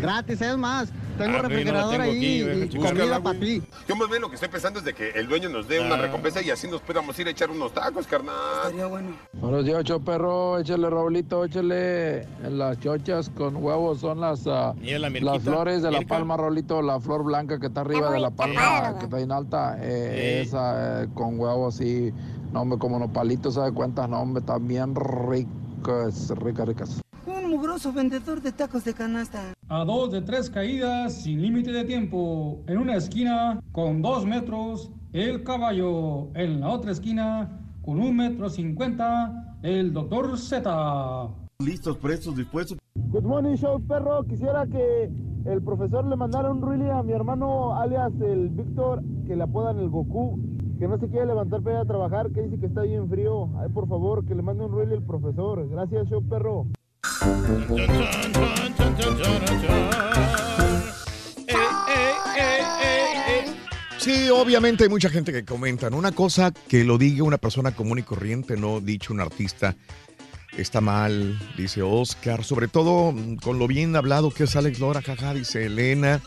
Gratis, 0.00 0.42
es 0.42 0.56
más. 0.56 0.90
Tengo 1.16 1.38
Ah, 1.38 1.42
no 1.42 1.48
refrigerador 1.48 2.00
ahí 2.00 2.42
aquí, 2.42 2.76
y 2.76 2.78
comida 2.80 3.20
para 3.20 3.38
ti. 3.38 3.62
Yo 3.88 3.96
más 3.96 4.08
bien 4.08 4.20
lo 4.20 4.28
que 4.28 4.34
estoy 4.34 4.48
pensando 4.48 4.78
es 4.80 4.84
de 4.84 4.92
que 4.94 5.10
el 5.10 5.26
dueño 5.28 5.48
nos 5.48 5.66
dé 5.66 5.80
una 5.80 5.96
recompensa 5.96 6.42
y 6.42 6.50
así 6.50 6.68
nos 6.68 6.80
podamos 6.82 7.18
ir 7.18 7.26
a 7.26 7.30
echar 7.30 7.50
unos 7.50 7.72
tacos, 7.72 8.06
carnal. 8.06 8.34
Estaría 8.64 8.86
bueno. 8.86 9.10
Buenos 9.32 9.64
días, 9.64 9.78
ocho 9.80 10.00
perro, 10.00 10.58
échale 10.58 10.90
Raulito, 10.90 11.44
échale 11.44 12.26
las 12.50 12.78
chochas 12.80 13.30
con 13.30 13.56
huevos, 13.56 14.00
son 14.00 14.20
las, 14.20 14.46
ah, 14.46 14.74
la 14.82 15.08
las 15.10 15.42
flores 15.42 15.82
de 15.82 15.90
la 15.90 16.02
palma, 16.02 16.36
Raulito, 16.36 16.82
la 16.82 17.00
flor 17.00 17.24
blanca 17.24 17.58
que 17.58 17.66
está 17.68 17.80
arriba 17.80 18.10
de 18.10 18.20
la 18.20 18.30
palma, 18.30 18.96
que 18.98 19.04
está 19.04 19.16
bien 19.16 19.32
alta, 19.32 19.78
eh, 19.80 20.42
Sí. 20.42 20.48
esa 20.48 21.02
eh, 21.04 21.08
con 21.14 21.38
huevos 21.40 21.74
así, 21.76 22.12
no 22.52 22.62
hombre, 22.62 22.78
como 22.78 22.98
los 22.98 23.10
palitos, 23.10 23.54
¿sabe 23.54 23.72
cuántas? 23.72 24.08
No 24.08 24.20
hombre, 24.20 24.42
también 24.42 24.94
ricas, 24.94 26.30
ricas, 26.36 26.68
ricas. 26.68 27.02
Un 27.46 27.52
mugroso 27.52 27.92
vendedor 27.92 28.42
de 28.42 28.50
tacos 28.50 28.84
de 28.84 28.92
canasta. 28.92 29.54
A 29.68 29.84
dos 29.84 30.10
de 30.10 30.20
tres 30.20 30.50
caídas 30.50 31.14
sin 31.14 31.40
límite 31.40 31.70
de 31.70 31.84
tiempo. 31.84 32.58
En 32.66 32.76
una 32.78 32.96
esquina 32.96 33.60
con 33.70 34.02
dos 34.02 34.26
metros 34.26 34.90
el 35.12 35.44
caballo. 35.44 36.26
En 36.34 36.58
la 36.58 36.70
otra 36.70 36.90
esquina 36.90 37.60
con 37.84 38.00
un 38.00 38.16
metro 38.16 38.50
cincuenta 38.50 39.56
el 39.62 39.92
doctor 39.92 40.36
Z. 40.36 41.28
Listos, 41.60 41.96
prestos, 41.98 42.36
dispuestos. 42.36 42.78
Good 42.96 43.22
morning, 43.22 43.54
show, 43.54 43.80
perro. 43.80 44.24
Quisiera 44.24 44.66
que 44.66 45.08
el 45.44 45.62
profesor 45.62 46.04
le 46.04 46.16
mandara 46.16 46.50
un 46.50 46.60
really 46.60 46.90
a 46.90 47.04
mi 47.04 47.12
hermano, 47.12 47.76
alias 47.76 48.12
el 48.22 48.48
Víctor, 48.48 49.04
que 49.24 49.36
le 49.36 49.44
apodan 49.44 49.78
el 49.78 49.88
Goku, 49.88 50.36
que 50.80 50.88
no 50.88 50.98
se 50.98 51.06
quiere 51.06 51.26
levantar 51.26 51.62
para 51.62 51.76
ir 51.76 51.82
a 51.82 51.86
trabajar, 51.86 52.32
que 52.32 52.42
dice 52.42 52.58
que 52.58 52.66
está 52.66 52.82
bien 52.82 53.08
frío. 53.08 53.50
Ay, 53.60 53.68
por 53.68 53.86
favor, 53.86 54.24
que 54.24 54.34
le 54.34 54.42
mande 54.42 54.64
un 54.64 54.76
really 54.76 54.94
al 54.94 55.04
profesor. 55.04 55.68
Gracias, 55.68 56.08
show, 56.08 56.20
perro. 56.28 56.66
Sí, 63.98 64.28
obviamente 64.28 64.84
hay 64.84 64.88
mucha 64.88 65.10
gente 65.10 65.32
que 65.32 65.44
comenta. 65.44 65.90
¿no? 65.90 65.96
Una 65.96 66.12
cosa 66.12 66.52
que 66.52 66.84
lo 66.84 66.96
diga 66.96 67.24
una 67.24 67.38
persona 67.38 67.72
común 67.72 67.98
y 67.98 68.02
corriente, 68.02 68.56
no 68.56 68.80
dicho 68.80 69.12
un 69.12 69.20
artista, 69.20 69.74
está 70.56 70.80
mal, 70.80 71.38
dice 71.56 71.82
Oscar. 71.82 72.44
Sobre 72.44 72.68
todo 72.68 73.12
mm, 73.12 73.36
con 73.36 73.58
lo 73.58 73.66
bien 73.66 73.96
hablado 73.96 74.30
que 74.30 74.44
es 74.44 74.54
Alex 74.54 74.78
Lora, 74.78 75.02
jaja, 75.02 75.34
dice 75.34 75.66
Elena. 75.66 76.20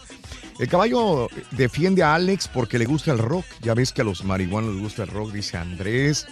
El 0.59 0.67
caballo 0.67 1.29
defiende 1.51 2.03
a 2.03 2.15
Alex 2.15 2.49
porque 2.49 2.77
le 2.77 2.85
gusta 2.85 3.13
el 3.13 3.17
rock. 3.17 3.45
Ya 3.61 3.73
ves 3.73 3.93
que 3.93 4.01
a 4.01 4.03
los 4.03 4.25
marihuanos 4.25 4.73
les 4.73 4.83
gusta 4.83 5.03
el 5.03 5.09
rock, 5.09 5.31
dice 5.31 5.55
Andrés. 5.55 6.27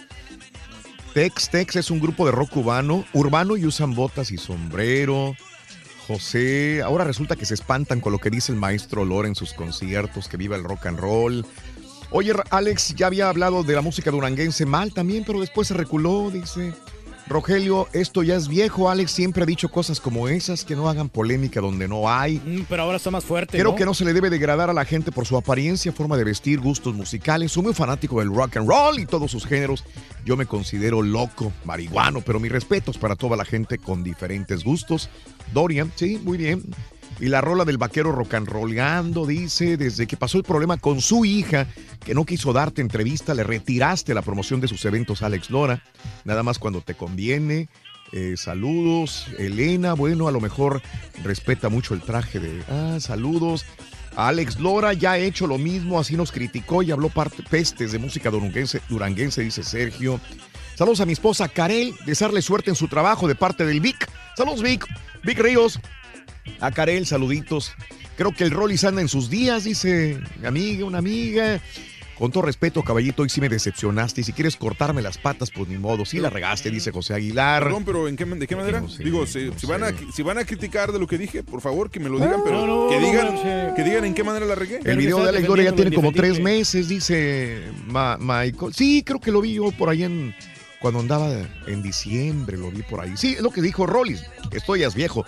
Tex 1.18 1.50
Tex 1.50 1.74
es 1.74 1.90
un 1.90 1.98
grupo 1.98 2.26
de 2.26 2.30
rock 2.30 2.50
cubano, 2.50 3.04
urbano 3.12 3.56
y 3.56 3.66
usan 3.66 3.92
botas 3.92 4.30
y 4.30 4.36
sombrero. 4.36 5.34
José, 6.06 6.80
ahora 6.80 7.02
resulta 7.02 7.34
que 7.34 7.44
se 7.44 7.54
espantan 7.54 8.00
con 8.00 8.12
lo 8.12 8.20
que 8.20 8.30
dice 8.30 8.52
el 8.52 8.58
maestro 8.58 9.04
Lora 9.04 9.26
en 9.26 9.34
sus 9.34 9.52
conciertos, 9.52 10.28
que 10.28 10.36
viva 10.36 10.54
el 10.54 10.62
rock 10.62 10.86
and 10.86 11.00
roll. 11.00 11.44
Oye, 12.12 12.34
Alex 12.50 12.94
ya 12.94 13.08
había 13.08 13.28
hablado 13.28 13.64
de 13.64 13.74
la 13.74 13.82
música 13.82 14.12
duranguense 14.12 14.64
mal 14.64 14.94
también, 14.94 15.24
pero 15.26 15.40
después 15.40 15.66
se 15.66 15.74
reculó, 15.74 16.30
dice. 16.30 16.72
Rogelio, 17.28 17.88
esto 17.92 18.22
ya 18.22 18.36
es 18.36 18.48
viejo, 18.48 18.88
Alex 18.90 19.10
siempre 19.10 19.42
ha 19.42 19.46
dicho 19.46 19.68
cosas 19.68 20.00
como 20.00 20.28
esas, 20.28 20.64
que 20.64 20.74
no 20.74 20.88
hagan 20.88 21.08
polémica 21.08 21.60
donde 21.60 21.86
no 21.86 22.10
hay. 22.10 22.36
Mm, 22.38 22.66
pero 22.68 22.82
ahora 22.82 22.96
está 22.96 23.10
más 23.10 23.24
fuerte. 23.24 23.58
Creo 23.58 23.72
¿no? 23.72 23.76
que 23.76 23.84
no 23.84 23.94
se 23.94 24.04
le 24.04 24.12
debe 24.12 24.30
degradar 24.30 24.70
a 24.70 24.72
la 24.72 24.84
gente 24.84 25.12
por 25.12 25.26
su 25.26 25.36
apariencia, 25.36 25.92
forma 25.92 26.16
de 26.16 26.24
vestir, 26.24 26.60
gustos 26.60 26.94
musicales. 26.94 27.52
Soy 27.52 27.62
muy 27.62 27.74
fanático 27.74 28.20
del 28.20 28.34
rock 28.34 28.56
and 28.56 28.68
roll 28.68 28.98
y 28.98 29.06
todos 29.06 29.30
sus 29.30 29.46
géneros. 29.46 29.84
Yo 30.24 30.36
me 30.36 30.46
considero 30.46 31.02
loco, 31.02 31.52
marihuano, 31.64 32.20
pero 32.20 32.40
mis 32.40 32.52
respetos 32.52 32.98
para 32.98 33.16
toda 33.16 33.36
la 33.36 33.44
gente 33.44 33.78
con 33.78 34.02
diferentes 34.02 34.64
gustos. 34.64 35.08
Dorian, 35.52 35.92
sí, 35.96 36.20
muy 36.22 36.38
bien. 36.38 36.62
Y 37.20 37.26
la 37.26 37.40
rola 37.40 37.64
del 37.64 37.78
vaquero 37.78 38.12
rock 38.12 38.34
and 38.34 39.26
dice, 39.26 39.76
desde 39.76 40.06
que 40.06 40.16
pasó 40.16 40.38
el 40.38 40.44
problema 40.44 40.76
con 40.76 41.00
su 41.00 41.24
hija, 41.24 41.66
que 42.04 42.14
no 42.14 42.24
quiso 42.24 42.52
darte 42.52 42.80
entrevista, 42.80 43.34
le 43.34 43.42
retiraste 43.42 44.14
la 44.14 44.22
promoción 44.22 44.60
de 44.60 44.68
sus 44.68 44.84
eventos 44.84 45.22
a 45.22 45.26
Alex 45.26 45.50
Lora, 45.50 45.82
nada 46.24 46.44
más 46.44 46.60
cuando 46.60 46.80
te 46.80 46.94
conviene. 46.94 47.68
Eh, 48.12 48.36
saludos, 48.36 49.26
Elena, 49.36 49.94
bueno, 49.94 50.28
a 50.28 50.32
lo 50.32 50.40
mejor 50.40 50.80
respeta 51.24 51.68
mucho 51.68 51.92
el 51.94 52.02
traje 52.02 52.38
de... 52.38 52.62
Ah, 52.68 52.98
saludos. 53.00 53.66
Alex 54.16 54.58
Lora 54.60 54.92
ya 54.92 55.12
ha 55.12 55.18
hecho 55.18 55.46
lo 55.46 55.58
mismo, 55.58 55.98
así 55.98 56.16
nos 56.16 56.32
criticó 56.32 56.82
y 56.82 56.90
habló 56.92 57.08
parte, 57.08 57.42
pestes 57.42 57.92
de 57.92 57.98
música 57.98 58.30
duranguense, 58.30 58.80
duranguense, 58.88 59.42
dice 59.42 59.62
Sergio. 59.62 60.20
Saludos 60.76 61.00
a 61.00 61.06
mi 61.06 61.12
esposa 61.12 61.48
Karel, 61.48 61.94
desearle 62.06 62.42
suerte 62.42 62.70
en 62.70 62.76
su 62.76 62.86
trabajo 62.86 63.26
de 63.26 63.34
parte 63.34 63.66
del 63.66 63.80
Vic. 63.80 64.08
Saludos 64.36 64.62
Vic, 64.62 64.86
Vic 65.24 65.38
Ríos. 65.40 65.80
A 66.60 66.70
Karel, 66.70 67.06
saluditos. 67.06 67.72
Creo 68.16 68.34
que 68.34 68.44
el 68.44 68.50
Rollis 68.50 68.84
anda 68.84 69.00
en 69.00 69.08
sus 69.08 69.30
días, 69.30 69.64
dice 69.64 70.18
mi 70.40 70.46
amiga, 70.46 70.84
una 70.84 70.98
amiga. 70.98 71.60
Con 72.16 72.32
todo 72.32 72.42
respeto, 72.42 72.82
caballito, 72.82 73.22
hoy 73.22 73.28
sí 73.28 73.40
me 73.40 73.48
decepcionaste. 73.48 74.22
Y 74.22 74.24
si 74.24 74.32
quieres 74.32 74.56
cortarme 74.56 75.02
las 75.02 75.18
patas, 75.18 75.52
pues 75.52 75.68
ni 75.68 75.78
modo. 75.78 76.04
Sí 76.04 76.18
la 76.18 76.28
regaste, 76.30 76.68
dice 76.68 76.90
José 76.90 77.14
Aguilar. 77.14 77.62
Perdón, 77.62 77.84
pero 77.84 78.08
¿en 78.08 78.16
qué, 78.16 78.24
¿de 78.24 78.46
qué 78.48 78.56
manera? 78.56 78.82
Digo, 78.98 79.24
si, 79.24 79.52
si 79.56 79.66
van 79.68 79.84
a, 79.84 79.92
si 80.12 80.22
van 80.24 80.36
a 80.36 80.44
criticar 80.44 80.90
de 80.90 80.98
lo 80.98 81.06
que 81.06 81.16
dije, 81.16 81.44
por 81.44 81.60
favor, 81.60 81.90
que 81.90 82.00
me 82.00 82.08
lo 82.08 82.16
digan, 82.16 82.40
pero 82.44 82.66
No, 82.66 82.86
no, 82.86 82.90
que, 82.90 82.98
digan, 82.98 83.34
no, 83.36 83.74
que 83.76 83.84
digan 83.84 84.04
en 84.04 84.14
qué 84.14 84.24
manera 84.24 84.46
la 84.46 84.56
regué. 84.56 84.80
El 84.84 84.96
video 84.96 85.22
de 85.22 85.28
Alex 85.28 85.46
Lora 85.46 85.62
ya 85.62 85.72
tiene 85.72 85.94
como 85.94 86.10
tres 86.10 86.40
meses, 86.40 86.88
dice 86.88 87.62
Ma- 87.86 88.18
Michael. 88.18 88.74
Sí, 88.74 89.04
creo 89.06 89.20
que 89.20 89.30
lo 89.30 89.40
vi 89.40 89.52
yo 89.54 89.70
por 89.70 89.88
ahí 89.88 90.02
en. 90.02 90.34
Cuando 90.80 90.98
andaba 90.98 91.30
en 91.68 91.82
diciembre, 91.84 92.56
lo 92.56 92.72
vi 92.72 92.82
por 92.82 93.00
ahí. 93.00 93.12
Sí, 93.16 93.34
es 93.34 93.42
lo 93.42 93.50
que 93.50 93.62
dijo 93.62 93.86
Rollis. 93.86 94.24
Estoy 94.50 94.80
ya 94.80 94.88
viejo. 94.90 95.24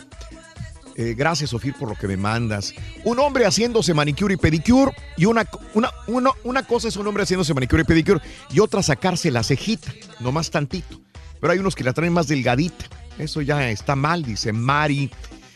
Eh, 1.01 1.15
gracias, 1.15 1.49
Sofía, 1.49 1.75
por 1.79 1.89
lo 1.89 1.95
que 1.95 2.07
me 2.07 2.19
mandas. 2.19 2.75
Un 3.05 3.19
hombre 3.21 3.47
haciéndose 3.47 3.95
manicure 3.95 4.35
y 4.35 4.37
pedicure. 4.37 4.93
Y 5.17 5.25
una, 5.25 5.49
una, 5.73 5.91
una, 6.07 6.31
una 6.45 6.63
cosa 6.67 6.89
es 6.89 6.97
un 6.97 7.07
hombre 7.07 7.23
haciéndose 7.23 7.55
manicure 7.55 7.83
y 7.83 7.85
pedicure. 7.87 8.21
Y 8.51 8.61
otra 8.61 8.83
sacarse 8.83 9.31
la 9.31 9.43
cejita, 9.43 9.91
nomás 10.21 10.51
tantito. 10.51 11.01
Pero 11.41 11.55
hay 11.55 11.59
unos 11.59 11.75
que 11.75 11.85
la 11.85 11.95
traen 11.95 12.13
más 12.13 12.29
delgadita. 12.29 12.85
Eso 13.19 13.41
ya 13.41 13.71
está 13.71 13.97
mal, 13.97 14.23
dice 14.23 14.53
Mari. 14.53 15.11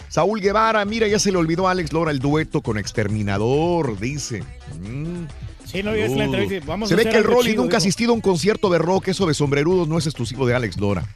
Saúl 0.08 0.40
Guevara, 0.40 0.82
mira, 0.86 1.08
ya 1.08 1.18
se 1.18 1.30
le 1.30 1.36
olvidó 1.36 1.68
a 1.68 1.72
Alex 1.72 1.92
Lora 1.92 2.10
el 2.10 2.20
dueto 2.20 2.62
con 2.62 2.78
Exterminador, 2.78 4.00
dice. 4.00 4.42
Mm. 4.80 5.26
Sí, 5.66 5.82
no, 5.82 5.92
es 5.92 6.10
la 6.12 6.24
entrevista. 6.24 6.66
Vamos 6.66 6.88
Se 6.88 6.94
a 6.94 6.96
ve 6.96 7.04
que 7.04 7.18
el 7.18 7.24
Rolly 7.24 7.54
nunca 7.54 7.76
ha 7.76 7.78
asistido 7.78 8.12
a 8.12 8.14
un 8.14 8.22
concierto 8.22 8.70
de 8.70 8.78
rock. 8.78 9.08
Eso 9.08 9.26
de 9.26 9.34
sombrerudos 9.34 9.88
no 9.88 9.98
es 9.98 10.06
exclusivo 10.06 10.46
de 10.46 10.54
Alex 10.54 10.78
Lora. 10.78 11.06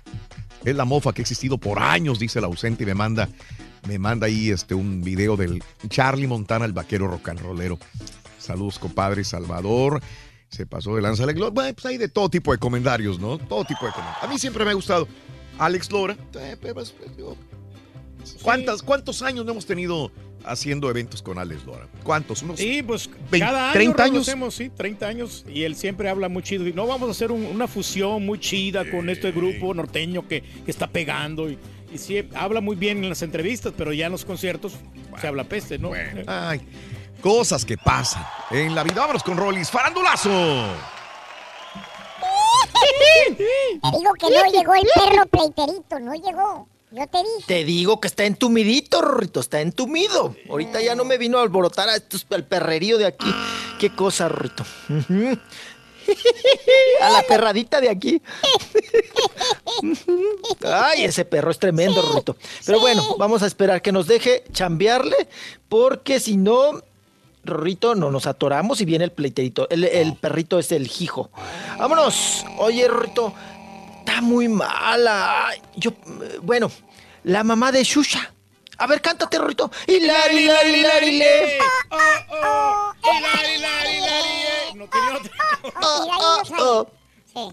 Es 0.66 0.76
la 0.76 0.84
mofa 0.84 1.14
que 1.14 1.22
ha 1.22 1.24
existido 1.24 1.56
por 1.56 1.78
años, 1.78 2.18
dice 2.18 2.40
el 2.40 2.44
ausente, 2.44 2.82
y 2.82 2.86
me 2.86 2.94
manda, 2.94 3.30
me 3.86 3.98
manda 3.98 4.26
ahí 4.26 4.50
este, 4.50 4.74
un 4.74 5.02
video 5.02 5.36
del 5.36 5.62
Charlie 5.88 6.26
Montana, 6.26 6.64
el 6.64 6.72
vaquero 6.72 7.06
rock 7.08 7.28
and 7.30 7.40
rollero. 7.40 7.78
Saludos, 8.38 8.78
compadre 8.78 9.24
Salvador. 9.24 10.00
Se 10.48 10.64
pasó 10.66 10.96
de 10.96 11.02
lanza 11.02 11.24
Alex 11.24 11.38
Lora. 11.38 11.50
Bueno, 11.50 11.74
pues 11.74 11.86
hay 11.86 11.98
de 11.98 12.08
todo 12.08 12.30
tipo 12.30 12.52
de 12.52 12.58
comentarios, 12.58 13.18
¿no? 13.20 13.36
Todo 13.38 13.64
tipo 13.64 13.84
de 13.84 13.92
comentarios. 13.92 14.22
A 14.24 14.26
mí 14.28 14.38
siempre 14.38 14.64
me 14.64 14.70
ha 14.70 14.74
gustado 14.74 15.06
Alex 15.58 15.90
Lora. 15.92 16.16
Eh, 16.34 16.56
pues, 16.60 16.92
pues, 16.92 17.16
digo, 17.16 17.36
¿Cuántas, 18.42 18.82
¿Cuántos 18.82 19.22
años 19.22 19.44
no 19.44 19.52
hemos 19.52 19.66
tenido 19.66 20.10
haciendo 20.44 20.88
eventos 20.90 21.22
con 21.22 21.38
Alex 21.38 21.64
Lora? 21.64 21.86
¿Cuántos? 22.02 22.42
¿Unos 22.42 22.58
Sí, 22.58 22.82
pues 22.82 23.08
20, 23.30 23.38
cada 23.40 23.64
año 23.66 23.72
30 23.74 23.96
Raúl, 23.96 24.08
lo 24.12 24.16
años? 24.16 24.28
hacemos, 24.28 24.54
sí, 24.54 24.70
30 24.70 25.06
años. 25.06 25.44
Y 25.52 25.62
él 25.62 25.76
siempre 25.76 26.08
habla 26.08 26.28
muy 26.28 26.42
chido. 26.42 26.66
Y 26.66 26.72
no 26.72 26.86
vamos 26.86 27.08
a 27.08 27.12
hacer 27.12 27.30
un- 27.32 27.44
una 27.44 27.66
fusión 27.68 28.24
muy 28.24 28.38
chida 28.38 28.90
con 28.90 29.08
este 29.10 29.30
grupo 29.32 29.72
norteño 29.74 30.26
que, 30.28 30.42
que 30.42 30.70
está 30.70 30.86
pegando. 30.88 31.50
Y, 31.50 31.58
y 31.90 31.98
sí, 31.98 32.28
habla 32.34 32.60
muy 32.60 32.76
bien 32.76 33.02
en 33.02 33.08
las 33.08 33.22
entrevistas, 33.22 33.72
pero 33.76 33.92
ya 33.92 34.06
en 34.06 34.12
los 34.12 34.24
conciertos 34.24 34.74
se 35.20 35.26
habla 35.26 35.44
peste, 35.44 35.78
¿no? 35.78 35.92
Ay, 36.26 36.60
cosas 37.20 37.64
que 37.64 37.76
pasan 37.76 38.26
en 38.50 38.74
la 38.74 38.82
vida. 38.82 38.96
Vámonos 38.96 39.22
con 39.22 39.36
Rollis. 39.36 39.70
¡Farandulazo! 39.70 40.30
Digo 43.38 44.12
que 44.18 44.30
no 44.30 44.50
llegó 44.50 44.74
el 44.74 44.86
perro 44.94 45.26
pleiterito, 45.26 46.00
no 46.00 46.14
llegó. 46.14 46.68
Yo 46.90 47.06
te 47.06 47.18
dije. 47.18 47.44
Te 47.46 47.64
digo 47.64 48.00
que 48.00 48.08
está 48.08 48.24
entumidito, 48.24 49.02
Rorrito, 49.02 49.40
está 49.40 49.60
entumido. 49.60 50.34
Ahorita 50.48 50.80
ya 50.80 50.94
no 50.94 51.04
me 51.04 51.18
vino 51.18 51.38
a 51.38 51.42
alborotar 51.42 51.88
a 51.88 51.96
estos, 51.96 52.26
al 52.30 52.44
perrerío 52.44 52.96
de 52.96 53.06
aquí. 53.06 53.32
Qué 53.78 53.94
cosa, 53.94 54.28
Rorrito. 54.28 54.64
A 57.02 57.10
la 57.10 57.22
perradita 57.22 57.80
de 57.80 57.88
aquí. 57.88 58.22
Ay, 60.64 61.04
ese 61.04 61.24
perro 61.24 61.50
es 61.50 61.58
tremendo, 61.58 62.02
Rorrito. 62.02 62.36
Pero 62.64 62.80
bueno, 62.80 63.16
vamos 63.18 63.42
a 63.42 63.46
esperar 63.46 63.82
que 63.82 63.92
nos 63.92 64.06
deje 64.06 64.44
chambearle, 64.52 65.28
porque 65.68 66.20
si 66.20 66.36
no, 66.36 66.82
Rorrito, 67.44 67.94
no 67.94 68.10
nos 68.10 68.26
atoramos 68.26 68.80
y 68.80 68.84
viene 68.84 69.04
el 69.04 69.12
pleiterito. 69.12 69.68
El, 69.70 69.84
el 69.84 70.16
perrito 70.16 70.58
es 70.58 70.72
el 70.72 70.90
hijo. 71.00 71.30
Vámonos. 71.78 72.44
Oye, 72.58 72.88
Rorrito, 72.88 73.32
está 74.00 74.20
muy 74.20 74.48
mala. 74.48 75.50
Yo, 75.76 75.90
eh, 75.90 76.38
bueno, 76.42 76.70
la 77.24 77.44
mamá 77.44 77.72
de 77.72 77.84
Shusha. 77.84 78.32
A 78.78 78.86
ver, 78.86 79.00
cántate, 79.00 79.38
Rorrito. 79.38 79.70
Hilari, 79.86 80.38
hilari, 80.44 80.74
hilari, 80.74 81.18
le. 81.18 81.58
Oh, 85.82 86.86
oh. 87.34 87.52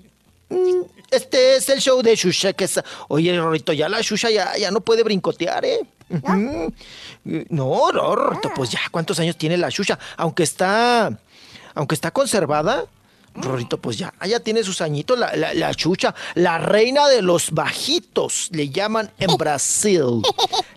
Mm, 0.49 0.83
Este 1.09 1.55
es 1.55 1.69
el 1.69 1.79
show 1.81 2.01
de 2.03 2.15
Shusha 2.15 2.53
que 2.53 2.65
es... 2.65 2.79
Oye, 3.07 3.35
Rorrito, 3.37 3.73
ya 3.73 3.89
la 3.89 4.01
Shusha 4.01 4.29
ya, 4.29 4.55
ya 4.57 4.69
no 4.71 4.81
puede 4.81 5.03
brincotear, 5.03 5.65
¿eh? 5.65 5.79
No, 6.09 7.91
no, 7.91 8.15
Rorrito, 8.15 8.51
pues 8.55 8.69
ya, 8.69 8.79
¿cuántos 8.91 9.19
años 9.19 9.37
tiene 9.37 9.57
la 9.57 9.69
Shusha? 9.69 9.97
Aunque 10.17 10.43
está... 10.43 11.17
Aunque 11.73 11.95
está 11.95 12.11
conservada, 12.11 12.85
Rorrito, 13.35 13.77
pues 13.77 13.97
ya, 13.97 14.13
ya 14.25 14.39
tiene 14.39 14.63
sus 14.63 14.81
añitos, 14.81 15.19
la, 15.19 15.35
la, 15.35 15.53
la 15.53 15.73
chucha, 15.73 16.15
la 16.35 16.57
reina 16.57 17.07
de 17.07 17.21
los 17.21 17.51
bajitos, 17.51 18.49
le 18.51 18.69
llaman 18.69 19.11
en 19.19 19.35
Brasil, 19.37 20.21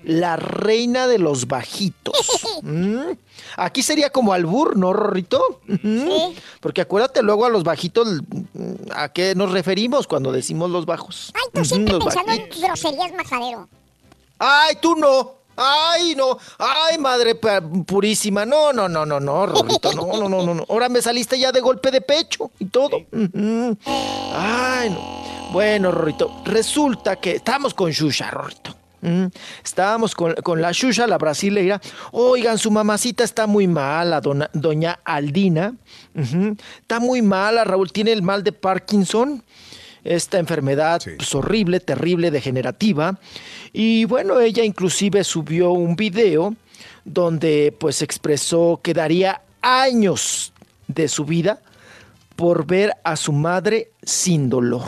la 0.02 0.36
reina 0.36 1.06
de 1.06 1.18
los 1.18 1.46
bajitos. 1.46 2.16
¿Mm? 2.62 3.12
Aquí 3.56 3.82
sería 3.82 4.10
como 4.10 4.32
albur, 4.32 4.76
¿no, 4.76 4.92
Rorrito? 4.92 5.60
Ujú. 5.68 6.34
Porque 6.60 6.80
acuérdate 6.80 7.22
luego 7.22 7.46
a 7.46 7.48
los 7.48 7.62
bajitos, 7.62 8.08
mm, 8.52 8.72
¿a 8.94 9.08
qué 9.12 9.34
nos 9.34 9.52
referimos 9.52 10.06
cuando 10.06 10.32
decimos 10.32 10.70
los 10.70 10.84
bajos? 10.84 11.32
Ay, 11.34 11.48
tú 11.52 11.64
siempre 11.64 11.94
los 11.94 12.04
pensando 12.04 12.32
bajitos. 12.32 12.56
en 12.56 12.62
groserías, 12.62 13.12
majadero. 13.14 13.68
Ay, 14.38 14.76
tú 14.80 14.96
no. 14.96 15.38
Ay, 15.58 16.14
no. 16.16 16.38
Ay, 16.58 16.96
madre 16.98 17.34
purísima. 17.34 18.46
No, 18.46 18.72
no, 18.72 18.88
no, 18.88 19.04
no, 19.04 19.18
no, 19.20 19.46
Rorrito. 19.46 19.92
No, 19.92 20.06
no, 20.18 20.28
no, 20.28 20.42
no, 20.42 20.54
no. 20.54 20.64
Ahora 20.68 20.88
me 20.88 21.02
saliste 21.02 21.38
ya 21.38 21.50
de 21.52 21.60
golpe 21.60 21.90
de 21.90 22.00
pecho 22.00 22.50
y 22.58 22.66
todo. 22.66 22.98
Ay, 24.34 24.90
no. 24.90 25.18
Bueno, 25.52 25.90
Rorrito, 25.92 26.42
resulta 26.44 27.16
que 27.16 27.36
estamos 27.36 27.74
con 27.74 27.90
Shusha, 27.90 28.30
Rorrito. 28.30 28.74
Estábamos 29.64 30.14
con, 30.14 30.34
con 30.42 30.60
la 30.60 30.72
Shusha, 30.72 31.06
la 31.06 31.18
brasileira. 31.18 31.80
Oigan, 32.10 32.58
su 32.58 32.70
mamacita 32.70 33.22
está 33.24 33.46
muy 33.46 33.68
mala, 33.68 34.20
dona- 34.20 34.50
doña 34.52 34.98
Aldina. 35.04 35.74
Está 36.14 36.98
muy 37.00 37.22
mala, 37.22 37.62
Raúl. 37.64 37.92
Tiene 37.92 38.12
el 38.12 38.22
mal 38.22 38.42
de 38.42 38.52
Parkinson 38.52 39.42
esta 40.08 40.38
enfermedad 40.38 41.02
pues, 41.04 41.34
horrible, 41.34 41.80
terrible, 41.80 42.30
degenerativa. 42.30 43.18
Y 43.72 44.04
bueno, 44.06 44.40
ella 44.40 44.64
inclusive 44.64 45.22
subió 45.24 45.72
un 45.72 45.96
video 45.96 46.54
donde 47.04 47.74
pues 47.78 48.02
expresó 48.02 48.80
que 48.82 48.94
daría 48.94 49.42
años 49.60 50.52
de 50.86 51.08
su 51.08 51.24
vida 51.24 51.60
por 52.36 52.66
ver 52.66 52.94
a 53.04 53.16
su 53.16 53.32
madre 53.32 53.90
sin 54.02 54.48
dolor. 54.48 54.84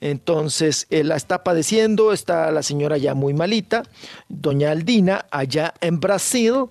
Entonces, 0.00 0.86
él 0.90 1.08
la 1.08 1.16
está 1.16 1.42
padeciendo, 1.42 2.12
está 2.12 2.52
la 2.52 2.62
señora 2.62 2.96
ya 2.96 3.14
muy 3.14 3.34
malita, 3.34 3.82
doña 4.28 4.70
Aldina, 4.70 5.26
allá 5.32 5.74
en 5.80 5.98
Brasil, 5.98 6.66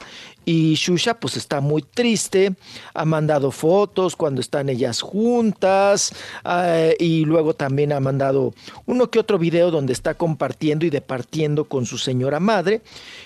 y 0.46 0.76
Shusha 0.76 1.20
pues 1.20 1.38
está 1.38 1.62
muy 1.62 1.82
triste, 1.82 2.54
ha 2.94 3.06
mandado 3.06 3.52
fotos 3.52 4.16
cuando 4.16 4.42
están 4.42 4.70
ellas 4.70 5.02
juntas, 5.02 6.14
eh, 6.46 6.96
y 7.00 7.26
luego 7.26 7.54
también 7.54 7.94
ha 7.94 8.00
mandado 8.00 8.54
uno 8.86 9.10
que 9.10 9.20
otro 9.20 9.38
video 9.38 9.72
donde 9.72 9.94
está 9.94 10.16
compartiendo 10.16 10.86
y 10.86 10.90
departiendo 10.90 11.66
con 11.66 11.86
su 11.86 11.98
señora 11.98 12.40
madre, 12.40 12.82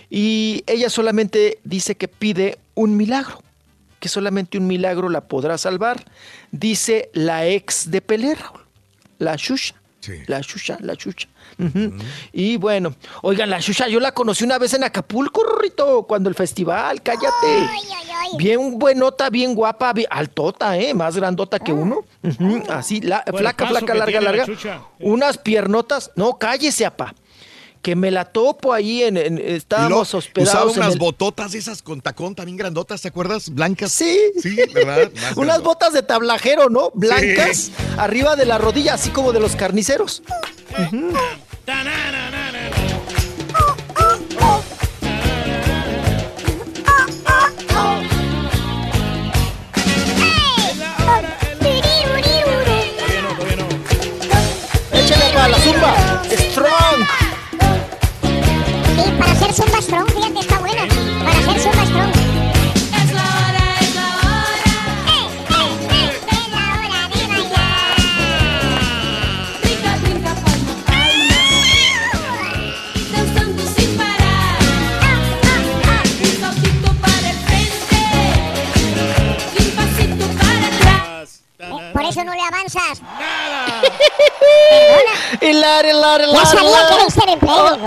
y 0.09 0.63
ella 0.67 0.89
solamente 0.89 1.59
dice 1.63 1.95
que 1.95 2.07
pide 2.07 2.57
un 2.75 2.97
milagro 2.97 3.41
que 4.03 4.09
solamente 4.09 4.57
un 4.57 4.67
milagro 4.67 5.07
la 5.07 5.21
podrá 5.21 5.57
salvar, 5.57 6.03
dice 6.51 7.09
la 7.13 7.47
ex 7.47 7.89
de 7.89 8.01
Pelé, 8.01 8.35
Raúl, 8.35 8.59
la 9.17 9.37
Shusha. 9.37 9.75
La 10.27 10.41
Shusha, 10.41 10.77
la 10.81 10.95
Shusha. 10.95 11.29
Y 12.31 12.57
bueno, 12.57 12.93
oigan, 13.21 13.49
la 13.49 13.59
Shusha 13.59 13.87
yo 13.87 13.99
la 13.99 14.11
conocí 14.13 14.43
una 14.43 14.57
vez 14.57 14.73
en 14.73 14.83
Acapulco, 14.83 15.43
Rorrito, 15.43 16.03
cuando 16.03 16.29
el 16.29 16.35
festival, 16.35 17.01
cállate. 17.01 17.69
Bien 18.37 18.79
buenota, 18.79 19.29
bien 19.29 19.53
guapa, 19.53 19.93
bien 19.93 20.07
altota, 20.09 20.77
¿eh? 20.77 20.93
Más 20.93 21.15
grandota 21.15 21.59
que 21.59 21.71
uno. 21.73 21.99
Ujú, 22.23 22.63
Así, 22.69 23.01
la, 23.01 23.21
Bueno, 23.25 23.39
flaca, 23.39 23.67
flaca, 23.67 23.93
larga, 23.93 24.21
la 24.21 24.31
larga. 24.33 24.81
Unas 24.99 25.37
piernotas. 25.37 26.11
No, 26.15 26.37
cállese, 26.39 26.85
apa. 26.85 27.13
que 27.83 27.97
me 27.97 28.11
la 28.11 28.23
topo 28.23 28.71
ahí 28.71 29.03
en, 29.03 29.17
en- 29.17 29.37
estábamos 29.39 30.07
Usaba 30.13 30.19
hospedados 30.19 30.77
en 30.77 30.83
unas 30.83 30.93
el- 30.93 30.99
bototas 30.99 31.53
esas 31.53 31.81
con 31.81 31.99
tacón 31.99 32.33
también 32.33 32.55
grandotas, 32.57 33.01
¿te 33.01 33.09
acuerdas? 33.09 33.49
Blancas. 33.49 33.91
Sí. 33.91 34.17
Sí, 34.41 34.55
¿verdad? 34.73 35.11
Unas 35.35 35.61
botas 35.61 35.91
de 35.91 36.01
tablajero, 36.01 36.69
¿no? 36.69 36.91
Blancas, 36.93 37.71
arriba 37.97 38.37
de 38.37 38.45
la 38.45 38.57
rodilla, 38.57 38.93
así 38.93 39.09
como 39.09 39.33
de 39.33 39.41
los 39.41 39.57
carniceros. 39.57 40.23
La 55.47 55.57
zumba. 55.59 55.93
Strong. 56.51 56.99
Sí, 58.95 59.11
para 59.19 59.31
hacer 59.31 59.53
zumba 59.53 59.81
strong, 59.81 60.07
fíjate, 60.09 60.39
está 60.39 60.59
buena. 60.59 60.87
Para 61.23 61.39
hacer 61.39 61.59
zumba 61.59 61.72
eso 82.13 82.23
no 82.23 82.33
le 82.33 82.41
avanzas. 82.41 83.01
Hilar, 85.41 85.85
hilar, 85.85 86.21
hilar. 86.21 86.21
Ya 86.31 86.45
sabía 86.45 86.87
que 86.87 86.95
era 86.95 87.09
ser 87.09 87.29
empleo. 87.29 87.77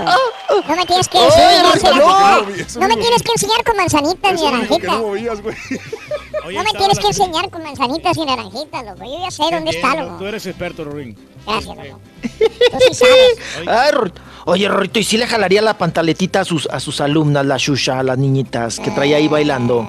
No 0.67 0.75
me 0.75 0.85
tienes 0.85 1.07
que 1.07 1.17
enseñar. 1.17 1.95
No. 1.95 2.41
No 2.81 2.87
me 2.87 2.97
tienes 2.97 3.23
que 3.23 3.31
enseñar 3.31 3.63
con 3.63 3.77
manzanitas 3.77 4.33
ni 4.33 4.43
naranjitas. 4.43 4.99
no 4.99 6.63
me 6.63 6.71
tienes 6.77 6.99
que 6.99 7.07
enseñar 7.07 7.49
con 7.49 7.63
manzanitas 7.63 8.17
y 8.17 8.25
naranjitas, 8.25 8.85
loco. 8.85 9.03
Yo 9.05 9.19
ya 9.21 9.31
sé 9.31 9.43
dónde 9.51 9.71
está, 9.71 9.95
loco. 9.95 10.17
Tú 10.17 10.25
eres 10.25 10.45
experto, 10.45 10.83
Rorín. 10.83 11.17
Gracias, 11.45 11.77
loco. 11.77 11.99
Tú 12.21 12.77
sí 12.89 12.93
sabes. 12.93 14.11
Oye, 14.45 14.67
Rorrito, 14.69 14.99
¿y 14.99 15.03
si 15.03 15.17
le 15.17 15.27
jalaría 15.27 15.61
la 15.61 15.77
pantaletita 15.77 16.41
a 16.41 16.45
sus, 16.45 16.67
a 16.71 16.79
sus 16.79 17.01
alumnas, 17.01 17.45
la 17.45 17.57
Shusha, 17.57 17.99
a 17.99 18.03
las 18.03 18.17
niñitas 18.17 18.79
que 18.79 18.91
traía 18.91 19.17
ahí 19.17 19.27
bailando? 19.27 19.85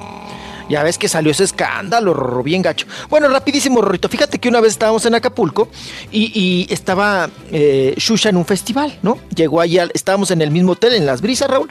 Ya 0.68 0.82
ves 0.82 0.98
que 0.98 1.08
salió 1.08 1.32
ese 1.32 1.44
escándalo, 1.44 2.14
Rorro, 2.14 2.42
bien 2.42 2.62
gacho. 2.62 2.86
Bueno, 3.08 3.28
rapidísimo, 3.28 3.80
Rorrito. 3.80 4.08
Fíjate 4.08 4.38
que 4.38 4.48
una 4.48 4.60
vez 4.60 4.72
estábamos 4.72 5.04
en 5.06 5.14
Acapulco 5.14 5.68
y, 6.12 6.30
y 6.38 6.72
estaba 6.72 7.30
eh, 7.50 7.94
Shusha 7.96 8.28
en 8.28 8.36
un 8.36 8.44
festival, 8.44 8.98
¿no? 9.02 9.18
Llegó 9.34 9.60
allá, 9.60 9.88
estábamos 9.94 10.30
en 10.30 10.42
el 10.42 10.50
mismo 10.50 10.72
hotel, 10.72 10.94
en 10.94 11.06
Las 11.06 11.20
Brisas, 11.20 11.48
Raúl. 11.48 11.70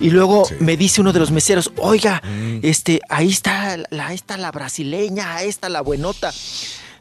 Y 0.00 0.10
luego 0.10 0.46
me 0.60 0.76
dice 0.76 1.00
uno 1.00 1.12
de 1.12 1.20
los 1.20 1.30
meseros, 1.30 1.72
oiga, 1.76 2.22
este, 2.62 3.00
ahí 3.08 3.30
está 3.30 3.76
la, 3.90 4.12
esta, 4.12 4.36
la 4.36 4.50
brasileña, 4.50 5.42
esta, 5.42 5.68
la 5.68 5.80
buenota. 5.80 6.32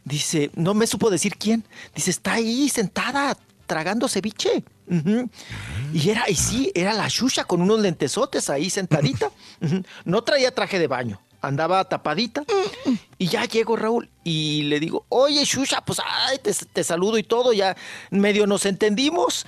Dice, 0.06 0.52
no 0.56 0.74
me 0.74 0.88
supo 0.88 1.10
decir 1.10 1.38
quién. 1.38 1.66
Dice, 1.96 2.12
está 2.12 2.34
ahí 2.34 2.70
sentada 2.70 3.38
tragando 3.66 4.08
ceviche. 4.08 4.64
Y 5.94 6.10
era, 6.10 6.30
y 6.30 6.36
sí, 6.36 6.72
era 6.76 6.94
la 6.94 7.08
Shusha 7.08 7.46
con 7.46 7.62
unos 7.62 7.80
lentesotes 7.80 8.50
ahí 8.50 8.70
sentadita. 8.70 9.32
No 10.06 10.22
traía 10.24 10.54
traje 10.54 10.78
de 10.78 10.88
baño, 10.88 11.22
andaba 11.44 11.84
tapadita. 11.84 12.44
Y 13.20 13.28
ya 13.28 13.46
llego, 13.46 13.76
Raúl, 13.76 14.10
y 14.24 14.64
le 14.64 14.80
digo, 14.80 15.06
oye, 15.10 15.44
Shusha, 15.44 15.82
pues 15.82 16.00
ay, 16.04 16.40
te, 16.40 16.54
te 16.54 16.84
saludo 16.84 17.18
y 17.18 17.24
todo, 17.24 17.54
ya 17.54 17.76
medio 18.10 18.48
nos 18.48 18.66
entendimos. 18.66 19.46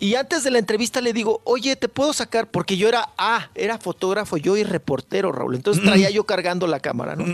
Y 0.00 0.14
antes 0.14 0.44
de 0.44 0.52
la 0.52 0.58
entrevista 0.58 1.00
le 1.00 1.12
digo, 1.12 1.40
oye, 1.44 1.74
¿te 1.74 1.88
puedo 1.88 2.12
sacar? 2.12 2.50
Porque 2.50 2.76
yo 2.76 2.88
era, 2.88 3.08
ah, 3.18 3.50
era 3.54 3.78
fotógrafo 3.78 4.36
yo 4.36 4.56
y 4.56 4.62
reportero, 4.62 5.32
Raúl. 5.32 5.56
Entonces 5.56 5.82
traía 5.82 6.10
yo 6.10 6.24
cargando 6.24 6.68
la 6.68 6.78
cámara, 6.78 7.16
¿no? 7.16 7.24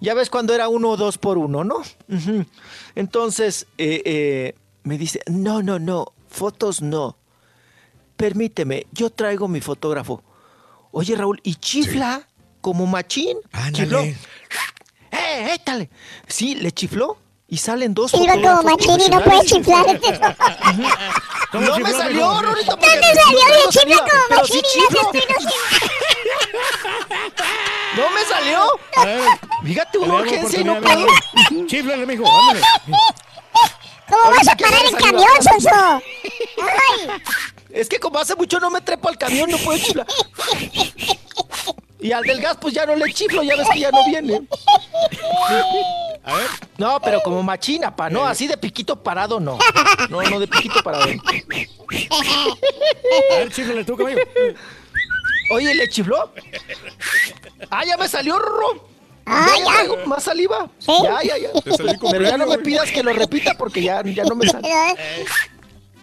Ya 0.00 0.12
ves 0.12 0.28
cuando 0.28 0.54
era 0.54 0.68
uno 0.68 0.90
o 0.90 0.96
dos 0.98 1.16
por 1.16 1.38
uno, 1.38 1.64
¿no? 1.64 1.82
Entonces, 2.94 3.66
eh, 3.78 4.02
eh, 4.04 4.54
me 4.82 4.98
dice, 4.98 5.20
no, 5.30 5.62
no, 5.62 5.78
no, 5.78 6.12
fotos 6.28 6.82
no. 6.82 7.16
Permíteme, 8.16 8.86
yo 8.92 9.08
traigo 9.08 9.48
mi 9.48 9.62
fotógrafo. 9.62 10.22
Oye, 10.90 11.16
Raúl, 11.16 11.40
y 11.42 11.54
chifla 11.54 12.28
como 12.64 12.86
machín. 12.86 13.36
Chifló. 13.72 14.00
¡Eh, 14.00 14.16
étale! 15.52 15.90
Sí, 16.26 16.54
le 16.54 16.72
chifló 16.72 17.18
y 17.46 17.58
salen 17.58 17.92
dos 17.92 18.10
Chifla 18.10 18.40
como 18.40 18.62
machín 18.62 18.98
y 19.02 19.08
no 19.10 19.22
puede 19.22 19.44
chiflar. 19.44 20.00
¿Cómo 21.52 21.66
No 21.68 21.78
me 21.78 21.92
salió? 21.92 22.40
Rorito, 22.40 22.70
¿Dónde 22.70 22.88
porque 22.88 23.20
salió? 23.20 23.38
no 23.38 23.48
Le 23.48 23.68
chifla 23.68 23.98
como 23.98 24.40
machín 24.40 24.62
y. 24.64 24.80
¡No 27.98 28.10
me 28.10 28.24
salió! 28.24 28.66
Fíjate, 29.62 29.98
una 29.98 30.14
urgencia 30.14 30.60
y 30.60 30.64
no 30.64 30.80
puedo. 30.80 30.94
amigo. 30.94 31.66
Chíflale, 31.66 32.06
mijo, 32.06 32.24
ándale. 32.26 32.62
¿Cómo 34.08 34.22
Ahora 34.24 34.36
vas 34.38 34.48
a 34.48 34.56
parar 34.56 34.80
salió. 34.80 34.98
camión, 34.98 35.42
Sonso? 35.42 36.02
Es 37.74 37.88
que 37.88 37.98
como 37.98 38.18
hace 38.20 38.34
mucho 38.36 38.58
no 38.60 38.70
me 38.70 38.80
trepo 38.80 39.08
al 39.08 39.18
camión, 39.18 39.50
no 39.50 39.58
puedo 39.58 39.78
chiflar. 39.78 40.06
Y 42.04 42.12
al 42.12 42.22
del 42.22 42.38
gas, 42.38 42.58
pues 42.60 42.74
ya 42.74 42.84
no 42.84 42.94
le 42.96 43.10
chiflo, 43.14 43.42
ya 43.42 43.56
ves 43.56 43.66
que 43.72 43.80
ya 43.80 43.90
no 43.90 44.04
viene. 44.04 44.42
A 46.22 46.34
ver. 46.34 46.46
No, 46.76 47.00
pero 47.00 47.22
como 47.22 47.42
machina, 47.42 47.96
pa, 47.96 48.10
no, 48.10 48.26
así 48.26 48.46
de 48.46 48.58
piquito 48.58 49.02
parado, 49.02 49.40
no. 49.40 49.58
No, 50.10 50.20
no, 50.20 50.38
de 50.38 50.46
piquito 50.46 50.82
parado. 50.82 51.04
A 51.04 51.06
ver, 53.38 53.50
chíflale 53.50 53.84
tú, 53.84 53.96
caballo. 53.96 54.18
Oye, 55.50 55.74
¿le 55.74 55.88
chifló? 55.88 56.30
Ah, 57.70 57.86
ya 57.86 57.96
me 57.96 58.06
salió, 58.06 58.38
Rorro. 58.38 58.86
Ah, 59.24 59.48
ya. 59.56 60.06
más 60.06 60.24
saliva. 60.24 60.68
Ya, 60.86 61.22
ya, 61.22 61.38
ya. 61.38 61.48
Pero 62.10 62.22
ya 62.22 62.36
no 62.36 62.46
me 62.46 62.58
pidas 62.58 62.90
que 62.90 63.02
lo 63.02 63.14
repita 63.14 63.56
porque 63.56 63.82
ya, 63.82 64.02
ya 64.04 64.24
no 64.24 64.34
me 64.34 64.46
sale. 64.46 64.68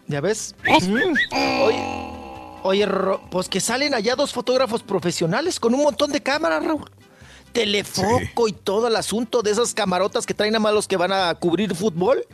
¿Ya 0.08 0.20
ves? 0.20 0.56
Mm. 0.66 1.14
Oye, 1.62 2.21
oye, 2.64 2.88
pues 3.30 3.50
que 3.50 3.60
salen 3.60 3.94
allá 3.94 4.16
dos 4.16 4.34
fotógrafos 4.34 4.84
profesionales 4.84 5.60
con 5.60 5.74
un 5.74 5.84
montón 5.84 6.12
de 6.12 6.22
cámaras, 6.22 6.64
Raúl. 6.66 6.90
Telefoco 7.54 8.48
y 8.48 8.54
todo 8.54 8.88
el 8.88 8.96
asunto 8.96 9.42
de 9.42 9.52
esas 9.52 9.74
camarotas 9.74 10.26
que 10.26 10.34
traen 10.34 10.56
a 10.56 10.60
más 10.60 10.74
los 10.74 10.88
que 10.88 10.96
van 10.96 11.12
a 11.12 11.34
cubrir 11.36 11.76
fútbol. 11.76 12.26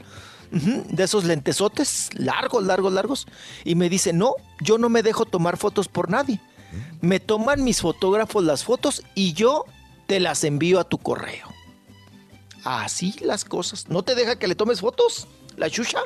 De 0.50 1.04
esos 1.04 1.26
lentesotes 1.26 2.10
largos, 2.14 2.64
largos, 2.64 2.94
largos. 2.94 3.28
Y 3.66 3.76
me 3.76 3.90
dice, 3.90 4.14
no, 4.14 4.36
yo 4.62 4.78
no 4.78 4.88
me 4.90 5.04
dejo 5.04 5.26
tomar 5.26 5.58
fotos 5.58 5.88
por 5.88 6.10
nadie. 6.10 6.40
Me 7.02 7.20
toman 7.20 7.64
mis 7.64 7.82
fotógrafos 7.82 8.44
las 8.44 8.64
fotos 8.64 9.04
y 9.16 9.34
yo 9.34 9.66
te 10.06 10.20
las 10.20 10.44
envío 10.44 10.80
a 10.80 10.84
tu 10.86 10.98
correo. 10.98 11.48
Así 12.64 13.16
las 13.22 13.44
cosas. 13.44 13.90
¿No 13.90 14.04
te 14.04 14.16
deja 14.16 14.38
que 14.38 14.48
le 14.48 14.56
tomes 14.56 14.82
fotos? 14.82 15.28
La 15.58 15.70
chucha. 15.70 16.00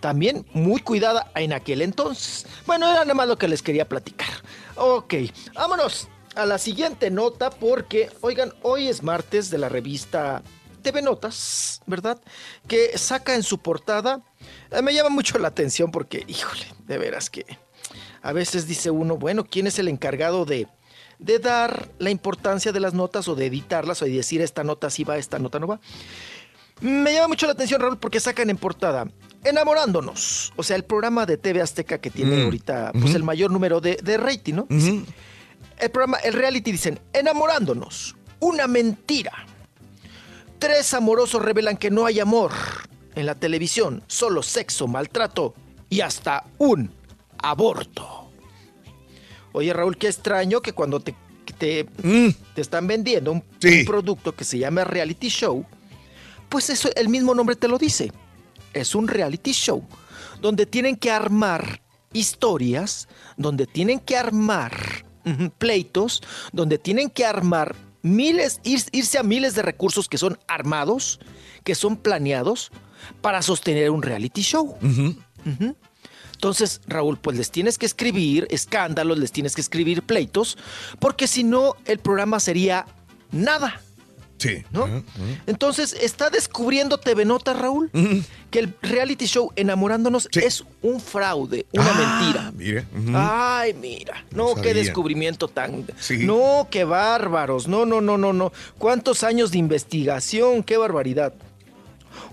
También 0.00 0.46
muy 0.52 0.80
cuidada 0.80 1.30
en 1.34 1.52
aquel 1.52 1.82
entonces. 1.82 2.46
Bueno, 2.66 2.86
era 2.86 3.00
nada 3.00 3.14
más 3.14 3.28
lo 3.28 3.38
que 3.38 3.48
les 3.48 3.62
quería 3.62 3.88
platicar. 3.88 4.30
Ok, 4.76 5.14
vámonos 5.54 6.08
a 6.34 6.46
la 6.46 6.58
siguiente 6.58 7.10
nota 7.10 7.50
porque, 7.50 8.10
oigan, 8.20 8.52
hoy 8.62 8.88
es 8.88 9.02
martes 9.02 9.50
de 9.50 9.58
la 9.58 9.68
revista 9.68 10.42
TV 10.82 11.02
Notas, 11.02 11.82
¿verdad? 11.86 12.20
Que 12.66 12.96
saca 12.96 13.34
en 13.34 13.42
su 13.42 13.58
portada, 13.58 14.22
eh, 14.70 14.82
me 14.82 14.94
llama 14.94 15.10
mucho 15.10 15.38
la 15.38 15.48
atención 15.48 15.90
porque, 15.90 16.24
híjole, 16.26 16.66
de 16.86 16.98
veras 16.98 17.30
que 17.30 17.44
a 18.22 18.32
veces 18.32 18.66
dice 18.66 18.90
uno, 18.90 19.16
bueno, 19.16 19.44
¿quién 19.44 19.66
es 19.66 19.78
el 19.78 19.88
encargado 19.88 20.44
de, 20.44 20.66
de 21.18 21.38
dar 21.38 21.88
la 21.98 22.10
importancia 22.10 22.72
de 22.72 22.80
las 22.80 22.94
notas 22.94 23.28
o 23.28 23.34
de 23.34 23.46
editarlas 23.46 24.02
o 24.02 24.04
de 24.04 24.12
decir 24.12 24.40
esta 24.40 24.64
nota 24.64 24.90
sí 24.90 25.04
va, 25.04 25.18
esta 25.18 25.38
nota 25.38 25.58
no 25.58 25.66
va? 25.66 25.80
Me 26.80 27.12
llama 27.12 27.28
mucho 27.28 27.46
la 27.46 27.52
atención, 27.52 27.80
Raúl, 27.80 27.98
porque 27.98 28.20
sacan 28.20 28.48
en 28.48 28.56
portada 28.56 29.06
Enamorándonos, 29.44 30.52
o 30.56 30.62
sea, 30.62 30.76
el 30.76 30.84
programa 30.84 31.24
de 31.26 31.36
TV 31.38 31.62
Azteca 31.62 31.98
que 31.98 32.10
tiene 32.10 32.36
Mm, 32.36 32.44
ahorita 32.44 32.92
pues, 32.92 33.14
el 33.14 33.22
mayor 33.24 33.50
número 33.50 33.80
de, 33.80 33.96
de 34.02 34.16
rating, 34.18 34.54
¿no? 34.54 34.66
El 35.78 35.90
programa, 35.90 36.18
el 36.18 36.34
reality 36.34 36.72
dicen, 36.72 37.00
enamorándonos, 37.14 38.16
una 38.38 38.66
mentira. 38.66 39.32
Tres 40.58 40.92
amorosos 40.92 41.42
revelan 41.42 41.78
que 41.78 41.90
no 41.90 42.04
hay 42.04 42.20
amor 42.20 42.52
en 43.14 43.24
la 43.24 43.34
televisión, 43.34 44.02
solo 44.08 44.42
sexo, 44.42 44.86
maltrato 44.86 45.54
y 45.88 46.02
hasta 46.02 46.44
un 46.58 46.92
aborto. 47.38 48.30
Oye 49.52 49.72
Raúl, 49.72 49.96
qué 49.96 50.08
extraño 50.08 50.60
que 50.60 50.74
cuando 50.74 51.00
te, 51.00 51.14
te, 51.58 51.84
te 52.54 52.60
están 52.60 52.86
vendiendo 52.86 53.32
un, 53.32 53.42
Sí. 53.58 53.80
un 53.80 53.84
producto 53.86 54.34
que 54.36 54.44
se 54.44 54.58
llama 54.58 54.84
reality 54.84 55.28
show, 55.28 55.64
pues 56.50 56.68
eso 56.68 56.90
el 56.94 57.08
mismo 57.08 57.34
nombre 57.34 57.56
te 57.56 57.68
lo 57.68 57.78
dice. 57.78 58.12
Es 58.72 58.94
un 58.94 59.08
reality 59.08 59.52
show 59.52 59.84
donde 60.40 60.66
tienen 60.66 60.96
que 60.96 61.10
armar 61.10 61.82
historias, 62.12 63.08
donde 63.36 63.66
tienen 63.66 64.00
que 64.00 64.16
armar 64.16 65.04
pleitos, 65.58 66.22
donde 66.52 66.78
tienen 66.78 67.10
que 67.10 67.24
armar 67.24 67.76
miles, 68.02 68.60
ir- 68.64 68.88
irse 68.92 69.18
a 69.18 69.22
miles 69.22 69.54
de 69.54 69.62
recursos 69.62 70.08
que 70.08 70.18
son 70.18 70.38
armados, 70.48 71.20
que 71.62 71.74
son 71.74 71.96
planeados 71.96 72.70
para 73.20 73.42
sostener 73.42 73.90
un 73.90 74.02
reality 74.02 74.42
show. 74.42 74.76
Entonces, 76.32 76.80
Raúl, 76.86 77.18
pues 77.18 77.36
les 77.36 77.50
tienes 77.50 77.76
que 77.76 77.84
escribir 77.86 78.46
escándalos, 78.50 79.18
les 79.18 79.30
tienes 79.30 79.54
que 79.54 79.60
escribir 79.60 80.02
pleitos, 80.02 80.56
porque 80.98 81.26
si 81.28 81.44
no, 81.44 81.74
el 81.84 81.98
programa 81.98 82.40
sería 82.40 82.86
nada. 83.30 83.80
Sí. 84.40 84.64
¿No? 84.72 84.88
Entonces, 85.46 85.94
está 86.00 86.30
descubriendo 86.30 86.96
TV 86.96 87.26
Nota, 87.26 87.52
Raúl, 87.52 87.90
que 88.50 88.58
el 88.58 88.74
reality 88.80 89.26
show 89.26 89.52
Enamorándonos 89.54 90.30
es 90.32 90.64
un 90.80 90.98
fraude, 90.98 91.66
una 91.72 91.92
mentira. 91.92 92.52
Mire. 92.56 92.86
Ay, 93.14 93.74
mira, 93.74 94.24
no, 94.30 94.54
No 94.54 94.62
qué 94.62 94.72
descubrimiento 94.72 95.46
tan... 95.46 95.86
Sí. 95.98 96.24
No, 96.24 96.68
qué 96.70 96.84
bárbaros, 96.84 97.68
no, 97.68 97.84
no, 97.84 98.00
no, 98.00 98.16
no, 98.16 98.32
no. 98.32 98.50
¿Cuántos 98.78 99.24
años 99.24 99.50
de 99.50 99.58
investigación? 99.58 100.62
Qué 100.62 100.78
barbaridad. 100.78 101.34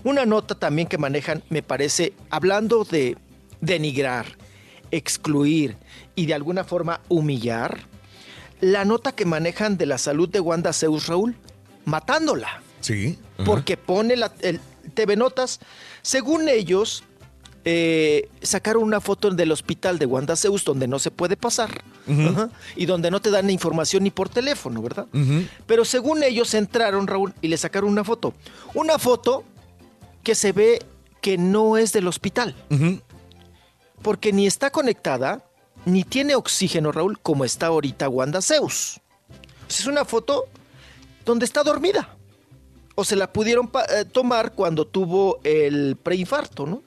Una 0.02 0.24
nota 0.24 0.54
también 0.54 0.88
que 0.88 0.96
manejan, 0.96 1.42
me 1.50 1.62
parece, 1.62 2.14
hablando 2.30 2.84
de 2.84 3.18
denigrar, 3.60 4.24
excluir 4.90 5.76
y 6.14 6.24
de 6.24 6.32
alguna 6.32 6.64
forma 6.64 7.02
humillar, 7.08 7.80
la 8.60 8.86
nota 8.86 9.12
que 9.12 9.26
manejan 9.26 9.76
de 9.76 9.86
la 9.86 9.98
salud 9.98 10.28
de 10.28 10.40
Wanda 10.40 10.72
Zeus, 10.72 11.06
Raúl, 11.06 11.36
matándola 11.88 12.62
Sí. 12.80 13.18
porque 13.44 13.76
pone 13.76 14.16
la, 14.16 14.32
el 14.40 14.60
TV 14.94 15.16
Notas. 15.16 15.58
Según 16.02 16.48
ellos, 16.48 17.02
eh, 17.64 18.28
sacaron 18.40 18.82
una 18.84 19.00
foto 19.00 19.30
del 19.30 19.50
hospital 19.52 19.98
de 19.98 20.06
Wanda 20.06 20.36
Zeus 20.36 20.64
donde 20.64 20.86
no 20.86 20.98
se 20.98 21.10
puede 21.10 21.36
pasar 21.36 21.82
ajá, 22.08 22.50
y 22.76 22.86
donde 22.86 23.10
no 23.10 23.20
te 23.20 23.30
dan 23.30 23.50
información 23.50 24.04
ni 24.04 24.10
por 24.10 24.28
teléfono, 24.28 24.80
¿verdad? 24.80 25.06
Pero 25.66 25.84
según 25.84 26.22
ellos 26.22 26.54
entraron, 26.54 27.06
Raúl, 27.06 27.34
y 27.42 27.48
le 27.48 27.56
sacaron 27.58 27.90
una 27.90 28.04
foto. 28.04 28.32
Una 28.74 28.98
foto 28.98 29.44
que 30.22 30.34
se 30.34 30.52
ve 30.52 30.80
que 31.20 31.36
no 31.36 31.76
es 31.76 31.92
del 31.92 32.06
hospital. 32.06 32.54
Porque 34.02 34.32
ni 34.32 34.46
está 34.46 34.70
conectada, 34.70 35.44
ni 35.84 36.04
tiene 36.04 36.36
oxígeno, 36.36 36.92
Raúl, 36.92 37.18
como 37.20 37.44
está 37.44 37.66
ahorita 37.66 38.08
Wanda 38.08 38.40
Zeus. 38.40 39.00
Es 39.68 39.86
una 39.86 40.04
foto 40.04 40.46
donde 41.28 41.44
está 41.44 41.62
dormida. 41.62 42.16
O 42.94 43.04
se 43.04 43.14
la 43.14 43.32
pudieron 43.32 43.70
eh, 43.90 44.06
tomar 44.06 44.52
cuando 44.52 44.86
tuvo 44.86 45.38
el 45.44 45.96
preinfarto, 45.96 46.66
¿no? 46.66 46.82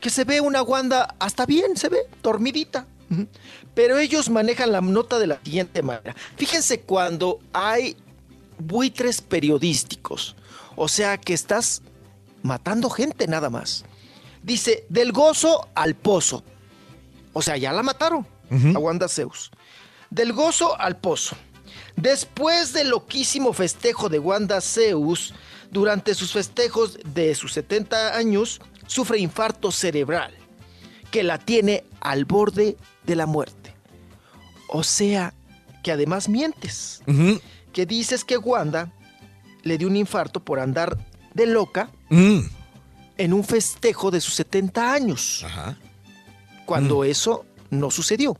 Que 0.00 0.10
se 0.10 0.22
ve 0.24 0.40
una 0.40 0.62
Wanda 0.62 1.16
hasta 1.18 1.44
bien, 1.44 1.76
se 1.76 1.88
ve, 1.88 2.06
dormidita. 2.22 2.86
Pero 3.74 3.98
ellos 3.98 4.30
manejan 4.30 4.70
la 4.70 4.80
nota 4.80 5.18
de 5.18 5.26
la 5.26 5.40
siguiente 5.42 5.82
manera. 5.82 6.14
Fíjense 6.36 6.82
cuando 6.82 7.40
hay 7.52 7.96
buitres 8.58 9.20
periodísticos. 9.20 10.36
O 10.76 10.88
sea 10.88 11.18
que 11.18 11.34
estás 11.34 11.82
matando 12.42 12.88
gente 12.90 13.26
nada 13.26 13.50
más. 13.50 13.84
Dice, 14.42 14.86
del 14.88 15.10
gozo 15.10 15.68
al 15.74 15.96
pozo. 15.96 16.44
O 17.32 17.42
sea, 17.42 17.56
ya 17.56 17.72
la 17.72 17.82
mataron 17.82 18.24
a 18.74 18.78
Wanda 18.78 19.08
Zeus. 19.08 19.50
Del 20.10 20.32
gozo 20.32 20.78
al 20.78 20.96
pozo. 20.96 21.36
Después 22.00 22.72
del 22.72 22.90
loquísimo 22.90 23.52
festejo 23.52 24.08
de 24.08 24.20
Wanda 24.20 24.60
Zeus, 24.60 25.34
durante 25.72 26.14
sus 26.14 26.32
festejos 26.32 26.96
de 27.04 27.34
sus 27.34 27.52
70 27.54 28.16
años, 28.16 28.60
sufre 28.86 29.18
infarto 29.18 29.72
cerebral, 29.72 30.32
que 31.10 31.24
la 31.24 31.38
tiene 31.38 31.84
al 32.00 32.24
borde 32.24 32.76
de 33.04 33.16
la 33.16 33.26
muerte. 33.26 33.74
O 34.68 34.84
sea, 34.84 35.34
que 35.82 35.90
además 35.90 36.28
mientes, 36.28 37.02
que 37.72 37.84
dices 37.84 38.24
que 38.24 38.38
Wanda 38.38 38.92
le 39.64 39.76
dio 39.76 39.88
un 39.88 39.96
infarto 39.96 40.38
por 40.44 40.60
andar 40.60 40.96
de 41.34 41.46
loca 41.46 41.90
Mm. 42.10 42.40
en 43.18 43.32
un 43.32 43.42
festejo 43.44 44.10
de 44.12 44.20
sus 44.20 44.34
70 44.34 44.92
años. 44.92 45.44
Cuando 46.64 47.02
eso 47.02 47.44
no 47.70 47.90
sucedió. 47.90 48.38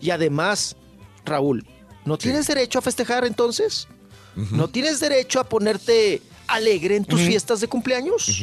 Y 0.00 0.10
además, 0.10 0.76
Raúl, 1.24 1.64
¿no 2.08 2.18
tienes 2.18 2.46
derecho 2.46 2.78
a 2.78 2.82
festejar 2.82 3.24
entonces? 3.24 3.86
¿No 4.34 4.68
tienes 4.68 5.00
derecho 5.00 5.40
a 5.40 5.44
ponerte 5.44 6.22
alegre 6.46 6.96
en 6.96 7.04
tus 7.04 7.20
fiestas 7.20 7.60
de 7.60 7.68
cumpleaños? 7.68 8.42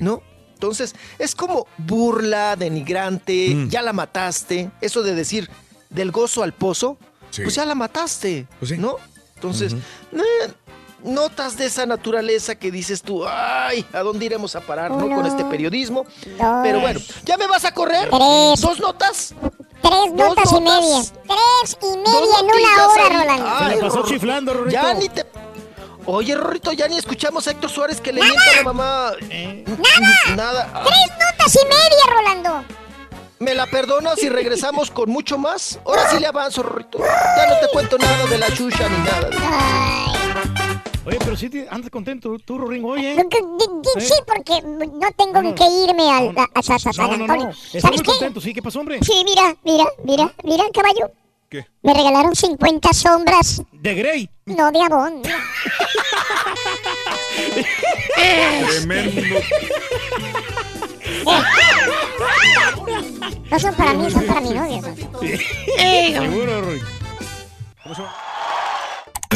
¿No? 0.00 0.22
Entonces, 0.54 0.94
es 1.18 1.34
como 1.34 1.66
burla, 1.78 2.56
denigrante, 2.56 3.66
ya 3.68 3.82
la 3.82 3.92
mataste. 3.92 4.70
Eso 4.80 5.02
de 5.02 5.14
decir 5.14 5.50
del 5.90 6.10
gozo 6.12 6.42
al 6.42 6.52
pozo, 6.54 6.96
Sí. 7.30 7.42
pues 7.42 7.54
ya 7.54 7.64
la 7.64 7.74
mataste, 7.74 8.46
Pues 8.58 8.78
¿no? 8.78 8.96
Entonces, 9.34 9.72
eh, 10.12 10.52
notas 11.02 11.56
de 11.56 11.66
esa 11.66 11.84
naturaleza 11.86 12.54
que 12.54 12.70
dices 12.70 13.02
tú, 13.02 13.26
ay, 13.26 13.84
¿a 13.92 14.00
dónde 14.00 14.24
iremos 14.26 14.54
a 14.54 14.60
parar, 14.60 14.90
no? 14.90 15.08
Con 15.14 15.26
este 15.26 15.44
periodismo. 15.44 16.06
Pero 16.62 16.80
bueno, 16.80 17.00
¿ya 17.24 17.36
me 17.36 17.46
vas 17.46 17.64
a 17.64 17.72
correr? 17.74 18.08
Tres. 18.08 18.60
¿Dos 18.60 18.78
notas? 18.80 19.34
Tres 19.82 20.12
notas 20.14 20.52
y 20.52 20.60
media. 20.60 21.02
Tres 21.26 21.76
y 21.82 21.96
media 21.98 22.38
en 22.40 22.46
una 22.46 22.86
hora, 22.88 23.04
ahí. 23.04 23.12
Rolando. 23.12 23.46
Ay, 23.58 23.74
Se 23.76 23.82
la 23.82 23.88
pasó 23.88 24.02
chiflando, 24.06 24.54
Rorrito. 24.54 24.70
Ya 24.82 24.94
ni 24.94 25.08
te... 25.08 25.26
Oye, 26.06 26.34
Rorrito, 26.34 26.72
ya 26.72 26.88
ni 26.88 26.98
escuchamos 26.98 27.46
a 27.46 27.52
Héctor 27.52 27.70
Suárez 27.70 28.00
que 28.00 28.12
le 28.12 28.22
mienta 28.22 28.40
a 28.52 28.56
la 28.56 28.62
mamá. 28.64 29.12
¡Nada! 29.20 30.36
Nada. 30.36 30.70
Ah, 30.74 30.84
Tres 30.84 31.18
notas 31.18 31.54
y 31.54 31.64
media, 31.66 32.04
Rolando. 32.14 32.64
¿Me 33.38 33.54
la 33.54 33.66
perdonas 33.66 34.18
si 34.20 34.28
regresamos 34.28 34.90
con 34.90 35.10
mucho 35.10 35.36
más? 35.38 35.78
Ahora 35.84 36.08
sí 36.10 36.18
le 36.18 36.26
avanzo, 36.26 36.62
Rorrito. 36.62 36.98
Ya 36.98 37.46
no 37.48 37.58
te 37.60 37.68
cuento 37.72 37.98
nada 37.98 38.26
de 38.26 38.38
la 38.38 38.52
chucha 38.54 38.88
ni 38.88 38.98
nada. 38.98 39.30
Oye, 41.04 41.18
pero 41.18 41.36
sí 41.36 41.48
te- 41.50 41.66
andas 41.68 41.90
contento 41.90 42.36
tú, 42.44 42.58
Rorín, 42.58 42.84
oye. 42.84 43.14
Di- 43.16 43.22
di- 43.22 44.00
Sí, 44.00 44.14
porque 44.26 44.62
no 44.62 45.10
tengo 45.16 45.54
que 45.54 45.64
irme 45.84 46.08
al, 46.10 46.28
a, 46.38 46.46
a 46.54 46.62
Sa- 46.62 46.78
Sa- 46.78 46.92
San 46.92 47.10
No, 47.10 47.16
no, 47.16 47.26
no. 47.26 47.52
¿Sabes 47.52 48.00
qué? 48.02 48.10
contento, 48.10 48.40
sí. 48.40 48.54
¿Qué 48.54 48.62
pasó, 48.62 48.78
hombre? 48.80 49.00
Sí, 49.02 49.22
mira, 49.24 49.56
mira, 49.64 49.84
mira, 50.04 50.32
mira, 50.44 50.64
caballo. 50.72 51.10
¿Qué? 51.48 51.66
Me 51.82 51.92
regalaron 51.92 52.34
50 52.36 52.92
sombras. 52.92 53.62
De 53.72 53.94
Grey. 53.94 54.30
No 54.46 54.70
de 54.70 54.80
Avon. 54.80 55.22
Tremendo. 58.14 59.20
No 63.50 63.58
son 63.58 63.74
para 63.74 63.92
mí, 63.92 64.10
son 64.10 64.24
para 64.26 64.40
mi 64.40 64.50
novia. 64.50 64.80
Seguro, 66.20 66.60
Rorín. 66.62 66.82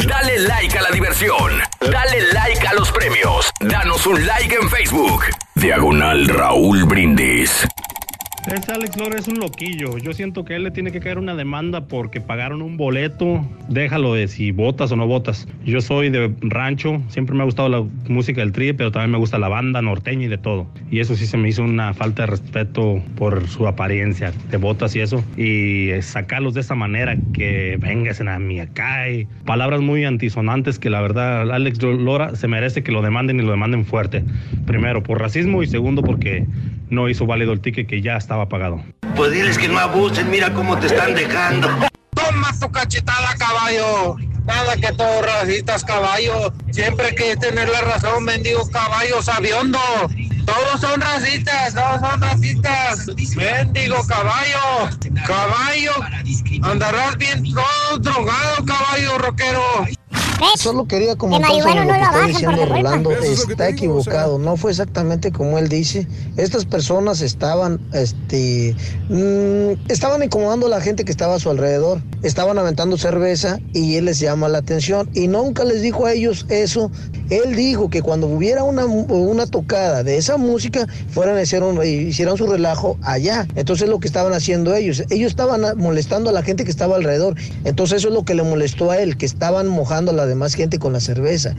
Dale 0.05 0.39
like 0.47 0.77
a 0.77 0.81
la 0.83 0.89
diversión. 0.91 1.59
Dale 1.79 2.31
like 2.33 2.67
a 2.67 2.73
los 2.75 2.91
premios. 2.91 3.49
Danos 3.59 4.05
un 4.05 4.25
like 4.27 4.55
en 4.55 4.69
Facebook. 4.69 5.23
Diagonal 5.55 6.27
Raúl 6.27 6.83
Brindis. 6.83 7.67
Este 8.47 8.71
Alex 8.71 8.95
Lora 8.95 9.19
es 9.19 9.27
un 9.27 9.39
loquillo. 9.39 9.97
Yo 9.97 10.13
siento 10.13 10.45
que 10.45 10.55
él 10.55 10.63
le 10.63 10.71
tiene 10.71 10.93
que 10.93 11.01
caer 11.01 11.17
una 11.17 11.35
demanda 11.35 11.89
porque 11.89 12.21
pagaron 12.21 12.61
un 12.61 12.77
boleto. 12.77 13.45
Déjalo 13.67 14.13
de 14.13 14.29
si 14.29 14.51
votas 14.51 14.89
o 14.93 14.95
no 14.95 15.05
votas. 15.05 15.49
Yo 15.65 15.81
soy 15.81 16.09
de 16.09 16.33
rancho, 16.39 17.01
siempre 17.09 17.35
me 17.35 17.41
ha 17.41 17.45
gustado 17.45 17.67
la 17.67 17.83
música 18.07 18.39
del 18.39 18.53
tri, 18.53 18.71
pero 18.71 18.89
también 18.89 19.11
me 19.11 19.17
gusta 19.17 19.37
la 19.37 19.49
banda 19.49 19.81
norteña 19.81 20.27
y 20.27 20.27
de 20.29 20.37
todo. 20.37 20.65
Y 20.89 21.01
eso 21.01 21.17
sí 21.17 21.25
se 21.25 21.35
me 21.35 21.49
hizo 21.49 21.61
una 21.61 21.93
falta 21.93 22.21
de 22.21 22.27
respeto 22.27 23.03
por 23.17 23.49
su 23.49 23.67
apariencia 23.67 24.31
de 24.49 24.55
botas 24.55 24.95
y 24.95 25.01
eso. 25.01 25.21
Y 25.35 25.89
eh, 25.89 26.01
sacarlos 26.01 26.53
de 26.53 26.61
esa 26.61 26.73
manera 26.73 27.17
que 27.33 27.75
vengasen 27.81 28.29
a 28.29 28.39
mí 28.39 28.61
acá. 28.61 29.07
palabras 29.45 29.81
muy 29.81 30.05
antisonantes 30.05 30.79
que 30.79 30.89
la 30.89 31.01
verdad 31.01 31.51
Alex 31.51 31.83
Lora 31.83 32.33
se 32.37 32.47
merece 32.47 32.81
que 32.81 32.93
lo 32.93 33.01
demanden 33.01 33.41
y 33.41 33.43
lo 33.43 33.51
demanden 33.51 33.83
fuerte. 33.83 34.23
Primero 34.65 35.03
por 35.03 35.19
racismo 35.19 35.63
y 35.63 35.67
segundo 35.67 36.01
porque 36.01 36.45
no 36.89 37.09
hizo 37.09 37.25
válido 37.25 37.53
el 37.53 37.61
ticket 37.61 37.87
que 37.87 38.01
ya 38.01 38.17
estaba 38.17 38.49
pagado. 38.49 38.83
Pues 39.15 39.31
diles 39.31 39.57
que 39.57 39.67
no 39.67 39.79
abusen, 39.79 40.29
mira 40.29 40.53
cómo 40.53 40.77
te 40.77 40.87
están 40.87 41.15
dejando. 41.15 41.67
Toma 42.13 42.51
tu 42.59 42.71
cachetada, 42.71 43.35
caballo. 43.37 44.15
Nada 44.45 44.77
que 44.77 44.93
todos 44.93 45.25
racistas, 45.25 45.83
caballo. 45.83 46.53
Siempre 46.71 47.13
que 47.15 47.35
tener 47.35 47.67
la 47.67 47.81
razón, 47.81 48.23
mendigo 48.23 48.67
caballo 48.69 49.21
sabiondo. 49.21 49.79
Todos 50.45 50.79
son 50.79 51.01
racistas, 51.01 51.73
todos 51.73 51.99
son 51.99 52.21
racistas. 52.21 53.07
Mendigo 53.35 53.97
caballo. 54.07 54.89
Caballo. 55.25 55.91
Andarás 56.63 57.17
bien 57.17 57.43
todo 57.53 57.99
drogado, 57.99 58.65
caballo 58.65 59.17
rockero. 59.17 59.85
Solo 60.57 60.85
quería 60.85 61.15
comentar 61.15 61.51
sobre 61.51 61.75
lo 61.75 61.85
no 61.85 61.93
que 61.93 61.99
lo 61.99 62.05
está 62.05 62.27
diciendo 62.27 62.65
Rolando. 62.65 63.11
Está 63.11 63.69
equivocado. 63.69 64.37
No 64.37 64.57
fue 64.57 64.71
exactamente 64.71 65.31
como 65.31 65.57
él 65.57 65.67
dice. 65.69 66.07
Estas 66.35 66.65
personas 66.65 67.21
estaban, 67.21 67.79
este, 67.93 68.75
mm, 69.09 69.89
estaban 69.89 70.23
incomodando 70.23 70.67
a 70.67 70.69
la 70.69 70.81
gente 70.81 71.05
que 71.05 71.11
estaba 71.11 71.35
a 71.35 71.39
su 71.39 71.49
alrededor. 71.49 72.01
Estaban 72.23 72.57
aventando 72.57 72.97
cerveza 72.97 73.59
y 73.73 73.95
él 73.95 74.05
les 74.05 74.19
llama 74.19 74.47
la 74.47 74.59
atención. 74.59 75.09
Y 75.13 75.27
nunca 75.27 75.63
les 75.63 75.81
dijo 75.81 76.05
a 76.05 76.13
ellos 76.13 76.45
eso. 76.49 76.91
Él 77.29 77.55
dijo 77.55 77.89
que 77.89 78.01
cuando 78.01 78.27
hubiera 78.27 78.63
una, 78.63 78.85
una 78.85 79.47
tocada 79.47 80.03
de 80.03 80.17
esa 80.17 80.37
música, 80.37 80.87
fueran 81.09 81.37
a 81.37 81.41
hacer 81.41 81.63
un, 81.63 81.83
hicieran 81.83 82.37
su 82.37 82.47
relajo 82.47 82.97
allá. 83.01 83.47
Entonces 83.55 83.89
lo 83.89 83.99
que 83.99 84.07
estaban 84.07 84.33
haciendo 84.33 84.75
ellos. 84.75 85.03
Ellos 85.09 85.31
estaban 85.31 85.61
molestando 85.77 86.29
a 86.29 86.33
la 86.33 86.43
gente 86.43 86.63
que 86.63 86.71
estaba 86.71 86.95
alrededor. 86.95 87.35
Entonces 87.63 87.97
eso 87.97 88.09
es 88.09 88.13
lo 88.13 88.23
que 88.23 88.35
le 88.35 88.43
molestó 88.43 88.91
a 88.91 88.99
él, 88.99 89.17
que 89.17 89.25
estaban 89.25 89.67
mojando 89.67 90.11
a 90.11 90.13
la 90.13 90.26
demás 90.27 90.53
gente 90.55 90.79
con 90.79 90.93
la 90.93 90.99
cerveza. 90.99 91.55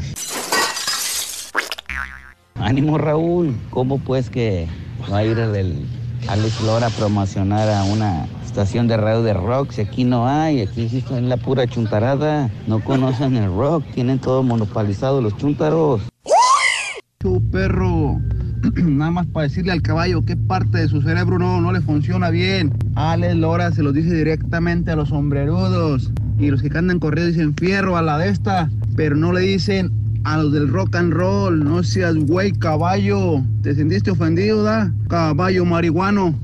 Ánimo 2.55 2.99
Raúl, 2.99 3.57
¿cómo 3.71 3.99
pues 3.99 4.31
que 4.31 4.67
va 5.11 5.19
a 5.19 5.25
ir 5.25 5.39
el, 5.39 5.87
Alex 6.27 6.61
Lora 6.61 6.91
promocionara 6.91 7.85
una 7.85 8.27
estación 8.45 8.89
de 8.89 8.97
radio 8.97 9.23
de 9.23 9.35
rock. 9.35 9.71
Si 9.71 9.81
aquí 9.81 10.05
no 10.05 10.29
hay, 10.29 10.61
aquí 10.61 10.89
sí 10.89 10.99
está 10.99 11.17
en 11.17 11.29
la 11.29 11.37
pura 11.37 11.67
chuntarada. 11.67 12.51
No 12.67 12.83
conocen 12.83 13.37
el 13.37 13.55
rock, 13.55 13.85
tienen 13.95 14.19
todo 14.19 14.43
monopolizado 14.43 15.23
los 15.23 15.37
chuntaros. 15.37 16.03
Chu 17.21 17.43
perro. 17.51 18.21
Nada 18.77 19.11
más 19.11 19.27
para 19.29 19.45
decirle 19.45 19.73
al 19.73 19.83
caballo 19.83 20.25
qué 20.25 20.37
parte 20.37 20.79
de 20.79 20.89
su 20.89 21.01
cerebro 21.03 21.39
no, 21.39 21.61
no 21.61 21.73
le 21.73 21.81
funciona 21.81 22.31
bien. 22.31 22.77
Alex 22.97 23.37
Lora 23.37 23.71
se 23.71 23.83
los 23.83 23.95
dice 23.95 24.13
directamente 24.13 24.91
a 24.91 24.97
los 24.97 25.11
sombrerudos. 25.11 26.11
Y 26.39 26.51
los 26.51 26.63
que 26.63 26.71
cantan 26.71 27.01
corriendo 27.01 27.33
dicen 27.33 27.55
fierro 27.57 27.97
a 27.97 28.03
la 28.03 28.19
de 28.19 28.29
esta. 28.29 28.71
Pero 28.97 29.17
no 29.17 29.33
le 29.33 29.41
dicen 29.41 29.91
a 30.25 30.39
los 30.39 30.53
del 30.53 30.69
rock 30.69 30.95
and 30.97 31.13
roll. 31.13 31.65
No 31.65 31.83
seas 31.83 32.15
güey 32.15 32.53
caballo. 32.53 33.43
¿Te 33.63 33.75
sentiste 33.75 34.11
ofendido, 34.11 34.63
da? 34.63 34.93
Caballo 35.09 35.65
marihuano. 35.65 36.39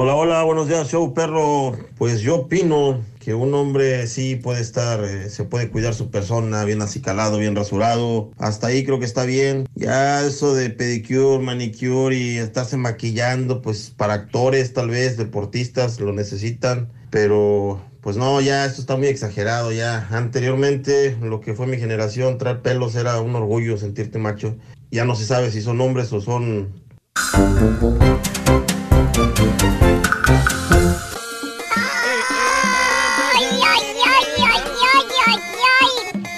Hola, 0.00 0.14
hola, 0.14 0.44
buenos 0.44 0.68
días, 0.68 0.88
show 0.88 1.12
perro. 1.12 1.76
Pues 1.96 2.20
yo 2.20 2.36
opino 2.36 3.00
que 3.18 3.34
un 3.34 3.52
hombre 3.52 4.06
sí 4.06 4.36
puede 4.36 4.60
estar, 4.60 5.02
eh, 5.02 5.28
se 5.28 5.42
puede 5.42 5.70
cuidar 5.70 5.92
su 5.92 6.08
persona, 6.08 6.62
bien 6.62 6.80
acicalado, 6.82 7.36
bien 7.36 7.56
rasurado. 7.56 8.30
Hasta 8.38 8.68
ahí 8.68 8.84
creo 8.84 9.00
que 9.00 9.04
está 9.06 9.24
bien. 9.24 9.66
Ya 9.74 10.24
eso 10.24 10.54
de 10.54 10.70
pedicure, 10.70 11.40
manicure 11.40 12.14
y 12.14 12.38
estarse 12.38 12.76
maquillando, 12.76 13.60
pues 13.60 13.90
para 13.90 14.14
actores 14.14 14.72
tal 14.72 14.90
vez, 14.90 15.16
deportistas 15.16 15.98
lo 15.98 16.12
necesitan. 16.12 16.92
Pero 17.10 17.82
pues 18.00 18.16
no, 18.16 18.40
ya 18.40 18.66
esto 18.66 18.80
está 18.80 18.96
muy 18.96 19.08
exagerado 19.08 19.72
ya. 19.72 20.06
Anteriormente 20.12 21.16
lo 21.20 21.40
que 21.40 21.54
fue 21.54 21.66
mi 21.66 21.76
generación, 21.76 22.38
traer 22.38 22.62
pelos 22.62 22.94
era 22.94 23.20
un 23.20 23.34
orgullo 23.34 23.76
sentirte 23.76 24.20
macho. 24.20 24.54
Ya 24.92 25.04
no 25.04 25.16
se 25.16 25.26
sabe 25.26 25.50
si 25.50 25.60
son 25.60 25.80
hombres 25.80 26.12
o 26.12 26.20
son 26.20 26.86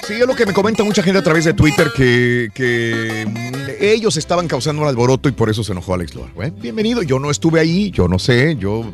Sí, 0.07 0.15
es 0.15 0.27
lo 0.27 0.35
que 0.35 0.45
me 0.47 0.53
comenta 0.53 0.83
mucha 0.83 1.03
gente 1.03 1.19
a 1.19 1.23
través 1.23 1.45
de 1.45 1.53
Twitter 1.55 1.89
que, 1.95 2.49
que 2.53 3.27
mm, 3.29 3.71
ellos 3.81 4.17
estaban 4.17 4.49
causando 4.49 4.83
un 4.83 4.89
alboroto 4.89 5.29
y 5.29 5.33
por 5.33 5.51
eso 5.51 5.63
se 5.63 5.73
enojó 5.73 5.95
Alex 5.95 6.15
Lora. 6.15 6.33
Bueno, 6.35 6.57
bienvenido, 6.61 7.03
yo 7.03 7.19
no 7.19 7.31
estuve 7.31 7.61
ahí, 7.61 7.91
yo 7.91 8.09
no 8.09 8.19
sé, 8.19 8.57
yo 8.57 8.91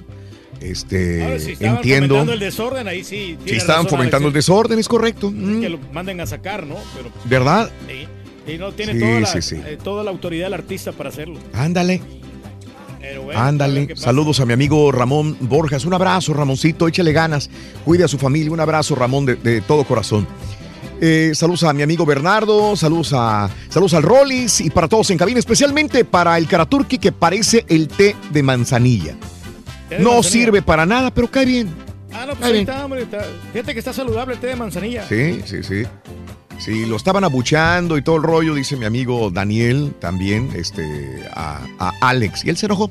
este 0.60 1.38
si 1.38 1.52
estaban 1.52 1.76
entiendo. 1.76 2.08
fomentando 2.16 2.32
el 2.34 2.38
desorden, 2.40 2.88
ahí 2.88 3.02
sí. 3.04 3.38
Si 3.46 3.54
estaban 3.56 3.84
razón, 3.84 3.98
fomentando 3.98 4.28
el 4.28 4.34
Alex. 4.34 4.46
desorden, 4.46 4.78
es 4.78 4.88
correcto. 4.88 5.30
Mm, 5.30 5.60
Que 5.62 5.68
lo 5.70 5.78
manden 5.92 6.20
a 6.20 6.26
sacar, 6.26 6.66
¿no? 6.66 6.76
Pero, 6.94 7.10
¿Verdad? 7.24 7.70
sí. 7.88 8.06
Y 8.52 8.58
no 8.58 8.70
tiene 8.72 8.92
Sí, 8.92 9.00
toda, 9.00 9.20
la, 9.20 9.26
sí, 9.26 9.42
sí. 9.42 9.56
eh, 9.66 9.76
toda 9.82 10.04
la 10.04 10.10
autoridad 10.10 10.46
del 10.46 10.54
artista 10.54 10.92
para 10.92 11.08
hacerlo. 11.08 11.38
Ándale, 11.52 12.00
ándale. 13.34 13.94
Saludos 13.96 14.40
a 14.40 14.46
mi 14.46 14.52
amigo 14.52 14.90
Ramón 14.92 15.36
Borjas. 15.40 15.84
Un 15.84 15.94
abrazo, 15.94 16.32
Ramoncito, 16.34 16.88
échale 16.88 17.12
ganas. 17.12 17.50
Cuide 17.84 18.04
a 18.04 18.08
su 18.08 18.18
familia. 18.18 18.50
Un 18.52 18.60
abrazo, 18.60 18.94
Ramón, 18.94 19.26
de, 19.26 19.36
de 19.36 19.60
todo 19.60 19.84
corazón. 19.84 20.26
Eh, 21.00 21.32
saludos 21.34 21.64
a 21.64 21.74
mi 21.74 21.82
amigo 21.82 22.06
Bernardo, 22.06 22.74
saludos 22.74 23.12
a 23.14 23.50
saludos 23.68 23.92
al 23.92 24.02
Rollis 24.02 24.62
y 24.62 24.70
para 24.70 24.88
todos 24.88 25.10
en 25.10 25.18
cabina, 25.18 25.38
especialmente 25.38 26.06
para 26.06 26.38
el 26.38 26.46
Karaturki 26.48 26.96
que 26.96 27.12
parece 27.12 27.66
el 27.68 27.86
té 27.88 28.16
de 28.32 28.42
manzanilla. 28.42 29.14
Té 29.90 29.96
de 29.98 30.02
No 30.02 30.14
manzanilla. 30.14 30.22
sirve 30.46 30.62
para 30.62 30.86
nada, 30.86 31.10
pero 31.12 31.30
cae 31.30 31.44
bien. 31.44 31.68
Ah, 32.14 32.24
no, 32.26 32.34
pues 32.34 32.50
ahí 32.50 32.60
está, 32.60 32.82
hombre. 32.86 33.02
está- 33.02 33.26
Fíjate 33.52 33.74
que 33.74 33.78
está 33.78 33.92
saludable 33.92 34.34
el 34.36 34.40
té 34.40 34.46
de 34.46 34.56
manzanilla. 34.56 35.06
Sí, 35.06 35.42
sí, 35.44 35.62
sí. 35.62 35.82
Sí, 36.58 36.86
lo 36.86 36.96
estaban 36.96 37.24
abucheando 37.24 37.98
y 37.98 38.02
todo 38.02 38.16
el 38.16 38.22
rollo, 38.22 38.54
dice 38.54 38.76
mi 38.76 38.86
amigo 38.86 39.30
Daniel 39.30 39.94
también, 40.00 40.50
este, 40.54 40.84
a, 41.32 41.60
a 41.78 41.92
Alex. 42.00 42.44
Y 42.44 42.50
él 42.50 42.56
se 42.56 42.66
enojó. 42.66 42.90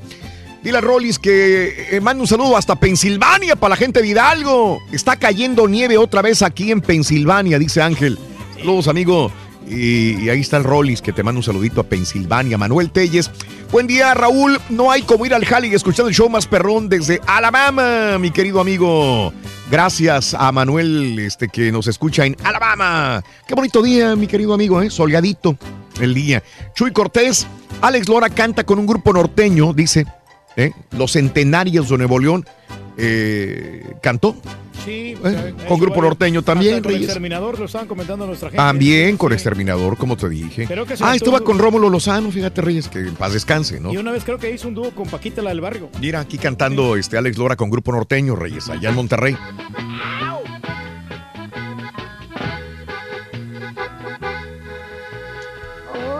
Dile 0.63 0.79
a 0.79 0.81
Rollis 0.81 1.19
que 1.19 1.95
eh, 1.95 2.01
mande 2.01 2.21
un 2.21 2.27
saludo 2.27 2.57
hasta 2.57 2.75
Pensilvania 2.75 3.55
para 3.55 3.69
la 3.71 3.75
gente 3.75 4.01
de 4.01 4.07
Hidalgo. 4.07 4.79
Está 4.91 5.15
cayendo 5.15 5.67
nieve 5.67 5.95
otra 5.95 6.23
vez 6.23 6.41
aquí 6.41 6.71
en 6.71 6.81
Pensilvania, 6.81 7.59
dice 7.59 7.83
Ángel. 7.83 8.17
Saludos, 8.57 8.87
amigo. 8.87 9.31
Y, 9.67 10.23
y 10.23 10.29
ahí 10.29 10.41
está 10.41 10.57
el 10.57 10.63
Rollis 10.63 11.03
que 11.03 11.13
te 11.13 11.21
manda 11.21 11.37
un 11.37 11.43
saludito 11.43 11.81
a 11.81 11.83
Pensilvania. 11.83 12.57
Manuel 12.57 12.89
Telles. 12.89 13.29
Buen 13.75 13.87
día, 13.87 14.13
Raúl. 14.13 14.57
No 14.69 14.89
hay 14.89 15.01
como 15.01 15.25
ir 15.25 15.33
al 15.33 15.43
Jali 15.43 15.67
y 15.67 15.73
escuchar 15.73 16.07
el 16.07 16.13
show 16.13 16.29
más 16.29 16.47
perrón 16.47 16.87
desde 16.87 17.19
Alabama, 17.27 18.17
mi 18.17 18.31
querido 18.31 18.61
amigo. 18.61 19.33
Gracias 19.69 20.33
a 20.33 20.49
Manuel 20.53 21.19
este, 21.19 21.49
que 21.49 21.73
nos 21.73 21.85
escucha 21.87 22.25
en 22.25 22.37
Alabama. 22.41 23.21
Qué 23.45 23.53
bonito 23.53 23.81
día, 23.81 24.15
mi 24.15 24.27
querido 24.27 24.53
amigo, 24.53 24.81
¿eh? 24.81 24.89
Soleadito 24.89 25.57
el 25.99 26.13
día. 26.13 26.41
Chuy 26.73 26.93
Cortés, 26.93 27.47
Alex 27.81 28.07
Lora 28.07 28.29
canta 28.29 28.63
con 28.63 28.79
un 28.79 28.85
grupo 28.85 29.11
norteño, 29.11 29.73
dice. 29.73 30.05
¿eh? 30.55 30.71
Los 30.91 31.11
Centenarios 31.11 31.89
de 31.89 31.97
Nuevo 31.97 32.17
León. 32.17 32.45
Eh, 32.97 33.95
¿Cantó? 34.01 34.35
Sí, 34.85 35.15
¿Eh? 35.23 35.53
Con 35.67 35.79
Grupo 35.79 35.99
Norteño 36.01 36.43
también, 36.43 36.75
Hasta 36.75 36.83
con 36.83 36.91
Reyes. 36.91 37.05
exterminador 37.05 37.57
lo 37.57 37.65
estaban 37.65 37.87
comentando 37.87 38.27
nuestra 38.27 38.49
gente. 38.49 38.57
También 38.61 39.17
con 39.17 39.33
Exterminador, 39.33 39.97
como 39.97 40.15
te 40.15 40.29
dije. 40.29 40.67
Creo 40.67 40.85
que 40.85 40.93
Ah, 41.01 41.15
estuvo 41.15 41.39
con 41.43 41.57
Rómulo 41.57 41.89
Lozano, 41.89 42.29
fíjate, 42.29 42.61
Reyes, 42.61 42.87
que 42.87 42.99
en 42.99 43.15
paz 43.15 43.33
descanse, 43.33 43.79
¿no? 43.79 43.91
Y 43.91 43.97
una 43.97 44.11
vez 44.11 44.23
creo 44.23 44.37
que 44.37 44.51
hizo 44.51 44.67
un 44.67 44.75
dúo 44.75 44.91
con 44.91 45.07
Paquita, 45.07 45.41
la 45.41 45.49
del 45.49 45.61
barrio. 45.61 45.89
Mira, 45.99 46.19
aquí 46.19 46.37
cantando 46.37 46.95
este 46.97 47.17
Alex 47.17 47.37
Lora 47.37 47.55
con 47.55 47.71
Grupo 47.71 47.91
Norteño, 47.93 48.35
Reyes, 48.35 48.69
allá 48.69 48.89
en 48.89 48.95
Monterrey. 48.95 49.35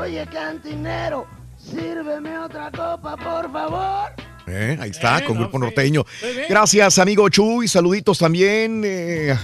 Oye, 0.02 0.26
cantinero, 0.32 1.26
sírveme 1.58 2.38
otra 2.40 2.72
copa, 2.72 3.16
por 3.18 3.52
favor. 3.52 4.10
¿Eh? 4.48 4.78
Ahí 4.80 4.92
está, 4.92 5.24
con 5.26 5.38
Grupo 5.38 5.58
Norteño. 5.60 6.06
Gracias, 6.50 7.00
amigo 7.00 7.28
Chuy. 7.30 7.68
Saluditos 7.68 8.20
también 8.20 8.84
eh, 8.86 9.36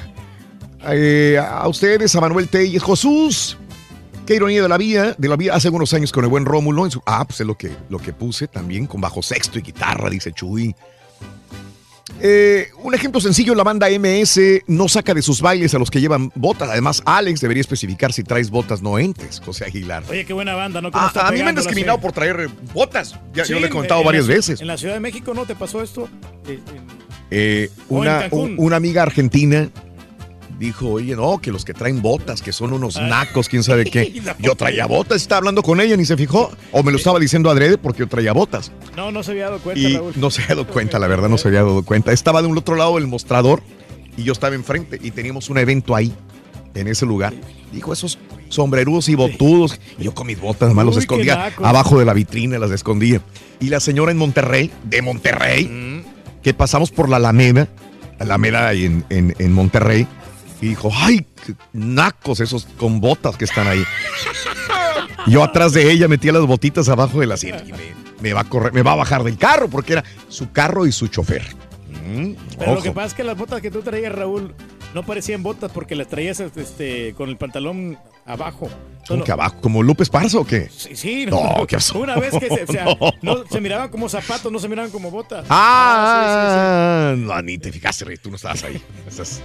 eh, 0.89 1.39
a 1.39 1.67
ustedes, 1.67 2.15
a 2.15 2.21
Manuel 2.21 2.47
Telles. 2.47 2.83
Jesús, 2.83 3.57
qué 4.25 4.35
ironía 4.35 4.61
de 4.61 4.69
la 4.69 4.77
vida. 4.77 5.15
De 5.17 5.27
la 5.27 5.35
vida 5.37 5.55
hace 5.55 5.69
unos 5.69 5.93
años 5.93 6.11
con 6.11 6.23
el 6.23 6.29
buen 6.29 6.45
Rómulo. 6.45 6.85
en 6.85 6.91
su- 6.91 7.01
ah, 7.05 7.25
pues 7.25 7.41
es 7.41 7.47
lo 7.47 7.57
que, 7.57 7.71
lo 7.89 7.99
que 7.99 8.13
puse 8.13 8.47
también, 8.47 8.85
con 8.85 9.01
bajo 9.01 9.21
sexto 9.21 9.57
y 9.59 9.63
guitarra, 9.63 10.09
dice 10.09 10.31
Chuy. 10.33 10.75
Eh, 12.19 12.69
un 12.83 12.93
ejemplo 12.93 13.19
sencillo, 13.21 13.55
la 13.55 13.63
banda 13.63 13.87
MS 13.89 14.39
no 14.67 14.87
saca 14.87 15.13
de 15.13 15.21
sus 15.21 15.41
bailes 15.41 15.73
a 15.73 15.79
los 15.79 15.89
que 15.89 15.99
llevan 16.01 16.31
botas. 16.35 16.69
Además, 16.69 17.01
Alex 17.05 17.41
debería 17.41 17.61
especificar 17.61 18.13
si 18.13 18.23
traes 18.23 18.49
botas 18.51 18.81
no 18.81 18.99
entres, 18.99 19.41
José 19.43 19.65
Aguilar. 19.65 20.03
Oye, 20.09 20.25
qué 20.25 20.33
buena 20.33 20.53
banda, 20.53 20.81
¿no? 20.81 20.91
¿Cómo 20.91 21.03
A, 21.03 21.07
está 21.07 21.27
a 21.27 21.31
mí 21.31 21.41
me 21.41 21.49
han 21.49 21.55
discriminado 21.55 21.99
por 21.99 22.11
traer 22.11 22.39
eh, 22.41 22.47
botas. 22.73 23.15
Ya, 23.33 23.45
Sí, 23.45 23.53
yo 23.53 23.59
le 23.59 23.67
he 23.67 23.69
contado 23.69 24.01
en 24.01 24.05
varias 24.05 24.27
la- 24.27 24.35
veces. 24.35 24.61
En 24.61 24.67
la 24.67 24.77
Ciudad 24.77 24.93
de 24.93 24.99
México, 24.99 25.33
¿no 25.33 25.45
te 25.45 25.55
pasó 25.55 25.81
esto? 25.81 26.07
Eh, 26.47 26.59
eh, 27.31 27.69
una, 27.89 28.27
un- 28.31 28.55
una 28.57 28.75
amiga 28.75 29.01
argentina 29.03 29.69
dijo, 30.61 30.87
oye, 30.89 31.15
no, 31.15 31.39
que 31.39 31.51
los 31.51 31.65
que 31.65 31.73
traen 31.73 32.01
botas, 32.01 32.41
que 32.41 32.53
son 32.53 32.71
unos 32.71 32.95
Ah. 32.97 33.01
nacos, 33.07 33.49
quién 33.49 33.63
sabe 33.63 33.83
qué. 33.85 34.13
Yo 34.39 34.55
traía 34.55 34.85
botas, 34.85 35.21
estaba 35.21 35.39
hablando 35.39 35.61
con 35.63 35.81
ella, 35.81 35.97
ni 35.97 36.05
se 36.05 36.15
fijó. 36.15 36.51
O 36.71 36.83
me 36.83 36.91
lo 36.91 36.97
estaba 36.97 37.19
diciendo 37.19 37.49
adrede 37.49 37.77
porque 37.77 37.99
yo 37.99 38.07
traía 38.07 38.31
botas. 38.31 38.71
No, 38.95 39.11
no 39.11 39.23
se 39.23 39.31
había 39.31 39.45
dado 39.45 39.59
cuenta, 39.59 39.81
Y 39.81 39.95
Raúl. 39.95 40.13
no 40.15 40.29
se 40.31 40.41
había 40.43 40.55
dado 40.55 40.67
cuenta, 40.67 40.99
la 40.99 41.07
verdad, 41.07 41.27
no 41.29 41.37
se 41.37 41.47
había 41.49 41.63
dado 41.63 41.83
cuenta. 41.83 42.11
Estaba 42.13 42.41
de 42.41 42.47
un 42.47 42.57
otro 42.57 42.75
lado 42.75 42.95
del 42.95 43.07
mostrador 43.07 43.61
y 44.17 44.23
yo 44.23 44.31
estaba 44.33 44.55
enfrente 44.55 44.99
y 45.01 45.11
teníamos 45.11 45.49
un 45.49 45.57
evento 45.57 45.95
ahí, 45.95 46.13
en 46.75 46.87
ese 46.87 47.05
lugar. 47.05 47.33
Dijo, 47.73 47.91
esos 47.93 48.17
sombrerudos 48.49 49.09
y 49.09 49.15
botudos. 49.15 49.79
Y 49.97 50.03
yo 50.03 50.13
con 50.13 50.27
mis 50.27 50.39
botas, 50.39 50.69
nomás 50.69 50.85
los 50.85 50.97
escondía 50.97 51.51
abajo 51.57 51.97
de 51.99 52.05
la 52.05 52.13
vitrina, 52.13 52.59
las 52.59 52.71
escondía. 52.71 53.21
Y 53.59 53.69
la 53.69 53.79
señora 53.79 54.11
en 54.11 54.17
Monterrey, 54.17 54.71
de 54.83 55.01
Monterrey, 55.01 55.65
Mm. 55.65 56.41
que 56.43 56.53
pasamos 56.53 56.91
por 56.91 57.09
la 57.09 57.17
Alameda, 57.17 57.67
Alameda 58.19 58.73
en, 58.73 59.03
en, 59.09 59.33
en 59.39 59.53
Monterrey, 59.53 60.05
y 60.61 60.67
dijo, 60.69 60.89
ay, 60.93 61.25
qué 61.45 61.53
nacos 61.73 62.39
esos 62.39 62.65
con 62.77 63.01
botas 63.01 63.35
que 63.35 63.45
están 63.45 63.67
ahí. 63.67 63.83
Yo 65.27 65.43
atrás 65.43 65.73
de 65.73 65.91
ella 65.91 66.07
metía 66.07 66.31
las 66.31 66.45
botitas 66.45 66.87
abajo 66.89 67.19
de 67.19 67.27
la 67.27 67.37
silla 67.37 67.63
y 67.65 67.71
me, 67.71 67.77
me 68.21 68.33
va 68.33 68.41
a 68.41 68.43
correr, 68.45 68.73
me 68.73 68.81
va 68.81 68.93
a 68.93 68.95
bajar 68.95 69.23
del 69.23 69.37
carro 69.37 69.67
porque 69.69 69.93
era 69.93 70.03
su 70.29 70.51
carro 70.51 70.85
y 70.85 70.91
su 70.91 71.07
chofer. 71.07 71.43
Mm, 72.05 72.33
Pero 72.57 72.75
lo 72.75 72.81
que 72.81 72.91
pasa 72.91 73.07
es 73.07 73.13
que 73.13 73.23
las 73.23 73.37
botas 73.37 73.61
que 73.61 73.69
tú 73.71 73.81
traías, 73.81 74.11
Raúl, 74.13 74.53
no 74.93 75.03
parecían 75.03 75.43
botas 75.43 75.71
porque 75.71 75.95
las 75.95 76.07
traías 76.07 76.39
este, 76.39 77.13
con 77.15 77.29
el 77.29 77.37
pantalón 77.37 77.97
abajo. 78.25 78.69
¿Cómo 79.07 79.23
que 79.23 79.31
abajo? 79.31 79.55
¿Como 79.61 79.81
Lupe 79.83 80.03
Esparza 80.03 80.37
o 80.39 80.45
qué? 80.45 80.69
Sí, 80.75 80.95
sí. 80.95 81.25
No, 81.27 81.65
qué 81.67 81.75
oso. 81.77 81.99
Una 81.99 82.15
vez 82.17 82.33
que 82.37 82.47
se, 82.49 82.63
o 82.63 82.67
sea, 82.67 82.85
No. 83.21 83.35
no, 83.35 83.43
se 83.49 83.61
miraban 83.61 83.89
como 83.89 84.09
zapatos, 84.09 84.51
no 84.51 84.59
se 84.59 84.67
miraban 84.69 84.91
como 84.91 85.09
botas. 85.11 85.45
Ah, 85.49 87.13
no, 87.17 87.41
ni 87.41 87.57
te 87.57 87.71
fijaste, 87.71 88.05
Rey, 88.05 88.17
tú 88.17 88.29
no 88.29 88.35
estabas 88.35 88.63
ahí. 88.63 88.81
Estás- 89.07 89.41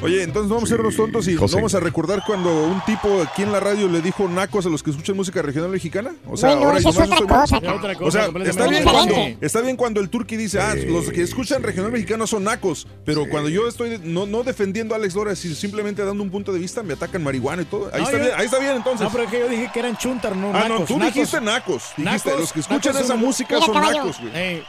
Oye, 0.00 0.22
entonces 0.22 0.48
vamos 0.48 0.70
a 0.70 0.76
ser 0.76 0.84
los 0.84 0.94
tontos 0.94 1.26
y 1.26 1.34
José. 1.34 1.56
vamos 1.56 1.74
a 1.74 1.80
recordar 1.80 2.22
cuando 2.24 2.66
un 2.66 2.80
tipo 2.84 3.20
aquí 3.20 3.42
en 3.42 3.50
la 3.50 3.58
radio 3.58 3.88
le 3.88 4.00
dijo 4.00 4.28
nacos 4.28 4.64
a 4.64 4.68
los 4.68 4.80
que 4.80 4.90
escuchan 4.90 5.16
música 5.16 5.42
regional 5.42 5.70
mexicana. 5.70 6.12
O 6.28 6.36
sea, 6.36 6.52
ahora 6.52 6.78
eso 6.78 6.90
es 6.90 6.98
nomás 6.98 7.20
otra 7.20 7.26
cosa, 7.26 7.56
Es 7.56 7.68
otra 7.68 7.94
cosa 7.96 8.06
O 8.06 8.10
sea, 8.12 8.42
está 8.48 8.68
bien, 8.68 8.84
cuando, 8.84 9.14
está 9.40 9.60
bien 9.60 9.76
cuando 9.76 10.00
el 10.00 10.08
turqui 10.08 10.36
dice, 10.36 10.60
ah, 10.60 10.76
los 10.86 11.10
que 11.10 11.22
escuchan 11.22 11.64
regional 11.64 11.90
mexicano 11.90 12.28
son 12.28 12.44
nacos, 12.44 12.86
pero 13.04 13.28
cuando 13.28 13.48
yo 13.48 13.66
estoy 13.66 14.00
no, 14.04 14.24
no 14.24 14.44
defendiendo 14.44 14.94
a 14.94 14.98
Alex 14.98 15.16
Lora, 15.16 15.34
sino 15.34 15.56
simplemente 15.56 16.04
dando 16.04 16.22
un 16.22 16.30
punto 16.30 16.52
de 16.52 16.60
vista, 16.60 16.84
me 16.84 16.92
atacan 16.92 17.24
marihuana 17.24 17.62
y 17.62 17.64
todo. 17.64 17.90
Ahí 17.92 18.00
No, 18.02 18.06
está 18.06 18.18
bien, 18.18 18.30
ahí 18.36 18.44
está 18.46 18.58
bien 18.60 18.76
entonces. 18.76 19.00
No, 19.04 19.10
pero 19.10 19.24
es 19.24 19.30
que 19.30 19.40
yo 19.40 19.48
dije 19.48 19.68
que 19.72 19.80
eran 19.80 19.96
chuntar, 19.96 20.36
no 20.36 20.52
Ah, 20.54 20.68
no, 20.68 20.84
tú 20.84 20.96
nacos. 20.96 21.14
dijiste 21.14 21.40
nacos. 21.40 21.82
Dijiste, 21.96 22.28
Nacos, 22.28 22.40
los 22.40 22.52
que 22.52 22.60
escuchan 22.60 22.96
esa 22.98 23.16
música 23.16 23.54
Mira, 23.56 23.66
son 23.66 23.74
caballo. 23.74 23.98
nacos, 24.04 24.20
güey. 24.20 24.62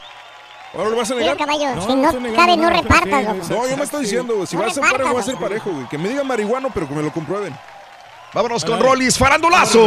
¿Ahora 0.73 0.89
lo 0.89 0.95
vas 0.97 1.09
a 1.11 1.15
negar? 1.15 1.37
caballo, 1.37 1.75
No, 1.75 1.81
si 1.81 1.95
no 1.95 2.35
cabe, 2.35 2.57
no 2.57 2.69
repartas, 2.69 3.23
loco. 3.23 3.47
No, 3.49 3.67
yo 3.67 3.77
me 3.77 3.83
estoy 3.83 4.01
diciendo, 4.03 4.35
güey, 4.35 4.47
si 4.47 4.55
No 4.55 4.61
va 4.63 4.67
a 4.69 4.73
parejo, 4.73 5.13
va 5.13 5.19
a 5.19 5.23
ser 5.23 5.35
parejo, 5.37 5.71
güey. 5.71 5.87
Que 5.89 5.97
me 5.97 6.09
digan 6.09 6.27
marihuano, 6.27 6.69
pero 6.73 6.87
que 6.87 6.93
me 6.93 7.01
lo 7.01 7.11
comprueben. 7.11 7.55
Vámonos 8.33 8.63
con 8.63 8.79
Rollis, 8.79 9.17
farandulazo. 9.17 9.79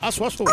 aso, 0.00 0.26
aso. 0.26 0.44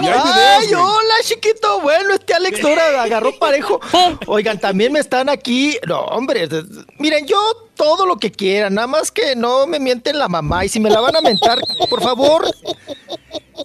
Y 0.00 0.06
hay 0.06 0.12
videos, 0.12 0.64
Ay, 0.66 0.74
hola, 0.74 1.14
chiquito. 1.22 1.80
Bueno, 1.80 2.14
este 2.14 2.34
Alex 2.34 2.60
Lora 2.62 3.02
agarró 3.04 3.38
parejo. 3.38 3.80
Oigan, 4.26 4.58
también 4.58 4.92
me 4.92 4.98
están 4.98 5.28
aquí. 5.28 5.78
No, 5.86 6.00
hombre, 6.00 6.48
miren, 6.98 7.26
yo 7.26 7.38
todo 7.76 8.04
lo 8.06 8.16
que 8.16 8.32
quieran, 8.32 8.74
nada 8.74 8.88
más 8.88 9.12
que 9.12 9.36
no 9.36 9.66
me 9.68 9.78
mienten 9.78 10.18
la 10.18 10.28
mamá. 10.28 10.64
Y 10.64 10.68
si 10.68 10.80
me 10.80 10.90
la 10.90 11.00
van 11.00 11.14
a 11.14 11.20
mentar, 11.20 11.58
por 11.88 12.02
favor, 12.02 12.44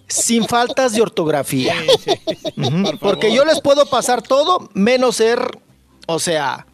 sin 0.08 0.46
faltas 0.48 0.94
de 0.94 1.02
ortografía. 1.02 1.76
Porque 3.00 3.34
yo 3.34 3.46
les 3.46 3.62
puedo 3.62 3.86
pasar 3.86 4.22
todo, 4.22 4.70
menos 4.74 5.18
ser, 5.18 5.40
o 6.08 6.20
sea, 6.20 6.68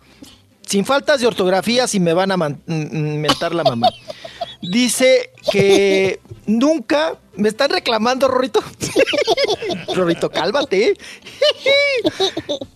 sin 0.65 0.85
faltas 0.85 1.21
de 1.21 1.27
ortografía 1.27 1.87
si 1.87 1.99
me 1.99 2.13
van 2.13 2.31
a 2.31 2.37
mm, 2.37 2.57
mm, 2.67 3.17
mentar 3.17 3.53
la 3.53 3.63
mamá. 3.63 3.89
Dice 4.61 5.31
que 5.51 6.19
nunca 6.45 7.17
me 7.35 7.49
están 7.49 7.69
reclamando, 7.69 8.27
Rorito. 8.27 8.63
Rorito, 9.95 10.29
cálmate. 10.29 10.95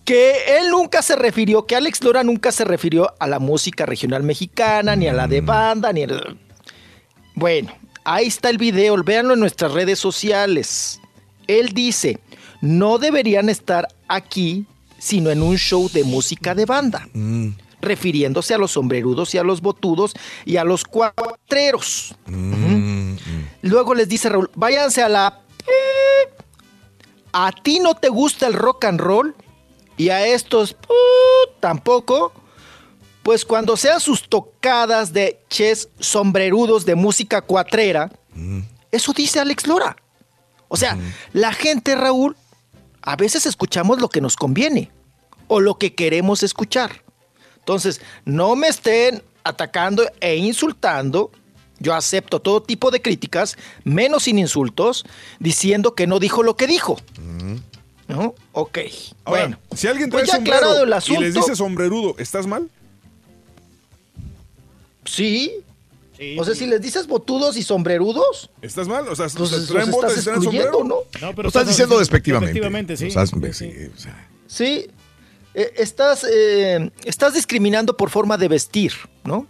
que 0.04 0.58
él 0.58 0.70
nunca 0.70 1.02
se 1.02 1.16
refirió, 1.16 1.66
que 1.66 1.76
Alex 1.76 2.02
Lora 2.02 2.24
nunca 2.24 2.52
se 2.52 2.64
refirió 2.64 3.14
a 3.18 3.26
la 3.26 3.38
música 3.38 3.86
regional 3.86 4.22
mexicana, 4.22 4.96
ni 4.96 5.08
a 5.08 5.12
la 5.12 5.26
de 5.26 5.40
banda, 5.40 5.92
ni 5.92 6.04
a... 6.04 6.08
Bueno, 7.34 7.72
ahí 8.14 8.26
está 8.26 8.50
el 8.50 8.58
video, 8.58 9.02
véanlo 9.02 9.34
en 9.34 9.40
nuestras 9.40 9.72
redes 9.72 9.98
sociales. 9.98 11.00
Él 11.46 11.70
dice, 11.70 12.20
no 12.60 12.98
deberían 12.98 13.48
estar 13.48 13.88
aquí, 14.08 14.66
sino 14.98 15.30
en 15.30 15.42
un 15.42 15.56
show 15.56 15.88
de 15.92 16.04
música 16.04 16.54
de 16.54 16.66
banda 16.66 17.08
refiriéndose 17.80 18.54
a 18.54 18.58
los 18.58 18.72
sombrerudos 18.72 19.34
y 19.34 19.38
a 19.38 19.44
los 19.44 19.60
botudos 19.60 20.14
y 20.44 20.56
a 20.56 20.64
los 20.64 20.84
cuatreros. 20.84 22.14
Ujú. 22.26 23.16
Luego 23.62 23.94
les 23.94 24.08
dice 24.08 24.28
Raúl, 24.28 24.50
váyanse 24.54 25.02
a 25.02 25.08
la... 25.08 25.40
¿A 27.32 27.52
ti 27.52 27.78
no 27.78 27.94
te 27.94 28.08
gusta 28.08 28.46
el 28.46 28.54
rock 28.54 28.86
and 28.86 29.00
roll? 29.00 29.34
Y 29.96 30.08
a 30.08 30.26
estos 30.26 30.76
tampoco. 31.60 32.32
Pues 33.28 33.44
cuando 33.44 33.76
sean 33.76 34.00
sus 34.00 34.26
tocadas 34.26 35.12
de 35.12 35.38
ches 35.50 35.90
sombrerudos 36.00 36.86
de 36.86 36.94
música 36.94 37.42
cuatrera, 37.42 38.10
eso 38.90 39.12
dice 39.12 39.38
Alex 39.38 39.66
Lora. 39.66 39.96
O 40.68 40.78
sea, 40.78 40.96
la 41.34 41.52
gente, 41.52 41.94
Raúl, 41.94 42.38
a 43.02 43.16
veces 43.16 43.44
escuchamos 43.44 44.00
lo 44.00 44.08
que 44.08 44.22
nos 44.22 44.34
conviene 44.34 44.90
o 45.46 45.60
lo 45.60 45.76
que 45.76 45.94
queremos 45.94 46.42
escuchar. 46.42 47.02
Entonces, 47.58 48.00
no 48.24 48.56
me 48.56 48.68
estén 48.68 49.22
atacando 49.44 50.10
e 50.20 50.36
insultando. 50.36 51.30
Yo 51.80 51.94
acepto 51.94 52.40
todo 52.40 52.62
tipo 52.62 52.90
de 52.90 53.02
críticas, 53.02 53.58
menos 53.84 54.22
sin 54.22 54.38
insultos, 54.38 55.04
diciendo 55.38 55.94
que 55.94 56.06
no 56.06 56.18
dijo 56.18 56.42
lo 56.42 56.56
que 56.56 56.66
dijo. 56.66 56.96
¿No? 58.06 58.34
Ok. 58.52 58.78
Ahora, 59.26 59.42
bueno. 59.42 59.58
si 59.76 59.86
alguien 59.86 60.08
trae 60.08 60.22
pues 60.22 60.30
ya 60.30 60.36
sombrero 60.36 60.56
aclarado 60.56 60.84
el 60.84 60.88
y 60.88 60.92
asunto. 60.94 61.20
les 61.20 61.34
dice 61.34 61.54
sombrerudo, 61.54 62.14
¿estás 62.16 62.46
mal? 62.46 62.70
Sí. 65.08 65.52
o 66.38 66.44
sea, 66.44 66.54
si 66.54 66.66
les 66.66 66.80
dices 66.80 67.06
botudos 67.06 67.56
y 67.56 67.62
sombrerudos, 67.62 68.50
¿Estás 68.62 68.88
mal? 68.88 69.06
O 69.08 69.14
sea, 69.16 69.26
pues 69.28 69.50
¿te 69.50 69.56
los 69.56 69.66
traen 69.68 69.90
botas 69.90 70.10
estás 70.10 70.22
y 70.22 70.24
traen 70.24 70.38
excluyendo, 70.38 70.78
sombrero? 70.78 71.04
¿no? 71.20 71.26
No, 71.28 71.34
pero 71.34 71.48
estás 71.48 71.66
diciendo 71.68 71.98
despectivamente. 71.98 72.50
Efectivamente, 72.52 72.96
sí. 72.96 73.06
Estás- 73.06 73.30
Sí, 73.30 73.52
sí, 73.52 73.72
sí. 73.72 73.90
o 73.94 73.98
sea. 73.98 74.28
Sí, 74.46 74.86
eh, 75.54 75.72
estás, 75.76 76.24
eh, 76.30 76.90
estás 77.04 77.34
discriminando 77.34 77.96
por 77.96 78.10
forma 78.10 78.36
de 78.36 78.48
vestir, 78.48 78.92
¿no? 79.24 79.46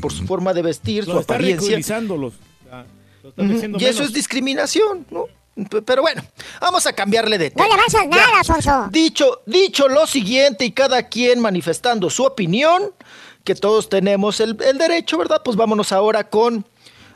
Por 0.00 0.12
su 0.12 0.26
forma 0.26 0.52
de 0.54 0.62
vestir, 0.62 1.04
su 1.04 1.10
está 1.18 1.34
apariencia. 1.34 1.60
ridiculizándolos. 1.68 2.34
Ah, 2.70 2.84
Lo 3.36 3.44
Y 3.44 3.56
eso 3.56 3.62
menos. 3.62 4.00
es 4.00 4.12
discriminación, 4.12 5.06
¿no? 5.10 5.24
Pero 5.84 6.02
bueno, 6.02 6.22
vamos 6.60 6.86
a 6.86 6.92
cambiarle 6.92 7.36
de 7.36 7.50
No 7.50 7.56
tema. 7.56 7.68
le 7.68 7.74
avanzas 7.74 8.06
nada, 8.08 8.38
Alfonso. 8.40 8.88
Dicho, 8.92 9.40
dicho 9.46 9.88
lo 9.88 10.06
siguiente 10.06 10.64
y 10.64 10.70
cada 10.72 11.02
quien 11.08 11.40
manifestando 11.40 12.10
su 12.10 12.22
opinión, 12.24 12.92
que 13.44 13.54
todos 13.54 13.88
tenemos 13.88 14.40
el, 14.40 14.56
el 14.62 14.78
derecho, 14.78 15.18
¿verdad? 15.18 15.42
Pues 15.44 15.56
vámonos 15.56 15.92
ahora 15.92 16.28
con... 16.28 16.66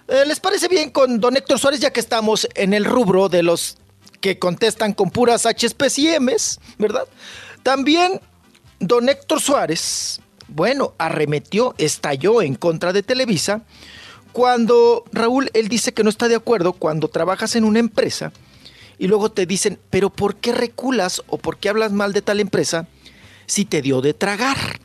eh, 0.08 0.24
¿Les 0.26 0.40
parece 0.40 0.68
bien 0.68 0.90
con 0.90 1.20
don 1.20 1.36
Héctor 1.36 1.58
Suárez, 1.58 1.80
ya 1.80 1.92
que 1.92 2.00
estamos 2.00 2.48
en 2.54 2.72
el 2.72 2.84
rubro 2.84 3.28
de 3.28 3.42
los 3.42 3.76
que 4.20 4.38
contestan 4.38 4.92
con 4.94 5.10
puras 5.10 5.46
HSPs 5.46 5.98
y 5.98 6.18
Ms, 6.18 6.60
¿verdad? 6.78 7.04
También 7.62 8.20
don 8.78 9.08
Héctor 9.08 9.40
Suárez, 9.40 10.20
bueno, 10.48 10.94
arremetió, 10.98 11.74
estalló 11.78 12.42
en 12.42 12.54
contra 12.54 12.92
de 12.92 13.02
Televisa 13.02 13.62
cuando 14.32 15.04
Raúl, 15.12 15.50
él 15.52 15.68
dice 15.68 15.92
que 15.92 16.04
no 16.04 16.10
está 16.10 16.28
de 16.28 16.36
acuerdo 16.36 16.72
cuando 16.72 17.08
trabajas 17.08 17.54
en 17.54 17.64
una 17.64 17.80
empresa 17.80 18.32
y 18.98 19.06
luego 19.06 19.30
te 19.30 19.46
dicen, 19.46 19.78
pero 19.90 20.10
¿por 20.10 20.36
qué 20.36 20.52
reculas 20.52 21.22
o 21.26 21.38
por 21.38 21.58
qué 21.58 21.68
hablas 21.68 21.92
mal 21.92 22.12
de 22.12 22.22
tal 22.22 22.40
empresa 22.40 22.86
si 23.46 23.64
te 23.64 23.82
dio 23.82 24.00
de 24.00 24.14
tragar? 24.14 24.80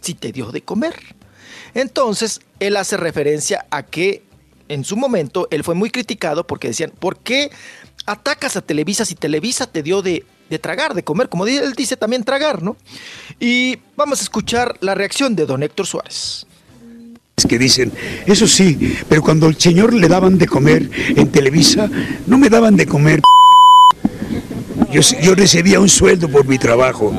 Si 0.00 0.14
te 0.14 0.32
dio 0.32 0.50
de 0.52 0.62
comer. 0.62 0.94
Entonces, 1.74 2.40
él 2.60 2.76
hace 2.76 2.96
referencia 2.96 3.66
a 3.70 3.84
que 3.84 4.22
en 4.68 4.84
su 4.84 4.96
momento 4.96 5.48
él 5.50 5.64
fue 5.64 5.74
muy 5.74 5.90
criticado 5.90 6.46
porque 6.46 6.68
decían, 6.68 6.92
¿por 6.98 7.18
qué 7.18 7.50
atacas 8.06 8.56
a 8.56 8.62
Televisa 8.62 9.04
si 9.04 9.14
Televisa 9.14 9.66
te 9.66 9.82
dio 9.82 10.02
de, 10.02 10.24
de 10.50 10.58
tragar, 10.58 10.94
de 10.94 11.02
comer? 11.02 11.28
Como 11.28 11.46
él 11.46 11.72
dice 11.76 11.96
también 11.96 12.24
tragar, 12.24 12.62
¿no? 12.62 12.76
Y 13.40 13.78
vamos 13.96 14.20
a 14.20 14.22
escuchar 14.22 14.76
la 14.80 14.94
reacción 14.94 15.34
de 15.36 15.46
don 15.46 15.62
Héctor 15.62 15.86
Suárez. 15.86 16.46
que 17.48 17.58
dicen, 17.58 17.92
eso 18.26 18.46
sí, 18.46 18.96
pero 19.08 19.22
cuando 19.22 19.46
el 19.46 19.58
señor 19.58 19.94
le 19.94 20.08
daban 20.08 20.38
de 20.38 20.46
comer 20.46 20.90
en 21.16 21.30
Televisa, 21.30 21.88
no 22.26 22.38
me 22.38 22.48
daban 22.48 22.76
de 22.76 22.86
comer. 22.86 23.20
Yo, 24.90 25.00
yo 25.22 25.34
recibía 25.34 25.80
un 25.80 25.88
sueldo 25.88 26.28
por 26.28 26.46
mi 26.46 26.58
trabajo. 26.58 27.12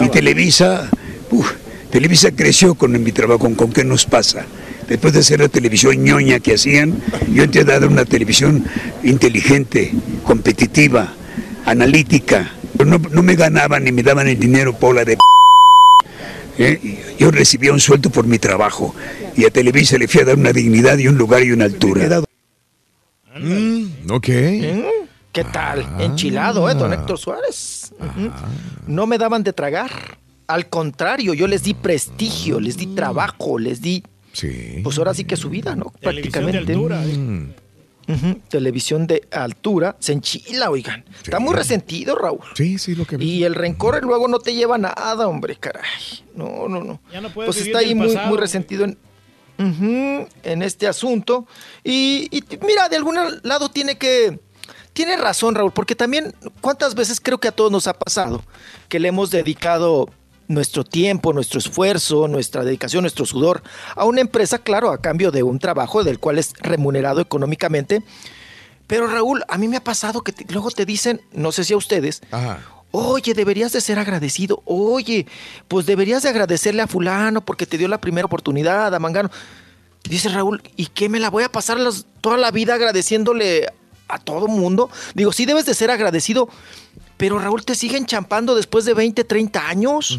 Y 0.00 0.08
Televisa, 0.08 0.88
uf, 1.30 1.52
Televisa 1.92 2.30
creció 2.30 2.74
con 2.74 2.90
mi 3.02 3.12
trabajo, 3.12 3.38
con, 3.38 3.54
con 3.54 3.70
qué 3.70 3.84
nos 3.84 4.06
pasa. 4.06 4.46
Después 4.88 5.12
de 5.12 5.20
hacer 5.20 5.40
la 5.40 5.48
televisión 5.48 6.02
ñoña 6.02 6.40
que 6.40 6.54
hacían, 6.54 6.96
yo 7.30 7.42
entré 7.42 7.60
a 7.60 7.64
dar 7.64 7.86
una 7.86 8.06
televisión 8.06 8.64
inteligente, 9.02 9.92
competitiva, 10.24 11.12
analítica. 11.66 12.50
No, 12.82 12.98
no 12.98 13.22
me 13.22 13.36
ganaban 13.36 13.84
ni 13.84 13.92
me 13.92 14.02
daban 14.02 14.26
el 14.26 14.38
dinero 14.38 14.72
pola 14.72 15.04
de 15.04 15.18
¿eh? 16.58 17.14
Yo 17.18 17.30
recibía 17.30 17.72
un 17.72 17.80
sueldo 17.80 18.08
por 18.08 18.26
mi 18.26 18.38
trabajo 18.38 18.94
y 19.36 19.44
a 19.44 19.50
Televisa 19.50 19.98
le 19.98 20.08
fui 20.08 20.22
a 20.22 20.24
dar 20.24 20.38
una 20.38 20.52
dignidad 20.52 20.96
y 20.96 21.08
un 21.08 21.18
lugar 21.18 21.42
y 21.42 21.52
una 21.52 21.66
altura. 21.66 22.22
Mm, 23.38 24.10
ok. 24.10 24.26
¿Qué 25.32 25.44
tal? 25.52 25.86
Enchilado, 26.00 26.70
¿eh? 26.70 26.74
Don 26.74 26.92
Héctor 26.92 27.18
Suárez. 27.18 27.92
Ujú. 27.98 28.30
No 28.86 29.06
me 29.06 29.18
daban 29.18 29.42
de 29.42 29.52
tragar. 29.52 29.90
Al 30.52 30.68
contrario, 30.68 31.34
yo 31.34 31.46
les 31.46 31.62
di 31.62 31.74
prestigio, 31.74 32.60
les 32.60 32.76
di 32.76 32.86
trabajo, 32.88 33.58
les 33.58 33.80
di. 33.80 34.02
Sí. 34.32 34.80
Pues 34.82 34.98
ahora 34.98 35.14
sí 35.14 35.24
que 35.24 35.36
su 35.36 35.48
vida, 35.50 35.74
¿no? 35.76 35.92
Televisión 36.00 36.46
de 36.46 36.52
Prácticamente. 36.52 36.72
altura. 36.72 37.02
Ujú, 38.08 38.40
Televisión 38.48 39.06
de 39.06 39.28
altura. 39.30 39.96
Se 40.00 40.12
enchila, 40.12 40.70
oigan. 40.70 41.04
Está 41.22 41.38
muy 41.38 41.54
resentido, 41.54 42.16
Raúl. 42.16 42.40
Sí, 42.54 42.76
sí, 42.78 42.94
lo 42.94 43.04
que 43.06 43.16
vi. 43.16 43.30
Y 43.30 43.44
el 43.44 43.54
rencor 43.54 44.02
luego 44.04 44.26
no 44.28 44.38
te 44.40 44.54
lleva 44.54 44.74
a 44.74 44.78
nada, 44.78 45.28
hombre, 45.28 45.56
caray. 45.56 45.84
No, 46.34 46.68
no, 46.68 46.82
no. 46.82 47.00
Ya 47.12 47.20
no 47.20 47.30
puedes 47.30 47.48
Pues 47.48 47.58
vivir 47.58 47.76
está 47.76 47.78
ahí 47.86 47.94
muy, 47.94 48.08
pasado, 48.08 48.28
muy 48.28 48.38
resentido 48.38 48.84
en, 48.84 48.98
en 50.42 50.62
este 50.62 50.88
asunto. 50.88 51.46
Y, 51.84 52.28
mira, 52.66 52.88
de 52.88 52.96
algún 52.96 53.16
lado 53.42 53.70
tiene 53.70 53.96
que... 53.96 54.40
Tiene 54.92 55.16
razón, 55.16 55.54
Raúl, 55.54 55.72
porque 55.72 55.94
también, 55.94 56.34
¿cuántas 56.60 56.94
veces 56.94 57.18
creo 57.18 57.38
que 57.38 57.48
a 57.48 57.52
todos 57.52 57.72
nos 57.72 57.86
ha 57.86 57.94
pasado 57.98 58.42
que 58.90 59.00
le 59.00 59.08
hemos 59.08 59.30
dedicado 59.30 60.10
nuestro 60.48 60.84
tiempo, 60.84 61.32
nuestro 61.32 61.58
esfuerzo, 61.58 62.28
nuestra 62.28 62.64
dedicación, 62.64 63.02
nuestro 63.02 63.24
sudor 63.26 63.62
a 63.96 64.04
una 64.04 64.20
empresa, 64.20 64.58
claro, 64.58 64.90
a 64.90 65.00
cambio 65.00 65.30
de 65.30 65.42
un 65.42 65.58
trabajo 65.58 66.04
del 66.04 66.18
cual 66.18 66.38
es 66.38 66.52
remunerado 66.60 67.20
económicamente? 67.20 68.02
Pero 68.86 69.06
Raúl, 69.06 69.42
a 69.48 69.56
mí 69.58 69.68
me 69.68 69.76
ha 69.78 69.84
pasado 69.84 70.22
que 70.22 70.32
te- 70.32 70.52
luego 70.52 70.70
te 70.70 70.84
dicen, 70.84 71.20
no 71.32 71.52
sé 71.52 71.64
si 71.64 71.72
a 71.72 71.76
ustedes, 71.76 72.20
Ajá. 72.30 72.60
Oye, 72.94 73.32
deberías 73.32 73.72
de 73.72 73.80
ser 73.80 73.98
agradecido. 73.98 74.60
Oye, 74.66 75.26
pues 75.66 75.86
deberías 75.86 76.22
de 76.24 76.28
agradecerle 76.28 76.82
a 76.82 76.86
fulano 76.86 77.40
porque 77.42 77.64
te 77.64 77.78
dio 77.78 77.88
la 77.88 78.02
primera 78.02 78.26
oportunidad, 78.26 78.94
a 78.94 78.98
Mangano. 78.98 79.30
Dice 80.04 80.28
Raúl, 80.28 80.62
¿y 80.76 80.86
qué 80.88 81.08
me 81.08 81.18
la 81.18 81.30
voy 81.30 81.42
a 81.42 81.50
pasar 81.50 81.78
toda 82.20 82.36
la 82.36 82.50
vida 82.50 82.74
agradeciéndole 82.74 83.66
a 84.08 84.18
todo 84.18 84.46
mundo? 84.46 84.90
Digo, 85.14 85.32
sí 85.32 85.46
debes 85.46 85.64
de 85.64 85.72
ser 85.72 85.90
agradecido, 85.90 86.50
pero 87.22 87.38
Raúl 87.38 87.64
te 87.64 87.76
siguen 87.76 88.04
champando 88.04 88.56
después 88.56 88.84
de 88.84 88.94
20, 88.94 89.22
30 89.22 89.68
años. 89.68 90.18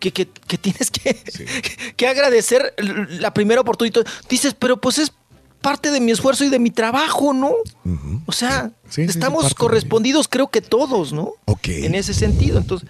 que, 0.00 0.10
que- 0.10 0.26
que 0.26 0.56
tienes 0.56 0.90
que, 0.90 1.14
que 1.98 2.06
agradecer 2.08 2.72
la 2.78 3.34
primera 3.34 3.60
oportunidad. 3.60 4.06
Dices, 4.26 4.54
pero 4.58 4.80
pues 4.80 4.98
es 4.98 5.12
parte 5.60 5.90
de 5.90 6.00
mi 6.00 6.12
esfuerzo 6.12 6.44
y 6.44 6.48
de 6.48 6.58
mi 6.58 6.70
trabajo, 6.70 7.34
¿no? 7.34 7.52
O 8.24 8.32
sea, 8.32 8.70
Sí, 8.88 9.02
sí, 9.04 9.12
sí, 9.12 9.18
estamos 9.18 9.52
correspondidos, 9.54 10.26
creo 10.28 10.48
que 10.50 10.62
todos, 10.62 11.12
¿no? 11.12 11.32
Ok. 11.44 11.68
En 11.68 11.94
ese 11.94 12.14
sentido. 12.14 12.56
Entonces, 12.58 12.88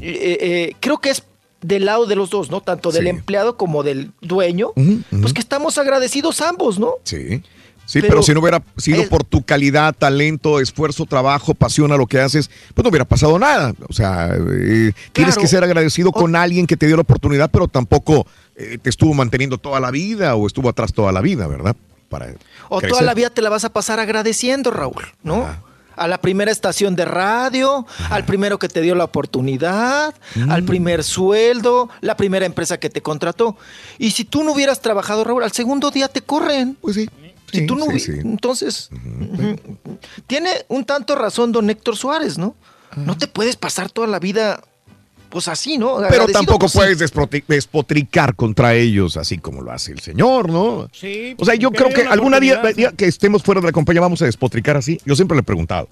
eh, 0.00 0.38
eh, 0.40 0.76
creo 0.80 0.96
que 0.98 1.10
es 1.10 1.22
del 1.60 1.84
lado 1.84 2.06
de 2.06 2.16
los 2.16 2.30
dos, 2.30 2.50
¿no? 2.50 2.62
Tanto 2.62 2.92
del 2.92 3.08
empleado 3.08 3.58
como 3.58 3.82
del 3.82 4.12
dueño. 4.22 4.72
Pues 5.20 5.34
que 5.34 5.40
estamos 5.40 5.76
agradecidos 5.76 6.40
ambos, 6.40 6.78
¿no? 6.78 6.94
Sí. 7.04 7.42
Sí, 7.90 7.98
pero, 8.02 8.12
Pero- 8.12 8.22
si 8.22 8.32
no 8.34 8.40
hubiera 8.40 8.62
sido 8.76 9.02
el- 9.02 9.08
por 9.08 9.24
tu 9.24 9.42
calidad, 9.42 9.92
talento, 9.98 10.60
esfuerzo, 10.60 11.06
trabajo, 11.06 11.54
pasión 11.54 11.90
a 11.90 11.96
lo 11.96 12.06
que 12.06 12.20
haces, 12.20 12.48
pues 12.72 12.84
no 12.84 12.88
hubiera 12.90 13.04
pasado 13.04 13.36
nada. 13.36 13.74
O 13.88 13.92
sea, 13.92 14.30
eh, 14.38 14.92
tienes 15.12 15.36
que 15.36 15.48
ser 15.48 15.64
agradecido 15.64 16.12
con 16.12 16.36
alguien 16.36 16.68
que 16.68 16.76
te 16.76 16.86
dio 16.86 16.94
la 16.94 17.02
oportunidad, 17.02 17.50
pero 17.50 17.66
tampoco 17.66 18.28
eh, 18.54 18.78
te 18.80 18.90
estuvo 18.90 19.12
manteniendo 19.14 19.58
toda 19.58 19.80
la 19.80 19.90
vida 19.90 20.36
o 20.36 20.46
estuvo 20.46 20.68
atrás 20.68 20.92
toda 20.92 21.10
la 21.10 21.20
vida, 21.20 21.48
¿verdad? 21.48 21.74
Para 22.08 22.26
O 22.68 22.78
crecer. 22.78 22.90
toda 22.90 23.02
la 23.02 23.14
vida 23.14 23.30
te 23.30 23.42
la 23.42 23.48
vas 23.50 23.64
a 23.64 23.70
pasar 23.72 23.98
agradeciendo, 23.98 24.70
Raúl, 24.70 25.02
¿no? 25.24 25.48
A 25.96 26.06
la 26.06 26.18
primera 26.20 26.50
estación 26.52 26.94
de 26.94 27.04
radio, 27.06 27.86
al 28.10 28.24
primero 28.24 28.58
que 28.58 28.68
te 28.68 28.80
dio 28.82 28.94
la 28.94 29.04
oportunidad, 29.04 30.14
Mm. 30.34 30.50
al 30.50 30.62
primer 30.64 31.02
sueldo, 31.04 31.88
la 32.00 32.16
primera 32.16 32.46
empresa 32.46 32.78
que 32.78 32.88
te 32.90 33.00
contrató. 33.02 33.56
Y 33.98 34.12
si 34.12 34.24
tú 34.24 34.44
no 34.44 34.52
hubieras 34.52 34.80
trabajado, 34.80 35.24
Raúl, 35.24 35.42
al 35.42 35.52
segundo 35.52 35.90
día 35.90 36.08
te 36.08 36.20
corren. 36.22 36.76
Pues 36.80 36.96
sí. 36.96 37.08
Si 37.50 37.60
Sí, 37.60 37.66
tú 37.66 37.76
no 37.76 37.86
sí. 37.98 38.12
Entonces, 38.22 38.90
tiene 40.26 40.50
un 40.68 40.84
tanto 40.84 41.14
razón 41.14 41.52
don 41.52 41.68
Héctor 41.70 41.96
Suárez, 41.96 42.38
¿no? 42.38 42.54
No 42.96 43.16
te 43.16 43.26
puedes 43.28 43.56
pasar 43.56 43.90
toda 43.90 44.06
la 44.08 44.18
vida, 44.18 44.62
pues 45.28 45.46
así, 45.48 45.78
¿no? 45.78 45.98
Pero 46.08 46.26
tampoco 46.26 46.60
pues, 46.66 46.72
puedes 46.72 46.98
despotricar 47.46 48.34
contra 48.34 48.74
ellos 48.74 49.16
así 49.16 49.38
como 49.38 49.62
lo 49.62 49.70
hace 49.70 49.92
el 49.92 50.00
señor, 50.00 50.50
¿no? 50.50 50.88
Sí, 50.92 51.34
O 51.38 51.44
sea, 51.44 51.54
yo 51.54 51.70
que 51.70 51.78
creo 51.78 51.90
que 51.90 52.02
alguna 52.02 52.40
día, 52.40 52.60
que 52.96 53.06
estemos 53.06 53.42
fuera 53.42 53.60
de 53.60 53.68
la 53.68 53.72
compañía 53.72 54.00
vamos 54.00 54.20
a 54.22 54.24
despotricar 54.26 54.76
así. 54.76 55.00
Yo 55.04 55.14
siempre 55.14 55.36
le 55.36 55.40
he 55.40 55.44
preguntado. 55.44 55.88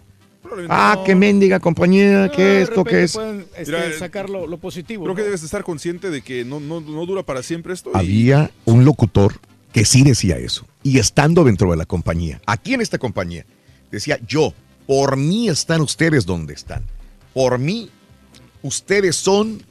Ah, 0.70 1.02
qué 1.04 1.14
mendiga 1.14 1.60
compañía, 1.60 2.30
qué 2.34 2.42
de 2.42 2.62
esto, 2.62 2.82
qué 2.82 3.02
es. 3.04 3.12
pueden, 3.12 3.46
este, 3.56 3.70
Mira, 3.72 3.98
sacar 3.98 4.30
lo, 4.30 4.46
lo 4.46 4.56
positivo. 4.56 5.04
Creo 5.04 5.14
que 5.14 5.22
debes 5.22 5.42
estar 5.42 5.62
consciente 5.62 6.10
de 6.10 6.22
que 6.22 6.44
no, 6.44 6.58
no, 6.58 6.80
no 6.80 7.04
dura 7.06 7.22
para 7.22 7.42
siempre 7.42 7.74
esto. 7.74 7.90
y- 7.94 7.96
Había 7.98 8.50
un 8.64 8.84
locutor 8.84 9.34
que 9.72 9.84
sí 9.84 10.02
decía 10.02 10.38
eso. 10.38 10.64
Y 10.88 10.98
estando 10.98 11.44
dentro 11.44 11.70
de 11.70 11.76
la 11.76 11.84
compañía, 11.84 12.40
aquí 12.46 12.72
en 12.72 12.80
esta 12.80 12.96
compañía, 12.96 13.44
decía 13.90 14.18
yo, 14.26 14.54
por 14.86 15.18
mí 15.18 15.50
están 15.50 15.82
ustedes 15.82 16.24
donde 16.24 16.54
están. 16.54 16.82
Por 17.34 17.58
mí, 17.58 17.90
ustedes 18.62 19.16
son, 19.16 19.62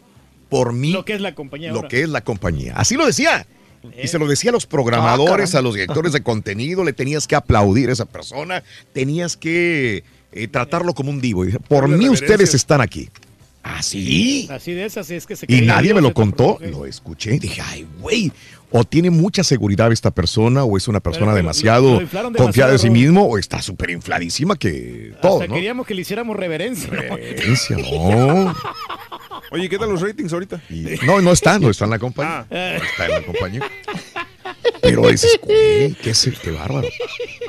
por 0.47 0.73
mí, 0.73 0.91
Lo 0.91 1.03
que 1.05 1.15
es 1.15 1.21
la 1.21 1.33
compañía 1.33 1.69
lo 1.71 1.77
ahora. 1.77 1.87
que 1.87 2.03
es 2.03 2.09
la 2.09 2.21
compañía. 2.21 2.73
Así 2.75 2.95
lo 2.95 3.05
decía. 3.07 3.47
Eh. 3.93 4.01
Y 4.03 4.07
se 4.09 4.19
lo 4.19 4.27
decía 4.27 4.51
a 4.51 4.53
los 4.53 4.67
programadores, 4.67 5.55
Ah, 5.55 5.59
a 5.59 5.61
los 5.63 5.73
directores 5.73 6.13
de 6.13 6.21
contenido, 6.31 6.83
le 6.83 6.93
tenías 6.93 7.25
que 7.25 7.35
aplaudir 7.35 7.89
a 7.89 7.93
esa 7.93 8.05
persona, 8.05 8.63
tenías 8.93 9.35
que 9.35 10.03
eh, 10.31 10.47
tratarlo 10.47 10.93
como 10.93 11.09
un 11.09 11.19
divo. 11.19 11.45
Por 11.67 11.87
mí 11.87 12.09
ustedes 12.09 12.53
están 12.53 12.81
aquí. 12.81 13.09
Así. 13.63 14.47
Así 14.51 14.71
de 14.73 14.85
esas 14.85 15.09
es 15.09 15.25
que 15.25 15.35
se 15.35 15.45
Y 15.49 15.61
nadie 15.61 15.93
me 15.95 16.01
lo 16.01 16.13
contó, 16.13 16.57
lo 16.61 16.85
escuché 16.85 17.35
y 17.35 17.39
dije, 17.39 17.61
ay, 17.61 17.87
güey, 17.99 18.31
o 18.71 18.83
tiene 18.83 19.09
mucha 19.09 19.43
seguridad 19.43 19.91
esta 19.91 20.11
persona, 20.11 20.63
o 20.63 20.75
es 20.77 20.87
una 20.87 20.99
persona 20.99 21.27
Pero 21.27 21.31
lo- 21.31 21.37
demasiado 21.37 21.93
lo 21.95 22.01
inflaron 22.01 22.33
confiada 22.33 22.73
de 22.73 22.77
sí 22.79 22.89
mismo, 22.89 23.25
o 23.25 23.37
está 23.37 23.61
súper 23.61 23.91
infladísima 23.91 24.55
que 24.57 25.13
todo, 25.21 25.35
Hasta 25.41 25.47
¿no? 25.47 25.53
queríamos 25.55 25.87
que 25.87 25.93
le 25.93 26.01
hiciéramos 26.01 26.35
reverencia. 26.35 26.89
¿no? 26.91 26.99
Reverencia, 26.99 27.77
no. 27.77 28.55
Oye, 29.51 29.69
¿qué 29.69 29.77
tal 29.77 29.89
los 29.89 30.01
ratings 30.01 30.33
ahorita? 30.33 30.61
Y- 30.69 31.05
no, 31.05 31.21
no 31.21 31.31
está, 31.31 31.57
no 31.59 31.69
está 31.69 31.85
en 31.85 31.91
la 31.91 31.99
compañía. 31.99 32.45
Ah. 32.51 32.75
No 32.77 32.83
está 32.83 33.05
en 33.05 33.11
la 33.11 33.21
compañía. 33.23 33.61
Pero 34.81 35.07
dices, 35.09 35.39
güey, 35.41 35.93
qué, 35.95 36.13
se- 36.13 36.31
qué 36.31 36.51
bárbaro. 36.51 36.87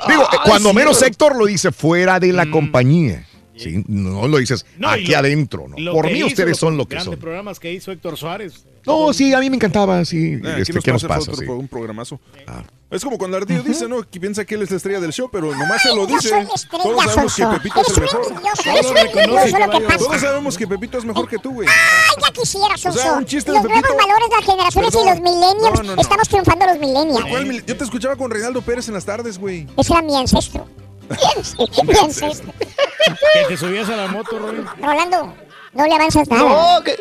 Digo, 0.07 0.23
eh, 0.23 0.37
cuando 0.45 0.69
sí, 0.69 0.75
menos 0.75 0.97
pero- 0.97 1.07
Héctor 1.07 1.35
lo 1.37 1.45
dice 1.45 1.71
fuera 1.71 2.19
de 2.19 2.31
la 2.33 2.49
compañía. 2.49 3.25
¿sí? 3.57 3.83
No 3.87 4.25
lo 4.27 4.37
dices 4.37 4.65
Mm. 4.77 4.81
No, 4.81 4.89
aquí 4.89 5.11
lo- 5.11 5.17
adentro. 5.17 5.67
¿no? 5.67 5.77
Lo 5.77 5.91
Por 5.93 6.05
mí 6.09 6.19
hizo, 6.19 6.27
ustedes 6.27 6.57
son 6.57 6.77
lo 6.77 6.85
que 6.85 6.95
grandes 6.95 7.11
son. 7.13 7.19
programas 7.19 7.59
que 7.59 7.73
hizo 7.73 7.91
Héctor 7.91 8.15
Suárez. 8.17 8.65
No, 8.89 9.13
sí, 9.13 9.33
a 9.33 9.39
mí 9.39 9.49
me 9.49 9.55
encantaba, 9.55 10.03
sí. 10.05 10.39
Eh, 10.43 10.55
este, 10.59 10.73
nos 10.73 10.83
¿Qué 10.83 10.91
nos 10.91 11.03
pasa 11.03 11.31
otro 11.31 11.35
sí? 11.35 11.45
un 11.47 11.67
programazo. 11.67 12.19
Ah. 12.47 12.63
Es 12.91 13.03
como 13.03 13.19
cuando 13.19 13.37
Ardillo 13.37 13.61
dice, 13.61 13.87
¿no? 13.87 14.01
Que 14.09 14.19
piensa 14.19 14.43
que 14.45 14.55
él 14.55 14.63
es 14.63 14.71
la 14.71 14.77
estrella 14.77 14.99
del 14.99 15.13
show, 15.13 15.29
pero 15.31 15.55
nomás 15.55 15.81
se 15.83 15.89
lo 15.89 16.07
Yo 16.07 16.15
dice. 16.15 16.29
estrella, 16.29 16.83
Todos 16.83 17.03
sabemos 17.03 17.35
que. 17.35 17.45
Pepito 17.45 17.81
es 17.81 17.87
el 17.89 17.93
un 17.93 18.01
mejor. 18.01 18.21
Todos 18.21 19.91
que. 19.91 19.97
Todos 19.97 20.21
sabemos 20.21 20.57
que 20.57 20.67
Pepito 20.67 20.97
es 20.97 21.05
mejor 21.05 21.27
que 21.29 21.37
tú, 21.37 21.51
güey. 21.53 21.67
Ay, 21.67 22.23
ya 22.25 22.31
quisiera, 22.33 22.75
Sonso. 22.77 22.99
sea, 22.99 23.13
un 23.13 23.25
chiste 23.25 23.51
de 23.51 23.57
los 23.57 23.63
nuevos 23.65 23.83
Pepito. 23.83 23.97
valores, 24.07 24.29
las 24.35 24.45
generaciones 24.45 24.91
Perdón. 24.91 25.07
y 25.07 25.09
los 25.11 25.19
millennials. 25.21 25.77
No, 25.77 25.83
no, 25.83 25.95
no. 25.95 26.01
Estamos 26.01 26.27
triunfando 26.29 26.65
los 26.65 26.79
millennials. 26.79 27.25
¿Cuál 27.29 27.45
mil- 27.45 27.65
Yo 27.65 27.77
te 27.77 27.83
escuchaba 27.83 28.15
con 28.15 28.31
Reinaldo 28.31 28.61
Pérez 28.63 28.87
en 28.87 28.95
las 28.95 29.05
tardes, 29.05 29.37
güey. 29.37 29.67
Ese 29.77 29.93
era 29.93 30.01
mi 30.01 30.15
ancestro. 30.17 30.67
Mi 31.87 31.97
ancestro. 31.97 32.53
Que 32.59 33.45
te 33.47 33.57
subías 33.57 33.89
a 33.89 33.95
la 33.95 34.07
moto, 34.07 34.37
Robin. 34.37 34.63
Rolando, 34.81 35.33
no 35.73 35.85
le 35.85 35.93
avanzas 35.95 36.27
nada. 36.27 36.43
No, 36.77 36.83
¿qué, 36.83 36.95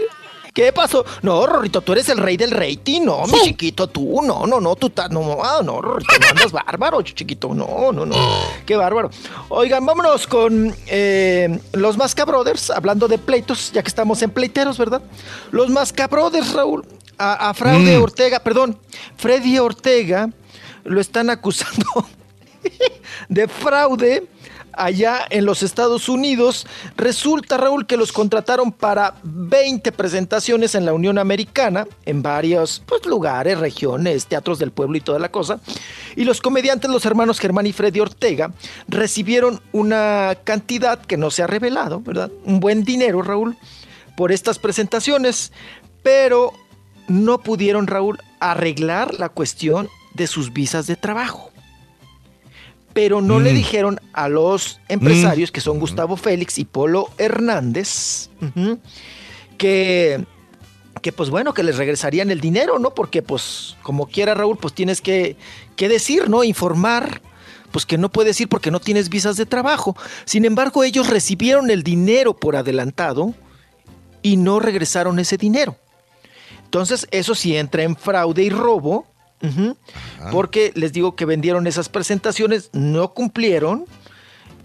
qué 0.58 0.72
pasó? 0.72 1.04
No, 1.22 1.46
Rorrito, 1.46 1.82
tú 1.82 1.92
eres 1.92 2.08
el 2.08 2.18
rey 2.18 2.36
del 2.36 2.50
rating, 2.50 3.02
no, 3.02 3.24
mi 3.28 3.40
chiquito, 3.42 3.86
tú, 3.86 4.22
no, 4.22 4.44
no, 4.44 4.60
no, 4.60 4.74
tú 4.74 4.88
estás, 4.88 5.08
no, 5.08 5.38
ah, 5.40 5.60
no, 5.62 5.80
Rorrito, 5.80 6.18
no 6.20 6.26
andas 6.30 6.50
bárbaro, 6.50 7.00
chiquito, 7.02 7.54
no, 7.54 7.92
no, 7.92 8.04
no, 8.04 8.16
qué 8.66 8.74
bárbaro. 8.74 9.08
Oigan, 9.50 9.86
vámonos 9.86 10.26
con 10.26 10.74
eh, 10.88 11.60
los 11.74 11.96
Masca 11.96 12.24
Brothers, 12.24 12.70
hablando 12.70 13.06
de 13.06 13.18
pleitos, 13.18 13.70
ya 13.70 13.82
que 13.84 13.88
estamos 13.88 14.20
en 14.22 14.30
pleiteros, 14.30 14.78
¿verdad? 14.78 15.00
Los 15.52 15.70
Masca 15.70 16.08
Brothers, 16.08 16.52
Raúl, 16.52 16.84
a, 17.18 17.50
a 17.50 17.54
Fraude 17.54 17.96
Mm. 17.96 18.02
Ortega, 18.02 18.40
perdón, 18.40 18.76
Freddy 19.16 19.60
Ortega, 19.60 20.28
lo 20.82 21.00
están 21.00 21.30
acusando 21.30 21.86
de 23.28 23.46
fraude 23.46 24.26
allá 24.78 25.26
en 25.28 25.44
los 25.44 25.62
Estados 25.62 26.08
Unidos. 26.08 26.66
Resulta, 26.96 27.56
Raúl, 27.56 27.86
que 27.86 27.96
los 27.96 28.12
contrataron 28.12 28.72
para 28.72 29.14
20 29.22 29.92
presentaciones 29.92 30.74
en 30.74 30.86
la 30.86 30.94
Unión 30.94 31.18
Americana, 31.18 31.86
en 32.06 32.22
varios 32.22 32.82
pues, 32.86 33.04
lugares, 33.04 33.58
regiones, 33.58 34.26
teatros 34.26 34.58
del 34.58 34.70
pueblo 34.70 34.96
y 34.96 35.00
toda 35.00 35.18
la 35.18 35.30
cosa. 35.30 35.60
Y 36.16 36.24
los 36.24 36.40
comediantes, 36.40 36.90
los 36.90 37.04
hermanos 37.04 37.40
Germán 37.40 37.66
y 37.66 37.72
Freddy 37.72 38.00
Ortega, 38.00 38.52
recibieron 38.86 39.60
una 39.72 40.36
cantidad 40.44 41.00
que 41.00 41.16
no 41.16 41.30
se 41.30 41.42
ha 41.42 41.46
revelado, 41.46 42.00
¿verdad? 42.00 42.30
Un 42.44 42.60
buen 42.60 42.84
dinero, 42.84 43.22
Raúl, 43.22 43.56
por 44.16 44.32
estas 44.32 44.58
presentaciones, 44.58 45.52
pero 46.02 46.52
no 47.08 47.38
pudieron, 47.38 47.86
Raúl, 47.86 48.18
arreglar 48.40 49.14
la 49.14 49.28
cuestión 49.28 49.88
de 50.14 50.26
sus 50.26 50.52
visas 50.52 50.86
de 50.86 50.96
trabajo 50.96 51.50
pero 52.92 53.20
no 53.20 53.38
le 53.40 53.52
Mm. 53.52 53.56
dijeron 53.56 54.00
a 54.12 54.28
los 54.28 54.80
empresarios, 54.88 55.52
que 55.52 55.60
son 55.60 55.78
Gustavo 55.78 56.16
Félix 56.16 56.58
y 56.58 56.64
Polo 56.64 57.10
Hernández, 57.18 58.30
que, 59.56 60.24
que 61.02 61.12
pues 61.12 61.30
bueno, 61.30 61.54
que 61.54 61.62
les 61.62 61.76
regresarían 61.76 62.30
el 62.30 62.40
dinero, 62.40 62.78
¿no? 62.78 62.94
Porque 62.94 63.22
pues 63.22 63.76
como 63.82 64.06
quiera 64.06 64.34
Raúl, 64.34 64.56
pues 64.58 64.74
tienes 64.74 65.00
que, 65.00 65.36
que 65.76 65.88
decir, 65.88 66.28
¿no? 66.28 66.44
Informar, 66.44 67.20
pues 67.70 67.86
que 67.86 67.98
no 67.98 68.08
puedes 68.10 68.40
ir 68.40 68.48
porque 68.48 68.70
no 68.70 68.80
tienes 68.80 69.08
visas 69.08 69.36
de 69.36 69.46
trabajo. 69.46 69.96
Sin 70.24 70.44
embargo, 70.44 70.84
ellos 70.84 71.08
recibieron 71.10 71.70
el 71.70 71.82
dinero 71.82 72.34
por 72.36 72.56
adelantado 72.56 73.34
y 74.22 74.36
no 74.36 74.58
regresaron 74.60 75.18
ese 75.18 75.36
dinero. 75.36 75.76
Entonces, 76.64 77.06
eso 77.10 77.34
sí 77.34 77.56
entra 77.56 77.82
en 77.82 77.96
fraude 77.96 78.42
y 78.42 78.50
robo, 78.50 79.06
porque 80.30 80.72
les 80.74 80.92
digo 80.92 81.14
que 81.14 81.24
vendieron 81.24 81.66
esas 81.66 81.88
presentaciones, 81.88 82.70
no 82.72 83.12
cumplieron, 83.14 83.84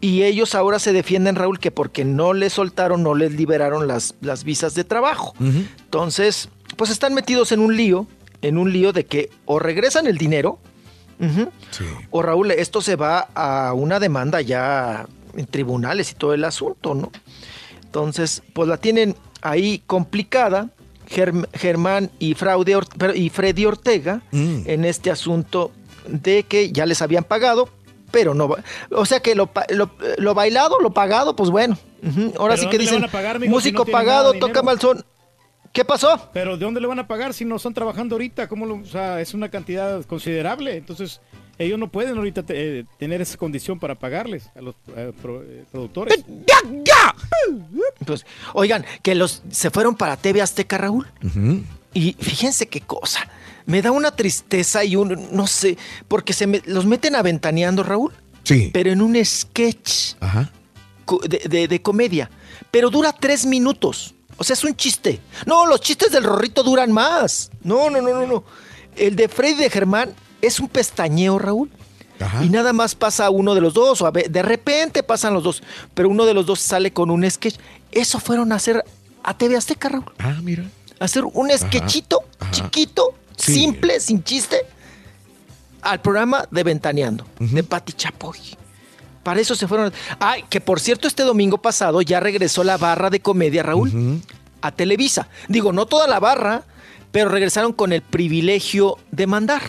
y 0.01 0.23
ellos 0.23 0.53
ahora 0.53 0.79
se 0.79 0.91
defienden, 0.91 1.35
Raúl, 1.35 1.59
que 1.59 1.71
porque 1.71 2.03
no 2.03 2.33
les 2.33 2.53
soltaron, 2.53 3.03
no 3.03 3.15
les 3.15 3.31
liberaron 3.33 3.87
las, 3.87 4.15
las 4.19 4.43
visas 4.43 4.75
de 4.75 4.83
trabajo. 4.83 5.33
Entonces, 5.39 6.49
pues 6.75 6.89
están 6.89 7.13
metidos 7.13 7.51
en 7.51 7.61
un 7.61 7.77
lío, 7.77 8.05
en 8.41 8.57
un 8.57 8.73
lío 8.73 8.91
de 8.91 9.05
que 9.05 9.29
o 9.45 9.59
regresan 9.59 10.07
el 10.07 10.17
dinero, 10.17 10.59
o 12.11 12.21
Raúl, 12.21 12.51
esto 12.51 12.81
se 12.81 12.97
va 12.97 13.29
a 13.33 13.71
una 13.73 13.99
demanda 13.99 14.41
ya 14.41 15.07
en 15.35 15.45
tribunales 15.45 16.11
y 16.11 16.15
todo 16.15 16.33
el 16.33 16.43
asunto, 16.43 16.95
¿no? 16.95 17.11
Entonces, 17.85 18.43
pues 18.53 18.67
la 18.67 18.77
tienen 18.77 19.15
ahí 19.41 19.83
complicada. 19.85 20.69
Germ- 21.09 21.47
Germán 21.53 22.11
y, 22.19 22.33
Fraude 22.33 22.75
Or- 22.75 22.87
y 23.15 23.29
Freddy 23.29 23.65
Ortega 23.65 24.21
Mm. 24.31 24.61
en 24.65 24.85
este 24.85 25.11
asunto 25.11 25.71
de 26.07 26.43
que 26.43 26.71
ya 26.71 26.85
les 26.85 27.01
habían 27.01 27.23
pagado, 27.23 27.69
pero 28.11 28.33
no. 28.33 28.49
va- 28.49 28.63
O 28.91 29.05
sea 29.05 29.19
que 29.21 29.35
lo, 29.35 29.47
pa- 29.47 29.65
lo- 29.69 29.91
lo 30.17 30.33
bailado, 30.33 30.79
lo 30.79 30.91
pagado, 30.93 31.35
pues 31.35 31.49
bueno. 31.49 31.77
Ahora 32.37 32.55
¿Pero 32.55 32.57
sí 32.57 32.59
que 32.61 32.63
dónde 32.65 32.77
le 32.77 32.83
dicen, 32.83 33.01
van 33.01 33.09
a 33.09 33.11
pagar, 33.11 33.39
si 33.39 33.47
músico 33.47 33.85
no 33.85 33.91
pagado, 33.91 34.33
toca 34.33 34.45
dinero? 34.47 34.63
malzón. 34.63 35.05
¿Qué 35.71 35.83
pasó? 35.85 36.29
Pero 36.33 36.55
¿de 36.57 36.65
dónde 36.65 36.79
le 36.81 36.85
van 36.87 36.99
a 36.99 37.07
pagar 37.07 37.33
si 37.33 37.45
no 37.45 37.55
están 37.55 37.73
trabajando 37.73 38.13
ahorita? 38.15 38.47
¿Cómo 38.47 38.65
lo- 38.67 38.75
o 38.75 38.85
sea, 38.85 39.19
es 39.21 39.33
una 39.33 39.49
cantidad 39.49 40.03
considerable. 40.05 40.77
Entonces, 40.77 41.19
ellos 41.59 41.77
no 41.79 41.87
pueden 41.89 42.17
ahorita 42.17 42.43
te- 42.43 42.79
eh, 42.79 42.85
tener 42.97 43.21
esa 43.21 43.37
condición 43.37 43.79
para 43.79 43.95
pagarles 43.95 44.49
a 44.55 44.61
los 44.61 44.75
eh, 44.95 45.11
pro- 45.21 45.43
eh, 45.43 45.63
productores. 45.71 46.23
¡Ya, 46.47 46.57
ya! 46.83 47.15
Pues, 48.05 48.25
oigan, 48.53 48.85
que 49.01 49.15
los 49.15 49.43
se 49.49 49.69
fueron 49.69 49.95
para 49.95 50.17
TV 50.17 50.41
Azteca, 50.41 50.77
Raúl. 50.77 51.07
Y 51.93 52.13
fíjense 52.19 52.67
qué 52.67 52.81
cosa. 52.81 53.27
Me 53.65 53.81
da 53.81 53.91
una 53.91 54.11
tristeza 54.15 54.83
y 54.83 54.95
un, 54.95 55.29
no 55.31 55.47
sé, 55.47 55.77
porque 56.07 56.33
se 56.33 56.47
me- 56.47 56.61
los 56.65 56.85
meten 56.85 57.15
aventaneando, 57.15 57.83
Raúl. 57.83 58.11
Sí. 58.43 58.71
Pero 58.73 58.91
en 58.91 59.01
un 59.01 59.23
sketch 59.23 60.15
Ajá. 60.19 60.51
co- 61.05 61.19
de, 61.19 61.43
de- 61.47 61.67
de 61.67 61.81
comedia. 61.81 62.29
Pero 62.71 62.89
dura 62.89 63.13
tres 63.17 63.45
minutos. 63.45 64.15
O 64.37 64.43
sea, 64.43 64.55
es 64.55 64.63
un 64.63 64.75
chiste. 64.75 65.19
No, 65.45 65.65
los 65.67 65.79
chistes 65.79 66.11
del 66.11 66.23
Rorrito 66.23 66.63
duran 66.63 66.91
más. 66.91 67.51
No, 67.63 67.89
no, 67.89 68.01
no, 68.01 68.09
no, 68.13 68.25
no. 68.27 68.43
El 68.97 69.15
de 69.15 69.29
Freddy 69.29 69.55
de 69.55 69.69
Germán 69.69 70.13
es 70.43 70.59
un 70.59 70.67
pestañeo, 70.69 71.39
Raúl. 71.39 71.71
Y 72.41 72.49
nada 72.49 72.71
más 72.71 72.95
pasa 72.95 73.29
uno 73.31 73.53
de 73.55 73.59
los 73.61 73.73
dos, 73.73 74.01
o 74.01 74.05
a 74.07 74.11
ve- 74.11 74.27
de 74.29 74.41
repente 74.43 75.03
pasan 75.03 75.33
los 75.33 75.43
dos, 75.43 75.61
pero 75.93 76.07
uno 76.09 76.25
de 76.25 76.33
los 76.33 76.45
dos 76.45 76.59
sale 76.59 76.93
con 76.93 77.09
un 77.09 77.29
sketch. 77.29 77.55
Eso 77.91 78.19
fueron 78.19 78.51
a 78.51 78.55
hacer 78.55 78.85
a 79.23 79.37
TV 79.37 79.57
Azteca, 79.57 79.89
Raúl. 79.89 80.05
Ah, 80.19 80.37
mira. 80.41 80.63
Hacer 80.99 81.25
un 81.25 81.49
sketchito 81.57 82.19
chiquito, 82.51 83.15
Sí. 83.35 83.55
simple, 83.55 83.99
sin 83.99 84.23
chiste, 84.23 84.65
al 85.81 85.99
programa 86.01 86.47
de 86.49 86.63
Ventaneando, 86.63 87.25
de 87.39 87.63
Pati 87.63 87.91
Chapoy. 87.93 88.37
Para 89.23 89.39
eso 89.41 89.55
se 89.55 89.67
fueron. 89.67 89.91
Ay, 90.19 90.43
que 90.49 90.61
por 90.61 90.79
cierto, 90.79 91.07
este 91.07 91.23
domingo 91.23 91.57
pasado 91.57 92.01
ya 92.01 92.19
regresó 92.19 92.63
la 92.63 92.77
barra 92.77 93.09
de 93.09 93.19
comedia, 93.21 93.63
Raúl, 93.63 94.21
a 94.61 94.71
Televisa. 94.71 95.27
Digo, 95.49 95.73
no 95.73 95.87
toda 95.87 96.07
la 96.07 96.19
barra, 96.19 96.63
pero 97.13 97.29
regresaron 97.29 97.71
con 97.71 97.93
el 97.93 98.01
privilegio 98.01 98.97
de 99.11 99.27
mandar. 99.27 99.61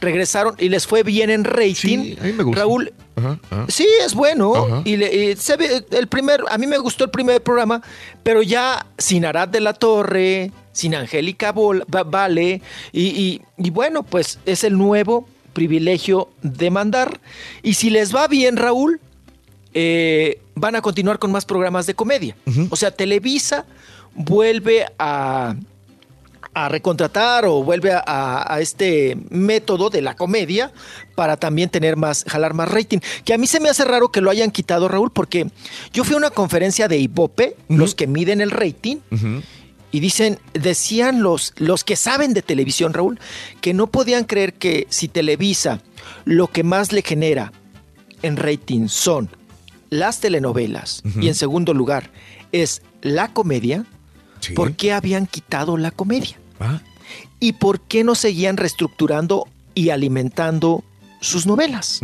Regresaron 0.00 0.54
y 0.58 0.68
les 0.68 0.86
fue 0.86 1.02
bien 1.02 1.30
en 1.30 1.42
rating. 1.44 2.14
a 2.20 2.24
mí 2.24 2.32
me 2.34 2.42
gusta. 2.44 2.60
Raúl, 2.60 2.92
Ajá, 3.16 3.38
ajá. 3.50 3.66
Sí, 3.68 3.86
es 4.04 4.14
bueno. 4.14 4.82
Y, 4.84 4.96
le- 4.96 5.30
y 5.32 5.36
se 5.36 5.56
ve- 5.56 5.84
el 5.90 6.06
primer, 6.08 6.42
a 6.50 6.58
mí 6.58 6.66
me 6.66 6.78
gustó 6.78 7.04
el 7.04 7.10
primer 7.10 7.42
programa, 7.42 7.80
pero 8.22 8.42
ya 8.42 8.84
sin 8.98 9.24
Arad 9.24 9.48
de 9.48 9.60
la 9.60 9.72
Torre, 9.72 10.52
sin 10.72 10.94
Angélica 10.94 11.52
Vale, 11.52 12.60
y, 12.92 13.02
y- 13.02 13.40
y 13.56 13.70
bueno, 13.70 14.02
pues 14.02 14.38
es 14.44 14.64
el 14.64 14.76
nuevo 14.76 15.26
privilegio 15.54 16.28
de 16.42 16.70
mandar. 16.70 17.20
Y 17.62 17.74
si 17.74 17.88
les 17.88 18.14
va 18.14 18.26
bien, 18.28 18.56
Raúl, 18.56 19.00
eh, 19.72 20.40
van 20.56 20.76
a 20.76 20.82
continuar 20.82 21.18
con 21.18 21.32
más 21.32 21.44
programas 21.44 21.86
de 21.86 21.94
comedia. 21.94 22.36
O 22.70 22.76
sea, 22.76 22.90
Televisa 22.90 23.64
vuelve 24.14 24.86
a, 24.98 25.54
a 26.52 26.68
recontratar 26.68 27.44
o 27.46 27.62
vuelve 27.64 27.92
a, 27.92 28.02
a- 28.06 28.54
a 28.54 28.60
este 28.60 29.16
método 29.30 29.90
de 29.90 30.02
la 30.02 30.14
comedia 30.16 30.72
para 31.14 31.36
también 31.36 31.68
tener 31.70 31.96
más, 31.96 32.24
jalar 32.28 32.54
más 32.54 32.70
rating. 32.70 32.98
Que 33.24 33.34
a 33.34 33.38
mí 33.38 33.46
se 33.46 33.60
me 33.60 33.68
hace 33.68 33.84
raro 33.84 34.10
que 34.12 34.20
lo 34.20 34.30
hayan 34.30 34.50
quitado, 34.50 34.88
Raúl, 34.88 35.10
porque 35.10 35.46
yo 35.92 36.04
fui 36.04 36.14
a 36.14 36.18
una 36.18 36.30
conferencia 36.30 36.88
de 36.88 36.98
Ibope, 36.98 37.56
los 37.68 37.94
que 37.94 38.06
miden 38.06 38.40
el 38.40 38.50
rating, 38.50 38.96
y 39.90 40.00
dicen, 40.00 40.38
decían 40.54 41.22
los, 41.22 41.52
los 41.56 41.84
que 41.84 41.94
saben 41.94 42.34
de 42.34 42.42
televisión, 42.42 42.92
Raúl, 42.94 43.20
que 43.60 43.74
no 43.74 43.86
podían 43.86 44.24
creer 44.24 44.54
que 44.54 44.86
si 44.90 45.06
Televisa 45.06 45.80
lo 46.24 46.48
que 46.48 46.64
más 46.64 46.90
le 46.92 47.02
genera 47.02 47.52
en 48.22 48.36
rating 48.36 48.88
son 48.88 49.28
las 49.90 50.18
telenovelas 50.18 51.02
y 51.20 51.28
en 51.28 51.34
segundo 51.36 51.74
lugar 51.74 52.10
es 52.50 52.82
la 53.02 53.28
comedia, 53.28 53.84
¿por 54.54 54.74
qué 54.74 54.92
habían 54.92 55.26
quitado 55.26 55.76
la 55.76 55.90
comedia? 55.90 56.38
Ah. 56.60 56.80
¿Y 57.40 57.52
por 57.52 57.80
qué 57.80 58.04
no 58.04 58.14
seguían 58.14 58.56
reestructurando 58.56 59.46
y 59.74 59.90
alimentando 59.90 60.84
sus 61.20 61.46
novelas? 61.46 62.00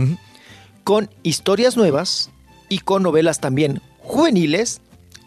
Con 0.85 1.11
historias 1.23 1.77
nuevas 1.77 2.31
y 2.69 2.79
con 2.81 3.03
novelas 3.03 3.41
también 3.41 3.81
juveniles 3.99 4.81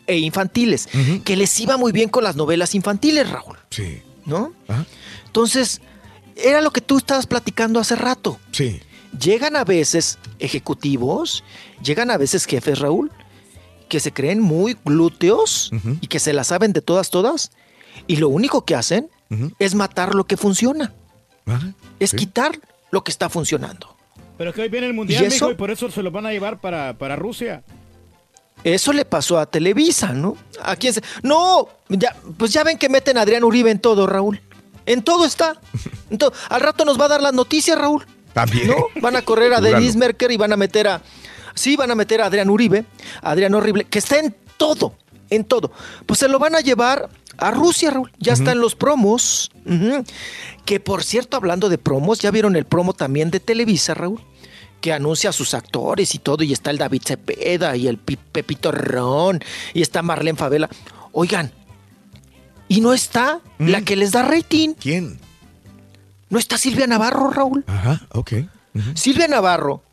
e 0.08 0.17
infantiles, 0.17 0.90
que 1.24 1.35
les 1.35 1.59
iba 1.59 1.77
muy 1.77 1.92
bien 1.92 2.09
con 2.09 2.24
las 2.24 2.35
novelas 2.35 2.75
infantiles, 2.75 3.30
Raúl. 3.30 3.58
Sí. 3.69 4.01
¿No? 4.25 4.53
Entonces, 5.25 5.82
era 6.35 6.61
lo 6.61 6.72
que 6.72 6.82
tú 6.82 6.98
estabas 6.98 7.27
platicando 7.27 7.80
hace 7.80 7.95
rato. 7.95 8.40
Sí. 8.51 8.82
Llegan 9.19 9.56
a 9.56 9.64
veces 9.64 10.17
ejecutivos, 10.40 11.43
llegan 11.83 12.11
a 12.11 12.17
veces 12.17 12.45
jefes, 12.45 12.80
Raúl, 12.80 13.11
que 13.87 13.99
se 13.99 14.11
creen 14.11 14.39
muy 14.39 14.77
glúteos 14.85 15.71
y 16.01 16.07
que 16.07 16.19
se 16.19 16.33
la 16.33 16.43
saben 16.43 16.73
de 16.73 16.81
todas, 16.81 17.09
todas, 17.09 17.51
y 18.07 18.17
lo 18.17 18.29
único 18.29 18.65
que 18.65 18.75
hacen 18.75 19.09
es 19.59 19.75
matar 19.75 20.15
lo 20.15 20.25
que 20.25 20.37
funciona. 20.37 20.93
Es 21.99 22.13
quitar 22.13 22.59
lo 22.91 23.03
que 23.03 23.11
está 23.11 23.29
funcionando. 23.29 23.95
Pero 24.37 24.49
es 24.49 24.55
que 24.55 24.63
hoy 24.63 24.69
viene 24.69 24.87
el 24.87 24.93
mundial, 24.93 25.23
¿Y 25.23 25.27
eso? 25.27 25.45
mijo, 25.45 25.51
y 25.51 25.55
por 25.55 25.71
eso 25.71 25.91
se 25.91 26.01
lo 26.01 26.11
van 26.11 26.25
a 26.25 26.31
llevar 26.31 26.59
para, 26.59 26.97
para 26.97 27.15
Rusia. 27.15 27.63
Eso 28.63 28.93
le 28.93 29.05
pasó 29.05 29.39
a 29.39 29.45
Televisa, 29.45 30.13
¿no? 30.13 30.37
¿A 30.61 30.75
quién 30.75 30.93
se... 30.93 31.01
No, 31.21 31.67
ya, 31.89 32.15
pues 32.37 32.53
ya 32.53 32.63
ven 32.63 32.77
que 32.77 32.89
meten 32.89 33.17
a 33.17 33.21
Adrián 33.21 33.43
Uribe 33.43 33.69
en 33.69 33.79
todo, 33.79 34.07
Raúl. 34.07 34.41
En 34.85 35.03
todo 35.03 35.25
está. 35.25 35.59
En 36.09 36.17
todo. 36.19 36.31
Al 36.49 36.61
rato 36.61 36.85
nos 36.85 36.99
va 36.99 37.05
a 37.05 37.07
dar 37.07 37.21
las 37.21 37.33
noticias, 37.33 37.77
Raúl. 37.77 38.05
También. 38.33 38.67
¿No? 38.67 38.75
Van 39.01 39.15
a 39.15 39.23
correr 39.23 39.53
a. 39.53 39.61
Denise 39.61 39.97
Merker 39.97 40.31
y 40.31 40.37
van 40.37 40.53
a 40.53 40.57
meter 40.57 40.87
a. 40.87 41.01
Sí, 41.53 41.75
van 41.75 41.91
a 41.91 41.95
meter 41.95 42.22
a 42.22 42.25
Adrián 42.27 42.49
Uribe, 42.49 42.85
a 43.22 43.32
Adrián 43.32 43.53
Horrible, 43.53 43.85
que 43.85 43.99
está 43.99 44.17
en 44.19 44.35
todo, 44.57 44.95
en 45.30 45.43
todo. 45.43 45.72
Pues 46.06 46.19
se 46.19 46.27
lo 46.27 46.40
van 46.40 46.56
a 46.56 46.61
llevar 46.61 47.09
a 47.38 47.51
Rusia, 47.51 47.91
Raúl. 47.91 48.11
Ya 48.19 48.33
están 48.33 48.59
los 48.59 48.75
promos. 48.75 49.51
Que 50.65 50.80
por 50.80 51.03
cierto, 51.03 51.38
hablando 51.38 51.69
de 51.69 51.77
promos, 51.77 52.19
ya 52.19 52.32
vieron 52.32 52.56
el 52.56 52.65
promo 52.65 52.93
también 52.93 53.32
de 53.32 53.40
Televisa, 53.40 53.93
Raúl. 53.93 54.22
Que 54.82 54.91
anuncia 54.93 55.30
a 55.30 55.33
sus 55.33 55.53
actores 55.53 56.14
y 56.14 56.19
todo, 56.19 56.43
y 56.43 56.51
está 56.51 56.69
el 56.69 56.77
David 56.77 57.03
Cepeda 57.06 57.75
y 57.77 57.88
el 57.88 57.98
Pi- 57.98 58.17
Pepito 58.17 58.72
Ron, 58.72 59.40
y 59.73 59.82
está 59.82 60.01
Marlene 60.01 60.38
Favela. 60.38 60.69
Oigan, 61.14 61.51
y 62.67 62.82
no 62.82 62.93
está 62.93 63.40
la 63.59 63.82
que 63.82 63.95
les 63.95 64.11
da 64.11 64.23
rating. 64.23 64.73
¿Quién? 64.73 65.19
No 66.30 66.38
está 66.40 66.57
Silvia 66.57 66.85
Navarro, 66.88 67.30
Raúl. 67.30 67.64
Ajá, 67.67 68.01
ok. 68.11 68.33
Silvia 68.95 69.27
Navarro 69.30 69.83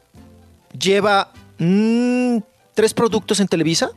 lleva 0.76 1.32
mm, 1.64 2.39
tres 2.74 2.94
productos 2.94 3.39
en 3.40 3.47
Televisa 3.48 3.90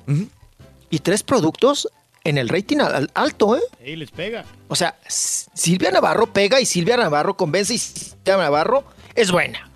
y 0.89 0.99
tres 0.99 1.23
productos 1.23 1.87
en 2.23 2.37
el 2.37 2.47
rating 2.49 2.77
al- 2.77 3.09
alto, 3.15 3.55
¿eh? 3.57 3.61
Y 3.85 3.95
les 3.95 4.11
pega. 4.11 4.45
O 4.67 4.75
sea, 4.75 4.95
Silvia 5.07 5.91
Navarro 5.91 6.27
pega 6.27 6.61
y 6.61 6.65
Silvia 6.65 6.95
Navarro 6.97 7.35
convence 7.35 7.73
y 7.73 7.77
Silvia 7.77 8.37
Navarro 8.37 8.83
es 9.15 9.31
buena. 9.31 9.69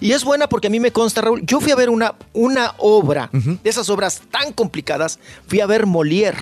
Y 0.00 0.12
es 0.12 0.24
buena 0.24 0.48
porque 0.48 0.66
a 0.66 0.70
mí 0.70 0.80
me 0.80 0.90
consta, 0.90 1.20
Raúl, 1.20 1.42
yo 1.44 1.60
fui 1.60 1.70
a 1.70 1.76
ver 1.76 1.88
una, 1.90 2.14
una 2.32 2.74
obra, 2.78 3.28
de 3.32 3.58
esas 3.70 3.88
obras 3.88 4.20
tan 4.30 4.52
complicadas, 4.52 5.18
fui 5.46 5.60
a 5.60 5.66
ver 5.66 5.86
Molière 5.86 6.38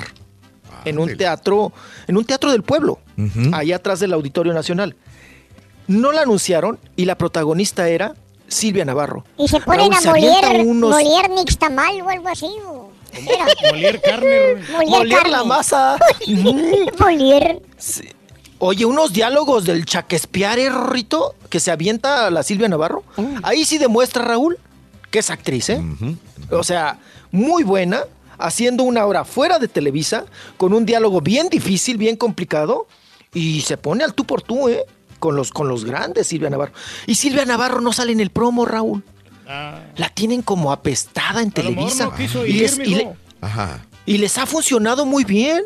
en 0.86 0.98
un 0.98 1.14
teatro, 1.16 1.70
en 2.06 2.16
un 2.16 2.24
teatro 2.24 2.52
del 2.52 2.62
pueblo, 2.62 3.00
allá 3.52 3.76
atrás 3.76 4.00
del 4.00 4.12
Auditorio 4.14 4.54
Nacional. 4.54 4.96
No 5.88 6.10
la 6.12 6.22
anunciaron 6.22 6.78
y 6.96 7.04
la 7.04 7.18
protagonista 7.18 7.88
era 7.88 8.14
Silvia 8.50 8.84
Navarro. 8.84 9.24
Y 9.38 9.48
se 9.48 9.60
ponen 9.60 9.90
Raúl, 9.92 10.06
a 10.06 10.10
moler, 10.10 10.66
unos- 10.66 10.90
moler 10.90 11.30
nixtamal 11.30 12.02
o 12.02 12.08
algo 12.10 12.28
así. 12.28 12.50
o-. 12.66 12.90
Molier 13.70 14.00
carne. 14.02 14.56
Molier 14.72 14.88
Molière 14.90 15.08
carne. 15.22 15.30
la 15.30 15.44
masa. 15.44 15.98
Molier. 16.98 17.62
Oye, 18.58 18.84
unos 18.84 19.12
diálogos 19.12 19.64
del 19.64 19.86
Chaquespiare, 19.86 20.68
Rito, 20.68 21.34
que 21.48 21.60
se 21.60 21.70
avienta 21.70 22.26
a 22.26 22.30
la 22.30 22.42
Silvia 22.42 22.68
Navarro. 22.68 23.02
Ahí 23.42 23.64
sí 23.64 23.78
demuestra, 23.78 24.22
Raúl, 24.22 24.58
que 25.10 25.20
es 25.20 25.30
actriz, 25.30 25.70
¿eh? 25.70 25.80
O 26.50 26.62
sea, 26.62 26.98
muy 27.30 27.62
buena, 27.62 28.02
haciendo 28.38 28.82
una 28.84 29.06
obra 29.06 29.24
fuera 29.24 29.58
de 29.58 29.66
Televisa, 29.68 30.26
con 30.58 30.74
un 30.74 30.84
diálogo 30.84 31.22
bien 31.22 31.48
difícil, 31.48 31.96
bien 31.96 32.16
complicado, 32.16 32.86
y 33.32 33.62
se 33.62 33.78
pone 33.78 34.04
al 34.04 34.12
tú 34.12 34.24
por 34.26 34.42
tú, 34.42 34.68
¿eh? 34.68 34.84
Con 35.20 35.36
los, 35.36 35.52
con 35.52 35.68
los 35.68 35.84
grandes, 35.84 36.26
Silvia 36.26 36.50
Navarro. 36.50 36.72
Y 37.06 37.14
Silvia 37.14 37.44
Navarro 37.44 37.80
no 37.80 37.92
sale 37.92 38.10
en 38.12 38.18
el 38.20 38.30
promo, 38.30 38.64
Raúl. 38.66 39.04
La 39.96 40.08
tienen 40.14 40.42
como 40.42 40.72
apestada 40.72 41.42
en 41.42 41.52
A 41.56 41.62
lo 41.62 41.70
mejor 41.70 41.74
Televisa. 41.74 42.04
no 42.06 42.14
quiso 42.16 42.46
y, 42.46 42.52
les, 42.54 42.78
y 42.78 42.84
le- 42.86 42.96
mijo. 43.04 43.16
Ajá. 43.40 43.84
y 44.06 44.18
les 44.18 44.36
ha 44.38 44.46
funcionado 44.46 45.06
muy 45.06 45.24
bien. 45.24 45.62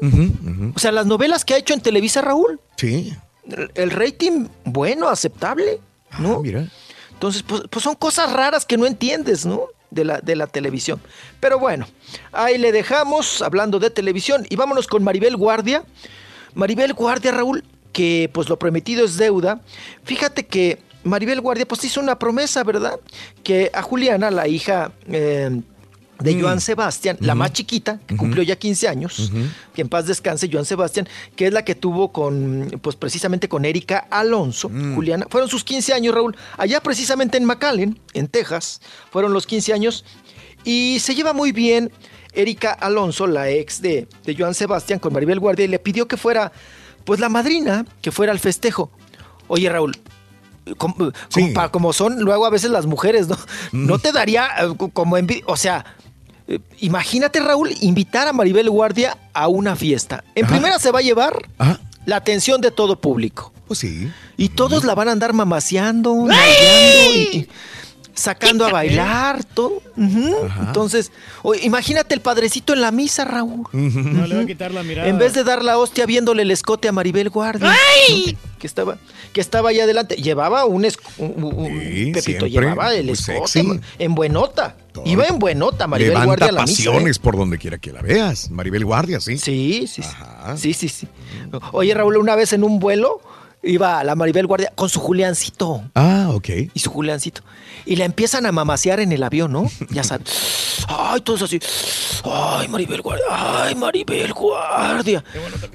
O 0.75 0.79
sea, 0.79 0.91
las 0.93 1.07
novelas 1.07 1.45
que 1.45 1.55
ha 1.55 1.57
hecho 1.59 1.73
en 1.75 1.81
Televisa, 1.81 2.21
Raúl, 2.21 2.61
Sí. 2.77 3.15
el, 3.49 3.71
el 3.75 3.91
rating 3.91 4.47
bueno, 4.65 5.09
aceptable, 5.09 5.81
¿no? 6.19 6.35
Ah, 6.37 6.41
mira. 6.43 6.69
Entonces, 7.13 7.43
pues, 7.43 7.63
pues 7.71 7.83
son 7.83 7.95
cosas 7.95 8.33
raras 8.33 8.65
que 8.67 8.77
no 8.77 8.87
entiendes, 8.87 9.45
¿no? 9.47 9.63
De 9.91 10.05
la, 10.05 10.21
de 10.21 10.35
la 10.35 10.47
televisión. 10.49 11.01
Pero 11.39 11.59
bueno, 11.59 11.87
ahí 12.33 12.59
le 12.59 12.73
dejamos 12.73 13.41
hablando 13.43 13.79
de 13.79 13.91
televisión 13.91 14.47
y 14.51 14.57
vámonos 14.57 14.87
con 14.89 15.05
Maribel 15.05 15.37
Guardia. 15.37 15.85
Maribel 16.55 16.95
Guardia, 16.95 17.33
Raúl, 17.33 17.65
que 17.95 18.29
pues 18.35 18.51
lo 18.51 18.59
prometido 18.59 19.07
es 19.07 19.17
deuda. 19.17 19.63
Fíjate 20.03 20.45
que 20.45 20.81
Maribel 21.05 21.41
Guardia 21.41 21.67
pues 21.67 21.83
hizo 21.85 22.01
una 22.01 22.19
promesa, 22.19 22.63
¿verdad? 22.65 23.01
Que 23.43 23.71
a 23.73 23.81
Juliana, 23.81 24.31
la 24.31 24.49
hija 24.49 24.93
eh, 25.07 25.63
de 26.19 26.41
Joan 26.41 26.61
Sebastián, 26.61 27.17
la 27.21 27.35
más 27.35 27.53
chiquita, 27.53 28.01
que 28.07 28.17
cumplió 28.17 28.43
ya 28.43 28.57
15 28.57 28.89
años, 28.89 29.33
que 29.75 29.83
en 29.83 29.89
paz 29.89 30.07
descanse 30.07 30.49
Joan 30.51 30.65
Sebastián, 30.65 31.09
que 31.37 31.47
es 31.47 31.53
la 31.53 31.65
que 31.65 31.75
tuvo 31.75 32.13
con, 32.13 32.81
pues 32.83 32.97
precisamente 32.97 33.49
con 33.49 33.65
Erika 33.65 34.07
Alonso, 34.11 34.71
Juliana. 34.95 35.27
Fueron 35.31 35.49
sus 35.49 35.65
15 35.65 35.93
años, 35.93 36.15
Raúl, 36.15 36.37
allá 36.57 36.81
precisamente 36.81 37.37
en 37.37 37.45
McAllen, 37.45 37.99
en 38.13 38.29
Texas, 38.29 38.81
fueron 39.11 39.33
los 39.33 39.47
15 39.47 39.73
años, 39.73 40.05
y 40.65 40.99
se 41.01 41.15
lleva 41.15 41.33
muy 41.33 41.53
bien 41.53 41.93
Erika 42.33 42.73
Alonso, 42.73 43.27
la 43.27 43.51
ex 43.51 43.81
de, 43.83 44.09
de 44.25 44.35
Joan 44.37 44.55
Sebastián, 44.55 44.99
con 44.99 45.13
Maribel 45.13 45.41
Guardia, 45.41 45.65
y 45.65 45.69
le 45.69 45.79
pidió 45.79 46.09
que 46.09 46.17
fuera, 46.17 46.53
pues 47.05 47.21
la 47.21 47.29
madrina, 47.29 47.85
que 48.03 48.11
fuera 48.13 48.33
al 48.33 48.39
festejo. 48.41 48.91
Oye, 49.49 49.69
Raúl, 49.69 49.97
como, 50.79 50.95
como 51.33 51.53
pa- 51.55 51.71
como 51.71 51.93
son 51.93 52.21
luego 52.21 52.47
a 52.47 52.51
veces 52.51 52.71
las 52.71 52.87
mujeres, 52.87 53.29
¿no? 53.29 53.37
No 53.73 53.99
te 53.99 54.13
daría 54.13 54.47
eh, 54.61 54.75
co- 54.77 54.89
como 54.91 55.19
envi- 55.19 55.43
o 55.47 55.57
sea, 55.57 55.85
eh, 56.49 56.59
imagínate, 56.81 57.41
Raúl, 57.41 57.71
invitar 57.81 58.29
a 58.29 58.33
Maribel 58.33 58.71
Guardia 58.71 59.19
a 59.35 59.49
una 59.49 59.77
fiesta. 59.77 60.25
En 60.35 60.47
primera 60.47 60.79
se 60.79 60.91
va 60.91 61.01
a 61.01 61.03
llevar 61.03 61.49
la 62.07 62.17
atención 62.17 62.61
de 62.61 62.71
todo 62.71 63.01
público. 63.01 63.53
Pues 63.67 63.79
sí. 63.81 64.11
Y 64.37 64.51
todos 64.51 64.85
la 64.85 64.95
van 64.95 65.09
a 65.09 65.13
andar 65.13 65.33
mamaseando, 65.33 66.27
y 67.15 67.49
sacando 68.15 68.65
a 68.67 68.71
bailar, 68.71 69.45
todo. 69.45 69.83
Entonces, 69.97 71.13
o- 71.43 71.55
imagínate 71.55 72.15
el 72.15 72.21
padrecito 72.21 72.73
en 72.73 72.81
la 72.81 72.91
misa, 72.91 73.25
Raúl. 73.25 73.67
No 73.73 74.27
le 74.27 74.35
va 74.37 74.43
a 74.43 74.47
quitar 74.47 74.73
la 74.73 74.83
mirada. 74.83 75.09
En 75.09 75.19
vez 75.19 75.35
de 75.35 75.45
dar 75.45 75.65
la 75.65 75.79
hostia 75.79 76.07
viéndole 76.07 76.43
el 76.43 76.51
escote 76.51 76.89
a 76.89 76.93
Maribel 76.93 77.31
Guardia. 77.31 77.69
¿no? 77.69 77.75
Que 78.59 78.67
estaba, 78.67 78.97
que 79.33 79.41
estaba 79.41 79.69
ahí 79.71 79.81
adelante. 79.81 80.17
Llevaba 80.17 80.65
un, 80.65 80.85
esc- 80.85 80.99
un- 81.19 81.33
Pepito, 82.13 82.21
siempre, 82.23 82.51
llevaba 82.51 82.95
el 82.95 83.05
muy 83.07 83.13
escote 83.13 83.47
sexy. 83.49 83.81
en 83.99 84.15
buenota. 84.15 84.77
Iba 85.05 85.27
en 85.27 85.39
buenota, 85.41 85.87
Maribel 85.89 86.11
Levanta 86.13 86.27
Guardia 86.27 86.49
a 86.49 86.53
la 86.53 86.63
misa. 86.63 86.73
¿eh? 86.83 86.87
pasiones 86.87 87.19
por 87.19 87.37
donde 87.37 87.59
quiera 87.59 87.79
que 87.79 87.93
la 87.93 88.01
veas. 88.01 88.51
Maribel 88.51 88.85
Guardia, 88.85 89.21
sí. 89.21 89.37
Sí, 89.39 89.87
sí. 89.89 90.03
Sí, 90.57 90.73
sí, 90.73 90.89
sí. 90.89 91.09
Oye, 91.73 91.93
Raúl, 91.95 92.17
una 92.17 92.37
vez 92.37 92.53
en 92.53 92.63
un 92.65 92.79
vuelo 92.79 93.21
iba 93.63 94.03
la 94.05 94.15
Maribel 94.15 94.47
Guardia 94.47 94.71
con 94.75 94.89
su 94.89 95.01
Juliancito. 95.01 95.83
Ah, 95.95 96.29
ok. 96.33 96.49
Y 96.73 96.79
su 96.81 96.91
Juliancito. 96.91 97.43
Y 97.87 97.97
la 97.97 98.05
empiezan 98.05 98.47
a 98.47 98.53
mamasear 98.53 99.01
en 99.01 99.13
el 99.13 99.23
avión, 99.23 99.53
¿no? 99.53 99.71
Ya 99.91 100.03
sabes. 100.05 100.85
Ay, 100.89 101.21
todos 101.21 101.43
así. 101.43 101.61
Ay, 102.25 102.69
Maribel 102.69 103.03
Guardia. 103.03 103.25
Ay, 103.31 103.75
Maribel 103.75 104.33
Guardia. 104.33 105.23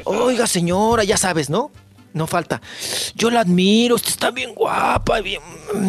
Oiga, 0.05 0.47
señora, 0.47 1.03
ya 1.03 1.17
sabes, 1.17 1.49
¿no? 1.49 1.71
No 2.11 2.25
falta. 2.25 2.59
Yo 3.13 3.29
la 3.29 3.41
admiro, 3.41 3.93
usted 3.95 4.09
está 4.09 4.31
bien 4.31 4.55
guapa, 4.55 5.21
bien, 5.21 5.41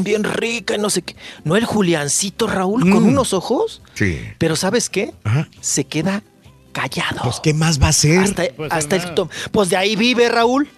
bien 0.04 0.22
rica 0.24 0.74
y 0.74 0.78
no 0.78 0.90
sé 0.90 1.00
qué. 1.00 1.16
No 1.44 1.56
el 1.56 1.64
Juliancito, 1.64 2.46
Raúl, 2.46 2.82
con 2.90 3.04
unos 3.04 3.32
ojos. 3.32 3.80
Sí. 3.94 4.20
Pero 4.36 4.54
¿sabes 4.56 4.90
qué? 4.90 5.14
Se 5.62 5.84
queda 5.84 6.22
callado. 6.72 7.22
Pues, 7.22 7.40
¿qué 7.40 7.54
más 7.54 7.80
va 7.80 7.86
a 7.86 7.90
hacer? 7.90 8.18
Hasta, 8.18 8.42
hasta 8.70 8.96
el 8.96 9.14
to- 9.14 9.30
Pues 9.50 9.70
de 9.70 9.78
ahí 9.78 9.96
vive 9.96 10.28
Raúl. 10.28 10.68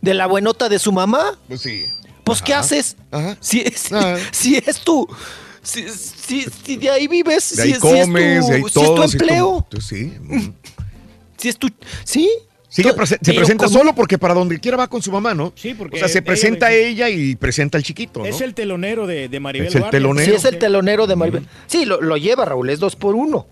De 0.00 0.14
la 0.14 0.26
buenota 0.26 0.68
de 0.68 0.78
su 0.78 0.92
mamá. 0.92 1.36
Pues 1.48 1.60
sí. 1.62 1.84
Pues, 2.28 2.42
¿qué 2.42 2.54
haces? 2.54 2.96
Ajá. 3.10 3.36
Si, 3.40 3.64
si, 3.74 3.94
si 4.32 4.56
es 4.56 4.80
tu. 4.80 5.08
Si, 5.62 5.84
si- 5.88 6.46
si 6.64 6.76
de 6.76 6.90
ahí 6.90 7.08
vives. 7.08 7.56
De 7.56 7.62
ahí 7.62 7.68
si, 7.74 7.80
si 7.80 7.88
es 7.96 8.06
comes, 8.06 8.06
tu, 8.06 8.12
de 8.14 8.54
ahí 8.54 8.60
si 8.62 8.66
es 8.66 8.72
todo. 8.72 8.94
tu 8.94 9.02
si 9.02 9.04
es 9.04 9.10
tu- 9.10 9.24
empleo. 9.24 9.66
tú 9.68 9.80
sí. 9.80 10.12
Si 11.36 11.48
es 11.48 11.56
tu. 11.56 11.68
¿Sí? 12.04 12.28
Sí, 12.68 12.82
que 12.82 12.90
To- 12.90 12.96
prese- 12.96 13.18
se 13.22 13.32
presenta 13.32 13.64
con- 13.64 13.72
solo 13.72 13.94
porque 13.94 14.18
para 14.18 14.34
donde 14.34 14.58
quiera 14.58 14.76
va 14.76 14.88
con 14.88 15.00
su 15.00 15.10
mamá, 15.12 15.34
¿no? 15.34 15.52
Sí, 15.56 15.72
porque 15.74 15.96
O 15.96 15.98
sea, 16.00 16.08
se 16.08 16.18
ella 16.18 16.26
presenta 16.26 16.68
le- 16.68 16.88
ella 16.88 17.08
y 17.08 17.34
presenta 17.36 17.78
al 17.78 17.84
chiquito, 17.84 18.20
¿no? 18.20 18.26
Es 18.26 18.40
el 18.40 18.54
telonero 18.54 19.06
de, 19.06 19.28
de 19.28 19.40
Maribel 19.40 19.68
Es 19.68 19.74
el 19.74 19.80
Guardia. 19.82 19.98
telonero. 20.00 20.30
Sí, 20.30 20.36
es 20.36 20.44
el 20.44 20.58
telonero 20.58 21.06
de 21.06 21.16
Maribel. 21.16 21.46
Sí, 21.66 21.84
lo, 21.86 22.00
lo 22.00 22.16
lleva, 22.16 22.44
Raúl, 22.44 22.68
es 22.70 22.78
dos 22.80 22.94
por 22.96 23.14
uno. 23.14 23.46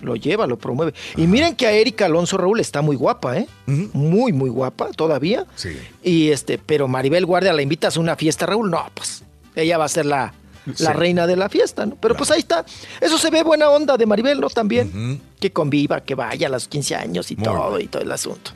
Lo 0.00 0.16
lleva, 0.16 0.46
lo 0.46 0.58
promueve. 0.58 0.94
Y 1.16 1.26
miren 1.26 1.54
que 1.54 1.66
a 1.66 1.72
Erika 1.72 2.06
Alonso, 2.06 2.36
Raúl, 2.36 2.60
está 2.60 2.82
muy 2.82 2.96
guapa, 2.96 3.38
¿eh? 3.38 3.46
Muy, 3.66 4.32
muy 4.32 4.50
guapa 4.50 4.90
todavía. 4.96 5.46
Sí. 5.54 5.70
Y 6.02 6.30
este, 6.30 6.58
pero 6.58 6.88
Maribel 6.88 7.24
Guardia 7.26 7.52
la 7.52 7.62
invitas 7.62 7.96
a 7.96 8.00
una 8.00 8.16
fiesta, 8.16 8.46
Raúl. 8.46 8.70
No, 8.70 8.84
pues 8.94 9.22
ella 9.54 9.78
va 9.78 9.84
a 9.84 9.88
ser 9.88 10.06
la, 10.06 10.34
la 10.66 10.74
Sí. 10.74 10.86
reina 10.98 11.26
de 11.26 11.36
la 11.36 11.48
fiesta, 11.48 11.86
¿no? 11.86 11.96
Pero 12.00 12.16
pues 12.16 12.30
ahí 12.30 12.40
está. 12.40 12.64
Eso 13.00 13.18
se 13.18 13.30
ve 13.30 13.42
buena 13.42 13.68
onda 13.70 13.96
de 13.96 14.06
Maribel, 14.06 14.40
¿no? 14.40 14.48
También. 14.50 15.20
Que 15.38 15.52
conviva, 15.52 16.00
que 16.00 16.14
vaya 16.14 16.48
a 16.48 16.50
los 16.50 16.66
15 16.66 16.96
años 16.96 17.30
y 17.30 17.36
Muy 17.36 17.44
todo, 17.44 17.78
y 17.80 17.86
todo 17.86 18.02
el 18.02 18.10
asunto. 18.10 18.50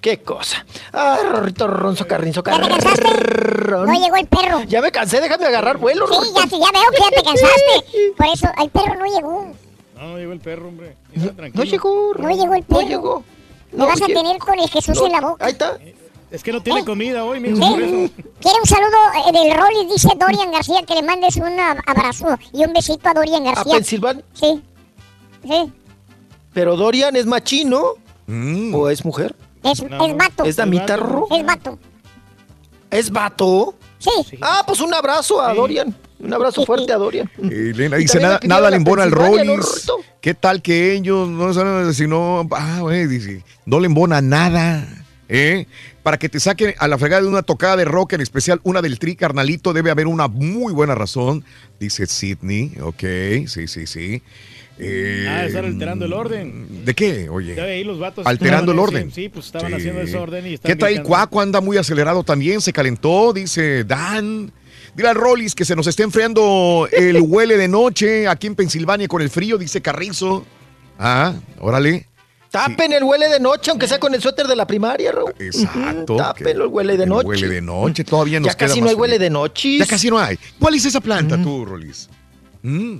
Qué 0.00 0.18
cosa. 0.20 0.66
Ah, 0.92 1.16
Rorrito 1.30 1.68
Ronzo 1.68 2.08
Carrinzo 2.08 2.42
Carrón. 2.42 2.68
No 3.86 3.92
llegó 3.92 4.16
el 4.16 4.26
perro. 4.26 4.62
Ya 4.64 4.80
me 4.82 4.90
cansé, 4.90 5.20
déjame 5.20 5.46
agarrar 5.46 5.78
vuelo. 5.78 6.06
Sí, 6.08 6.30
ya, 6.34 6.44
ya 6.44 6.58
veo 6.72 6.90
que 6.90 6.98
ya 6.98 7.10
te 7.16 7.22
cansaste. 7.22 8.12
Por 8.16 8.26
eso, 8.26 8.48
el 8.60 8.70
perro 8.70 8.96
no 8.98 9.04
llegó. 9.06 9.52
No, 10.02 10.18
llegó 10.18 10.32
el 10.32 10.40
perro, 10.40 10.68
hombre. 10.68 10.96
No 11.54 11.62
llegó. 11.64 12.14
No 12.18 12.30
llegó 12.30 12.54
el 12.54 12.62
perro. 12.64 12.80
No 12.82 12.88
llegó. 12.88 13.24
Me 13.72 13.78
No, 13.78 13.86
vas 13.86 14.02
a 14.02 14.06
tener 14.06 14.38
con 14.38 14.58
el 14.58 14.68
Jesús 14.68 14.96
No, 14.96 15.06
en 15.06 15.12
la 15.12 15.20
boca. 15.20 15.44
Ahí 15.46 15.52
está. 15.52 15.78
Es 16.30 16.42
que 16.42 16.50
no 16.52 16.62
tiene 16.62 16.84
comida 16.84 17.24
hoy, 17.24 17.40
mijo, 17.40 17.56
Sí. 17.56 17.62
por 17.70 17.82
eso. 17.82 18.12
Quiere 18.40 18.58
un 18.60 18.66
saludo 18.66 18.96
eh, 19.28 19.32
del 19.32 19.54
Rolly, 19.56 19.86
dice 19.92 20.08
Dorian 20.18 20.50
García, 20.50 20.82
que 20.86 20.94
le 20.94 21.02
mandes 21.02 21.36
un 21.36 21.44
ab- 21.58 21.82
abrazo 21.86 22.38
y 22.52 22.64
un 22.64 22.72
besito 22.72 23.08
a 23.08 23.14
Dorian 23.14 23.46
¿A 23.46 23.52
García. 23.52 23.74
Pensilvania? 23.74 24.24
Sí. 24.32 24.62
Sí. 25.46 25.72
Pero 26.54 26.76
Dorian 26.76 27.16
es 27.16 27.26
machino 27.26 27.94
Mm. 28.26 28.74
o 28.74 28.88
es 28.88 29.04
mujer? 29.04 29.34
Es, 29.62 29.80
es 29.80 30.16
vato. 30.16 30.44
¿Es 30.44 30.56
damita? 30.56 30.94
Es 31.30 31.44
vato. 31.46 31.78
¿Es 32.90 33.10
vato? 33.10 33.74
Sí. 33.98 34.10
Ah, 34.40 34.62
pues 34.66 34.80
un 34.80 34.92
abrazo 34.94 35.40
a 35.40 35.52
Dorian. 35.54 35.94
Un 36.22 36.32
abrazo 36.32 36.64
fuerte 36.64 36.92
a 36.92 36.96
Dorian. 36.96 37.28
Elena 37.42 37.96
dice, 37.98 38.20
nada, 38.20 38.40
nada 38.44 38.70
le 38.70 38.76
embona 38.76 39.02
al 39.02 39.10
Pensilvania, 39.10 39.44
¿no, 39.44 39.56
Rollis. 39.56 39.86
¿Qué 40.20 40.34
tal 40.34 40.62
que 40.62 40.92
ellos 40.92 41.28
no 41.28 41.52
saben 41.52 41.92
si 41.92 42.06
no, 42.06 42.48
ah, 42.52 42.78
güey, 42.80 43.06
dice, 43.08 43.42
no 43.66 43.80
le 43.80 43.86
embona 43.86 44.20
nada? 44.22 44.86
¿eh? 45.28 45.66
Para 46.02 46.18
que 46.18 46.28
te 46.28 46.38
saquen 46.38 46.74
a 46.78 46.86
la 46.88 46.96
fregada 46.98 47.22
de 47.22 47.28
una 47.28 47.42
tocada 47.42 47.76
de 47.76 47.84
rock, 47.84 48.12
en 48.12 48.20
especial 48.20 48.60
una 48.62 48.82
del 48.82 48.98
tri, 48.98 49.16
carnalito, 49.16 49.72
debe 49.72 49.90
haber 49.90 50.06
una 50.06 50.28
muy 50.28 50.72
buena 50.72 50.94
razón, 50.94 51.44
dice 51.80 52.06
Sidney. 52.06 52.74
Ok, 52.80 53.02
sí, 53.46 53.66
sí, 53.66 53.86
sí. 53.86 54.22
Eh, 54.78 55.26
Ah, 55.28 55.44
estar 55.44 55.64
alterando 55.64 56.04
el 56.06 56.12
orden. 56.12 56.84
¿De 56.84 56.94
qué? 56.94 57.28
Oye. 57.28 57.60
Ahí 57.60 57.84
los 57.84 57.98
vatos 57.98 58.26
Alterando 58.26 58.72
el 58.72 58.78
orden. 58.78 59.12
Sí, 59.12 59.28
pues 59.28 59.46
estaban 59.46 59.68
Sí. 59.70 59.74
haciendo 59.76 60.00
desorden 60.00 60.46
y 60.46 60.58
¿Qué 60.58 60.74
gritando. 60.74 61.02
Cuaco? 61.04 61.40
Anda 61.40 61.60
muy 61.60 61.76
acelerado 61.76 62.24
también, 62.24 62.60
se 62.60 62.72
calentó, 62.72 63.32
dice 63.32 63.84
Dan. 63.84 64.50
Dile 64.94 65.08
al 65.08 65.14
Rollis 65.14 65.54
que 65.54 65.64
se 65.64 65.74
nos 65.74 65.86
está 65.86 66.02
enfriando 66.02 66.86
el 66.92 67.20
huele 67.26 67.56
de 67.56 67.68
noche 67.68 68.28
aquí 68.28 68.46
en 68.46 68.54
Pensilvania 68.54 69.08
con 69.08 69.22
el 69.22 69.30
frío, 69.30 69.56
dice 69.58 69.80
Carrizo. 69.80 70.44
Ah, 70.98 71.34
órale. 71.60 72.08
Tapen 72.50 72.92
el 72.92 73.02
huele 73.02 73.30
de 73.30 73.40
noche, 73.40 73.70
aunque 73.70 73.88
sea 73.88 73.98
con 73.98 74.12
el 74.14 74.20
suéter 74.20 74.46
de 74.46 74.54
la 74.54 74.66
primaria, 74.66 75.10
Raúl. 75.10 75.32
Exacto. 75.38 76.16
Tápenlo 76.16 76.64
el 76.64 76.70
huele 76.70 76.98
de 76.98 77.04
El 77.04 77.08
noche. 77.08 77.26
huele 77.26 77.48
de 77.48 77.62
noche, 77.62 78.04
todavía 78.04 78.38
nos 78.40 78.48
Ya 78.48 78.54
queda 78.58 78.68
casi 78.68 78.80
más 78.80 78.84
no 78.84 78.88
hay 78.90 78.94
frío. 78.94 79.00
huele 79.00 79.18
de 79.18 79.30
noche. 79.30 79.78
Ya 79.78 79.86
casi 79.86 80.10
no 80.10 80.18
hay. 80.18 80.38
¿Cuál 80.58 80.74
es 80.74 80.84
esa 80.84 81.00
planta 81.00 81.40
tú, 81.42 81.64
Rollis? 81.64 82.10
Mm. 82.60 82.98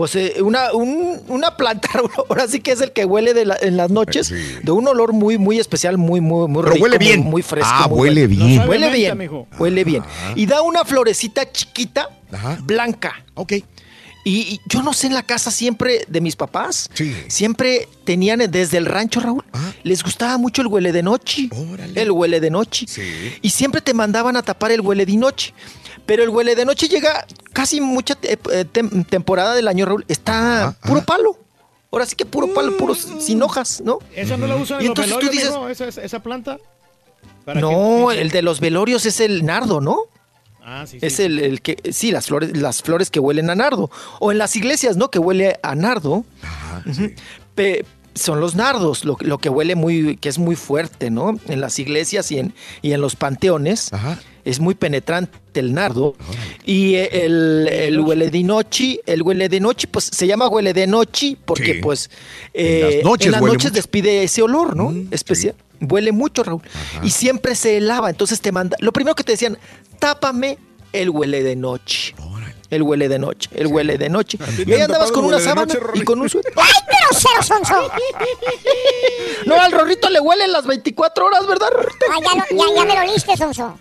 Pues 0.00 0.16
eh, 0.16 0.36
una, 0.42 0.72
un- 0.72 1.20
una 1.28 1.58
planta, 1.58 1.86
Raúl, 1.92 2.10
ahora 2.30 2.48
sí 2.48 2.60
que 2.60 2.72
es 2.72 2.80
el 2.80 2.92
que 2.92 3.04
huele 3.04 3.34
de 3.34 3.44
la- 3.44 3.58
en 3.60 3.76
las 3.76 3.90
noches, 3.90 4.30
de 4.62 4.72
un 4.72 4.88
olor 4.88 5.12
muy, 5.12 5.36
muy 5.36 5.58
especial, 5.58 5.98
muy, 5.98 6.22
muy, 6.22 6.48
muy 6.48 6.62
Pero 6.62 6.72
rico, 6.72 6.84
huele 6.84 6.96
muy- 6.96 7.06
bien. 7.06 7.20
Muy, 7.20 7.42
fresco. 7.42 7.68
Ah, 7.70 7.86
muy 7.86 7.98
huele 8.00 8.26
bueno. 8.26 8.44
bien. 8.46 8.56
No 8.56 8.62
sabe 8.62 8.68
Huele 8.70 8.90
bien, 8.96 9.46
huele 9.58 9.84
bien. 9.84 10.02
Y 10.36 10.46
da 10.46 10.62
una 10.62 10.86
florecita 10.86 11.52
chiquita, 11.52 12.08
blanca. 12.62 13.22
Ok. 13.34 13.52
Y, 13.52 14.32
y 14.40 14.60
yo 14.66 14.82
no 14.82 14.92
sé, 14.94 15.06
en 15.06 15.14
la 15.14 15.22
casa 15.22 15.50
siempre 15.50 16.06
de 16.08 16.20
mis 16.22 16.34
papás, 16.36 16.88
Sí. 16.94 17.14
siempre 17.28 17.86
tenían 18.04 18.38
desde 18.50 18.78
el 18.78 18.86
rancho, 18.86 19.20
Raúl, 19.20 19.44
les 19.82 20.02
gustaba 20.02 20.38
mucho 20.38 20.62
el 20.62 20.68
huele 20.68 20.92
de 20.92 21.02
noche. 21.02 21.50
El 21.94 22.10
huele 22.10 22.40
de 22.40 22.50
noche. 22.50 22.86
Y 23.42 23.50
siempre 23.50 23.82
te 23.82 23.92
mandaban 23.92 24.36
a 24.36 24.42
tapar 24.42 24.72
el 24.72 24.80
huele 24.80 25.04
de 25.04 25.16
noche. 25.16 25.52
Pero 26.10 26.24
el 26.24 26.28
huele 26.30 26.56
de 26.56 26.64
noche 26.64 26.88
llega 26.88 27.24
casi 27.52 27.80
mucha 27.80 28.16
te- 28.16 28.32
eh, 28.32 28.64
tem- 28.72 29.06
temporada 29.06 29.54
del 29.54 29.68
año, 29.68 29.86
Raúl. 29.86 30.04
Está 30.08 30.76
puro 30.84 31.02
palo. 31.04 31.38
Ahora 31.92 32.04
sí 32.04 32.16
que 32.16 32.26
puro 32.26 32.52
palo, 32.52 32.76
puro 32.76 32.96
sin 32.96 33.40
hojas, 33.42 33.80
¿no? 33.84 34.00
¿Esa 34.16 34.36
no 34.36 34.48
la 34.48 34.56
usan 34.56 34.80
Y 34.82 34.86
en 34.86 34.88
los 34.88 34.98
entonces 34.98 35.12
tú 35.12 35.26
velorios, 35.28 35.32
dices? 35.44 35.70
¿Esa, 35.70 35.86
esa, 35.88 36.02
esa 36.02 36.18
planta? 36.20 36.58
¿Para 37.44 37.60
no, 37.60 38.10
el 38.10 38.30
de 38.30 38.42
los 38.42 38.58
velorios 38.58 39.06
es 39.06 39.20
el 39.20 39.44
nardo, 39.46 39.80
¿no? 39.80 39.98
Ah, 40.64 40.84
sí, 40.84 40.98
sí. 40.98 41.06
Es 41.06 41.20
el, 41.20 41.38
el 41.38 41.62
que, 41.62 41.76
sí, 41.92 42.10
las 42.10 42.26
flores, 42.26 42.56
las 42.56 42.82
flores 42.82 43.08
que 43.08 43.20
huelen 43.20 43.48
a 43.48 43.54
nardo. 43.54 43.88
O 44.18 44.32
en 44.32 44.38
las 44.38 44.56
iglesias, 44.56 44.96
¿no? 44.96 45.12
Que 45.12 45.20
huele 45.20 45.60
a 45.62 45.76
nardo. 45.76 46.24
Pe- 47.54 47.84
son 48.14 48.40
los 48.40 48.56
nardos, 48.56 49.04
lo, 49.04 49.16
lo 49.20 49.38
que 49.38 49.48
huele 49.48 49.76
muy, 49.76 50.16
que 50.16 50.28
es 50.28 50.38
muy 50.38 50.56
fuerte, 50.56 51.10
¿no? 51.10 51.38
En 51.46 51.60
las 51.60 51.78
iglesias 51.78 52.30
y 52.32 52.40
en, 52.40 52.52
y 52.82 52.92
en 52.92 53.00
los 53.00 53.14
panteones. 53.14 53.90
Es 54.50 54.60
muy 54.60 54.74
penetrante 54.74 55.38
el 55.54 55.72
nardo. 55.72 56.14
Y 56.64 56.94
eh, 56.96 57.24
el, 57.24 57.68
el 57.70 58.00
huele 58.00 58.30
de 58.30 58.42
noche, 58.42 59.00
el 59.06 59.22
huele 59.22 59.48
de 59.48 59.60
noche, 59.60 59.86
pues 59.88 60.04
se 60.12 60.26
llama 60.26 60.48
huele 60.48 60.72
de 60.72 60.86
noche 60.86 61.36
porque 61.44 61.74
Sí. 61.74 61.80
pues 61.80 62.10
En 62.52 62.66
eh, 62.66 62.80
las 62.96 63.04
noches 63.04 63.26
en 63.26 63.32
las 63.32 63.42
noches 63.42 63.72
despide 63.72 64.22
ese 64.22 64.42
olor, 64.42 64.76
¿no? 64.76 64.94
Especial. 65.10 65.54
Huele 65.80 66.12
mucho, 66.12 66.42
Raúl. 66.42 66.62
Y 67.02 67.10
siempre 67.10 67.54
se 67.54 67.80
lava. 67.80 68.10
Entonces 68.10 68.40
te 68.40 68.52
manda. 68.52 68.76
Lo 68.80 68.92
primero 68.92 69.14
que 69.14 69.24
te 69.24 69.32
decían, 69.32 69.56
tápame 69.98 70.58
el 70.92 71.10
huele 71.10 71.42
de 71.42 71.56
noche. 71.56 72.14
El 72.70 72.82
huele 72.82 73.08
de 73.08 73.18
noche, 73.18 73.50
el 73.52 73.66
huele 73.66 73.98
de 73.98 74.08
noche. 74.08 74.38
Y 74.64 74.72
ahí 74.72 74.80
andabas 74.82 75.10
con 75.10 75.24
el 75.24 75.28
una 75.30 75.36
huele 75.38 75.48
de 75.48 75.50
sábana 75.50 75.74
noche, 75.74 75.86
y 75.94 76.02
con 76.04 76.20
un 76.20 76.28
suéter. 76.28 76.52
¡Ay, 76.56 76.72
pero! 76.86 77.90
No, 79.46 79.60
al 79.60 79.72
Rorrito 79.72 80.08
le 80.10 80.20
huelen 80.20 80.52
las 80.52 80.66
24 80.66 81.26
horas, 81.26 81.46
¿verdad, 81.48 81.66
Rorrito? 81.72 82.06
Ah, 82.12 82.18
ya, 82.22 82.34
lo- 82.54 82.56
ya, 82.68 82.74
ya 82.76 82.84
me 82.84 82.94
lo 83.06 83.12
liste, 83.12 83.36
sonso. 83.36 83.78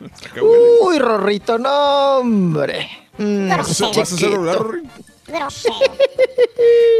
Uy, 0.82 0.98
Rorrito, 0.98 1.58
no, 1.58 2.18
hombre. 2.18 2.88
Mm, 3.18 3.48
¿Vas 3.48 3.80
a 3.80 3.86
hacer-? 3.86 4.30
Grosero. 4.30 4.72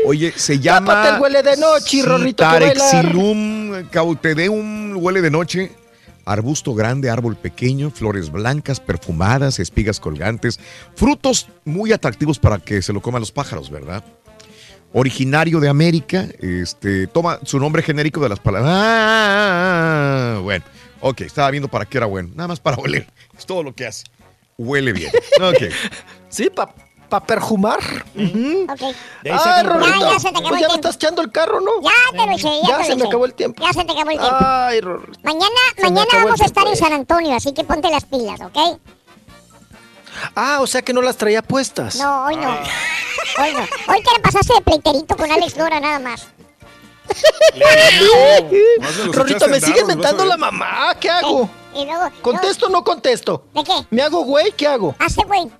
Oye, 0.06 0.32
se 0.36 0.58
llama. 0.58 0.92
Tápate 0.92 1.14
el 1.14 1.22
huele 1.22 1.42
de 1.42 1.56
noche, 1.56 2.02
Rorrito. 2.02 2.42
Tarexilum 2.42 3.88
cautedeum 3.90 4.96
huele 4.96 5.22
de 5.22 5.30
noche. 5.30 5.72
Arbusto 6.24 6.74
grande, 6.74 7.08
árbol 7.08 7.36
pequeño, 7.36 7.90
flores 7.90 8.30
blancas, 8.30 8.80
perfumadas, 8.80 9.58
espigas 9.58 9.98
colgantes, 9.98 10.60
frutos 10.94 11.48
muy 11.64 11.90
atractivos 11.92 12.38
para 12.38 12.58
que 12.58 12.82
se 12.82 12.92
lo 12.92 13.00
coman 13.00 13.20
los 13.20 13.32
pájaros, 13.32 13.70
¿verdad? 13.70 14.04
Originario 14.92 15.58
de 15.58 15.70
América, 15.70 16.26
este, 16.40 17.06
toma 17.06 17.40
su 17.44 17.58
nombre 17.58 17.82
genérico 17.82 18.20
de 18.20 18.28
las 18.28 18.40
palabras. 18.40 18.70
Ah, 18.74 20.40
bueno, 20.42 20.66
ok, 21.00 21.20
estaba 21.22 21.50
viendo 21.50 21.68
para 21.68 21.84
qué 21.86 21.98
era 21.98 22.06
bueno, 22.06 22.30
nada 22.34 22.48
más 22.48 22.60
para 22.60 22.76
oler, 22.82 23.06
es 23.36 23.46
todo 23.46 23.62
lo 23.62 23.74
que 23.74 23.86
hace. 23.86 24.04
Huele 24.56 24.92
bien. 24.92 25.12
Ok. 25.40 25.62
Sí, 26.30 26.50
para 26.50 26.74
pa 27.08 27.20
perjumar. 27.24 27.78
Ok. 27.78 28.94
Sacan 29.24 29.32
Ah, 29.32 29.62
los 29.62 30.00
ya, 30.12 30.18
se 30.18 30.30
te 30.30 30.38
acabó 30.38 30.48
Pues 30.50 30.60
el 30.60 30.60
ya 30.60 30.68
me 30.68 30.74
estás 30.74 30.96
echando 30.96 31.22
el 31.22 31.32
carro, 31.32 31.60
¿no? 31.62 31.70
Ya 31.82 31.90
te 32.12 32.26
lo 32.26 32.32
eché, 32.32 32.60
ya, 32.62 32.68
Ya 32.68 32.78
te 32.78 32.84
se 32.84 32.90
lo 32.90 32.96
me 32.98 33.06
acabó 33.06 33.24
el 33.24 33.32
tiempo. 33.32 33.62
Ya 33.64 33.72
se 33.72 33.82
te 33.86 33.92
acabó 33.92 34.10
el 34.10 34.18
tiempo. 34.18 34.36
Ay, 34.40 34.80
Rorrito. 34.82 35.18
Mañana, 35.22 35.54
Se 35.74 35.82
mañana 35.84 36.06
vamos 36.12 36.40
a 36.42 36.44
estar 36.44 36.66
en 36.66 36.76
San 36.76 36.92
Antonio, 36.92 37.34
así 37.34 37.54
que 37.54 37.64
ponte 37.64 37.88
las 37.90 38.04
pilas, 38.04 38.40
¿ok? 38.42 38.78
Ah, 40.34 40.58
o 40.60 40.66
sea 40.66 40.82
que 40.82 40.92
no 40.92 41.00
las 41.00 41.16
traía 41.16 41.40
puestas. 41.40 41.96
No, 41.96 42.24
hoy 42.26 42.36
no. 42.36 42.50
Hoy 42.50 43.52
no. 43.54 43.60
Hoy 43.92 44.02
te 44.02 44.12
la 44.12 44.18
pasaste 44.22 44.52
de 44.54 44.60
pleiterito 44.60 45.16
con 45.16 45.30
Alex 45.32 45.56
Lora 45.56 45.80
nada 45.80 45.98
más. 46.00 46.28
Rorrito, 49.12 49.48
me 49.48 49.60
sigue 49.60 49.84
mentando 49.84 50.24
la 50.24 50.36
mamá. 50.36 50.94
¿Qué 51.00 51.10
hago? 51.10 51.48
Luego. 51.74 52.08
¿Contesto 52.22 52.66
o 52.66 52.70
no 52.70 52.82
contesto? 52.82 53.44
¿De 53.54 53.62
qué? 53.62 53.72
¿Me 53.90 54.02
hago 54.02 54.24
güey? 54.24 54.52
¿Qué 54.52 54.66
hago? 54.66 54.94
Hazte 54.98 55.22
güey. 55.26 55.50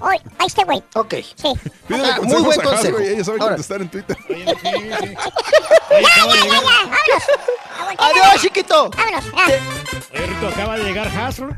Hoy, 0.00 0.16
hazte 0.38 0.64
güey. 0.64 0.82
Ok. 0.94 1.14
Sí. 1.34 1.52
Ah, 1.90 2.18
muy 2.22 2.42
buen 2.42 2.60
consejo. 2.60 2.98
ella 2.98 3.24
sabe 3.24 3.38
Ahora. 3.40 3.54
contestar 3.54 3.80
en 3.80 3.88
Twitter. 3.88 4.16
Adiós, 7.98 8.42
chiquito. 8.42 8.90
Vámonos. 8.90 9.24
Oye, 10.12 10.26
Rito, 10.26 10.48
acaba 10.48 10.76
de 10.76 10.84
llegar 10.84 11.08
Hasbro. 11.08 11.54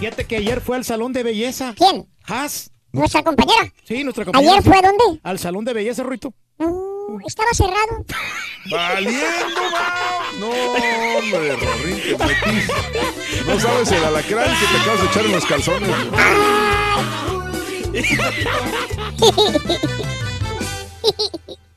Fíjate 0.00 0.26
que 0.26 0.36
ayer 0.36 0.60
fue 0.60 0.76
al 0.76 0.84
salón 0.84 1.12
de 1.12 1.22
belleza. 1.22 1.74
¿Quién? 1.76 2.08
Has. 2.26 2.70
¿Nuestra 2.92 3.22
compañera? 3.22 3.72
Sí, 3.84 4.02
nuestra 4.02 4.24
compañera. 4.24 4.52
¿Ayer 4.54 4.64
fue 4.64 4.78
a 4.78 4.82
dónde? 4.82 5.20
Al 5.22 5.38
salón 5.38 5.64
de 5.64 5.72
belleza, 5.74 6.02
Ruito. 6.02 6.32
Uh, 6.58 6.87
estaba 7.26 7.50
cerrado. 7.52 8.04
¡Valiendo! 8.70 9.18
No, 10.38 10.50
hombre, 10.50 11.56
Rorrito, 11.56 12.18
metís. 12.18 12.68
No 13.44 13.58
sabes 13.58 13.90
el 13.90 14.04
alacrán 14.04 14.56
que 14.60 14.66
te 14.66 14.76
acabas 14.80 15.00
de 15.00 15.06
echar 15.06 15.24
en 15.24 15.32
los 15.32 15.44
calzones. 15.46 15.88
¿No 15.88 15.94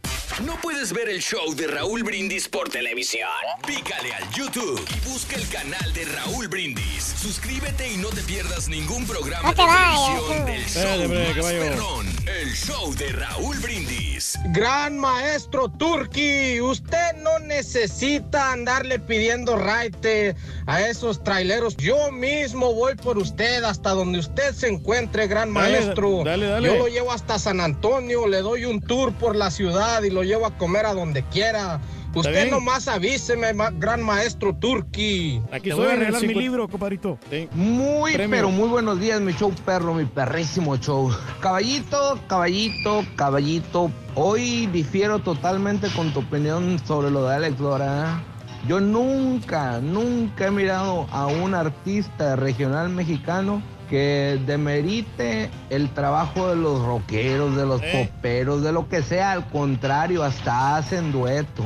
puedes 0.62 0.94
ver 0.94 1.10
el 1.10 1.22
show 1.22 1.54
de 1.56 1.68
Raúl 1.68 2.04
Brindis 2.04 2.48
por 2.48 2.70
televisión? 2.70 3.30
Pícale 3.66 4.14
al 4.14 4.30
YouTube 4.32 4.84
y 4.90 5.10
busca 5.10 5.36
el 5.36 5.48
canal 5.50 5.94
de 5.94 6.06
Raúl 6.06 6.48
Brindis. 6.48 7.16
Suscríbete 7.22 7.92
y 7.94 7.98
no 7.98 8.10
te 8.10 8.22
pierdas 8.22 8.68
ningún 8.68 9.06
programa 9.06 9.50
No 9.50 9.56
te 9.56 9.62
de 9.62 9.68
televisión 9.68 10.46
del 10.46 10.62
Espérate, 10.64 10.98
show 10.98 11.06
hombre, 11.06 11.42
más 11.42 11.52
perrón, 11.54 12.08
el 12.28 12.54
show 12.56 12.96
de 12.96 13.12
Raúl 13.12 13.58
Brindis. 13.60 14.40
Gran 14.50 14.98
maestro 14.98 15.70
Turki, 15.70 16.60
usted 16.62 17.16
no 17.22 17.40
necesita 17.40 18.52
andarle 18.52 19.00
pidiendo 19.00 19.56
raite 19.58 20.36
a 20.66 20.82
esos 20.88 21.24
traileros. 21.24 21.78
Yo 21.78 22.12
mismo 22.12 22.74
voy 22.74 22.96
por 22.96 23.18
usted 23.18 23.64
hasta 23.64 23.92
donde 23.92 24.20
usted 24.20 24.54
se 24.54 24.68
encuentre, 24.68 25.28
gran 25.28 25.54
Dale, 25.54 25.80
maestro. 25.82 26.24
dale, 26.24 26.48
dale. 26.48 26.68
Yo 26.68 26.76
lo 26.78 26.88
llevo 26.88 27.12
hasta 27.12 27.38
San 27.38 27.62
Antonio, 27.62 28.28
le 28.28 28.42
doy 28.42 28.66
un 28.66 28.82
tour 28.82 29.14
por 29.14 29.36
la 29.36 29.52
ciudad 29.52 30.02
y 30.04 30.10
lo 30.10 30.24
llevo 30.24 30.31
a 30.40 30.58
comer 30.58 30.86
a 30.86 30.94
donde 30.94 31.24
quiera. 31.24 31.80
Usted 32.14 32.52
nomás 32.52 32.88
avíseme, 32.90 33.54
ma- 33.54 33.70
gran 33.72 34.02
maestro 34.04 34.54
Turki. 34.54 35.42
Aquí 35.52 35.70
Te 35.70 35.76
voy 35.76 35.88
a 35.88 35.96
regalar 35.96 36.22
mi 36.24 36.34
libro, 36.34 36.68
compadrito. 36.68 37.18
Muy, 37.54 38.14
Premio. 38.14 38.36
pero 38.38 38.50
muy 38.52 38.68
buenos 38.68 39.00
días, 39.00 39.22
mi 39.22 39.32
show 39.34 39.54
perro, 39.66 39.94
mi 39.94 40.04
perrísimo 40.06 40.76
show. 40.78 41.10
Caballito, 41.40 42.20
caballito, 42.28 43.06
caballito. 43.16 43.92
Hoy 44.16 44.68
difiero 44.68 45.20
totalmente 45.20 45.88
con 45.96 46.12
tu 46.14 46.20
opinión 46.20 46.80
sobre 46.86 47.10
lo 47.12 47.28
de 47.30 47.36
Alex 47.36 47.60
Lora. 47.62 48.22
Yo 48.68 48.80
nunca, 48.82 49.80
nunca 49.80 50.48
he 50.48 50.52
mirado 50.52 51.08
a 51.12 51.28
un 51.28 51.56
artista 51.56 52.36
regional 52.36 52.90
mexicano 52.90 53.62
que 53.92 54.40
demerite 54.46 55.50
el 55.70 55.90
trabajo 55.90 56.48
de 56.48 56.56
los 56.56 56.82
rockeros, 56.82 57.58
de 57.58 57.66
los 57.66 57.82
poperos, 57.82 58.64
de 58.64 58.72
lo 58.72 58.88
que 58.88 59.02
sea. 59.04 59.34
Al 59.34 59.46
contrario, 59.50 60.24
hasta 60.24 60.78
hacen 60.78 61.12
duetos. 61.12 61.66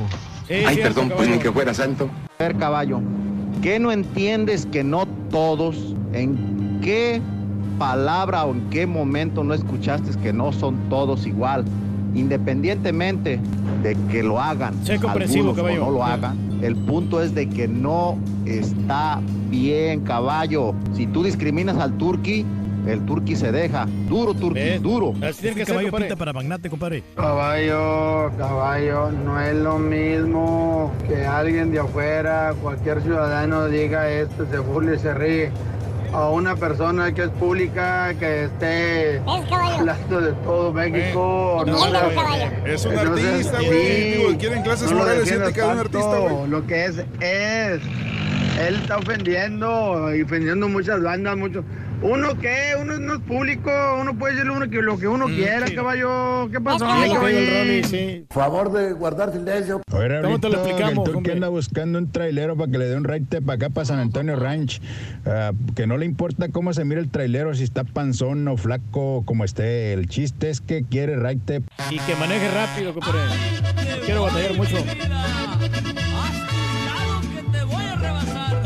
Ay, 0.50 0.76
perdón, 0.78 1.12
pues 1.16 1.28
ni 1.28 1.38
que 1.38 1.52
fuera 1.52 1.72
santo. 1.72 2.10
A 2.40 2.42
ver, 2.42 2.56
caballo, 2.56 3.00
¿qué 3.62 3.78
no 3.78 3.92
entiendes 3.92 4.66
que 4.66 4.82
no 4.82 5.06
todos, 5.30 5.94
en 6.12 6.80
qué 6.82 7.22
palabra 7.78 8.44
o 8.44 8.52
en 8.52 8.70
qué 8.70 8.88
momento 8.88 9.44
no 9.44 9.54
escuchaste 9.54 10.10
que 10.20 10.32
no 10.32 10.52
son 10.52 10.88
todos 10.88 11.28
igual? 11.28 11.64
Independientemente 12.16 13.38
de 13.82 13.96
que 14.10 14.22
lo 14.22 14.40
hagan, 14.40 14.74
algunos 14.88 15.52
o 15.52 15.54
caballo. 15.54 15.84
no 15.84 15.90
lo 15.90 16.02
hagan, 16.02 16.58
el 16.62 16.74
punto 16.74 17.22
es 17.22 17.34
de 17.34 17.48
que 17.48 17.68
no 17.68 18.18
está 18.46 19.20
bien, 19.50 20.00
caballo. 20.00 20.74
Si 20.94 21.06
tú 21.06 21.22
discriminas 21.22 21.76
al 21.76 21.96
turqui, 21.98 22.44
el 22.86 23.04
turqui 23.04 23.36
se 23.36 23.52
deja. 23.52 23.86
Duro, 24.08 24.32
turqui, 24.32 24.78
duro. 24.80 25.12
Así 25.22 25.42
tiene 25.42 25.56
que 25.56 25.66
ser, 25.66 25.74
caballo 25.74 25.92
pinta 25.92 26.16
para 26.16 26.32
magnate, 26.32 26.70
compadre. 26.70 27.02
Caballo, 27.16 28.30
caballo, 28.38 29.10
no 29.10 29.40
es 29.40 29.54
lo 29.54 29.78
mismo 29.78 30.92
que 31.08 31.26
alguien 31.26 31.70
de 31.70 31.80
afuera, 31.80 32.54
cualquier 32.62 33.02
ciudadano 33.02 33.66
diga 33.66 34.08
esto, 34.08 34.46
se 34.50 34.58
burle 34.58 34.96
y 34.96 34.98
se 34.98 35.14
ríe. 35.14 35.50
A 36.12 36.28
una 36.30 36.56
persona 36.56 37.12
que 37.12 37.24
es 37.24 37.30
pública, 37.30 38.14
que 38.18 38.44
esté 38.44 39.20
hablando 39.26 40.20
de 40.20 40.32
todo 40.44 40.72
México. 40.72 41.64
no, 41.66 41.72
no, 41.72 41.90
no, 41.90 42.10
sé. 42.10 42.72
es 42.72 42.84
un 42.84 42.92
Entonces, 42.92 43.26
artista, 43.26 43.58
güey. 43.58 44.30
sí, 44.30 44.36
quieren 44.38 44.62
clases 44.62 44.92
morales 44.92 45.16
y 45.16 45.20
defiendas 45.20 45.48
ética 45.50 45.66
de 45.66 45.72
un 45.72 45.78
artista, 45.78 46.18
güey. 46.18 46.48
Lo 46.48 46.66
que 46.66 46.84
es, 46.86 46.96
es. 47.20 47.80
Él 48.58 48.76
está 48.76 48.96
ofendiendo 48.98 50.14
y 50.14 50.22
ofendiendo 50.22 50.68
muchas 50.68 51.02
bandas, 51.02 51.36
muchos. 51.36 51.64
¿Uno 52.02 52.38
qué? 52.38 52.74
Uno 52.78 52.98
no 52.98 53.14
es 53.14 53.20
público, 53.20 53.70
uno 53.98 54.16
puede 54.18 54.34
decirle 54.34 54.52
uno 54.54 54.68
que 54.68 54.82
lo 54.82 54.98
que 54.98 55.08
uno 55.08 55.26
quiera, 55.26 55.66
caballo. 55.74 56.48
¿Qué 56.50 56.60
pasó? 56.60 56.86
Sí, 56.86 57.12
caballo? 57.12 57.38
Rolly, 57.38 57.84
sí. 57.84 58.26
Favor 58.30 58.70
de 58.72 58.92
guardar 58.92 59.32
silencio. 59.32 59.80
Oye, 59.92 60.20
¿Cómo 60.22 60.38
te 60.38 60.48
lo 60.50 60.56
explicamos, 60.56 60.92
que 60.92 60.98
el 60.98 61.04
turqui 61.04 61.16
hombre? 61.16 61.32
anda 61.32 61.48
buscando 61.48 61.98
un 61.98 62.12
trailero 62.12 62.54
para 62.56 62.70
que 62.70 62.78
le 62.78 62.84
dé 62.86 62.96
un 62.96 63.04
raite 63.04 63.40
para 63.40 63.56
acá, 63.56 63.70
para 63.70 63.86
San 63.86 63.98
Antonio 63.98 64.36
Ranch. 64.36 64.80
Ah, 65.24 65.52
que 65.74 65.86
no 65.86 65.96
le 65.96 66.04
importa 66.04 66.50
cómo 66.50 66.74
se 66.74 66.84
mira 66.84 67.00
el 67.00 67.10
trailero, 67.10 67.54
si 67.54 67.64
está 67.64 67.84
panzón 67.84 68.46
o 68.46 68.56
flaco, 68.58 69.22
como 69.24 69.44
esté. 69.44 69.94
El 69.94 70.06
chiste 70.06 70.50
es 70.50 70.60
que 70.60 70.82
quiere 70.84 71.16
raite. 71.16 71.62
Y 71.90 71.98
que 72.00 72.14
maneje 72.16 72.50
rápido, 72.50 72.92
compadre. 72.92 73.20
No 73.90 74.04
quiero 74.04 74.22
batallar 74.22 74.54
mucho. 74.54 74.76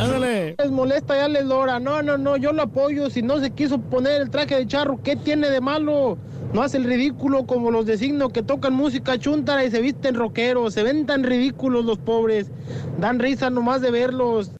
Ándale. 0.00 0.54
Les 0.58 0.70
molesta 0.70 1.16
ya 1.16 1.28
les 1.28 1.44
Lora. 1.44 1.78
No, 1.78 2.02
no, 2.02 2.16
no, 2.16 2.36
yo 2.36 2.52
lo 2.52 2.62
apoyo. 2.62 3.10
Si 3.10 3.22
no 3.22 3.38
se 3.38 3.50
quiso 3.50 3.78
poner 3.80 4.22
el 4.22 4.30
traje 4.30 4.56
de 4.56 4.66
charro, 4.66 5.00
¿qué 5.02 5.16
tiene 5.16 5.50
de 5.50 5.60
malo? 5.60 6.16
No 6.52 6.62
hace 6.62 6.78
el 6.78 6.84
ridículo 6.84 7.46
como 7.46 7.70
los 7.70 7.86
de 7.86 7.96
signo 7.96 8.30
que 8.30 8.42
tocan 8.42 8.72
música 8.72 9.18
chuntara 9.18 9.64
y 9.64 9.70
se 9.70 9.80
visten 9.80 10.14
rockeros. 10.14 10.74
Se 10.74 10.82
ven 10.82 11.06
tan 11.06 11.22
ridículos 11.22 11.84
los 11.84 11.98
pobres. 11.98 12.50
Dan 12.98 13.18
risa 13.18 13.50
nomás 13.50 13.80
de 13.82 13.90
verlos. 13.90 14.52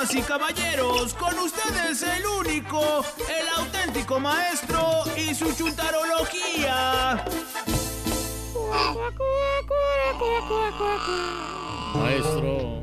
Damas 0.00 0.14
y 0.14 0.22
caballeros, 0.22 1.12
con 1.12 1.38
ustedes 1.40 2.02
el 2.02 2.24
único, 2.24 3.04
el 3.28 3.48
auténtico 3.58 4.18
maestro 4.18 5.02
y 5.14 5.34
su 5.34 5.52
chuntarología. 5.52 7.22
Maestro. 11.94 12.80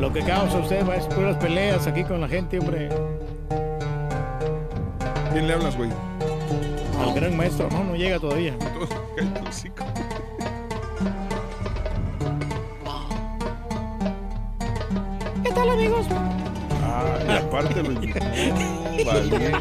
Lo 0.00 0.12
que 0.12 0.24
causa 0.24 0.58
usted, 0.58 0.82
maestro, 0.84 1.14
puras 1.14 1.36
peleas 1.36 1.86
aquí 1.86 2.02
con 2.02 2.20
la 2.20 2.26
gente, 2.26 2.58
hombre. 2.58 2.88
¿Quién 5.32 5.46
le 5.46 5.54
hablas, 5.54 5.76
güey? 5.76 5.90
Al 6.98 7.14
gran 7.14 7.36
maestro, 7.36 7.68
no, 7.70 7.84
no 7.84 7.94
llega 7.94 8.18
todavía. 8.18 8.56
¿Qué 15.46 15.52
tal, 15.52 15.70
amigos? 15.70 16.06
Ah, 16.82 17.04
y 17.24 17.30
aparte 17.30 17.80
lo... 17.80 17.90
No, 17.90 18.00
vale. 19.04 19.52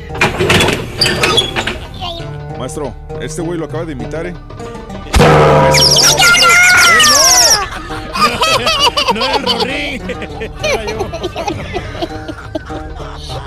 Maestro, 2.58 2.92
este 3.22 3.44
güey 3.44 3.60
lo 3.60 3.66
acaba 3.66 3.86
de 3.86 3.92
imitar, 3.92 4.26
¿eh? 4.26 4.34
no 9.14 9.26
el. 9.36 10.02
Era 10.64 10.86
yo. 10.86 11.08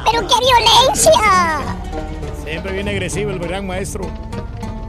¡Pero 0.04 0.28
qué 0.28 0.34
violencia! 0.38 1.20
Siempre 2.44 2.72
viene 2.72 2.92
agresivo 2.92 3.32
el 3.32 3.40
gran 3.40 3.66
maestro. 3.66 4.08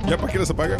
¿Ya 0.06 0.18
para 0.18 0.32
qué 0.32 0.38
les 0.38 0.52
apagan? 0.52 0.80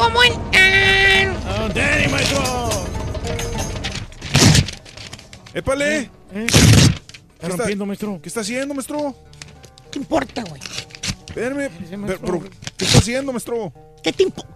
¿Cómo 0.00 0.22
están? 0.22 1.36
Oh, 1.46 1.68
Danny, 1.74 2.08
maestro. 2.08 2.70
¡Épale! 5.52 6.10
¿Eh? 6.32 6.46
¿Qué 7.38 7.48
rompiendo, 7.48 7.84
maestro? 7.84 8.18
¿Qué 8.22 8.28
está 8.30 8.40
haciendo, 8.40 8.72
maestro? 8.72 9.14
¿Qué 9.92 9.98
importa, 9.98 10.42
güey? 10.48 10.60
Espérame. 11.28 11.68
pero- 12.06 12.20
pero, 12.20 12.40
¿Qué 12.78 12.84
está 12.86 12.98
haciendo, 12.98 13.30
maestro? 13.32 13.72
¿Qué 14.02 14.12
te 14.14 14.24
impo- 14.24 14.46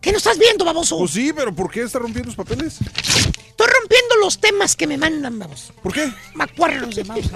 ¿Qué 0.00 0.10
no 0.10 0.18
estás 0.18 0.36
viendo, 0.36 0.64
baboso? 0.64 0.98
Pues 0.98 1.12
sí, 1.12 1.32
pero 1.32 1.54
¿por 1.54 1.70
qué 1.70 1.82
está 1.82 2.00
rompiendo 2.00 2.26
los 2.26 2.36
papeles? 2.36 2.78
Estoy 2.80 3.66
rompiendo 3.80 4.16
los 4.20 4.40
temas 4.40 4.74
que 4.74 4.88
me 4.88 4.96
mandan, 4.98 5.38
baboso. 5.38 5.72
¿Por 5.80 5.92
qué? 5.92 6.12
Macuarros 6.34 6.96
de 6.96 7.04
mouse. 7.04 7.30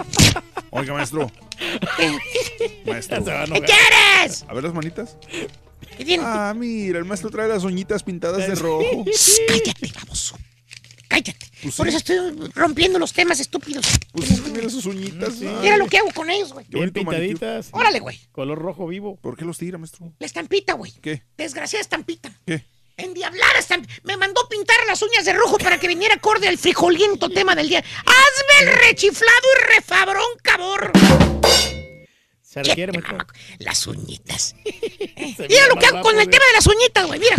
Oiga, 0.70 0.94
maestro. 0.94 1.30
Maestro. 2.86 3.24
¿Qué 3.24 3.62
quieres? 3.62 4.44
A 4.48 4.52
ver 4.52 4.64
las 4.64 4.74
manitas. 4.74 5.16
¿Qué 5.96 6.04
tiene? 6.04 6.22
Ah, 6.26 6.52
mira, 6.56 6.98
el 6.98 7.04
maestro 7.04 7.30
trae 7.30 7.48
las 7.48 7.64
uñitas 7.64 8.02
pintadas 8.02 8.46
de 8.46 8.54
rojo. 8.54 9.04
Shh, 9.06 9.38
Cállate, 9.48 9.92
baboso. 9.94 10.36
Cállate. 11.08 11.46
Pues 11.62 11.74
Por 11.76 11.86
sí. 11.86 11.96
eso 11.96 11.98
estoy 11.98 12.50
rompiendo 12.54 12.98
los 12.98 13.12
temas 13.12 13.40
estúpidos. 13.40 13.86
Pues 14.12 14.30
es 14.30 14.40
que 14.40 14.50
mira 14.50 14.68
sus 14.68 14.84
uñitas. 14.86 15.36
Mira 15.36 15.76
lo 15.78 15.86
que 15.86 15.98
hago 15.98 16.10
con 16.12 16.28
ellos, 16.30 16.52
güey. 16.52 16.66
Bien 16.68 16.80
bonito 16.92 17.02
manicure. 17.04 17.28
pintaditas. 17.28 17.68
Órale, 17.72 18.00
güey. 18.00 18.20
Color 18.32 18.58
rojo 18.58 18.86
vivo. 18.86 19.16
¿Por 19.16 19.36
qué 19.36 19.44
los 19.44 19.56
tira, 19.56 19.78
maestro? 19.78 20.12
La 20.18 20.26
estampita, 20.26 20.74
güey. 20.74 20.92
¿Qué? 21.00 21.22
Desgraciada 21.38 21.80
estampita. 21.80 22.30
¿Qué? 22.46 22.64
Endiablada 22.98 23.58
estampita. 23.58 23.94
Me 24.04 24.16
mandó 24.16 24.46
pintar 24.48 24.76
las 24.86 25.00
uñas 25.02 25.24
de 25.24 25.32
rojo 25.32 25.56
para 25.58 25.78
que 25.80 25.88
viniera 25.88 26.14
acorde 26.16 26.48
al 26.48 26.58
frijoliento 26.58 27.30
tema 27.30 27.54
del 27.54 27.68
día. 27.68 27.78
¡Hazme 27.80 28.70
el 28.70 28.76
rechiflado 28.78 29.48
y 29.54 29.74
refabrón, 29.76 30.24
cabor! 30.42 30.92
Se 32.56 32.62
requiere, 32.62 32.90
maestro. 32.92 33.18
Las 33.58 33.86
uñitas. 33.86 34.54
Mira 34.64 35.66
lo 35.68 35.76
que 35.76 35.86
hago 35.86 36.00
con 36.00 36.18
el 36.18 36.26
tema 36.26 36.44
de 36.46 36.52
las 36.54 36.66
uñitas, 36.66 37.06
güey. 37.06 37.20
Mira. 37.20 37.36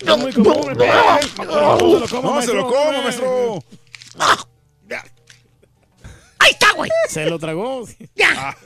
Es 0.00 0.16
muy 0.16 0.32
común. 0.32 0.76
No 0.76 0.86
se 1.26 1.42
lo 1.42 2.08
coma, 2.08 2.30
No 2.30 2.42
se 2.42 2.54
lo 2.54 2.62
maestro. 2.62 2.66
coma, 2.68 3.02
maestro. 3.02 3.64
Ahí 6.38 6.52
está, 6.52 6.72
güey. 6.76 6.92
Se 7.08 7.28
lo 7.28 7.40
tragó. 7.40 7.84
Ya. 8.14 8.56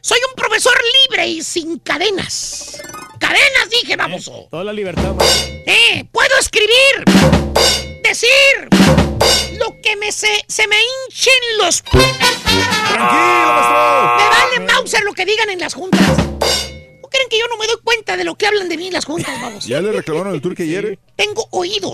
Soy 0.00 0.18
un 0.26 0.34
profesor 0.34 0.72
libre 1.10 1.28
y 1.28 1.42
sin 1.42 1.78
cadenas. 1.80 2.80
Cadenas, 3.18 3.68
dije, 3.70 3.96
vamos. 3.96 4.32
Toda 4.50 4.64
la 4.64 4.72
libertad, 4.72 5.12
maestro. 5.14 5.52
Eh, 5.66 6.06
puedo 6.10 6.38
escribir, 6.38 7.04
decir 8.02 9.09
lo 9.60 9.80
que 9.80 9.96
me 9.96 10.10
se, 10.12 10.28
se 10.48 10.66
me 10.66 10.76
hinchen 10.76 11.32
los. 11.58 11.82
Tranquilo, 11.82 13.52
maestro. 13.54 14.16
Me 14.16 14.28
vale 14.28 14.60
Mauser 14.72 15.02
lo 15.04 15.12
que 15.12 15.24
digan 15.24 15.50
en 15.50 15.58
las 15.60 15.74
juntas. 15.74 16.00
¿No 16.00 17.08
creen 17.08 17.28
que 17.28 17.38
yo 17.38 17.46
no 17.48 17.56
me 17.58 17.66
doy 17.66 17.76
cuenta 17.84 18.16
de 18.16 18.24
lo 18.24 18.34
que 18.36 18.46
hablan 18.46 18.68
de 18.68 18.76
mí 18.76 18.86
en 18.88 18.92
las 18.92 19.04
juntas, 19.04 19.40
vamos? 19.40 19.66
Ya 19.66 19.80
le 19.80 19.92
reclamaron 19.92 20.34
el 20.34 20.40
turque 20.40 20.62
ayer. 20.64 20.98
Tengo 21.16 21.46
oídos. 21.50 21.92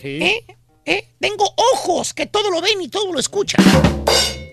Sí. 0.00 0.18
¿Eh? 0.22 0.44
¿Eh? 0.84 1.08
Tengo 1.20 1.52
ojos 1.74 2.14
que 2.14 2.26
todo 2.26 2.50
lo 2.50 2.60
ven 2.60 2.80
y 2.80 2.88
todo 2.88 3.12
lo 3.12 3.18
escuchan. 3.18 3.64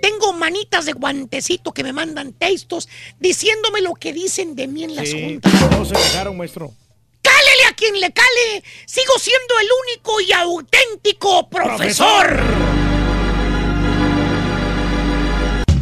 Tengo 0.01 0.33
manitas 0.33 0.85
de 0.85 0.93
guantecito 0.93 1.71
que 1.73 1.83
me 1.83 1.93
mandan 1.93 2.33
textos 2.33 2.89
diciéndome 3.19 3.81
lo 3.81 3.93
que 3.93 4.11
dicen 4.13 4.55
de 4.55 4.67
mí 4.67 4.83
en 4.83 4.95
las 4.95 5.07
Sí. 5.09 5.21
juntas. 5.23 5.51
Todos 5.69 5.87
se 5.89 5.93
quejaron, 5.95 6.35
maestro. 6.37 6.73
¡Cálele 7.43 7.65
a 7.69 7.73
quien 7.73 7.99
le 7.99 8.11
cale! 8.11 8.63
¡Sigo 8.85 9.19
siendo 9.19 9.59
el 9.59 9.67
único 9.85 10.21
y 10.21 10.31
auténtico 10.31 11.49
profesor! 11.49 12.39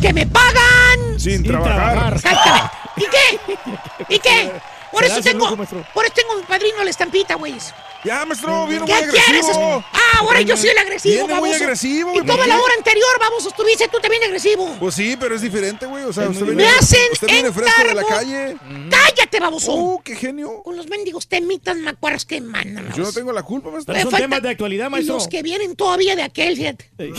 ¡Que 0.02 0.14
me 0.14 0.26
pagan! 0.26 1.20
Sin, 1.20 1.44
trabajar. 1.44 2.14
Exactamente. 2.16 2.72
¿Y 2.98 3.06
qué? 3.06 4.16
¿Y 4.16 4.20
qué? 4.20 4.52
Por 4.92 5.04
eso 5.04 5.22
tengo, 5.22 5.50
lujo, 5.50 5.66
por 5.94 6.06
eso 6.06 6.14
tengo 6.14 6.36
mi 6.36 6.44
padrino 6.44 6.84
la 6.84 6.90
estampita, 6.90 7.36
güey. 7.36 7.56
Ya, 8.04 8.26
maestro, 8.26 8.66
viene 8.68 8.82
muy 8.84 8.92
¿Qué 8.92 9.00
quieres? 9.08 9.46
agresivo. 9.46 9.86
Ah, 9.94 10.18
ahora 10.20 10.42
yo 10.42 10.58
soy 10.58 10.70
el 10.70 10.78
agresivo, 10.80 11.14
Viene 11.28 11.34
muy 11.36 11.50
baboso. 11.50 11.64
agresivo, 11.64 12.12
Y 12.16 12.22
toda 12.26 12.38
¿por 12.38 12.48
la 12.48 12.60
hora 12.60 12.74
anterior, 12.76 13.08
vamos, 13.20 13.46
estuviste 13.46 13.88
tú 13.90 14.00
también 14.00 14.24
agresivo. 14.24 14.76
Pues 14.80 14.96
sí, 14.96 15.16
pero 15.20 15.36
es 15.36 15.42
diferente, 15.42 15.86
güey. 15.86 16.04
O 16.06 16.12
sea, 16.12 16.28
usted 16.28 16.46
viene, 16.46 16.64
Me 16.64 16.70
hacen 16.70 17.00
usted 17.14 17.28
viene 17.28 17.52
fresco 17.52 17.84
de 17.88 17.94
la 17.94 18.04
calle. 18.04 18.58
¡Cállate, 18.90 19.40
baboso! 19.40 19.72
¡Oh, 19.74 20.02
qué 20.04 20.16
genio! 20.16 20.64
Con 20.64 20.76
los 20.78 20.88
mendigos 20.88 21.28
temitas 21.28 21.78
macuarros 21.78 22.26
que 22.26 22.42
mandan, 22.42 22.92
Yo 22.94 23.04
no 23.04 23.14
tengo 23.14 23.32
la 23.32 23.44
culpa, 23.44 23.70
maestro. 23.70 23.94
Pero 23.94 24.04
son 24.06 24.12
falta- 24.12 24.24
temas 24.26 24.42
de 24.42 24.50
actualidad, 24.50 24.88
Y 24.88 24.90
maestro. 24.90 25.14
los 25.16 25.28
que 25.28 25.44
vienen 25.44 25.76
todavía 25.76 26.16
de 26.16 26.24
aquel, 26.24 26.58
fíjate. 26.58 26.90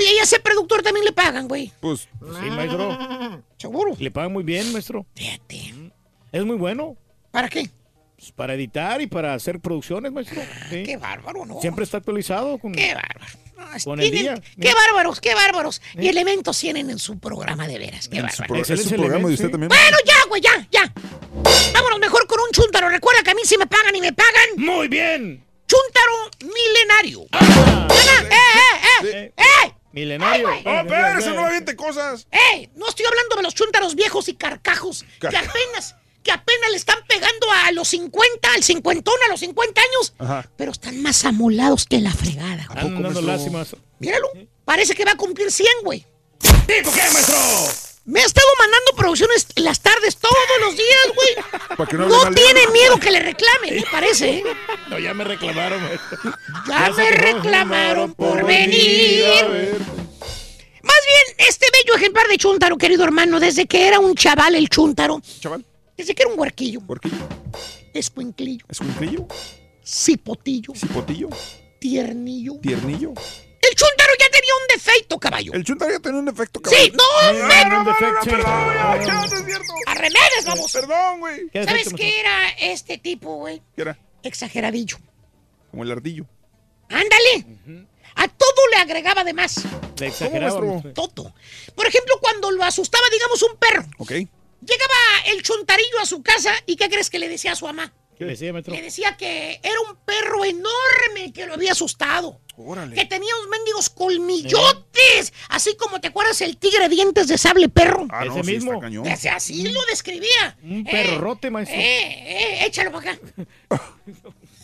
Oye, 0.00 0.14
¿y 0.14 0.18
a 0.18 0.22
ese 0.22 0.40
productor 0.40 0.82
también 0.82 1.04
le 1.04 1.12
pagan, 1.12 1.46
güey? 1.46 1.72
Pues, 1.80 2.00
Sí, 2.20 2.50
maestro. 2.50 3.42
¿Seguro? 3.58 3.94
Le 3.98 4.10
pagan 4.10 4.32
muy 4.32 4.42
bien, 4.42 4.72
maestro. 4.72 5.06
Fíjate. 5.14 5.74
Es 6.32 6.44
muy 6.44 6.56
bueno. 6.56 6.96
¿Para 7.30 7.48
qué? 7.48 7.68
Pues, 8.16 8.32
para 8.32 8.54
editar 8.54 9.00
y 9.02 9.06
para 9.06 9.34
hacer 9.34 9.60
producciones, 9.60 10.10
maestro. 10.12 10.40
Sí. 10.70 10.82
Qué 10.84 10.96
bárbaro, 10.96 11.44
¿no? 11.44 11.60
Siempre 11.60 11.84
está 11.84 11.98
actualizado 11.98 12.58
con, 12.58 12.72
Qué 12.72 12.94
bárbaro. 12.94 13.26
No, 13.56 13.66
con 13.84 14.00
el 14.00 14.10
día. 14.10 14.40
Qué 14.58 14.72
bárbaros, 14.72 15.20
qué 15.20 15.34
bárbaros. 15.34 15.82
Y 15.98 16.08
elementos 16.08 16.58
tienen 16.58 16.88
en 16.88 16.98
su 16.98 17.18
programa 17.18 17.66
de 17.68 17.78
veras. 17.78 18.08
Qué 18.08 18.16
su 18.16 18.22
bárbaro. 18.22 18.46
pro- 18.64 18.74
es 18.74 18.82
su 18.84 18.94
programa 18.96 19.28
de 19.28 19.34
usted 19.34 19.46
sí. 19.46 19.50
también. 19.50 19.68
Bueno, 19.68 19.96
ya, 20.06 20.14
güey, 20.28 20.40
ya, 20.40 20.66
ya. 20.70 20.92
Vámonos 21.74 21.98
mejor 21.98 22.26
con 22.26 22.40
un 22.40 22.50
chúntaro. 22.52 22.88
Recuerda 22.88 23.22
que 23.22 23.30
a 23.32 23.34
mí 23.34 23.42
sí 23.44 23.58
me 23.58 23.66
pagan 23.66 23.94
y 23.94 24.00
me 24.00 24.12
pagan. 24.14 24.48
Muy 24.56 24.88
bien. 24.88 25.44
Chúntaro 25.66 26.12
milenario. 26.40 27.26
Ah, 27.32 27.86
¡Eh, 27.90 29.06
eh, 29.06 29.12
eh! 29.12 29.32
¡Eh! 29.36 29.74
Milenario. 29.92 30.48
¡Oh, 30.48 30.80
espérese, 30.80 31.30
no 31.32 31.46
aviente 31.46 31.76
cosas! 31.76 32.26
¡Eh! 32.30 32.70
No 32.76 32.88
estoy 32.88 33.06
hablando 33.06 33.36
de 33.36 33.42
los 33.42 33.54
chúntaros 33.54 33.94
viejos 33.94 34.28
y 34.28 34.34
carcajos 34.34 35.04
que 35.20 35.26
apenas, 35.28 35.96
que 36.22 36.32
apenas 36.32 36.70
le 36.70 36.76
están 36.76 36.98
pegando 37.08 37.46
a 37.64 37.72
los 37.72 37.88
50, 37.88 38.52
al 38.54 38.62
cincuentón, 38.62 39.14
a 39.26 39.30
los 39.30 39.40
50 39.40 39.80
años. 39.80 40.14
Ajá. 40.18 40.50
Pero 40.56 40.72
están 40.72 41.00
más 41.02 41.24
amolados 41.24 41.86
que 41.86 42.00
la 42.00 42.12
fregada. 42.12 42.66
¿A 42.68 42.72
Andan 42.72 42.90
poco, 42.90 43.02
dando 43.02 43.22
lástimas. 43.22 43.76
Míralo. 43.98 44.28
Parece 44.64 44.94
que 44.94 45.04
va 45.04 45.12
a 45.12 45.16
cumplir 45.16 45.50
100, 45.50 45.66
güey. 45.84 46.06
¿Tipo 46.40 46.92
qué, 46.92 47.02
maestro? 47.12 47.36
Me 48.06 48.20
ha 48.20 48.24
estado 48.26 48.46
mandando 48.58 48.92
producciones 48.96 49.46
en 49.54 49.64
las 49.64 49.80
tardes 49.80 50.16
todos 50.16 50.34
los 50.60 50.74
días, 50.76 51.14
güey. 51.14 52.08
No 52.08 52.30
tiene 52.34 52.66
miedo 52.72 52.98
que 52.98 53.10
le 53.10 53.20
reclame, 53.20 53.72
me 53.72 53.82
parece. 53.90 54.38
¿eh? 54.38 54.44
No, 54.88 54.98
ya 54.98 55.14
me 55.14 55.22
reclamaron, 55.24 55.80
maestro. 55.82 56.18
Ya 56.66 56.90
me 56.96 57.10
reclamaron 57.10 58.14
por 58.14 58.40
A 58.40 58.44
venir. 58.44 59.22
ver. 59.50 59.78
Más 60.82 60.96
bien, 61.06 61.46
este 61.48 61.66
bello 61.72 61.94
ejemplar 61.96 62.26
de 62.26 62.38
Chuntaro, 62.38 62.76
querido 62.78 63.04
hermano, 63.04 63.38
desde 63.38 63.66
que 63.66 63.86
era 63.86 64.00
un 64.00 64.14
chaval 64.14 64.54
el 64.54 64.68
Chuntaro, 64.70 65.20
Chaval, 65.40 65.64
desde 65.96 66.14
que 66.14 66.22
era 66.22 66.32
un 66.32 66.38
huerquillo, 66.40 66.80
¿por 66.80 67.00
qué? 67.00 67.10
escuinclillo, 67.92 68.64
¿Es 68.68 68.80
un 68.80 68.88
crillo? 68.94 69.26
cipotillo, 69.84 70.72
¿Cipotillo? 70.74 71.28
tiernillo. 71.78 72.54
¿Tiernillo? 72.62 73.12
El 73.62 73.74
Chuntaro 73.76 74.12
ya 74.18 74.28
tenía 74.30 74.52
un 74.54 74.66
defecto, 74.76 75.18
caballo. 75.18 75.52
El 75.52 75.64
chuntar 75.64 75.90
ya 75.90 76.00
tenía 76.00 76.18
un 76.20 76.28
efecto 76.28 76.60
Sí, 76.68 76.92
no, 76.94 77.32
No, 77.32 77.46
me 77.46 77.64
no, 77.66 77.84
defecto. 77.84 78.24
Perdón, 78.24 78.44
ya, 79.06 79.14
no 79.14 79.24
es 79.24 79.44
cierto. 79.44 79.74
arremedes, 79.86 80.44
vamos. 80.46 80.72
Perdón, 80.72 81.20
güey. 81.20 81.48
¿Qué 81.50 81.64
¿Sabes 81.64 81.84
defecto, 81.84 81.96
qué 81.98 82.20
era 82.20 82.48
este 82.58 82.98
tipo, 82.98 83.36
güey? 83.36 83.62
¿Qué 83.76 83.82
era? 83.82 83.98
Exageradillo. 84.22 84.98
Como 85.70 85.82
el 85.84 85.90
ardillo. 85.92 86.24
Ándale. 86.88 87.86
A 88.16 88.28
todo 88.28 88.68
le 88.72 88.76
agregaba 88.78 89.24
de 89.24 89.32
más. 89.34 89.62
Le 89.98 90.06
exageraba. 90.06 90.60
Todo. 90.94 91.34
Por 91.74 91.86
ejemplo, 91.86 92.18
cuando 92.20 92.50
lo 92.50 92.64
asustaba, 92.64 93.04
digamos, 93.12 93.42
un 93.42 93.56
perro. 93.56 93.84
¿Ok? 93.98 94.10
Llegaba 94.12 94.94
el 95.26 95.42
chontarillo 95.42 96.00
a 96.00 96.06
su 96.06 96.22
casa 96.22 96.52
y 96.66 96.76
¿qué 96.76 96.88
crees 96.88 97.08
que 97.10 97.18
le 97.18 97.28
decía 97.28 97.52
a 97.52 97.56
su 97.56 97.66
mamá? 97.66 97.92
¿Qué 98.18 98.24
le 98.24 98.32
decía, 98.32 98.52
maestro? 98.52 98.74
Le 98.74 98.82
decía 98.82 99.16
que 99.16 99.60
era 99.62 99.80
un 99.88 99.96
perro 100.04 100.44
enorme 100.44 101.32
que 101.32 101.46
lo 101.46 101.54
había 101.54 101.72
asustado. 101.72 102.40
Que 102.64 102.70
Órale. 102.70 103.04
tenía 103.06 103.34
unos 103.36 103.48
mendigos 103.48 103.90
colmillotes. 103.90 105.32
Así 105.48 105.76
como 105.76 106.00
te 106.00 106.08
acuerdas 106.08 106.40
el 106.40 106.56
tigre 106.56 106.88
dientes 106.88 107.28
de 107.28 107.38
sable 107.38 107.68
perro. 107.68 108.06
Ah, 108.10 108.24
no, 108.24 108.34
Ese 108.36 108.44
sí, 108.44 108.52
mismo. 108.54 108.72
está 108.74 108.86
cañón. 108.86 109.06
Ese 109.06 109.28
Así 109.30 109.68
lo 109.68 109.80
describía. 109.86 110.56
Un 110.62 110.86
Eh, 110.86 110.90
perrote, 110.90 111.50
maestro. 111.50 111.78
Eh, 111.78 111.82
eh, 112.62 112.66
échalo 112.66 112.92
para 112.92 113.12
acá. 113.12 113.20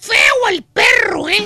Feo 0.01 0.49
el 0.51 0.63
perro, 0.63 1.29
¿eh? 1.29 1.45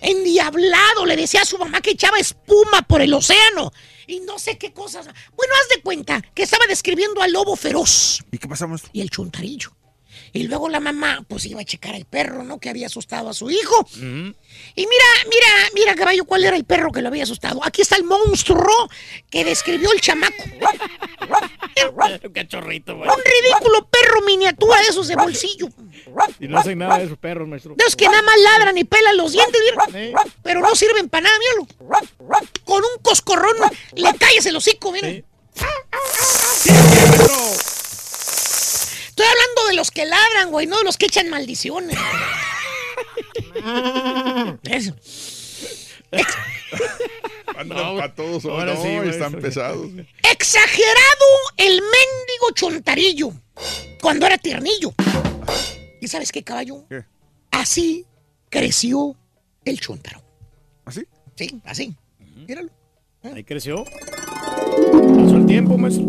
Endiablado, 0.00 1.04
le 1.06 1.16
decía 1.16 1.42
a 1.42 1.44
su 1.44 1.58
mamá 1.58 1.80
que 1.80 1.90
echaba 1.90 2.18
espuma 2.18 2.82
por 2.82 3.00
el 3.02 3.12
océano. 3.14 3.72
Y 4.06 4.20
no 4.20 4.38
sé 4.38 4.58
qué 4.58 4.72
cosas. 4.72 5.06
Bueno, 5.36 5.54
haz 5.60 5.68
de 5.76 5.82
cuenta 5.82 6.20
que 6.34 6.42
estaba 6.42 6.66
describiendo 6.66 7.22
al 7.22 7.32
lobo 7.32 7.54
feroz 7.56 8.22
¿Y 8.32 8.38
qué 8.38 8.48
pasa, 8.48 8.66
maestro? 8.66 8.90
y 8.92 9.00
el 9.00 9.10
chuntarillo. 9.10 9.72
Y 10.34 10.44
luego 10.44 10.68
la 10.68 10.80
mamá, 10.80 11.24
pues 11.28 11.44
iba 11.44 11.60
a 11.60 11.64
checar 11.64 11.94
al 11.94 12.06
perro, 12.06 12.42
¿no? 12.42 12.58
Que 12.58 12.70
había 12.70 12.86
asustado 12.86 13.28
a 13.28 13.34
su 13.34 13.50
hijo. 13.50 13.86
Y 13.96 14.86
mira, 14.86 15.04
mira, 15.28 15.70
mira, 15.74 15.94
caballo, 15.94 16.24
¿cuál 16.24 16.44
era 16.44 16.56
el 16.56 16.64
perro 16.64 16.90
que 16.90 17.02
lo 17.02 17.08
había 17.08 17.24
asustado? 17.24 17.60
Aquí 17.62 17.82
está 17.82 17.96
el 17.96 18.04
monstruo 18.04 18.88
que 19.30 19.44
describió 19.44 19.92
el 19.92 20.00
chamaco. 20.00 20.42
Un 22.24 22.32
cachorrito, 22.32 22.96
güey. 22.96 23.08
Un 23.08 23.16
ridículo 23.16 23.86
perro 23.88 24.22
miniatura 24.22 24.80
de 24.80 24.88
esos 24.88 25.08
de 25.08 25.16
bolsillo. 25.16 25.68
Y 26.40 26.48
no 26.48 26.58
hacen 26.58 26.78
nada 26.78 26.98
de 26.98 27.04
esos 27.04 27.18
perros, 27.18 27.46
maestro. 27.48 27.74
De 27.74 27.84
esos 27.84 27.96
que 27.96 28.06
nada 28.06 28.22
más 28.22 28.34
ladran 28.40 28.78
y 28.78 28.84
pelan 28.84 29.16
los 29.16 29.32
dientes, 29.32 29.60
mira. 29.92 30.22
Pero 30.42 30.60
no 30.60 30.74
sirven 30.74 31.08
para 31.08 31.24
nada, 31.24 31.36
míralo. 31.38 31.66
Con 32.64 32.82
un 32.82 33.02
coscorrón 33.02 33.56
le 33.94 34.14
calles 34.14 34.46
el 34.46 34.56
hocico, 34.56 34.92
mira. 34.92 35.08
Estoy 39.12 39.26
hablando 39.26 39.66
de 39.68 39.74
los 39.74 39.90
que 39.90 40.06
ladran, 40.06 40.50
güey, 40.50 40.66
no 40.66 40.78
de 40.78 40.84
los 40.84 40.96
que 40.96 41.04
echan 41.04 41.28
maldiciones. 41.28 41.98
Eso. 44.62 44.96
Andan 47.58 47.96
para 47.96 48.14
todos 48.14 48.46
ahora 48.46 48.72
no, 48.72 48.82
sí, 48.82 48.88
están 48.88 49.34
pesados. 49.34 49.86
Exagerado 50.22 51.26
el 51.58 51.74
mendigo 51.74 52.52
chontarillo 52.54 53.34
cuando 54.00 54.24
era 54.24 54.38
tiernillo. 54.38 54.94
¿Y 56.00 56.08
sabes 56.08 56.32
qué, 56.32 56.42
caballo? 56.42 56.86
¿Qué? 56.88 57.04
Así 57.50 58.06
creció 58.48 59.14
el 59.66 59.78
chontaro. 59.78 60.22
¿Así? 60.86 61.06
Sí, 61.36 61.60
así. 61.66 61.94
Míralo. 62.48 62.70
Ahí 63.24 63.44
creció. 63.44 63.84
Pasó 63.84 65.36
el 65.36 65.44
tiempo, 65.44 65.76
maestro. 65.76 66.06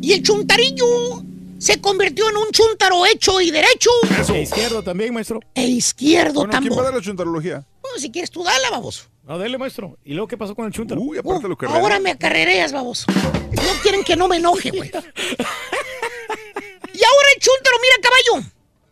Y 0.00 0.12
el 0.12 0.22
chuntarillo 0.22 1.24
se 1.58 1.80
convirtió 1.80 2.28
en 2.30 2.36
un 2.36 2.50
chuntaro 2.50 3.06
hecho 3.06 3.40
y 3.40 3.50
derecho. 3.50 3.90
E 4.34 4.42
izquierdo 4.42 4.82
también, 4.82 5.14
maestro. 5.14 5.40
E 5.54 5.66
izquierdo 5.66 6.44
Bueno, 6.44 6.58
¿quién 6.60 6.76
va 6.76 6.80
a 6.80 6.84
dar 6.84 6.94
la 6.94 7.00
chuntarología? 7.00 7.64
Bueno, 7.82 7.98
si 7.98 8.10
quieres 8.10 8.30
tú 8.30 8.42
dala, 8.44 8.70
baboso. 8.70 9.04
No, 9.24 9.38
dele, 9.38 9.58
maestro. 9.58 9.96
¿Y 10.04 10.12
luego 10.14 10.28
qué 10.28 10.36
pasó 10.36 10.54
con 10.54 10.66
el 10.66 10.72
chuntaro? 10.72 11.00
Uy, 11.00 11.18
aparte 11.18 11.48
lo 11.48 11.56
que 11.56 11.66
Ahora 11.66 11.98
me 11.98 12.10
acarrereas, 12.10 12.72
baboso. 12.72 13.06
No 13.10 13.72
quieren 13.82 14.04
que 14.04 14.16
no 14.16 14.28
me 14.28 14.36
enoje, 14.36 14.70
güey. 14.70 14.88
Y 14.88 14.92
ahora 17.04 17.28
el 17.34 17.40
chúntaro, 17.40 17.76
mira, 17.82 17.96
caballo. 18.02 18.46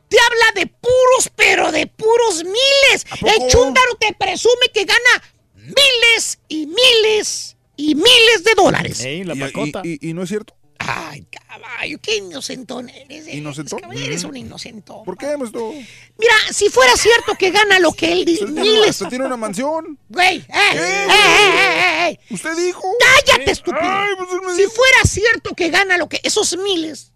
Te 0.08 0.16
habla 0.18 0.60
de 0.60 0.66
puros, 0.66 1.30
pero 1.34 1.72
de 1.72 1.86
puros 1.86 2.44
miles. 2.44 3.06
El 3.22 3.48
chúntaro 3.48 3.94
te 3.98 4.12
presume 4.14 4.68
que 4.72 4.84
gana 4.84 5.22
miles 5.56 6.38
y 6.48 6.66
miles 6.66 7.56
y 7.76 7.94
miles 7.94 8.44
de 8.44 8.54
dólares. 8.56 9.00
Ey, 9.04 9.24
la 9.24 9.34
¿Y- 9.34 9.40
pacota. 9.40 9.80
y- 9.84 9.98
y- 10.00 10.10
y 10.10 10.14
no 10.14 10.22
es 10.22 10.28
cierto? 10.28 10.54
Ay, 10.86 11.24
caballo, 11.30 11.98
qué 12.02 12.16
inocentón 12.16 12.88
eres. 12.90 13.26
eres, 13.26 13.34
¿Inocentón? 13.34 13.80
caballo, 13.80 14.00
Eres 14.04 14.24
un 14.24 14.36
inocentón. 14.36 15.04
¿Por 15.04 15.16
qué, 15.16 15.36
maestro? 15.36 15.72
Mira, 16.18 16.34
si 16.52 16.68
fuera 16.68 16.94
cierto 16.96 17.34
que 17.38 17.50
gana 17.50 17.78
lo 17.78 17.92
que 17.92 18.12
él 18.12 18.24
dice, 18.24 18.44
Usted 18.44 18.54
tiene, 18.62 18.70
miles. 18.78 18.90
usted 18.90 19.08
tiene 19.08 19.24
una 19.24 19.36
mansión. 19.36 19.98
Güey, 20.08 20.38
eh, 20.38 20.44
eh, 20.74 20.76
eh, 20.76 21.06
eh, 21.10 22.08
eh. 22.10 22.18
Usted 22.30 22.56
dijo. 22.56 22.82
Cállate, 23.26 23.50
estúpido. 23.50 23.80
pues 24.18 24.28
él 24.32 24.40
me 24.46 24.54
si 24.54 24.60
dijo. 24.62 24.72
fuera 24.72 24.98
cierto 25.04 25.54
que 25.54 25.70
gana 25.70 25.96
lo 25.96 26.08
que 26.08 26.20
esos 26.22 26.56
miles, 26.58 27.12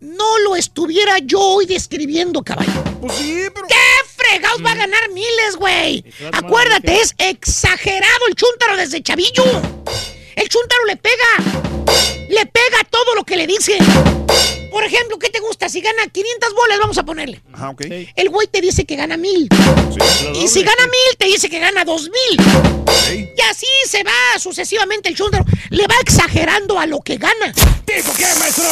no 0.00 0.38
lo 0.40 0.54
estuviera 0.56 1.18
yo 1.18 1.40
hoy 1.40 1.66
describiendo, 1.66 2.42
caballo. 2.42 2.70
Pues 3.00 3.14
sí, 3.14 3.44
pero. 3.54 3.66
¿Qué 3.66 3.74
fregados 4.14 4.64
va 4.64 4.72
a 4.72 4.76
ganar 4.76 5.08
miles, 5.10 5.56
güey? 5.58 6.04
Acuérdate, 6.32 7.00
es 7.00 7.14
exagerado 7.18 8.26
el 8.28 8.34
chúntaro 8.34 8.76
desde 8.76 9.02
chavillo. 9.02 9.42
El 10.36 10.48
chúntaro 10.48 10.84
le 10.84 10.96
pega. 10.96 11.64
Le 12.28 12.46
pega 12.46 12.84
todo 12.90 13.14
lo 13.14 13.24
que 13.24 13.36
le 13.36 13.46
dice. 13.46 13.78
Por 14.70 14.84
ejemplo, 14.84 15.18
¿qué 15.18 15.30
te 15.30 15.40
gusta? 15.40 15.70
Si 15.70 15.80
gana 15.80 16.06
500 16.06 16.54
bolas, 16.54 16.78
vamos 16.78 16.98
a 16.98 17.02
ponerle. 17.04 17.40
Ajá, 17.54 17.70
ok. 17.70 17.80
El 18.14 18.28
güey 18.28 18.46
te 18.46 18.60
dice 18.60 18.84
que 18.84 18.96
gana 18.96 19.16
mil. 19.16 19.48
lo 19.48 20.38
Y 20.38 20.48
si 20.48 20.62
gana 20.62 20.84
mil, 20.84 21.16
te 21.18 21.24
dice 21.24 21.48
que 21.48 21.58
gana 21.58 21.84
dos 21.84 22.10
mil. 22.10 22.46
Ey. 23.08 23.32
Y 23.34 23.40
así 23.50 23.66
se 23.86 24.04
va 24.04 24.38
sucesivamente 24.38 25.08
el 25.08 25.16
chúntaro. 25.16 25.46
Le 25.70 25.86
va 25.86 25.94
exagerando 26.02 26.78
a 26.78 26.86
lo 26.86 27.00
que 27.00 27.16
gana. 27.16 27.54
¿Tipo 27.86 28.12
qué, 28.16 28.26
maestro? 28.38 28.66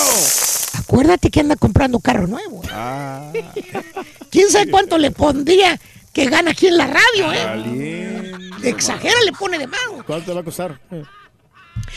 Acuérdate 0.79 1.31
que 1.31 1.41
anda 1.41 1.57
comprando 1.57 1.99
carro 2.01 2.27
nuevo. 2.27 2.61
Ah, 2.71 3.33
¿Quién 4.31 4.51
sabe 4.51 4.71
cuánto 4.71 4.99
le 4.99 5.11
pondría 5.11 5.81
que 6.13 6.27
gana 6.27 6.51
aquí 6.51 6.67
en 6.67 6.77
la 6.77 6.87
radio, 6.87 7.33
eh? 7.33 7.43
caliente. 7.43 8.69
Exagera, 8.69 9.15
le 9.25 9.33
pone 9.33 9.59
de 9.59 9.67
mano. 9.67 10.05
¿Cuánto 10.07 10.27
te 10.27 10.35
va 10.35 10.41
a 10.41 10.45
costar? 10.45 10.79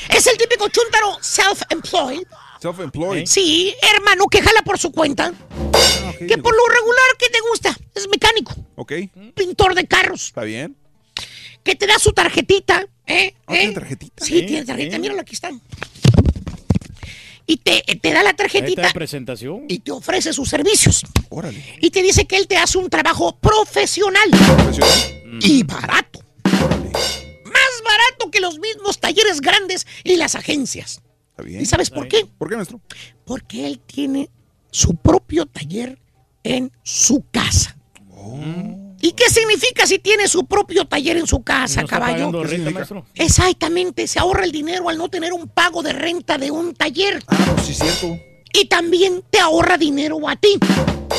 Eh, 0.10 0.16
Es 0.18 0.28
el 0.28 0.38
típico 0.38 0.68
chúntaro 0.70 1.18
self-employed. 1.22 2.26
Self-employed. 2.62 3.26
Sí, 3.26 3.74
hermano, 3.94 4.26
que 4.28 4.42
jala 4.42 4.62
por 4.64 4.80
su 4.80 4.92
cuenta. 4.92 5.32
Ah, 5.74 6.12
Que 6.18 6.38
por 6.38 6.56
lo 6.56 6.68
regular, 6.68 7.06
¿qué 7.20 7.30
te 7.30 7.40
gusta? 7.52 7.78
Es 7.94 8.08
mecánico, 8.10 8.56
Ok, 8.76 8.94
pintor 9.36 9.76
de 9.76 9.86
carros. 9.88 10.26
está 10.28 10.44
bien. 10.44 10.76
Que 11.64 11.76
te 11.76 11.86
da 11.86 12.00
su 12.00 12.14
tarjetita, 12.14 12.86
¿eh? 13.06 13.26
¿Eh? 13.26 13.34
¿tiene 13.48 13.74
tarjetita? 13.74 14.26
Sí, 14.26 14.44
tiene 14.44 14.66
tarjetita. 14.66 14.96
sí. 14.96 15.02
Míralo, 15.02 15.22
aquí 15.22 15.34
están. 15.34 15.62
Y 17.50 17.58
te, 17.58 17.82
te 18.02 18.12
da 18.12 18.24
la 18.24 18.34
tarjetita 18.34 18.82
la 18.82 18.92
presentación. 18.92 19.64
y 19.70 19.80
te 19.80 19.92
ofrece 19.92 20.34
sus 20.34 20.50
servicios. 20.50 21.04
Órale. 21.30 21.64
Y 21.82 21.92
te 21.92 22.02
dice 22.02 22.26
que 22.26 22.36
él 22.38 22.48
te 22.48 22.58
hace 22.58 22.78
un 22.78 22.90
trabajo 22.90 23.38
profesional 23.38 24.30
Profesional. 24.32 25.40
y 25.42 25.64
barato. 25.64 26.20
Barato 28.18 28.32
que 28.32 28.40
los 28.40 28.60
mismos 28.60 29.00
talleres 29.00 29.42
grandes 29.42 29.86
y 30.04 30.16
las 30.16 30.36
agencias. 30.36 31.02
Está 31.32 31.44
bien. 31.44 31.62
¿Y 31.62 31.66
sabes 31.66 31.90
por 31.90 32.08
qué? 32.08 32.26
¿Por 32.38 32.50
qué, 32.50 32.56
maestro? 32.56 32.82
Porque 33.26 33.68
él 33.68 33.80
tiene 33.80 34.30
su 34.72 34.96
propio 34.96 35.46
taller 35.46 36.00
en 36.44 36.72
su 36.84 37.26
casa. 37.32 37.78
¿Y 39.00 39.12
qué 39.12 39.30
significa 39.30 39.86
si 39.86 40.00
tiene 40.00 40.28
su 40.28 40.46
propio 40.46 40.86
taller 40.86 41.18
en 41.18 41.28
su 41.28 41.44
casa, 41.44 41.82
¿No 41.82 41.88
caballo? 41.88 42.32
Exactamente, 43.14 44.08
se 44.08 44.20
ahorra 44.20 44.44
el 44.44 44.52
dinero 44.52 44.90
al 44.90 44.98
no 44.98 45.08
tener 45.08 45.34
un 45.34 45.48
pago 45.48 45.84
de 45.84 45.94
renta 45.94 46.38
de 46.38 46.50
un 46.50 46.74
taller. 46.74 47.24
Ah, 47.28 47.54
pues 47.56 47.68
sí, 47.68 47.74
cierto. 47.74 48.20
Y 48.54 48.66
también 48.66 49.24
te 49.30 49.40
ahorra 49.40 49.78
dinero 49.78 50.28
a 50.28 50.36
ti. 50.36 50.58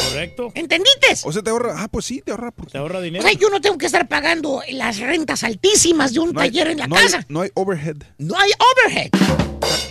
Correcto. 0.08 0.52
¿Entendiste? 0.54 1.06
O 1.24 1.32
sea, 1.32 1.42
te 1.42 1.50
ahorra. 1.50 1.74
Ah, 1.78 1.88
pues 1.88 2.04
sí, 2.06 2.22
te 2.24 2.30
ahorra. 2.30 2.50
Por... 2.50 2.70
Te 2.70 2.78
ahorra 2.78 2.98
O 2.98 3.02
dinero. 3.02 3.22
sea, 3.22 3.32
yo 3.32 3.50
no 3.50 3.60
tengo 3.60 3.78
que 3.78 3.86
estar 3.86 4.08
pagando 4.08 4.62
las 4.70 4.98
rentas 4.98 5.44
altísimas 5.44 6.12
de 6.12 6.20
un 6.20 6.32
No 6.32 6.40
hay- 6.40 6.50
taller 6.50 6.68
en 6.68 6.78
la 6.78 6.86
no 6.86 6.96
hay- 6.96 7.04
casa. 7.04 7.24
no 7.28 7.40
hay 7.42 7.50
overhead. 7.54 7.96
No 8.18 8.36
hay 8.38 8.50
overhead. 8.86 9.10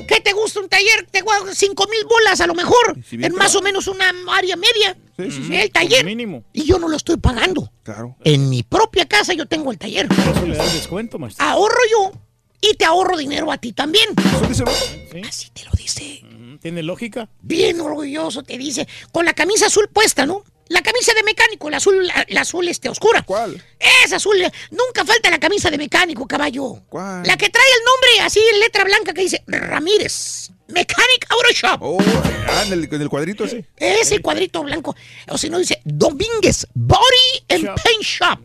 ¿Qué 0.07 0.21
te 0.21 0.31
gusta 0.33 0.59
un 0.61 0.69
taller? 0.69 1.05
Te 1.11 1.21
gusta 1.21 1.53
5 1.53 1.87
mil 1.89 2.05
bolas 2.05 2.39
a 2.41 2.47
lo 2.47 2.55
mejor. 2.55 2.97
En 3.11 3.35
más 3.35 3.55
o 3.55 3.61
menos 3.61 3.87
una 3.87 4.05
área 4.35 4.55
media. 4.55 4.97
Sí, 5.17 5.31
sí, 5.31 5.43
sí. 5.47 5.55
El 5.55 5.71
taller. 5.71 6.05
Mínimo. 6.05 6.43
Y 6.53 6.63
yo 6.63 6.79
no 6.79 6.87
lo 6.87 6.95
estoy 6.97 7.17
pagando. 7.17 7.71
Claro. 7.83 8.15
En 8.23 8.49
mi 8.49 8.63
propia 8.63 9.05
casa 9.07 9.33
yo 9.33 9.45
tengo 9.47 9.71
el 9.71 9.77
taller. 9.77 10.07
Por 10.07 10.17
eso 10.19 10.45
le 10.45 10.55
dan 10.55 10.71
descuento, 10.73 11.19
maestro. 11.19 11.45
Ahorro 11.45 11.77
yo 11.91 12.11
y 12.61 12.73
te 12.75 12.85
ahorro 12.85 13.17
dinero 13.17 13.51
a 13.51 13.57
ti 13.57 13.73
también. 13.73 14.05
¿Eso 14.17 14.47
dice 14.47 14.63
el 14.63 14.69
otro? 14.69 14.85
Sí. 15.11 15.21
Así 15.27 15.49
te 15.51 15.65
lo 15.65 15.71
dice. 15.71 16.21
¿Tiene 16.67 16.83
lógica? 16.83 17.29
Bien 17.43 17.79
orgulloso 17.79 18.43
te 18.43 18.57
dice. 18.57 18.85
Con 19.13 19.23
la 19.23 19.31
camisa 19.31 19.67
azul 19.67 19.87
puesta, 19.87 20.25
¿no? 20.25 20.43
La 20.67 20.81
camisa 20.81 21.13
de 21.13 21.23
mecánico, 21.23 21.69
la 21.69 21.77
azul, 21.77 22.05
la, 22.05 22.25
la 22.27 22.41
azul 22.41 22.67
este 22.67 22.89
oscura. 22.89 23.21
¿Cuál? 23.21 23.63
Esa 24.03 24.17
azul. 24.17 24.35
Nunca 24.71 25.05
falta 25.05 25.29
la 25.29 25.39
camisa 25.39 25.71
de 25.71 25.77
mecánico, 25.77 26.27
caballo. 26.27 26.81
¿Cuál? 26.89 27.25
La 27.25 27.37
que 27.37 27.47
trae 27.47 27.63
el 27.63 27.85
nombre 27.85 28.25
así 28.25 28.41
en 28.53 28.59
letra 28.59 28.83
blanca 28.83 29.13
que 29.13 29.21
dice 29.21 29.43
Ramírez. 29.47 30.49
Mechanic 30.67 31.25
Auto 31.29 31.53
Shop. 31.53 31.79
Oh, 31.81 31.99
ah, 32.49 32.63
en 32.65 32.73
el, 32.73 32.93
en 32.93 33.01
el 33.01 33.07
cuadrito 33.07 33.45
ese. 33.45 33.63
Ese 33.77 34.19
cuadrito 34.19 34.61
blanco. 34.63 34.93
O 35.29 35.37
si 35.37 35.49
no 35.49 35.59
dice 35.59 35.79
Domínguez 35.85 36.67
Body 36.73 37.45
and 37.47 37.63
Shop. 37.63 37.79
Paint 37.81 38.03
Shop. 38.03 38.39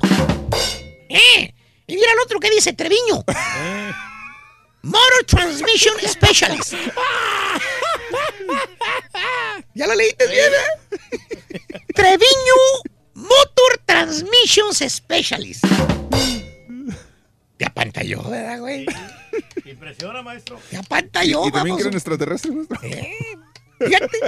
Eh. 1.08 1.52
Y 1.88 1.94
mira 1.96 2.12
el 2.12 2.20
otro 2.24 2.38
que 2.38 2.50
dice 2.50 2.72
Treviño. 2.72 3.24
Eh, 3.56 3.92
Motor 4.82 5.24
Transmission 5.26 5.94
Specialist. 6.06 6.74
¿Ya 9.74 9.86
lo 9.86 9.94
leíste 9.94 10.26
bien, 10.28 10.50
eh? 10.52 11.58
Treviño 11.94 12.54
Motor 13.14 13.80
Transmissions 13.86 14.78
Specialist. 14.88 15.64
Te 17.56 17.64
apantalló, 17.66 18.22
¿verdad, 18.24 18.58
güey? 18.60 18.86
Impresiona, 19.64 20.22
maestro. 20.22 20.58
Te 20.70 20.76
apantalló, 20.76 21.46
¿Y 21.46 21.52
también 21.52 21.74
vamos. 21.74 21.76
que 21.76 21.82
eran 21.82 21.94
extraterrestres, 21.94 22.54
maestro? 22.54 22.78
Eh, 22.82 23.12
Fíjate, 23.78 24.18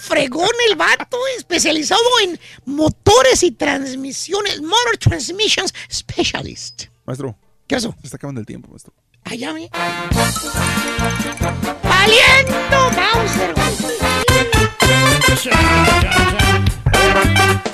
fregón 0.00 0.48
el 0.70 0.76
vato, 0.76 1.18
especializado 1.36 2.00
en 2.22 2.40
motores 2.64 3.42
y 3.42 3.50
transmisiones, 3.52 4.62
Motor 4.62 4.96
Transmissions 4.98 5.74
Specialist. 5.92 6.84
Maestro, 7.04 7.38
¿Qué 7.66 7.76
pasó? 7.76 7.94
se 8.00 8.06
está 8.06 8.16
acabando 8.16 8.40
el 8.40 8.46
tiempo, 8.46 8.68
maestro. 8.70 8.94
Allá, 9.30 9.52
mi. 9.52 9.68
¡Valiendo, 11.82 12.90
Mauser! 12.96 13.54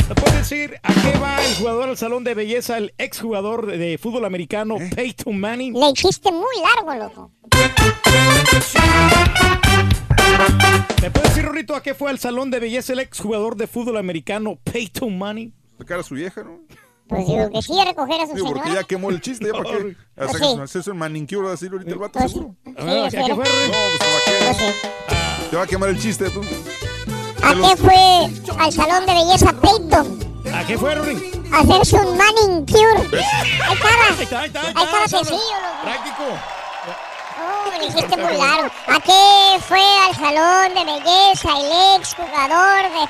¿Me 0.09 0.15
puedes 0.17 0.35
decir 0.35 0.81
a 0.83 0.93
qué 0.93 1.19
va 1.19 1.45
el 1.45 1.55
jugador 1.57 1.89
al 1.91 1.97
salón 1.97 2.25
de 2.25 2.35
belleza, 2.35 2.77
el 2.79 2.93
exjugador 2.99 3.67
de, 3.67 3.79
de 3.79 3.99
fútbol 3.99 4.25
americano, 4.25 4.79
Peyton 4.97 5.39
Manning? 5.39 5.75
Le 5.75 5.91
hiciste 5.91 6.33
muy 6.33 6.57
largo, 6.75 6.93
loco. 6.95 7.31
¿Me 11.03 11.11
puedes 11.11 11.29
decir, 11.31 11.45
Rorrito, 11.45 11.77
a 11.77 11.83
qué 11.83 11.95
fue 11.95 12.11
al 12.11 12.19
salón 12.19 12.51
de 12.51 12.59
belleza 12.59 12.95
el 12.95 12.99
exjugador 12.99 13.57
de 13.57 13.69
fútbol 13.69 13.97
americano 13.99 14.59
Peyton 14.65 15.17
Manning? 15.17 15.55
Sacar 15.79 16.01
a 16.01 16.03
su 16.03 16.15
vieja, 16.17 16.43
¿no? 16.43 16.61
Pues 17.15 17.27
digo 17.27 17.51
que 17.51 17.63
sí, 17.63 17.79
a 17.81 17.85
recoger 17.85 18.21
a 18.23 18.27
su 18.27 18.35
Digo, 18.35 18.47
porque 18.49 18.63
señora. 18.63 18.81
ya 18.83 18.87
quemó 18.87 19.11
el 19.11 19.21
chiste, 19.21 19.47
¿ya 19.47 19.53
para 19.53 19.71
qué? 19.79 19.97
Pues 20.17 20.29
Hacer 20.31 20.41
sí. 20.41 20.61
hacerse 20.63 20.91
un 20.91 20.99
manicure 20.99 21.53
así 21.53 21.67
ahorita 21.67 21.91
el 21.91 21.99
vato, 21.99 22.19
Pues 22.19 22.33
seguro. 22.33 22.55
sí, 22.65 23.17
¿a 23.17 23.25
qué 23.25 23.35
fue? 23.35 23.45
No, 23.45 23.45
pues 23.45 23.99
¿para 23.99 24.21
qué? 24.25 24.45
Pues 24.45 24.57
sí. 24.57 25.47
Te 25.51 25.57
va 25.57 25.63
a 25.63 25.67
quemar 25.67 25.89
el 25.91 26.01
chiste, 26.01 26.31
tú. 26.31 26.41
¿A 27.43 27.55
qué 27.55 27.77
fue 27.77 28.59
al 28.59 28.73
salón 28.73 29.07
de 29.07 29.13
belleza 29.15 29.53
Peyton? 29.61 30.19
¿A 30.55 30.67
qué 30.67 30.79
fue, 30.79 30.95
Rory? 30.95 31.31
A 31.53 31.59
hacerse 31.61 31.97
un 31.97 32.17
manicure. 32.17 33.19
Ahí 33.63 33.75
estaba. 33.75 34.05
Ahí 34.17 34.23
está, 34.23 34.41
ahí 34.41 34.47
está, 34.47 34.61
ahí 34.61 34.69
estaba 34.69 35.23
loco. 35.23 35.41
Práctico. 35.83 36.25
Me 37.93 38.17
muy 38.17 38.37
largo. 38.37 38.71
¿A 38.87 39.01
qué 39.01 39.59
fue 39.67 39.79
al 39.79 40.15
salón 40.15 40.75
de 40.75 40.85
belleza 40.85 41.49
el 41.61 41.73
ex 42.01 42.15
jugador 42.15 42.83
de 42.93 43.01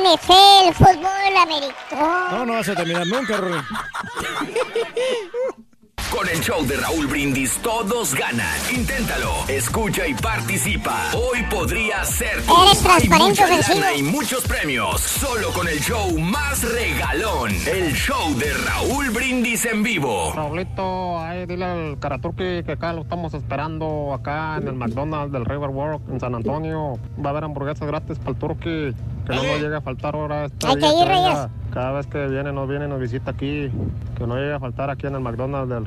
NFL, 0.00 0.72
fútbol 0.74 1.36
americano? 1.40 2.30
No, 2.30 2.46
no 2.46 2.52
vas 2.54 2.68
a 2.68 2.74
terminar 2.74 3.06
nunca, 3.06 3.36
Rory. 3.36 3.60
Con 6.10 6.28
el 6.28 6.40
show 6.40 6.64
de 6.66 6.76
Raúl 6.76 7.06
Brindis 7.08 7.58
todos 7.58 8.14
ganan. 8.14 8.46
Inténtalo, 8.74 9.32
escucha 9.48 10.06
y 10.06 10.14
participa. 10.14 11.10
Hoy 11.12 11.42
podría 11.50 12.04
ser 12.04 12.42
tu. 12.42 12.54
Eres 12.62 12.80
transparente, 12.82 13.14
Hay 13.14 13.28
mucha 13.28 13.44
ofensivo. 13.44 13.80
lana 13.80 13.92
y 13.96 14.02
muchos 14.02 14.46
premios. 14.46 15.00
Solo 15.00 15.50
con 15.52 15.68
el 15.68 15.78
show 15.80 16.18
más 16.18 16.62
regalón. 16.72 17.50
El 17.66 17.92
show 17.92 18.34
de 18.38 18.52
Raúl 18.54 19.10
Brindis 19.10 19.64
en 19.66 19.82
vivo. 19.82 20.32
Raulito, 20.34 21.18
ahí 21.18 21.44
dile 21.46 21.64
al 21.64 21.98
Karaturki 21.98 22.62
que 22.64 22.72
acá 22.72 22.92
lo 22.92 23.02
estamos 23.02 23.34
esperando 23.34 24.14
acá 24.14 24.56
en 24.56 24.68
el 24.68 24.74
McDonald's 24.74 25.32
del 25.32 25.44
Riverwalk 25.44 26.08
en 26.08 26.20
San 26.20 26.34
Antonio. 26.34 26.98
Va 27.22 27.28
a 27.28 27.30
haber 27.30 27.44
hamburguesas 27.44 27.86
gratis 27.86 28.18
para 28.18 28.30
el 28.30 28.36
Turki. 28.36 28.94
Que 29.26 29.34
no 29.34 29.42
nos 29.42 29.60
llegue 29.60 29.74
a 29.74 29.80
faltar 29.80 30.14
ahora. 30.14 30.44
Este 30.44 30.68
Hay 30.68 30.76
que 30.76 30.86
ir. 30.86 31.06
Reyes. 31.08 31.48
Cada 31.74 31.90
vez 31.92 32.06
que 32.06 32.26
viene, 32.28 32.52
nos 32.52 32.68
viene, 32.68 32.86
nos 32.86 33.00
visita 33.00 33.32
aquí. 33.32 33.70
Que 34.16 34.24
no 34.26 34.36
llegue 34.36 34.54
a 34.54 34.60
faltar 34.60 34.88
aquí 34.88 35.08
en 35.08 35.16
el 35.16 35.20
McDonald's 35.20 35.68
del 35.68 35.84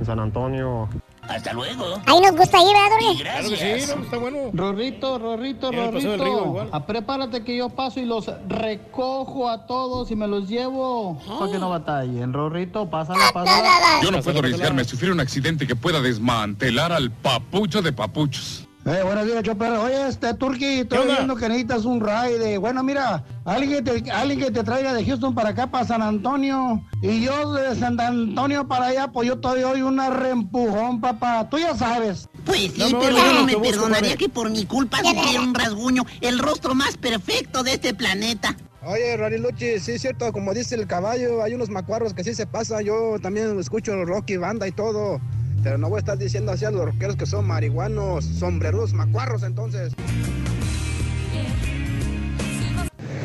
En 0.00 0.06
San 0.06 0.20
Antonio. 0.20 0.88
Hasta 1.22 1.52
luego. 1.52 1.84
Ahí 2.06 2.20
nos 2.20 2.32
gusta 2.32 2.58
ir, 2.58 2.72
¿verdad? 2.72 3.20
Claro 3.20 3.48
que 3.48 3.80
sí, 3.80 3.92
no, 3.94 4.02
está 4.02 4.16
bueno. 4.16 4.38
Rorrito, 4.52 5.18
Rorrito, 5.18 5.70
Rorrito. 5.70 6.68
Ah, 6.72 6.84
prepárate 6.84 7.44
que 7.44 7.56
yo 7.56 7.68
paso 7.68 8.00
y 8.00 8.04
los 8.04 8.30
recojo 8.48 9.48
a 9.48 9.66
todos 9.66 10.10
y 10.10 10.16
me 10.16 10.26
los 10.26 10.48
llevo. 10.48 11.20
Para 11.38 11.52
que 11.52 11.58
no 11.58 11.70
batallen. 11.70 12.32
Rorrito, 12.32 12.90
pásala, 12.90 13.30
pásala. 13.32 14.00
Yo 14.02 14.10
no 14.10 14.20
puedo 14.20 14.40
arriesgarme 14.40 14.82
a 14.82 14.84
sufrir 14.84 15.12
un 15.12 15.20
accidente 15.20 15.66
que 15.66 15.76
pueda 15.76 16.00
desmantelar 16.00 16.92
al 16.92 17.10
papucho 17.10 17.82
de 17.82 17.92
papuchos. 17.92 18.68
Eh, 18.84 19.00
buenos 19.04 19.26
días, 19.26 19.44
Chopper. 19.44 19.70
Oye, 19.74 20.08
este 20.08 20.34
Turki, 20.34 20.80
estoy 20.80 21.06
viendo 21.06 21.36
que 21.36 21.48
necesitas 21.48 21.84
un 21.84 22.00
ride. 22.00 22.58
Bueno, 22.58 22.82
mira, 22.82 23.22
alguien 23.44 23.84
que, 23.84 24.00
te, 24.00 24.10
alguien 24.10 24.40
que 24.40 24.50
te 24.50 24.64
traiga 24.64 24.92
de 24.92 25.04
Houston 25.04 25.36
para 25.36 25.50
acá, 25.50 25.68
para 25.68 25.86
San 25.86 26.02
Antonio. 26.02 26.82
Y 27.00 27.22
yo 27.22 27.52
de 27.52 27.76
San 27.76 28.00
Antonio 28.00 28.66
para 28.66 28.86
allá, 28.86 29.06
pues 29.06 29.28
yo 29.28 29.38
te 29.38 29.60
doy 29.60 29.82
una 29.82 30.10
reempujón, 30.10 31.00
papá. 31.00 31.48
Tú 31.48 31.58
ya 31.58 31.76
sabes. 31.76 32.28
Pues 32.44 32.72
sí, 32.74 32.92
No 32.92 32.98
pero 32.98 33.16
yo 33.16 33.32
no 33.34 33.44
me 33.44 33.56
perdonaría 33.56 34.16
que 34.16 34.28
por 34.28 34.50
mi 34.50 34.66
culpa 34.66 34.98
sufriera 34.98 35.40
un 35.40 35.54
rasguño, 35.54 36.04
el 36.20 36.40
rostro 36.40 36.74
más 36.74 36.96
perfecto 36.96 37.62
de 37.62 37.74
este 37.74 37.94
planeta. 37.94 38.56
Oye, 38.84 39.16
Rariluchi, 39.16 39.78
sí 39.78 39.92
es 39.92 40.02
cierto, 40.02 40.32
como 40.32 40.52
dice 40.54 40.74
el 40.74 40.88
caballo, 40.88 41.44
hay 41.44 41.54
unos 41.54 41.70
macuarros 41.70 42.14
que 42.14 42.24
sí 42.24 42.34
se 42.34 42.48
pasa. 42.48 42.82
Yo 42.82 43.14
también 43.22 43.56
escucho 43.60 44.04
Rocky 44.04 44.38
Banda 44.38 44.66
y 44.66 44.72
todo. 44.72 45.20
Pero 45.62 45.78
no 45.78 45.88
voy 45.88 45.98
a 45.98 46.00
estar 46.00 46.18
diciendo 46.18 46.52
así 46.52 46.64
a 46.64 46.70
los 46.70 46.84
rockeros 46.84 47.16
que 47.16 47.26
son 47.26 47.46
marihuanos, 47.46 48.24
sombreros, 48.24 48.92
macuarros, 48.92 49.42
entonces. 49.42 49.92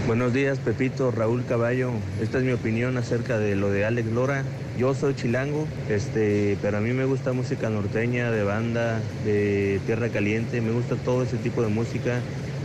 Buenos 0.05 0.31
días, 0.31 0.59
Pepito, 0.59 1.11
Raúl 1.11 1.43
Caballo. 1.43 1.91
Esta 2.21 2.37
es 2.37 2.43
mi 2.45 2.53
opinión 2.53 2.95
acerca 2.95 3.37
de 3.37 3.55
lo 3.55 3.69
de 3.69 3.83
Alex 3.83 4.07
Lora. 4.09 4.43
Yo 4.77 4.93
soy 4.93 5.15
chilango, 5.15 5.67
este, 5.89 6.57
pero 6.61 6.77
a 6.77 6.79
mí 6.79 6.91
me 6.93 7.03
gusta 7.03 7.33
música 7.33 7.69
norteña, 7.69 8.31
de 8.31 8.43
banda, 8.43 9.01
de 9.25 9.81
tierra 9.85 10.07
caliente. 10.07 10.61
Me 10.61 10.71
gusta 10.71 10.95
todo 10.95 11.23
ese 11.23 11.35
tipo 11.37 11.61
de 11.61 11.67
música. 11.67 12.21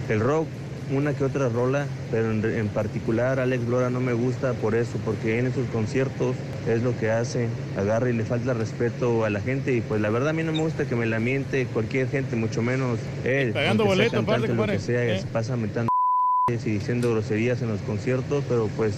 El 0.09 0.21
rock, 0.21 0.47
una 0.91 1.15
que 1.15 1.25
otra 1.25 1.49
rola, 1.49 1.87
pero 2.11 2.31
en, 2.31 2.45
en 2.45 2.69
particular 2.69 3.39
Alex 3.41 3.65
Lora 3.69 3.91
no 3.91 4.01
me 4.01 4.13
gusta 4.13 4.53
por 4.55 4.75
eso, 4.75 4.99
porque 5.05 5.39
en 5.39 5.53
sus 5.55 5.67
conciertos 5.69 6.37
es 6.69 6.83
lo 6.83 6.97
que 6.99 7.11
hace, 7.11 7.49
agarra 7.77 8.11
y 8.11 8.13
le 8.13 8.25
falta 8.25 8.55
respeto 8.55 9.25
a 9.25 9.31
la 9.31 9.41
gente 9.41 9.75
y 9.75 9.81
pues 9.81 10.01
la 10.01 10.11
verdad 10.11 10.31
a 10.31 10.33
mí 10.33 10.43
no 10.43 10.53
me 10.53 10.61
gusta 10.61 10.85
que 10.87 10.95
me 10.97 11.07
la 11.07 11.19
miente 11.21 11.67
cualquier 11.67 12.09
gente, 12.09 12.37
mucho 12.37 12.63
menos 12.63 12.99
él. 13.25 13.53
Pagando 13.53 13.85
boleto, 13.85 14.19
aparte, 14.21 14.25
cantante, 14.25 14.49
lo 14.49 14.55
compadre. 14.57 14.73
que 14.79 14.83
sea, 14.83 15.05
Eh. 15.05 15.21
se 15.21 15.27
pasa 15.29 15.57
metiendo 15.57 15.89
y 16.51 16.55
diciendo 16.57 17.11
groserías 17.13 17.63
en 17.63 17.69
los 17.69 17.81
conciertos, 17.83 18.45
pero 18.49 18.69
pues 18.77 18.95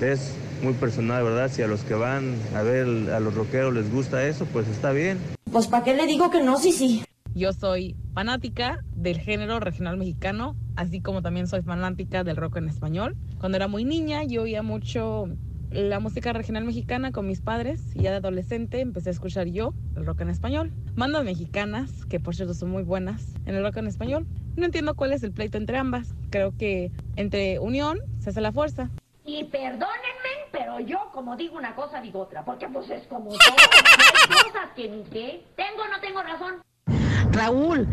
es 0.00 0.32
muy 0.62 0.72
personal, 0.74 1.22
¿verdad? 1.24 1.50
Si 1.52 1.62
a 1.62 1.66
los 1.68 1.80
que 1.80 1.94
van 1.94 2.34
a 2.54 2.62
ver 2.62 2.86
a 3.12 3.20
los 3.20 3.34
rockeros 3.34 3.72
les 3.74 3.90
gusta 3.92 4.26
eso, 4.26 4.44
pues 4.52 4.66
está 4.68 4.90
bien. 4.92 5.18
Pues 5.52 5.66
¿para 5.66 5.84
qué 5.84 5.94
le 5.94 6.06
digo 6.06 6.30
que 6.30 6.42
no, 6.42 6.58
sí, 6.58 6.72
sí? 6.72 7.04
Yo 7.38 7.52
soy 7.52 7.94
fanática 8.14 8.80
del 8.96 9.20
género 9.20 9.60
regional 9.60 9.96
mexicano, 9.96 10.56
así 10.74 11.00
como 11.00 11.22
también 11.22 11.46
soy 11.46 11.62
fanática 11.62 12.24
del 12.24 12.34
rock 12.34 12.56
en 12.56 12.68
español. 12.68 13.16
Cuando 13.38 13.54
era 13.54 13.68
muy 13.68 13.84
niña 13.84 14.24
yo 14.24 14.42
oía 14.42 14.64
mucho 14.64 15.28
la 15.70 16.00
música 16.00 16.32
regional 16.32 16.64
mexicana 16.64 17.12
con 17.12 17.28
mis 17.28 17.40
padres 17.40 17.94
y 17.94 18.02
ya 18.02 18.10
de 18.10 18.16
adolescente 18.16 18.80
empecé 18.80 19.10
a 19.10 19.12
escuchar 19.12 19.46
yo 19.46 19.72
el 19.94 20.04
rock 20.04 20.22
en 20.22 20.30
español. 20.30 20.72
Bandas 20.96 21.22
mexicanas, 21.22 22.04
que 22.06 22.18
por 22.18 22.34
cierto 22.34 22.54
son 22.54 22.70
muy 22.70 22.82
buenas 22.82 23.36
en 23.46 23.54
el 23.54 23.62
rock 23.62 23.76
en 23.76 23.86
español. 23.86 24.26
No 24.56 24.64
entiendo 24.64 24.96
cuál 24.96 25.12
es 25.12 25.22
el 25.22 25.30
pleito 25.30 25.58
entre 25.58 25.78
ambas. 25.78 26.16
Creo 26.30 26.56
que 26.58 26.90
entre 27.14 27.60
unión 27.60 28.00
se 28.18 28.30
hace 28.30 28.40
la 28.40 28.50
fuerza. 28.50 28.90
Y 29.24 29.44
perdónenme, 29.44 30.48
pero 30.50 30.80
yo 30.80 31.12
como 31.12 31.36
digo 31.36 31.56
una 31.56 31.76
cosa 31.76 32.00
digo 32.00 32.18
otra, 32.18 32.44
porque 32.44 32.66
pues 32.66 32.90
es 32.90 33.06
como 33.06 33.30
todo. 33.30 33.38
Hay 34.28 34.50
cosas 34.50 34.70
que 34.74 34.88
ni 34.88 35.04
sé. 35.04 35.44
¿Tengo 35.54 35.82
o 35.82 35.88
no 35.88 36.00
tengo 36.00 36.20
razón? 36.20 36.67
Raúl, 37.32 37.86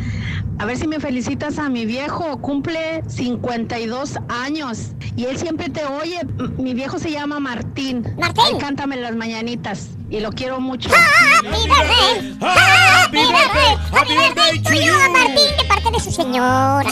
a 0.57 0.65
ver 0.65 0.77
si 0.77 0.87
me 0.87 0.99
felicitas 0.99 1.59
a 1.59 1.69
mi 1.69 1.85
viejo, 1.85 2.37
cumple 2.41 3.03
52 3.07 4.19
años 4.29 4.91
y 5.15 5.25
él 5.25 5.37
siempre 5.37 5.69
te 5.69 5.85
oye. 5.85 6.21
Mi 6.57 6.73
viejo 6.73 6.99
se 6.99 7.11
llama 7.11 7.39
Martín. 7.39 8.05
Martín. 8.17 8.57
cántame 8.59 8.97
las 8.97 9.15
mañanitas 9.15 9.89
y 10.09 10.19
lo 10.19 10.31
quiero 10.31 10.59
mucho. 10.59 10.89
Happy 10.89 11.67
birthday, 11.67 12.37
happy 12.41 13.17
birthday, 13.17 13.75
happy 13.91 14.13
birthday 14.13 14.61
to 14.63 14.73
you. 14.73 14.93
a 14.93 15.09
Martín 15.09 15.57
de 15.57 15.65
parte 15.67 15.91
de 15.91 15.99
su 15.99 16.11
señora. 16.11 16.89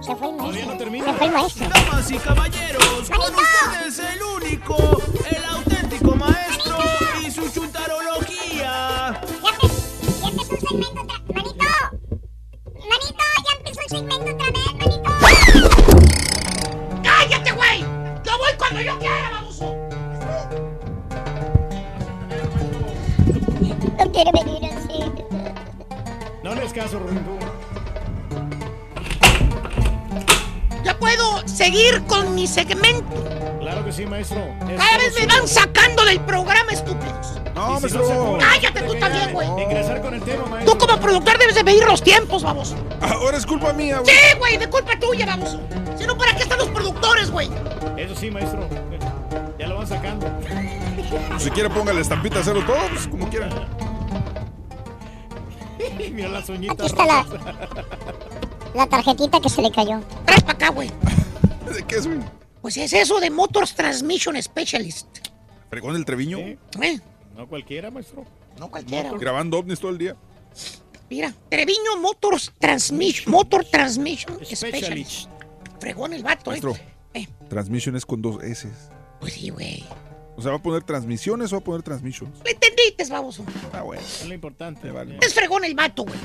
Se 0.00 0.14
fue 0.16 0.28
el 0.28 0.36
maestro. 0.36 0.68
Se 1.04 1.12
fue 1.12 1.26
el 1.26 1.32
maestro. 1.32 1.68
Damas 1.68 2.10
y 2.10 2.18
caballeros, 2.18 3.10
con 3.10 3.34
ustedes 3.34 3.98
el 3.98 4.22
único, 4.22 4.76
el 5.30 5.44
auténtico 5.44 6.16
maestro 6.16 6.78
y 7.22 7.30
su 7.30 7.48
chuntarología. 7.50 9.20
Manito, 12.88 13.24
ya 13.44 13.52
empezó 13.58 13.80
el 13.80 13.88
segmento 13.88 14.30
otra 14.32 14.50
vez, 14.50 14.72
manito. 14.80 15.10
¡Cállate, 17.02 17.52
güey! 17.52 17.80
¡Yo 17.80 18.38
voy 18.38 18.52
cuando 18.56 18.80
yo 18.80 18.98
quiera, 18.98 19.30
baboso! 19.32 19.74
No 23.98 24.12
quiere 24.12 24.30
venir 24.32 24.67
caso, 26.78 26.98
Rorrito. 27.00 27.38
Ya 30.84 30.96
puedo 30.96 31.46
seguir 31.48 32.02
con 32.06 32.34
mi 32.34 32.46
segmento. 32.46 33.04
Claro 33.60 33.84
que 33.84 33.92
sí, 33.92 34.06
maestro. 34.06 34.38
Es 34.68 34.76
Cada 34.76 34.98
vez 34.98 35.14
me 35.18 35.26
van 35.26 35.48
sacando 35.48 36.04
del 36.04 36.20
programa, 36.20 36.70
estúpidos. 36.70 37.40
No, 37.54 37.76
si 37.76 37.82
maestro. 37.82 38.38
Cállate 38.38 38.82
tú 38.82 38.94
también, 38.94 39.32
güey. 39.32 39.48
Ingresar 39.60 40.00
con 40.00 40.14
el 40.14 40.22
tema, 40.22 40.46
maestro. 40.46 40.72
Tú 40.72 40.86
como 40.86 41.00
productor 41.00 41.38
debes 41.38 41.56
de 41.56 41.64
medir 41.64 41.84
los 41.84 42.00
tiempos, 42.00 42.44
vamos. 42.44 42.76
Ahora 43.00 43.36
es 43.36 43.44
culpa 43.44 43.72
mía, 43.72 43.98
güey. 43.98 44.14
Sí, 44.14 44.38
güey, 44.38 44.56
de 44.56 44.70
culpa 44.70 44.98
tuya, 45.00 45.26
vamos. 45.26 45.58
Si 45.98 46.06
no, 46.06 46.16
¿para 46.16 46.36
qué 46.36 46.44
están 46.44 46.58
los 46.58 46.68
productores, 46.68 47.30
güey? 47.30 47.50
Eso 47.96 48.14
sí, 48.14 48.30
maestro. 48.30 48.68
Ya 49.58 49.66
lo 49.66 49.78
van 49.78 49.86
sacando. 49.88 50.30
Si 51.38 51.50
quiere, 51.50 51.70
ponga 51.70 51.92
la 51.92 52.00
estampita 52.00 52.40
cero 52.44 52.62
todo, 52.64 52.78
pues 52.92 53.08
como 53.08 53.28
quiera. 53.28 53.48
Mira 56.12 56.28
las 56.28 56.48
uñitas. 56.48 56.78
Aquí 56.78 56.86
está 56.86 57.06
la, 57.06 57.26
la 58.74 58.86
tarjetita 58.86 59.40
que 59.40 59.48
se 59.48 59.62
le 59.62 59.70
cayó. 59.70 60.00
Traes 60.24 60.42
para 60.42 60.54
acá, 60.54 60.68
güey. 60.70 60.90
¿De 61.74 61.82
qué 61.84 61.96
es, 61.96 62.06
güey? 62.06 62.20
Pues 62.62 62.76
es 62.76 62.92
eso 62.92 63.20
de 63.20 63.30
Motors 63.30 63.74
Transmission 63.74 64.40
Specialist. 64.42 65.06
Fregón 65.70 65.94
del 65.94 66.04
Treviño. 66.04 66.38
¿Eh? 66.38 66.58
No 67.36 67.46
cualquiera, 67.46 67.90
maestro. 67.90 68.24
No 68.58 68.68
cualquiera. 68.68 69.12
Grabando 69.12 69.58
ovnis 69.58 69.78
todo 69.78 69.92
el 69.92 69.98
día. 69.98 70.16
Mira, 71.10 71.32
Treviño 71.48 71.96
Motors 72.00 72.52
Transmission, 72.58 73.32
Motor 73.32 73.64
Transmission 73.64 74.38
Specialist. 74.44 75.30
Fregón 75.80 76.12
el 76.12 76.22
vato, 76.22 76.50
Maestro, 76.50 76.76
eh. 77.14 77.28
transmission 77.48 77.96
es 77.96 78.04
con 78.04 78.20
dos 78.20 78.42
S. 78.42 78.68
Pues 79.20 79.34
sí, 79.34 79.50
güey. 79.50 79.84
O 80.38 80.40
sea, 80.40 80.52
¿va 80.52 80.58
a 80.58 80.62
poner 80.62 80.84
transmisiones 80.84 81.52
o 81.52 81.56
va 81.56 81.60
a 81.60 81.64
poner 81.64 81.82
transmissions? 81.82 82.30
¿Le 82.44 82.52
entendiste, 82.52 83.04
baboso? 83.06 83.44
Ah, 83.72 83.82
bueno. 83.82 84.00
Es 84.00 84.24
lo 84.24 84.32
importante. 84.32 84.88
Vale. 84.88 85.18
Es 85.20 85.34
fregón 85.34 85.64
el 85.64 85.74
vato, 85.74 86.04
güey. 86.04 86.16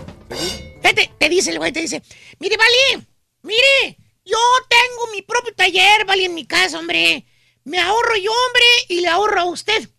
Fíjate, 0.84 1.12
te 1.18 1.30
dice 1.30 1.50
el 1.50 1.58
güey, 1.58 1.72
te 1.72 1.80
dice, 1.80 2.04
mire, 2.38 2.56
Vali, 2.56 3.08
mire, 3.42 3.98
yo 4.24 4.38
tengo 4.70 5.12
mi 5.14 5.24
propio 5.24 5.56
taller, 5.56 6.06
Vali, 6.06 6.26
en 6.26 6.36
mi 6.36 6.46
casa, 6.46 6.78
hombre. 6.78 7.26
Me 7.64 7.80
ahorro 7.80 8.16
yo, 8.18 8.30
hombre, 8.32 8.66
y 8.90 9.02
le 9.02 9.08
ahorro 9.08 9.40
a 9.40 9.46
usted. 9.46 9.90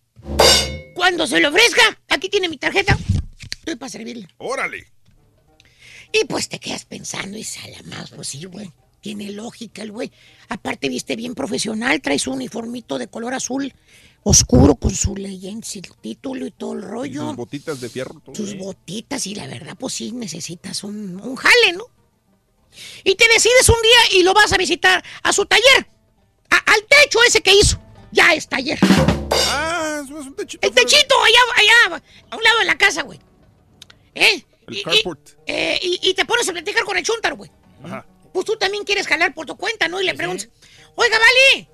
Cuando 0.95 1.27
se 1.27 1.41
lo 1.41 1.49
ofrezca, 1.49 1.99
aquí 2.07 2.29
tiene 2.29 2.47
mi 2.47 2.55
tarjeta. 2.55 2.97
Estoy 3.59 3.75
para 3.75 3.89
servirle. 3.89 4.29
¡Órale! 4.37 4.87
Y 6.13 6.23
pues 6.23 6.47
te 6.47 6.59
quedas 6.59 6.85
pensando 6.85 7.37
y 7.37 7.43
sale 7.43 7.83
más, 7.83 8.11
pues 8.11 8.29
sí, 8.29 8.45
güey. 8.45 8.71
Tiene 9.05 9.29
lógica 9.31 9.83
el 9.83 9.91
güey. 9.91 10.11
Aparte 10.49 10.89
viste 10.89 11.15
bien 11.15 11.35
profesional, 11.35 12.01
trae 12.01 12.17
su 12.17 12.31
uniformito 12.31 12.97
de 12.97 13.07
color 13.07 13.35
azul 13.35 13.71
oscuro 14.23 14.73
con 14.77 14.95
su 14.95 15.15
leyenda, 15.15 15.63
su 15.67 15.79
título 15.79 16.47
y 16.47 16.49
todo 16.49 16.73
el 16.73 16.79
Y 16.79 16.81
rollo. 16.81 17.27
sus 17.27 17.35
botitas 17.35 17.79
de 17.81 17.89
fierro. 17.89 18.19
todo. 18.19 18.33
sus 18.33 18.57
botitas 18.57 19.27
y 19.27 19.35
la 19.35 19.45
verdad, 19.45 19.77
pues 19.77 19.93
sí, 19.93 20.11
necesitas 20.11 20.83
un, 20.83 21.21
un 21.21 21.35
jale, 21.35 21.73
¿no? 21.73 21.83
Y 23.03 23.13
te 23.13 23.27
decides 23.27 23.69
un 23.69 23.79
día 23.79 24.19
y 24.19 24.23
lo 24.23 24.33
vas 24.33 24.51
a 24.53 24.57
visitar 24.57 25.03
a 25.21 25.31
su 25.31 25.45
taller, 25.45 25.87
a- 26.49 26.71
al 26.73 26.79
techo 26.89 27.19
ese 27.27 27.41
que 27.41 27.53
hizo. 27.53 27.79
Ya 28.11 28.33
es 28.33 28.49
taller. 28.49 28.79
Ah, 29.31 30.01
es 30.03 30.09
un 30.09 30.35
techito. 30.35 30.67
El 30.67 30.73
techito, 30.73 31.13
allá, 31.23 31.91
allá, 31.91 32.01
a 32.31 32.35
un 32.37 32.43
lado 32.43 32.57
de 32.57 32.65
la 32.65 32.75
casa, 32.79 33.03
güey. 33.03 33.19
¿Eh? 34.15 34.43
El 34.67 34.73
Y- 34.75 34.79
y- 34.79 34.83
carport. 34.83 35.29
eh, 35.45 35.79
y, 35.79 35.99
y 36.09 36.13
te 36.15 36.25
pones 36.25 36.49
a 36.49 36.53
platicar 36.53 36.83
con 36.85 36.97
el 36.97 37.03
chúntaro, 37.03 37.35
güey. 37.37 37.51
Ajá. 37.83 38.03
Pues 38.35 38.45
tú 38.45 38.57
también 38.57 38.83
quieres 38.83 39.07
jalar 39.07 39.33
por 39.33 39.45
tu 39.45 39.55
cuenta, 39.55 39.87
¿no? 39.87 40.01
Y 40.01 40.03
le 40.05 40.13
preguntas, 40.13 40.49
oiga, 40.95 41.17
Vali. 41.17 41.69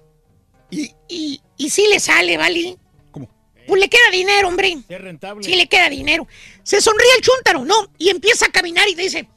Y, 0.69 0.91
y, 1.09 1.41
y 1.57 1.69
sí 1.72 1.88
le 1.91 1.99
sale, 1.99 2.38
Vali. 2.38 2.77
¿Cómo? 3.09 3.27
Pues 3.65 3.81
le 3.81 3.90
queda 3.90 4.11
dinero, 4.11 4.48
hombre. 4.48 4.77
Es 4.88 5.01
rentable. 5.01 5.43
Sí 5.43 5.56
le 5.56 5.67
queda 5.67 5.90
dinero. 5.90 6.27
Se 6.61 6.80
sonríe 6.80 7.09
el 7.17 7.23
chúntaro, 7.23 7.65
¿no? 7.65 7.91
Y 7.98 8.09
empieza 8.09 8.45
a 8.45 8.49
caminar 8.49 8.88
y 8.88 8.93
te 8.93 9.01
dice, 9.01 9.27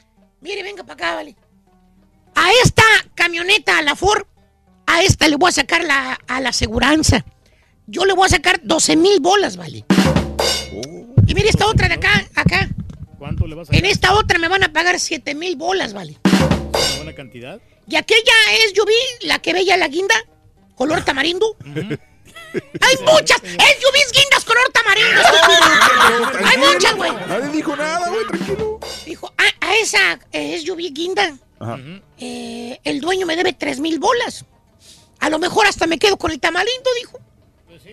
mire, 0.43 0.63
venga 0.63 0.83
para 0.85 0.93
acá, 0.93 1.15
vale. 1.15 1.35
A 2.35 2.51
esta 2.63 2.83
camioneta, 3.15 3.79
a 3.79 3.83
la 3.83 3.97
Ford, 3.97 4.27
a 4.87 5.03
esta 5.03 5.27
le 5.27 5.37
voy 5.37 5.49
a 5.49 5.53
sacar 5.53 5.83
la, 5.83 6.21
a 6.29 6.41
la 6.43 6.51
aseguranza. 6.51 7.25
Yo 7.87 8.05
le 8.05 8.13
voy 8.13 8.27
a 8.27 8.29
sacar 8.29 8.61
12 8.63 8.97
mil 8.97 9.21
bolas, 9.21 9.57
vale. 9.57 9.87
Y 11.27 11.35
mire 11.35 11.49
esta 11.49 11.67
otra 11.69 11.89
de 11.89 11.95
acá, 11.95 12.29
acá. 12.35 12.69
¿Cuánto 13.19 13.47
le 13.47 13.55
vas 13.55 13.71
a 13.71 13.73
En 13.75 13.81
dar? 13.85 13.91
esta 13.91 14.13
otra 14.13 14.39
me 14.39 14.49
van 14.49 14.63
a 14.63 14.75
pagar 14.75 15.01
7 15.01 15.35
mil 15.35 15.57
bolas, 15.57 15.95
vale. 15.95 16.19
¿Una 17.15 17.31
buena 17.31 17.61
cantidad? 17.61 17.61
Y 17.87 17.97
aquella 17.97 18.33
es, 18.65 18.73
yo 18.73 18.85
vi, 18.85 19.27
la 19.27 19.39
que 19.41 19.53
veía 19.53 19.77
la 19.77 19.89
guinda, 19.89 20.15
color 20.75 21.05
tamarindo. 21.05 21.57
Hay 22.55 22.97
muchas 23.05 23.39
SUVs 23.41 24.13
guindas 24.13 24.45
color 24.45 24.71
tamarindo. 24.73 25.21
Hay 26.49 26.59
muchas, 26.59 26.95
güey. 26.97 27.13
Nadie 27.29 27.51
dijo 27.51 27.77
nada, 27.77 28.09
güey, 28.09 28.27
tranquilo. 28.27 28.81
Dijo, 29.05 29.33
a, 29.37 29.67
a 29.67 29.77
esa 29.77 30.19
eh, 30.33 30.59
SUV 30.65 30.93
guinda, 30.93 31.37
Ajá. 31.59 31.79
eh, 32.19 32.79
el 32.85 33.01
dueño 33.01 33.27
me 33.27 33.37
debe 33.37 33.53
3 33.53 33.81
mil 33.81 33.99
bolas. 33.99 34.45
A 35.21 35.31
lo 35.31 35.39
mejor 35.39 35.67
hasta 35.67 35.87
me 35.87 35.99
quedo 35.99 36.17
con 36.17 36.31
el 36.31 36.41
tamarindo, 36.41 36.91
dijo. 37.01 37.19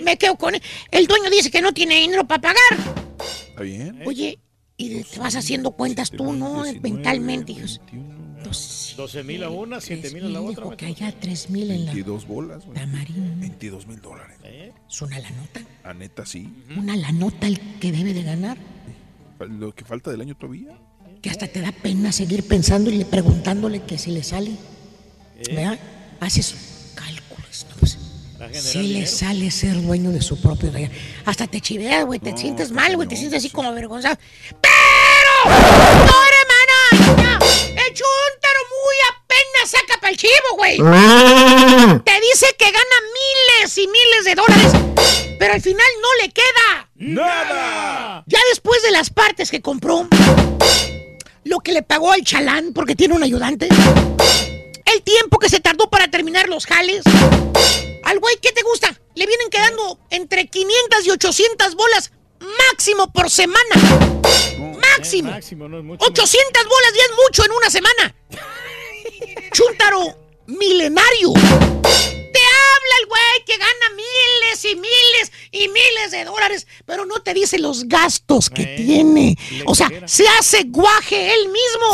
Me 0.01 0.17
quedo 0.17 0.35
con 0.35 0.55
él. 0.55 0.61
El 0.91 1.07
dueño 1.07 1.29
dice 1.29 1.49
que 1.51 1.61
no 1.61 1.73
tiene 1.73 1.95
dinero 1.99 2.25
para 2.25 2.41
pagar. 2.41 2.95
¿Está 3.49 3.61
bien? 3.63 4.03
Oye, 4.05 4.39
y 4.77 5.03
te 5.03 5.19
vas 5.19 5.35
haciendo 5.35 5.71
cuentas 5.71 6.11
tú, 6.11 6.33
¿no? 6.33 6.63
Mentalmente. 6.81 7.53
Dios. 7.53 7.81
12 8.43 9.23
mil 9.23 9.43
a 9.43 9.49
una, 9.49 9.79
7 9.81 10.11
mil 10.11 10.25
a 10.25 10.29
la 10.29 10.41
otra. 10.41 10.63
Dijo 10.63 10.77
que 10.77 10.85
haya 10.85 11.11
3 11.17 11.49
mil 11.49 11.71
en 11.71 11.85
la 11.85 11.93
22 11.93 12.27
bolas, 12.27 12.65
güey. 12.65 12.77
tamarindo. 12.77 13.39
22 13.39 13.87
mil 13.87 14.01
dólares. 14.01 14.37
Es 14.43 15.01
una 15.01 15.19
la 15.19 15.29
nota. 15.31 15.61
A 15.83 15.93
neta, 15.93 16.25
sí. 16.25 16.47
Una 16.77 16.95
la 16.95 17.11
nota 17.11 17.47
el 17.47 17.59
que 17.79 17.91
debe 17.91 18.13
de 18.13 18.23
ganar. 18.23 18.57
Lo 19.39 19.73
que 19.73 19.85
falta 19.85 20.11
del 20.11 20.21
año 20.21 20.35
todavía. 20.35 20.77
Que 21.21 21.29
hasta 21.29 21.47
te 21.47 21.61
da 21.61 21.71
pena 21.71 22.11
seguir 22.11 22.47
pensando 22.47 22.89
y 22.89 22.97
le 22.97 23.05
preguntándole 23.05 23.83
que 23.83 23.97
si 23.97 24.11
le 24.11 24.23
sale. 24.23 24.51
¿Verdad? 25.53 25.79
Haces 26.19 26.55
cálculos, 26.95 27.65
¿no? 27.69 27.75
Pues, 27.79 27.97
si 28.53 28.93
le 28.93 29.05
sale 29.07 29.49
ser 29.51 29.81
dueño 29.81 30.11
de 30.11 30.21
su 30.21 30.39
propio. 30.39 30.71
Hasta 31.25 31.47
te 31.47 31.61
chiveas, 31.61 32.05
güey, 32.05 32.19
te 32.19 32.35
sientes 32.37 32.71
mal, 32.71 32.95
güey, 32.95 33.07
te 33.07 33.15
sientes 33.15 33.39
así 33.39 33.49
como 33.49 33.69
avergonzado. 33.69 34.17
¡Pero! 34.61 35.80
Para 40.01 40.11
el 40.11 40.17
chivo, 40.17 40.55
güey. 40.57 40.77
Te 40.77 42.19
dice 42.19 42.47
que 42.57 42.65
gana 42.65 42.97
miles 43.13 43.77
y 43.77 43.87
miles 43.87 44.25
de 44.25 44.35
dólares, 44.35 45.35
pero 45.39 45.53
al 45.53 45.61
final 45.61 45.85
no 46.01 46.23
le 46.23 46.31
queda. 46.31 46.89
¡Nada! 46.95 48.23
Ya 48.25 48.39
después 48.49 48.81
de 48.81 48.91
las 48.91 49.11
partes 49.11 49.51
que 49.51 49.61
compró, 49.61 50.07
lo 51.43 51.59
que 51.59 51.71
le 51.71 51.83
pagó 51.83 52.11
al 52.11 52.23
chalán 52.23 52.73
porque 52.73 52.95
tiene 52.95 53.13
un 53.13 53.23
ayudante, 53.23 53.69
el 54.85 55.03
tiempo 55.03 55.37
que 55.39 55.49
se 55.49 55.59
tardó 55.59 55.89
para 55.89 56.09
terminar 56.09 56.49
los 56.49 56.65
jales, 56.65 57.03
al 58.03 58.19
güey, 58.19 58.37
¿qué 58.41 58.51
te 58.51 58.63
gusta? 58.63 58.99
Le 59.15 59.27
vienen 59.27 59.49
quedando 59.49 59.99
entre 60.09 60.47
500 60.47 61.05
y 61.05 61.11
800 61.11 61.75
bolas 61.75 62.11
máximo 62.69 63.11
por 63.13 63.29
semana. 63.29 63.75
Máximo. 64.79 65.29
Eh, 65.29 65.33
máximo, 65.33 65.69
no 65.69 65.77
es 65.77 65.83
mucho. 65.83 66.05
800 66.05 66.63
bolas 66.63 66.93
ya 66.95 67.03
es 67.03 67.11
mucho 67.25 67.45
en 67.45 67.51
una 67.51 67.69
semana. 67.69 68.15
Chúntaro 69.51 70.15
milenario. 70.47 71.33
Te 71.33 72.39
habla 72.39 72.95
el 73.01 73.07
güey 73.07 73.45
que 73.45 73.57
gana 73.57 73.89
miles 73.95 74.65
y 74.65 74.75
miles 74.75 75.31
y 75.51 75.67
miles 75.67 76.11
de 76.11 76.25
dólares, 76.25 76.67
pero 76.85 77.05
no 77.05 77.21
te 77.21 77.33
dice 77.33 77.59
los 77.59 77.87
gastos 77.87 78.49
que 78.49 78.65
tiene. 78.65 79.37
O 79.65 79.75
sea, 79.75 79.89
se 80.05 80.27
hace 80.39 80.63
guaje 80.63 81.33
él 81.33 81.49
mismo. 81.49 81.91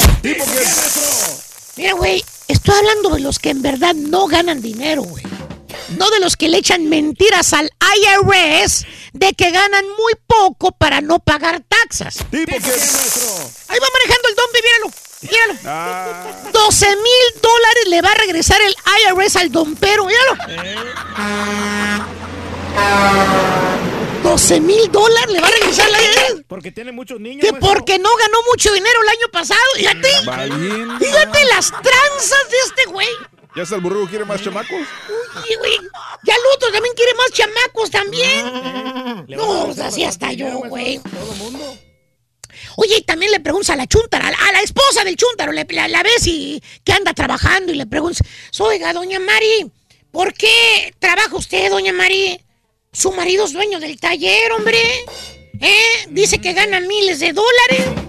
Mira, 1.75 1.93
güey, 1.93 2.23
estoy 2.47 2.75
hablando 2.75 3.09
de 3.09 3.19
los 3.21 3.39
que 3.39 3.49
en 3.49 3.61
verdad 3.61 3.93
no 3.93 4.27
ganan 4.27 4.61
dinero, 4.61 5.03
güey. 5.03 5.23
No 5.97 6.09
de 6.09 6.19
los 6.19 6.35
que 6.35 6.49
le 6.49 6.57
echan 6.57 6.89
mentiras 6.89 7.53
al 7.53 7.71
IRS 7.79 8.85
de 9.13 9.33
que 9.33 9.51
ganan 9.51 9.85
muy 9.85 10.13
poco 10.25 10.71
para 10.71 11.01
no 11.01 11.19
pagar 11.19 11.63
taxas. 11.67 12.17
Ahí 12.31 12.45
va 12.49 13.87
manejando 13.93 14.29
el 14.29 14.35
Dompi, 14.35 14.59
míralo. 15.21 15.53
Míralo. 15.53 16.51
12 16.51 16.85
mil 16.95 17.41
dólares 17.41 17.83
le 17.87 18.01
va 18.01 18.09
a 18.09 18.15
regresar 18.15 18.59
el 18.61 18.75
IRS 19.03 19.35
al 19.37 19.51
dompero, 19.51 20.05
míralo. 20.05 20.35
12 24.23 24.59
mil 24.61 24.91
dólares 24.91 25.31
le 25.31 25.41
va 25.41 25.47
a 25.47 25.51
regresar 25.51 25.87
el 25.87 25.95
IRS. 25.95 26.43
Porque 26.47 26.71
tiene 26.71 26.91
muchos 26.91 27.19
niños. 27.19 27.45
Que 27.45 27.51
maestro. 27.51 27.73
porque 27.73 27.99
no 27.99 28.09
ganó 28.15 28.37
mucho 28.49 28.71
dinero 28.73 28.99
el 29.03 29.09
año 29.09 29.27
pasado, 29.31 29.59
fíjate. 29.75 30.09
Valiendo. 30.25 30.97
Fíjate 30.99 31.45
las 31.45 31.71
tranzas 31.71 32.49
de 32.49 32.57
este 32.65 32.85
güey. 32.91 33.07
¿Ya 33.55 33.63
el 33.63 33.81
borrego 33.81 34.07
quiere 34.07 34.23
más 34.23 34.41
chamacos? 34.41 34.69
Uy, 34.71 35.55
güey. 35.57 35.79
Ya 36.23 36.35
el 36.35 36.41
otro 36.55 36.71
también 36.71 36.93
quiere 36.95 37.13
más 37.15 37.31
chamacos 37.31 37.89
también. 37.89 39.25
No, 39.29 39.65
pues 39.65 39.79
así 39.79 40.03
hasta 40.03 40.31
yo, 40.33 40.59
güey. 40.59 40.99
Todo 40.99 41.33
el 41.33 41.37
mundo. 41.39 41.77
Oye, 42.75 42.97
y 42.97 43.01
también 43.01 43.31
le 43.31 43.39
preguntas 43.39 43.71
a 43.71 43.75
la 43.75 43.87
chuntara, 43.87 44.27
a 44.27 44.51
la, 44.51 44.61
esposa 44.61 45.03
del 45.03 45.15
chuntaro, 45.15 45.51
le, 45.51 45.65
la, 45.69 45.87
la 45.87 46.03
ves 46.03 46.27
y 46.27 46.61
que 46.83 46.93
anda 46.93 47.13
trabajando 47.13 47.71
y 47.71 47.75
le 47.75 47.85
preguntas, 47.85 48.21
oiga, 48.59 48.93
doña 48.93 49.19
Mari, 49.19 49.71
¿por 50.11 50.33
qué 50.33 50.93
trabaja 50.99 51.35
usted, 51.35 51.69
doña 51.69 51.93
Mari? 51.93 52.39
Su 52.91 53.11
marido 53.11 53.45
es 53.45 53.53
dueño 53.53 53.79
del 53.79 53.99
taller, 53.99 54.51
hombre. 54.53 54.79
¿Eh? 55.59 56.07
Dice 56.09 56.39
que 56.39 56.53
gana 56.53 56.79
miles 56.79 57.19
de 57.19 57.33
dólares. 57.33 58.07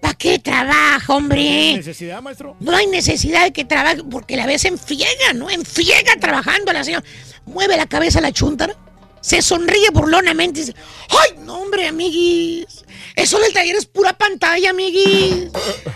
¿Para 0.00 0.14
qué 0.14 0.38
trabaja, 0.38 1.14
hombre? 1.14 1.74
¿Necesidad, 1.76 2.22
maestro? 2.22 2.56
No 2.60 2.74
hay 2.74 2.86
necesidad 2.86 3.44
de 3.44 3.52
que 3.52 3.64
trabaje, 3.64 4.02
porque 4.10 4.36
la 4.36 4.46
ves 4.46 4.64
en 4.64 4.78
fiega, 4.78 5.32
¿no? 5.34 5.50
En 5.50 5.64
fiega 5.64 6.16
trabajando 6.18 6.72
la 6.72 6.84
señora. 6.84 7.04
Mueve 7.44 7.76
la 7.76 7.86
cabeza 7.86 8.20
la 8.20 8.32
chuntara, 8.32 8.76
se 9.20 9.42
sonríe 9.42 9.90
burlonamente 9.92 10.60
y 10.60 10.64
dice, 10.64 10.78
¡ay, 11.10 11.34
no, 11.38 11.60
hombre, 11.60 11.88
amiguis! 11.88 12.84
Eso 13.16 13.38
del 13.38 13.52
taller 13.52 13.76
es 13.76 13.86
pura 13.86 14.12
pantalla, 14.12 14.70
amiguis. 14.70 15.50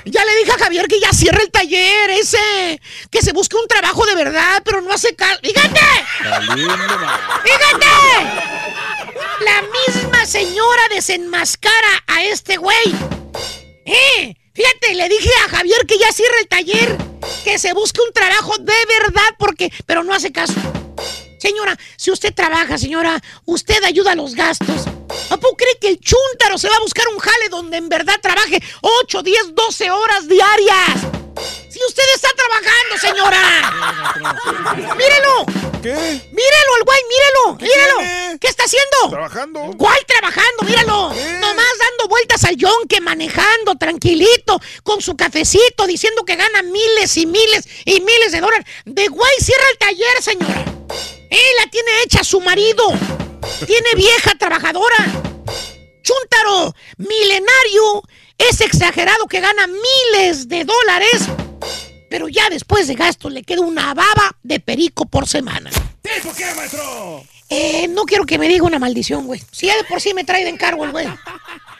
Ya 0.04 0.24
le 0.24 0.36
dije 0.36 0.52
a 0.52 0.64
Javier 0.64 0.86
que 0.88 1.00
ya 1.00 1.12
cierre 1.12 1.42
el 1.42 1.50
taller, 1.50 2.10
ese. 2.10 2.80
Que 3.10 3.22
se 3.22 3.32
busque 3.32 3.56
un 3.56 3.66
trabajo 3.66 4.04
de 4.04 4.14
verdad, 4.14 4.62
pero 4.64 4.80
no 4.80 4.92
hace 4.92 5.14
caso. 5.14 5.38
¡Fíjate! 5.42 5.80
¡Fíjate! 7.44 7.86
La 9.40 9.62
misma 9.62 10.26
señora 10.26 10.82
desenmascara 10.90 12.04
a 12.06 12.24
este 12.24 12.56
güey. 12.56 12.94
¡Eh! 13.86 14.34
Fíjate, 14.54 14.94
le 14.94 15.08
dije 15.08 15.30
a 15.46 15.48
Javier 15.48 15.84
que 15.86 15.98
ya 15.98 16.12
cierre 16.12 16.38
el 16.40 16.48
taller, 16.48 16.96
que 17.42 17.58
se 17.58 17.72
busque 17.72 18.00
un 18.00 18.12
trabajo 18.12 18.56
de 18.58 18.86
verdad, 18.86 19.34
porque, 19.38 19.72
pero 19.86 20.04
no 20.04 20.14
hace 20.14 20.30
caso. 20.30 20.54
Señora, 21.44 21.76
si 21.98 22.10
usted 22.10 22.32
trabaja, 22.32 22.78
señora, 22.78 23.22
usted 23.44 23.84
ayuda 23.84 24.12
a 24.12 24.14
los 24.14 24.34
gastos. 24.34 24.86
¿A 25.28 25.36
poco 25.36 25.58
cree 25.58 25.76
que 25.78 25.88
el 25.88 26.00
chúntaro 26.00 26.56
se 26.56 26.70
va 26.70 26.76
a 26.76 26.80
buscar 26.80 27.06
un 27.08 27.18
jale 27.18 27.50
donde 27.50 27.76
en 27.76 27.90
verdad 27.90 28.18
trabaje 28.22 28.62
8, 28.80 29.22
10, 29.22 29.54
12 29.54 29.90
horas 29.90 30.26
diarias? 30.26 31.00
Si 31.68 31.78
usted 31.86 32.02
está 32.14 32.30
trabajando, 32.34 32.96
señora. 32.98 33.42
¡Mírelo! 34.96 35.44
¿Qué? 35.82 35.92
¡Mírelo, 36.32 36.76
el 36.78 36.84
güey! 36.86 37.00
¡Mírelo! 37.10 37.58
¡Mírelo! 37.60 38.38
¿Qué 38.40 38.46
está 38.46 38.64
haciendo? 38.64 39.10
¿Trabajando? 39.10 39.74
¿Cuál 39.76 39.98
trabajando? 40.06 40.62
¡Míralo! 40.62 41.12
Nomás 41.40 41.78
dando 41.78 42.08
vueltas 42.08 42.42
al 42.44 42.56
yonque, 42.56 43.02
manejando, 43.02 43.74
tranquilito, 43.74 44.58
con 44.82 45.02
su 45.02 45.14
cafecito, 45.14 45.86
diciendo 45.86 46.24
que 46.24 46.36
gana 46.36 46.62
miles 46.62 47.14
y 47.18 47.26
miles 47.26 47.68
y 47.84 48.00
miles 48.00 48.32
de 48.32 48.40
dólares. 48.40 48.66
De 48.86 49.08
güey 49.08 49.32
cierra 49.40 49.64
el 49.72 49.76
taller, 49.76 50.22
señora. 50.22 50.64
Él 51.34 51.56
la 51.58 51.68
tiene 51.68 51.90
hecha 52.04 52.22
su 52.22 52.40
marido. 52.40 52.92
Tiene 53.66 53.94
vieja 53.96 54.36
trabajadora. 54.38 54.96
Chúntaro, 56.00 56.72
milenario, 56.98 58.02
es 58.38 58.60
exagerado 58.60 59.26
que 59.26 59.40
gana 59.40 59.66
miles 59.66 60.48
de 60.48 60.64
dólares, 60.64 61.22
pero 62.08 62.28
ya 62.28 62.48
después 62.50 62.86
de 62.86 62.94
gastos 62.94 63.32
le 63.32 63.42
queda 63.42 63.62
una 63.62 63.94
baba 63.94 64.36
de 64.44 64.60
perico 64.60 65.06
por 65.06 65.26
semana. 65.26 65.70
¿Tipo 66.02 66.32
qué, 66.36 66.54
maestro? 66.54 67.24
Eh, 67.48 67.88
no 67.88 68.04
quiero 68.04 68.24
que 68.26 68.38
me 68.38 68.46
diga 68.46 68.64
una 68.64 68.78
maldición, 68.78 69.26
güey. 69.26 69.42
Si 69.50 69.66
ya 69.66 69.76
de 69.76 69.84
por 69.84 70.00
sí 70.00 70.14
me 70.14 70.24
trae 70.24 70.44
de 70.44 70.50
encargo 70.50 70.84
el 70.84 70.92
güey. 70.92 71.08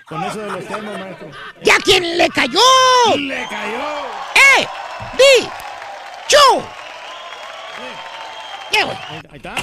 Con 0.07 0.23
eso 0.25 0.39
de 0.39 0.51
los 0.51 0.67
temas, 0.67 0.99
maestro. 0.99 1.31
¡Ya 1.63 1.77
quién 1.85 2.19
le 2.19 2.29
cayó! 2.29 2.61
¡Le 3.17 3.47
cayó! 3.49 4.07
¡Eh! 4.59 4.67
¡Di! 5.17 5.49
¡Chu! 6.29 6.63
¿Qué, 8.75 8.83
güey? 8.83 8.97
Ahí, 9.09 9.21
ahí 9.31 9.37
está. 9.37 9.55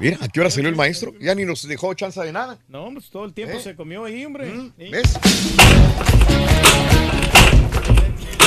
Mira, 0.00 0.18
¿a 0.20 0.28
qué 0.28 0.40
hora 0.40 0.50
salió 0.50 0.68
el 0.68 0.74
maestro? 0.74 1.14
Ya 1.20 1.32
ni 1.36 1.44
nos 1.44 1.66
dejó 1.68 1.94
chance 1.94 2.20
de 2.20 2.32
nada. 2.32 2.58
No, 2.66 2.90
pues 2.92 3.08
todo 3.08 3.24
el 3.24 3.32
tiempo 3.32 3.56
¿Eh? 3.56 3.60
se 3.60 3.76
comió 3.76 4.04
ahí, 4.04 4.24
hombre. 4.24 4.50
Sí. 4.76 4.90
¿Ves? 4.90 5.12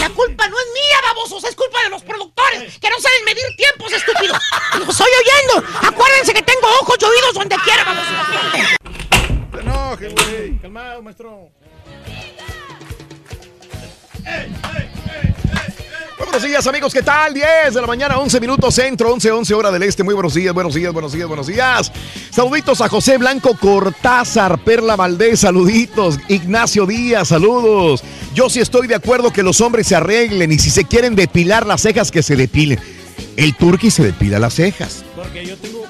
La 0.02 0.10
culpa 0.10 0.50
no 0.50 0.56
es 0.60 0.68
mía, 0.74 0.98
babosos, 1.14 1.46
es 1.46 1.56
culpa 1.56 1.82
de 1.86 1.92
los 1.92 2.04
productores, 2.04 2.78
que 2.78 2.90
no 2.90 3.00
saben 3.00 3.24
medir 3.24 3.46
tiempos, 3.56 3.94
estúpido. 3.94 4.34
¡Lo 4.80 4.92
estoy 4.92 5.08
oyendo! 5.24 5.66
Acuérdense 5.88 6.34
que 6.34 6.42
tengo 6.42 6.68
ojos 6.82 6.98
y 7.00 7.06
oídos 7.06 7.34
donde 7.36 7.56
quiera, 7.64 7.86
babosos. 7.86 8.16
No, 9.64 9.98
que 9.98 10.10
güey. 10.10 10.58
Calmado, 10.60 11.02
maestro. 11.02 11.50
Muy 14.26 15.79
buenos 16.32 16.48
días, 16.48 16.68
amigos. 16.68 16.94
¿Qué 16.94 17.02
tal? 17.02 17.34
10 17.34 17.74
de 17.74 17.82
la 17.82 17.88
mañana, 17.88 18.20
11 18.20 18.40
minutos 18.40 18.76
centro, 18.76 19.12
11, 19.14 19.32
11 19.32 19.54
hora 19.56 19.72
del 19.72 19.82
este. 19.82 20.04
Muy 20.04 20.14
buenos 20.14 20.36
días, 20.36 20.54
buenos 20.54 20.76
días, 20.76 20.94
buenos 20.94 21.12
días, 21.12 21.28
buenos 21.28 21.48
días. 21.48 21.92
Saluditos 22.30 22.82
a 22.82 22.90
José 22.90 23.18
Blanco 23.18 23.58
Cortázar, 23.58 24.64
Perla 24.64 24.96
Valdés, 24.96 25.40
saluditos. 25.40 26.20
Ignacio 26.28 26.86
Díaz, 26.86 27.30
saludos. 27.30 28.04
Yo 28.36 28.48
sí 28.48 28.60
estoy 28.60 28.86
de 28.86 28.94
acuerdo 28.94 29.34
que 29.34 29.42
los 29.42 29.60
hombres 29.60 29.88
se 29.88 29.96
arreglen 29.96 30.52
y 30.52 30.60
si 30.60 30.70
se 30.70 30.86
quieren 30.86 31.16
depilar 31.16 31.66
las 31.66 31.82
cejas, 31.82 32.12
que 32.12 32.22
se 32.22 32.36
depilen. 32.36 32.80
El 33.36 33.56
turqui 33.56 33.90
se 33.90 34.04
depila 34.04 34.38
las 34.38 34.54
cejas. 34.54 35.04
Porque 35.16 35.44
yo 35.48 35.58
tengo 35.58 35.84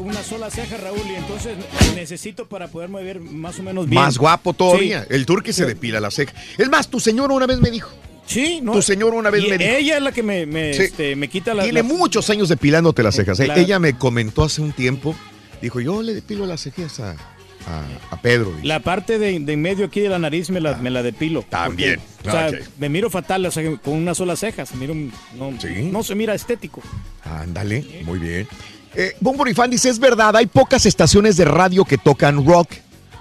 una 0.00 0.24
sola 0.24 0.50
ceja, 0.50 0.76
Raúl, 0.76 1.02
y 1.08 1.14
entonces 1.14 1.56
necesito 1.94 2.48
para 2.48 2.66
poderme 2.66 3.04
ver 3.04 3.20
más 3.20 3.60
o 3.60 3.62
menos 3.62 3.88
bien. 3.88 4.02
Más 4.02 4.18
guapo 4.18 4.54
todavía. 4.54 5.02
Sí. 5.02 5.06
El 5.10 5.24
turqui 5.24 5.52
se 5.52 5.64
depila 5.66 6.00
la 6.00 6.10
ceja. 6.10 6.34
Es 6.58 6.68
más, 6.68 6.88
tu 6.88 6.98
señora 6.98 7.32
una 7.32 7.46
vez 7.46 7.60
me 7.60 7.70
dijo. 7.70 7.90
Sí, 8.26 8.60
¿no? 8.62 8.72
Tu 8.72 8.82
señora 8.82 9.16
una 9.16 9.30
vez 9.30 9.44
Y 9.44 9.48
me 9.48 9.58
dijo. 9.58 9.70
Ella 9.70 9.96
es 9.98 10.02
la 10.02 10.12
que 10.12 10.22
me, 10.22 10.46
me, 10.46 10.72
Sí. 10.74 10.82
este, 10.84 11.14
me 11.16 11.28
quita 11.28 11.52
la. 11.54 11.62
Tiene 11.64 11.82
la- 11.82 11.88
muchos 11.88 12.28
años 12.30 12.48
depilándote 12.48 13.02
las 13.02 13.14
cejas. 13.14 13.38
¿eh? 13.40 13.46
La- 13.46 13.56
Ella 13.56 13.78
me 13.78 13.96
comentó 13.98 14.44
hace 14.44 14.62
un 14.62 14.72
tiempo, 14.72 15.14
dijo, 15.60 15.80
yo 15.80 16.02
le 16.02 16.14
depilo 16.14 16.46
las 16.46 16.62
cejas 16.62 17.00
a, 17.00 17.10
a- 17.12 17.84
a 18.10 18.20
Pedro. 18.22 18.52
La 18.62 18.80
parte 18.80 19.18
de, 19.18 19.38
de 19.40 19.52
en 19.52 19.60
medio 19.62 19.84
aquí 19.86 20.00
de 20.00 20.08
la 20.08 20.18
nariz 20.18 20.48
me 20.50 20.60
la, 20.60 20.76
me 20.76 20.90
la 20.90 21.02
depilo. 21.02 21.42
También. 21.48 22.00
Porque, 22.22 22.28
o 22.28 22.32
sea, 22.32 22.50
me 22.78 22.88
miro 22.88 23.10
fatal, 23.10 23.44
o 23.44 23.50
sea, 23.50 23.76
con 23.78 23.94
una 23.94 24.14
sola 24.14 24.36
ceja. 24.36 24.64
Se 24.64 24.76
miro, 24.76 24.94
no, 24.94 25.52
no 25.90 26.02
se 26.02 26.14
mira 26.14 26.34
estético. 26.34 26.80
Ándale, 27.24 28.02
muy 28.04 28.18
bien. 28.18 28.48
Eh, 28.94 29.14
Bombori 29.20 29.54
Fan 29.54 29.70
dice, 29.70 29.88
es 29.90 29.98
verdad, 29.98 30.36
hay 30.36 30.46
pocas 30.46 30.86
estaciones 30.86 31.36
de 31.36 31.44
radio 31.44 31.84
que 31.84 31.98
tocan 31.98 32.46
rock, 32.46 32.70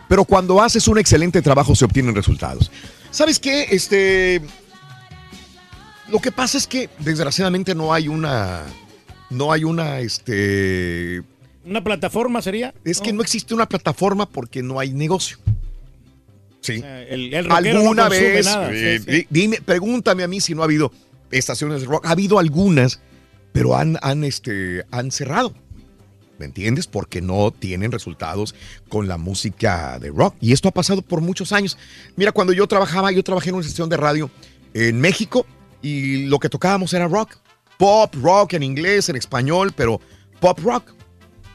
pero 0.07 0.23
cuando 0.23 0.61
haces 0.61 0.87
un 0.87 0.99
excelente 0.99 1.41
trabajo 1.41 1.75
se 1.75 1.83
obtienen 1.85 2.13
resultados. 2.15 2.71
¿Sabes 3.11 3.39
qué? 3.39 3.67
Este... 3.71 4.41
Lo 6.13 6.19
que 6.19 6.31
pasa 6.31 6.57
es 6.59 6.67
que 6.67 6.89
desgraciadamente 6.99 7.73
no 7.75 7.91
hay 7.91 8.07
una... 8.07 8.61
No 9.31 9.51
hay 9.51 9.63
una, 9.63 9.99
este... 9.99 11.23
¿Una 11.65 11.83
plataforma 11.83 12.39
sería? 12.43 12.71
Es 12.85 13.01
que 13.01 13.11
no 13.11 13.23
existe 13.23 13.55
una 13.55 13.67
plataforma 13.67 14.29
porque 14.29 14.61
no 14.61 14.79
hay 14.79 14.93
negocio. 14.93 15.37
Sí. 16.61 16.83
El, 17.09 17.33
el 17.33 17.51
¿Alguna 17.51 18.03
no 18.03 18.09
vez? 18.11 18.45
nada. 18.45 18.69
eh, 18.71 18.99
Sí, 18.99 19.05
sí. 19.05 19.11
di- 19.11 19.27
Dime, 19.31 19.59
pregúntame 19.65 20.21
a 20.23 20.27
mí 20.27 20.39
si 20.39 20.53
no 20.53 20.61
ha 20.61 20.65
habido 20.65 20.91
estaciones 21.31 21.81
de 21.81 21.87
rock. 21.87 22.05
Ha 22.05 22.11
habido 22.11 22.37
algunas, 22.37 22.99
pero 23.53 23.75
han, 23.75 23.97
han, 24.03 24.23
este, 24.23 24.85
han 24.91 25.09
cerrado. 25.09 25.55
¿Me 26.37 26.45
entiendes? 26.45 26.85
Porque 26.85 27.21
no 27.21 27.49
tienen 27.51 27.91
resultados 27.91 28.53
con 28.87 29.07
la 29.07 29.17
música 29.17 29.97
de 29.99 30.09
rock. 30.09 30.35
Y 30.41 30.51
esto 30.53 30.67
ha 30.67 30.71
pasado 30.71 31.01
por 31.01 31.21
muchos 31.21 31.53
años. 31.53 31.75
Mira, 32.17 32.31
cuando 32.33 32.53
yo 32.53 32.67
trabajaba, 32.67 33.11
yo 33.11 33.23
trabajé 33.23 33.49
en 33.49 33.55
una 33.55 33.65
estación 33.65 33.89
de 33.89 33.97
radio 33.97 34.29
en 34.75 34.99
México 35.01 35.47
y 35.83 36.25
lo 36.25 36.39
que 36.39 36.49
tocábamos 36.49 36.91
era 36.93 37.07
rock. 37.07 37.37
Pop, 37.77 38.15
rock 38.15 38.53
en 38.53 38.63
inglés, 38.63 39.09
en 39.09 39.17
español, 39.17 39.73
pero 39.75 40.01
pop 40.39 40.57
rock. 40.63 40.93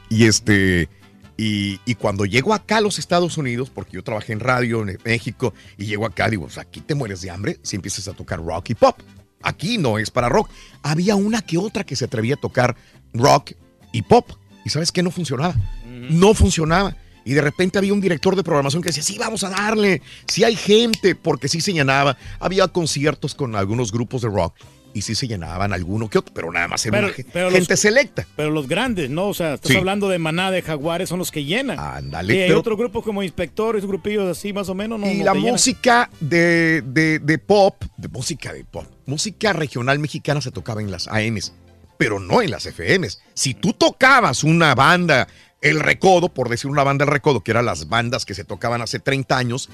Y 0.09 0.25
este. 0.25 0.87
Y, 1.35 1.79
y 1.85 1.95
cuando 1.95 2.25
llego 2.25 2.53
acá 2.53 2.77
a 2.77 2.81
los 2.81 2.99
Estados 2.99 3.37
Unidos, 3.37 3.69
porque 3.69 3.93
yo 3.93 4.03
trabajé 4.03 4.33
en 4.33 4.41
radio 4.41 4.81
en 4.81 4.97
México, 5.05 5.53
y 5.77 5.85
llego 5.85 6.05
acá, 6.05 6.29
digo, 6.29 6.43
pues 6.43 6.57
aquí 6.57 6.81
te 6.81 6.95
mueres 6.95 7.21
de 7.21 7.31
hambre 7.31 7.59
si 7.63 7.77
empiezas 7.77 8.07
a 8.09 8.13
tocar 8.13 8.43
rock 8.43 8.71
y 8.71 8.75
pop. 8.75 8.99
Aquí 9.41 9.77
no 9.77 9.97
es 9.97 10.11
para 10.11 10.29
rock. 10.29 10.49
Había 10.83 11.15
una 11.15 11.41
que 11.41 11.57
otra 11.57 11.85
que 11.85 11.95
se 11.95 12.05
atrevía 12.05 12.35
a 12.35 12.39
tocar 12.39 12.75
rock 13.13 13.53
y 13.91 14.01
pop. 14.01 14.29
Y 14.65 14.69
sabes 14.69 14.91
que 14.91 15.01
no 15.01 15.11
funcionaba. 15.11 15.55
No 15.85 16.33
funcionaba. 16.33 16.95
Y 17.29 17.33
de 17.35 17.41
repente 17.41 17.77
había 17.77 17.93
un 17.93 18.01
director 18.01 18.35
de 18.35 18.41
programación 18.43 18.81
que 18.81 18.89
decía, 18.89 19.03
sí, 19.03 19.19
vamos 19.19 19.43
a 19.43 19.49
darle. 19.51 20.01
Sí 20.27 20.43
hay 20.43 20.55
gente, 20.55 21.13
porque 21.13 21.47
sí 21.47 21.61
se 21.61 21.71
llenaba. 21.73 22.17
Había 22.39 22.67
conciertos 22.69 23.35
con 23.35 23.55
algunos 23.55 23.91
grupos 23.91 24.23
de 24.23 24.29
rock 24.29 24.55
y 24.95 25.03
sí 25.03 25.13
se 25.13 25.27
llenaban 25.27 25.71
alguno 25.71 26.09
que 26.09 26.17
otro, 26.17 26.33
pero 26.33 26.51
nada 26.51 26.67
más 26.67 26.83
era 26.87 26.97
Pero- 26.97 27.07
una 27.09 27.15
ge- 27.15 27.25
pero 27.31 27.51
gente 27.51 27.73
los- 27.73 27.79
selecta. 27.79 28.25
Pero 28.35 28.49
los 28.49 28.67
grandes, 28.67 29.11
¿no? 29.11 29.27
O 29.27 29.35
sea, 29.35 29.53
estás 29.53 29.69
Sí. 29.71 29.77
hablando 29.77 30.09
de 30.09 30.17
maná 30.17 30.49
de 30.49 30.63
jaguares, 30.63 31.07
son 31.07 31.19
los 31.19 31.29
que 31.29 31.45
llenan. 31.45 31.77
Ándale, 31.77 32.35
Y 32.35 32.41
hay 32.41 32.51
otros 32.53 32.75
grupos 32.79 33.03
como 33.03 33.21
inspectores, 33.21 33.85
grupillos 33.85 34.27
así 34.35 34.51
más 34.51 34.67
o 34.69 34.73
menos. 34.73 34.99
No, 34.99 35.05
y 35.07 35.19
no 35.19 35.25
la 35.25 35.35
música 35.35 36.09
de, 36.19 36.81
de- 36.83 37.19
de 37.19 37.37
pop, 37.37 37.75
de 37.97 38.07
música 38.07 38.51
de 38.53 38.63
pop, 38.65 38.85
música 39.05 39.53
regional 39.53 39.99
mexicana 39.99 40.41
se 40.41 40.49
tocaba 40.49 40.81
en 40.81 40.89
las 40.89 41.07
AMs, 41.07 41.53
pero 41.99 42.19
no 42.19 42.41
en 42.41 42.49
las 42.49 42.65
FMs. 42.65 43.21
Si 43.35 43.53
tú 43.53 43.73
tocabas 43.73 44.43
una 44.43 44.73
banda, 44.73 45.27
el 45.61 45.79
Recodo, 45.79 46.29
por 46.33 46.49
decir 46.49 46.69
una 46.71 46.83
banda 46.83 47.05
el 47.05 47.11
Recodo, 47.11 47.41
que 47.41 47.51
eran 47.51 47.65
las 47.65 47.89
bandas 47.89 48.25
que 48.25 48.33
se 48.33 48.43
tocaban 48.43 48.81
hace 48.81 48.99
30 48.99 49.37
años, 49.37 49.69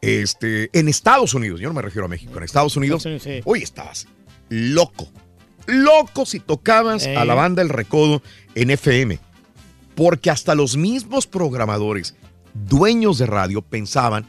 este, 0.00 0.70
en 0.78 0.88
Estados 0.88 1.34
Unidos, 1.34 1.60
yo 1.60 1.68
no 1.68 1.74
me 1.74 1.82
refiero 1.82 2.06
a 2.06 2.08
México, 2.08 2.36
en 2.38 2.44
Estados 2.44 2.76
Unidos, 2.76 3.06
hoy 3.44 3.62
estabas 3.62 4.06
loco, 4.48 5.08
loco 5.66 6.24
si 6.24 6.40
tocabas 6.40 7.06
Eh. 7.06 7.16
a 7.16 7.24
la 7.24 7.34
banda 7.34 7.60
El 7.62 7.68
Recodo 7.68 8.22
en 8.54 8.70
FM, 8.70 9.18
porque 9.94 10.30
hasta 10.30 10.54
los 10.54 10.76
mismos 10.76 11.26
programadores, 11.26 12.14
dueños 12.54 13.18
de 13.18 13.26
radio, 13.26 13.60
pensaban 13.62 14.26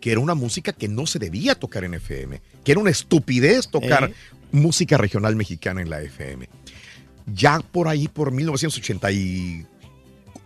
que 0.00 0.12
era 0.12 0.20
una 0.20 0.34
música 0.34 0.74
que 0.74 0.86
no 0.88 1.06
se 1.06 1.18
debía 1.18 1.54
tocar 1.54 1.84
en 1.84 1.94
FM, 1.94 2.42
que 2.62 2.72
era 2.72 2.80
una 2.80 2.90
estupidez 2.90 3.68
tocar 3.68 4.10
Eh. 4.10 4.14
música 4.52 4.98
regional 4.98 5.34
mexicana 5.36 5.80
en 5.80 5.88
la 5.88 6.02
FM. 6.02 6.48
Ya 7.26 7.60
por 7.60 7.88
ahí, 7.88 8.06
por 8.08 8.30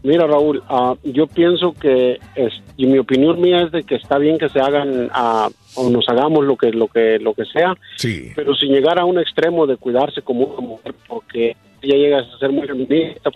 Mira, 0.02 0.26
Raúl, 0.26 0.64
ah, 0.70 0.96
yo 1.04 1.28
pienso 1.28 1.72
que, 1.74 2.20
es, 2.36 2.54
y 2.78 2.88
mi 2.88 2.98
opinión 2.98 3.40
mía 3.40 3.62
es 3.62 3.72
de 3.72 3.84
que 3.84 3.94
está 3.96 4.18
bien 4.18 4.40
que 4.40 4.50
se 4.50 4.60
hagan 4.60 5.12
ah, 5.14 5.50
o 5.76 5.90
nos 5.92 6.10
hagamos 6.10 6.44
lo 6.46 6.58
que 6.58 6.72
lo 6.72 6.88
que 6.88 7.20
lo 7.20 7.36
que 7.36 7.46
sea, 7.46 7.76
Sí. 7.96 8.32
pero 8.36 8.56
sin 8.56 8.72
llegar 8.72 8.98
a 8.98 9.06
un 9.06 9.20
extremo 9.20 9.68
de 9.68 9.78
cuidarse 9.78 10.24
como 10.24 10.46
una 10.46 10.68
mujer, 10.68 10.96
porque 11.08 11.56
ya 11.84 11.96
llegas 11.96 12.26
a 12.36 12.40
ser 12.40 12.52
muy 12.52 12.66
feminista. 12.68 13.30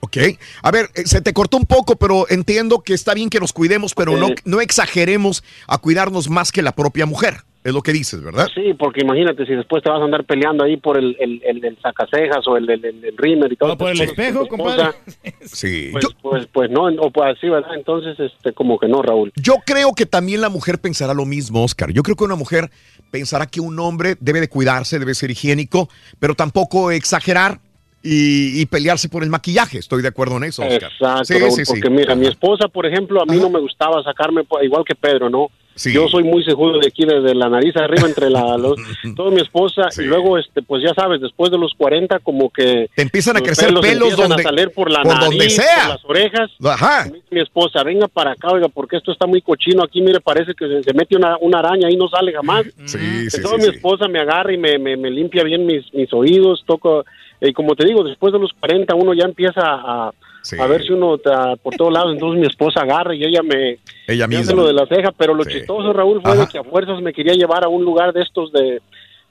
Ok. 0.00 0.16
A 0.62 0.70
ver, 0.72 0.90
eh, 0.96 1.02
se 1.06 1.20
te 1.20 1.32
cortó 1.32 1.58
un 1.58 1.66
poco, 1.66 1.94
pero 1.94 2.26
entiendo 2.28 2.80
que 2.80 2.92
está 2.94 3.14
bien 3.14 3.30
que 3.30 3.38
nos 3.38 3.52
cuidemos, 3.52 3.94
pero 3.94 4.16
no, 4.16 4.30
no 4.44 4.60
exageremos 4.60 5.44
a 5.68 5.78
cuidarnos 5.78 6.28
más 6.28 6.50
que 6.50 6.60
la 6.62 6.72
propia 6.72 7.06
mujer. 7.06 7.36
Es 7.64 7.72
lo 7.72 7.80
que 7.80 7.92
dices, 7.92 8.20
¿verdad? 8.22 8.48
Sí, 8.52 8.74
porque 8.76 9.02
imagínate 9.02 9.46
si 9.46 9.54
después 9.54 9.84
te 9.84 9.90
vas 9.90 10.00
a 10.00 10.04
andar 10.04 10.24
peleando 10.24 10.64
ahí 10.64 10.76
por 10.76 10.98
el, 10.98 11.16
el, 11.20 11.40
el, 11.44 11.64
el 11.64 11.78
sacacejas 11.80 12.46
o 12.48 12.56
el, 12.56 12.68
el, 12.68 12.84
el, 12.84 13.04
el 13.04 13.16
rímel 13.16 13.52
y 13.52 13.56
todo. 13.56 13.78
por 13.78 13.90
el 13.90 13.98
pues, 13.98 14.10
espejo, 14.10 14.40
tu 14.42 14.48
compadre. 14.48 14.90
Sí. 15.42 15.90
Pues, 15.92 16.06
pues, 16.20 16.46
pues 16.52 16.70
no, 16.70 16.86
o 16.86 17.10
pues 17.10 17.36
así, 17.36 17.48
¿verdad? 17.48 17.74
Entonces, 17.76 18.18
este, 18.18 18.52
como 18.52 18.78
que 18.78 18.88
no, 18.88 19.00
Raúl. 19.02 19.32
Yo 19.36 19.56
creo 19.64 19.92
que 19.94 20.06
también 20.06 20.40
la 20.40 20.48
mujer 20.48 20.80
pensará 20.80 21.14
lo 21.14 21.24
mismo, 21.24 21.62
Oscar. 21.62 21.92
Yo 21.92 22.02
creo 22.02 22.16
que 22.16 22.24
una 22.24 22.34
mujer 22.36 22.70
pensará 23.12 23.46
que 23.46 23.60
un 23.60 23.78
hombre 23.78 24.16
debe 24.18 24.40
de 24.40 24.48
cuidarse, 24.48 24.98
debe 24.98 25.14
ser 25.14 25.30
higiénico, 25.30 25.88
pero 26.18 26.34
tampoco 26.34 26.90
exagerar 26.90 27.60
y, 28.02 28.60
y 28.60 28.66
pelearse 28.66 29.08
por 29.08 29.22
el 29.22 29.30
maquillaje. 29.30 29.78
Estoy 29.78 30.02
de 30.02 30.08
acuerdo 30.08 30.36
en 30.38 30.44
eso, 30.44 30.62
Oscar. 30.62 30.90
Exacto, 30.90 31.24
Sí, 31.24 31.38
Raúl, 31.38 31.52
sí, 31.52 31.64
sí. 31.64 31.72
porque 31.72 31.90
mira, 31.90 32.16
mi 32.16 32.26
esposa, 32.26 32.66
por 32.66 32.86
ejemplo, 32.86 33.22
a 33.22 33.26
mí 33.26 33.36
no 33.38 33.50
me 33.50 33.60
gustaba 33.60 34.02
sacarme, 34.02 34.42
pues, 34.42 34.64
igual 34.64 34.82
que 34.84 34.96
Pedro, 34.96 35.30
¿no? 35.30 35.48
Yo 35.76 36.08
soy 36.08 36.24
muy 36.24 36.44
cejudo 36.44 36.78
de 36.78 36.86
aquí, 36.88 37.04
desde 37.04 37.34
la 37.34 37.48
nariz 37.48 37.76
arriba, 37.76 38.06
entre 38.06 38.30
la, 38.30 38.56
los, 38.56 38.76
toda 39.16 39.30
mi 39.30 39.40
esposa, 39.40 39.88
y 39.98 40.02
luego, 40.02 40.38
este, 40.38 40.62
pues 40.62 40.82
ya 40.82 40.92
sabes, 40.94 41.20
después 41.20 41.50
de 41.50 41.58
los 41.58 41.72
40, 41.76 42.18
como 42.20 42.50
que... 42.50 42.88
Te 42.94 43.02
empiezan 43.02 43.36
a 43.36 43.40
los 43.40 43.48
crecer 43.48 43.68
pelos 43.74 44.10
empiezan 44.10 44.28
donde- 44.28 44.42
a 44.42 44.44
salir 44.46 44.70
por 44.70 44.90
la 44.90 45.02
por 45.02 45.14
nariz, 45.14 45.28
donde 45.28 45.50
sea. 45.50 45.64
por 45.82 45.88
las 45.88 46.04
orejas. 46.04 46.50
Ajá. 46.64 47.10
Mi 47.30 47.40
esposa, 47.40 47.82
venga 47.82 48.08
para 48.08 48.32
acá, 48.32 48.48
oiga, 48.50 48.68
porque 48.68 48.96
esto 48.96 49.12
está 49.12 49.26
muy 49.26 49.40
cochino 49.40 49.82
aquí, 49.82 50.00
mire, 50.02 50.20
parece 50.20 50.54
que 50.54 50.66
se, 50.68 50.82
se 50.82 50.92
mete 50.94 51.16
una, 51.16 51.36
una 51.40 51.58
araña 51.60 51.90
y 51.90 51.96
no 51.96 52.08
sale 52.08 52.32
jamás. 52.32 52.64
Sí, 52.84 52.98
sí, 53.30 53.36
Entonces 53.36 53.50
sí, 53.50 53.56
mi 53.56 53.62
sí. 53.70 53.76
esposa 53.76 54.08
me 54.08 54.20
agarra 54.20 54.52
y 54.52 54.58
me, 54.58 54.78
me, 54.78 54.96
me 54.96 55.10
limpia 55.10 55.42
bien 55.44 55.64
mis, 55.66 55.92
mis 55.94 56.12
oídos, 56.12 56.62
toco, 56.66 57.04
y 57.40 57.52
como 57.52 57.74
te 57.74 57.86
digo, 57.86 58.04
después 58.04 58.32
de 58.32 58.38
los 58.38 58.52
40 58.60 58.94
uno 58.94 59.14
ya 59.14 59.24
empieza 59.24 59.62
a, 59.64 60.12
a 60.58 60.66
ver 60.66 60.82
si 60.84 60.92
uno 60.92 61.14
está 61.16 61.56
por 61.56 61.74
todos 61.76 61.92
lados, 61.92 62.12
entonces 62.14 62.40
mi 62.40 62.46
esposa 62.46 62.80
agarra 62.80 63.14
y 63.14 63.24
ella 63.24 63.42
me, 63.42 63.78
Ella 64.06 64.26
misma. 64.26 64.54
lo 64.54 64.66
de 64.66 64.72
la 64.72 64.86
ceja, 64.86 65.12
pero 65.16 65.34
lo 65.34 65.44
chistoso, 65.44 65.92
Raúl, 65.92 66.20
fue 66.22 66.36
de 66.36 66.46
que 66.48 66.58
a 66.58 66.64
fuerzas 66.64 67.00
me 67.00 67.12
quería 67.12 67.34
llevar 67.34 67.64
a 67.64 67.68
un 67.68 67.84
lugar 67.84 68.12
de 68.12 68.22
estos 68.22 68.52
de, 68.52 68.80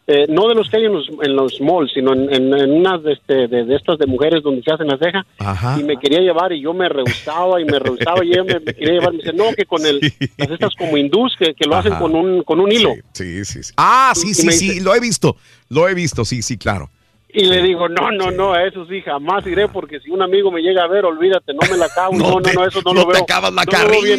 eh, 0.08 0.26
no 0.30 0.48
de 0.48 0.56
los 0.56 0.68
que 0.70 0.78
hay 0.78 0.86
en 0.86 0.94
los, 0.94 1.08
en 1.22 1.36
los 1.36 1.62
malls, 1.62 1.92
sino 1.94 2.14
en, 2.14 2.34
en, 2.34 2.54
en 2.58 2.72
unas 2.72 3.04
de, 3.04 3.14
este, 3.14 3.48
de, 3.48 3.66
de 3.66 3.76
estas 3.76 3.98
de 4.00 4.08
mujeres 4.08 4.42
donde 4.42 4.64
se 4.64 4.72
hacen 4.72 4.88
la 4.88 4.98
ceja, 4.98 5.26
Ajá. 5.38 5.78
y 5.80 5.84
me 5.84 5.98
quería 5.98 6.20
llevar 6.22 6.52
y 6.54 6.62
yo 6.62 6.74
me 6.74 6.90
rehusaba 6.90 7.62
y 7.62 7.66
me 7.66 7.78
rehusaba 7.78 8.26
y 8.26 8.30
ella 8.32 8.44
me, 8.44 8.60
me 8.60 8.74
quería 8.74 8.94
llevar, 8.94 9.12
me 9.12 9.18
dice, 9.20 9.34
no, 9.34 9.46
que 9.56 9.66
con 9.66 9.86
el, 9.86 10.00
las 10.38 10.50
estas 10.50 10.74
como 10.76 10.98
hindús 10.98 11.36
que, 11.38 11.54
que 11.54 11.68
lo 11.68 11.76
hacen 11.76 11.94
con 11.96 12.16
un, 12.16 12.42
con 12.44 12.60
un 12.60 12.72
hilo. 12.72 12.94
Sí, 13.14 13.46
sí, 13.46 13.64
sí. 13.64 13.74
Ah, 13.78 14.12
sí, 14.16 14.30
Y 14.30 14.34
sí, 14.34 14.52
sí, 14.52 14.68
dice- 14.70 14.82
lo 14.84 14.96
he 14.96 15.00
visto. 15.00 15.36
Lo 15.70 15.88
he 15.88 15.94
visto, 15.94 16.26
sí, 16.26 16.42
sí, 16.42 16.58
claro. 16.58 16.90
Y 17.34 17.45
le 17.45 17.61
digo, 17.61 17.88
no, 17.88 18.11
no, 18.11 18.30
no, 18.32 18.53
a 18.53 18.64
eso 18.66 18.85
sí, 18.88 19.01
jamás 19.01 19.45
iré, 19.48 19.68
porque 19.68 20.00
si 20.01 20.10
un 20.11 20.22
amigo 20.22 20.51
me 20.51 20.61
llega 20.61 20.84
a 20.84 20.88
ver, 20.88 21.06
olvídate, 21.06 21.53
no 21.53 21.60
me 21.72 21.77
la 21.77 21.85
acabo, 21.85 22.14
no, 22.18 22.30
no, 22.32 22.42
te- 22.42 22.53
no, 22.53 22.66
eso 22.66 22.82
no, 22.85 22.93
no 22.93 23.01
lo 23.01 23.08
te 23.08 23.14
veo. 23.14 23.24
acabas 23.24 23.53
la 23.53 23.64
no 23.64 23.72
carrilla. 23.72 24.16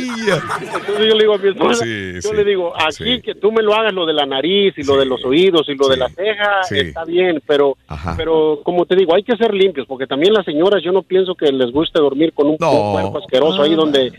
Entonces 0.60 0.98
yo 0.98 1.14
le 1.14 1.18
digo 1.22 1.34
a 1.34 1.38
mi 1.38 1.48
esposa, 1.50 1.84
Sí, 1.84 2.12
yo 2.14 2.20
sí, 2.30 2.34
le 2.36 2.44
digo, 2.44 2.72
aquí 2.80 3.20
que 3.20 3.34
tú 3.34 3.52
me 3.52 3.62
lo 3.62 3.74
hagas 3.74 3.92
lo 3.92 4.06
de 4.06 4.12
la 4.14 4.24
nariz 4.26 4.74
y 4.76 4.82
lo 4.84 4.96
de 4.96 5.04
los 5.06 5.24
oídos 5.24 5.68
y 5.68 5.74
lo 5.74 5.88
de 5.88 5.96
la 5.96 6.08
ceja, 6.08 6.60
está 6.70 7.04
bien, 7.04 7.42
pero, 7.46 7.76
pero 8.16 8.60
como 8.62 8.86
te 8.86 8.96
digo, 8.96 9.14
hay 9.14 9.22
que 9.22 9.36
ser 9.36 9.52
limpios, 9.52 9.86
porque 9.86 10.06
también 10.06 10.32
las 10.32 10.44
señoras, 10.44 10.82
yo 10.82 10.92
no 10.92 11.02
pienso 11.02 11.34
que 11.34 11.52
les 11.52 11.70
guste 11.70 11.98
dormir 11.98 12.32
con 12.32 12.46
un, 12.46 12.52
un 12.52 12.92
cuerpo 12.92 13.18
asqueroso 13.18 13.62
ahí 13.62 13.74
donde 13.74 14.12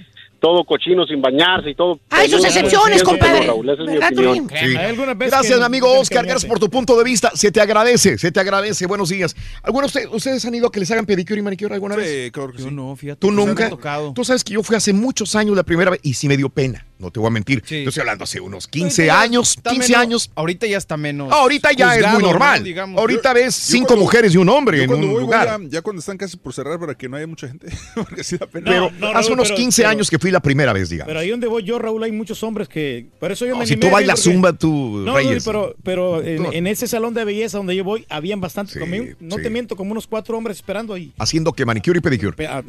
todo 0.43 0.65
cochino 0.65 1.05
sin 1.05 1.21
bañarse 1.21 1.69
y 1.69 1.75
todo. 1.75 2.01
Hay 2.09 2.29
sus 2.29 2.43
excepciones, 2.43 3.01
que 3.01 3.05
compadre. 3.05 3.47
Raúl, 3.47 3.69
esa 3.69 3.83
es 3.83 3.89
mi. 3.89 4.39
Sí. 4.49 4.73
Gracias, 5.17 5.61
amigo 5.61 5.97
Oscar. 5.97 6.25
Gracias 6.25 6.49
por 6.49 6.59
tu 6.59 6.69
punto 6.69 6.97
de 6.97 7.05
vista. 7.05 7.31
Se 7.33 7.49
te 7.49 7.61
agradece, 7.61 8.17
se 8.17 8.29
te 8.29 8.41
agradece. 8.41 8.85
Buenos 8.85 9.07
días. 9.07 9.37
¿Algunos 9.61 9.93
de 9.93 10.05
ustedes, 10.07 10.43
han 10.43 10.53
ido 10.53 10.67
a 10.67 10.71
que 10.73 10.81
les 10.81 10.91
hagan 10.91 11.05
pedicure 11.05 11.39
y 11.39 11.43
manicure 11.43 11.73
alguna 11.73 11.95
vez? 11.95 12.29
yo 12.57 12.71
no, 12.71 12.93
fíjate. 12.97 13.21
¿Tú 13.21 13.27
pues, 13.27 13.47
nunca? 13.47 13.71
Tú 14.13 14.25
sabes 14.25 14.43
que 14.43 14.55
yo 14.55 14.63
fui 14.63 14.75
hace 14.75 14.91
muchos 14.91 15.33
años 15.37 15.55
la 15.55 15.63
primera 15.63 15.91
vez 15.91 16.01
y 16.03 16.13
sí 16.13 16.27
me 16.27 16.35
dio 16.35 16.49
pena. 16.49 16.85
No 17.03 17.11
te 17.11 17.19
voy 17.19 17.27
a 17.27 17.31
mentir. 17.31 17.61
Yo 17.63 17.89
estoy 17.89 18.01
hablando 18.01 18.23
hace 18.23 18.39
unos 18.39 18.67
15 18.67 19.03
Ahorita 19.03 19.13
ya 19.15 19.21
años, 19.21 19.49
está 19.57 19.69
15 19.71 19.89
menos- 19.89 20.01
años. 20.01 20.31
Ahorita 20.35 20.67
ya 20.67 20.77
está 20.77 20.97
menos. 20.97 21.29
Ah, 21.31 21.35
ahorita 21.41 21.71
ya 21.73 21.95
es 21.97 22.07
muy 22.13 22.21
¿no? 22.21 22.29
normal. 22.29 22.63
Digamos. 22.63 22.99
Ahorita 22.99 23.29
Yo- 23.29 23.33
ves 23.35 23.57
yo 23.67 23.71
cinco 23.73 23.87
cuando- 23.87 24.03
mujeres 24.05 24.33
y 24.33 24.37
un 24.37 24.49
hombre 24.49 24.83
en 24.83 24.91
un 24.93 25.01
voy, 25.01 25.09
voy 25.09 25.21
lugar. 25.21 25.59
ya, 25.69 25.81
cuando 25.81 25.99
están 25.99 26.17
casi 26.17 26.37
por 26.37 26.53
cerrar 26.53 26.79
para 26.79 26.95
que 26.95 27.09
no 27.09 27.17
haya 27.17 27.27
mucha 27.27 27.47
gente, 27.47 27.67
porque 27.95 28.23
sí 28.23 28.37
da 28.37 28.47
pena. 28.47 28.65
Pero 28.71 28.91
no, 28.99 29.07
hace 29.09 29.13
Raúl, 29.27 29.33
unos 29.33 29.47
pero- 29.49 29.57
15 29.57 29.81
pero- 29.81 29.89
años 29.89 30.09
que 30.09 30.17
fui 30.19 30.31
la 30.31 30.39
primera 30.39 30.71
vez, 30.73 30.89
digamos. 30.89 31.09
Pero 31.09 31.19
ahí 31.19 31.29
donde 31.29 31.47
voy 31.47 31.63
yo, 31.63 31.77
Raúl, 31.77 32.01
hay 32.03 32.11
muchos 32.13 32.41
hombres 32.43 32.67
que... 32.69 33.07
Por 33.19 33.31
eso 33.31 33.45
yo 33.45 33.53
No, 33.53 33.59
me 33.59 33.67
si 33.67 33.75
tú 33.75 33.87
a 33.87 33.89
ir 33.89 33.93
bailas 33.93 34.21
porque- 34.21 34.33
zumba, 34.33 34.53
tú, 34.53 35.03
No, 35.05 35.15
Reyes. 35.15 35.43
pero, 35.43 35.75
pero 35.83 36.21
en, 36.23 36.67
ese 36.67 36.87
salón 36.87 37.13
de 37.13 37.25
belleza 37.25 37.57
donde 37.57 37.75
yo 37.75 37.83
voy, 37.83 38.05
habían 38.09 38.39
bastantes, 38.39 38.77
como 38.79 38.95
un- 38.95 39.15
no 39.19 39.35
te 39.35 39.49
miento, 39.49 39.75
como 39.75 39.91
unos 39.91 40.07
cuatro 40.07 40.37
hombres 40.37 40.57
esperando 40.57 40.93
ahí. 40.93 41.11
Haciendo 41.17 41.51
que 41.51 41.65
manicure 41.65 41.97
y 41.97 42.01
pedicure. 42.01 42.33
Pe- 42.33 42.47
ah, 42.47 42.63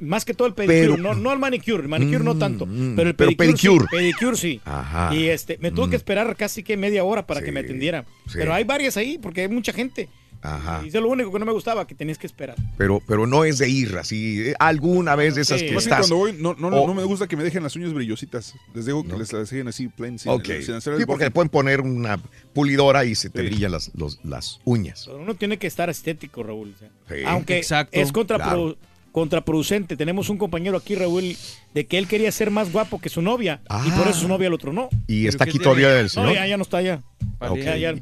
más 0.00 0.24
que 0.26 0.34
todo 0.34 0.46
el 0.46 0.54
pedicure, 0.54 1.00
no, 1.00 1.14
no 1.14 1.32
el 1.32 1.38
manicure, 1.38 1.82
el 1.82 1.88
manicure 1.88 2.22
no 2.24 2.36
tanto, 2.36 2.66
mm, 2.66 2.94
pero 2.96 3.08
el 3.10 3.14
pero 3.14 3.30
pedicure, 3.36 3.77
pedicure. 3.86 3.86
sí, 3.90 3.96
pedicure 3.96 4.36
sí. 4.36 4.60
Ajá. 4.64 5.14
Y 5.14 5.28
este, 5.28 5.58
me 5.58 5.70
tuve 5.70 5.90
que 5.90 5.96
esperar 5.96 6.34
casi 6.36 6.62
que 6.62 6.76
media 6.76 7.04
hora 7.04 7.26
para 7.26 7.42
que 7.42 7.52
me 7.52 7.60
atendiera. 7.60 8.04
sí. 8.26 8.34
Pero 8.38 8.52
hay 8.54 8.64
varias 8.64 8.96
ahí 8.96 9.18
porque 9.18 9.42
hay 9.42 9.48
mucha 9.48 9.72
gente. 9.72 10.08
Ajá. 10.40 10.82
Y 10.84 10.88
eso 10.88 10.98
es 10.98 11.02
lo 11.02 11.10
único 11.10 11.32
que 11.32 11.40
no 11.40 11.46
me 11.46 11.50
gustaba, 11.50 11.84
que 11.84 11.96
tenías 11.96 12.16
que 12.16 12.28
esperar. 12.28 12.54
Pero, 12.76 13.02
pero 13.08 13.26
no 13.26 13.44
es 13.44 13.58
de 13.58 13.68
ir 13.68 13.96
así. 13.98 14.50
eh, 14.50 14.54
Alguna 14.60 15.16
vez 15.16 15.34
de 15.34 15.42
esas 15.42 15.58
Sí. 15.58 15.66
que 15.66 15.72
Más 15.72 15.82
que 15.82 15.90
estás. 15.90 16.06
cuando 16.06 16.16
voy, 16.16 16.32
no, 16.32 16.54
no, 16.54 16.70
no 16.70 16.94
me 16.94 17.02
gusta 17.02 17.26
que 17.26 17.36
me 17.36 17.42
dejen 17.42 17.64
las 17.64 17.74
uñas 17.74 17.92
brillositas. 17.92 18.54
Les 18.72 18.86
digo 18.86 19.02
que 19.02 19.18
les 19.18 19.32
las 19.32 19.50
dejen 19.50 19.66
así, 19.66 19.88
plain, 19.88 20.16
sin, 20.16 20.30
Ok. 20.30 20.44
sin 20.64 20.74
hacer 20.76 20.92
el 20.92 21.00
Sí, 21.00 21.06
porque 21.06 21.24
le 21.24 21.30
pueden 21.32 21.48
poner 21.48 21.80
una 21.80 22.20
pulidora 22.52 23.04
y 23.04 23.16
se 23.16 23.30
te 23.30 23.42
brillan 23.42 23.72
las, 23.72 23.90
los- 23.96 24.20
las 24.24 24.60
uñas. 24.64 25.02
Pero 25.06 25.18
uno 25.18 25.34
tiene 25.34 25.56
que 25.58 25.66
estar 25.66 25.90
estético, 25.90 26.44
Raúl. 26.44 26.72
o 26.76 26.78
sea. 26.78 26.88
Sí. 27.08 27.24
Aunque 27.26 27.56
Exacto. 27.56 27.98
es 27.98 28.12
contrapro- 28.12 28.36
Claro. 28.36 28.76
Contraproducente. 29.18 29.96
Tenemos 29.96 30.28
un 30.28 30.38
compañero 30.38 30.76
aquí, 30.76 30.94
Raúl, 30.94 31.36
de 31.74 31.86
que 31.86 31.98
él 31.98 32.06
quería 32.06 32.30
ser 32.32 32.50
más 32.50 32.72
guapo 32.72 33.00
que 33.00 33.08
su 33.08 33.20
novia 33.22 33.60
y 33.86 33.90
por 33.90 34.06
eso 34.08 34.20
su 34.20 34.28
novia 34.28 34.46
el 34.46 34.54
otro 34.54 34.72
no. 34.72 34.88
¿Y 35.06 35.26
está 35.26 35.44
aquí 35.44 35.58
todavía 35.58 35.98
el 36.00 36.08
señor? 36.08 36.28
No, 36.28 36.34
ya, 36.34 36.46
ya 36.46 36.56
no 36.56 36.62
está 36.62 36.80
ya. 36.82 37.02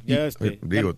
Ya, 0.07 0.27
este, 0.27 0.59
digo, 0.63 0.95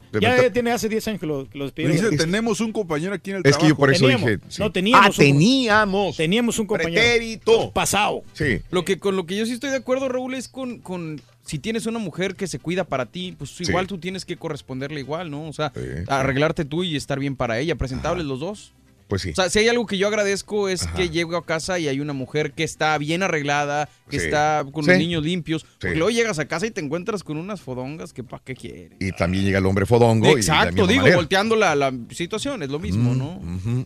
tiene 0.52 0.70
hace 0.70 0.88
10 0.88 1.08
años 1.08 1.20
que 1.20 1.26
lo, 1.26 1.48
que 1.48 1.58
lo 1.58 1.64
Me 1.64 1.70
despidieron. 1.70 2.10
dice, 2.10 2.24
tenemos 2.24 2.60
un 2.60 2.72
compañero 2.72 3.14
aquí 3.14 3.30
en 3.30 3.36
el 3.38 3.42
Es 3.44 3.56
que 3.56 3.68
yo 3.68 3.74
trabajo. 3.74 3.76
por 3.78 3.90
eso 3.92 4.04
Teníamos. 4.06 4.26
dije. 4.30 4.40
sí. 4.48 4.62
No, 4.62 4.72
teníamos 4.72 5.06
Ah, 5.06 5.10
un- 5.10 5.16
teníamos. 5.16 6.16
Teníamos 6.16 6.58
un 6.58 6.66
compañero. 6.66 7.00
Pretérito. 7.02 7.70
Pasado. 7.72 8.22
Sí. 8.34 8.60
Lo 8.70 8.84
que, 8.84 8.98
con 8.98 9.16
lo 9.16 9.26
que 9.26 9.36
yo 9.36 9.46
sí 9.46 9.52
estoy 9.52 9.70
de 9.70 9.76
acuerdo, 9.76 10.08
Raúl, 10.08 10.34
es 10.34 10.48
con, 10.48 10.78
con 10.78 11.20
si 11.44 11.58
tienes 11.58 11.86
una 11.86 11.98
mujer 11.98 12.34
que 12.36 12.46
se 12.46 12.58
cuida 12.58 12.84
para 12.84 13.06
ti, 13.06 13.34
pues 13.36 13.50
Sí. 13.50 13.64
igual 13.68 13.86
tú 13.86 13.98
tienes 13.98 14.24
que 14.24 14.36
corresponderle 14.36 15.00
igual, 15.00 15.30
¿no? 15.30 15.48
O 15.48 15.52
sea, 15.52 15.72
arreglarte 16.06 16.64
tú 16.64 16.84
y 16.84 16.94
estar 16.96 17.18
bien 17.18 17.34
para 17.36 17.58
ella, 17.58 17.74
presentables 17.76 18.24
los 18.26 18.38
dos. 18.40 18.72
Pues 19.08 19.22
sí. 19.22 19.30
O 19.30 19.34
sea, 19.34 19.48
si 19.48 19.58
hay 19.60 19.68
algo 19.68 19.86
que 19.86 19.96
yo 19.96 20.06
agradezco 20.06 20.68
es 20.68 20.86
que 20.88 21.08
llego 21.08 21.36
a 21.36 21.44
casa 21.46 21.78
y 21.78 21.88
hay 21.88 21.98
una 22.00 22.12
mujer 22.12 22.52
que 22.52 22.62
está 22.62 22.96
bien 22.98 23.22
arreglada, 23.22 23.88
que 24.10 24.18
Sí. 24.20 24.26
está 24.26 24.64
con 24.70 24.84
Sí. 24.84 24.90
los 24.90 24.98
niños 24.98 25.24
limpios. 25.24 25.64
Porque 25.80 25.96
luego 25.96 26.10
llegas 26.10 26.38
a 26.38 26.46
casa 26.46 26.66
y 26.66 26.70
te 26.70 26.80
encuentras 26.82 27.24
con 27.24 27.38
unas 27.38 27.60
fodongas 27.62 28.12
que 28.12 28.22
pa' 28.22 28.40
qué 28.44 28.54
quieres. 28.54 28.92
Y 29.00 29.12
también 29.12 29.44
llega 29.44 29.58
el 29.60 29.66
hombre 29.66 29.86
fodongo. 29.86 30.28
Exacto, 30.36 30.86
digo, 30.86 31.00
manera. 31.02 31.16
volteando 31.16 31.56
la, 31.56 31.74
la 31.74 31.92
situación, 32.10 32.62
es 32.62 32.68
lo 32.68 32.78
mismo, 32.78 33.14
¿no? 33.14 33.40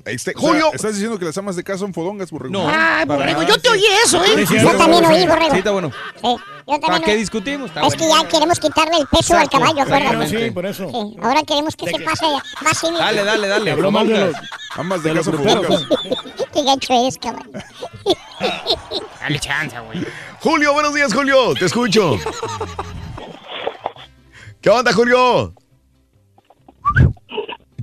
Este, 0.06 0.32
O 0.34 0.40
sea, 0.40 0.48
Julio. 0.48 0.70
¿Estás 0.74 0.94
diciendo 0.94 1.18
que 1.18 1.24
las 1.24 1.38
amas 1.38 1.54
de 1.54 1.62
casa 1.62 1.78
son 1.78 1.94
fodongas, 1.94 2.30
borrego? 2.32 2.52
No. 2.52 2.68
Ay, 2.68 3.06
para 3.06 3.20
borrego, 3.20 3.42
yo 3.44 3.58
te 3.60 3.68
oí 3.68 3.82
eso, 4.04 4.24
¿eh? 4.24 4.28
Sí, 4.38 4.46
sí, 4.46 4.54
Yo 4.60 4.76
también 4.76 5.04
oí, 5.04 5.24
borrego. 5.26 5.52
Sí, 5.52 5.58
está 5.58 5.70
bueno. 5.70 5.92
Sí, 6.20 6.26
yo 6.66 6.80
¿Para 6.80 7.00
qué 7.00 7.16
discutimos? 7.16 7.68
Está 7.70 7.86
Es 7.86 7.94
que 7.94 8.08
ya 8.08 8.26
queremos 8.28 8.58
quitarle 8.58 8.96
el 8.98 9.06
peso 9.06 9.34
Exacto, 9.34 9.56
al 9.58 9.62
caballo, 9.74 9.82
acuérdate. 9.82 10.44
Sí, 10.46 10.50
por 10.50 10.66
eso. 10.66 10.88
Sí, 10.90 11.16
ahora 11.22 11.42
queremos 11.46 11.76
que 11.76 11.86
se 11.86 12.00
pase 12.00 12.24
más. 12.62 12.82
Dale, 12.98 13.24
dale, 13.24 13.46
dale. 13.48 13.70
Habló 13.70 13.90
mal 13.92 14.06
de 14.08 14.18
los- 14.18 14.36
Amas 14.74 15.02
de, 15.02 15.11
de 15.12 15.16
los 15.16 15.26
casa 15.26 15.42
gruperos. 15.42 15.86
fodongas. 15.86 16.46
Qué 16.52 16.62
gacho 16.64 16.92
eres, 16.92 17.18
caballo. 17.18 17.50
Dale 19.20 19.38
chance, 19.38 19.78
güey. 19.80 20.06
Julio, 20.40 20.72
buenos 20.72 20.94
días, 20.94 21.14
Julio. 21.14 21.54
Te 21.54 21.66
escucho. 21.66 22.16
¿Qué 24.60 24.70
onda, 24.70 24.92
Julio? 24.92 25.54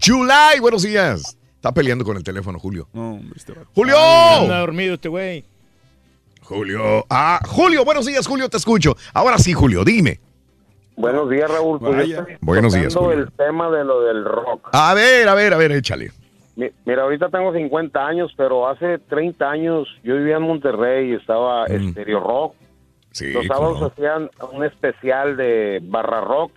July, 0.01 0.59
buenos 0.61 0.83
días. 0.83 1.37
Está 1.55 1.73
peleando 1.73 2.05
con 2.05 2.15
el 2.17 2.23
teléfono, 2.23 2.57
Julio. 2.59 2.87
No, 2.93 3.15
hombre, 3.15 3.33
este. 3.35 3.53
¡Julio! 3.75 3.97
Anda 3.97 4.59
dormido 4.59 4.95
este 4.95 5.09
güey. 5.09 5.43
Julio. 6.41 7.05
Ah, 7.09 7.39
Julio, 7.47 7.83
buenos 7.83 8.05
días, 8.05 8.25
Julio, 8.25 8.49
te 8.49 8.57
escucho. 8.57 8.95
Ahora 9.13 9.37
sí, 9.37 9.53
Julio, 9.53 9.83
dime. 9.83 10.19
Buenos 10.95 11.29
días, 11.29 11.49
Raúl. 11.49 11.79
Pues 11.79 11.91
Buenos 12.41 12.73
días, 12.73 12.95
Julio. 12.95 13.11
el 13.11 13.31
tema 13.33 13.69
de 13.69 13.83
lo 13.83 14.01
del 14.01 14.25
rock. 14.25 14.69
A 14.71 14.93
ver, 14.93 15.27
a 15.29 15.33
ver, 15.33 15.53
a 15.53 15.57
ver, 15.57 15.71
échale. 15.73 16.11
Mi- 16.59 16.71
Mira, 16.85 17.03
ahorita 17.03 17.29
tengo 17.29 17.53
50 17.53 18.05
años, 18.05 18.33
pero 18.35 18.67
hace 18.67 18.97
30 18.97 19.49
años 19.49 19.87
yo 20.03 20.15
vivía 20.17 20.35
en 20.37 20.43
Monterrey 20.43 21.11
y 21.11 21.15
estaba 21.15 21.63
Mm. 21.65 21.91
Stereo 21.91 22.19
Rock. 22.19 22.55
Sí, 23.11 23.31
Los 23.31 23.45
sábados 23.47 23.81
hacían 23.81 24.29
un 24.51 24.63
especial 24.65 25.37
de 25.37 25.79
barra 25.83 26.21
rock 26.21 26.51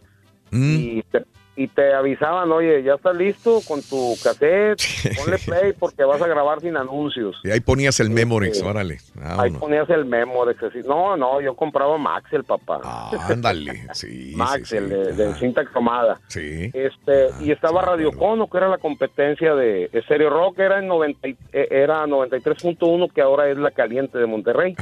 Mm. 0.51 0.75
y 0.77 1.03
te, 1.11 1.23
y 1.55 1.69
te 1.69 1.93
avisaban, 1.93 2.51
oye, 2.51 2.83
ya 2.83 2.95
estás 2.95 3.15
listo 3.15 3.61
con 3.69 3.83
tu 3.83 4.15
cassette, 4.23 4.81
ponle 5.17 5.39
play 5.39 5.73
porque 5.79 6.03
vas 6.05 6.21
a 6.23 6.27
grabar 6.27 6.61
sin 6.61 6.77
anuncios. 6.77 7.37
Y 7.45 7.51
ahí 7.51 7.61
ponías 7.61 8.01
el 8.01 8.09
Memorex, 8.11 8.59
Sí. 8.59 8.65
órale. 8.65 8.99
Ahí 9.21 9.37
Vámonos. 9.37 9.59
ponías 9.61 9.91
el 9.91 10.05
Memorex, 10.07 10.63
así. 10.63 10.79
No, 10.87 11.17
no, 11.17 11.41
yo 11.41 11.55
compraba 11.55 11.99
Maxel, 11.99 12.45
papá. 12.45 12.81
Ándale, 13.29 13.87
sí. 13.93 14.33
Maxel, 14.35 14.89
de, 14.89 15.13
de 15.13 15.35
cinta 15.35 15.65
cromada. 15.65 16.21
Sí. 16.29 16.71
Este, 16.73 17.29
y 17.41 17.51
estaba 17.53 17.83
Radio 17.83 18.13
Cono, 18.13 18.49
que 18.49 18.57
era 18.59 18.69
la 18.69 18.79
competencia 18.79 19.55
de 19.55 19.91
Stereo 20.05 20.31
Rock, 20.31 20.59
era 20.59 20.79
en 20.79 20.87
90, 20.89 21.29
y- 21.29 21.37
eh, 21.53 21.69
era 21.71 22.07
93.1, 22.07 23.09
que 23.13 23.21
ahora 23.21 23.49
es 23.51 23.59
la 23.59 23.71
caliente 23.71 24.19
de 24.19 24.27
Monterrey. 24.27 24.75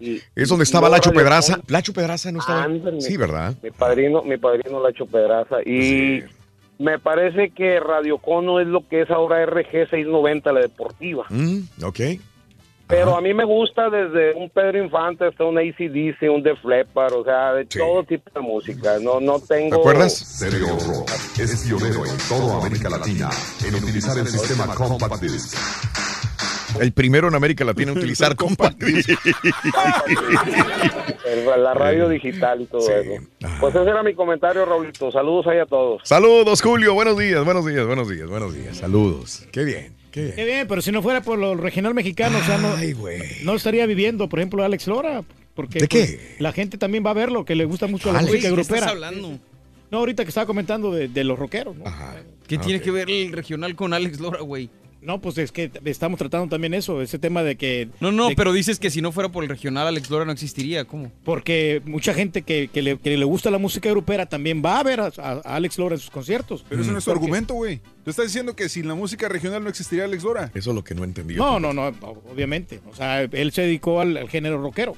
Y- 0.00 0.20
Es 0.34 0.48
donde 0.48 0.62
y 0.62 0.64
estaba 0.64 0.88
Lacho 0.88 1.12
Pedraza. 1.12 1.60
Lacho 1.68 1.92
Pedraza 1.92 2.32
no 2.32 2.40
estaba. 2.40 2.64
Ándale. 2.64 3.00
Sí, 3.00 3.16
¿verdad? 3.16 3.54
Mi 3.62 3.70
padrino, 3.70 4.22
mi 4.22 4.36
padrino 4.36 4.82
Lacho 4.82 5.06
Pedraza. 5.06 5.56
Y 5.64 5.99
me 6.78 6.98
parece 6.98 7.50
que 7.50 7.78
Radio 7.78 8.18
Cono 8.18 8.60
es 8.60 8.66
lo 8.66 8.86
que 8.88 9.02
es 9.02 9.10
ahora 9.10 9.44
RG 9.44 9.90
690, 9.90 10.52
la 10.52 10.60
deportiva. 10.60 11.26
Mm, 11.28 11.84
ok. 11.84 12.00
Pero 12.90 13.16
a 13.16 13.20
mí 13.20 13.32
me 13.32 13.44
gusta 13.44 13.88
desde 13.88 14.34
un 14.34 14.50
Pedro 14.50 14.82
Infante 14.82 15.24
hasta 15.24 15.44
un 15.44 15.56
ACDC, 15.56 16.22
un 16.28 16.42
Def 16.42 16.64
Leppard, 16.64 17.12
o 17.12 17.24
sea, 17.24 17.52
de 17.54 17.64
todo 17.66 18.02
tipo 18.02 18.28
de 18.34 18.40
música. 18.40 18.98
No, 19.00 19.20
no 19.20 19.38
tengo... 19.38 19.80
Stereo 20.08 20.76
Rock 20.88 21.10
es 21.38 21.64
pionero 21.64 22.04
en 22.04 22.18
toda 22.28 22.58
América 22.58 22.90
Latina 22.90 23.30
en 23.64 23.74
utilizar 23.76 24.18
el 24.18 24.26
sistema 24.26 24.74
Compact 24.74 25.22
Disc. 25.22 25.56
El 26.78 26.92
primero 26.92 27.28
en 27.28 27.34
América 27.34 27.64
Latina 27.64 27.92
en 27.92 27.98
utilizar 27.98 28.36
Compact 28.36 28.82
Disc. 28.82 29.08
La 31.58 31.74
radio 31.74 32.08
digital 32.08 32.62
y 32.62 32.66
todo 32.66 32.80
eso. 32.90 33.22
Pues 33.60 33.74
ese 33.74 33.88
era 33.90 34.02
mi 34.02 34.14
comentario, 34.14 34.64
Raulito. 34.64 35.10
Saludos 35.10 35.46
ahí 35.46 35.58
a 35.58 35.66
todos. 35.66 36.02
Saludos, 36.04 36.62
Julio. 36.62 36.94
Buenos 36.94 37.18
días, 37.18 37.44
buenos 37.44 37.66
días, 37.66 37.86
buenos 37.86 38.08
días, 38.08 38.28
buenos 38.28 38.54
días. 38.54 38.76
Saludos. 38.76 39.46
Qué 39.52 39.64
bien, 39.64 39.94
qué 40.10 40.22
bien. 40.24 40.36
Qué 40.36 40.44
bien, 40.44 40.66
pero 40.68 40.80
si 40.82 40.92
no 40.92 41.02
fuera 41.02 41.22
por 41.22 41.38
lo 41.38 41.54
regional 41.56 41.94
mexicano, 41.94 42.38
o 42.38 42.42
sea, 42.44 42.58
no, 42.58 42.74
no 43.44 43.54
estaría 43.54 43.86
viviendo, 43.86 44.28
por 44.28 44.38
ejemplo, 44.38 44.64
Alex 44.64 44.86
Lora. 44.86 45.22
Porque 45.54 45.80
¿De 45.80 45.88
pues, 45.88 46.10
qué? 46.16 46.36
la 46.38 46.52
gente 46.52 46.78
también 46.78 47.04
va 47.04 47.10
a 47.10 47.14
verlo, 47.14 47.44
que 47.44 47.54
le 47.54 47.64
gusta 47.64 47.86
mucho 47.88 48.12
la 48.12 48.20
Alex, 48.20 48.32
música 48.32 48.48
¿qué 48.48 48.54
grupera. 48.54 48.78
estás 48.78 48.92
hablando? 48.92 49.38
No, 49.90 49.98
ahorita 49.98 50.22
que 50.24 50.28
estaba 50.28 50.46
comentando 50.46 50.92
de, 50.92 51.08
de 51.08 51.24
los 51.24 51.38
rockeros, 51.38 51.76
¿no? 51.76 51.84
¿Qué 52.46 52.56
Ah, 52.56 52.60
tiene 52.60 52.80
que 52.80 52.90
ver 52.92 53.10
el 53.10 53.32
regional 53.32 53.74
con 53.74 53.92
Alex 53.92 54.20
Lora, 54.20 54.40
güey? 54.40 54.70
No, 55.02 55.20
pues 55.20 55.38
es 55.38 55.50
que 55.50 55.70
estamos 55.86 56.18
tratando 56.18 56.48
también 56.48 56.74
eso, 56.74 57.00
ese 57.00 57.18
tema 57.18 57.42
de 57.42 57.56
que... 57.56 57.88
No, 58.00 58.12
no, 58.12 58.28
de- 58.28 58.36
pero 58.36 58.52
dices 58.52 58.78
que 58.78 58.90
si 58.90 59.00
no 59.00 59.12
fuera 59.12 59.30
por 59.30 59.42
el 59.42 59.48
regional, 59.48 59.86
Alex 59.86 60.10
Lora 60.10 60.26
no 60.26 60.32
existiría. 60.32 60.84
¿Cómo? 60.84 61.10
Porque 61.24 61.80
mucha 61.86 62.12
gente 62.12 62.42
que, 62.42 62.68
que 62.68 62.82
le, 62.82 62.98
que 62.98 63.16
le 63.16 63.24
gusta 63.24 63.50
la 63.50 63.56
música 63.56 63.88
grupera 63.88 64.26
también 64.26 64.62
va 64.62 64.78
a 64.78 64.82
ver 64.82 65.00
a, 65.00 65.06
Alex 65.44 65.78
Lora 65.78 65.94
en 65.94 66.00
sus 66.00 66.10
conciertos. 66.10 66.64
Pero 66.68 66.82
ese 66.82 66.92
no 66.92 66.98
es 66.98 67.04
tu 67.04 67.10
argumento, 67.12 67.54
güey. 67.54 67.80
Tú 68.04 68.10
estás 68.10 68.26
diciendo 68.26 68.54
que 68.54 68.68
sin 68.68 68.86
la 68.88 68.94
música 68.94 69.28
regional 69.28 69.62
no 69.64 69.70
existiría 69.70 70.04
Alex 70.04 70.22
Lora. 70.22 70.50
Eso 70.54 70.70
es 70.70 70.76
lo 70.76 70.84
que 70.84 70.94
no 70.94 71.04
entendí. 71.04 71.34
No, 71.34 71.58
no, 71.58 71.72
no, 71.72 71.86
obviamente. 72.30 72.80
O 72.90 72.94
sea, 72.94 73.22
él 73.22 73.52
se 73.52 73.62
dedicó 73.62 74.00
al, 74.02 74.16
al 74.18 74.28
género 74.28 74.60
rockero. 74.60 74.96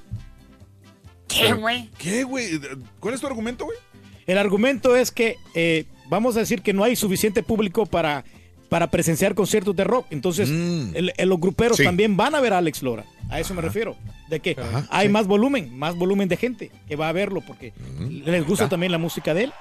¿Qué, 1.29 1.53
güey? 1.55 1.91
¿Qué, 1.99 2.25
güey? 2.25 2.61
¿Cuál 3.01 3.15
es 3.15 3.21
tu 3.21 3.27
argumento, 3.27 3.65
güey? 3.65 3.79
El 4.27 4.39
argumento 4.39 4.97
es 4.97 5.11
que 5.11 5.37
eh, 5.55 5.85
vamos 6.09 6.37
a 6.37 6.41
decir 6.41 6.63
que 6.63 6.73
no 6.73 6.85
hay 6.85 6.95
suficiente 6.97 7.43
público 7.43 7.87
para, 7.87 8.25
para 8.73 8.87
presenciar 8.87 9.35
conciertos 9.35 9.77
de 9.77 9.85
rock. 9.85 10.07
Entonces, 10.09 10.49
el- 10.49 11.13
el- 11.15 11.29
los 11.29 11.39
gruperos 11.39 11.77
Sí. 11.77 11.85
también 11.85 12.17
van 12.17 12.35
a 12.35 12.41
ver 12.41 12.55
a 12.55 12.59
Alex 12.59 12.83
Lora. 12.83 13.05
A 13.29 13.39
eso 13.39 13.53
me 13.53 13.61
refiero. 13.61 13.97
De 14.31 14.41
que 14.41 14.57
hay 14.89 15.11
más 15.11 15.27
volumen, 15.27 15.79
más 15.79 15.95
volumen 15.95 16.27
de 16.27 16.39
gente 16.39 16.71
que 16.89 16.97
va 16.97 17.11
a 17.11 17.13
verlo 17.13 17.43
porque 17.47 17.75
les 18.09 18.47
gusta 18.47 18.71
también 18.71 18.91
la 18.91 18.97
música 18.97 19.35
de 19.35 19.45
él. 19.45 19.53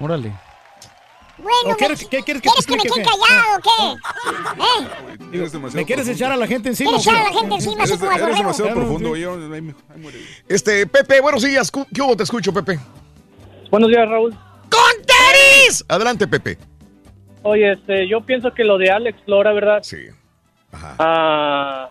Órale. 0.00 0.32
Bueno, 1.36 1.52
¿O 1.66 1.68
me- 1.72 1.76
quieres, 1.76 2.06
¿qué 2.06 2.22
quieres 2.22 2.42
que 2.42 2.48
¿quieres 2.48 2.64
que 2.64 2.76
me 2.76 2.82
quede 2.84 3.04
callado 3.04 3.58
o 3.58 3.60
qué? 3.60 5.42
¿Eh? 5.44 5.70
¿Me 5.74 5.84
quieres 5.84 6.08
echar 6.08 6.32
a 6.32 6.36
la 6.36 6.46
gente 6.46 6.70
encima? 6.70 6.90
¿Quieres 6.92 7.06
echar 7.06 7.20
a 7.20 7.24
la 7.28 7.38
gente 7.38 7.54
encima 7.56 7.74
Eres, 7.84 7.90
eres 7.90 8.00
borrego? 8.00 8.26
demasiado 8.38 8.70
Claro, 8.70 8.80
profundo. 8.86 9.14
Este, 10.48 10.86
Pepe, 10.86 11.20
buenos 11.20 11.42
días. 11.42 11.70
¿Cu- 11.70 11.86
¿Qué 11.92 12.00
hubo? 12.00 12.16
Te 12.16 12.22
escucho, 12.22 12.50
Pepe. 12.50 12.78
Buenos 13.70 13.90
días, 13.90 14.08
Raúl. 14.08 14.30
¡Con 14.70 15.04
tenis! 15.04 15.84
Adelante, 15.88 16.26
Pepe. 16.26 16.56
Oye, 17.44 17.72
este, 17.72 18.08
yo 18.08 18.20
pienso 18.22 18.52
que 18.52 18.64
lo 18.64 18.76
de 18.78 18.90
Alex 18.90 19.18
Lora, 19.26 19.52
¿verdad? 19.52 19.78
Sí. 19.82 20.06
Ah, 20.98 21.88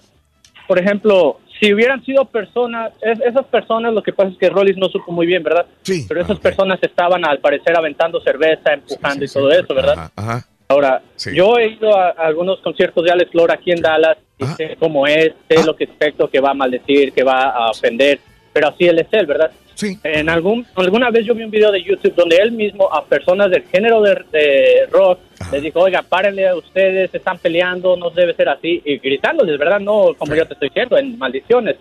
por 0.68 0.80
ejemplo, 0.80 1.40
si 1.60 1.74
hubieran 1.74 2.04
sido 2.04 2.26
personas, 2.26 2.92
es- 3.02 3.20
esas 3.22 3.46
personas, 3.46 3.94
lo 3.94 4.02
que 4.04 4.14
pasa 4.14 4.32
es 4.32 4.38
que 4.38 4.50
Rollis 4.50 4.78
no 4.78 4.90
supo 4.90 5.12
muy 5.12 5.26
bien, 5.26 5.44
¿verdad? 5.44 5.66
Sí. 5.84 6.06
Pero 6.08 6.22
esas 6.22 6.40
personas 6.40 6.80
estaban 6.82 7.26
al 7.26 7.40
parecer 7.40 7.78
aventando 7.78 8.20
cerveza, 8.22 8.74
empujando 8.74 9.24
y 9.24 9.28
todo 9.28 9.52
eso, 9.52 9.74
¿verdad? 9.74 10.12
Ajá. 10.16 10.46
Ahora, 10.68 11.02
yo 11.36 11.58
he 11.60 11.68
ido 11.68 11.96
a, 11.96 12.10
a 12.10 12.26
algunos 12.28 12.60
conciertos 12.62 13.04
de 13.04 13.12
Alex 13.12 13.34
Lora 13.36 13.54
aquí 13.56 13.72
en 13.72 13.82
Dallas 13.82 14.18
y 14.40 14.46
sé 14.46 14.76
cómo 14.80 15.06
es, 15.06 15.34
sé 15.48 15.64
lo 15.64 15.76
que 15.76 15.84
expecto, 15.84 16.28
que 16.30 16.40
va 16.40 16.52
a 16.52 16.54
maldecir, 16.56 17.14
que 17.14 17.24
va 17.24 17.50
a 17.50 17.70
ofender, 17.70 18.20
pero 18.52 18.70
así 18.70 18.86
él 18.88 18.98
es 19.00 19.08
él, 19.12 19.26
¿verdad? 19.28 19.52
Sí. 19.76 19.98
En 20.04 20.30
algún, 20.30 20.66
alguna 20.76 21.10
vez 21.10 21.26
yo 21.26 21.34
vi 21.36 21.44
un 21.44 21.52
video 21.52 21.72
de 21.72 21.84
YouTube 21.84 22.14
donde 22.16 22.38
él 22.38 22.52
mismo 22.52 22.94
a 22.94 23.04
personas 23.06 23.50
del 23.50 23.64
género 23.64 24.02
de, 24.02 24.16
de 24.32 24.86
rock 24.92 25.20
les 25.52 25.62
dijo, 25.62 25.80
oiga, 25.82 26.02
párenle 26.02 26.48
a 26.48 26.56
ustedes, 26.56 27.14
están 27.14 27.38
peleando, 27.38 27.96
no 27.98 28.10
debe 28.10 28.34
ser 28.36 28.50
así, 28.50 28.82
y 28.86 28.98
gritándoles, 28.98 29.58
¿verdad? 29.60 29.80
No 29.80 30.14
como 30.18 30.36
yo 30.36 30.46
te 30.48 30.54
estoy 30.54 30.70
diciendo, 30.70 30.98
en 30.98 31.18
maldiciones. 31.18 31.76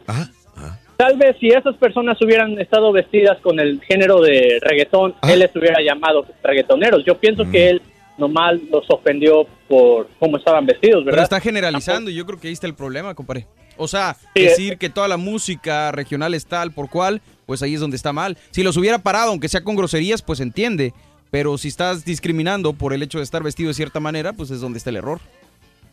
Tal 0.96 1.16
vez 1.16 1.36
si 1.40 1.48
esas 1.48 1.74
personas 1.76 2.20
hubieran 2.22 2.58
estado 2.60 2.92
vestidas 2.92 3.38
con 3.40 3.58
el 3.58 3.80
género 3.82 4.20
de 4.20 4.58
reggaetón, 4.62 5.14
él 5.28 5.40
les 5.40 5.54
hubiera 5.56 5.80
llamado 5.82 6.24
reggaetoneros. 6.42 7.04
Yo 7.04 7.16
pienso 7.18 7.44
que 7.50 7.70
él 7.70 7.82
nomás 8.18 8.54
los 8.70 8.84
ofendió 8.88 9.46
por 9.68 10.08
cómo 10.18 10.36
estaban 10.36 10.66
vestidos, 10.66 11.00
Pero 11.00 11.06
¿verdad? 11.06 11.24
está 11.24 11.40
generalizando 11.40 12.10
y 12.10 12.14
yo 12.14 12.24
creo 12.26 12.38
que 12.38 12.48
ahí 12.48 12.52
está 12.52 12.66
el 12.66 12.74
problema, 12.74 13.14
compadre. 13.14 13.46
O 13.76 13.88
sea, 13.88 14.16
Sí, 14.34 14.42
decir 14.42 14.78
que 14.78 14.90
toda 14.90 15.08
la 15.08 15.16
música 15.16 15.90
regional 15.92 16.34
es 16.34 16.46
tal 16.46 16.72
por 16.72 16.88
cual, 16.90 17.20
pues 17.52 17.62
ahí 17.62 17.74
es 17.74 17.80
donde 17.80 17.98
está 17.98 18.14
mal. 18.14 18.38
Si 18.50 18.62
los 18.62 18.78
hubiera 18.78 19.00
parado, 19.00 19.28
aunque 19.28 19.46
sea 19.46 19.62
con 19.62 19.76
groserías, 19.76 20.22
pues 20.22 20.40
entiende. 20.40 20.94
Pero 21.30 21.58
si 21.58 21.68
estás 21.68 22.02
discriminando 22.02 22.72
por 22.72 22.94
el 22.94 23.02
hecho 23.02 23.18
de 23.18 23.24
estar 23.24 23.42
vestido 23.42 23.68
de 23.68 23.74
cierta 23.74 24.00
manera, 24.00 24.32
pues 24.32 24.50
es 24.50 24.62
donde 24.62 24.78
está 24.78 24.88
el 24.88 24.96
error. 24.96 25.20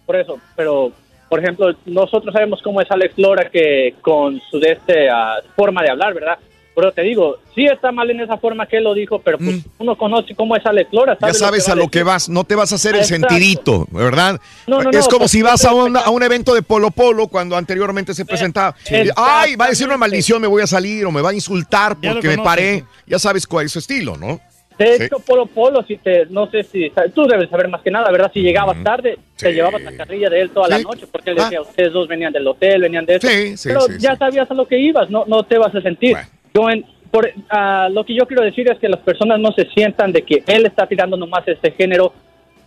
Por 0.05 0.15
eso, 0.15 0.39
pero 0.55 0.93
por 1.27 1.39
ejemplo, 1.39 1.75
nosotros 1.85 2.31
sabemos 2.31 2.61
cómo 2.61 2.79
es 2.79 2.89
Alex 2.89 3.17
Lora 3.17 3.49
que 3.49 3.95
con 3.99 4.39
su 4.49 4.57
de 4.57 4.71
este, 4.71 5.09
ah, 5.09 5.41
forma 5.57 5.83
de 5.83 5.89
hablar, 5.89 6.13
¿verdad? 6.13 6.39
Pero 6.79 6.91
te 6.93 7.01
digo, 7.01 7.37
sí 7.55 7.65
está 7.65 7.91
mal 7.91 8.09
en 8.09 8.21
esa 8.21 8.37
forma 8.37 8.65
que 8.65 8.77
él 8.77 8.83
lo 8.85 8.93
dijo, 8.93 9.19
pero 9.19 9.37
pues 9.37 9.63
uno 9.77 9.97
conoce 9.97 10.33
cómo 10.35 10.55
es 10.55 10.65
Alex 10.65 10.89
Lora. 10.93 11.13
Mm. 11.15 11.17
Ya 11.25 11.33
sabe 11.33 11.33
sabes 11.33 11.67
a 11.69 11.71
lo 11.75 11.81
decir. 11.81 11.91
que 11.91 12.03
vas, 12.03 12.29
no 12.29 12.43
te 12.43 12.55
vas 12.55 12.71
a 12.71 12.75
hacer 12.75 12.95
el 12.95 13.01
Exacto. 13.01 13.27
sentidito, 13.29 13.87
¿verdad? 13.91 14.39
No, 14.67 14.81
no, 14.81 14.89
es 14.91 15.05
no, 15.05 15.11
como 15.11 15.27
si 15.27 15.41
vas 15.41 15.65
a 15.65 15.73
un, 15.73 15.97
a 15.97 16.09
un 16.09 16.23
evento 16.23 16.53
de 16.53 16.61
Polo 16.61 16.91
Polo 16.91 17.27
cuando 17.27 17.57
anteriormente 17.57 18.13
se 18.13 18.25
presentaba. 18.25 18.75
exactamente. 18.79 19.13
Ay, 19.17 19.55
va 19.55 19.65
a 19.65 19.69
decir 19.69 19.87
una 19.87 19.97
maldición, 19.97 20.41
me 20.41 20.47
voy 20.47 20.61
a 20.61 20.67
salir 20.67 21.05
o 21.05 21.11
me 21.11 21.21
va 21.21 21.31
a 21.31 21.33
insultar 21.33 21.97
porque 22.01 22.27
me 22.27 22.37
paré. 22.37 22.83
Ya 23.05 23.19
sabes 23.19 23.45
cuál 23.45 23.65
es 23.65 23.71
su 23.71 23.79
estilo, 23.79 24.15
¿no? 24.17 24.39
De 24.77 24.95
Sí. 24.95 25.03
hecho, 25.03 25.19
Polo 25.19 25.45
Polo, 25.45 25.83
si 25.85 25.97
te, 25.97 26.25
no 26.27 26.49
sé 26.49 26.63
si, 26.63 26.89
tú 27.13 27.25
debes 27.27 27.49
saber 27.49 27.67
más 27.67 27.81
que 27.81 27.91
nada, 27.91 28.09
¿verdad? 28.11 28.31
Si 28.33 28.39
llegabas 28.41 28.81
tarde, 28.81 29.17
te 29.35 29.51
llevabas 29.51 29.81
la 29.81 29.91
carrilla 29.91 30.29
de 30.29 30.39
él 30.39 30.51
toda 30.51 30.69
la 30.69 30.79
noche, 30.79 31.05
porque 31.11 31.31
él 31.31 31.35
decía, 31.35 31.59
ustedes 31.61 31.91
dos 31.91 32.07
venían 32.07 32.31
del 32.31 32.47
hotel, 32.47 32.83
venían 32.83 33.05
de 33.05 33.15
eso. 33.17 33.27
Sí, 33.27 33.57
sí, 33.57 33.67
Pero 33.67 33.81
ya 33.97 34.15
sabías 34.15 34.49
a 34.49 34.53
lo 34.53 34.65
que 34.65 34.79
ibas, 34.79 35.09
no, 35.09 35.25
no 35.27 35.43
te 35.43 35.57
vas 35.57 35.75
a 35.75 35.81
sentir. 35.81 36.15
Yo 36.53 36.69
en- 36.69 36.85
por, 37.11 37.29
ah, 37.49 37.89
lo 37.91 38.03
que 38.05 38.13
yo 38.15 38.25
quiero 38.27 38.43
decir 38.43 38.69
es 38.71 38.77
que 38.79 38.87
las 38.89 38.99
personas 39.01 39.39
no 39.39 39.51
se 39.53 39.65
sientan 39.69 40.11
de 40.11 40.21
que 40.21 40.43
él 40.47 40.65
está 40.65 40.85
tirando 40.87 41.17
nomás 41.17 41.47
este 41.47 41.71
género, 41.71 42.13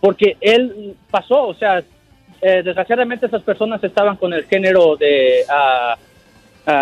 porque 0.01 0.35
él 0.41 0.95
pasó, 1.09 1.47
o 1.47 1.53
sea, 1.55 1.79
eh, 2.41 2.61
desgraciadamente 2.63 3.25
esas 3.27 3.41
personas 3.43 3.81
estaban 3.83 4.17
con 4.17 4.33
el 4.33 4.43
género 4.45 4.97
de 4.97 5.43
ah, 5.49 5.95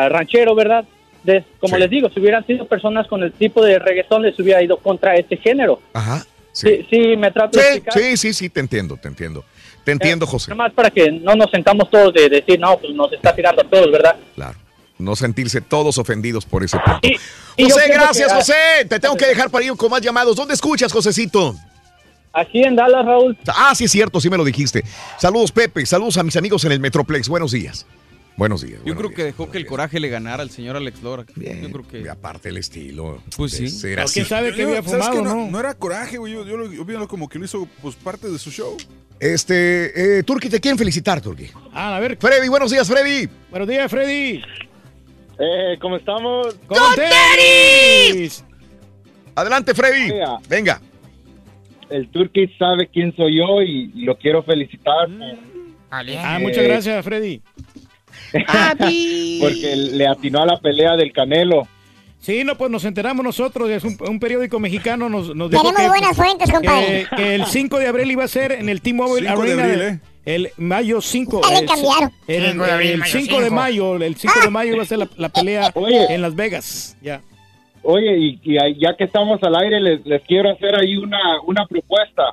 ranchero, 0.10 0.56
¿verdad? 0.56 0.86
De- 1.24 1.44
como 1.60 1.78
les 1.78 1.90
digo, 1.90 2.10
si 2.10 2.20
hubieran 2.20 2.46
sido 2.48 2.66
personas 2.66 3.08
con 3.08 3.22
el 3.24 3.32
tipo 3.32 3.64
de 3.64 3.78
reggaetón, 3.80 4.24
les 4.24 4.40
hubiera 4.40 4.62
ido 4.64 4.78
contra 4.78 5.16
este 5.16 5.38
género. 5.38 5.80
Ajá. 5.94 6.24
Sí, 6.52 6.86
sí, 6.90 7.16
me 7.16 7.32
trato 7.32 7.58
de 7.58 7.64
Sí, 7.64 7.70
explicar. 7.78 7.94
sí, 7.94 8.18
sí, 8.18 8.34
sí, 8.34 8.50
te 8.50 8.60
entiendo, 8.60 8.98
te 8.98 9.08
entiendo. 9.08 9.44
Te 9.84 9.92
entiendo, 9.92 10.26
José. 10.28 10.52
Nomás 10.52 10.74
para 10.74 10.90
que 10.92 11.12
no 11.12 11.34
nos 11.36 11.50
sentamos 11.50 11.90
todos 11.90 12.14
de 12.14 12.28
decir, 12.30 12.60
no, 12.60 12.78
pues 12.78 12.94
nos 12.94 13.12
está 13.14 13.34
tirando 13.34 13.62
a 13.62 13.66
todos, 13.66 13.90
¿verdad? 13.92 14.16
No 15.02 15.16
sentirse 15.16 15.62
todos 15.62 15.98
ofendidos 15.98 16.46
por 16.46 16.64
ese 16.64 16.78
punto. 16.80 17.00
y 17.58 17.64
José, 17.70 17.88
gracias, 17.90 18.32
que- 18.32 18.36
José. 18.38 18.54
Te 18.88 19.00
tengo 19.00 19.16
que 19.18 19.26
dejar 19.28 19.50
para 19.50 19.66
ir 19.66 19.74
con 19.76 19.90
más 19.92 20.02
llamados. 20.02 20.36
¿Dónde 20.36 20.54
escuchas, 20.54 20.92
Josecito? 20.92 21.56
Aquí 22.34 22.64
en 22.64 22.76
Dallas, 22.76 23.06
Raúl. 23.06 23.38
Ah, 23.48 23.74
sí, 23.76 23.86
es 23.86 23.92
cierto, 23.92 24.22
sí 24.22 24.30
me 24.30 24.38
lo 24.38 24.46
dijiste. 24.46 24.84
Saludos, 25.20 25.52
Pepe. 25.52 25.86
Saludos 25.86 26.18
a 26.18 26.24
mis 26.24 26.36
amigos 26.38 26.64
en 26.64 26.72
el 26.72 26.80
Metroplex. 26.80 27.28
Buenos 27.28 27.52
días. 27.52 27.86
Buenos 28.38 28.62
días. 28.62 28.80
Yo 28.86 28.96
creo 28.96 29.10
que 29.14 29.26
dejó 29.26 29.52
que 29.52 29.58
el 29.58 29.66
coraje 29.68 30.00
le 30.00 30.08
ganara 30.08 30.42
al 30.42 30.50
señor 30.50 30.78
Alex 30.78 31.02
Lora. 31.04 31.26
Yo 31.36 31.70
creo 31.70 31.88
que. 31.88 32.10
aparte 32.10 32.48
el 32.50 32.58
estilo. 32.58 33.22
Pues 33.36 33.52
sí. 33.52 33.68
ser 33.68 34.00
así. 34.00 34.14
quién 34.22 34.26
sabe 34.26 34.52
Yo- 34.56 34.74
yo- 34.74 34.90
¿sabes 34.90 35.10
qué? 35.10 35.22
no, 35.22 35.48
no 35.52 35.60
era 35.60 35.74
coraje, 35.74 36.18
güey. 36.18 36.32
Yo, 36.34 36.46
yo, 36.46 36.56
lo- 36.56 36.72
yo 36.72 37.08
como 37.10 37.28
que 37.28 37.38
lo 37.38 37.46
hizo 37.46 37.68
pues 37.82 37.96
parte 37.96 38.30
de 38.30 38.40
su 38.40 38.50
show. 38.50 38.78
Este, 39.20 40.20
eh, 40.20 40.24
Turki, 40.24 40.50
te 40.50 40.60
quieren 40.60 40.78
felicitar, 40.78 41.22
Turki. 41.22 41.48
Ah, 41.74 41.98
a 41.98 42.00
ver. 42.00 42.18
Freddy, 42.20 42.48
buenos 42.48 42.72
días, 42.72 42.88
Freddy. 42.88 43.30
Buenos 43.52 43.68
días, 43.68 43.92
Freddy. 43.92 44.42
Eh, 45.42 45.78
¿cómo 45.82 45.96
estamos? 45.96 46.56
¡Con 46.68 46.78
tenis! 46.96 48.46
Adelante, 49.34 49.74
Freddy. 49.74 50.14
Venga. 50.48 50.80
El 51.90 52.10
Turkey 52.10 52.48
sabe 52.60 52.88
quién 52.88 53.16
soy 53.16 53.38
yo 53.38 53.62
y, 53.64 53.88
lo 54.06 54.18
quiero 54.18 54.44
felicitar. 54.44 55.10
Ah, 55.90 56.38
muchas 56.40 56.64
gracias, 56.64 57.04
Freddy. 57.04 57.42
Porque 59.42 59.76
le 59.76 60.08
atinó 60.08 60.44
a 60.44 60.46
la 60.46 60.60
pelea 60.60 60.96
del 60.96 61.12
Canelo. 61.12 61.68
Sí, 62.20 62.44
no, 62.44 62.56
pues 62.56 62.70
nos 62.70 62.86
enteramos 62.86 63.26
nosotros, 63.26 63.68
es 63.72 63.84
un, 63.84 63.98
un 64.08 64.20
periódico 64.20 64.60
mexicano 64.60 65.10
nos, 65.10 65.36
nos 65.36 65.50
dijo 65.50 65.64
Tenemos 65.64 65.82
que, 65.82 65.88
buenas 65.88 66.16
fuentes, 66.16 66.52
compadre. 66.52 67.08
que, 67.10 67.16
que 67.16 67.36
el 67.36 67.46
5 67.48 67.80
de 67.80 67.88
abril 67.88 68.12
iba 68.12 68.24
a 68.24 68.28
ser 68.28 68.52
en 68.52 68.70
el 68.70 68.80
T-Mobile 68.82 69.28
5 69.28 69.42
de 69.42 69.54
Arena. 69.54 69.64
abril, 69.64 69.82
¿eh? 69.82 70.00
El 70.26 70.50
mayo 70.58 71.02
5. 71.02 71.42
Ya 71.44 71.62
le 71.62 71.68
el-. 72.28 72.44
El, 72.46 72.52
5 72.52 72.64
de 72.66 72.72
abril, 72.72 72.92
el 72.92 72.98
mayo 73.00 73.12
5 73.20 73.38
de 73.38 73.44
5. 73.46 73.56
mayo, 73.56 73.96
el 73.96 74.16
5 74.16 74.34
de 74.44 74.50
mayo 74.50 74.74
iba 74.74 74.84
a 74.84 74.86
ser 74.86 75.00
la, 75.00 75.10
la 75.18 75.30
pelea 75.30 75.72
Oye. 75.76 76.14
en 76.14 76.22
Las 76.22 76.36
Vegas. 76.36 76.98
Ya. 77.02 77.22
Oye, 77.84 78.18
y, 78.18 78.40
y 78.44 78.80
ya 78.80 78.96
que 78.96 79.06
estamos 79.06 79.42
al 79.42 79.56
aire, 79.56 79.80
les, 79.80 80.06
les 80.06 80.22
quiero 80.24 80.52
hacer 80.52 80.76
ahí 80.76 80.98
una, 80.98 81.42
una 81.46 81.66
propuesta 81.66 82.24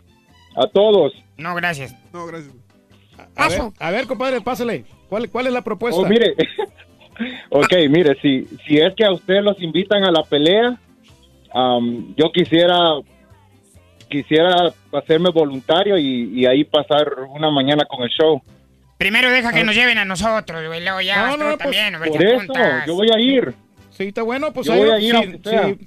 a 0.56 0.66
todos. 0.66 1.14
No, 1.38 1.54
gracias. 1.54 1.94
No, 2.12 2.26
gracias. 2.26 2.52
A 3.34 3.48
ver, 3.48 3.60
a 3.78 3.90
ver, 3.90 4.06
compadre, 4.06 4.40
pásale. 4.40 4.84
¿Cuál, 5.08 5.30
cuál 5.30 5.46
es 5.46 5.52
la 5.52 5.62
propuesta? 5.62 6.00
Oh, 6.00 6.06
mire, 6.06 6.34
ok, 7.50 7.72
mire, 7.88 8.16
si, 8.20 8.44
si 8.66 8.76
es 8.78 8.94
que 8.94 9.04
a 9.04 9.12
ustedes 9.12 9.42
los 9.42 9.60
invitan 9.62 10.04
a 10.04 10.10
la 10.10 10.22
pelea, 10.22 10.78
am, 11.54 12.14
yo 12.16 12.30
quisiera 12.32 12.76
quisiera 14.08 14.72
hacerme 14.92 15.30
voluntario 15.30 15.96
y, 15.98 16.40
y 16.40 16.46
ahí 16.46 16.64
pasar 16.64 17.06
una 17.28 17.50
mañana 17.50 17.84
con 17.84 18.02
el 18.02 18.10
show. 18.10 18.42
Primero 18.98 19.30
deja 19.30 19.52
que 19.52 19.62
nos 19.62 19.76
lleven 19.76 19.98
a 19.98 20.04
nosotros, 20.04 20.66
güey. 20.66 20.82
Luego 20.82 21.00
ya 21.00 21.28
No, 21.28 21.36
no, 21.36 21.52
tú 21.52 21.58
pues, 21.64 21.76
también. 21.76 21.94
Por 21.98 22.22
eso, 22.22 22.52
yo 22.86 22.94
voy 22.94 23.08
a 23.14 23.20
ir. 23.20 23.54
Sí, 23.98 24.04
está 24.04 24.22
bueno, 24.22 24.52
pues 24.52 24.68
ahí, 24.68 24.80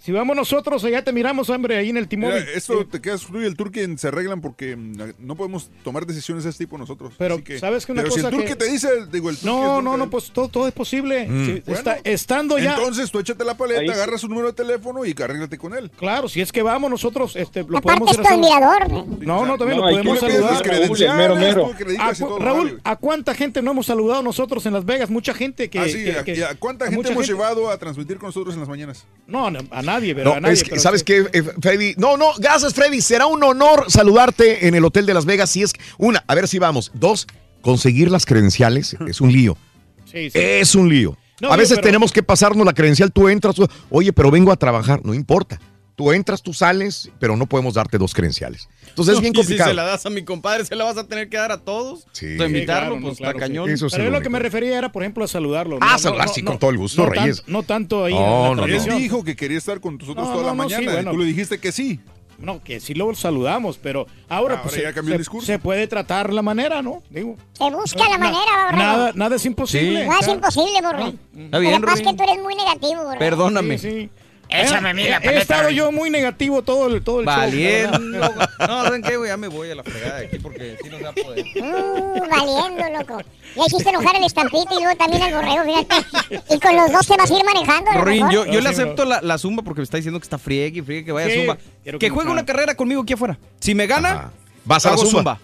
si, 0.01 0.11
vamos 0.11 0.35
nosotros, 0.35 0.83
allá 0.83 1.01
te 1.01 1.13
miramos, 1.13 1.49
hombre, 1.49 1.77
ahí 1.77 1.89
en 1.91 1.95
el 1.97 2.09
T-Mobile. 2.09 2.45
esto 2.55 2.85
te 2.85 2.99
quedas 2.99 3.21
tú 3.25 3.39
y 3.41 3.45
el 3.45 3.55
Turque 3.55 3.87
se 3.97 4.09
arreglan 4.09 4.41
porque 4.41 4.75
mm, 4.75 5.13
no 5.19 5.35
podemos 5.37 5.69
tomar 5.83 6.05
decisiones 6.05 6.43
de 6.43 6.49
ese 6.49 6.59
tipo 6.59 6.77
nosotros. 6.77 7.13
Pero, 7.17 7.35
Así 7.35 7.43
que- 7.43 7.59
¿sabes 7.59 7.85
que 7.85 7.93
una 7.93 8.01
pero 8.01 8.09
cosa 8.13 8.21
si 8.21 8.27
el 8.27 8.31
Turque 8.33 8.47
que- 8.49 8.55
te 8.57 8.69
dice, 8.69 8.89
digo, 9.11 9.29
el 9.29 9.37
Turque 9.37 9.49
No, 9.49 9.81
no, 9.81 9.95
no, 9.95 10.09
pues 10.09 10.29
todo, 10.31 10.49
todo 10.49 10.67
es 10.67 10.73
posible. 10.73 11.25
Mm. 11.25 11.45
Sí, 11.45 11.63
Bueno, 11.65 11.77
está- 11.79 11.99
estando 12.03 12.59
ya. 12.59 12.75
Entonces 12.75 13.09
tú 13.11 13.19
échate 13.19 13.45
la 13.45 13.55
paleta, 13.55 13.79
Ahí 13.79 13.87
agarra 13.89 14.17
su 14.17 14.27
número 14.27 14.47
de 14.47 14.53
teléfono 14.53 15.05
y 15.05 15.15
arréglate 15.17 15.57
con 15.57 15.73
él. 15.73 15.89
Claro, 15.91 16.27
si 16.27 16.41
es 16.41 16.51
que 16.51 16.61
vamos 16.63 16.91
nosotros, 16.91 17.37
este, 17.37 17.63
lo 17.63 17.77
Aparte 17.77 18.01
podemos 18.01 18.17
tu 18.17 18.27
admirador. 18.27 18.91
No, 19.23 19.45
no, 19.45 19.57
también 19.57 19.79
No, 19.79 19.85
lo 19.85 19.91
podemos 19.91 20.19
saludar. 20.19 20.51
las 20.51 20.61
credenciales, 20.61 21.15
mero, 21.15 21.35
mero. 21.37 21.71
¿A 22.01 22.13
cu- 22.13 22.39
Raúl, 22.39 22.81
¿a 22.83 22.95
cuánta 22.97 23.33
gente 23.35 23.61
no 23.61 23.71
hemos 23.71 23.85
saludado 23.85 24.21
nosotros 24.21 24.65
en 24.65 24.73
Las 24.73 24.83
Vegas? 24.83 25.09
Mucha 25.09 25.33
gente 25.33 25.69
que... 25.69 25.79
Ah, 25.79 25.85
sí, 25.87 26.03
que- 26.03 26.11
¿a- 26.19 26.23
que- 26.25 26.35
y 26.35 26.41
¿a 26.41 26.55
cuánta 26.55 26.89
gente 26.89 27.09
hemos 27.11 27.25
llevado 27.25 27.69
a 27.69 27.77
transmitir 27.77 28.00
con 28.05 28.27
nosotros 28.27 28.53
en 28.55 28.59
las 28.61 28.69
mañanas? 28.69 29.05
No, 29.27 29.47
a 29.47 29.81
nadie, 29.81 30.13
pero 30.15 30.31
No, 30.31 30.35
a 30.37 30.39
nadie. 30.41 30.53
es 30.55 30.63
que, 30.63 30.69
pero 30.71 30.81
¿sabes 30.81 31.01
sí. 31.01 31.05
qué, 31.05 31.25
eh, 31.33 31.43
Freddy? 31.61 31.93
No, 31.97 32.17
no, 32.17 32.27
gracias, 32.37 32.73
Freddy. 32.73 33.01
Será 33.01 33.25
un 33.27 33.43
honor 33.43 33.85
saludarte 33.89 34.67
en 34.67 34.75
el 34.75 34.83
Hotel 34.85 35.05
de 35.05 35.13
Las 35.13 35.25
Vegas. 35.25 35.49
Si 35.49 35.61
es 35.63 35.73
una, 35.97 36.23
a 36.27 36.35
ver 36.35 36.47
si 36.47 36.59
vamos. 36.59 36.91
Dos, 36.93 37.27
conseguir 37.61 38.09
las 38.11 38.25
credenciales 38.25 38.95
es 39.07 39.21
un 39.21 39.31
lío. 39.31 39.57
Sí, 40.05 40.29
sí. 40.29 40.39
Es 40.39 40.75
un 40.75 40.89
lío. 40.89 41.17
No, 41.39 41.51
a 41.51 41.55
veces 41.57 41.77
pero- 41.77 41.87
tenemos 41.87 42.11
que 42.11 42.21
pasarnos 42.23 42.65
la 42.65 42.73
credencial. 42.73 43.11
Tú 43.11 43.29
entras, 43.29 43.55
tú- 43.55 43.67
oye, 43.89 44.13
pero 44.13 44.29
vengo 44.29 44.51
a 44.51 44.55
trabaar. 44.57 45.03
No 45.05 45.13
importa. 45.13 45.59
Tú 45.95 46.11
entras, 46.11 46.41
tú 46.41 46.53
sales, 46.53 47.09
pero 47.19 47.35
no 47.37 47.45
podemos 47.45 47.73
darte 47.75 47.97
dos 47.97 48.13
credenciales. 48.13 48.67
Entonces 48.91 49.15
es 49.15 49.21
bien 49.21 49.33
Y 49.33 49.37
si 49.37 49.41
complicado. 49.41 49.69
se 49.71 49.73
la 49.75 49.83
das 49.83 50.05
a 50.05 50.09
mi 50.09 50.23
compadre, 50.23 50.63
¿se 50.65 50.75
la 50.75 50.83
vas 50.83 50.97
a 50.97 51.07
tener 51.07 51.27
que 51.29 51.37
dar 51.37 51.51
a 51.51 51.57
todos? 51.57 52.05
Sí. 52.11 52.27
Entonces, 52.27 52.55
invitarlo, 52.55 52.81
claro, 52.89 52.95
no, 53.01 53.07
pues 53.07 53.17
claro, 53.17 53.37
está 53.37 53.45
sí. 53.47 53.51
cañón. 53.51 53.69
Eso 53.69 53.85
es 53.87 53.91
Pero 53.91 54.03
yo 54.05 54.09
lo 54.11 54.21
que 54.21 54.29
me 54.29 54.39
refería 54.39 54.77
era, 54.77 54.91
por 54.91 55.01
ejemplo, 55.03 55.23
a 55.25 55.27
saludarlo. 55.27 55.77
Ah, 55.81 55.97
saludar, 55.97 56.29
sí, 56.29 56.41
con 56.43 56.59
todo 56.59 56.69
el 56.69 56.77
gusto, 56.77 57.03
no 57.05 57.11
tan- 57.11 57.23
Reyes. 57.23 57.43
no 57.47 57.63
tanto 57.63 58.05
ahí 58.05 58.13
No, 58.13 58.19
en 58.51 58.57
la 58.57 58.67
no, 58.67 58.67
no. 58.67 58.93
Él 58.93 58.97
dijo 58.97 59.23
que 59.23 59.35
quería 59.35 59.57
estar 59.57 59.79
con 59.81 59.97
nosotros 59.97 60.25
No, 60.27 60.33
toda 60.33 60.45
la 60.45 60.53
no, 60.53 60.63
no, 60.63 60.69
sí, 60.69 60.75
mañana. 60.75 60.91
y 60.91 60.95
bueno. 60.95 61.11
Tú 61.11 61.17
le 61.17 61.25
dijiste 61.25 61.59
que 61.59 61.71
sí. 61.71 61.99
No, 62.39 62.63
que 62.63 62.79
sí 62.79 62.95
lo 62.95 63.13
saludamos, 63.13 63.77
pero 63.77 64.07
ahora, 64.27 64.55
Ahora 64.55 64.63
pues, 64.63 64.73
ya 64.81 64.87
se, 64.89 64.93
cambió 64.95 65.13
el 65.13 65.19
se- 65.19 65.21
discurso. 65.21 65.45
se 65.45 65.59
puede 65.59 65.85
tratar 65.87 66.33
la 66.33 66.41
manera, 66.41 66.81
¿no? 66.81 67.03
Digo, 67.11 67.37
Se 67.53 67.69
busca 67.69 68.09
la 68.09 68.17
manera, 68.17 68.39
borrego. 68.65 68.77
nada, 68.83 69.11
nada 69.13 69.35
es 69.35 69.45
imposible. 69.45 70.07
No 70.07 70.13
es 70.13 70.21
Está- 70.21 70.31
imposible, 70.31 70.81
borrego. 70.81 71.13
Está 71.37 71.59
bien, 71.59 71.73
Lo 71.73 71.79
que 71.81 71.85
pasa 71.85 72.01
es 72.01 72.07
que 72.07 72.13
tú 72.15 72.23
eres 72.23 72.41
muy 72.41 72.55
negativo, 72.55 72.95
borrego. 73.03 73.19
Perdóname. 73.19 73.77
Sí, 73.77 73.89
sí. 73.91 74.09
Échame 74.51 74.89
a 74.89 74.93
mí 74.93 75.03
la 75.07 75.17
He- 75.17 75.37
estado 75.37 75.69
yo 75.69 75.91
muy 75.91 76.09
negativo 76.09 76.61
todo 76.61 76.87
el, 76.87 77.01
todo 77.01 77.21
el 77.21 77.25
show, 77.25 77.35
Valiendo. 77.35 78.19
verdad. 78.19 78.49
No, 78.67 78.83
¿saben 78.83 79.01
qué, 79.01 79.17
güey? 79.17 79.29
Ya 79.29 79.37
me 79.37 79.47
voy 79.47 79.69
a 79.71 79.75
la 79.75 79.83
fregada 79.83 80.19
de 80.19 80.25
aquí 80.27 80.39
porque 80.39 80.77
si 80.83 80.89
no 80.89 80.97
se 80.97 81.03
va 81.03 81.09
a 81.09 81.13
poder. 81.13 81.45
Uh, 81.55 82.19
valiendo, 82.29 82.99
loco. 82.99 83.21
Ya 83.55 83.63
hiciste 83.65 83.89
enojar 83.89 84.15
al 84.15 84.23
estampito 84.23 84.67
y 84.79 84.83
luego 84.83 84.97
también 84.97 85.23
al 85.23 85.33
borrego, 85.33 85.63
fíjate. 85.63 86.45
Y 86.53 86.59
con 86.59 86.75
los 86.75 86.91
dos 86.91 87.07
te 87.07 87.17
vas 87.17 87.31
a 87.31 87.37
ir 87.37 87.43
manejando, 87.45 87.91
Rin, 88.03 88.29
yo, 88.29 88.45
yo 88.45 88.53
No, 88.53 88.59
le 88.69 88.75
sí, 88.75 88.81
acepto 88.81 89.05
la, 89.05 89.21
la 89.21 89.37
zumba 89.37 89.63
porque 89.63 89.79
me 89.81 89.83
está 89.83 89.97
diciendo 89.97 90.19
que 90.19 90.23
está 90.25 90.37
friegue 90.37 90.79
y 90.79 90.81
friegue 90.81 91.05
que 91.05 91.11
vaya 91.11 91.27
a 91.27 91.29
Sí, 91.29 91.39
zumba. 91.39 91.57
Que 91.83 91.97
que 91.97 92.09
juegue 92.09 92.29
una 92.29 92.45
carrera 92.45 92.75
conmigo 92.75 93.01
aquí 93.01 93.13
afuera. 93.13 93.37
Si 93.59 93.73
me 93.75 93.87
gana, 93.87 94.09
Ajá. 94.11 94.31
Vas 94.65 94.85
a 94.85 94.91
la 94.91 94.97
zumba. 94.97 95.39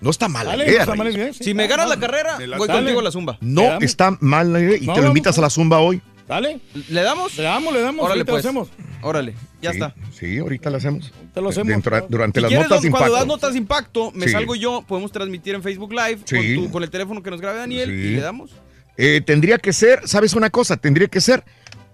No 0.00 0.10
está 0.10 0.28
mal 0.28 0.46
la 0.46 0.56
idea, 0.66 0.84
no 0.84 1.04
sí. 1.32 1.44
Si 1.44 1.54
me 1.54 1.68
gana 1.68 1.86
la 1.86 1.96
carrera, 1.96 2.36
voy 2.58 2.68
contigo 2.68 3.00
a 3.00 3.02
la 3.04 3.10
zumba. 3.10 3.38
No 3.40 3.78
está 3.80 4.16
mal 4.20 4.52
la 4.52 4.60
idea 4.60 4.76
y 4.76 4.86
te 4.86 5.00
lo 5.00 5.08
invitas 5.08 5.38
a 5.38 5.40
la 5.40 5.48
zumba 5.50 5.78
hoy. 5.78 6.02
Dale, 6.28 6.60
¿Le 6.88 7.02
damos? 7.02 7.36
le 7.36 7.42
damos, 7.42 7.72
le 7.74 7.80
damos. 7.80 8.04
Órale, 8.04 8.20
ahorita 8.20 8.32
pues. 8.32 8.44
lo 8.44 8.48
hacemos. 8.50 8.68
Órale, 9.02 9.34
ya 9.60 9.70
Sí, 9.72 9.76
está. 9.78 9.94
Sí, 10.12 10.38
ahorita 10.38 10.70
lo 10.70 10.76
hacemos. 10.76 11.12
Te 11.34 11.40
lo 11.40 11.48
hacemos. 11.48 11.68
Dentro- 11.68 12.06
durante 12.08 12.38
Si 12.38 12.42
las 12.42 12.48
quieres, 12.48 12.68
notas 12.68 12.82
de 12.82 12.90
cuando 12.90 13.12
das 13.12 13.22
impacto. 13.22 13.34
notas 13.36 13.52
de 13.52 13.58
impacto, 13.58 14.10
me 14.12 14.26
Sí. 14.26 14.32
salgo 14.32 14.54
yo, 14.54 14.84
podemos 14.86 15.10
transmitir 15.12 15.54
en 15.54 15.62
Facebook 15.62 15.92
Live 15.92 16.20
Sí. 16.24 16.36
con, 16.36 16.64
tu- 16.66 16.70
con 16.70 16.82
el 16.84 16.90
teléfono 16.90 17.22
que 17.22 17.30
nos 17.30 17.40
grabe 17.40 17.58
Daniel 17.58 17.88
Sí. 17.88 17.94
y 17.94 18.14
le 18.16 18.20
damos. 18.20 18.50
Eh, 18.96 19.20
tendría 19.24 19.58
que 19.58 19.72
ser, 19.72 20.06
¿sabes 20.06 20.34
una 20.34 20.50
cosa? 20.50 20.76
Tendría 20.76 21.08
que 21.08 21.20
ser 21.20 21.42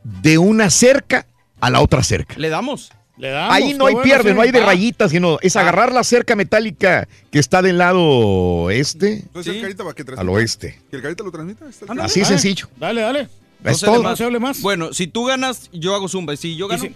de 0.05 0.39
una 0.39 0.69
cerca 0.71 1.27
a 1.61 1.71
la 1.71 1.81
otra 1.81 2.03
cerca. 2.03 2.35
Le 2.37 2.49
damos. 2.51 2.93
Le 3.17 3.31
damos. 3.31 3.55
Ahí 3.55 3.75
no 3.75 3.87
hay 3.87 3.95
bueno, 3.95 4.05
pierde, 4.05 4.29
sí. 4.31 4.35
no 4.37 4.43
hay 4.43 4.53
de 4.53 4.61
Ah, 4.61 4.67
rayitas, 4.67 5.11
sino 5.11 5.39
es 5.41 5.57
agarrar 5.57 5.93
la 5.93 6.05
cerca 6.05 6.37
metálica 6.37 7.09
que 7.33 7.39
está 7.41 7.63
del 7.63 7.79
lado 7.79 8.71
este 8.71 9.15
Entonces 9.15 9.53
Sí. 9.53 9.59
el 9.59 9.63
carita 9.63 9.83
va 9.85 9.91
a 9.91 9.95
que 9.95 10.05
al 10.17 10.29
oeste. 10.29 10.79
¿Que 10.91 10.97
el 10.97 11.03
carita 11.03 11.25
lo 11.25 11.33
transmita? 11.33 11.65
Así 12.01 12.21
Ah, 12.21 12.25
sencillo. 12.25 12.69
Dale, 12.79 13.01
dale. 13.01 13.29
No 13.61 13.71
Es 13.71 13.79
se 13.79 13.87
hable 13.87 13.95
todo. 13.97 14.03
No 14.05 14.09
más. 14.11 14.19
se 14.19 14.25
hable 14.25 14.39
más. 14.39 14.61
Bueno, 14.63 14.93
si 14.93 15.07
tú 15.07 15.25
ganas, 15.25 15.69
yo 15.73 15.95
hago 15.95 16.09
zumba. 16.09 16.35
Y 16.35 16.37
si 16.37 16.57
yo 16.57 16.69
gano, 16.69 16.83
si- 16.83 16.89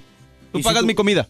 tú 0.52 0.58
si 0.58 0.62
pagas 0.62 0.80
tú- 0.82 0.86
mi 0.86 0.94
comida. 0.94 1.26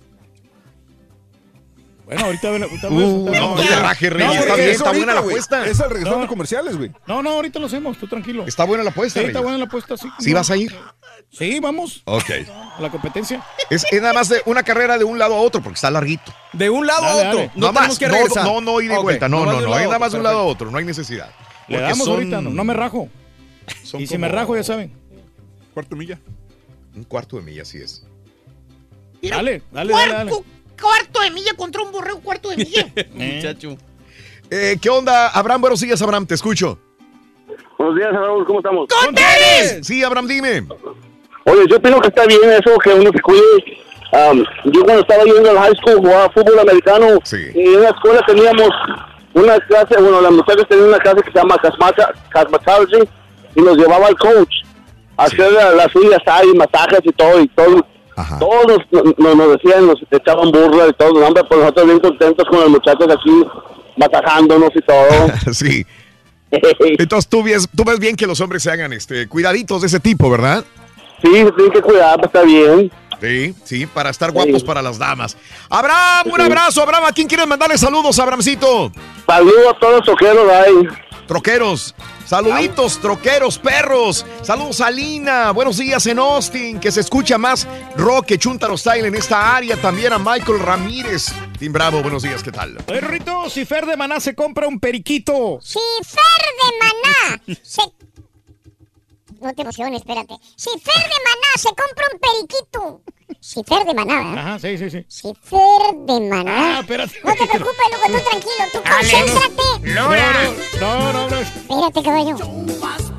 Bueno, 2.04 2.24
ahorita... 2.26 2.48
ahorita- 2.48 2.88
Uh, 2.90 3.30
no, 3.30 3.54
no 3.56 3.62
te 3.62 3.76
rajes, 3.76 4.12
Reyes, 4.12 4.26
No, 4.28 4.34
está 4.34 4.54
bien, 4.56 4.68
Es 4.68 4.76
está 4.76 4.90
buena 4.92 5.14
la 5.14 5.20
apuesta. 5.20 5.66
Es 5.66 5.80
al 5.80 5.88
regresar 5.88 6.16
No. 6.16 6.22
de 6.22 6.26
comerciales, 6.26 6.76
güey. 6.76 6.90
No, 7.06 7.22
no, 7.22 7.30
ahorita 7.30 7.58
lo 7.60 7.66
hacemos, 7.66 7.96
tú 7.96 8.06
tranquilo. 8.08 8.44
Está 8.46 8.64
buena 8.64 8.82
la 8.84 8.90
apuesta. 8.90 9.20
Sí, 9.20 9.26
está 9.26 9.40
buena 9.40 9.56
la 9.56 9.64
apuesta, 9.64 9.96
sí. 9.96 10.08
¿Sí 10.18 10.32
vas 10.34 10.50
a 10.50 10.56
ir? 10.56 10.74
Sí, 11.30 11.60
vamos. 11.60 12.02
Ok. 12.04 12.30
A 12.76 12.82
la 12.82 12.90
competencia. 12.90 13.42
Es, 13.70 13.86
es 13.90 14.02
nada 14.02 14.12
más 14.14 14.28
de 14.28 14.42
una 14.46 14.62
carrera 14.64 14.98
de 14.98 15.04
un 15.04 15.18
lado 15.18 15.34
a 15.36 15.40
otro 15.40 15.62
porque 15.62 15.76
está 15.76 15.90
larguito. 15.90 16.34
De 16.52 16.68
un 16.68 16.86
lado 16.86 17.02
Dale, 17.02 17.22
a 17.22 17.28
otro. 17.28 17.38
dale. 17.38 17.50
No 17.54 17.60
Nada 17.68 17.72
tenemos 17.72 17.88
más, 17.88 17.98
que 17.98 18.06
no, 18.08 18.14
regresar. 18.14 18.44
no, 18.44 18.60
no, 18.60 18.80
ida 18.82 18.94
y 18.94 18.96
Ok, 18.96 19.02
vuelta. 19.04 19.28
No, 19.28 19.44
no, 19.46 19.60
de 19.60 19.66
no. 19.66 19.78
Es 19.78 19.84
nada 19.86 19.98
más 19.98 20.12
de 20.12 20.18
un 20.18 20.24
lado 20.24 20.38
a 20.40 20.42
otro. 20.42 20.70
No 20.70 20.76
hay 20.78 20.84
necesidad. 20.84 21.30
Le 21.68 21.80
damos 21.80 21.98
son- 21.98 22.14
ahorita, 22.14 22.42
no, 22.42 22.50
no 22.50 22.64
me 22.64 22.74
rajo. 22.74 23.08
son 23.84 24.00
Y 24.02 24.06
si 24.08 24.18
me 24.18 24.28
rajo, 24.28 24.54
ya 24.56 24.64
saben. 24.64 24.92
Cuarto 25.74 25.96
milla. 25.96 26.18
Un 26.94 27.04
cuarto 27.04 27.36
de 27.36 27.42
milla, 27.42 27.62
así 27.62 27.78
es. 27.78 28.04
Mira, 29.22 29.36
Dale, 29.36 29.62
dale, 29.72 29.92
dale, 29.92 30.12
dale. 30.12 30.30
cuarto, 30.30 30.46
cuarto 30.80 31.20
de 31.22 31.30
milla 31.30 31.54
contra 31.56 31.82
un 31.82 31.92
borrego, 31.92 32.20
cuarto 32.20 32.50
de 32.50 32.56
milla. 32.58 32.86
Muchacho. 33.14 33.76
Eh, 34.50 34.76
¿Qué 34.80 34.90
onda, 34.90 35.28
Abraham? 35.28 35.60
Buenos 35.62 35.80
días, 35.80 36.02
Abraham, 36.02 36.26
te 36.26 36.34
escucho. 36.34 36.78
Buenos 37.78 37.96
días, 37.96 38.12
Raúl, 38.12 38.44
¿cómo 38.46 38.58
estamos? 38.58 38.88
¡Con 38.88 39.14
tenis! 39.14 39.86
Sí, 39.86 40.02
Abraham, 40.04 40.26
dime. 40.26 40.66
Oye, 41.44 41.64
yo 41.68 41.76
opino 41.76 42.00
que 42.00 42.08
está 42.08 42.26
bien 42.26 42.40
eso, 42.44 42.76
que 42.78 42.90
uno 42.90 43.10
se 43.10 43.20
cuide. 43.20 43.42
Am, 44.12 44.44
yo 44.66 44.82
cuando 44.84 45.00
estaba 45.00 45.24
yendo 45.24 45.50
al 45.50 45.56
high 45.58 45.74
school 45.76 45.96
jugaba 45.96 46.30
fútbol 46.30 46.58
americano 46.58 47.06
y 47.54 47.60
en 47.74 47.80
la 47.82 47.88
escuela 47.88 48.22
teníamos 48.26 48.68
una 49.32 49.58
clase, 49.60 49.96
bueno, 49.98 50.20
las 50.20 50.32
muchachas 50.32 50.68
tenían 50.68 50.88
una 50.88 50.98
clase 50.98 51.22
que 51.22 51.32
se 51.32 51.38
llama 51.38 51.56
cosmetology 52.32 53.08
y 53.56 53.60
nos 53.62 53.76
llevaba 53.78 54.08
al 54.08 54.16
coach 54.18 54.52
hacer 55.24 55.52
la- 55.52 55.72
las 55.72 55.94
uñas 55.94 56.20
ahí, 56.26 56.52
masajes 56.54 57.00
y 57.04 57.12
todo, 57.12 57.40
y 57.40 57.48
todo. 57.48 57.86
Todos 58.38 58.66
nos, 59.18 59.48
decían, 59.62 59.86
nos 59.86 59.98
echaban 60.10 60.50
burla 60.52 60.88
y 60.88 60.92
todo, 60.92 61.26
hombre, 61.26 61.42
pues 61.44 61.60
nosotros 61.60 61.86
bien 61.86 61.98
contentos 62.00 62.46
con 62.48 62.60
los 62.60 62.68
muchachos 62.68 63.06
aquí 63.10 63.44
masajándonos 63.96 64.70
y 64.74 64.80
todo. 64.82 65.28
sí. 65.52 65.86
Entonces 66.98 67.28
tú 67.28 67.42
ves, 67.42 67.68
tú 67.74 67.84
ves 67.84 67.98
bien 67.98 68.14
que 68.14 68.26
los 68.26 68.40
hombres 68.40 68.62
se 68.62 68.70
hagan 68.70 68.92
este, 68.92 69.26
cuidaditos 69.28 69.80
de 69.80 69.86
ese 69.86 70.00
tipo, 70.00 70.28
¿verdad? 70.30 70.64
Sí, 71.22 71.30
se 71.32 71.52
tienen 71.52 71.72
que 71.72 71.80
cuidar, 71.80 72.16
pues, 72.16 72.26
está 72.26 72.42
bien. 72.42 72.90
Sí, 73.20 73.54
sí, 73.64 73.86
para 73.86 74.10
estar 74.10 74.32
guapos 74.32 74.64
para 74.64 74.82
las 74.82 74.98
damas. 74.98 75.36
Abraham, 75.70 76.26
un 76.32 76.40
abrazo, 76.40 76.82
Abraham. 76.82 77.04
¿A 77.06 77.12
quién 77.12 77.28
quieres 77.28 77.46
mandarle 77.46 77.78
saludos, 77.78 78.18
Abrahamcito? 78.18 78.90
Saludos 79.26 79.74
a 79.74 79.78
todos 79.78 79.94
los 79.98 80.04
troqueros 80.04 80.50
ahí. 80.50 80.88
Troqueros. 81.28 81.94
Saluditos, 82.32 82.98
troqueros, 82.98 83.58
perros. 83.58 84.24
Saludos 84.40 84.80
a 84.80 84.90
Lina. 84.90 85.50
Buenos 85.50 85.76
días 85.76 86.06
en 86.06 86.18
Austin, 86.18 86.80
que 86.80 86.90
se 86.90 87.00
escucha 87.00 87.36
más 87.36 87.68
rock 87.94 88.24
que 88.24 88.38
Chuntaro 88.38 88.78
Style 88.78 89.06
en 89.06 89.14
esta 89.14 89.54
área. 89.54 89.76
También 89.76 90.14
a 90.14 90.18
Michael 90.18 90.60
Ramírez. 90.60 91.26
Tim 91.58 91.74
Bravo, 91.74 92.00
buenos 92.00 92.22
días, 92.22 92.42
¿qué 92.42 92.50
tal? 92.50 92.78
Oye, 92.86 93.02
Rito, 93.02 93.50
si 93.50 93.66
Fer 93.66 93.84
de 93.84 93.98
Maná 93.98 94.18
se 94.18 94.34
compra 94.34 94.66
un 94.66 94.80
periquito. 94.80 95.58
Si 95.60 95.78
Fer 96.02 96.46
de 96.56 96.78
Maná 96.80 97.58
se... 97.62 97.82
No 99.38 99.52
te 99.52 99.60
emociones, 99.60 100.00
espérate. 100.00 100.34
Si 100.56 100.70
Fer 100.70 101.02
de 101.02 101.18
Maná 101.26 101.52
se 101.56 101.68
compra 101.68 102.06
un 102.14 102.18
periquito, 102.18 103.02
Cifer 103.40 103.84
de 103.84 103.94
Maná, 103.94 104.16
¿verdad? 104.16 104.38
Ajá, 104.38 104.58
sí, 104.58 104.78
sí, 104.78 104.90
sí. 104.90 105.04
Cifer 105.08 105.94
de 106.06 106.20
Maná. 106.20 106.76
Ah, 106.76 106.80
espérate. 106.80 107.14
No 107.24 107.32
te 107.32 107.46
preocupes, 107.46 107.86
loco, 107.90 108.06
tú 108.06 108.30
tranquilo, 108.30 108.64
tú 108.72 108.82
concéntrate. 108.82 109.62
No, 110.80 111.12
no, 111.12 111.28
no. 111.28 111.38
Espérate, 111.38 112.02
caballo. 112.02 112.36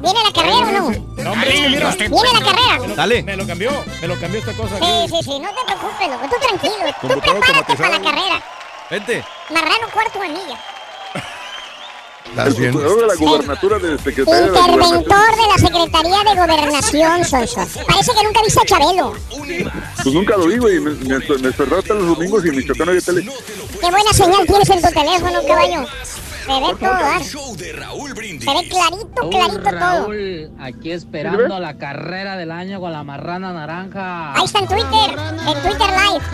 ¿Viene 0.02 0.20
la 0.24 0.34
carrera 0.34 0.58
o 0.58 0.72
no? 0.72 1.24
No, 1.24 1.32
hombre, 1.32 1.70
mira. 1.70 1.92
Viene 1.96 2.34
la 2.34 2.40
carrera. 2.40 2.96
Dale. 2.96 3.24
Me 3.24 3.38
lo 3.38 3.48
cambió, 3.48 3.72
me 4.02 4.08
lo 4.08 4.20
cambió 4.20 4.40
esta 4.40 4.54
cosa. 4.54 4.78
Sí, 4.78 4.84
aquí. 4.84 5.08
sí, 5.10 5.24
sí, 5.24 5.40
no 5.40 5.50
te 5.50 5.66
preocupes, 5.66 6.10
loco, 6.10 6.28
tú 6.30 6.36
tranquilo. 6.42 6.96
Tú 7.02 7.08
prepárate 7.08 7.76
para 7.76 7.90
la 7.90 8.02
carrera. 8.02 8.44
Vente. 8.90 9.24
Marrano 9.50 9.90
cuarto 9.94 10.20
de 10.20 10.28
milla. 12.26 12.42
¿Estás 12.42 12.58
bien? 12.58 12.72
Procurador 12.72 13.02
de 13.02 13.08
la 13.08 13.16
gubernatura 13.16 13.80
de 13.80 13.98
Secretaría 14.00 14.42
de 14.42 14.52
la 14.52 14.62
Gobernación. 14.62 15.00
Interventor 15.00 15.36
de 15.36 15.48
la 15.48 15.58
Secretaría 15.68 16.24
de 16.24 16.36
Gobernación, 16.42 17.26
Sonso. 17.26 17.82
Parece 17.88 18.12
que 18.14 18.24
nunca 18.24 18.42
viste 18.44 18.62
a 18.62 18.66
Chabelo. 18.66 19.14
Pues 20.04 20.16
nunca 20.16 20.38
lo 20.38 20.48
vi, 20.48 20.58
güey. 20.58 20.80
Me, 20.80 20.92
me, 20.92 21.20
los 21.20 22.08
domingos 22.08 22.46
y 22.46 22.50
en 22.50 22.56
Michoacán 22.56 22.90
había 22.90 23.02
tele. 23.02 23.24
Qué 23.24 23.90
buena 23.92 24.14
señal 24.14 24.46
tienes 24.46 24.70
en 24.70 24.82
tu 24.82 24.90
teléfono, 24.90 25.40
caballo. 25.48 25.86
Se 26.46 26.52
ve 26.52 26.76
todo, 26.78 26.78
¿verdad? 26.80 27.22
Se 27.22 28.54
ve 28.54 28.68
clarito, 28.68 29.30
clarito 29.30 29.62
todo. 29.62 29.72
Raúl, 29.72 30.52
aquí 30.60 30.92
esperando 30.92 31.58
la 31.60 31.78
carrera 31.78 32.36
del 32.36 32.52
año 32.52 32.82
con 32.82 32.92
la 32.92 33.04
marrana 33.04 33.54
naranja. 33.54 34.34
Ahí 34.34 34.44
está 34.44 34.60
en 34.60 34.68
Twitter, 34.68 35.16
en 35.48 35.62
Twitter 35.62 35.88
Live. 35.90 36.26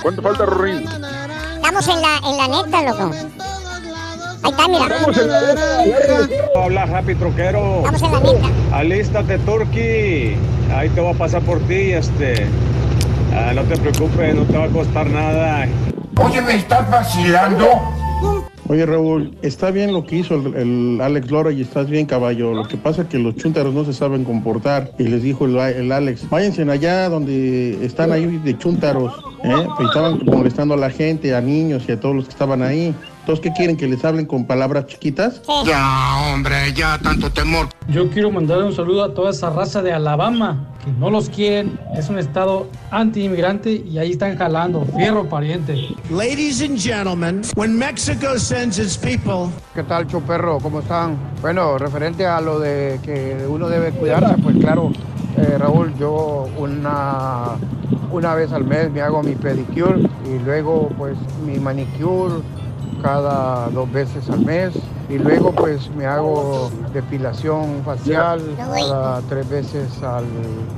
¿Cuánto 0.00 0.22
falta, 0.22 0.46
Rorín? 0.46 0.88
Estamos 1.54 1.88
en 1.88 2.00
la, 2.00 2.16
en 2.24 2.36
la 2.38 2.48
neta, 2.48 2.82
loco. 2.82 3.10
Ahí 4.42 4.50
está, 4.50 4.68
mira. 4.68 4.86
Habla 6.56 6.82
Happy 6.82 7.14
Troquero. 7.14 7.82
Vamos 7.82 8.02
en 8.02 8.12
la 8.12 8.20
neta. 8.20 8.48
Alístate, 8.72 9.38
Turkey. 9.38 10.36
Ahí 10.74 10.88
te 10.90 11.00
voy 11.00 11.14
a 11.14 11.18
pasar 11.18 11.42
por 11.42 11.60
ti, 11.60 11.92
este. 11.92 12.46
Ah, 13.34 13.52
no 13.54 13.62
te 13.62 13.76
preocupes, 13.76 14.34
no 14.34 14.44
te 14.44 14.56
va 14.56 14.64
a 14.64 14.68
costar 14.68 15.08
nada. 15.08 15.66
Oye, 16.16 16.42
¿me 16.42 16.56
estás 16.56 16.90
vacilando? 16.90 17.66
Oye 18.68 18.86
Raúl, 18.86 19.36
está 19.42 19.70
bien 19.70 19.92
lo 19.92 20.04
que 20.04 20.16
hizo 20.16 20.34
el, 20.34 20.54
el 20.54 21.00
Alex 21.02 21.30
Lora 21.30 21.50
y 21.52 21.60
estás 21.60 21.90
bien 21.90 22.06
caballo. 22.06 22.54
Lo 22.54 22.66
que 22.66 22.76
pasa 22.76 23.02
es 23.02 23.08
que 23.08 23.18
los 23.18 23.36
chúntaros 23.36 23.74
no 23.74 23.84
se 23.84 23.92
saben 23.92 24.24
comportar. 24.24 24.92
Y 24.98 25.04
les 25.04 25.22
dijo 25.22 25.44
el, 25.44 25.56
el 25.58 25.92
Alex, 25.92 26.28
váyanse 26.30 26.62
allá 26.62 27.08
donde 27.08 27.84
están 27.84 28.12
ahí 28.12 28.38
de 28.38 28.56
chúntaros. 28.56 29.12
¿eh? 29.44 29.66
Pues 29.76 29.88
estaban 29.88 30.20
molestando 30.24 30.74
a 30.74 30.76
la 30.76 30.90
gente, 30.90 31.34
a 31.34 31.40
niños 31.40 31.84
y 31.88 31.92
a 31.92 32.00
todos 32.00 32.14
los 32.14 32.24
que 32.26 32.30
estaban 32.30 32.62
ahí. 32.62 32.94
Entonces, 33.22 33.40
¿qué 33.44 33.52
quieren? 33.52 33.76
¿Que 33.76 33.86
les 33.86 34.04
hablen 34.04 34.26
con 34.26 34.44
palabras 34.46 34.86
chiquitas? 34.86 35.42
Ya, 35.64 36.32
hombre, 36.34 36.72
ya 36.74 36.98
tanto 36.98 37.30
temor. 37.30 37.68
Yo 37.86 38.10
quiero 38.10 38.32
mandarle 38.32 38.64
un 38.64 38.74
saludo 38.74 39.04
a 39.04 39.14
toda 39.14 39.30
esa 39.30 39.48
raza 39.48 39.80
de 39.80 39.92
Alabama, 39.92 40.66
que 40.84 40.90
no 40.90 41.08
los 41.08 41.30
quieren, 41.30 41.78
es 41.96 42.08
un 42.08 42.18
estado 42.18 42.66
anti-inmigrante 42.90 43.70
y 43.70 43.98
ahí 43.98 44.10
están 44.10 44.36
jalando, 44.36 44.84
fierro 44.96 45.28
pariente. 45.28 45.88
Ladies 46.10 46.62
and 46.62 46.76
gentlemen, 46.76 47.42
when 47.54 47.78
Mexico 47.78 48.36
sends 48.38 48.80
its 48.80 48.98
people, 48.98 49.52
¿Qué 49.72 49.84
tal, 49.84 50.08
Choperro? 50.08 50.58
¿Cómo 50.58 50.80
están? 50.80 51.16
Bueno, 51.40 51.78
referente 51.78 52.26
a 52.26 52.40
lo 52.40 52.58
de 52.58 52.98
que 53.04 53.46
uno 53.48 53.68
debe 53.68 53.92
cuidarse, 53.92 54.34
pues 54.42 54.56
claro, 54.56 54.90
eh, 55.36 55.58
Raúl, 55.58 55.94
yo 55.96 56.48
una, 56.58 57.50
una 58.10 58.34
vez 58.34 58.50
al 58.50 58.64
mes 58.64 58.90
me 58.90 59.00
hago 59.00 59.22
mi 59.22 59.36
pedicure 59.36 60.00
y 60.26 60.44
luego 60.44 60.88
pues 60.98 61.16
mi 61.46 61.60
manicure 61.60 62.42
cada 63.02 63.68
dos 63.70 63.90
veces 63.92 64.28
al 64.30 64.40
mes 64.40 64.72
y 65.10 65.18
luego 65.18 65.52
pues 65.52 65.90
me 65.96 66.06
hago 66.06 66.70
depilación 66.94 67.82
facial 67.84 68.40
cada 68.56 69.20
tres 69.22 69.48
veces 69.48 69.88
al 70.02 70.24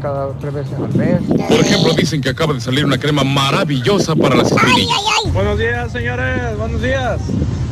cada 0.02 0.28
tres 0.40 0.54
veces 0.54 0.72
al 0.78 0.94
mes. 0.94 1.20
Por 1.48 1.60
ejemplo, 1.60 1.92
dicen 1.94 2.20
que 2.20 2.30
acaba 2.30 2.54
de 2.54 2.60
salir 2.60 2.84
una 2.84 2.98
crema 2.98 3.22
maravillosa 3.24 4.16
para 4.16 4.36
las 4.36 4.50
espinillas. 4.50 4.98
Buenos 5.32 5.58
días, 5.58 5.92
señores. 5.92 6.56
Buenos 6.58 6.82
días. 6.82 7.20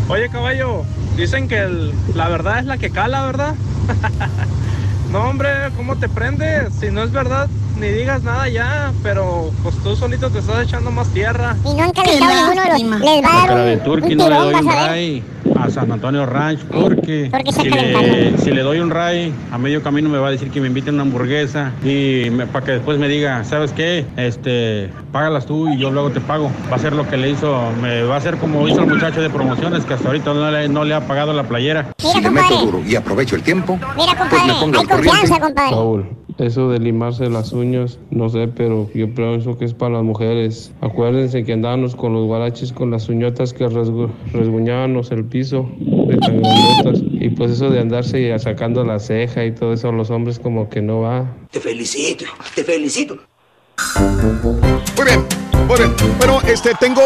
Oye, 0.09 0.29
caballo, 0.29 0.83
dicen 1.17 1.49
que 1.49 1.59
el- 1.59 1.93
la 2.15 2.29
verdad 2.29 2.59
es 2.59 2.67
la 2.67 2.77
que 2.79 2.91
cala, 2.91 3.25
¿verdad? 3.25 3.55
no, 5.13 5.25
hombre, 5.29 5.49
¿cómo 5.77 5.97
te 5.97 6.09
prendes? 6.09 6.73
Si 6.81 6.91
no 6.91 7.03
es 7.03 7.13
verdad, 7.13 7.49
ni 7.78 7.89
digas 7.89 8.23
nada 8.23 8.49
ya, 8.49 8.92
pero 9.02 9.51
pues 9.62 9.75
tú 9.83 9.97
solito 9.97 10.31
te 10.31 10.39
estás 10.39 10.62
echando 10.65 10.91
más 10.91 11.09
tierra. 11.09 11.57
Y 11.65 11.75
no 11.75 11.83
han 11.84 11.92
calentado 11.92 12.33
ninguno 12.34 12.62
de 12.62 12.68
los. 12.68 13.01
Les 13.01 13.25
va 13.25 13.33
a 13.33 13.36
dar 13.39 13.47
cara 13.49 13.65
de 13.65 13.75
un, 13.76 13.83
turqui 13.84 14.12
un 14.12 14.18
no 14.18 14.28
le 14.28 14.36
doy 14.36 14.55
un 14.55 14.68
a 14.68 14.86
ray 14.89 15.23
a 15.60 15.70
San 15.70 15.91
Antonio 15.92 16.25
Ranch 16.26 16.60
porque 16.65 17.31
si 17.52 17.68
le, 17.68 18.39
si 18.39 18.51
le 18.51 18.62
doy 18.62 18.81
un 18.81 18.91
ray 18.91 19.33
a 19.52 19.59
medio 19.59 19.83
camino 19.83 20.09
me 20.09 20.18
va 20.18 20.28
a 20.28 20.31
decir 20.31 20.51
que 20.51 20.60
me 20.60 20.67
inviten 20.68 20.94
una 20.94 21.02
hamburguesa 21.02 21.73
y 21.84 22.31
para 22.31 22.65
que 22.65 22.73
después 22.73 22.99
me 22.99 23.09
diga, 23.09 23.44
¿sabes 23.44 23.73
qué? 23.73 24.05
Este, 24.17 24.91
págalas 25.12 25.47
tú 25.47 25.68
y 25.68 25.78
yo 25.78 25.91
luego 25.91 26.10
te 26.10 26.20
pago. 26.20 26.51
Va 26.70 26.76
a 26.76 26.78
ser 26.78 26.92
lo 26.94 27.09
que 27.09 27.17
le 27.17 27.31
hizo, 27.31 27.60
me 27.81 28.02
va 28.02 28.17
a 28.17 28.20
ser 28.20 28.36
como 28.39 28.67
hizo 28.68 28.81
el 28.81 28.86
muchacho 28.89 29.20
de 29.20 29.31
promociones 29.31 29.84
que 29.84 29.94
hasta 29.94 30.09
ahorita 30.09 30.33
no 30.34 30.51
le, 30.51 30.68
no 30.68 30.84
le 30.84 30.94
ha 30.94 31.07
pagado 31.07 31.33
la 31.33 31.44
playera. 31.44 31.92
Mira, 32.02 32.12
Si 32.12 32.20
le 32.20 32.31
meto 32.31 32.47
compadre. 32.49 32.67
duro 32.67 32.83
y 32.89 32.97
aprovecho 32.97 33.36
el 33.36 33.42
tiempo, 33.42 33.78
Mira, 33.97 34.15
pues 34.17 34.31
compadre. 34.31 34.47
me 34.52 34.60
pongo 34.60 34.78
Hay 34.81 34.86
corriente. 34.86 35.10
confianza, 35.10 35.41
compadre. 35.41 35.70
Raúl, 35.70 36.07
eso 36.43 36.71
de 36.71 36.79
limarse 36.79 37.29
las 37.31 37.53
uñas, 37.53 37.99
no 38.11 38.29
sé, 38.29 38.49
pero 38.49 38.91
yo 38.95 39.12
pienso 39.15 39.57
que 39.59 39.65
es 39.65 39.75
para 39.75 39.95
las 39.95 40.03
mujeres. 40.05 40.73
Acuérdense 40.81 41.45
que 41.45 41.53
andábamos 41.53 41.95
con 41.95 42.12
los 42.12 42.27
guaraches 42.27 42.73
con 42.73 42.91
las 42.91 43.09
uñotas 43.09 43.53
que 43.53 43.67
resgu- 43.67 44.11
resguñábamos 44.33 45.11
el 45.11 45.25
piso 45.25 45.69
de. 45.79 46.19
Y 47.21 47.29
pues 47.31 47.53
eso 47.53 47.71
de 47.71 47.81
andarse 47.81 48.37
sacando 48.39 48.85
la 48.85 48.99
ceja 48.99 49.45
y 49.45 49.53
todo 49.53 49.73
eso 49.73 49.89
a 49.89 49.93
los 49.93 50.11
hombres 50.11 50.39
como 50.39 50.69
que 50.69 50.83
no 50.83 51.01
va. 51.01 51.27
Te 51.51 51.61
felicito, 51.61 52.25
te 52.55 52.65
felicito. 52.65 53.17
Muy 54.97 55.07
bien, 55.07 55.25
muy 55.69 55.77
bien. 55.79 55.93
Bueno, 56.19 56.39
este, 56.47 56.71
tengo 56.79 57.01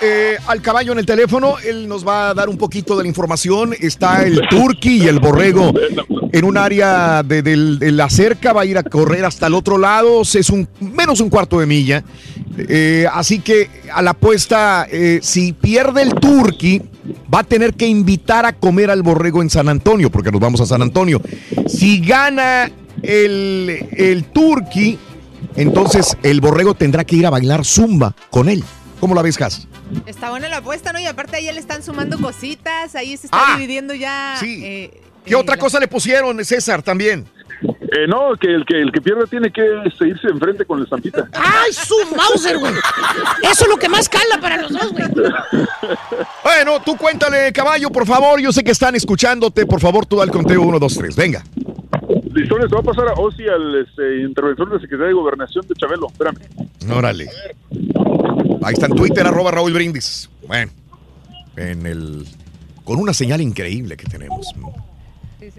eh, 0.00 0.36
al 0.46 0.62
caballo 0.62 0.92
en 0.92 0.98
el 0.98 1.06
teléfono. 1.06 1.56
Él 1.66 1.88
nos 1.88 2.06
va 2.06 2.30
a 2.30 2.34
dar 2.34 2.48
un 2.48 2.56
poquito 2.56 2.96
de 2.96 3.02
la 3.02 3.08
información. 3.08 3.74
Está 3.78 4.24
el 4.24 4.40
turqui 4.48 5.02
y 5.04 5.08
el 5.08 5.18
borrego 5.18 5.72
en 6.32 6.44
un 6.44 6.56
área 6.56 7.22
de, 7.22 7.42
del- 7.42 7.78
de 7.78 7.92
la 7.92 8.08
cerca. 8.10 8.52
Va 8.52 8.62
a 8.62 8.66
ir 8.66 8.78
a 8.78 8.82
correr 8.82 9.24
hasta 9.24 9.46
el 9.46 9.54
otro 9.54 9.78
lado. 9.78 10.22
Es 10.22 10.50
un 10.50 10.66
menos 10.80 11.20
un 11.20 11.28
cuarto 11.30 11.60
de 11.60 11.66
milla. 11.66 12.02
Eh, 12.58 13.06
así 13.12 13.38
que 13.40 13.70
a 13.92 14.02
la 14.02 14.10
apuesta, 14.10 14.86
eh, 14.90 15.20
si 15.22 15.52
pierde 15.52 16.02
el 16.02 16.14
turqui, 16.14 16.82
va 17.32 17.40
a 17.40 17.44
tener 17.44 17.74
que 17.74 17.86
invitar 17.86 18.44
a 18.46 18.52
comer 18.52 18.90
al 18.90 19.02
borrego 19.02 19.40
en 19.42 19.48
San 19.50 19.68
Antonio, 19.68 20.10
porque 20.10 20.30
nos 20.30 20.40
vamos 20.40 20.60
a 20.60 20.66
San 20.66 20.82
Antonio. 20.82 21.20
Si 21.66 22.00
gana 22.00 22.70
el, 23.02 23.88
el 23.92 24.24
turqui, 24.24 24.98
entonces 25.56 26.16
el 26.22 26.40
borrego 26.40 26.74
tendrá 26.74 27.04
que 27.04 27.16
ir 27.16 27.26
a 27.26 27.30
bailar 27.30 27.64
zumba 27.64 28.14
con 28.30 28.48
él. 28.48 28.62
¿Cómo 29.00 29.14
la 29.14 29.22
ves, 29.22 29.36
Cas? 29.36 29.66
Está 30.06 30.30
buena 30.30 30.48
la 30.48 30.58
apuesta, 30.58 30.92
¿no? 30.92 31.00
Y 31.00 31.06
aparte 31.06 31.36
ahí 31.36 31.52
le 31.52 31.58
están 31.58 31.82
sumando 31.82 32.18
cositas, 32.18 32.94
ahí 32.94 33.16
se 33.16 33.26
está 33.26 33.38
Ah, 33.40 33.54
dividiendo 33.56 33.94
ya. 33.94 34.36
sí. 34.38 34.60
eh, 34.64 35.00
¿Qué 35.24 35.34
otra 35.34 35.56
cosa 35.56 35.78
le 35.78 35.88
pusieron, 35.88 36.44
César, 36.44 36.82
también? 36.82 37.26
Eh, 37.62 38.06
no, 38.08 38.34
que 38.40 38.48
el 38.48 38.64
que 38.64 38.80
el 38.80 38.90
que 38.90 39.00
pierde 39.00 39.26
tiene 39.26 39.52
que 39.52 39.62
este, 39.84 40.08
irse 40.08 40.26
enfrente 40.28 40.64
con 40.64 40.78
la 40.78 40.84
estampita. 40.84 41.28
¡Ay, 41.34 41.72
su 41.72 41.94
Mauser, 42.16 42.58
güey! 42.58 42.72
Eso 43.42 43.64
es 43.64 43.68
lo 43.68 43.76
que 43.76 43.88
más 43.88 44.08
cala 44.08 44.40
para 44.40 44.56
los 44.56 44.72
dos, 44.72 44.92
güey. 44.92 45.04
Bueno, 46.42 46.80
tú 46.84 46.96
cuéntale, 46.96 47.52
caballo, 47.52 47.90
por 47.90 48.06
favor. 48.06 48.40
Yo 48.40 48.52
sé 48.52 48.62
que 48.62 48.72
están 48.72 48.94
escuchándote. 48.94 49.66
Por 49.66 49.80
favor, 49.80 50.06
tú 50.06 50.16
da 50.16 50.24
el 50.24 50.30
conteo 50.30 50.62
1, 50.62 50.78
2, 50.78 50.94
3. 50.94 51.16
Venga. 51.16 51.44
Listo, 52.32 52.58
les 52.58 52.70
va 52.72 52.80
a 52.80 52.82
pasar 52.82 53.08
a 53.08 53.12
Osi, 53.14 53.46
al 53.46 53.74
este, 53.76 54.20
interventor 54.22 54.70
de 54.70 54.80
Secretaría 54.80 55.08
de 55.08 55.14
Gobernación 55.14 55.66
de 55.66 55.74
Chabelo. 55.74 56.08
Espérame. 56.08 56.38
Órale. 56.90 57.28
Ahí 58.62 58.74
está 58.74 58.86
en 58.86 58.94
Twitter, 58.94 59.26
arroba 59.26 59.50
Raúl 59.50 59.72
Brindis. 59.72 60.30
Bueno, 60.46 60.72
en 61.56 61.86
el. 61.86 62.26
Con 62.84 62.98
una 62.98 63.12
señal 63.12 63.40
increíble 63.40 63.96
que 63.96 64.06
tenemos. 64.06 64.54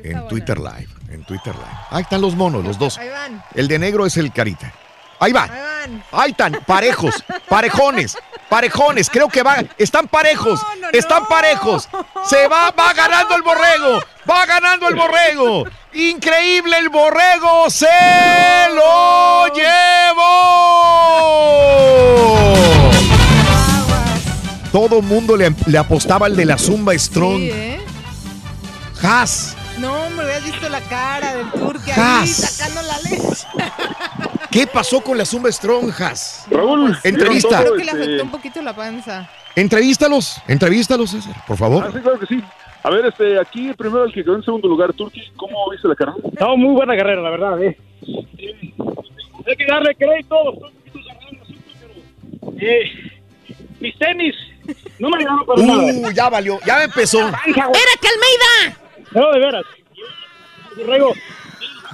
En 0.04 0.28
Twitter 0.28 0.58
Live. 0.58 0.88
En 1.10 1.24
Twitter 1.24 1.54
Live. 1.54 1.78
Ahí 1.90 2.04
están 2.04 2.22
los 2.22 2.36
monos, 2.36 2.64
los 2.64 2.78
dos. 2.78 2.98
Ahí 2.98 3.10
van. 3.10 3.44
El 3.56 3.68
de 3.68 3.80
negro 3.80 4.06
es 4.06 4.18
el 4.18 4.32
carita. 4.32 4.74
Ahí 5.20 5.32
va. 5.32 5.44
Ahí 5.44 5.50
van. 5.50 6.04
Ahí 6.12 6.32
están, 6.32 6.60
parejos, 6.66 7.24
parejones, 7.50 8.18
parejones. 8.50 9.10
Creo 9.10 9.28
que 9.28 9.44
va, 9.44 9.58
están 9.78 10.08
parejos, 10.08 10.62
están 10.94 11.28
parejos. 11.28 11.90
Se 12.26 12.48
va, 12.48 12.72
va 12.72 12.94
ganando 12.94 13.36
el 13.36 13.42
borrego, 13.42 14.02
va 14.30 14.46
ganando 14.46 14.88
el 14.88 14.96
borrego. 14.96 15.66
Increíble 15.94 16.78
el 16.78 16.90
borrego, 16.90 17.70
se 17.70 17.86
lo 18.74 19.48
llevó. 19.54 20.34
Todo 24.72 25.02
mundo 25.02 25.36
le, 25.36 25.54
le 25.68 25.78
apostaba 25.78 26.26
al 26.26 26.36
de 26.36 26.46
la 26.46 26.58
Zumba 26.58 26.98
Strong. 26.98 27.42
Sí, 27.42 27.50
¿eh? 27.52 27.80
Has, 29.04 29.56
No, 29.84 30.06
hombre, 30.06 30.24
hubieras 30.26 30.46
visto 30.46 30.70
la 30.70 30.80
cara 30.80 31.34
del 31.36 31.52
turque 31.52 31.92
ahí 31.92 32.26
sacando 32.28 32.82
la 32.84 32.98
leche. 33.00 33.46
¿qué 34.50 34.66
pasó 34.66 35.02
con 35.02 35.18
la 35.18 35.26
Zumba 35.26 35.52
Strong, 35.52 35.92
Has? 36.00 36.46
Raúl, 36.50 36.98
Entrevista. 37.04 37.60
Creo 37.60 37.74
que 37.76 37.84
le 37.84 37.92
Este- 37.92 38.04
afectó 38.04 38.24
un 38.24 38.32
poquito 38.32 38.62
la 38.62 38.74
panza. 38.74 39.30
Entrevístalos, 39.58 40.38
entrevístalos, 40.48 41.10
César, 41.12 41.36
por 41.46 41.56
Ah, 41.56 41.58
favor. 41.58 41.92
sí, 41.94 42.00
claro 42.00 42.18
que 42.18 42.26
sí. 42.28 42.42
A 42.82 42.90
ver, 42.92 43.06
este, 43.08 43.38
aquí 43.38 43.74
primero 43.74 44.06
el 44.06 44.14
que 44.14 44.24
quedó 44.24 44.36
en 44.36 44.44
segundo 44.44 44.70
lugar, 44.70 44.94
Turki, 44.94 45.22
¿cómo 45.36 45.70
viste 45.70 45.88
la 45.90 45.96
carrera? 45.96 46.18
No, 46.40 46.56
muy 46.56 46.76
buena 46.76 46.96
carrera, 46.96 47.22
la 47.22 47.30
verdad, 47.30 47.62
eh. 47.62 47.78
que 49.58 49.66
darle 49.68 49.94
crédito. 49.96 50.36
eh, 52.58 52.84
mis 53.82 53.98
tenis 54.00 54.34
no 54.98 55.10
me 55.10 55.18
ayudaron 55.18 55.46
para 55.46 55.62
nada. 55.62 55.84
Uh, 55.84 56.12
ya 56.12 56.30
valió, 56.30 56.60
ya 56.66 56.84
empezó. 56.86 57.20
¡Espérate, 57.20 58.08
Almeida! 58.08 58.78
No, 59.16 59.32
de 59.32 59.40
veras. 59.40 59.66
Borrego. 60.78 61.14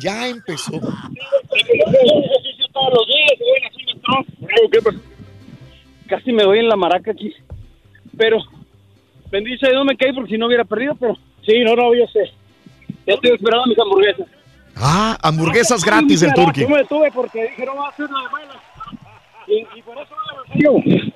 Ya 0.02 0.28
empezó. 0.28 0.72
Casi 6.08 6.32
me 6.32 6.44
doy 6.44 6.60
en 6.60 6.70
la 6.70 6.76
maraca 6.76 7.12
aquí. 7.12 7.34
Pero, 8.18 8.38
bendice 9.32 9.70
Dios 9.70 9.86
me 9.86 9.96
caí 9.96 10.14
porque 10.14 10.32
si 10.32 10.38
no 10.38 10.48
hubiera 10.48 10.64
perdido, 10.66 10.96
pero 10.96 11.16
sí, 11.46 11.60
no, 11.64 11.76
no, 11.76 11.94
yo 11.94 12.06
sé. 12.08 12.32
Ya 13.06 13.14
estoy 13.14 13.32
esperando 13.32 13.68
mis 13.68 13.80
hamburguesas. 13.80 14.28
Ah, 14.76 15.18
hamburguesas 15.22 15.84
gratis 15.84 16.22
del 16.22 16.34
Turqui. 16.34 16.62
Yo 16.62 16.70
me 16.70 16.78
detuve 16.80 17.12
porque 17.12 17.44
dije, 17.50 17.66
no 17.66 17.76
va 17.76 17.88
a 17.88 17.90
hacer 17.90 18.10
nada 18.10 18.30
mala. 18.30 18.62
Y, 19.48 19.68
y 19.78 19.82
por 19.82 19.98
eso 19.98 20.16
no 20.56 20.74
me. 20.80 21.14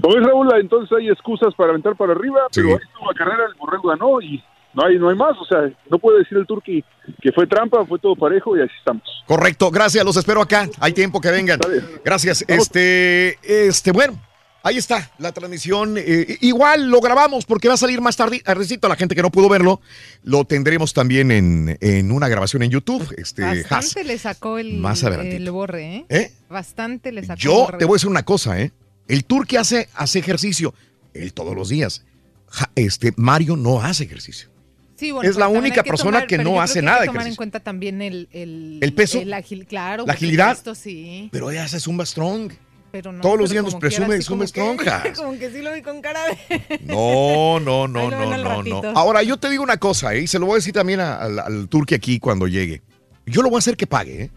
Como 0.00 0.16
es 0.16 0.24
Raúl, 0.24 0.48
entonces 0.60 0.96
hay 0.96 1.08
excusas 1.08 1.52
para 1.54 1.70
aventar 1.70 1.96
para 1.96 2.12
arriba, 2.12 2.40
Sí. 2.52 2.60
pero 2.62 2.76
esta 2.76 2.88
la 3.06 3.14
carrera 3.14 3.46
el 3.48 3.54
Borrego 3.54 3.88
ganó 3.88 4.20
y 4.20 4.42
no 4.78 4.86
hay, 4.86 4.98
no 4.98 5.08
hay 5.10 5.16
más. 5.16 5.36
O 5.40 5.44
sea, 5.44 5.60
no 5.90 5.98
puede 5.98 6.18
decir 6.20 6.38
el 6.38 6.46
Turqui 6.46 6.84
que 7.20 7.32
fue 7.32 7.46
trampa, 7.46 7.84
fue 7.86 7.98
todo 7.98 8.14
parejo 8.16 8.56
y 8.56 8.60
así 8.62 8.72
estamos. 8.78 9.02
Correcto, 9.26 9.70
gracias, 9.70 10.04
los 10.04 10.16
espero 10.16 10.40
acá. 10.42 10.68
Hay 10.78 10.92
tiempo 10.92 11.20
que 11.20 11.30
vengan. 11.30 11.58
Gracias. 12.04 12.44
Este, 12.46 13.38
este, 13.42 13.92
bueno, 13.92 14.20
ahí 14.62 14.76
está 14.76 15.10
la 15.18 15.32
transmisión. 15.32 15.96
Eh, 15.98 16.36
igual 16.40 16.88
lo 16.90 17.00
grabamos 17.00 17.44
porque 17.46 17.68
va 17.68 17.74
a 17.74 17.78
salir 17.78 18.00
más 18.00 18.16
tarde. 18.16 18.40
Tardecito, 18.40 18.86
a 18.86 18.90
la 18.90 18.96
gente 18.96 19.14
que 19.14 19.22
no 19.22 19.30
pudo 19.30 19.48
verlo, 19.48 19.80
lo 20.22 20.44
tendremos 20.44 20.92
también 20.94 21.30
en, 21.30 21.76
en 21.80 22.12
una 22.12 22.28
grabación 22.28 22.62
en 22.62 22.70
YouTube. 22.70 23.06
Este, 23.16 23.42
Has. 23.44 23.68
Bastante 23.68 24.04
le 24.04 24.18
sacó 24.18 24.58
el, 24.58 24.78
Más 24.78 25.02
el 25.02 25.50
borre, 25.50 25.96
¿eh? 25.96 26.06
¿Eh? 26.08 26.32
Bastante 26.48 27.12
le 27.12 27.22
sacó 27.22 27.34
el 27.34 27.38
Yo 27.40 27.54
borre. 27.54 27.78
te 27.78 27.84
voy 27.84 27.94
a 27.94 27.96
decir 27.96 28.10
una 28.10 28.24
cosa, 28.24 28.60
¿eh? 28.60 28.72
El 29.08 29.24
Turqui 29.24 29.56
hace, 29.56 29.88
hace 29.94 30.18
ejercicio, 30.18 30.74
él 31.14 31.32
todos 31.32 31.56
los 31.56 31.70
días. 31.70 32.04
Ja- 32.50 32.70
este, 32.76 33.12
Mario 33.16 33.56
no 33.56 33.80
hace 33.82 34.04
ejercicio. 34.04 34.50
Sí, 34.98 35.12
es 35.22 35.36
la 35.36 35.46
única 35.48 35.84
persona 35.84 36.18
tomar- 36.18 36.26
que 36.26 36.38
no 36.38 36.60
hace 36.60 36.80
que 36.80 36.84
nada 36.84 36.96
Hay 37.02 37.08
que 37.08 37.12
tomar 37.12 37.26
en 37.28 37.36
cuenta 37.36 37.60
también 37.60 38.02
el... 38.02 38.28
¿El, 38.32 38.78
¿El 38.82 38.92
peso? 38.92 39.20
agil- 39.20 39.64
claro. 39.66 40.04
¿La 40.06 40.14
agilidad? 40.14 40.58
sí. 40.74 41.28
Pero 41.30 41.50
ella 41.52 41.64
hace 41.64 41.78
Zumba 41.78 42.04
Strong. 42.04 42.52
Pero 42.90 43.12
no, 43.12 43.20
Todos 43.20 43.38
los 43.38 43.50
días 43.50 43.62
nos 43.62 43.74
presume 43.76 44.16
de 44.16 44.22
Zumba 44.22 44.46
Strong. 44.46 44.80
Como 45.16 45.38
que 45.38 45.50
sí 45.50 45.60
lo 45.62 45.72
vi 45.72 45.82
con 45.82 46.00
cara 46.00 46.20
de... 46.26 46.80
No, 46.86 47.60
no, 47.60 47.86
no, 47.86 48.10
no, 48.10 48.36
no, 48.36 48.62
no. 48.64 48.82
Ahora, 48.98 49.22
yo 49.22 49.36
te 49.36 49.48
digo 49.50 49.62
una 49.62 49.76
cosa, 49.76 50.14
¿eh? 50.14 50.22
y 50.22 50.26
se 50.26 50.38
lo 50.38 50.46
voy 50.46 50.54
a 50.54 50.56
decir 50.56 50.72
también 50.72 50.98
a- 51.00 51.16
al, 51.16 51.38
al 51.38 51.68
Turqui 51.68 51.94
aquí 51.94 52.18
cuando 52.18 52.48
llegue. 52.48 52.82
Yo 53.26 53.42
lo 53.42 53.50
voy 53.50 53.56
a 53.56 53.60
hacer 53.60 53.76
que 53.76 53.86
pague, 53.86 54.22
¿eh? 54.24 54.30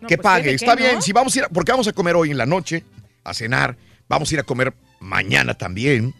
No, 0.00 0.08
que 0.08 0.16
pues 0.18 0.22
pague. 0.24 0.42
tiene 0.42 0.56
Está 0.56 0.74
bien, 0.74 1.00
si 1.00 1.12
vamos 1.12 1.34
a 1.34 1.38
ir, 1.38 1.44
a- 1.44 1.48
porque 1.48 1.72
vamos 1.72 1.88
a 1.88 1.92
comer 1.94 2.14
hoy 2.16 2.30
en 2.30 2.36
la 2.36 2.46
noche, 2.46 2.84
a 3.22 3.32
cenar, 3.32 3.76
vamos 4.08 4.30
a 4.30 4.34
ir 4.34 4.40
a 4.40 4.42
comer 4.42 4.74
mañana 5.00 5.54
también. 5.54 6.12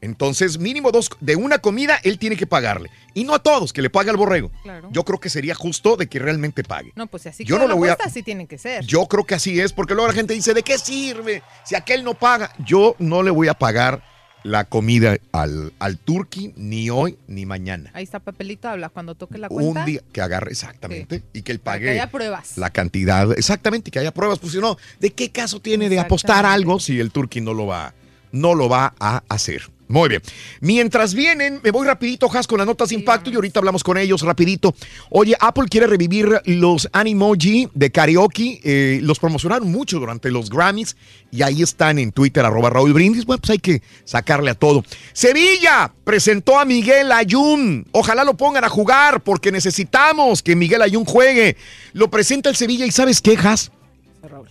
Entonces, 0.00 0.58
mínimo 0.58 0.92
dos, 0.92 1.10
de 1.20 1.36
una 1.36 1.58
comida, 1.58 1.98
él 2.04 2.18
tiene 2.18 2.36
que 2.36 2.46
pagarle. 2.46 2.90
Y 3.14 3.24
no 3.24 3.34
a 3.34 3.38
todos, 3.40 3.72
que 3.72 3.82
le 3.82 3.90
pague 3.90 4.10
al 4.10 4.16
borrego. 4.16 4.50
Claro. 4.62 4.88
Yo 4.92 5.04
creo 5.04 5.18
que 5.20 5.28
sería 5.28 5.54
justo 5.54 5.96
de 5.96 6.06
que 6.06 6.18
realmente 6.18 6.62
pague. 6.62 6.92
No, 6.94 7.06
pues 7.06 7.26
así 7.26 7.44
Yo 7.44 7.56
que 7.56 7.62
no 7.62 7.68
le 7.68 7.74
voy 7.74 7.88
a- 7.88 7.96
así 8.04 8.22
tiene 8.22 8.46
que 8.46 8.58
ser. 8.58 8.84
Yo 8.84 9.06
creo 9.06 9.24
que 9.24 9.34
así 9.34 9.58
es, 9.60 9.72
porque 9.72 9.94
luego 9.94 10.08
la 10.08 10.14
gente 10.14 10.34
dice, 10.34 10.54
¿de 10.54 10.62
qué 10.62 10.78
sirve? 10.78 11.42
Si 11.64 11.74
aquel 11.74 12.04
no 12.04 12.14
paga. 12.14 12.52
Yo 12.64 12.94
no 12.98 13.22
le 13.22 13.30
voy 13.30 13.48
a 13.48 13.54
pagar 13.54 14.02
la 14.44 14.64
comida 14.64 15.16
al, 15.32 15.72
al 15.80 15.98
turqui 15.98 16.52
ni 16.56 16.90
hoy 16.90 17.18
ni 17.26 17.44
mañana. 17.44 17.90
Ahí 17.92 18.04
está 18.04 18.20
papelito, 18.20 18.68
habla 18.68 18.88
cuando 18.88 19.16
toque 19.16 19.36
la 19.36 19.48
cuenta. 19.48 19.80
Un 19.80 19.86
día 19.86 20.00
que 20.12 20.20
agarre 20.20 20.52
exactamente 20.52 21.24
y 21.32 21.42
que 21.42 21.52
él 21.52 21.58
que 21.58 21.64
pague 21.64 21.90
haya 21.90 22.08
pruebas. 22.08 22.56
la 22.56 22.70
cantidad, 22.70 23.32
exactamente, 23.36 23.90
que 23.90 23.98
haya 23.98 24.14
pruebas, 24.14 24.38
pues 24.38 24.52
si 24.52 24.58
no, 24.60 24.76
¿de 25.00 25.10
qué 25.12 25.30
caso 25.32 25.60
tiene 25.60 25.88
de 25.88 25.98
apostar 25.98 26.46
algo 26.46 26.78
si 26.78 27.00
el 27.00 27.10
turqui 27.10 27.40
no 27.40 27.52
lo 27.52 27.66
va, 27.66 27.94
no 28.30 28.54
lo 28.54 28.68
va 28.68 28.94
a 29.00 29.24
hacer? 29.28 29.68
Muy 29.88 30.10
bien. 30.10 30.22
Mientras 30.60 31.14
vienen, 31.14 31.60
me 31.64 31.70
voy 31.70 31.86
rapidito, 31.86 32.30
Has, 32.30 32.46
con 32.46 32.58
las 32.58 32.66
notas 32.66 32.90
de 32.90 32.94
impacto 32.94 33.30
y 33.30 33.34
ahorita 33.34 33.60
hablamos 33.60 33.82
con 33.82 33.96
ellos 33.96 34.20
rapidito. 34.20 34.74
Oye, 35.08 35.34
Apple 35.40 35.64
quiere 35.70 35.86
revivir 35.86 36.42
los 36.44 36.88
Animoji 36.92 37.68
de 37.72 37.90
karaoke. 37.90 38.60
eh, 38.62 39.00
los 39.02 39.18
promocionaron 39.18 39.70
mucho 39.72 39.98
durante 39.98 40.30
los 40.30 40.50
Grammys 40.50 40.94
y 41.30 41.42
ahí 41.42 41.62
están 41.62 41.98
en 41.98 42.12
Twitter, 42.12 42.44
arroba 42.44 42.68
Raúl 42.68 42.92
Brindis. 42.92 43.24
Bueno, 43.24 43.40
pues 43.40 43.50
hay 43.50 43.58
que 43.58 43.82
sacarle 44.04 44.50
a 44.50 44.54
todo. 44.54 44.84
Sevilla 45.14 45.90
presentó 46.04 46.58
a 46.58 46.66
Miguel 46.66 47.10
Ayun. 47.10 47.86
Ojalá 47.92 48.24
lo 48.24 48.36
pongan 48.36 48.64
a 48.64 48.68
jugar 48.68 49.22
porque 49.22 49.50
necesitamos 49.50 50.42
que 50.42 50.54
Miguel 50.54 50.82
Ayun 50.82 51.06
juegue. 51.06 51.56
Lo 51.94 52.10
presenta 52.10 52.50
el 52.50 52.56
Sevilla 52.56 52.84
y 52.84 52.90
¿sabes 52.90 53.22
qué, 53.22 53.38
Has? 53.42 53.72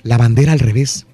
La 0.01 0.17
bandera 0.17 0.53
al 0.53 0.59
revés. 0.59 1.05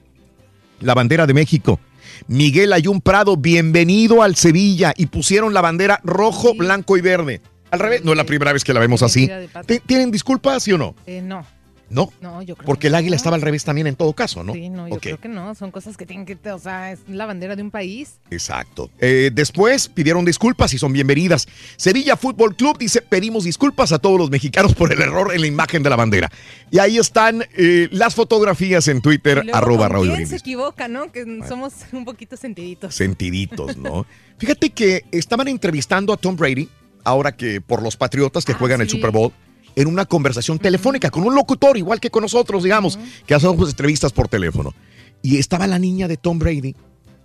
La 0.79 0.93
bandera 0.93 1.27
de 1.27 1.33
México. 1.33 1.79
Miguel 2.27 2.73
Ayun 2.73 3.01
Prado, 3.01 3.37
bienvenido 3.37 4.21
al 4.23 4.35
Sevilla. 4.35 4.93
Y 4.95 5.07
pusieron 5.07 5.53
la 5.53 5.61
bandera 5.61 5.99
rojo, 6.03 6.53
blanco 6.55 6.97
y 6.97 7.01
verde. 7.01 7.41
Al 7.71 7.79
revés, 7.79 8.03
no 8.03 8.11
es 8.11 8.17
la 8.17 8.23
primera 8.25 8.53
vez 8.53 8.63
que 8.63 8.73
la 8.73 8.79
vemos 8.79 9.01
así. 9.01 9.21
Mentira 9.21 9.39
de 9.39 9.47
pata. 9.47 9.65
¿Ti- 9.67 9.81
¿Tienen 9.85 10.11
disculpas, 10.11 10.61
sí 10.63 10.71
o 10.73 10.77
no? 10.77 10.95
Eh, 11.07 11.21
no, 11.23 11.45
No. 11.93 12.11
no, 12.21 12.41
yo 12.41 12.55
creo 12.55 12.65
Porque 12.65 12.87
el 12.87 12.95
águila 12.95 13.15
estaba 13.15 13.35
al 13.35 13.41
revés 13.41 13.63
también 13.63 13.87
en 13.87 13.95
todo 13.95 14.13
caso, 14.13 14.43
¿no? 14.43 14.53
Sí, 14.53 14.69
no, 14.69 14.87
yo 14.87 14.99
creo 14.99 15.19
que 15.19 15.27
no. 15.29 15.53
Son 15.55 15.71
cosas 15.71 15.95
que 15.97 16.05
tienen 16.05 16.25
que, 16.25 16.37
o 16.51 16.59
sea, 16.59 16.91
es 16.91 16.99
la 17.07 17.25
bandera 17.25 17.55
de 17.55 17.61
un 17.63 17.71
país. 17.71 18.15
Exacto. 18.31 18.89
Eh, 18.99 19.29
después 19.33 19.87
pidieron 19.87 20.25
disculpas 20.25 20.73
y 20.73 20.77
son 20.77 20.91
bienvenidas. 20.93 21.47
Sevilla 21.77 22.17
Fútbol 22.17 22.55
Club 22.55 22.77
dice, 22.77 23.01
pedimos 23.01 23.43
disculpas 23.43 23.91
a 23.91 23.99
todos 23.99 24.17
los 24.17 24.29
mexicanos 24.29 24.73
por 24.73 24.91
el 24.91 25.01
error 25.01 25.33
en 25.33 25.41
la 25.41 25.47
imagen 25.47 25.83
de 25.83 25.89
la 25.89 25.95
bandera. 25.95 26.31
Y 26.71 26.79
ahí 26.79 26.97
están 26.97 27.43
eh, 27.55 27.87
las 27.91 28.15
fotografías 28.15 28.87
en 28.87 29.01
Twitter, 29.01 29.43
luego, 29.43 29.57
arroba 29.57 29.87
¿con 29.87 29.91
Raúl 29.93 30.07
quién 30.07 30.17
se 30.17 30.23
Brindis. 30.23 30.41
equivoca, 30.41 30.87
no? 30.87 31.11
Que 31.11 31.23
somos 31.47 31.73
un 31.91 32.05
poquito 32.05 32.35
sentiditos. 32.37 32.95
Sentiditos, 32.95 33.77
¿no? 33.77 34.05
Fíjate 34.37 34.71
que 34.71 35.03
estaban 35.11 35.47
entrevistando 35.47 36.11
a 36.13 36.17
Tom 36.17 36.35
Brady, 36.35 36.67
ahora 37.03 37.31
que 37.35 37.61
por 37.61 37.81
los 37.83 37.95
Patriotas 37.97 38.45
que 38.45 38.53
juegan 38.53 38.81
el 38.81 38.87
Ah. 38.87 38.89
Super 38.89 39.11
Bowl, 39.11 39.31
en 39.75 39.87
una 39.87 40.05
conversación 40.05 40.59
telefónica 40.59 41.09
con 41.09 41.23
un 41.23 41.35
locutor, 41.35 41.77
igual 41.77 41.99
que 41.99 42.09
con 42.09 42.21
nosotros, 42.23 42.63
digamos, 42.63 42.99
que 43.25 43.33
hacemos 43.33 43.69
entrevistas 43.69 44.11
por 44.11 44.27
teléfono. 44.27 44.73
Y 45.21 45.37
estaba 45.37 45.67
la 45.67 45.79
niña 45.79 46.07
de 46.07 46.17
Tom 46.17 46.37
Brady 46.39 46.75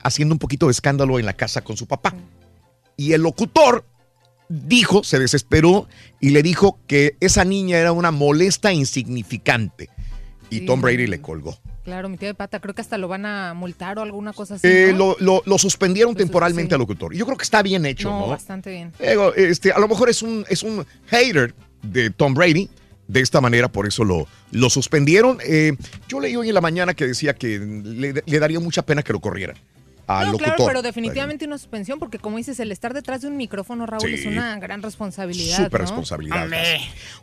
haciendo 0.03 0.35
un 0.35 0.39
poquito 0.39 0.67
de 0.67 0.73
escándalo 0.73 1.19
en 1.19 1.27
la 1.27 1.33
casa 1.35 1.63
con 1.63 1.77
su 1.77 1.87
papá. 1.87 2.15
Y 2.97 3.13
el 3.13 3.23
locutor 3.23 3.85
dijo, 4.49 5.05
se 5.05 5.19
desesperó 5.19 5.89
y 6.21 6.31
le 6.31 6.43
dijo 6.43 6.79
que 6.87 7.17
esa 7.21 7.45
niña 7.45 7.77
era 7.79 7.93
una 7.93 8.11
molesta 8.11 8.73
insignificante. 8.73 9.89
Y 10.51 10.61
Sí. 10.61 10.67
Tom 10.67 10.81
Brady 10.81 11.07
le 11.07 11.21
colgó. 11.21 11.59
Claro, 11.85 12.09
mi 12.09 12.17
tío 12.19 12.29
de 12.29 12.35
pata, 12.35 12.61
creo 12.61 12.75
que 12.75 12.81
hasta 12.83 12.99
lo 12.99 13.09
van 13.09 13.25
a 13.27 13.55
multar 13.55 13.99
o 13.99 14.03
alguna 14.03 14.33
cosa 14.33 14.55
así. 14.57 14.67
Eh, 14.67 14.93
lo, 14.95 15.17
lo- 15.21 15.43
lo 15.47 15.59
suspendieron 15.59 16.15
Pues, 16.15 16.25
temporalmente 16.25 16.71
sí. 16.71 16.75
al 16.75 16.81
locutor. 16.81 17.15
Yo 17.15 17.25
creo 17.25 17.37
que 17.37 17.45
está 17.45 17.63
bien 17.63 17.85
hecho, 17.87 18.11
no, 18.11 18.21
¿no? 18.21 18.27
bastante 18.29 18.71
bien. 18.71 18.93
Este, 19.37 19.73
a 19.73 19.79
lo 19.79 19.89
mejor 19.89 20.09
es 20.11 20.23
un, 20.23 20.45
es 20.49 20.63
un 20.63 20.85
hater 21.07 21.55
de 21.83 22.11
Tom 22.11 22.35
Brady. 22.35 22.69
De 23.07 23.21
esta 23.21 23.41
manera, 23.41 23.69
por 23.69 23.87
eso 23.87 24.05
lo, 24.05 24.27
lo 24.51 24.69
suspendieron. 24.69 25.39
Eh, 25.43 25.73
yo 26.09 26.21
leí 26.21 26.37
hoy 26.37 26.49
en 26.49 26.55
la 26.55 26.61
mañana 26.61 26.93
que 26.93 27.07
decía 27.07 27.35
que 27.35 27.59
le, 27.59 28.23
le 28.27 28.39
daría 28.39 28.61
mucha 28.61 28.83
pena 28.83 29.03
que 29.03 29.15
lo 29.15 29.21
corrieran 29.21 29.57
al 30.07 30.27
no, 30.27 30.33
locutor. 30.33 30.55
claro, 30.57 30.67
pero 30.69 30.83
definitivamente 30.83 31.45
una 31.47 31.59
suspensión, 31.59 31.99
porque 31.99 32.19
como 32.19 32.37
dices, 32.39 32.59
el 32.61 32.73
estar 32.73 32.93
detrás 32.95 33.21
de 33.23 33.29
un 33.29 33.37
micrófono, 33.37 33.85
Raúl, 33.87 34.09
Sí. 34.09 34.15
es 34.15 34.27
una 34.27 34.59
gran 34.59 34.83
responsabilidad. 34.83 35.57
Súper 35.57 35.81
¿no? 35.81 35.87
responsabilidad. 35.87 36.49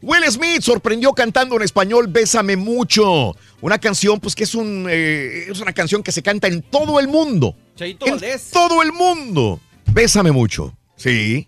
Will 0.02 0.24
Smith 0.30 0.62
sorprendió 0.62 1.12
cantando 1.14 1.56
en 1.56 1.62
español 1.64 2.08
Bésame 2.08 2.56
mucho. 2.56 3.36
Una 3.62 3.78
canción, 3.80 4.20
pues 4.20 4.36
que 4.36 4.44
es, 4.44 4.54
un, 4.56 4.88
eh, 4.90 5.46
es 5.50 5.60
una 5.60 5.74
canción 5.74 6.02
que 6.04 6.12
se 6.12 6.22
canta 6.24 6.48
en 6.48 6.62
todo 6.64 7.00
el 7.00 7.08
mundo. 7.08 7.56
Chaito 7.76 8.06
en 8.06 8.12
Valdés. 8.14 8.50
todo 8.52 8.82
el 8.84 8.92
mundo. 8.92 9.60
Bésame 9.92 10.32
mucho. 10.32 10.76
Sí. 10.96 11.48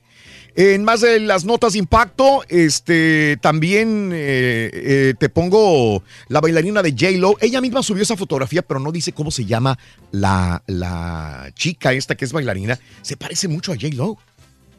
En 0.59 0.83
más 0.83 1.01
de 1.01 1.19
las 1.19 1.45
notas 1.45 1.73
de 1.73 1.79
impacto, 1.79 2.43
este, 2.49 3.37
también 3.41 4.09
eh, 4.11 4.71
eh, 4.73 5.13
te 5.19 5.29
pongo 5.29 6.01
la 6.29 6.41
bailarina 6.41 6.81
de 6.81 6.93
J-Lo. 6.93 7.35
Ella 7.39 7.61
misma 7.61 7.83
subió 7.83 8.01
esa 8.01 8.17
fotografía, 8.17 8.63
pero 8.63 8.79
no 8.79 8.91
dice 8.91 9.11
cómo 9.13 9.29
se 9.29 9.45
llama 9.45 9.77
la, 10.09 10.63
la 10.65 11.51
chica 11.53 11.93
esta 11.93 12.15
que 12.15 12.25
es 12.25 12.33
bailarina. 12.33 12.79
Se 13.03 13.15
parece 13.17 13.47
mucho 13.47 13.71
a 13.71 13.75
J-Lo. 13.75 14.17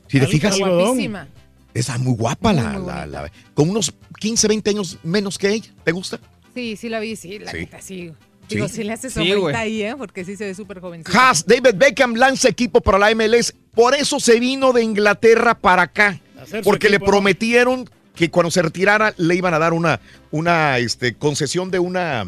Si 0.09 0.19
te 0.19 0.27
fijas, 0.27 0.59
Guapísima. 0.59 1.29
es 1.75 1.97
muy 2.01 2.15
guapa 2.17 2.53
la, 2.53 2.71
muy 2.73 2.87
la- 2.89 3.07
la- 3.07 3.33
Con 3.55 3.71
unos 3.71 3.95
15, 4.19 4.49
20 4.49 4.71
años 4.71 4.99
menos 5.05 5.39
que 5.39 5.49
ella. 5.53 5.71
¿Te 5.85 5.93
gusta? 5.93 6.19
Sí, 6.55 6.75
sí 6.77 6.89
la 6.89 6.99
vi, 6.99 7.15
sí, 7.15 7.39
la 7.39 7.53
Sí. 7.53 7.57
neta, 7.59 7.81
sí. 7.81 8.11
Digo, 8.49 8.69
Sí. 8.69 8.77
sí 8.77 8.85
le 8.85 8.93
hace 8.93 9.09
Sí, 9.09 9.15
sombrita 9.15 9.39
güey. 9.39 9.55
ahí, 9.55 9.83
¿eh? 9.83 9.95
Porque 9.97 10.25
sí 10.25 10.37
se 10.37 10.47
ve 10.47 10.55
súper 10.55 10.81
jovencita. 10.81 11.29
Haas, 11.29 11.45
David 11.47 11.75
Beckham 11.77 12.15
lanza 12.15 12.49
equipo 12.49 12.81
para 12.81 12.99
la 12.99 13.11
MLS. 13.15 13.55
Por 13.75 13.95
eso 13.95 14.19
se 14.21 14.41
vino 14.41 14.73
de 14.73 14.83
Inglaterra 14.83 15.55
para 15.55 15.83
acá. 15.83 16.21
Porque 16.65 16.89
le 16.89 16.99
prometieron 17.01 17.89
que 18.15 18.31
cuando 18.31 18.51
se 18.51 18.63
retirara 18.63 19.15
le 19.17 19.35
iban 19.35 19.55
a 19.55 19.59
dar 19.59 19.73
una, 19.73 20.01
una 20.31 20.79
este, 20.79 21.15
concesión 21.15 21.71
de, 21.71 21.79
una, 21.79 22.27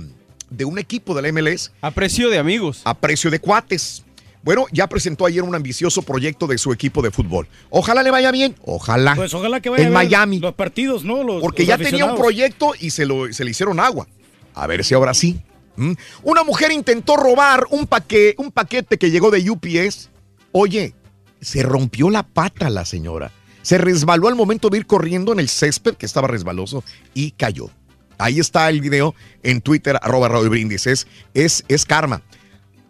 de 0.50 0.64
un 0.64 0.78
equipo 0.78 1.14
de 1.14 1.22
la 1.22 1.32
MLS. 1.32 1.72
A 1.80 1.90
precio 1.90 2.28
de 2.30 2.38
amigos. 2.38 2.82
A 2.84 2.94
precio 2.94 3.30
de 3.30 3.40
cuates. 3.40 4.04
Bueno, 4.42 4.66
ya 4.72 4.86
presentó 4.88 5.26
ayer 5.26 5.42
un 5.42 5.54
ambicioso 5.54 6.00
proyecto 6.02 6.46
de 6.46 6.56
su 6.58 6.72
equipo 6.72 7.02
de 7.02 7.10
fútbol. 7.10 7.46
Ojalá 7.68 8.02
le 8.02 8.10
vaya 8.10 8.30
bien. 8.30 8.54
Ojalá. 8.64 9.14
Pues 9.14 9.34
ojalá 9.34 9.60
que 9.60 9.68
vaya 9.68 9.82
en 9.86 9.94
a 9.94 9.98
ver 9.98 10.08
Miami. 10.08 10.38
los 10.38 10.54
partidos, 10.54 11.04
¿no? 11.04 11.22
Los, 11.24 11.42
Porque 11.42 11.62
los 11.64 11.68
ya 11.68 11.78
tenía 11.78 12.04
un 12.06 12.16
proyecto 12.16 12.72
y 12.78 12.90
se, 12.90 13.04
lo, 13.04 13.30
se 13.32 13.44
le 13.44 13.50
hicieron 13.50 13.78
agua. 13.80 14.06
A 14.54 14.66
ver 14.66 14.82
si 14.84 14.94
ahora 14.94 15.12
sí. 15.14 15.40
¿Mm? 15.80 15.92
Una 16.24 16.44
mujer 16.44 16.72
intentó 16.72 17.16
robar 17.16 17.66
un, 17.70 17.86
paque- 17.86 18.34
un 18.38 18.50
paquete 18.52 18.98
que 18.98 19.10
llegó 19.10 19.30
de 19.30 19.50
UPS. 19.50 20.10
Oye, 20.52 20.94
se 21.40 21.62
rompió 21.62 22.10
la 22.10 22.22
pata 22.22 22.68
la 22.68 22.84
señora. 22.84 23.32
Se 23.62 23.78
resbaló 23.78 24.28
al 24.28 24.34
momento 24.34 24.68
de 24.68 24.78
ir 24.78 24.86
corriendo 24.86 25.32
en 25.32 25.40
el 25.40 25.48
césped 25.48 25.94
que 25.94 26.04
estaba 26.06 26.28
resbaloso 26.28 26.84
y 27.14 27.30
cayó. 27.32 27.70
Ahí 28.18 28.38
está 28.40 28.68
el 28.68 28.80
video 28.82 29.14
en 29.42 29.62
Twitter, 29.62 29.98
arroba 30.02 30.28
Raúl 30.28 30.50
Brindis. 30.50 30.86
Es, 30.86 31.06
es, 31.32 31.64
es 31.68 31.86
karma. 31.86 32.20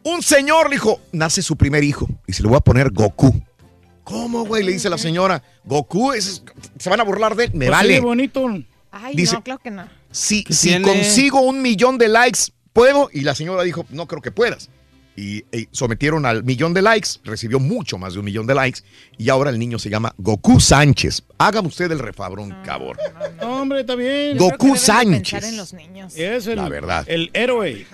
Un 0.03 0.23
señor 0.23 0.69
le 0.71 0.77
dijo, 0.77 1.01
nace 1.13 1.43
su 1.43 1.57
primer 1.57 1.85
hijo 1.85 2.09
y 2.27 2.33
se 2.33 2.43
le 2.43 2.49
voy 2.49 2.57
a 2.57 2.61
poner 2.61 2.91
Goku. 2.91 3.41
¿Cómo, 4.03 4.45
güey? 4.45 4.65
Le 4.65 4.73
dice 4.73 4.91
la 4.91 4.99
señora. 4.99 5.43
Goku, 5.65 6.13
es- 6.13 6.43
se 6.79 6.91
van 6.91 6.99
a 7.01 7.05
burlar 7.05 7.37
de 7.37 7.45
él. 7.45 7.51
Me 7.53 7.67
Pues 7.67 7.79
sí, 7.79 7.87
vale. 7.87 8.01
bonito. 8.01 8.47
Ay, 8.91 9.15
Dice- 9.15 9.35
no, 9.37 9.45
claro 9.45 9.61
que 9.63 9.71
no. 9.71 9.87
Si, 10.11 10.43
¿Qué 10.43 10.53
si 10.53 10.69
tiene? 10.71 10.85
consigo 10.89 11.41
un 11.43 11.63
millón 11.63 11.97
de 11.99 12.09
likes, 12.09 12.41
¿puedo? 12.73 13.09
Y 13.13 13.23
la 13.23 13.35
señora 13.35 13.63
dijo, 13.63 13.85
no 13.91 14.07
creo 14.07 14.23
que 14.23 14.31
puedas. 14.31 14.71
Y, 15.17 15.45
y 15.55 15.69
sometieron 15.73 16.25
al 16.25 16.45
millón 16.45 16.73
de 16.73 16.81
likes, 16.81 17.09
recibió 17.25 17.59
mucho 17.59 17.99
más 17.99 18.15
de 18.15 18.21
un 18.21 18.25
millón 18.25 18.47
de 18.47 18.55
likes, 18.55 18.81
y 19.19 19.29
ahora 19.29 19.51
el 19.51 19.59
niño 19.59 19.79
se 19.79 19.91
llama 19.91 20.15
Goku 20.17 20.61
Sánchez. 20.61 21.25
Hágame 21.37 21.69
usted 21.69 21.91
el 21.93 21.99
refabrón, 21.99 22.57
cabrón. 22.65 22.97
No, 23.39 23.61
hombre, 23.61 23.81
está 23.81 23.97
bien. 23.97 24.39
Goku 24.39 24.77
Sánchez. 24.77 25.45
en 25.45 25.57
los 25.59 25.75
niños. 25.75 26.17
Es 26.17 26.47
el, 26.47 26.57
La 26.57 26.69
verdad. 26.71 27.05
el 27.07 27.29
héroe. 27.35 27.85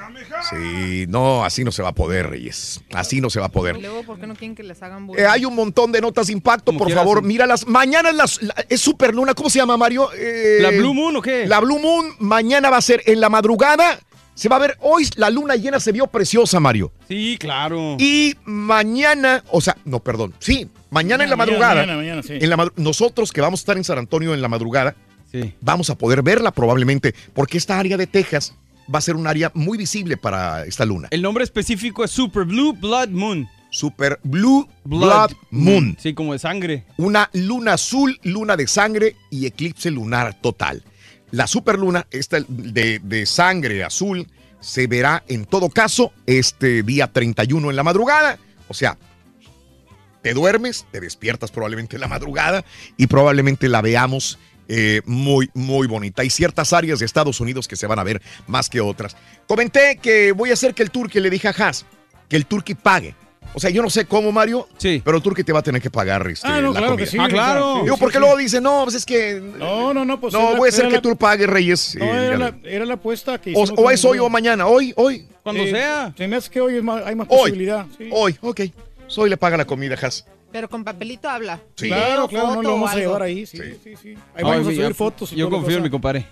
Sí, 0.50 1.06
no, 1.08 1.44
así 1.44 1.64
no 1.64 1.72
se 1.72 1.82
va 1.82 1.88
a 1.88 1.94
poder, 1.94 2.28
Reyes. 2.30 2.82
Así 2.92 3.20
no 3.20 3.28
se 3.30 3.40
va 3.40 3.46
a 3.46 3.50
poder. 3.50 3.76
Y 3.78 3.80
luego, 3.80 4.04
¿por 4.04 4.20
qué 4.20 4.26
no 4.28 4.34
quieren 4.36 4.54
que 4.54 4.62
les 4.62 4.80
hagan? 4.82 5.08
Eh, 5.16 5.26
hay 5.26 5.44
un 5.46 5.54
montón 5.56 5.90
de 5.90 6.00
notas 6.02 6.28
de 6.28 6.34
impacto, 6.34 6.76
por 6.76 6.92
favor, 6.92 7.22
míralas. 7.24 7.66
Mañana 7.66 8.10
es, 8.10 8.14
las- 8.16 8.42
la- 8.42 8.54
es 8.68 8.80
Superluna, 8.80 9.34
¿cómo 9.34 9.50
se 9.50 9.58
llama, 9.58 9.76
Mario? 9.76 10.10
Eh, 10.14 10.58
¿La 10.60 10.70
Blue 10.70 10.94
Moon 10.94 11.16
o 11.16 11.22
qué? 11.22 11.46
La 11.46 11.58
Blue 11.60 11.80
Moon, 11.80 12.14
mañana 12.20 12.70
va 12.70 12.76
a 12.76 12.82
ser 12.82 13.02
en 13.06 13.20
la 13.20 13.30
madrugada. 13.30 13.98
Se 14.36 14.48
va 14.48 14.56
a 14.56 14.58
ver, 14.60 14.76
hoy 14.80 15.08
la 15.16 15.30
luna 15.30 15.56
llena 15.56 15.80
se 15.80 15.90
vio 15.92 16.06
preciosa, 16.06 16.60
Mario. 16.60 16.92
Sí, 17.08 17.36
claro. 17.40 17.96
Y 17.98 18.34
mañana, 18.44 19.42
o 19.50 19.60
sea, 19.60 19.76
no, 19.84 19.98
perdón, 20.00 20.34
sí, 20.38 20.68
mañana 20.90 21.24
en 21.24 21.30
la 21.30 21.36
madrugada, 21.36 21.74
mañana, 21.80 21.96
mañana, 21.96 22.22
sí. 22.22 22.34
en 22.40 22.50
la 22.50 22.56
madru- 22.56 22.72
nosotros 22.76 23.32
que 23.32 23.40
vamos 23.40 23.60
a 23.60 23.62
estar 23.62 23.76
en 23.78 23.84
San 23.84 23.96
Antonio 23.98 24.34
en 24.34 24.42
la 24.42 24.48
madrugada, 24.48 24.94
vamos 25.60 25.90
a 25.90 25.96
poder 25.98 26.22
verla 26.22 26.50
probablemente, 26.52 27.14
porque 27.34 27.58
esta 27.58 27.78
área 27.78 27.96
de 27.96 28.06
Texas 28.06 28.54
va 28.94 28.98
a 28.98 29.02
ser 29.02 29.16
un 29.16 29.26
área 29.26 29.50
muy 29.54 29.76
visible 29.78 30.16
para 30.16 30.64
esta 30.66 30.84
luna. 30.84 31.08
El 31.10 31.22
nombre 31.22 31.42
específico 31.42 32.04
es 32.04 32.10
Super 32.10 32.44
Blue 32.44 32.72
Blood 32.74 33.08
Moon. 33.08 33.48
Super 33.70 34.18
Blue 34.22 34.66
Blood, 34.84 35.32
Moon. 35.50 35.96
Sí, 36.00 36.14
como 36.14 36.32
de 36.32 36.38
sangre. 36.38 36.84
Una 36.98 37.28
luna 37.34 37.74
azul, 37.74 38.18
luna 38.22 38.56
de 38.56 38.66
sangre 38.66 39.16
y 39.30 39.44
eclipse 39.44 39.90
lunar 39.90 40.40
total. 40.40 40.82
La 41.30 41.46
superluna, 41.46 42.06
esta 42.10 42.38
de, 42.48 43.00
de 43.02 43.26
sangre 43.26 43.84
azul, 43.84 44.26
se 44.60 44.86
verá 44.86 45.22
en 45.28 45.44
todo 45.44 45.68
caso 45.68 46.12
este 46.26 46.82
día 46.82 47.12
31 47.12 47.70
en 47.70 47.76
la 47.76 47.82
madrugada. 47.82 48.38
O 48.68 48.74
sea, 48.74 48.96
te 50.22 50.34
duermes, 50.34 50.86
te 50.90 51.00
despiertas 51.00 51.50
probablemente 51.50 51.96
en 51.96 52.00
la 52.00 52.08
madrugada 52.08 52.64
y 52.96 53.06
probablemente 53.06 53.68
la 53.68 53.80
veamos 53.80 54.38
eh, 54.68 55.02
muy, 55.04 55.50
muy 55.54 55.86
bonita. 55.86 56.22
Hay 56.22 56.30
ciertas 56.30 56.72
áreas 56.72 56.98
de 56.98 57.06
Estados 57.06 57.40
Unidos 57.40 57.68
que 57.68 57.76
se 57.76 57.86
van 57.86 58.00
a 58.00 58.04
ver 58.04 58.20
más 58.48 58.68
que 58.68 58.80
otras. 58.80 59.16
Comenté 59.46 59.98
que 60.02 60.32
voy 60.32 60.50
a 60.50 60.54
hacer 60.54 60.74
que 60.74 60.82
el 60.82 60.90
turqui 60.90 61.20
le 61.20 61.30
dije 61.30 61.48
a 61.48 61.52
Haas 61.52 61.86
que 62.28 62.36
el 62.36 62.46
turqui 62.46 62.74
pague. 62.74 63.14
O 63.54 63.60
sea, 63.60 63.70
yo 63.70 63.80
no 63.82 63.88
sé 63.88 64.04
cómo, 64.04 64.32
Mario, 64.32 64.68
pero 65.02 65.16
el 65.16 65.22
turqui 65.22 65.42
te 65.42 65.52
va 65.52 65.60
a 65.60 65.62
tener 65.62 65.80
que 65.80 65.90
pagar 65.90 66.26
este, 66.28 66.46
Ah, 66.46 66.60
no, 66.60 66.68
la 66.72 66.78
claro 66.80 66.86
comida. 66.92 67.04
que 67.04 67.10
sí, 67.10 67.16
Ah, 67.18 67.26
claro. 67.28 67.74
sí, 67.76 67.82
Digo, 67.84 67.96
sí, 67.96 68.00
porque 68.00 68.16
sí. 68.18 68.20
luego 68.20 68.36
dice, 68.36 68.60
no, 68.60 68.82
pues 68.84 68.96
es 68.96 69.06
que... 69.06 69.40
No, 69.58 69.94
no, 69.94 70.04
no, 70.04 70.20
pues. 70.20 70.34
No, 70.34 70.50
era- 70.50 70.58
voy 70.58 70.66
a 70.66 70.70
hacer 70.70 70.88
que 70.88 70.94
la- 70.96 71.00
tú 71.02 71.16
pagues, 71.16 71.48
Reyes. 71.48 71.96
No, 71.98 72.04
Eh, 72.04 72.26
era 72.26 72.36
la, 72.38 72.50
lo- 72.50 72.56
era 72.68 72.84
la 72.84 72.94
apuesta 72.94 73.40
que 73.40 73.54
o, 73.56 73.62
hicimos 73.62 73.80
o 73.82 73.90
es 73.90 74.04
hoy 74.04 74.18
o 74.18 74.28
mañana, 74.28 74.66
hoy, 74.66 74.92
hoy. 74.96 75.26
Cuando 75.42 75.64
sea. 75.64 76.12
Se 76.16 76.28
me 76.28 76.36
hace 76.36 76.50
que 76.50 76.60
hoy 76.60 76.76
es 76.76 76.82
más- 76.82 77.02
hay 77.06 77.14
más 77.14 77.26
Hoy, 77.30 77.38
posibilidad. 77.38 77.86
sí. 77.96 78.08
hoy, 78.12 78.36
ok. 78.42 78.60
Hoy 79.16 79.30
le 79.30 79.36
paga 79.36 79.56
la 79.56 79.64
comida, 79.64 79.96
Haas. 80.02 80.26
Pero 80.52 80.68
con 80.70 80.84
papelito 80.84 81.28
habla. 81.28 81.60
Sí. 81.74 81.88
Claro, 81.88 82.28
claro, 82.28 82.54
no 82.56 82.62
lo 82.62 82.70
vamos 82.72 82.90
a 82.92 82.96
llevar 82.96 83.22
ahí, 83.22 83.44
sí, 83.46 83.58
sí, 83.82 83.94
sí. 84.00 84.08
Ahí 84.10 84.16
Ay, 84.36 84.44
vamos 84.44 84.60
a 84.68 84.70
subir 84.70 84.94
fotos. 84.94 85.32
y 85.32 85.36
Yo 85.36 85.50
confío 85.50 85.76
en 85.78 85.82
mi 85.82 85.90
compadre. 85.90 86.26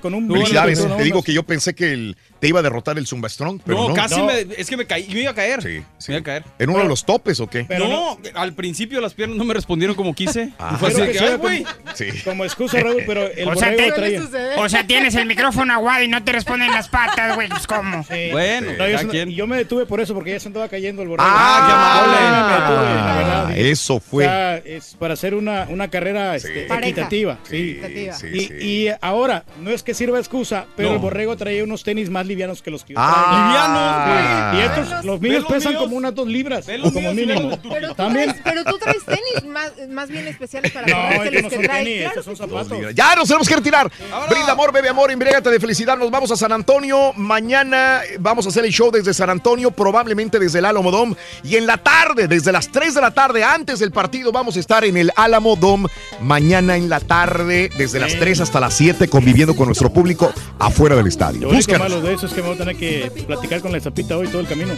Con 0.00 0.14
un 0.14 0.30
Felicidades. 0.30 0.80
Te 0.82 0.88
¿no? 0.88 0.96
digo 0.98 1.22
que 1.22 1.32
yo 1.32 1.42
pensé 1.42 1.74
que 1.74 1.92
el- 1.92 2.16
te 2.38 2.48
iba 2.48 2.58
a 2.60 2.62
derrotar 2.62 2.98
el 2.98 3.06
Zumba 3.06 3.28
Strong, 3.28 3.60
pero 3.64 3.78
no. 3.78 3.88
no, 3.90 3.94
casi 3.94 4.20
me. 4.22 4.46
Es 4.56 4.68
que 4.68 4.76
me 4.76 4.84
caí. 4.86 5.06
Yo 5.06 5.18
iba 5.18 5.30
a 5.30 5.34
caer. 5.34 5.62
Sí, 5.62 5.82
Me 6.08 6.14
iba 6.14 6.18
a 6.20 6.22
caer. 6.24 6.44
¿En 6.58 6.70
uno 6.70 6.80
de 6.80 6.88
los 6.88 7.04
topes 7.04 7.38
o 7.40 7.46
qué? 7.48 7.66
no, 7.78 8.18
al 8.34 8.52
principio 8.54 9.00
las 9.00 9.14
piernas 9.14 9.36
no 9.36 9.44
me 9.44 9.54
respondieron 9.54 9.94
como 9.96 10.14
quise. 10.14 10.50
Ah. 10.58 10.76
Fue 10.78 10.88
así 10.88 11.02
que 11.12 11.18
ay, 11.18 11.36
güey. 11.36 11.64
Sí. 11.94 12.06
Como 12.24 12.44
excusa, 12.44 12.78
Raúl, 12.80 13.02
pero 13.06 13.26
el 13.36 13.48
O 13.48 13.54
sea, 13.56 13.74
te- 13.76 13.90
traía. 13.92 14.22
o 14.58 14.68
sea, 14.68 14.86
tienes 14.86 15.14
el 15.16 15.26
micrófono 15.26 15.72
aguado 15.74 16.02
y 16.04 16.08
no 16.08 16.22
te 16.24 16.32
responden 16.32 16.70
las 16.70 16.88
patas, 16.88 17.34
güey. 17.34 17.48
Pues, 17.48 17.66
¿cómo? 17.66 18.04
Sí. 18.04 18.28
Bueno, 18.30 18.72
No, 18.78 18.88
yo, 18.88 19.24
yo 19.24 19.46
me 19.46 19.56
detuve 19.56 19.86
por 19.86 20.00
eso, 20.00 20.14
porque 20.14 20.30
ya 20.32 20.40
se 20.40 20.48
andaba 20.48 20.68
cayendo 20.68 21.02
el 21.02 21.08
borrego. 21.08 21.28
Ah, 21.30 22.06
Me 22.06 22.54
detuve, 22.54 22.94
la 22.94 23.16
verdad, 23.16 23.46
Ah, 23.48 23.52
eso 23.56 23.96
O 23.96 24.00
fue. 24.00 24.24
sea, 24.24 24.56
es 24.58 24.94
para 24.98 25.14
hacer 25.14 25.34
una, 25.34 25.66
una 25.68 25.88
carrera 25.88 26.36
este, 26.36 26.66
equitativa. 26.66 27.38
Sí. 27.48 27.80
Sí, 28.18 28.26
Y, 28.32 28.40
sí. 28.40 28.88
Ahora, 29.32 29.44
no 29.60 29.70
es 29.70 29.82
que 29.82 29.94
sirva 29.94 30.18
excusa, 30.18 30.66
pero 30.76 30.90
No. 30.90 30.94
el 30.96 31.00
borrego 31.00 31.36
traía 31.36 31.64
unos 31.64 31.82
tenis 31.82 32.10
más 32.10 32.26
livianos 32.26 32.62
que 32.62 32.70
los 32.70 32.84
que 32.84 32.94
yo 32.94 32.98
Ah. 33.00 34.52
traigo. 34.52 34.58
Y 34.58 34.66
estos, 34.82 35.04
los 35.04 35.20
míos 35.20 35.44
pesan 35.48 35.72
míos. 35.72 35.82
como 35.84 35.96
unas 35.96 36.14
dos 36.14 36.26
libras, 36.28 36.66
como 36.66 37.12
míos 37.12 37.14
mínimo. 37.14 37.58
Pero 37.62 37.88
tú, 37.88 37.94
También. 37.94 38.26
traes, 38.30 38.42
pero 38.44 38.64
tú 38.64 38.78
traes 38.78 39.04
tenis 39.04 39.44
más, 39.52 39.72
más 39.90 40.08
bien 40.08 40.26
especiales 40.28 40.70
para 40.72 40.86
No, 40.86 41.08
que 41.08 41.14
estos 41.28 41.32
los 41.34 41.42
no 41.44 41.48
que 41.48 41.54
son 41.56 41.64
trae. 41.64 41.84
tenis, 41.84 41.98
Claro 42.02 42.20
estos 42.20 42.24
son 42.24 42.36
zapatos. 42.50 42.94
Ya 42.94 43.14
nos 43.16 43.28
tenemos 43.28 43.48
que 43.48 43.56
retirar. 43.56 43.90
Brinda 44.28 44.52
amor, 44.52 44.72
bebe 44.72 44.88
amor, 44.88 45.10
embriágate 45.10 45.50
de 45.50 45.60
felicidad. 45.60 45.96
Nos 45.96 46.10
vamos 46.10 46.30
a 46.30 46.36
San 46.36 46.52
Antonio. 46.52 47.12
Mañana 47.16 48.00
vamos 48.18 48.46
a 48.46 48.48
hacer 48.50 48.64
el 48.64 48.72
show 48.72 48.90
desde 48.90 49.14
San 49.14 49.30
Antonio, 49.30 49.70
probablemente 49.70 50.38
desde 50.38 50.58
el 50.58 50.64
Alamo 50.64 50.90
Dome. 50.90 51.16
Y 51.42 51.56
en 51.56 51.66
la 51.66 51.78
tarde, 51.78 52.28
desde 52.28 52.52
las 52.52 52.68
3 52.70 52.94
de 52.94 53.00
la 53.00 53.10
tarde, 53.12 53.44
antes 53.44 53.78
del 53.78 53.92
partido, 53.92 54.32
vamos 54.32 54.56
a 54.56 54.60
estar 54.60 54.84
en 54.84 54.96
el 54.96 55.10
Alamo 55.16 55.56
Dome. 55.56 55.88
Mañana 56.20 56.76
en 56.76 56.88
la 56.88 57.00
tarde, 57.00 57.70
desde 57.76 58.00
las 58.00 58.12
3 58.18 58.40
hasta 58.40 58.60
las 58.60 58.74
7, 58.74 59.08
conviviendo 59.22 59.54
con 59.54 59.66
nuestro 59.66 59.88
público 59.92 60.32
afuera 60.58 60.96
del 60.96 61.06
estadio. 61.06 61.42
Lo 61.42 61.50
único 61.50 61.78
malo 61.78 62.00
de 62.00 62.14
eso 62.14 62.26
es 62.26 62.34
que 62.34 62.42
me 62.42 62.48
voy 62.48 62.56
a 62.56 62.58
tener 62.58 62.76
que 62.76 63.08
platicar 63.24 63.60
con 63.60 63.70
la 63.70 63.78
zapita 63.78 64.18
hoy 64.18 64.26
todo 64.26 64.40
el 64.40 64.48
camino. 64.48 64.74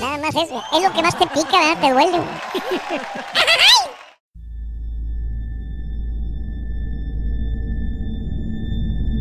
Nada 0.00 0.18
más 0.18 0.36
es, 0.36 0.44
es 0.44 0.82
lo 0.82 0.92
que 0.92 1.02
más 1.02 1.18
te 1.18 1.26
pica, 1.26 1.58
¿verdad? 1.58 1.80
Te 1.80 1.90
duele. 1.90 2.18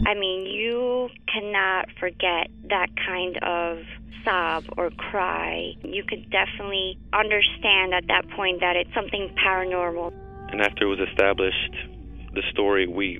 I 0.07 0.13
mean, 0.13 0.45
you 0.45 1.09
cannot 1.25 1.87
forget 1.99 2.51
that 2.69 2.89
kind 2.95 3.37
of 3.41 3.79
sob 4.23 4.65
or 4.77 4.91
cry. 4.91 5.75
You 5.83 6.03
could 6.07 6.29
definitely 6.29 6.99
understand 7.11 7.95
at 7.95 8.05
that 8.09 8.29
point 8.35 8.59
that 8.59 8.75
it's 8.75 8.93
something 8.93 9.33
paranormal. 9.43 10.13
And 10.51 10.61
after 10.61 10.85
it 10.85 10.89
was 10.89 10.99
established, 11.09 11.73
the 12.35 12.43
story, 12.51 12.85
we 12.85 13.19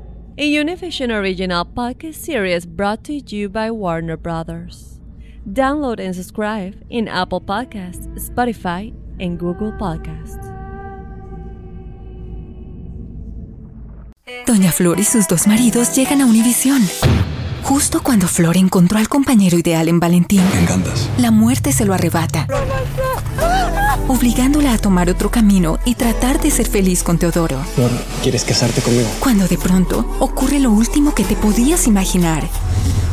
a 0.37 0.43
Univision 0.43 1.11
original 1.11 1.65
podcast 1.65 2.15
series 2.15 2.65
brought 2.65 3.03
to 3.03 3.13
you 3.13 3.49
by 3.49 3.69
Warner 3.69 4.17
Brothers. 4.17 4.99
Download 5.45 5.99
and 5.99 6.15
subscribe 6.15 6.75
in 6.89 7.07
Apple 7.07 7.41
Podcasts, 7.41 8.07
Spotify, 8.15 8.93
and 9.19 9.39
Google 9.39 9.71
Podcasts. 9.73 10.47
Doña 14.47 14.71
Flor 14.71 14.99
y 14.99 15.03
sus 15.03 15.27
dos 15.27 15.47
maridos 15.47 15.95
llegan 15.95 16.21
a 16.21 16.25
Univisión. 16.25 16.81
Justo 17.63 18.01
cuando 18.01 18.27
Flor 18.27 18.57
encontró 18.57 18.97
al 18.97 19.07
compañero 19.07 19.57
ideal 19.57 19.87
en 19.87 19.99
Valentín, 19.99 20.41
Me 20.53 20.61
encantas. 20.61 21.09
la 21.19 21.29
muerte 21.31 21.71
se 21.71 21.85
lo 21.85 21.93
arrebata, 21.93 22.47
obligándola 24.07 24.73
a 24.73 24.77
tomar 24.77 25.09
otro 25.09 25.31
camino 25.31 25.79
y 25.85 25.95
tratar 25.95 26.41
de 26.41 26.51
ser 26.51 26.67
feliz 26.67 27.03
con 27.03 27.17
Teodoro. 27.17 27.63
Flor, 27.75 27.91
¿quieres 28.21 28.43
casarte 28.43 28.81
conmigo? 28.81 29.07
Cuando 29.19 29.47
de 29.47 29.57
pronto 29.57 30.05
ocurre 30.19 30.59
lo 30.59 30.71
último 30.71 31.13
que 31.13 31.23
te 31.23 31.35
podías 31.35 31.87
imaginar. 31.87 32.47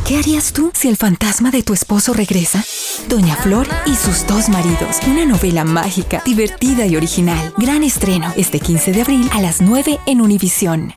¿Qué 0.05 0.17
harías 0.17 0.53
tú 0.53 0.71
si 0.73 0.87
el 0.87 0.97
fantasma 0.97 1.51
de 1.51 1.61
tu 1.61 1.73
esposo 1.73 2.13
regresa? 2.13 2.63
Doña 3.07 3.35
Flor 3.35 3.67
y 3.85 3.95
sus 3.95 4.25
dos 4.25 4.49
maridos. 4.49 4.97
Una 5.07 5.25
novela 5.25 5.65
mágica, 5.65 6.23
divertida 6.25 6.85
y 6.87 6.95
original. 6.95 7.53
Gran 7.57 7.83
estreno 7.83 8.33
este 8.35 8.59
15 8.59 8.91
de 8.91 9.01
abril 9.01 9.29
a 9.33 9.41
las 9.41 9.61
9 9.61 9.99
en 10.07 10.21
Univisión. 10.21 10.93